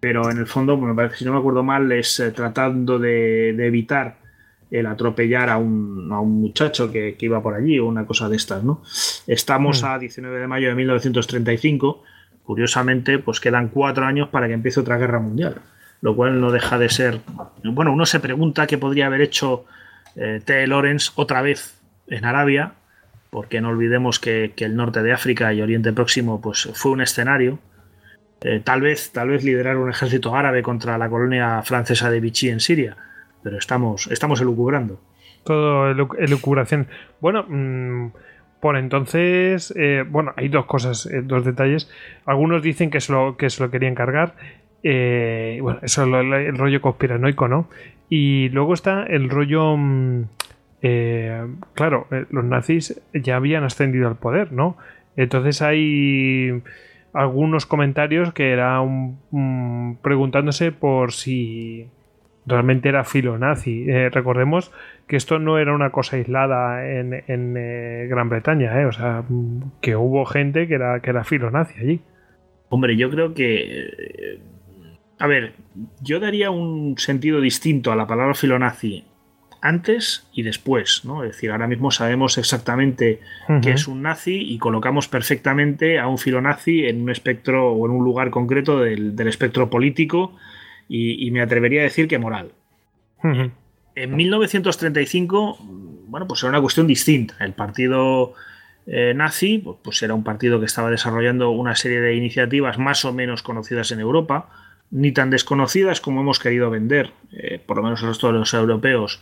pero 0.00 0.30
en 0.30 0.38
el 0.38 0.46
fondo, 0.46 0.76
me 0.76 0.94
parece, 0.94 1.16
si 1.16 1.24
no 1.24 1.32
me 1.32 1.38
acuerdo 1.38 1.64
mal, 1.64 1.90
es 1.90 2.20
eh, 2.20 2.30
tratando 2.30 2.98
de 2.98 3.50
evitar 3.66 4.25
el 4.70 4.86
atropellar 4.86 5.48
a 5.48 5.58
un, 5.58 6.10
a 6.12 6.20
un 6.20 6.40
muchacho 6.40 6.90
que, 6.90 7.16
iba 7.20 7.42
por 7.42 7.54
allí 7.54 7.78
o 7.78 7.86
una 7.86 8.06
cosa 8.06 8.28
de 8.28 8.36
estas, 8.36 8.64
¿no? 8.64 8.82
Estamos 9.26 9.82
mm. 9.82 9.86
a 9.86 9.98
19 9.98 10.40
de 10.40 10.46
mayo 10.46 10.68
de 10.68 10.74
1935, 10.74 12.02
curiosamente, 12.42 13.18
pues 13.18 13.40
quedan 13.40 13.68
cuatro 13.68 14.04
años 14.04 14.28
para 14.28 14.48
que 14.48 14.54
empiece 14.54 14.80
otra 14.80 14.98
guerra 14.98 15.20
mundial, 15.20 15.62
lo 16.00 16.16
cual 16.16 16.40
no 16.40 16.50
deja 16.50 16.78
de 16.78 16.88
ser... 16.88 17.20
Bueno, 17.64 17.92
uno 17.92 18.06
se 18.06 18.20
pregunta 18.20 18.66
qué 18.66 18.78
podría 18.78 19.06
haber 19.06 19.20
hecho 19.20 19.66
eh, 20.16 20.40
T. 20.44 20.66
Lawrence 20.66 21.12
otra 21.14 21.42
vez 21.42 21.80
en 22.08 22.24
Arabia, 22.24 22.74
porque 23.30 23.60
no 23.60 23.68
olvidemos 23.68 24.18
que, 24.18 24.52
el 24.56 24.76
norte 24.76 25.02
de 25.02 25.12
África 25.12 25.52
y 25.52 25.62
Oriente 25.62 25.92
Próximo 25.92 26.40
pues, 26.40 26.68
fue 26.74 26.92
un 26.92 27.00
escenario. 27.00 27.58
Eh, 28.42 28.60
tal 28.62 28.80
vez, 28.80 29.12
tal 29.12 29.28
vez 29.28 29.44
liderar 29.44 29.76
un 29.76 29.90
ejército 29.90 30.34
árabe 30.34 30.62
contra 30.62 30.98
la 30.98 31.08
colonia 31.08 31.62
francesa 31.62 32.10
de 32.10 32.20
Vichy 32.20 32.50
en 32.50 32.60
Siria 32.60 32.96
pero 33.46 33.58
estamos, 33.58 34.08
estamos 34.08 34.40
elucubrando. 34.40 34.98
Todo 35.44 35.88
elucubración. 36.18 36.88
Bueno, 37.20 37.44
mm, 37.46 38.10
por 38.58 38.76
entonces, 38.76 39.72
eh, 39.76 40.04
bueno, 40.04 40.32
hay 40.34 40.48
dos 40.48 40.66
cosas, 40.66 41.06
eh, 41.06 41.22
dos 41.22 41.44
detalles. 41.44 41.88
Algunos 42.24 42.60
dicen 42.60 42.90
que 42.90 43.00
se 43.00 43.12
lo, 43.12 43.36
que 43.36 43.48
se 43.48 43.62
lo 43.62 43.70
querían 43.70 43.94
cargar. 43.94 44.34
Eh, 44.82 45.60
bueno, 45.62 45.78
eso 45.80 46.02
es 46.02 46.08
el 46.08 46.58
rollo 46.58 46.80
conspiranoico, 46.80 47.46
¿no? 47.46 47.68
Y 48.10 48.48
luego 48.48 48.74
está 48.74 49.04
el 49.04 49.30
rollo. 49.30 49.76
Mm, 49.76 50.24
claro, 51.74 52.08
los 52.30 52.44
nazis 52.44 53.00
ya 53.14 53.36
habían 53.36 53.62
ascendido 53.62 54.08
al 54.08 54.16
poder, 54.16 54.50
¿no? 54.50 54.76
Entonces 55.14 55.62
hay 55.62 56.62
algunos 57.12 57.64
comentarios 57.64 58.32
que 58.32 58.50
eran 58.50 59.18
mm, 59.30 59.98
preguntándose 60.02 60.72
por 60.72 61.12
si 61.12 61.88
realmente 62.46 62.88
era 62.88 63.04
filo 63.04 63.38
nazi. 63.38 63.84
Eh, 63.88 64.08
recordemos 64.10 64.72
que 65.06 65.16
esto 65.16 65.38
no 65.38 65.58
era 65.58 65.74
una 65.74 65.90
cosa 65.90 66.16
aislada 66.16 66.88
en, 66.88 67.12
eh, 67.56 68.06
Gran 68.08 68.28
Bretaña, 68.28 68.80
eh, 68.80 68.86
o 68.86 68.92
sea, 68.92 69.24
que 69.80 69.96
hubo 69.96 70.24
gente 70.24 70.68
que 70.68 70.74
era, 70.74 71.00
que 71.00 71.10
era 71.10 71.24
filo 71.24 71.50
nazi 71.50 71.78
allí. 71.80 72.00
Hombre, 72.68 72.96
yo 72.96 73.10
creo 73.10 73.34
que. 73.34 74.40
A 75.18 75.26
ver, 75.26 75.54
yo 76.00 76.20
daría 76.20 76.50
un 76.50 76.98
sentido 76.98 77.40
distinto 77.40 77.90
a 77.90 77.96
la 77.96 78.06
palabra 78.06 78.34
filonazi 78.34 79.04
antes 79.62 80.28
y 80.32 80.42
después, 80.42 81.04
¿no? 81.04 81.24
Es 81.24 81.32
decir, 81.32 81.50
ahora 81.50 81.66
mismo 81.66 81.90
sabemos 81.90 82.36
exactamente 82.36 83.20
qué 83.62 83.70
es 83.70 83.88
un 83.88 84.02
nazi 84.02 84.36
y 84.36 84.58
colocamos 84.58 85.08
perfectamente 85.08 85.98
a 85.98 86.06
un 86.06 86.18
filonazi 86.18 86.86
en 86.86 87.02
un 87.02 87.10
espectro 87.10 87.72
o 87.72 87.86
en 87.86 87.92
un 87.92 88.04
lugar 88.04 88.30
concreto 88.30 88.80
del, 88.80 89.16
del 89.16 89.28
espectro 89.28 89.70
político 89.70 90.34
y, 90.88 91.30
me 91.30 91.40
atrevería 91.40 91.80
a 91.80 91.84
decir 91.84 92.08
que 92.08 92.18
moral. 92.18 92.52
En 93.22 94.14
1935, 94.14 95.58
bueno, 96.06 96.26
pues 96.26 96.42
era 96.42 96.50
una 96.50 96.60
cuestión 96.60 96.86
distinta. 96.86 97.34
El 97.40 97.54
partido 97.54 98.34
eh, 98.86 99.14
nazi, 99.14 99.58
pues, 99.58 99.78
pues, 99.82 100.02
era 100.02 100.14
un 100.14 100.22
partido 100.22 100.60
que 100.60 100.66
estaba 100.66 100.90
desarrollando 100.90 101.50
una 101.50 101.74
serie 101.74 102.00
de 102.00 102.14
iniciativas 102.14 102.78
más 102.78 103.04
o 103.04 103.12
menos 103.12 103.42
conocidas 103.42 103.90
en 103.90 104.00
Europa, 104.00 104.48
ni 104.90 105.12
tan 105.12 105.30
desconocidas 105.30 106.00
como 106.00 106.20
hemos 106.20 106.38
querido 106.38 106.70
vender, 106.70 107.10
eh, 107.32 107.60
por 107.64 107.78
lo 107.78 107.82
menos 107.82 108.02
el 108.02 108.08
resto 108.08 108.28
de 108.28 108.38
los 108.38 108.54
europeos, 108.54 109.20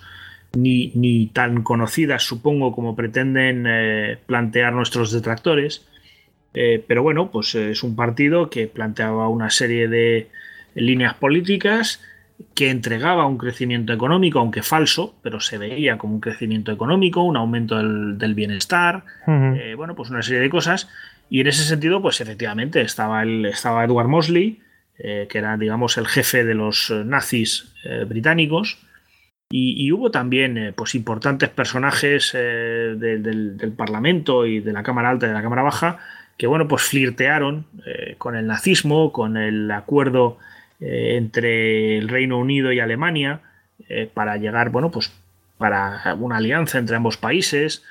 ni, 0.52 0.92
ni 0.94 1.28
tan 1.28 1.62
conocidas, 1.62 2.22
supongo, 2.22 2.72
como 2.72 2.94
pretenden 2.94 3.64
eh, 3.66 4.18
plantear 4.26 4.72
nuestros 4.74 5.10
detractores. 5.12 5.86
pero 6.52 7.02
bueno, 7.02 7.32
pues 7.32 7.54
es 7.56 7.82
un 7.82 7.96
partido 7.96 8.48
que 8.48 8.68
planteaba 8.68 9.28
una 9.28 9.50
serie 9.50 9.88
de, 9.88 10.28
líneas 10.74 11.14
políticas 11.14 12.00
que 12.54 12.70
entregaba 12.70 13.26
un 13.26 13.38
crecimiento 13.38 13.92
económico, 13.92 14.38
aunque 14.38 14.62
falso, 14.62 15.16
pero 15.22 15.40
se 15.40 15.58
veía 15.58 15.98
como 15.98 16.14
un 16.14 16.20
crecimiento 16.20 16.72
económico, 16.72 17.22
un 17.22 17.36
aumento 17.36 17.76
del, 17.76 18.34
bienestar, 18.34 19.04
eh, 19.26 19.74
bueno, 19.76 19.94
pues 19.94 20.10
una 20.10 20.22
serie 20.22 20.40
de 20.40 20.50
cosas. 20.50 20.88
Y 21.30 21.40
en 21.40 21.46
ese 21.46 21.64
sentido, 21.64 22.02
pues 22.02 22.20
efectivamente 22.20 22.80
estaba, 22.80 23.22
el, 23.22 23.46
estaba 23.46 23.84
Edward 23.84 24.08
Mosley, 24.08 24.60
eh, 24.98 25.26
que 25.28 25.38
era, 25.38 25.56
digamos, 25.56 25.96
el 25.96 26.06
jefe 26.06 26.44
de 26.44 26.54
los 26.54 26.92
nazis 27.04 27.72
eh, 27.84 28.04
británicos, 28.04 28.78
y, 29.50 29.92
hubo 29.92 30.10
también 30.10 30.72
pues 30.74 30.96
importantes 30.96 31.48
personajes 31.48 32.32
del, 32.32 32.98
del, 32.98 33.72
Parlamento 33.72 34.46
y 34.46 34.58
de 34.58 34.72
la 34.72 34.82
Cámara 34.82 35.10
Alta 35.10 35.26
y 35.26 35.28
de 35.28 35.34
la 35.34 35.42
Cámara 35.42 35.62
Baja 35.62 35.98
que, 36.36 36.48
bueno, 36.48 36.66
pues 36.66 36.82
flirtearon 36.82 37.66
con 38.18 38.34
el 38.34 38.48
nazismo, 38.48 39.12
con 39.12 39.36
el 39.36 39.70
acuerdo 39.70 40.38
eh, 40.80 41.16
entre 41.16 41.98
el 41.98 42.08
Reino 42.08 42.38
Unido 42.38 42.72
y 42.72 42.80
Alemania 42.80 43.40
eh, 43.88 44.10
para 44.12 44.36
llegar, 44.36 44.70
bueno, 44.70 44.90
pues 44.90 45.12
para 45.58 46.14
una 46.18 46.36
alianza 46.36 46.78
entre 46.78 46.96
ambos 46.96 47.16
países. 47.16 47.82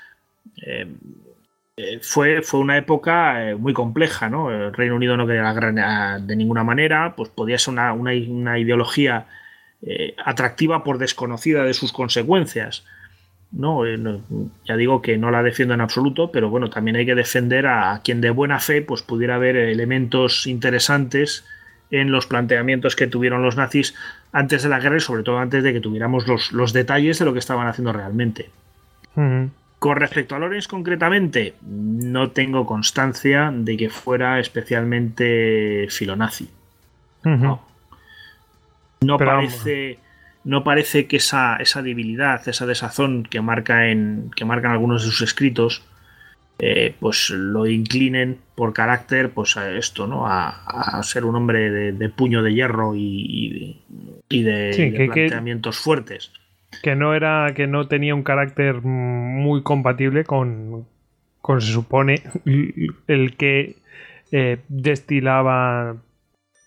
Eh, 0.65 0.87
fue, 2.01 2.41
fue, 2.43 2.59
una 2.59 2.77
época 2.77 3.55
muy 3.57 3.73
compleja, 3.73 4.29
¿no? 4.29 4.51
El 4.51 4.73
Reino 4.73 4.95
Unido 4.95 5.17
no 5.17 5.25
quería 5.25 5.41
la 5.41 5.53
gran 5.53 6.27
de 6.27 6.35
ninguna 6.35 6.63
manera, 6.63 7.15
pues 7.15 7.29
podía 7.29 7.57
ser 7.57 7.73
una, 7.73 7.93
una, 7.93 8.59
ideología 8.59 9.25
eh, 9.81 10.15
atractiva 10.23 10.83
por 10.83 10.97
desconocida 10.97 11.63
de 11.63 11.73
sus 11.73 11.91
consecuencias. 11.91 12.85
No, 13.51 13.81
ya 14.65 14.77
digo 14.77 15.01
que 15.01 15.17
no 15.17 15.29
la 15.29 15.43
defiendo 15.43 15.73
en 15.73 15.81
absoluto, 15.81 16.31
pero 16.31 16.49
bueno, 16.49 16.69
también 16.69 16.95
hay 16.95 17.05
que 17.05 17.15
defender 17.15 17.67
a, 17.67 18.01
quien 18.03 18.21
de 18.21 18.29
buena 18.29 18.59
fe 18.59 18.81
pues 18.81 19.03
pudiera 19.03 19.37
ver 19.37 19.55
elementos 19.57 20.47
interesantes 20.47 21.45
en 21.93 22.11
los 22.11 22.25
planteamientos 22.25 22.95
que 22.95 23.05
tuvieron 23.05 23.43
los 23.43 23.55
nazis 23.55 23.93
antes 24.31 24.63
de 24.63 24.69
la 24.69 24.79
guerra 24.79 24.97
y 24.97 24.99
sobre 24.99 25.21
todo 25.21 25.37
antes 25.37 25.63
de 25.63 25.73
que 25.73 25.79
tuviéramos 25.79 26.25
los, 26.27 26.73
detalles 26.73 27.19
de 27.19 27.25
lo 27.25 27.33
que 27.33 27.39
estaban 27.39 27.67
haciendo 27.67 27.93
realmente. 27.93 28.49
Con 29.13 29.97
respecto 29.97 30.35
a 30.35 30.39
Lorenz 30.39 30.67
concretamente, 30.67 31.53
no 31.61 32.31
tengo 32.31 32.65
constancia 32.65 33.51
de 33.53 33.77
que 33.77 33.89
fuera 33.89 34.39
especialmente 34.39 35.87
filonazi. 35.91 36.49
No, 39.01 39.17
parece, 39.19 39.99
no 40.43 40.63
parece 40.63 41.05
que 41.05 41.17
esa, 41.17 41.57
esa, 41.57 41.83
debilidad, 41.83 42.47
esa 42.47 42.65
desazón 42.65 43.21
que 43.23 43.39
marca 43.39 43.89
en 43.89 44.31
que 44.35 44.45
marcan 44.45 44.71
algunos 44.71 45.03
de 45.03 45.11
sus 45.11 45.21
escritos, 45.21 45.83
eh, 46.59 46.95
pues 46.99 47.29
lo 47.29 47.65
inclinen 47.65 48.37
por 48.55 48.73
carácter 48.73 49.31
pues 49.31 49.57
a 49.57 49.71
esto, 49.71 50.07
¿no? 50.07 50.25
A, 50.27 51.01
ser 51.03 51.25
un 51.25 51.35
hombre 51.35 51.69
de, 51.91 52.09
puño 52.09 52.41
de 52.43 52.53
hierro 52.53 52.93
y, 52.95 53.81
de, 54.29 55.09
planteamientos 55.11 55.77
fuertes 55.77 56.31
que 56.81 56.95
no 56.95 57.13
era 57.13 57.53
que 57.55 57.67
no 57.67 57.87
tenía 57.87 58.15
un 58.15 58.23
carácter 58.23 58.81
muy 58.81 59.61
compatible 59.61 60.23
con, 60.23 60.87
con 61.41 61.61
se 61.61 61.71
supone 61.71 62.23
el 63.07 63.35
que 63.35 63.77
eh, 64.31 64.59
destilaba 64.67 65.97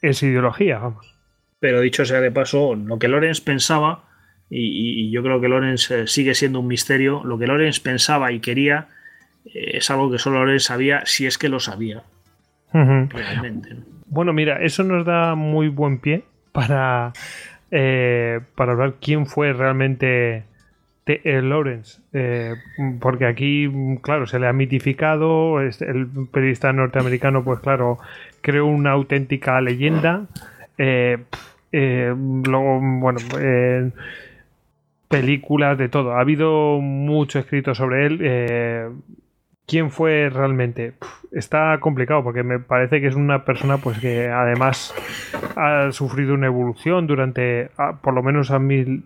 esa 0.03 0.27
ideología, 0.27 0.79
vamos. 0.79 1.15
Pero 1.59 1.81
dicho 1.81 2.05
sea 2.05 2.21
de 2.21 2.31
paso, 2.31 2.75
lo 2.75 2.99
que 2.99 3.09
Lorenz 3.09 3.41
pensaba, 3.41 4.05
y, 4.49 5.11
yo 5.11 5.23
creo 5.23 5.41
que 5.41 5.49
Lorenz 5.49 5.91
eh, 5.91 6.07
sigue 6.07 6.35
siendo 6.35 6.61
un 6.61 6.69
misterio, 6.69 7.23
lo 7.25 7.39
que 7.39 7.47
Lorenz 7.47 7.81
pensaba 7.81 8.31
y 8.31 8.41
quería 8.41 8.89
es 9.55 9.91
algo 9.91 10.11
que 10.11 10.19
solo 10.19 10.45
Lorenz 10.45 10.65
sabía, 10.65 11.05
si 11.07 11.27
es 11.27 11.39
que 11.39 11.49
lo 11.49 11.61
sabía. 11.61 12.03
Realmente. 12.73 13.77
Bueno, 14.07 14.33
mira, 14.33 14.63
eso 14.63 14.83
nos 14.83 15.07
da 15.07 15.35
muy 15.35 15.69
buen 15.69 15.99
pie 15.99 16.25
para 16.53 17.13
eh, 17.71 18.41
para 18.55 18.73
hablar 18.73 18.95
quién 19.01 19.27
fue 19.27 19.53
realmente 19.53 20.45
T.E. 21.05 21.43
Lawrence. 21.43 22.01
Eh, 22.13 22.55
porque 23.01 23.27
aquí, 23.27 23.69
claro, 24.03 24.27
se 24.27 24.39
le 24.39 24.47
ha 24.47 24.53
mitificado. 24.53 25.61
El 25.61 26.09
periodista 26.33 26.73
norteamericano, 26.73 27.45
pues 27.45 27.61
claro, 27.61 27.99
creó 28.41 28.67
una 28.67 28.93
auténtica 28.93 29.61
leyenda. 29.61 30.27
Eh, 30.79 31.19
luego, 31.73 32.81
bueno, 32.81 33.19
películas, 35.09 35.79
de 35.79 35.89
todo. 35.89 36.13
Ha 36.13 36.21
habido 36.21 36.81
mucho 36.81 37.39
escrito 37.39 37.75
sobre 37.75 38.07
él 38.07 38.21
quién 39.67 39.91
fue 39.91 40.31
realmente. 40.31 40.95
está 41.33 41.79
complicado 41.81 42.23
porque 42.23 42.43
me 42.43 42.59
parece 42.59 43.01
que 43.01 43.09
es 43.09 43.15
una 43.15 43.45
persona 43.45 43.79
pues 43.79 43.99
que 43.99 44.29
además 44.29 44.95
ha 45.57 45.91
sufrido 45.93 46.35
una 46.35 46.47
evolución 46.47 47.07
durante, 47.07 47.71
por 48.03 48.15
lo 48.15 48.23
menos 48.23 48.51
a 48.51 48.59
mi, 48.59 49.05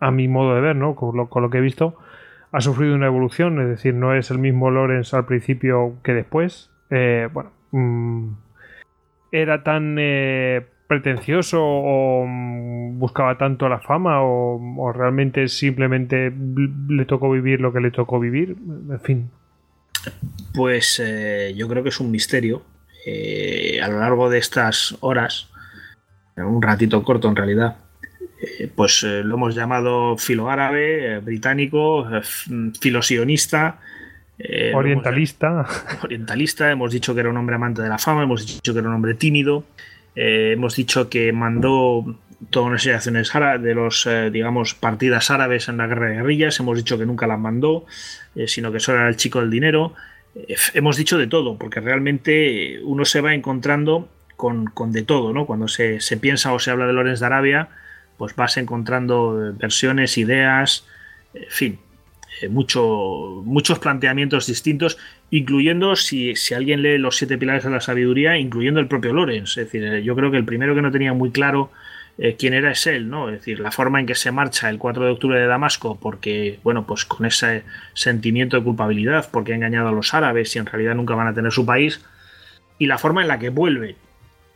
a 0.00 0.10
mi 0.10 0.28
modo 0.28 0.54
de 0.54 0.60
ver, 0.60 0.76
¿no? 0.76 0.94
Con 0.94 1.16
lo, 1.16 1.28
con 1.28 1.42
lo, 1.42 1.50
que 1.50 1.58
he 1.58 1.60
visto, 1.60 1.96
ha 2.52 2.60
sufrido 2.60 2.94
una 2.94 3.06
evolución, 3.06 3.60
es 3.60 3.68
decir, 3.68 3.94
no 3.94 4.14
es 4.14 4.30
el 4.30 4.38
mismo 4.38 4.70
Lorenz 4.70 5.12
al 5.14 5.26
principio 5.26 5.94
que 6.02 6.14
después. 6.14 6.70
Eh, 6.90 7.28
bueno, 7.32 7.50
mm, 7.72 8.28
era 9.32 9.62
tan 9.62 9.96
eh, 9.98 10.64
pretencioso 10.86 11.62
o 11.62 12.24
mm, 12.26 12.98
buscaba 12.98 13.36
tanto 13.36 13.68
la 13.68 13.80
fama 13.80 14.22
o, 14.22 14.58
o 14.78 14.92
realmente 14.92 15.48
simplemente 15.48 16.32
le 16.88 17.04
tocó 17.04 17.30
vivir 17.30 17.60
lo 17.60 17.72
que 17.72 17.80
le 17.80 17.90
tocó 17.90 18.18
vivir. 18.20 18.56
En 18.90 19.00
fin, 19.00 19.30
pues 20.54 21.00
eh, 21.02 21.54
yo 21.56 21.68
creo 21.68 21.82
que 21.82 21.90
es 21.90 22.00
un 22.00 22.10
misterio. 22.10 22.62
Eh, 23.06 23.80
a 23.82 23.88
lo 23.88 24.00
largo 24.00 24.28
de 24.28 24.38
estas 24.38 24.96
horas, 25.00 25.48
un 26.36 26.60
ratito 26.60 27.02
corto 27.02 27.28
en 27.28 27.36
realidad, 27.36 27.76
eh, 28.40 28.70
pues 28.74 29.02
lo 29.02 29.34
hemos 29.34 29.54
llamado 29.54 30.16
filo 30.18 30.50
árabe, 30.50 31.20
británico, 31.20 32.06
filosionista. 32.80 33.80
orientalista. 34.74 35.66
orientalista, 36.02 36.70
hemos 36.70 36.92
dicho 36.92 37.14
que 37.14 37.20
era 37.20 37.30
un 37.30 37.36
hombre 37.36 37.56
amante 37.56 37.82
de 37.82 37.88
la 37.88 37.98
fama, 37.98 38.24
hemos 38.24 38.46
dicho 38.46 38.72
que 38.72 38.78
era 38.78 38.88
un 38.88 38.94
hombre 38.94 39.14
tímido, 39.14 39.64
hemos 40.14 40.76
dicho 40.76 41.08
que 41.08 41.32
mandó 41.32 42.04
toda 42.50 42.66
una 42.66 42.78
serie 42.78 42.92
de 42.92 42.96
acciones 42.96 43.32
de 43.62 43.74
los, 43.74 44.08
digamos, 44.32 44.74
partidas 44.74 45.30
árabes 45.30 45.68
en 45.68 45.76
la 45.76 45.86
guerra 45.86 46.08
de 46.08 46.14
guerrillas, 46.16 46.60
hemos 46.60 46.76
dicho 46.76 46.96
que 46.96 47.06
nunca 47.06 47.26
las 47.26 47.38
mandó, 47.38 47.84
sino 48.46 48.70
que 48.70 48.80
solo 48.80 48.98
era 48.98 49.08
el 49.08 49.16
chico 49.16 49.40
del 49.40 49.50
dinero. 49.50 49.94
Eh, 50.34 50.56
hemos 50.74 50.96
dicho 50.96 51.18
de 51.18 51.26
todo, 51.26 51.58
porque 51.58 51.80
realmente 51.80 52.80
uno 52.82 53.04
se 53.04 53.20
va 53.20 53.34
encontrando 53.34 54.08
con, 54.36 54.70
de 54.92 55.02
todo, 55.02 55.32
¿no? 55.32 55.46
Cuando 55.46 55.66
se, 55.66 55.98
piensa 56.20 56.52
o 56.52 56.58
se 56.58 56.70
habla 56.70 56.86
de 56.86 56.92
Lorenz 56.92 57.20
de 57.20 57.26
Arabia, 57.26 57.68
pues 58.16 58.36
vas 58.36 58.56
encontrando 58.56 59.54
versiones, 59.58 60.16
ideas, 60.16 60.86
en 61.34 61.50
fin, 61.50 61.78
eh, 62.40 62.48
mucho, 62.48 63.42
muchos 63.44 63.80
planteamientos 63.80 64.46
distintos, 64.46 64.96
incluyendo, 65.30 65.96
si, 65.96 66.36
si, 66.36 66.54
alguien 66.54 66.82
lee 66.82 66.98
los 66.98 67.16
siete 67.16 67.36
pilares 67.36 67.64
de 67.64 67.70
la 67.70 67.80
sabiduría, 67.80 68.38
incluyendo 68.38 68.78
el 68.78 68.86
propio 68.86 69.12
Lorenz. 69.12 69.50
Es 69.50 69.64
decir, 69.64 69.84
eh, 69.84 70.04
yo 70.04 70.14
creo 70.14 70.30
que 70.30 70.36
el 70.36 70.44
primero 70.44 70.74
que 70.74 70.82
no 70.82 70.92
tenía 70.92 71.12
muy 71.12 71.32
claro 71.32 71.72
eh, 72.20 72.34
quién 72.36 72.52
era 72.52 72.72
es 72.72 72.86
él, 72.88 73.08
¿no? 73.08 73.28
Es 73.28 73.36
decir, 73.36 73.60
la 73.60 73.70
forma 73.70 74.00
en 74.00 74.06
que 74.06 74.16
se 74.16 74.32
marcha 74.32 74.68
el 74.68 74.78
4 74.78 75.04
de 75.04 75.10
octubre 75.12 75.38
de 75.38 75.46
Damasco, 75.46 75.98
porque, 76.00 76.58
bueno, 76.64 76.84
pues 76.84 77.04
con 77.04 77.24
ese 77.26 77.62
sentimiento 77.94 78.56
de 78.56 78.64
culpabilidad, 78.64 79.28
porque 79.30 79.52
ha 79.52 79.54
engañado 79.54 79.88
a 79.88 79.92
los 79.92 80.14
árabes 80.14 80.54
y 80.56 80.58
en 80.58 80.66
realidad 80.66 80.96
nunca 80.96 81.14
van 81.14 81.28
a 81.28 81.34
tener 81.34 81.52
su 81.52 81.64
país, 81.64 82.04
y 82.76 82.86
la 82.86 82.98
forma 82.98 83.22
en 83.22 83.28
la 83.28 83.38
que 83.38 83.50
vuelve 83.50 83.94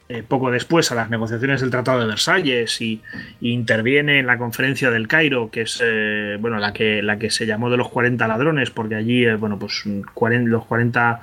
eh, 0.08 0.24
poco 0.26 0.50
después 0.50 0.90
a 0.90 0.96
las 0.96 1.08
negociaciones 1.08 1.60
del 1.60 1.70
Tratado 1.70 2.00
de 2.00 2.06
Versalles 2.06 2.80
y, 2.80 3.00
interviene 3.40 4.18
en 4.18 4.26
la 4.26 4.38
conferencia 4.38 4.90
del 4.90 5.06
Cairo, 5.06 5.48
que 5.50 5.62
es, 5.62 5.80
eh, 5.84 6.36
bueno, 6.40 6.58
la 6.58 6.72
que, 6.72 7.00
la 7.00 7.18
que 7.18 7.30
se 7.30 7.46
llamó 7.46 7.70
de 7.70 7.76
los 7.76 7.88
40 7.90 8.26
ladrones, 8.26 8.70
porque 8.70 8.96
allí, 8.96 9.24
bueno, 9.36 9.60
pues 9.60 9.84
los 9.86 10.64
40 10.64 11.20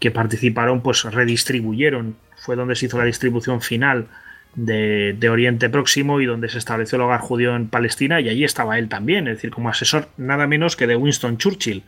que 0.00 0.10
participaron, 0.10 0.80
pues 0.80 1.04
redistribuyeron, 1.04 2.16
fue 2.36 2.56
donde 2.56 2.76
se 2.76 2.86
hizo 2.86 2.98
la 2.98 3.04
distribución 3.04 3.60
final 3.60 4.06
de, 4.54 5.28
Oriente 5.30 5.70
Próximo 5.70 6.20
y 6.20 6.26
donde 6.26 6.48
se 6.48 6.58
estableció 6.58 6.96
el 6.96 7.02
hogar 7.02 7.20
judío 7.20 7.56
en 7.56 7.68
Palestina 7.68 8.20
y 8.20 8.28
allí 8.28 8.44
estaba 8.44 8.78
él 8.78 8.88
también, 8.88 9.28
es 9.28 9.36
decir, 9.36 9.50
como 9.50 9.68
asesor 9.68 10.08
nada 10.16 10.46
menos 10.46 10.76
que 10.76 10.86
de 10.86 10.96
Winston 10.96 11.38
Churchill, 11.38 11.84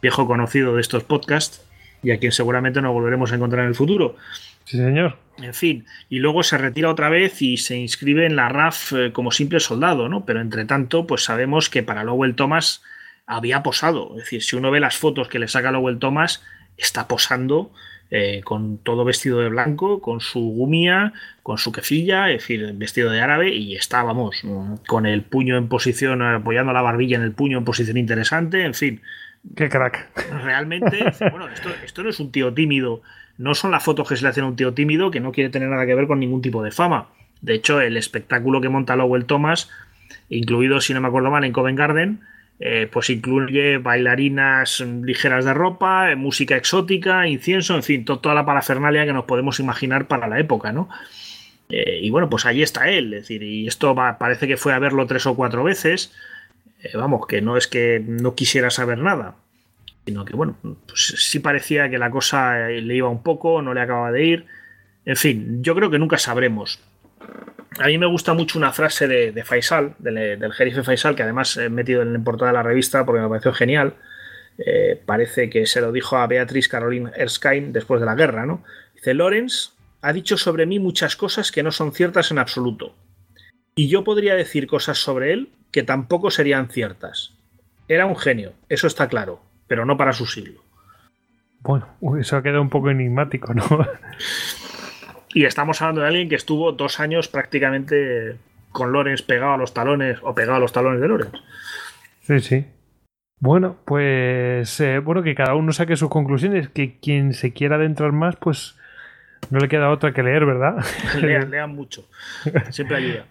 viejo 0.00 0.26
conocido 0.26 0.74
de 0.74 0.80
estos 0.80 1.04
podcasts 1.04 1.66
y 2.02 2.12
a 2.12 2.18
quien 2.18 2.32
seguramente 2.32 2.80
nos 2.80 2.92
volveremos 2.92 3.32
a 3.32 3.34
encontrar 3.34 3.62
en 3.64 3.68
el 3.68 3.74
futuro. 3.74 4.16
Sí, 4.64 4.76
señor. 4.76 5.18
En 5.38 5.54
fin, 5.54 5.86
y 6.08 6.18
luego 6.18 6.42
se 6.42 6.58
retira 6.58 6.90
otra 6.90 7.08
vez 7.08 7.42
y 7.42 7.56
se 7.56 7.76
inscribe 7.76 8.26
en 8.26 8.36
la 8.36 8.48
RAF 8.48 8.92
eh, 8.92 9.12
como 9.12 9.32
simple 9.32 9.58
soldado, 9.58 10.08
¿no? 10.08 10.24
Pero 10.24 10.40
entre 10.40 10.64
tanto, 10.64 11.06
pues 11.06 11.24
sabemos 11.24 11.70
que 11.70 11.82
para 11.82 12.04
Lowell 12.04 12.34
Thomas 12.34 12.82
había 13.26 13.62
posado. 13.62 14.12
Es 14.16 14.24
decir, 14.24 14.42
si 14.42 14.56
uno 14.56 14.70
ve 14.70 14.80
las 14.80 14.96
fotos 14.96 15.28
que 15.28 15.38
le 15.38 15.48
saca 15.48 15.72
Lowell 15.72 15.98
Thomas, 15.98 16.42
está 16.76 17.08
posando 17.08 17.72
eh, 18.12 18.40
con 18.42 18.78
todo 18.78 19.04
vestido 19.04 19.38
de 19.38 19.48
blanco, 19.48 20.00
con 20.00 20.20
su 20.20 20.40
gumia, 20.40 21.12
con 21.44 21.58
su 21.58 21.70
quefilla, 21.70 22.30
es 22.30 22.42
decir, 22.42 22.72
vestido 22.74 23.10
de 23.10 23.20
árabe, 23.20 23.54
y 23.54 23.76
estábamos 23.76 24.42
con 24.86 25.06
el 25.06 25.22
puño 25.22 25.56
en 25.56 25.68
posición, 25.68 26.20
apoyando 26.20 26.72
la 26.72 26.82
barbilla 26.82 27.16
en 27.16 27.22
el 27.22 27.32
puño 27.32 27.58
en 27.58 27.64
posición 27.64 27.96
interesante, 27.96 28.64
en 28.64 28.74
fin. 28.74 29.00
Qué 29.54 29.68
crack. 29.68 30.08
Realmente, 30.42 31.04
bueno, 31.30 31.48
esto, 31.84 32.02
no 32.02 32.10
es 32.10 32.20
un 32.20 32.32
tío 32.32 32.52
tímido, 32.52 33.02
no 33.38 33.54
son 33.54 33.70
las 33.70 33.84
fotos 33.84 34.08
que 34.08 34.16
se 34.16 34.22
le 34.22 34.28
hacen 34.28 34.44
a 34.44 34.48
un 34.48 34.56
tío 34.56 34.74
tímido 34.74 35.10
que 35.10 35.20
no 35.20 35.32
quiere 35.32 35.50
tener 35.50 35.68
nada 35.68 35.86
que 35.86 35.94
ver 35.94 36.06
con 36.06 36.18
ningún 36.18 36.42
tipo 36.42 36.62
de 36.62 36.72
fama. 36.72 37.08
De 37.40 37.54
hecho, 37.54 37.80
el 37.80 37.96
espectáculo 37.96 38.60
que 38.60 38.68
monta 38.68 38.96
Lowell 38.96 39.24
Thomas, 39.24 39.70
incluido, 40.28 40.80
si 40.80 40.92
no 40.94 41.00
me 41.00 41.08
acuerdo 41.08 41.30
mal, 41.30 41.44
en 41.44 41.52
Covent 41.52 41.78
Garden, 41.78 42.20
eh, 42.62 42.88
pues 42.92 43.08
incluye 43.08 43.78
bailarinas 43.78 44.80
ligeras 44.80 45.46
de 45.46 45.54
ropa, 45.54 46.12
eh, 46.12 46.16
música 46.16 46.56
exótica, 46.56 47.26
incienso, 47.26 47.74
en 47.74 47.82
fin, 47.82 48.04
toda 48.04 48.34
la 48.34 48.44
parafernalia 48.44 49.06
que 49.06 49.14
nos 49.14 49.24
podemos 49.24 49.60
imaginar 49.60 50.06
para 50.06 50.28
la 50.28 50.38
época, 50.38 50.70
¿no? 50.70 50.90
Eh, 51.70 52.00
y 52.02 52.10
bueno, 52.10 52.28
pues 52.28 52.44
ahí 52.44 52.62
está 52.62 52.90
él, 52.90 53.14
es 53.14 53.22
decir, 53.22 53.42
y 53.42 53.66
esto 53.66 53.94
parece 54.18 54.46
que 54.46 54.58
fue 54.58 54.74
a 54.74 54.78
verlo 54.78 55.06
tres 55.06 55.24
o 55.24 55.34
cuatro 55.34 55.64
veces, 55.64 56.12
vamos, 56.92 57.26
que 57.26 57.40
no 57.40 57.56
es 57.56 57.66
que 57.66 58.02
no 58.06 58.34
quisiera 58.34 58.68
saber 58.68 58.98
nada, 58.98 59.36
sino 60.04 60.26
que 60.26 60.36
bueno, 60.36 60.56
pues 60.86 61.14
sí 61.16 61.38
parecía 61.38 61.88
que 61.88 61.96
la 61.96 62.10
cosa 62.10 62.68
le 62.68 62.94
iba 62.94 63.08
un 63.08 63.22
poco, 63.22 63.62
no 63.62 63.72
le 63.72 63.80
acababa 63.80 64.12
de 64.12 64.24
ir, 64.24 64.46
en 65.06 65.16
fin, 65.16 65.62
yo 65.62 65.74
creo 65.74 65.90
que 65.90 65.98
nunca 65.98 66.18
sabremos. 66.18 66.78
A 67.78 67.86
mí 67.86 67.98
me 67.98 68.06
gusta 68.06 68.34
mucho 68.34 68.58
una 68.58 68.72
frase 68.72 69.06
de, 69.06 69.44
Faisal, 69.44 69.94
del, 69.98 70.52
jerife 70.52 70.82
Faisal, 70.82 71.14
que 71.14 71.22
además 71.22 71.56
he 71.56 71.68
metido 71.68 72.02
en 72.02 72.12
la 72.12 72.18
portada 72.18 72.50
de 72.50 72.56
la 72.56 72.62
revista 72.62 73.06
porque 73.06 73.22
me 73.22 73.28
pareció 73.28 73.52
genial. 73.52 73.94
Eh, 74.58 75.00
parece 75.06 75.48
que 75.48 75.66
se 75.66 75.80
lo 75.80 75.92
dijo 75.92 76.18
a 76.18 76.26
Beatriz 76.26 76.68
Caroline 76.68 77.10
Erskine 77.14 77.72
después 77.72 78.00
de 78.00 78.06
la 78.06 78.14
guerra, 78.14 78.44
¿no? 78.44 78.64
Dice, 78.94 79.14
Lorenz 79.14 79.72
ha 80.02 80.12
dicho 80.12 80.36
sobre 80.36 80.66
mí 80.66 80.78
muchas 80.78 81.16
cosas 81.16 81.52
que 81.52 81.62
no 81.62 81.70
son 81.70 81.92
ciertas 81.92 82.30
en 82.30 82.38
absoluto. 82.38 82.94
Y 83.74 83.88
yo 83.88 84.04
podría 84.04 84.34
decir 84.34 84.66
cosas 84.66 84.98
sobre 84.98 85.32
él 85.32 85.50
que 85.70 85.82
tampoco 85.82 86.30
serían 86.30 86.68
ciertas. 86.68 87.34
Era 87.88 88.06
un 88.06 88.16
genio, 88.16 88.52
eso 88.68 88.86
está 88.86 89.08
claro, 89.08 89.40
pero 89.66 89.86
no 89.86 89.96
para 89.96 90.12
su 90.12 90.26
siglo. 90.26 90.62
Bueno, 91.60 91.88
eso 92.18 92.36
ha 92.36 92.42
quedado 92.42 92.62
un 92.62 92.70
poco 92.70 92.90
enigmático, 92.90 93.54
¿no? 93.54 93.64
y 95.34 95.44
estamos 95.44 95.80
hablando 95.80 96.02
de 96.02 96.08
alguien 96.08 96.28
que 96.28 96.34
estuvo 96.34 96.72
dos 96.72 97.00
años 97.00 97.28
prácticamente 97.28 98.36
con 98.72 98.92
Lorenz 98.92 99.22
pegado 99.22 99.54
a 99.54 99.56
los 99.56 99.74
talones 99.74 100.18
o 100.22 100.34
pegado 100.34 100.56
a 100.56 100.60
los 100.60 100.72
talones 100.72 101.00
de 101.00 101.08
Lorenz. 101.08 101.32
Sí, 102.22 102.40
sí. 102.40 102.66
Bueno, 103.40 103.76
pues 103.84 104.80
eh, 104.80 104.98
bueno, 104.98 105.22
que 105.22 105.34
cada 105.34 105.54
uno 105.54 105.72
saque 105.72 105.96
sus 105.96 106.10
conclusiones, 106.10 106.68
que 106.68 106.98
quien 106.98 107.32
se 107.32 107.52
quiera 107.52 107.76
adentrar 107.76 108.12
más, 108.12 108.36
pues 108.36 108.76
no 109.50 109.58
le 109.58 109.68
queda 109.68 109.90
otra 109.90 110.12
que 110.12 110.22
leer, 110.22 110.44
¿verdad? 110.44 110.84
lean, 111.20 111.50
lean 111.50 111.70
mucho. 111.74 112.06
Siempre 112.70 112.96
ayuda. 112.96 113.26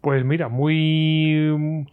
Pues 0.00 0.24
mira, 0.24 0.48
muy, 0.48 1.86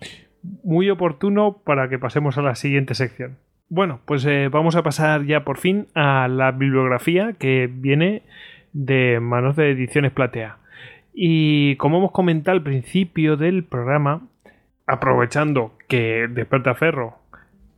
muy 0.64 0.90
oportuno 0.90 1.62
para 1.64 1.90
que 1.90 2.00
pasemos 2.00 2.38
a 2.38 2.42
la 2.42 2.56
siguiente 2.56 2.96
sección. 2.96 3.38
Bueno, 3.70 4.00
pues 4.06 4.26
eh, 4.26 4.50
vamos 4.52 4.76
a 4.76 4.84
pasar 4.84 5.26
ya 5.26 5.44
por 5.44 5.58
fin 5.58 5.88
a 5.96 6.28
la 6.28 6.52
bibliografía 6.52 7.34
que 7.34 7.70
viene 7.72 8.24
de 8.76 9.22
manos 9.22 9.56
de 9.56 9.72
Ediciones 9.72 10.12
Platea. 10.12 10.58
Y 11.14 11.78
como 11.78 11.98
hemos 11.98 12.12
comentado 12.12 12.58
al 12.58 12.64
principio 12.64 13.38
del 13.38 13.64
programa, 13.64 14.28
aprovechando 14.86 15.72
que 15.88 16.28
Ferro 16.78 17.18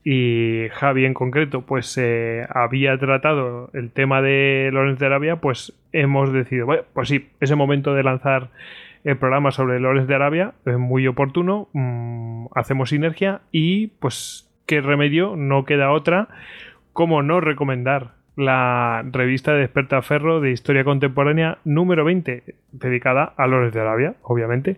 y 0.04 0.70
Javi 0.72 1.06
en 1.06 1.14
concreto, 1.14 1.62
pues 1.62 1.96
eh, 2.00 2.48
había 2.50 2.98
tratado 2.98 3.70
el 3.74 3.92
tema 3.92 4.24
de 4.24 4.72
Lorenz 4.74 4.98
de 4.98 5.06
Arabia, 5.06 5.36
pues 5.36 5.74
hemos 5.92 6.34
decidido, 6.34 6.66
bueno, 6.66 6.84
pues 6.94 7.10
sí, 7.10 7.30
ese 7.42 7.56
momento 7.56 7.94
de 7.94 8.04
lanzar 8.04 8.50
el 9.04 9.18
programa 9.18 9.52
sobre 9.52 9.80
Lorenz 9.80 10.08
de 10.08 10.16
Arabia 10.16 10.54
es 10.66 10.80
muy 10.80 11.08
oportuno, 11.08 11.70
mm, 11.74 12.48
hacemos 12.56 12.90
sinergia 12.90 13.42
y 13.52 13.88
pues 14.00 14.50
qué 14.66 14.82
remedio, 14.82 15.36
no 15.36 15.64
queda 15.66 15.92
otra 15.92 16.28
como 16.94 17.22
no 17.22 17.40
recomendar 17.40 18.17
la 18.38 19.04
revista 19.12 19.54
de 19.54 19.68
Ferro 19.68 20.40
de 20.40 20.52
Historia 20.52 20.84
Contemporánea 20.84 21.58
número 21.66 22.06
20, 22.06 22.44
dedicada 22.72 23.34
a 23.36 23.48
Lorenz 23.48 23.74
de 23.74 23.82
Arabia, 23.82 24.14
obviamente. 24.22 24.78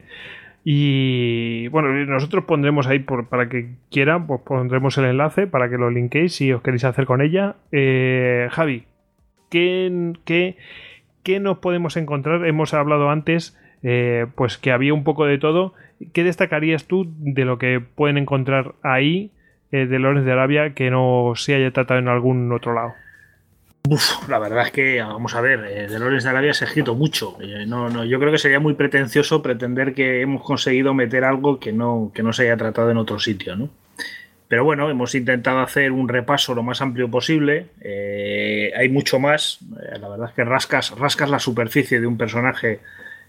Y 0.64 1.68
bueno, 1.68 1.90
nosotros 2.06 2.46
pondremos 2.46 2.88
ahí 2.88 3.00
por, 3.00 3.28
para 3.28 3.50
que 3.50 3.72
quieran, 3.92 4.28
pues 4.28 4.42
pondremos 4.42 4.98
el 4.98 5.06
enlace 5.06 5.46
para 5.46 5.70
que 5.70 5.78
lo 5.78 5.90
linkéis 5.90 6.36
si 6.36 6.52
os 6.54 6.62
queréis 6.62 6.86
hacer 6.86 7.06
con 7.06 7.22
ella. 7.22 7.56
Eh, 7.72 8.48
Javi, 8.52 8.86
¿qué, 9.50 10.16
qué, 10.26 11.40
nos 11.40 11.58
podemos 11.60 11.98
encontrar? 11.98 12.46
Hemos 12.46 12.74
hablado 12.74 13.10
antes, 13.10 13.60
eh, 13.84 14.26
pues 14.36 14.58
que 14.58 14.72
había 14.72 14.94
un 14.94 15.04
poco 15.04 15.26
de 15.26 15.38
todo. 15.38 15.74
¿Qué 16.14 16.24
destacarías 16.24 16.86
tú 16.86 17.12
de 17.18 17.44
lo 17.44 17.58
que 17.58 17.82
pueden 17.82 18.18
encontrar 18.18 18.76
ahí 18.84 19.32
eh, 19.72 19.86
de 19.86 20.00
Lorenz 20.00 20.26
de 20.26 20.32
Arabia 20.32 20.74
que 20.74 20.90
no 20.90 21.34
se 21.36 21.56
haya 21.56 21.72
tratado 21.72 22.00
en 22.00 22.08
algún 22.08 22.52
otro 22.54 22.74
lado? 22.74 22.94
La 24.27 24.40
verdad 24.40 24.66
es 24.66 24.72
que, 24.72 25.01
vamos 25.01 25.35
a 25.35 25.42
ver, 25.42 25.66
eh, 25.66 25.88
de 25.88 26.00
Lorenz 26.00 26.24
de 26.24 26.30
Arabia 26.30 26.53
se 26.53 26.66
ha 26.66 26.68
escrito 26.68 26.95
mucho. 26.95 27.38
Eh, 27.42 27.66
no, 27.66 27.90
no, 27.90 28.03
yo 28.03 28.19
creo 28.19 28.32
que 28.32 28.38
sería 28.38 28.59
muy 28.59 28.74
pretencioso 28.74 29.42
pretender 29.42 29.93
que 29.93 30.22
hemos 30.22 30.43
conseguido 30.43 30.93
meter 30.93 31.24
algo 31.24 31.59
que 31.59 31.72
no, 31.72 32.11
que 32.14 32.24
no 32.24 32.34
se 32.34 32.43
haya 32.43 32.58
tratado 32.58 32.92
en 32.92 32.98
otro 32.98 33.19
sitio, 33.19 33.56
¿no? 33.56 33.69
Pero 34.48 34.64
bueno, 34.64 34.90
hemos 34.90 35.14
intentado 35.14 35.59
hacer 35.59 35.92
un 35.92 36.08
repaso 36.08 36.56
lo 36.56 36.64
más 36.64 36.82
amplio 36.82 37.09
posible. 37.09 37.68
Eh, 37.82 38.72
hay 38.76 38.90
mucho 38.90 39.19
más. 39.19 39.59
la 39.69 40.09
verdad 40.09 40.30
es 40.30 40.35
que 40.35 40.43
rascas, 40.43 40.98
rascas 40.98 41.30
la 41.30 41.38
superficie 41.38 42.00
de 42.00 42.08
un 42.08 42.18
personaje, 42.18 42.80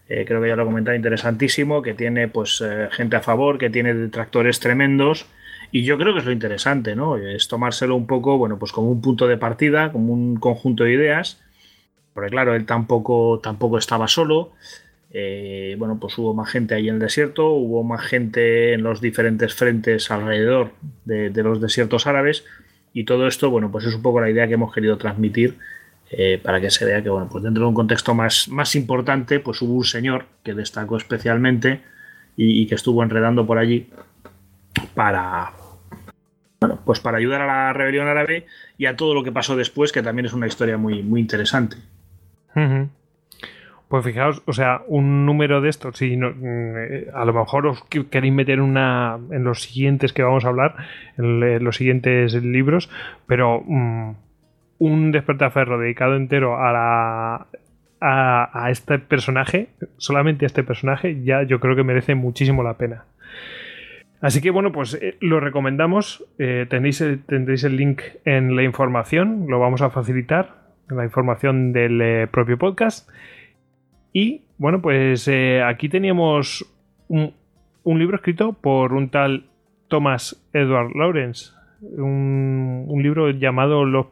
creo 0.09 0.41
que 0.41 0.49
ya 0.49 0.57
lo 0.57 0.63
he 0.63 0.67
comentado, 0.67 0.97
interesantísimo, 0.97 1.83
que 1.83 1.93
tiene 1.93 2.29
pues 2.29 2.65
gente 2.93 3.17
a 3.17 3.21
favor, 3.21 3.59
que 3.59 3.69
tiene 3.69 3.93
detractores 3.93 4.61
tremendos 4.61 5.27
y 5.73 5.85
yo 5.85 5.97
creo 5.99 6.13
que 6.13 6.21
es 6.21 6.25
lo 6.25 6.33
interesante, 6.33 6.97
¿no? 6.97 7.17
Es 7.17 7.47
tomárselo 7.47 7.95
un 7.95 8.07
poco, 8.07 8.39
bueno, 8.39 8.59
pues 8.59 8.73
como 8.73 8.91
un 8.91 9.01
punto 9.01 9.29
de 9.29 9.37
partida, 9.37 9.93
como 9.93 10.13
un 10.13 10.37
conjunto 10.37 10.85
de 10.85 10.93
ideas. 10.93 11.41
Porque 12.13 12.31
claro, 12.31 12.55
él 12.55 12.67
tampoco, 12.67 13.41
tampoco 13.41 13.79
estaba 13.79 14.09
solo. 14.09 14.53
Eh, 15.13 15.77
bueno, 15.79 15.99
pues 16.01 16.17
hubo 16.19 16.35
más 16.35 16.51
gente 16.51 16.75
ahí 16.75 16.89
en 16.89 16.95
el 16.95 17.01
desierto, 17.01 17.51
hubo 17.51 17.85
más 17.85 18.05
gente 18.05 18.73
en 18.73 18.83
los 18.83 19.01
diferentes 19.01 19.55
frentes 19.55 20.11
alrededor 20.11 20.73
de, 21.05 21.31
los 21.43 21.61
desiertos 21.61 22.09
árabes. 22.09 22.45
Y 22.93 23.05
todo 23.05 23.29
esto, 23.29 23.51
bueno, 23.51 23.71
pues 23.71 23.85
es 23.85 23.95
un 23.95 24.03
poco 24.03 24.21
la 24.21 24.31
idea 24.31 24.49
que 24.49 24.55
hemos 24.55 24.75
querido 24.75 24.99
transmitir 24.99 25.57
eh, 26.11 26.41
para 26.43 26.61
que 26.61 26.71
se 26.71 26.85
vea 26.85 27.01
que, 27.01 27.11
bueno, 27.11 27.29
pues 27.31 27.45
dentro 27.45 27.63
de 27.63 27.69
un 27.69 27.75
contexto 27.75 28.13
más, 28.13 28.49
más 28.49 28.75
importante, 28.75 29.39
pues 29.39 29.63
hubo 29.63 29.75
un 29.75 29.85
señor 29.85 30.27
que 30.43 30.55
destacó 30.55 30.97
especialmente 30.97 31.83
y 32.37 32.67
que 32.67 32.75
estuvo 32.75 33.03
enredando 33.03 33.47
por 33.47 33.59
allí 33.59 33.91
para, 34.95 35.53
bueno, 36.61 36.79
pues 36.85 37.01
para 37.01 37.17
ayudar 37.17 37.41
a 37.41 37.47
la 37.47 37.73
rebelión 37.73 38.07
árabe 38.07 38.47
y 38.77 38.85
a 38.85 38.95
todo 38.95 39.15
lo 39.15 39.25
que 39.25 39.33
pasó 39.33 39.57
después, 39.57 39.93
que 39.93 40.03
también 40.03 40.27
es 40.27 40.35
una 40.35 40.47
historia 40.47 40.77
muy, 40.77 41.03
muy 41.03 41.21
interesante. 41.21 41.77
Pues 43.89 44.05
fijaos, 44.05 44.43
o 44.45 44.53
sea, 44.53 44.83
un 44.87 45.25
número 45.25 45.63
de 45.63 45.71
estos, 45.71 45.97
si 45.97 46.17
no, 46.17 46.31
mm, 46.31 47.15
a 47.15 47.25
lo 47.25 47.33
mejor 47.33 47.67
os 47.67 47.83
queréis 48.11 48.35
meter 48.35 48.61
una 48.61 49.19
en 49.31 49.43
los 49.43 49.63
siguientes 49.63 50.13
que 50.13 50.23
vamos 50.23 50.45
a 50.45 50.49
hablar, 50.49 50.77
en 51.17 51.65
los 51.65 51.77
siguientes 51.77 52.35
libros, 52.35 52.91
pero 53.27 53.63
mm, 53.67 54.11
un 54.81 55.13
despertaferro 55.13 55.79
dedicado 55.79 56.15
entero 56.15 56.63
a 56.63 56.73
la 56.73 57.47
a, 58.03 58.65
a, 58.65 58.71
este 58.71 58.99
personaje, 58.99 59.69
solamente 59.97 60.45
a 60.45 60.49
este 60.49 60.63
personaje, 60.63 61.23
ya 61.23 61.43
yo 61.43 61.59
creo 61.59 61.75
que 61.75 61.85
merece 61.85 62.15
muchísimo 62.15 62.63
la 62.63 62.75
pena. 62.75 63.05
Así 64.21 64.43
que 64.43 64.51
bueno, 64.51 64.71
pues 64.71 64.95
eh, 64.95 65.17
lo 65.21 65.41
recomendamos. 65.41 66.25
Eh, 66.39 66.67
tenéis, 66.69 67.03
tendréis 67.27 67.65
el 67.65 67.77
link 67.77 68.03
en 68.25 68.55
la 68.55 68.63
información, 68.63 69.47
lo 69.49 69.59
vamos 69.59 69.81
a 69.81 69.91
facilitar, 69.91 70.57
en 70.91 70.97
la 70.97 71.05
información 71.05 71.73
del 71.73 72.01
eh, 72.03 72.27
propio 72.31 72.59
podcast. 72.59 73.09
Y 74.13 74.43
bueno, 74.59 74.83
pues 74.83 75.31
aquí 75.65 75.89
teníamos 75.89 76.67
un, 77.09 77.33
libro 77.85 78.17
escrito 78.17 78.53
por 78.53 78.93
un 78.93 79.09
tal 79.09 79.47
Thomas 79.89 80.49
Edward 80.53 80.91
Lawrence, 80.95 81.53
un, 81.81 82.85
un 82.89 83.03
libro 83.03 83.31
llamado 83.31 83.85
Los, 83.85 84.07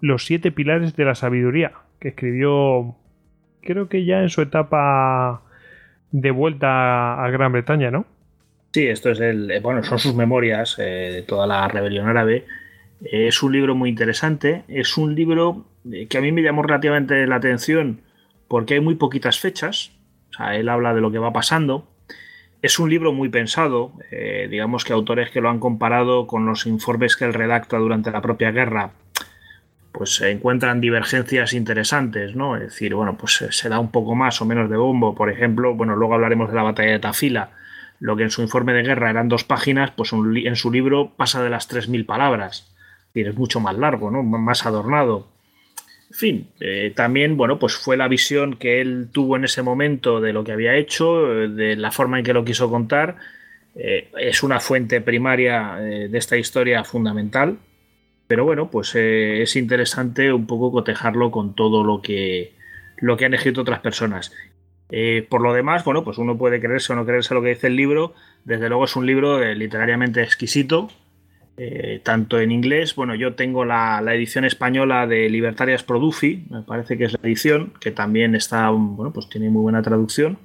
Los 0.00 0.26
siete 0.26 0.50
pilares 0.50 0.96
de 0.96 1.04
la 1.04 1.14
sabiduría, 1.14 1.72
que 2.00 2.08
escribió 2.08 2.96
creo 3.62 3.88
que 3.88 4.04
ya 4.04 4.20
en 4.20 4.28
su 4.28 4.42
etapa 4.42 5.42
de 6.10 6.30
vuelta 6.30 7.22
a 7.22 7.30
Gran 7.30 7.52
Bretaña, 7.52 7.90
¿no? 7.90 8.06
Sí, 8.76 8.86
esto 8.86 9.10
es 9.10 9.20
el, 9.20 9.50
eh, 9.50 9.60
bueno, 9.60 9.82
son 9.82 9.98
sus 9.98 10.14
memorias 10.14 10.78
eh, 10.78 11.10
de 11.10 11.22
toda 11.22 11.46
la 11.46 11.66
rebelión 11.66 12.10
árabe. 12.10 12.44
Eh, 13.02 13.26
es 13.26 13.42
un 13.42 13.54
libro 13.54 13.74
muy 13.74 13.88
interesante. 13.88 14.64
Es 14.68 14.98
un 14.98 15.14
libro 15.14 15.64
que 16.10 16.18
a 16.18 16.20
mí 16.20 16.30
me 16.30 16.42
llamó 16.42 16.62
relativamente 16.62 17.26
la 17.26 17.36
atención 17.36 18.02
porque 18.48 18.74
hay 18.74 18.80
muy 18.80 18.96
poquitas 18.96 19.40
fechas. 19.40 19.92
O 20.28 20.34
sea, 20.34 20.56
él 20.56 20.68
habla 20.68 20.92
de 20.92 21.00
lo 21.00 21.10
que 21.10 21.16
va 21.16 21.32
pasando. 21.32 21.88
Es 22.60 22.78
un 22.78 22.90
libro 22.90 23.14
muy 23.14 23.30
pensado. 23.30 23.92
digamos 24.50 24.84
que 24.84 24.92
autores 24.92 25.30
que 25.30 25.40
lo 25.40 25.48
han 25.48 25.58
comparado 25.58 26.26
con 26.26 26.44
los 26.44 26.66
informes 26.66 27.16
que 27.16 27.24
él 27.24 27.32
redacta 27.32 27.78
durante 27.78 28.10
la 28.10 28.20
propia 28.20 28.50
guerra, 28.50 28.90
pues 29.90 30.16
se 30.16 30.30
encuentran 30.32 30.82
divergencias 30.82 31.54
interesantes, 31.54 32.36
¿no? 32.36 32.56
Es 32.56 32.64
decir, 32.64 32.94
bueno, 32.94 33.16
pues 33.16 33.42
se 33.48 33.68
da 33.70 33.80
un 33.80 33.90
poco 33.90 34.14
más 34.14 34.42
o 34.42 34.44
menos 34.44 34.68
de 34.68 34.76
bombo. 34.76 35.14
Por 35.14 35.30
ejemplo, 35.30 35.74
bueno, 35.74 35.96
luego 35.96 36.12
hablaremos 36.12 36.50
de 36.50 36.56
la 36.56 36.62
batalla 36.62 36.92
de 36.92 36.98
Tafila 36.98 37.52
lo 38.00 38.16
que 38.16 38.24
en 38.24 38.30
su 38.30 38.42
informe 38.42 38.72
de 38.72 38.82
guerra 38.82 39.10
eran 39.10 39.28
dos 39.28 39.44
páginas, 39.44 39.90
pues 39.90 40.12
en 40.12 40.56
su 40.56 40.70
libro 40.70 41.12
pasa 41.16 41.42
de 41.42 41.50
las 41.50 41.70
3.000 41.70 42.06
palabras. 42.06 42.72
Es 43.14 43.26
es 43.26 43.36
mucho 43.36 43.60
más 43.60 43.76
largo, 43.76 44.10
¿no? 44.10 44.22
más 44.22 44.66
adornado. 44.66 45.28
En 46.10 46.16
fin, 46.16 46.48
eh, 46.60 46.92
también, 46.94 47.36
bueno, 47.36 47.58
pues 47.58 47.74
fue 47.74 47.96
la 47.96 48.08
visión 48.08 48.56
que 48.56 48.80
él 48.80 49.08
tuvo 49.10 49.36
en 49.36 49.44
ese 49.44 49.62
momento 49.62 50.20
de 50.20 50.32
lo 50.32 50.44
que 50.44 50.52
había 50.52 50.74
hecho, 50.76 51.42
eh, 51.42 51.48
de 51.48 51.76
la 51.76 51.90
forma 51.90 52.18
en 52.18 52.24
que 52.24 52.32
lo 52.32 52.44
quiso 52.44 52.70
contar. 52.70 53.16
Eh, 53.74 54.08
es 54.18 54.42
una 54.42 54.60
fuente 54.60 55.00
primaria 55.00 55.76
de 55.76 56.16
esta 56.16 56.36
historia 56.36 56.84
fundamental. 56.84 57.58
Pero 58.28 58.44
bueno, 58.44 58.70
pues 58.70 58.94
es 58.94 59.54
interesante 59.56 60.32
un 60.32 60.46
poco 60.46 60.72
cotejarlo 60.72 61.30
con 61.30 61.54
todo 61.54 61.84
lo 61.84 62.02
que, 62.02 62.54
lo 62.98 63.16
que 63.16 63.24
han 63.24 63.34
escrito 63.34 63.60
otras 63.60 63.80
personas. 63.80 64.32
Eh, 64.90 65.26
por 65.28 65.40
lo 65.40 65.52
demás, 65.52 65.84
bueno, 65.84 66.04
pues 66.04 66.18
uno 66.18 66.38
puede 66.38 66.60
creerse 66.60 66.92
o 66.92 66.96
no 66.96 67.04
creerse 67.04 67.34
lo 67.34 67.42
que 67.42 67.50
dice 67.50 67.66
el 67.66 67.76
libro. 67.76 68.14
Desde 68.44 68.68
luego 68.68 68.84
es 68.84 68.96
un 68.96 69.06
libro 69.06 69.42
eh, 69.42 69.54
literariamente 69.54 70.22
exquisito, 70.22 70.88
eh, 71.56 72.00
tanto 72.04 72.38
en 72.38 72.52
inglés, 72.52 72.94
bueno, 72.94 73.14
yo 73.14 73.34
tengo 73.34 73.64
la, 73.64 74.00
edición 74.14 74.44
española 74.44 75.06
de 75.06 75.28
Libertarias 75.30 75.82
Produfi, 75.82 76.44
me 76.50 76.62
parece 76.62 76.98
que 76.98 77.04
es 77.04 77.14
la 77.14 77.20
edición, 77.22 77.72
que 77.80 77.90
también 77.90 78.34
está, 78.34 78.68
bueno, 78.70 79.12
pues 79.12 79.28
tiene 79.28 79.50
muy 79.50 79.62
buena 79.62 79.82
traducción. 79.82 80.38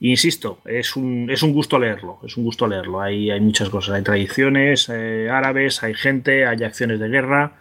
insisto, 0.00 0.60
es 0.64 0.96
un, 0.96 1.28
es 1.30 1.42
un 1.42 1.52
gusto 1.52 1.78
leerlo, 1.78 2.18
es 2.24 2.36
un 2.36 2.44
gusto 2.44 2.66
leerlo. 2.66 3.02
Hay, 3.02 3.30
hay 3.30 3.40
muchas 3.40 3.68
cosas, 3.68 3.96
hay 3.96 4.02
tradiciones 4.02 4.88
árabes, 4.88 5.82
hay 5.82 5.94
gente, 5.94 6.46
hay 6.46 6.62
acciones 6.64 7.00
de 7.00 7.08
guerra, 7.08 7.59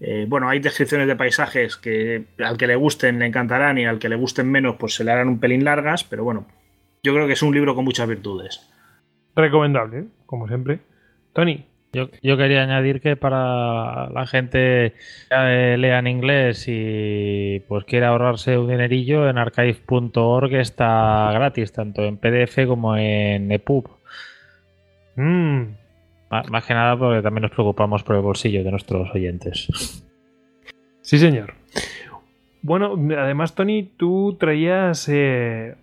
eh, 0.00 0.26
bueno, 0.28 0.48
hay 0.48 0.58
descripciones 0.58 1.06
de 1.06 1.16
paisajes 1.16 1.76
que 1.76 2.24
al 2.38 2.56
que 2.56 2.66
le 2.66 2.76
gusten 2.76 3.18
le 3.18 3.26
encantarán 3.26 3.78
y 3.78 3.86
al 3.86 3.98
que 3.98 4.08
le 4.08 4.16
gusten 4.16 4.50
menos 4.50 4.76
pues 4.76 4.94
se 4.94 5.04
le 5.04 5.12
harán 5.12 5.28
un 5.28 5.40
pelín 5.40 5.64
largas, 5.64 6.04
pero 6.04 6.24
bueno, 6.24 6.46
yo 7.02 7.14
creo 7.14 7.26
que 7.26 7.32
es 7.32 7.42
un 7.42 7.54
libro 7.54 7.74
con 7.74 7.84
muchas 7.84 8.08
virtudes. 8.08 8.68
Recomendable, 9.34 9.98
¿eh? 9.98 10.04
como 10.26 10.48
siempre. 10.48 10.80
Tony. 11.32 11.64
Yo, 11.92 12.10
yo, 12.22 12.36
quería 12.36 12.62
añadir 12.62 13.00
que 13.00 13.16
para 13.16 14.10
la 14.10 14.26
gente 14.26 14.92
que 15.30 15.76
lea 15.78 15.98
en 15.98 16.06
inglés 16.08 16.66
y 16.68 17.60
pues 17.68 17.84
quiere 17.84 18.04
ahorrarse 18.04 18.58
un 18.58 18.68
dinerillo, 18.68 19.30
en 19.30 19.38
archive.org 19.38 20.52
está 20.56 21.30
gratis, 21.32 21.72
tanto 21.72 22.04
en 22.04 22.18
PDF 22.18 22.66
como 22.66 22.98
en 22.98 23.50
EPUB. 23.50 23.88
Mm. 25.14 25.62
Más, 26.30 26.64
que 26.64 26.74
nada 26.74 26.98
porque 26.98 27.22
también 27.22 27.42
nos 27.42 27.52
preocupamos 27.52 28.02
por 28.02 28.16
el 28.16 28.22
bolsillo 28.22 28.64
de 28.64 28.70
nuestros 28.70 29.14
oyentes. 29.14 30.02
Sí, 31.00 31.18
señor. 31.18 31.54
Bueno, 32.62 32.98
además, 33.16 33.54
Tony, 33.54 33.84
tú 33.96 34.36
traías. 34.38 35.08
Eh, 35.08 35.76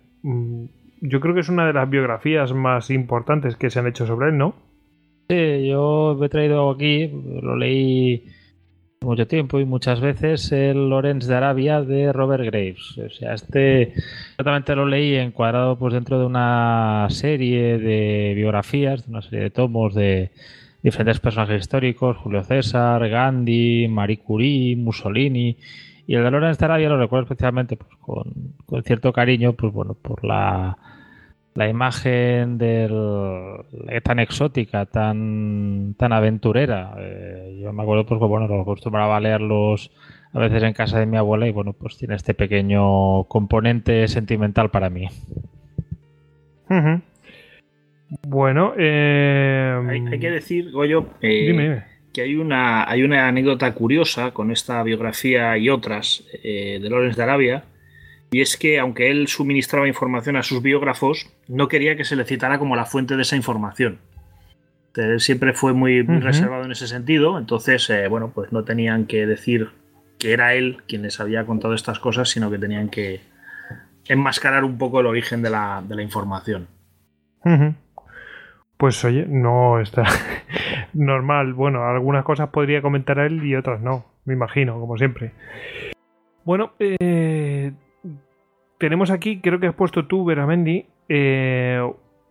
yo 1.00 1.20
creo 1.20 1.34
que 1.34 1.40
es 1.40 1.48
una 1.48 1.66
de 1.66 1.72
las 1.72 1.88
biografías 1.88 2.52
más 2.52 2.90
importantes 2.90 3.56
que 3.56 3.70
se 3.70 3.78
han 3.78 3.86
hecho 3.86 4.06
sobre 4.06 4.28
él, 4.28 4.38
¿no? 4.38 4.54
Sí, 5.28 5.66
yo 5.66 6.22
he 6.22 6.28
traído 6.28 6.70
aquí, 6.70 7.10
lo 7.40 7.56
leí 7.56 8.24
mucho 9.04 9.26
tiempo 9.26 9.60
y 9.60 9.64
muchas 9.64 10.00
veces, 10.00 10.50
el 10.52 10.88
Lorenz 10.88 11.26
de 11.26 11.34
Arabia 11.34 11.82
de 11.82 12.12
Robert 12.12 12.44
Graves. 12.44 12.98
O 12.98 13.10
sea, 13.10 13.34
este 13.34 13.92
exactamente 13.92 14.74
lo 14.74 14.86
leí 14.86 15.14
encuadrado 15.16 15.78
pues 15.78 15.94
dentro 15.94 16.18
de 16.18 16.26
una 16.26 17.06
serie 17.10 17.78
de 17.78 18.32
biografías, 18.34 19.04
de 19.04 19.10
una 19.10 19.22
serie 19.22 19.40
de 19.40 19.50
tomos 19.50 19.94
de 19.94 20.30
diferentes 20.82 21.20
personajes 21.20 21.62
históricos, 21.62 22.16
Julio 22.18 22.42
César, 22.42 23.08
Gandhi, 23.08 23.88
Marie 23.88 24.18
Curie, 24.18 24.76
Mussolini. 24.76 25.56
Y 26.06 26.14
el 26.14 26.24
de 26.24 26.30
Lorenz 26.30 26.58
de 26.58 26.64
Arabia 26.66 26.88
lo 26.88 26.98
recuerdo 26.98 27.24
especialmente 27.24 27.76
pues, 27.76 27.90
con, 28.00 28.54
con 28.66 28.82
cierto 28.82 29.12
cariño, 29.12 29.54
pues 29.54 29.72
bueno, 29.72 29.94
por 29.94 30.24
la 30.24 30.76
la 31.54 31.68
imagen 31.68 32.58
del, 32.58 32.92
tan 34.02 34.18
exótica, 34.18 34.86
tan, 34.86 35.94
tan 35.96 36.12
aventurera. 36.12 36.94
Eh, 36.98 37.60
yo 37.62 37.72
me 37.72 37.82
acuerdo 37.82 38.04
pues 38.06 38.20
bueno, 38.20 38.48
lo 38.48 38.62
acostumbraba 38.62 39.16
a 39.16 39.20
leerlos 39.20 39.90
a 40.32 40.40
veces 40.40 40.64
en 40.64 40.72
casa 40.72 40.98
de 40.98 41.06
mi 41.06 41.16
abuela 41.16 41.46
y 41.46 41.52
bueno, 41.52 41.72
pues 41.72 41.96
tiene 41.96 42.16
este 42.16 42.34
pequeño 42.34 43.24
componente 43.24 44.08
sentimental 44.08 44.70
para 44.70 44.90
mí. 44.90 45.08
Uh 46.68 46.74
-huh. 46.74 47.02
Bueno, 48.26 48.72
eh... 48.76 49.80
hay, 49.88 50.04
hay, 50.12 50.18
que 50.18 50.30
decir, 50.30 50.72
Goyo, 50.72 51.06
eh, 51.20 51.46
dime, 51.46 51.62
dime. 51.62 51.84
que 52.12 52.22
hay 52.22 52.34
una, 52.34 52.88
hay 52.88 53.02
una 53.02 53.28
anécdota 53.28 53.72
curiosa 53.74 54.32
con 54.32 54.50
esta 54.50 54.82
biografía 54.82 55.56
y 55.56 55.68
otras 55.68 56.24
eh, 56.42 56.80
de 56.82 56.90
Lorenz 56.90 57.16
de 57.16 57.22
Arabia, 57.22 57.64
y 58.34 58.40
es 58.40 58.56
que 58.56 58.80
aunque 58.80 59.12
él 59.12 59.28
suministraba 59.28 59.86
información 59.86 60.34
a 60.34 60.42
sus 60.42 60.60
biógrafos, 60.60 61.30
no 61.46 61.68
quería 61.68 61.94
que 61.94 62.04
se 62.04 62.16
le 62.16 62.24
citara 62.24 62.58
como 62.58 62.74
la 62.74 62.84
fuente 62.84 63.14
de 63.14 63.22
esa 63.22 63.36
información. 63.36 63.98
Él 64.96 65.20
siempre 65.20 65.52
fue 65.52 65.72
muy, 65.72 66.02
muy 66.02 66.16
uh 66.16 66.18
-huh. 66.18 66.22
reservado 66.24 66.64
en 66.64 66.72
ese 66.72 66.88
sentido, 66.88 67.38
entonces, 67.38 67.88
eh, 67.90 68.08
bueno, 68.08 68.32
pues 68.34 68.50
no 68.50 68.64
tenían 68.64 69.06
que 69.06 69.24
decir 69.24 69.68
que 70.18 70.32
era 70.32 70.54
él 70.54 70.82
quien 70.88 71.02
les 71.02 71.20
había 71.20 71.46
contado 71.46 71.74
estas 71.74 72.00
cosas, 72.00 72.28
sino 72.28 72.50
que 72.50 72.58
tenían 72.58 72.88
que 72.88 73.20
enmascarar 74.08 74.64
un 74.64 74.78
poco 74.78 74.98
el 74.98 75.06
origen 75.06 75.40
de 75.40 75.50
la, 75.50 75.84
de 75.86 75.94
la 75.94 76.02
información. 76.02 76.66
Uh 77.44 77.50
-huh. 77.50 77.74
Pues 78.76 79.04
oye, 79.04 79.26
no 79.28 79.78
está 79.78 80.02
normal. 80.92 81.52
Bueno, 81.52 81.84
algunas 81.84 82.24
cosas 82.24 82.48
podría 82.48 82.82
comentar 82.82 83.20
él 83.20 83.46
y 83.46 83.54
otras 83.54 83.80
no, 83.80 84.06
me 84.24 84.34
imagino, 84.34 84.80
como 84.80 84.98
siempre. 84.98 85.30
Bueno, 86.44 86.72
eh, 86.80 87.72
tenemos 88.84 89.10
aquí, 89.10 89.40
creo 89.40 89.58
que 89.58 89.66
has 89.66 89.74
puesto 89.74 90.04
tú, 90.04 90.26
Veramendi, 90.26 90.84
eh, 91.08 91.82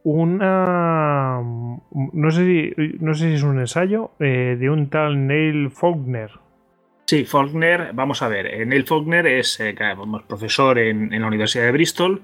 una. 0.03 1.41
No 1.41 2.29
sé, 2.29 2.45
si, 2.45 2.73
no 2.99 3.15
sé 3.15 3.29
si 3.29 3.33
es 3.33 3.41
un 3.41 3.59
ensayo 3.59 4.11
eh, 4.19 4.55
de 4.59 4.69
un 4.69 4.87
tal 4.91 5.25
Neil 5.25 5.71
Faulkner. 5.71 6.29
Sí, 7.07 7.25
Faulkner, 7.25 7.93
vamos 7.95 8.21
a 8.21 8.27
ver. 8.27 8.45
Eh, 8.45 8.67
Neil 8.67 8.85
Faulkner 8.85 9.25
es 9.25 9.59
profesor 10.27 10.77
en, 10.77 11.09
la 11.19 11.25
Universidad 11.25 11.63
de 11.63 11.71
Bristol. 11.71 12.21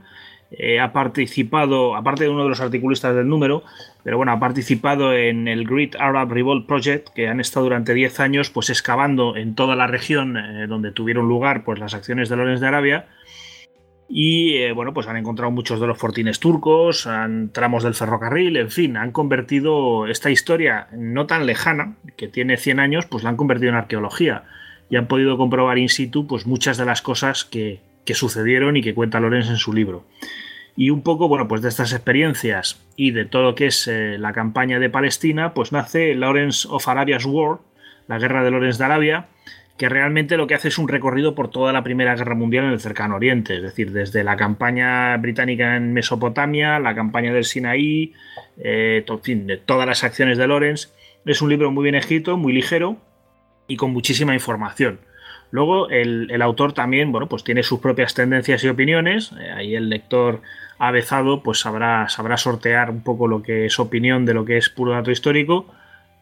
ha 0.80 0.93
participado, 0.93 1.95
aparte 1.95 2.25
de 2.25 2.30
uno 2.30 2.43
de 2.43 2.49
los 2.49 2.61
articulistas 2.61 3.16
del 3.16 3.27
número, 3.27 3.64
pero 4.03 4.17
bueno, 4.17 4.32
ha 4.32 4.40
participado 4.40 5.11
en 5.11 5.48
el 5.48 5.66
Great 5.66 5.95
Arab 5.99 6.32
Revolt 6.32 6.67
Project, 6.67 7.09
que 7.16 7.27
han 7.27 7.40
estado 7.40 7.64
durante 7.64 7.95
10 7.95 8.19
años 8.19 8.51
pues 8.51 8.69
excavando 8.69 9.35
en 9.35 9.56
toda 9.56 9.75
la 9.75 9.88
región 9.88 10.38
donde 10.67 10.91
tuvieron 10.91 11.27
lugar 11.27 11.64
pues, 11.64 11.80
las 11.80 11.95
acciones 11.95 12.30
de 12.30 12.35
Lorenz 12.35 12.59
de 12.59 12.67
Arabia 12.67 13.08
y 14.11 14.55
eh, 14.55 14.71
bueno, 14.71 14.91
pues 14.91 15.07
han 15.07 15.17
encontrado 15.17 15.51
muchos 15.51 15.79
de 15.79 15.85
los 15.85 15.99
fortines 15.99 16.39
turcos, 16.39 17.05
han, 17.05 17.51
tramos 17.51 17.83
del 17.83 17.93
ferrocarril, 17.93 18.57
en 18.57 18.71
fin, 18.71 18.97
han 18.97 19.11
convertido 19.11 20.07
esta 20.07 20.31
historia 20.31 20.88
no 20.91 21.27
tan 21.27 21.45
lejana, 21.45 21.95
que 22.17 22.27
tiene 22.27 22.57
100 22.57 22.79
años, 22.79 23.05
pues 23.05 23.23
la 23.23 23.29
han 23.29 23.38
convertido 23.38 23.69
en 23.69 23.77
arqueología 23.77 24.45
y 24.89 24.95
han 24.95 25.07
podido 25.07 25.38
comprobar 25.38 25.77
in 25.77 25.89
situ 25.89 26.25
pues 26.25 26.47
muchas 26.47 26.77
de 26.77 26.85
las 26.85 27.03
cosas 27.03 27.45
que, 27.45 27.81
que 28.03 28.15
sucedieron 28.15 28.75
y 28.75 28.81
que 28.81 28.95
cuenta 28.95 29.19
Lorenz 29.19 29.49
en 29.49 29.57
su 29.57 29.73
libro. 29.73 30.05
Y 30.75 30.89
un 30.89 31.03
poco, 31.03 31.27
bueno, 31.27 31.47
pues 31.47 31.61
de 31.61 31.69
estas 31.69 31.93
experiencias 31.93 32.81
y 32.95 33.11
de 33.11 33.25
todo 33.25 33.43
lo 33.43 33.55
que 33.55 33.67
es 33.67 33.88
eh, 33.88 34.17
la 34.17 34.33
campaña 34.33 34.79
de 34.79 34.89
Palestina, 34.89 35.53
pues 35.53 35.71
nace 35.71 36.15
Lawrence 36.15 36.67
of 36.71 36.88
Arabia's 36.88 37.25
War, 37.25 37.59
la 38.07 38.17
guerra 38.17 38.43
de 38.43 38.49
Lorenz 38.49 38.79
de 38.79 38.85
Arabia, 38.85 39.27
que 39.80 39.88
realmente 39.88 40.35
lo 40.35 40.45
que 40.45 40.56
hace 40.56 40.67
es 40.67 40.77
un 40.77 40.90
recorrido 40.90 41.33
por 41.33 41.49
toda 41.49 41.72
la 41.72 41.85
Primera 41.85 42.14
Guerra 42.14 42.35
Mundial 42.35 42.66
en 42.66 42.72
el 42.72 42.82
cercano 42.82 43.16
Oriente, 43.16 43.56
es 43.56 43.64
decir, 43.64 43.93
desde 43.93 44.25
la 44.25 44.35
campaña 44.35 45.16
británica 45.16 45.77
en 45.77 45.93
Mesopotamia, 45.93 46.80
la 46.80 46.93
campaña 46.93 47.32
del 47.32 47.45
Sinaí, 47.45 48.11
eh, 48.58 49.06
en 49.08 49.22
fin, 49.22 49.48
de 49.48 49.56
todas 49.56 49.88
las 49.88 50.03
acciones 50.03 50.38
de 50.38 50.49
Lawrence. 50.49 50.90
Es 51.25 51.41
un 51.41 51.49
libro 51.49 51.72
muy 51.72 51.83
bien 51.83 51.95
escrito, 51.95 52.35
muy 52.35 52.51
ligero 52.51 52.98
y 53.69 53.77
con 53.77 53.91
muchísima 53.91 54.33
información. 54.33 54.99
Luego 55.49 55.90
el, 55.90 56.30
el 56.30 56.41
autor 56.41 56.74
también, 56.74 57.14
bueno, 57.14 57.30
pues 57.30 57.45
tiene 57.45 57.64
sus 57.64 57.80
propias 57.80 58.14
tendencias 58.14 58.61
y 58.66 58.67
opiniones. 58.67 59.32
Eh, 59.40 59.49
ahí 59.49 59.75
el 59.75 59.88
lector 59.88 60.41
avezado, 60.77 61.41
pues 61.41 61.59
sabrá, 61.59 62.09
sabrá 62.09 62.35
sortear 62.35 62.90
un 62.90 63.01
poco 63.01 63.30
lo 63.30 63.41
que 63.41 63.66
es 63.67 63.80
opinión 63.80 64.25
de 64.25 64.33
lo 64.33 64.43
que 64.43 64.58
es 64.58 64.69
puro 64.69 64.91
dato 64.91 65.09
histórico 65.09 65.74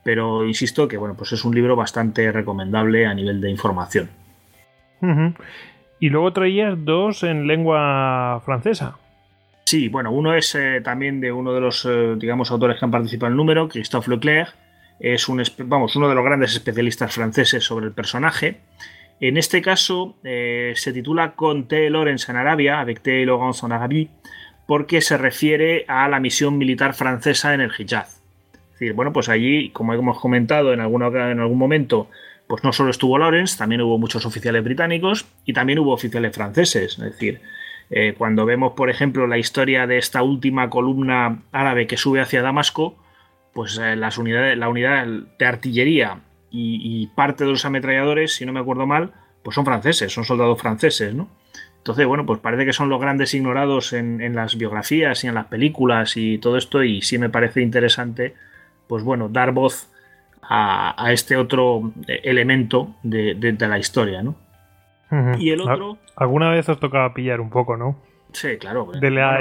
pero 0.08 0.48
insisto 0.48 0.88
que 0.88 0.96
bueno, 0.96 1.16
pues 1.18 1.34
es 1.34 1.44
un 1.44 1.54
libro 1.54 1.76
bastante 1.76 2.32
recomendable 2.32 3.06
a 3.06 3.14
nivel 3.14 3.42
de 3.42 3.50
información. 3.50 4.10
Uh 5.02 5.08
-huh. 5.08 5.34
Y 6.00 6.08
luego 6.08 6.32
traías 6.32 6.76
dos 6.86 7.24
en 7.24 7.46
lengua 7.46 8.42
francesa. 8.46 8.96
Sí, 9.66 9.90
bueno, 9.90 10.12
uno 10.12 10.34
es 10.34 10.56
eh, 10.56 10.80
también 10.82 11.20
de 11.20 11.34
uno 11.34 11.52
de 11.52 11.60
los, 11.60 11.84
eh, 11.84 12.16
digamos, 12.18 12.52
autores 12.52 12.80
que 12.80 12.86
han 12.86 12.92
participado 12.92 13.28
en 13.28 13.34
el 13.34 13.38
número, 13.38 13.68
Christophe 13.68 14.10
Leclerc, 14.10 14.56
es 15.02 15.28
un, 15.28 15.44
vamos, 15.66 15.94
uno 15.98 16.08
de 16.08 16.16
los 16.16 16.24
grandes 16.24 16.54
especialistas 16.54 17.14
franceses 17.14 17.62
sobre 17.66 17.88
el 17.88 17.92
personaje. 17.92 18.62
En 19.20 19.36
este 19.36 19.62
caso 19.62 20.16
eh, 20.24 20.72
se 20.78 20.94
titula 20.94 21.34
Conté 21.36 21.90
Lawrence 21.90 22.32
en 22.32 22.38
Arabia, 22.38 22.80
avec 22.80 23.02
T. 23.02 23.26
Laurence 23.26 23.66
en 23.66 23.74
Arabie, 23.74 24.08
porque 24.68 25.02
se 25.02 25.18
refiere 25.18 25.84
a 25.90 26.08
la 26.08 26.22
misión 26.22 26.58
militar 26.58 26.94
francesa 26.94 27.54
en 27.54 27.60
el 27.60 27.72
Hijaz. 27.78 28.17
Es 28.78 28.82
decir, 28.82 28.94
bueno, 28.94 29.12
pues 29.12 29.28
allí, 29.28 29.72
como 29.72 29.96
hemos 29.96 30.20
comentado 30.20 30.72
en, 30.72 30.82
alguna, 30.82 31.08
en 31.08 31.40
algún 31.40 31.58
momento, 31.58 32.12
pues 32.46 32.64
no 32.64 32.72
solo 32.72 32.92
estuvo 32.92 33.18
Lawrence, 33.18 33.58
también 33.58 33.82
hubo 33.82 33.98
muchos 33.98 34.24
oficiales 34.24 34.64
británicos 34.64 35.26
y 35.46 35.54
también 35.54 35.80
hubo 35.80 35.94
oficiales 35.94 36.32
franceses. 36.36 36.92
Es 36.92 37.00
decir, 37.00 37.42
eh, 37.90 38.14
cuando 38.16 38.46
vemos, 38.46 38.74
por 38.74 38.92
ejemplo, 38.92 39.26
la 39.26 39.40
historia 39.40 39.88
de 39.88 39.98
esta 39.98 40.22
última 40.22 40.70
columna 40.70 41.42
árabe 41.52 41.88
que 41.88 41.98
sube 41.98 42.22
hacia 42.22 42.44
Damasco, 42.44 42.96
pues 43.52 43.80
eh, 43.80 43.96
las 43.96 44.20
unidades, 44.20 44.56
la 44.60 44.70
unidad 44.70 45.08
de 45.08 45.46
artillería 45.48 46.20
y, 46.52 47.08
parte 47.16 47.46
de 47.46 47.50
los 47.50 47.66
ametralladores, 47.66 48.36
si 48.36 48.46
no 48.46 48.54
me 48.54 48.60
acuerdo 48.60 48.86
mal, 48.86 49.12
pues 49.42 49.56
son 49.56 49.66
franceses, 49.66 50.14
son 50.14 50.24
soldados 50.24 50.62
franceses, 50.62 51.16
¿no? 51.16 51.30
Entonces, 51.80 52.06
bueno, 52.06 52.28
pues 52.28 52.40
parece 52.42 52.64
que 52.64 52.74
son 52.74 52.90
los 52.90 53.02
grandes 53.02 53.34
ignorados 53.34 53.92
en 53.94 54.36
las 54.36 54.56
biografías 54.56 55.24
y 55.24 55.28
en 55.28 55.34
las 55.34 55.48
películas 55.48 56.16
y 56.16 56.38
todo 56.38 56.58
esto, 56.58 56.84
y 56.84 57.02
sí 57.02 57.18
me 57.18 57.30
parece 57.30 57.62
interesante 57.64 58.36
pues 58.88 59.04
bueno, 59.04 59.30
dar 59.30 59.52
voz 59.52 59.90
a, 60.42 61.04
a 61.04 61.12
este 61.12 61.36
otro 61.36 61.92
elemento 62.08 62.96
de, 63.04 63.36
de, 63.36 63.54
de 63.54 63.68
la 63.68 63.78
historia, 63.78 64.22
¿no? 64.22 64.36
Uh 65.12 65.16
-huh. 65.16 65.40
Y 65.40 65.52
el 65.52 65.62
otro... 65.62 65.98
Alguna 66.16 66.50
vez 66.50 66.68
os 66.70 66.80
tocaba 66.80 67.14
pillar 67.14 67.40
un 67.42 67.50
poco, 67.50 67.78
¿no? 67.78 67.98
Sí, 68.34 68.58
claro. 68.58 68.92
De 69.00 69.12
la 69.12 69.40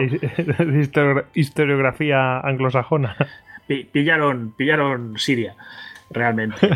claro. 0.93 1.25
historiografía 1.35 2.39
anglosajona. 2.41 3.17
Pillaron, 3.93 4.55
pillaron 4.57 5.19
Siria, 5.19 5.57
realmente. 6.11 6.57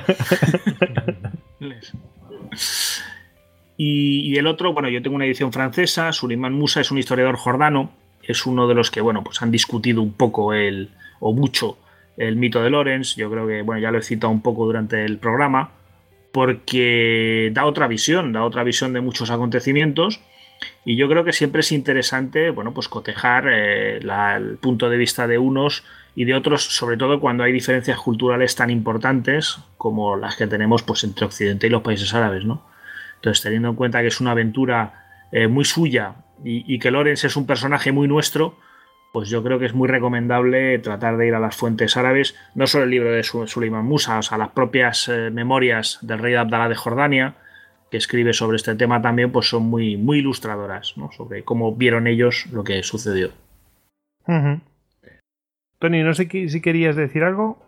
y, 3.76 4.32
y, 4.32 4.36
el 4.36 4.46
otro, 4.46 4.72
bueno, 4.72 4.88
yo 4.88 5.00
tengo 5.02 5.14
una 5.16 5.24
edición 5.24 5.52
francesa, 5.52 6.12
Suleiman 6.12 6.52
Musa 6.52 6.80
es 6.80 6.90
un 6.90 6.98
historiador 6.98 7.36
jordano, 7.36 7.92
es 8.24 8.44
uno 8.44 8.66
de 8.66 8.74
los 8.74 8.90
que, 8.90 9.00
bueno, 9.00 9.22
pues 9.22 9.40
han 9.40 9.52
discutido 9.52 10.02
un 10.02 10.14
poco 10.14 10.52
el, 10.52 10.90
o 11.20 11.32
mucho 11.32 11.78
el 12.20 12.36
mito 12.36 12.62
de 12.62 12.70
Lorenz, 12.70 13.16
yo 13.16 13.30
creo 13.30 13.46
que, 13.46 13.62
bueno, 13.62 13.80
ya 13.80 13.90
lo 13.90 13.98
he 13.98 14.02
citado 14.02 14.30
un 14.30 14.42
poco 14.42 14.66
durante 14.66 15.04
el 15.04 15.18
programa, 15.18 15.70
porque 16.32 17.50
da 17.54 17.64
otra 17.64 17.88
visión, 17.88 18.32
da 18.32 18.44
otra 18.44 18.62
visión 18.62 18.92
de 18.92 19.00
muchos 19.00 19.30
acontecimientos 19.30 20.20
Y 20.84 20.96
yo 20.96 21.08
creo 21.08 21.24
que 21.24 21.32
siempre 21.32 21.60
es 21.60 21.72
interesante, 21.72 22.50
bueno, 22.50 22.74
pues 22.74 22.88
cotejar 22.88 23.46
eh, 23.50 23.98
el 23.98 24.58
punto 24.58 24.90
de 24.90 24.98
vista 24.98 25.26
de 25.26 25.38
unos 25.38 25.84
y 26.14 26.24
de 26.26 26.34
otros, 26.34 26.62
sobre 26.62 26.98
todo 26.98 27.20
cuando 27.20 27.44
hay 27.44 27.52
diferencias 27.52 27.98
culturales 27.98 28.54
tan 28.54 28.68
importantes 28.68 29.58
como 29.78 30.16
las 30.16 30.36
que 30.36 30.46
tenemos 30.46 30.82
pues 30.82 31.02
entre 31.04 31.24
Occidente 31.24 31.66
y 31.66 31.70
los 31.70 31.82
países 31.82 32.12
árabes, 32.12 32.44
¿no? 32.44 32.66
Entonces, 33.16 33.42
teniendo 33.42 33.70
en 33.70 33.76
cuenta 33.76 34.02
que 34.02 34.08
es 34.08 34.20
una 34.20 34.32
aventura 34.32 35.26
eh, 35.32 35.46
muy 35.46 35.64
suya 35.64 36.16
y, 36.44 36.78
que 36.78 36.90
Lorenz 36.90 37.24
es 37.24 37.36
un 37.36 37.46
personaje 37.46 37.92
muy 37.92 38.08
nuestro, 38.08 38.56
pues 39.12 39.28
yo 39.28 39.42
creo 39.42 39.58
que 39.58 39.66
es 39.66 39.74
muy 39.74 39.88
recomendable 39.88 40.78
tratar 40.78 41.16
de 41.16 41.26
ir 41.26 41.34
a 41.34 41.40
las 41.40 41.56
fuentes 41.56 41.96
árabes, 41.96 42.36
no 42.54 42.66
solo 42.66 42.84
el 42.84 42.90
libro 42.90 43.12
de 43.12 43.22
Suleiman 43.22 43.84
Musa, 43.84 44.18
o 44.18 44.22
sea, 44.22 44.38
las 44.38 44.50
propias 44.50 45.08
eh, 45.08 45.30
memorias 45.30 45.98
del 46.02 46.18
rey 46.18 46.34
Abdalá 46.34 46.68
de 46.68 46.76
Jordania, 46.76 47.34
que 47.90 47.96
escribe 47.96 48.32
sobre 48.32 48.56
este 48.56 48.76
tema 48.76 49.02
también, 49.02 49.32
pues 49.32 49.48
son 49.48 49.64
muy, 49.64 49.96
muy 49.96 50.18
ilustradoras, 50.18 50.96
¿no? 50.96 51.10
Sobre 51.10 51.42
cómo 51.42 51.74
vieron 51.74 52.06
ellos 52.06 52.46
lo 52.52 52.62
que 52.62 52.82
sucedió. 52.82 53.30
Tony, 55.80 56.02
no 56.04 56.14
sé 56.14 56.28
si 56.48 56.60
querías 56.60 56.94
decir 56.94 57.24
algo. 57.24 57.58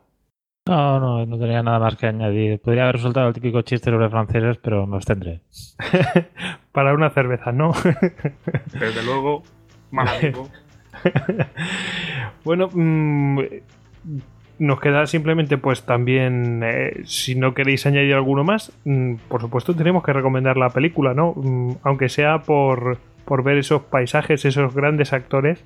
No, 0.69 1.01
no, 1.01 1.27
no 1.27 1.39
tenía 1.39 1.61
nada 1.63 1.81
más 1.81 1.97
que 1.97 2.07
añadir. 2.07 2.61
Podría 2.61 2.85
haber 2.85 2.97
resultado 2.97 3.27
el 3.27 3.35
típico 3.35 3.63
chiste 3.63 3.91
sobre 3.91 4.09
franceses, 4.11 4.59
pero 4.59 4.87
me 4.87 5.01
tendré. 5.01 5.41
Para 6.73 6.95
una 6.95 7.11
cerveza, 7.11 7.51
¿no? 7.51 7.73
Desde 8.73 9.03
luego, 9.05 9.43
mal 9.91 10.07
amigo. 10.07 10.49
bueno, 12.45 12.69
mm, 12.73 13.41
nos 14.59 14.81
queda 14.81 15.07
simplemente, 15.07 15.59
pues 15.59 15.85
también, 15.85 16.63
eh, 16.65 17.03
si 17.05 17.35
no 17.35 17.55
queréis 17.55 17.87
añadir 17.87 18.15
alguno 18.15 18.45
más, 18.45 18.73
mm, 18.85 19.15
por 19.29 19.41
supuesto 19.41 19.75
tenemos 19.75 20.05
que 20.05 20.13
recomendar 20.13 20.57
la 20.57 20.71
película, 20.71 21.15
¿no? 21.15 21.35
Mm, 21.37 21.73
aunque 21.83 22.09
sea 22.09 22.39
por, 22.43 22.99
por 23.25 23.43
ver 23.43 23.59
esos 23.59 23.83
paisajes, 23.83 24.45
esos 24.45 24.75
grandes 24.75 25.13
actores 25.13 25.65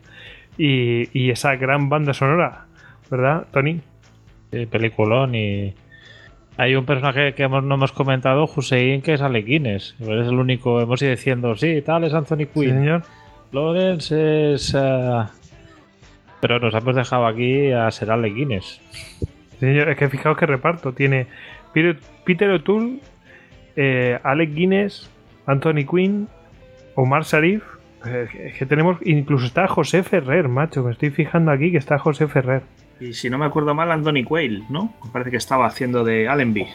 y, 0.57 1.09
y 1.19 1.31
esa 1.31 1.57
gran 1.57 1.89
banda 1.89 2.15
sonora, 2.15 2.67
¿verdad, 3.11 3.47
Tony? 3.53 3.81
Sí, 4.53 4.67
peliculón 4.67 5.35
y... 5.35 5.75
Hay 6.59 6.75
un 6.75 6.87
personaje 6.87 7.35
que 7.35 7.43
hemos, 7.43 7.63
no 7.63 7.75
hemos 7.75 7.93
comentado, 7.93 8.45
Hussein, 8.45 9.03
que 9.03 9.13
es 9.13 9.21
Ale 9.21 9.43
Guinness. 9.43 9.95
Es 10.01 10.27
el 10.27 10.39
único, 10.39 10.81
hemos 10.81 11.03
ido 11.03 11.11
diciendo, 11.11 11.55
sí, 11.55 11.83
tal 11.83 12.05
es 12.05 12.15
Anthony 12.15 12.47
Quinn. 12.53 12.71
señor. 12.71 13.03
Lawrence 13.53 14.55
es... 14.55 14.75
Eh, 14.77 15.25
pero 16.41 16.59
nos 16.59 16.75
hemos 16.75 16.95
dejado 16.95 17.27
aquí 17.27 17.73
a 17.73 17.91
ser 17.91 18.11
Ale 18.11 18.29
Guinness. 18.29 18.81
Señor, 19.59 19.89
es 19.89 19.97
que 19.97 20.09
fijaos 20.09 20.37
que 20.37 20.47
reparto. 20.47 20.93
Tiene 20.93 21.27
Peter, 21.73 22.51
O'Toole, 22.51 23.01
eh, 23.75 24.19
Alec 24.23 24.55
Guinness, 24.55 25.11
Anthony 25.47 25.87
Quinn, 25.89 26.29
Omar 26.95 27.25
Sharif. 27.25 27.63
Es 28.05 28.55
que 28.59 28.67
tenemos. 28.67 28.99
Incluso 29.03 29.47
está 29.47 29.67
José 29.67 30.03
Ferrer, 30.03 30.49
macho. 30.49 30.83
Me 30.83 30.93
estoy 30.93 31.11
fijando 31.11 31.51
aquí 31.51 31.73
que 31.73 31.79
está 31.79 31.99
José 31.99 32.29
Ferrer. 32.29 32.63
Y 33.01 33.15
si 33.15 33.29
no 33.29 33.39
me 33.39 33.47
acuerdo 33.47 33.75
mal, 33.75 33.91
Anthony 33.91 34.25
Quayle, 34.25 34.65
¿no? 34.71 34.95
Me 35.05 35.11
parece 35.11 35.31
que 35.31 35.37
estaba 35.37 35.67
haciendo 35.67 36.05
de 36.05 36.29
Allenby. 36.29 36.67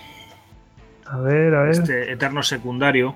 A 1.06 1.18
ver, 1.20 1.56
a 1.56 1.64
ver. 1.64 1.72
Este 1.72 2.12
eterno 2.12 2.44
secundario. 2.44 3.16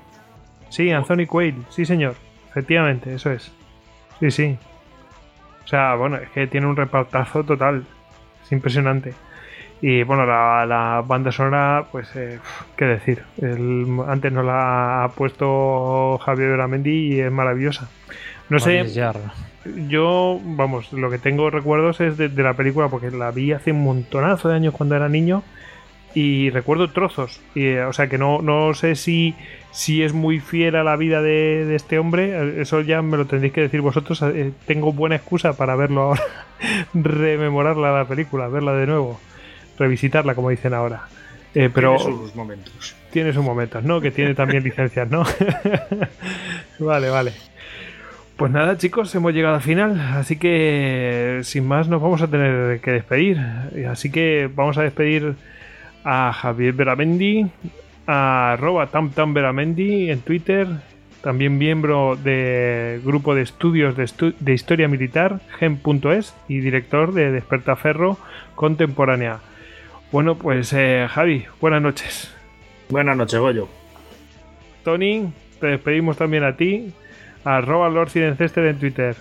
Sí, 0.70 0.92
Anthony 0.92 1.26
Quayle, 1.28 1.64
sí, 1.70 1.86
señor. 1.86 2.16
Efectivamente, 2.56 3.14
eso 3.14 3.32
es. 3.32 3.52
Sí, 4.22 4.32
sí. 4.32 4.58
O 5.66 5.68
sea, 5.68 5.96
bueno, 5.96 6.16
es 6.16 6.30
que 6.30 6.48
tiene 6.48 6.68
un 6.68 6.78
repartazo 6.78 7.44
total. 7.44 7.84
Es 8.46 8.52
impresionante. 8.54 9.14
Y 9.82 10.04
bueno, 10.04 10.26
la, 10.26 11.04
banda 11.06 11.34
sonora, 11.34 11.86
pues, 11.92 12.16
eh, 12.16 12.40
qué 12.78 12.86
decir. 12.86 13.24
antes 14.08 14.32
nos 14.32 14.46
la 14.46 15.04
ha 15.04 15.10
puesto 15.10 16.18
Javier 16.20 16.52
Beramendi 16.52 17.16
y 17.16 17.20
es 17.20 17.32
maravillosa. 17.32 17.90
No 18.48 18.58
sé. 18.60 18.86
Yo, 19.90 20.40
vamos, 20.42 20.94
lo 20.94 21.10
que 21.10 21.18
tengo 21.18 21.50
recuerdos 21.50 22.00
es 22.00 22.16
de, 22.18 22.30
la 22.30 22.54
película 22.54 22.88
porque 22.88 23.12
la 23.12 23.32
vi 23.32 23.52
hace 23.52 23.74
un 23.74 23.84
montonazo 23.84 24.48
de 24.48 24.56
años 24.56 24.74
cuando 24.74 24.96
era 24.96 25.10
niño 25.10 25.44
y 26.14 26.52
recuerdo 26.52 26.90
trozos. 26.92 27.42
Y, 27.54 27.76
o 27.76 27.92
sea 27.92 28.08
que 28.08 28.18
no, 28.18 28.42
no 28.42 28.74
sé 28.76 28.96
si 28.96 29.36
si 29.76 30.04
es 30.04 30.14
muy 30.14 30.40
fiel 30.40 30.78
a 30.78 30.86
la 30.86 30.96
vida 30.96 31.22
de, 31.22 31.76
este 31.76 32.00
hombre, 32.00 32.62
eso 32.62 32.80
ya 32.80 33.02
me 33.02 33.18
lo 33.18 33.26
tendréis 33.26 33.52
que 33.52 33.60
decir 33.60 33.82
vosotros. 33.82 34.22
Eh, 34.22 34.54
tengo 34.66 34.94
buena 34.94 35.18
excusa 35.18 35.58
para 35.58 35.76
verlo 35.76 36.02
ahora, 36.04 36.24
rememorarla 36.94 37.92
la 37.92 38.06
película, 38.06 38.48
verla 38.48 38.72
de 38.74 38.88
nuevo, 38.88 39.20
revisitarla, 39.78 40.34
como 40.34 40.50
dicen 40.50 40.74
ahora. 40.74 41.10
Eh, 41.54 41.70
pero 41.74 41.98
tiene 41.98 42.14
sus 42.14 42.36
momentos. 42.36 42.96
Tiene 43.12 43.34
sus 43.34 43.44
momentos, 43.44 43.84
¿no? 43.84 44.00
Que 44.00 44.12
tiene 44.12 44.34
también 44.34 44.64
licencias, 44.64 45.10
¿no? 45.12 45.26
vale, 46.80 47.10
vale. 47.10 47.34
Pues 48.38 48.54
nada, 48.54 48.78
chicos, 48.78 49.14
hemos 49.14 49.34
llegado 49.34 49.56
al 49.56 49.62
final, 49.62 50.00
así 50.00 50.38
que 50.38 51.42
sin 51.44 51.68
más 51.68 51.90
nos 51.90 52.02
vamos 52.02 52.22
a 52.22 52.28
tener 52.28 52.80
que 52.80 52.92
despedir. 52.92 53.40
Así 53.90 54.10
que 54.10 54.50
vamos 54.56 54.78
a 54.78 54.84
despedir 54.84 55.36
a 56.06 56.32
Javier 56.32 56.74
Beramendi, 56.74 57.48
a 58.08 58.54
arroba 58.54 58.88
tamtamberamendi 58.88 60.10
en 60.10 60.22
Twitter, 60.22 60.68
también 61.22 61.58
miembro 61.58 62.16
del 62.16 63.02
grupo 63.02 63.34
de 63.34 63.42
estudios 63.42 63.96
de, 63.96 64.54
historia 64.54 64.88
militar, 64.88 65.42
gen.es 65.58 66.36
y 66.48 66.60
director 66.60 67.14
de 67.14 67.32
Despertaferro 67.32 68.18
Contemporánea. 68.54 69.40
Bueno, 70.12 70.36
pues 70.36 70.72
eh, 70.74 71.08
Javi, 71.10 71.46
buenas 71.60 71.82
noches. 71.82 72.34
Buenas 72.90 73.18
noches, 73.18 73.40
Goyo. 73.40 73.68
Tony, 74.84 75.34
te 75.60 75.68
despedimos 75.68 76.18
también 76.18 76.44
a 76.44 76.56
ti, 76.56 76.94
arroba 77.44 77.90
Lord 77.90 78.10
Silencester 78.10 78.66
en 78.66 78.80
Twitter. 78.80 79.16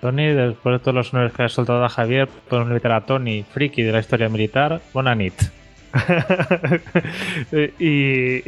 Tony, 0.00 0.28
después 0.28 0.74
de 0.74 0.78
todos 0.78 0.94
los 0.94 1.12
honores 1.12 1.32
que 1.32 1.42
has 1.42 1.52
soltado 1.52 1.84
a 1.84 1.88
Javier, 1.88 2.28
podemos 2.48 2.70
invitar 2.70 2.92
a 2.92 3.00
Tony, 3.00 3.42
friki 3.42 3.82
de 3.82 3.92
la 3.92 3.98
historia 3.98 4.28
militar, 4.28 4.80
Bonanit. 4.92 5.34
y 7.78 8.42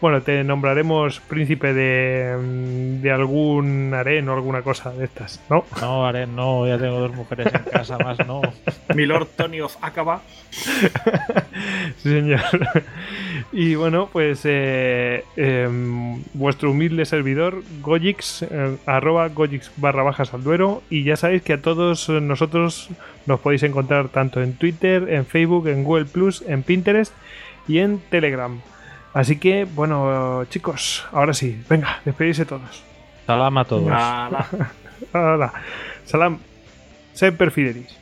bueno, 0.00 0.22
te 0.22 0.44
nombraremos 0.44 1.20
príncipe 1.20 1.74
de, 1.74 2.98
de 3.00 3.10
algún 3.10 3.92
harén 3.94 4.28
o 4.28 4.34
alguna 4.34 4.62
cosa 4.62 4.92
de 4.92 5.04
estas, 5.04 5.42
¿no? 5.50 5.64
No, 5.80 6.06
harén, 6.06 6.36
no, 6.36 6.66
ya 6.66 6.78
tengo 6.78 7.00
dos 7.00 7.14
mujeres 7.14 7.52
en 7.52 7.62
casa 7.70 7.98
más, 7.98 8.18
no. 8.26 8.42
Milord 8.94 9.28
Tony 9.36 9.60
of 9.60 9.76
Acaba. 9.80 10.20
sí, 10.50 12.08
señor. 12.08 12.40
Y 13.52 13.74
bueno, 13.74 14.08
pues 14.12 14.42
eh, 14.44 15.24
em, 15.36 16.22
vuestro 16.34 16.70
humilde 16.70 17.04
servidor, 17.04 17.62
Gojix, 17.80 18.42
eh, 18.42 18.76
arroba 18.86 19.28
Gojix 19.28 19.72
barra 19.76 20.02
bajas 20.02 20.32
al 20.34 20.44
duero. 20.44 20.82
Y 20.90 21.04
ya 21.04 21.16
sabéis 21.16 21.42
que 21.42 21.54
a 21.54 21.62
todos 21.62 22.08
nosotros 22.08 22.90
nos 23.26 23.40
podéis 23.40 23.62
encontrar 23.62 24.08
tanto 24.08 24.42
en 24.42 24.54
Twitter, 24.54 25.08
en 25.10 25.26
Facebook, 25.26 25.68
en 25.68 25.84
Google 25.84 26.06
Plus, 26.06 26.42
en 26.46 26.62
Pinterest 26.62 27.12
y 27.68 27.78
en 27.78 28.00
Telegram. 28.10 28.60
Así 29.12 29.38
que, 29.38 29.64
bueno, 29.64 30.44
chicos, 30.50 31.06
ahora 31.12 31.34
sí, 31.34 31.62
venga, 31.68 32.00
despedidse 32.04 32.44
todos. 32.44 32.84
Salam 33.26 33.58
a 33.58 33.64
todos. 33.64 33.92
Salam. 36.04 36.38
Semper 37.12 37.50
Fidelis. 37.50 37.99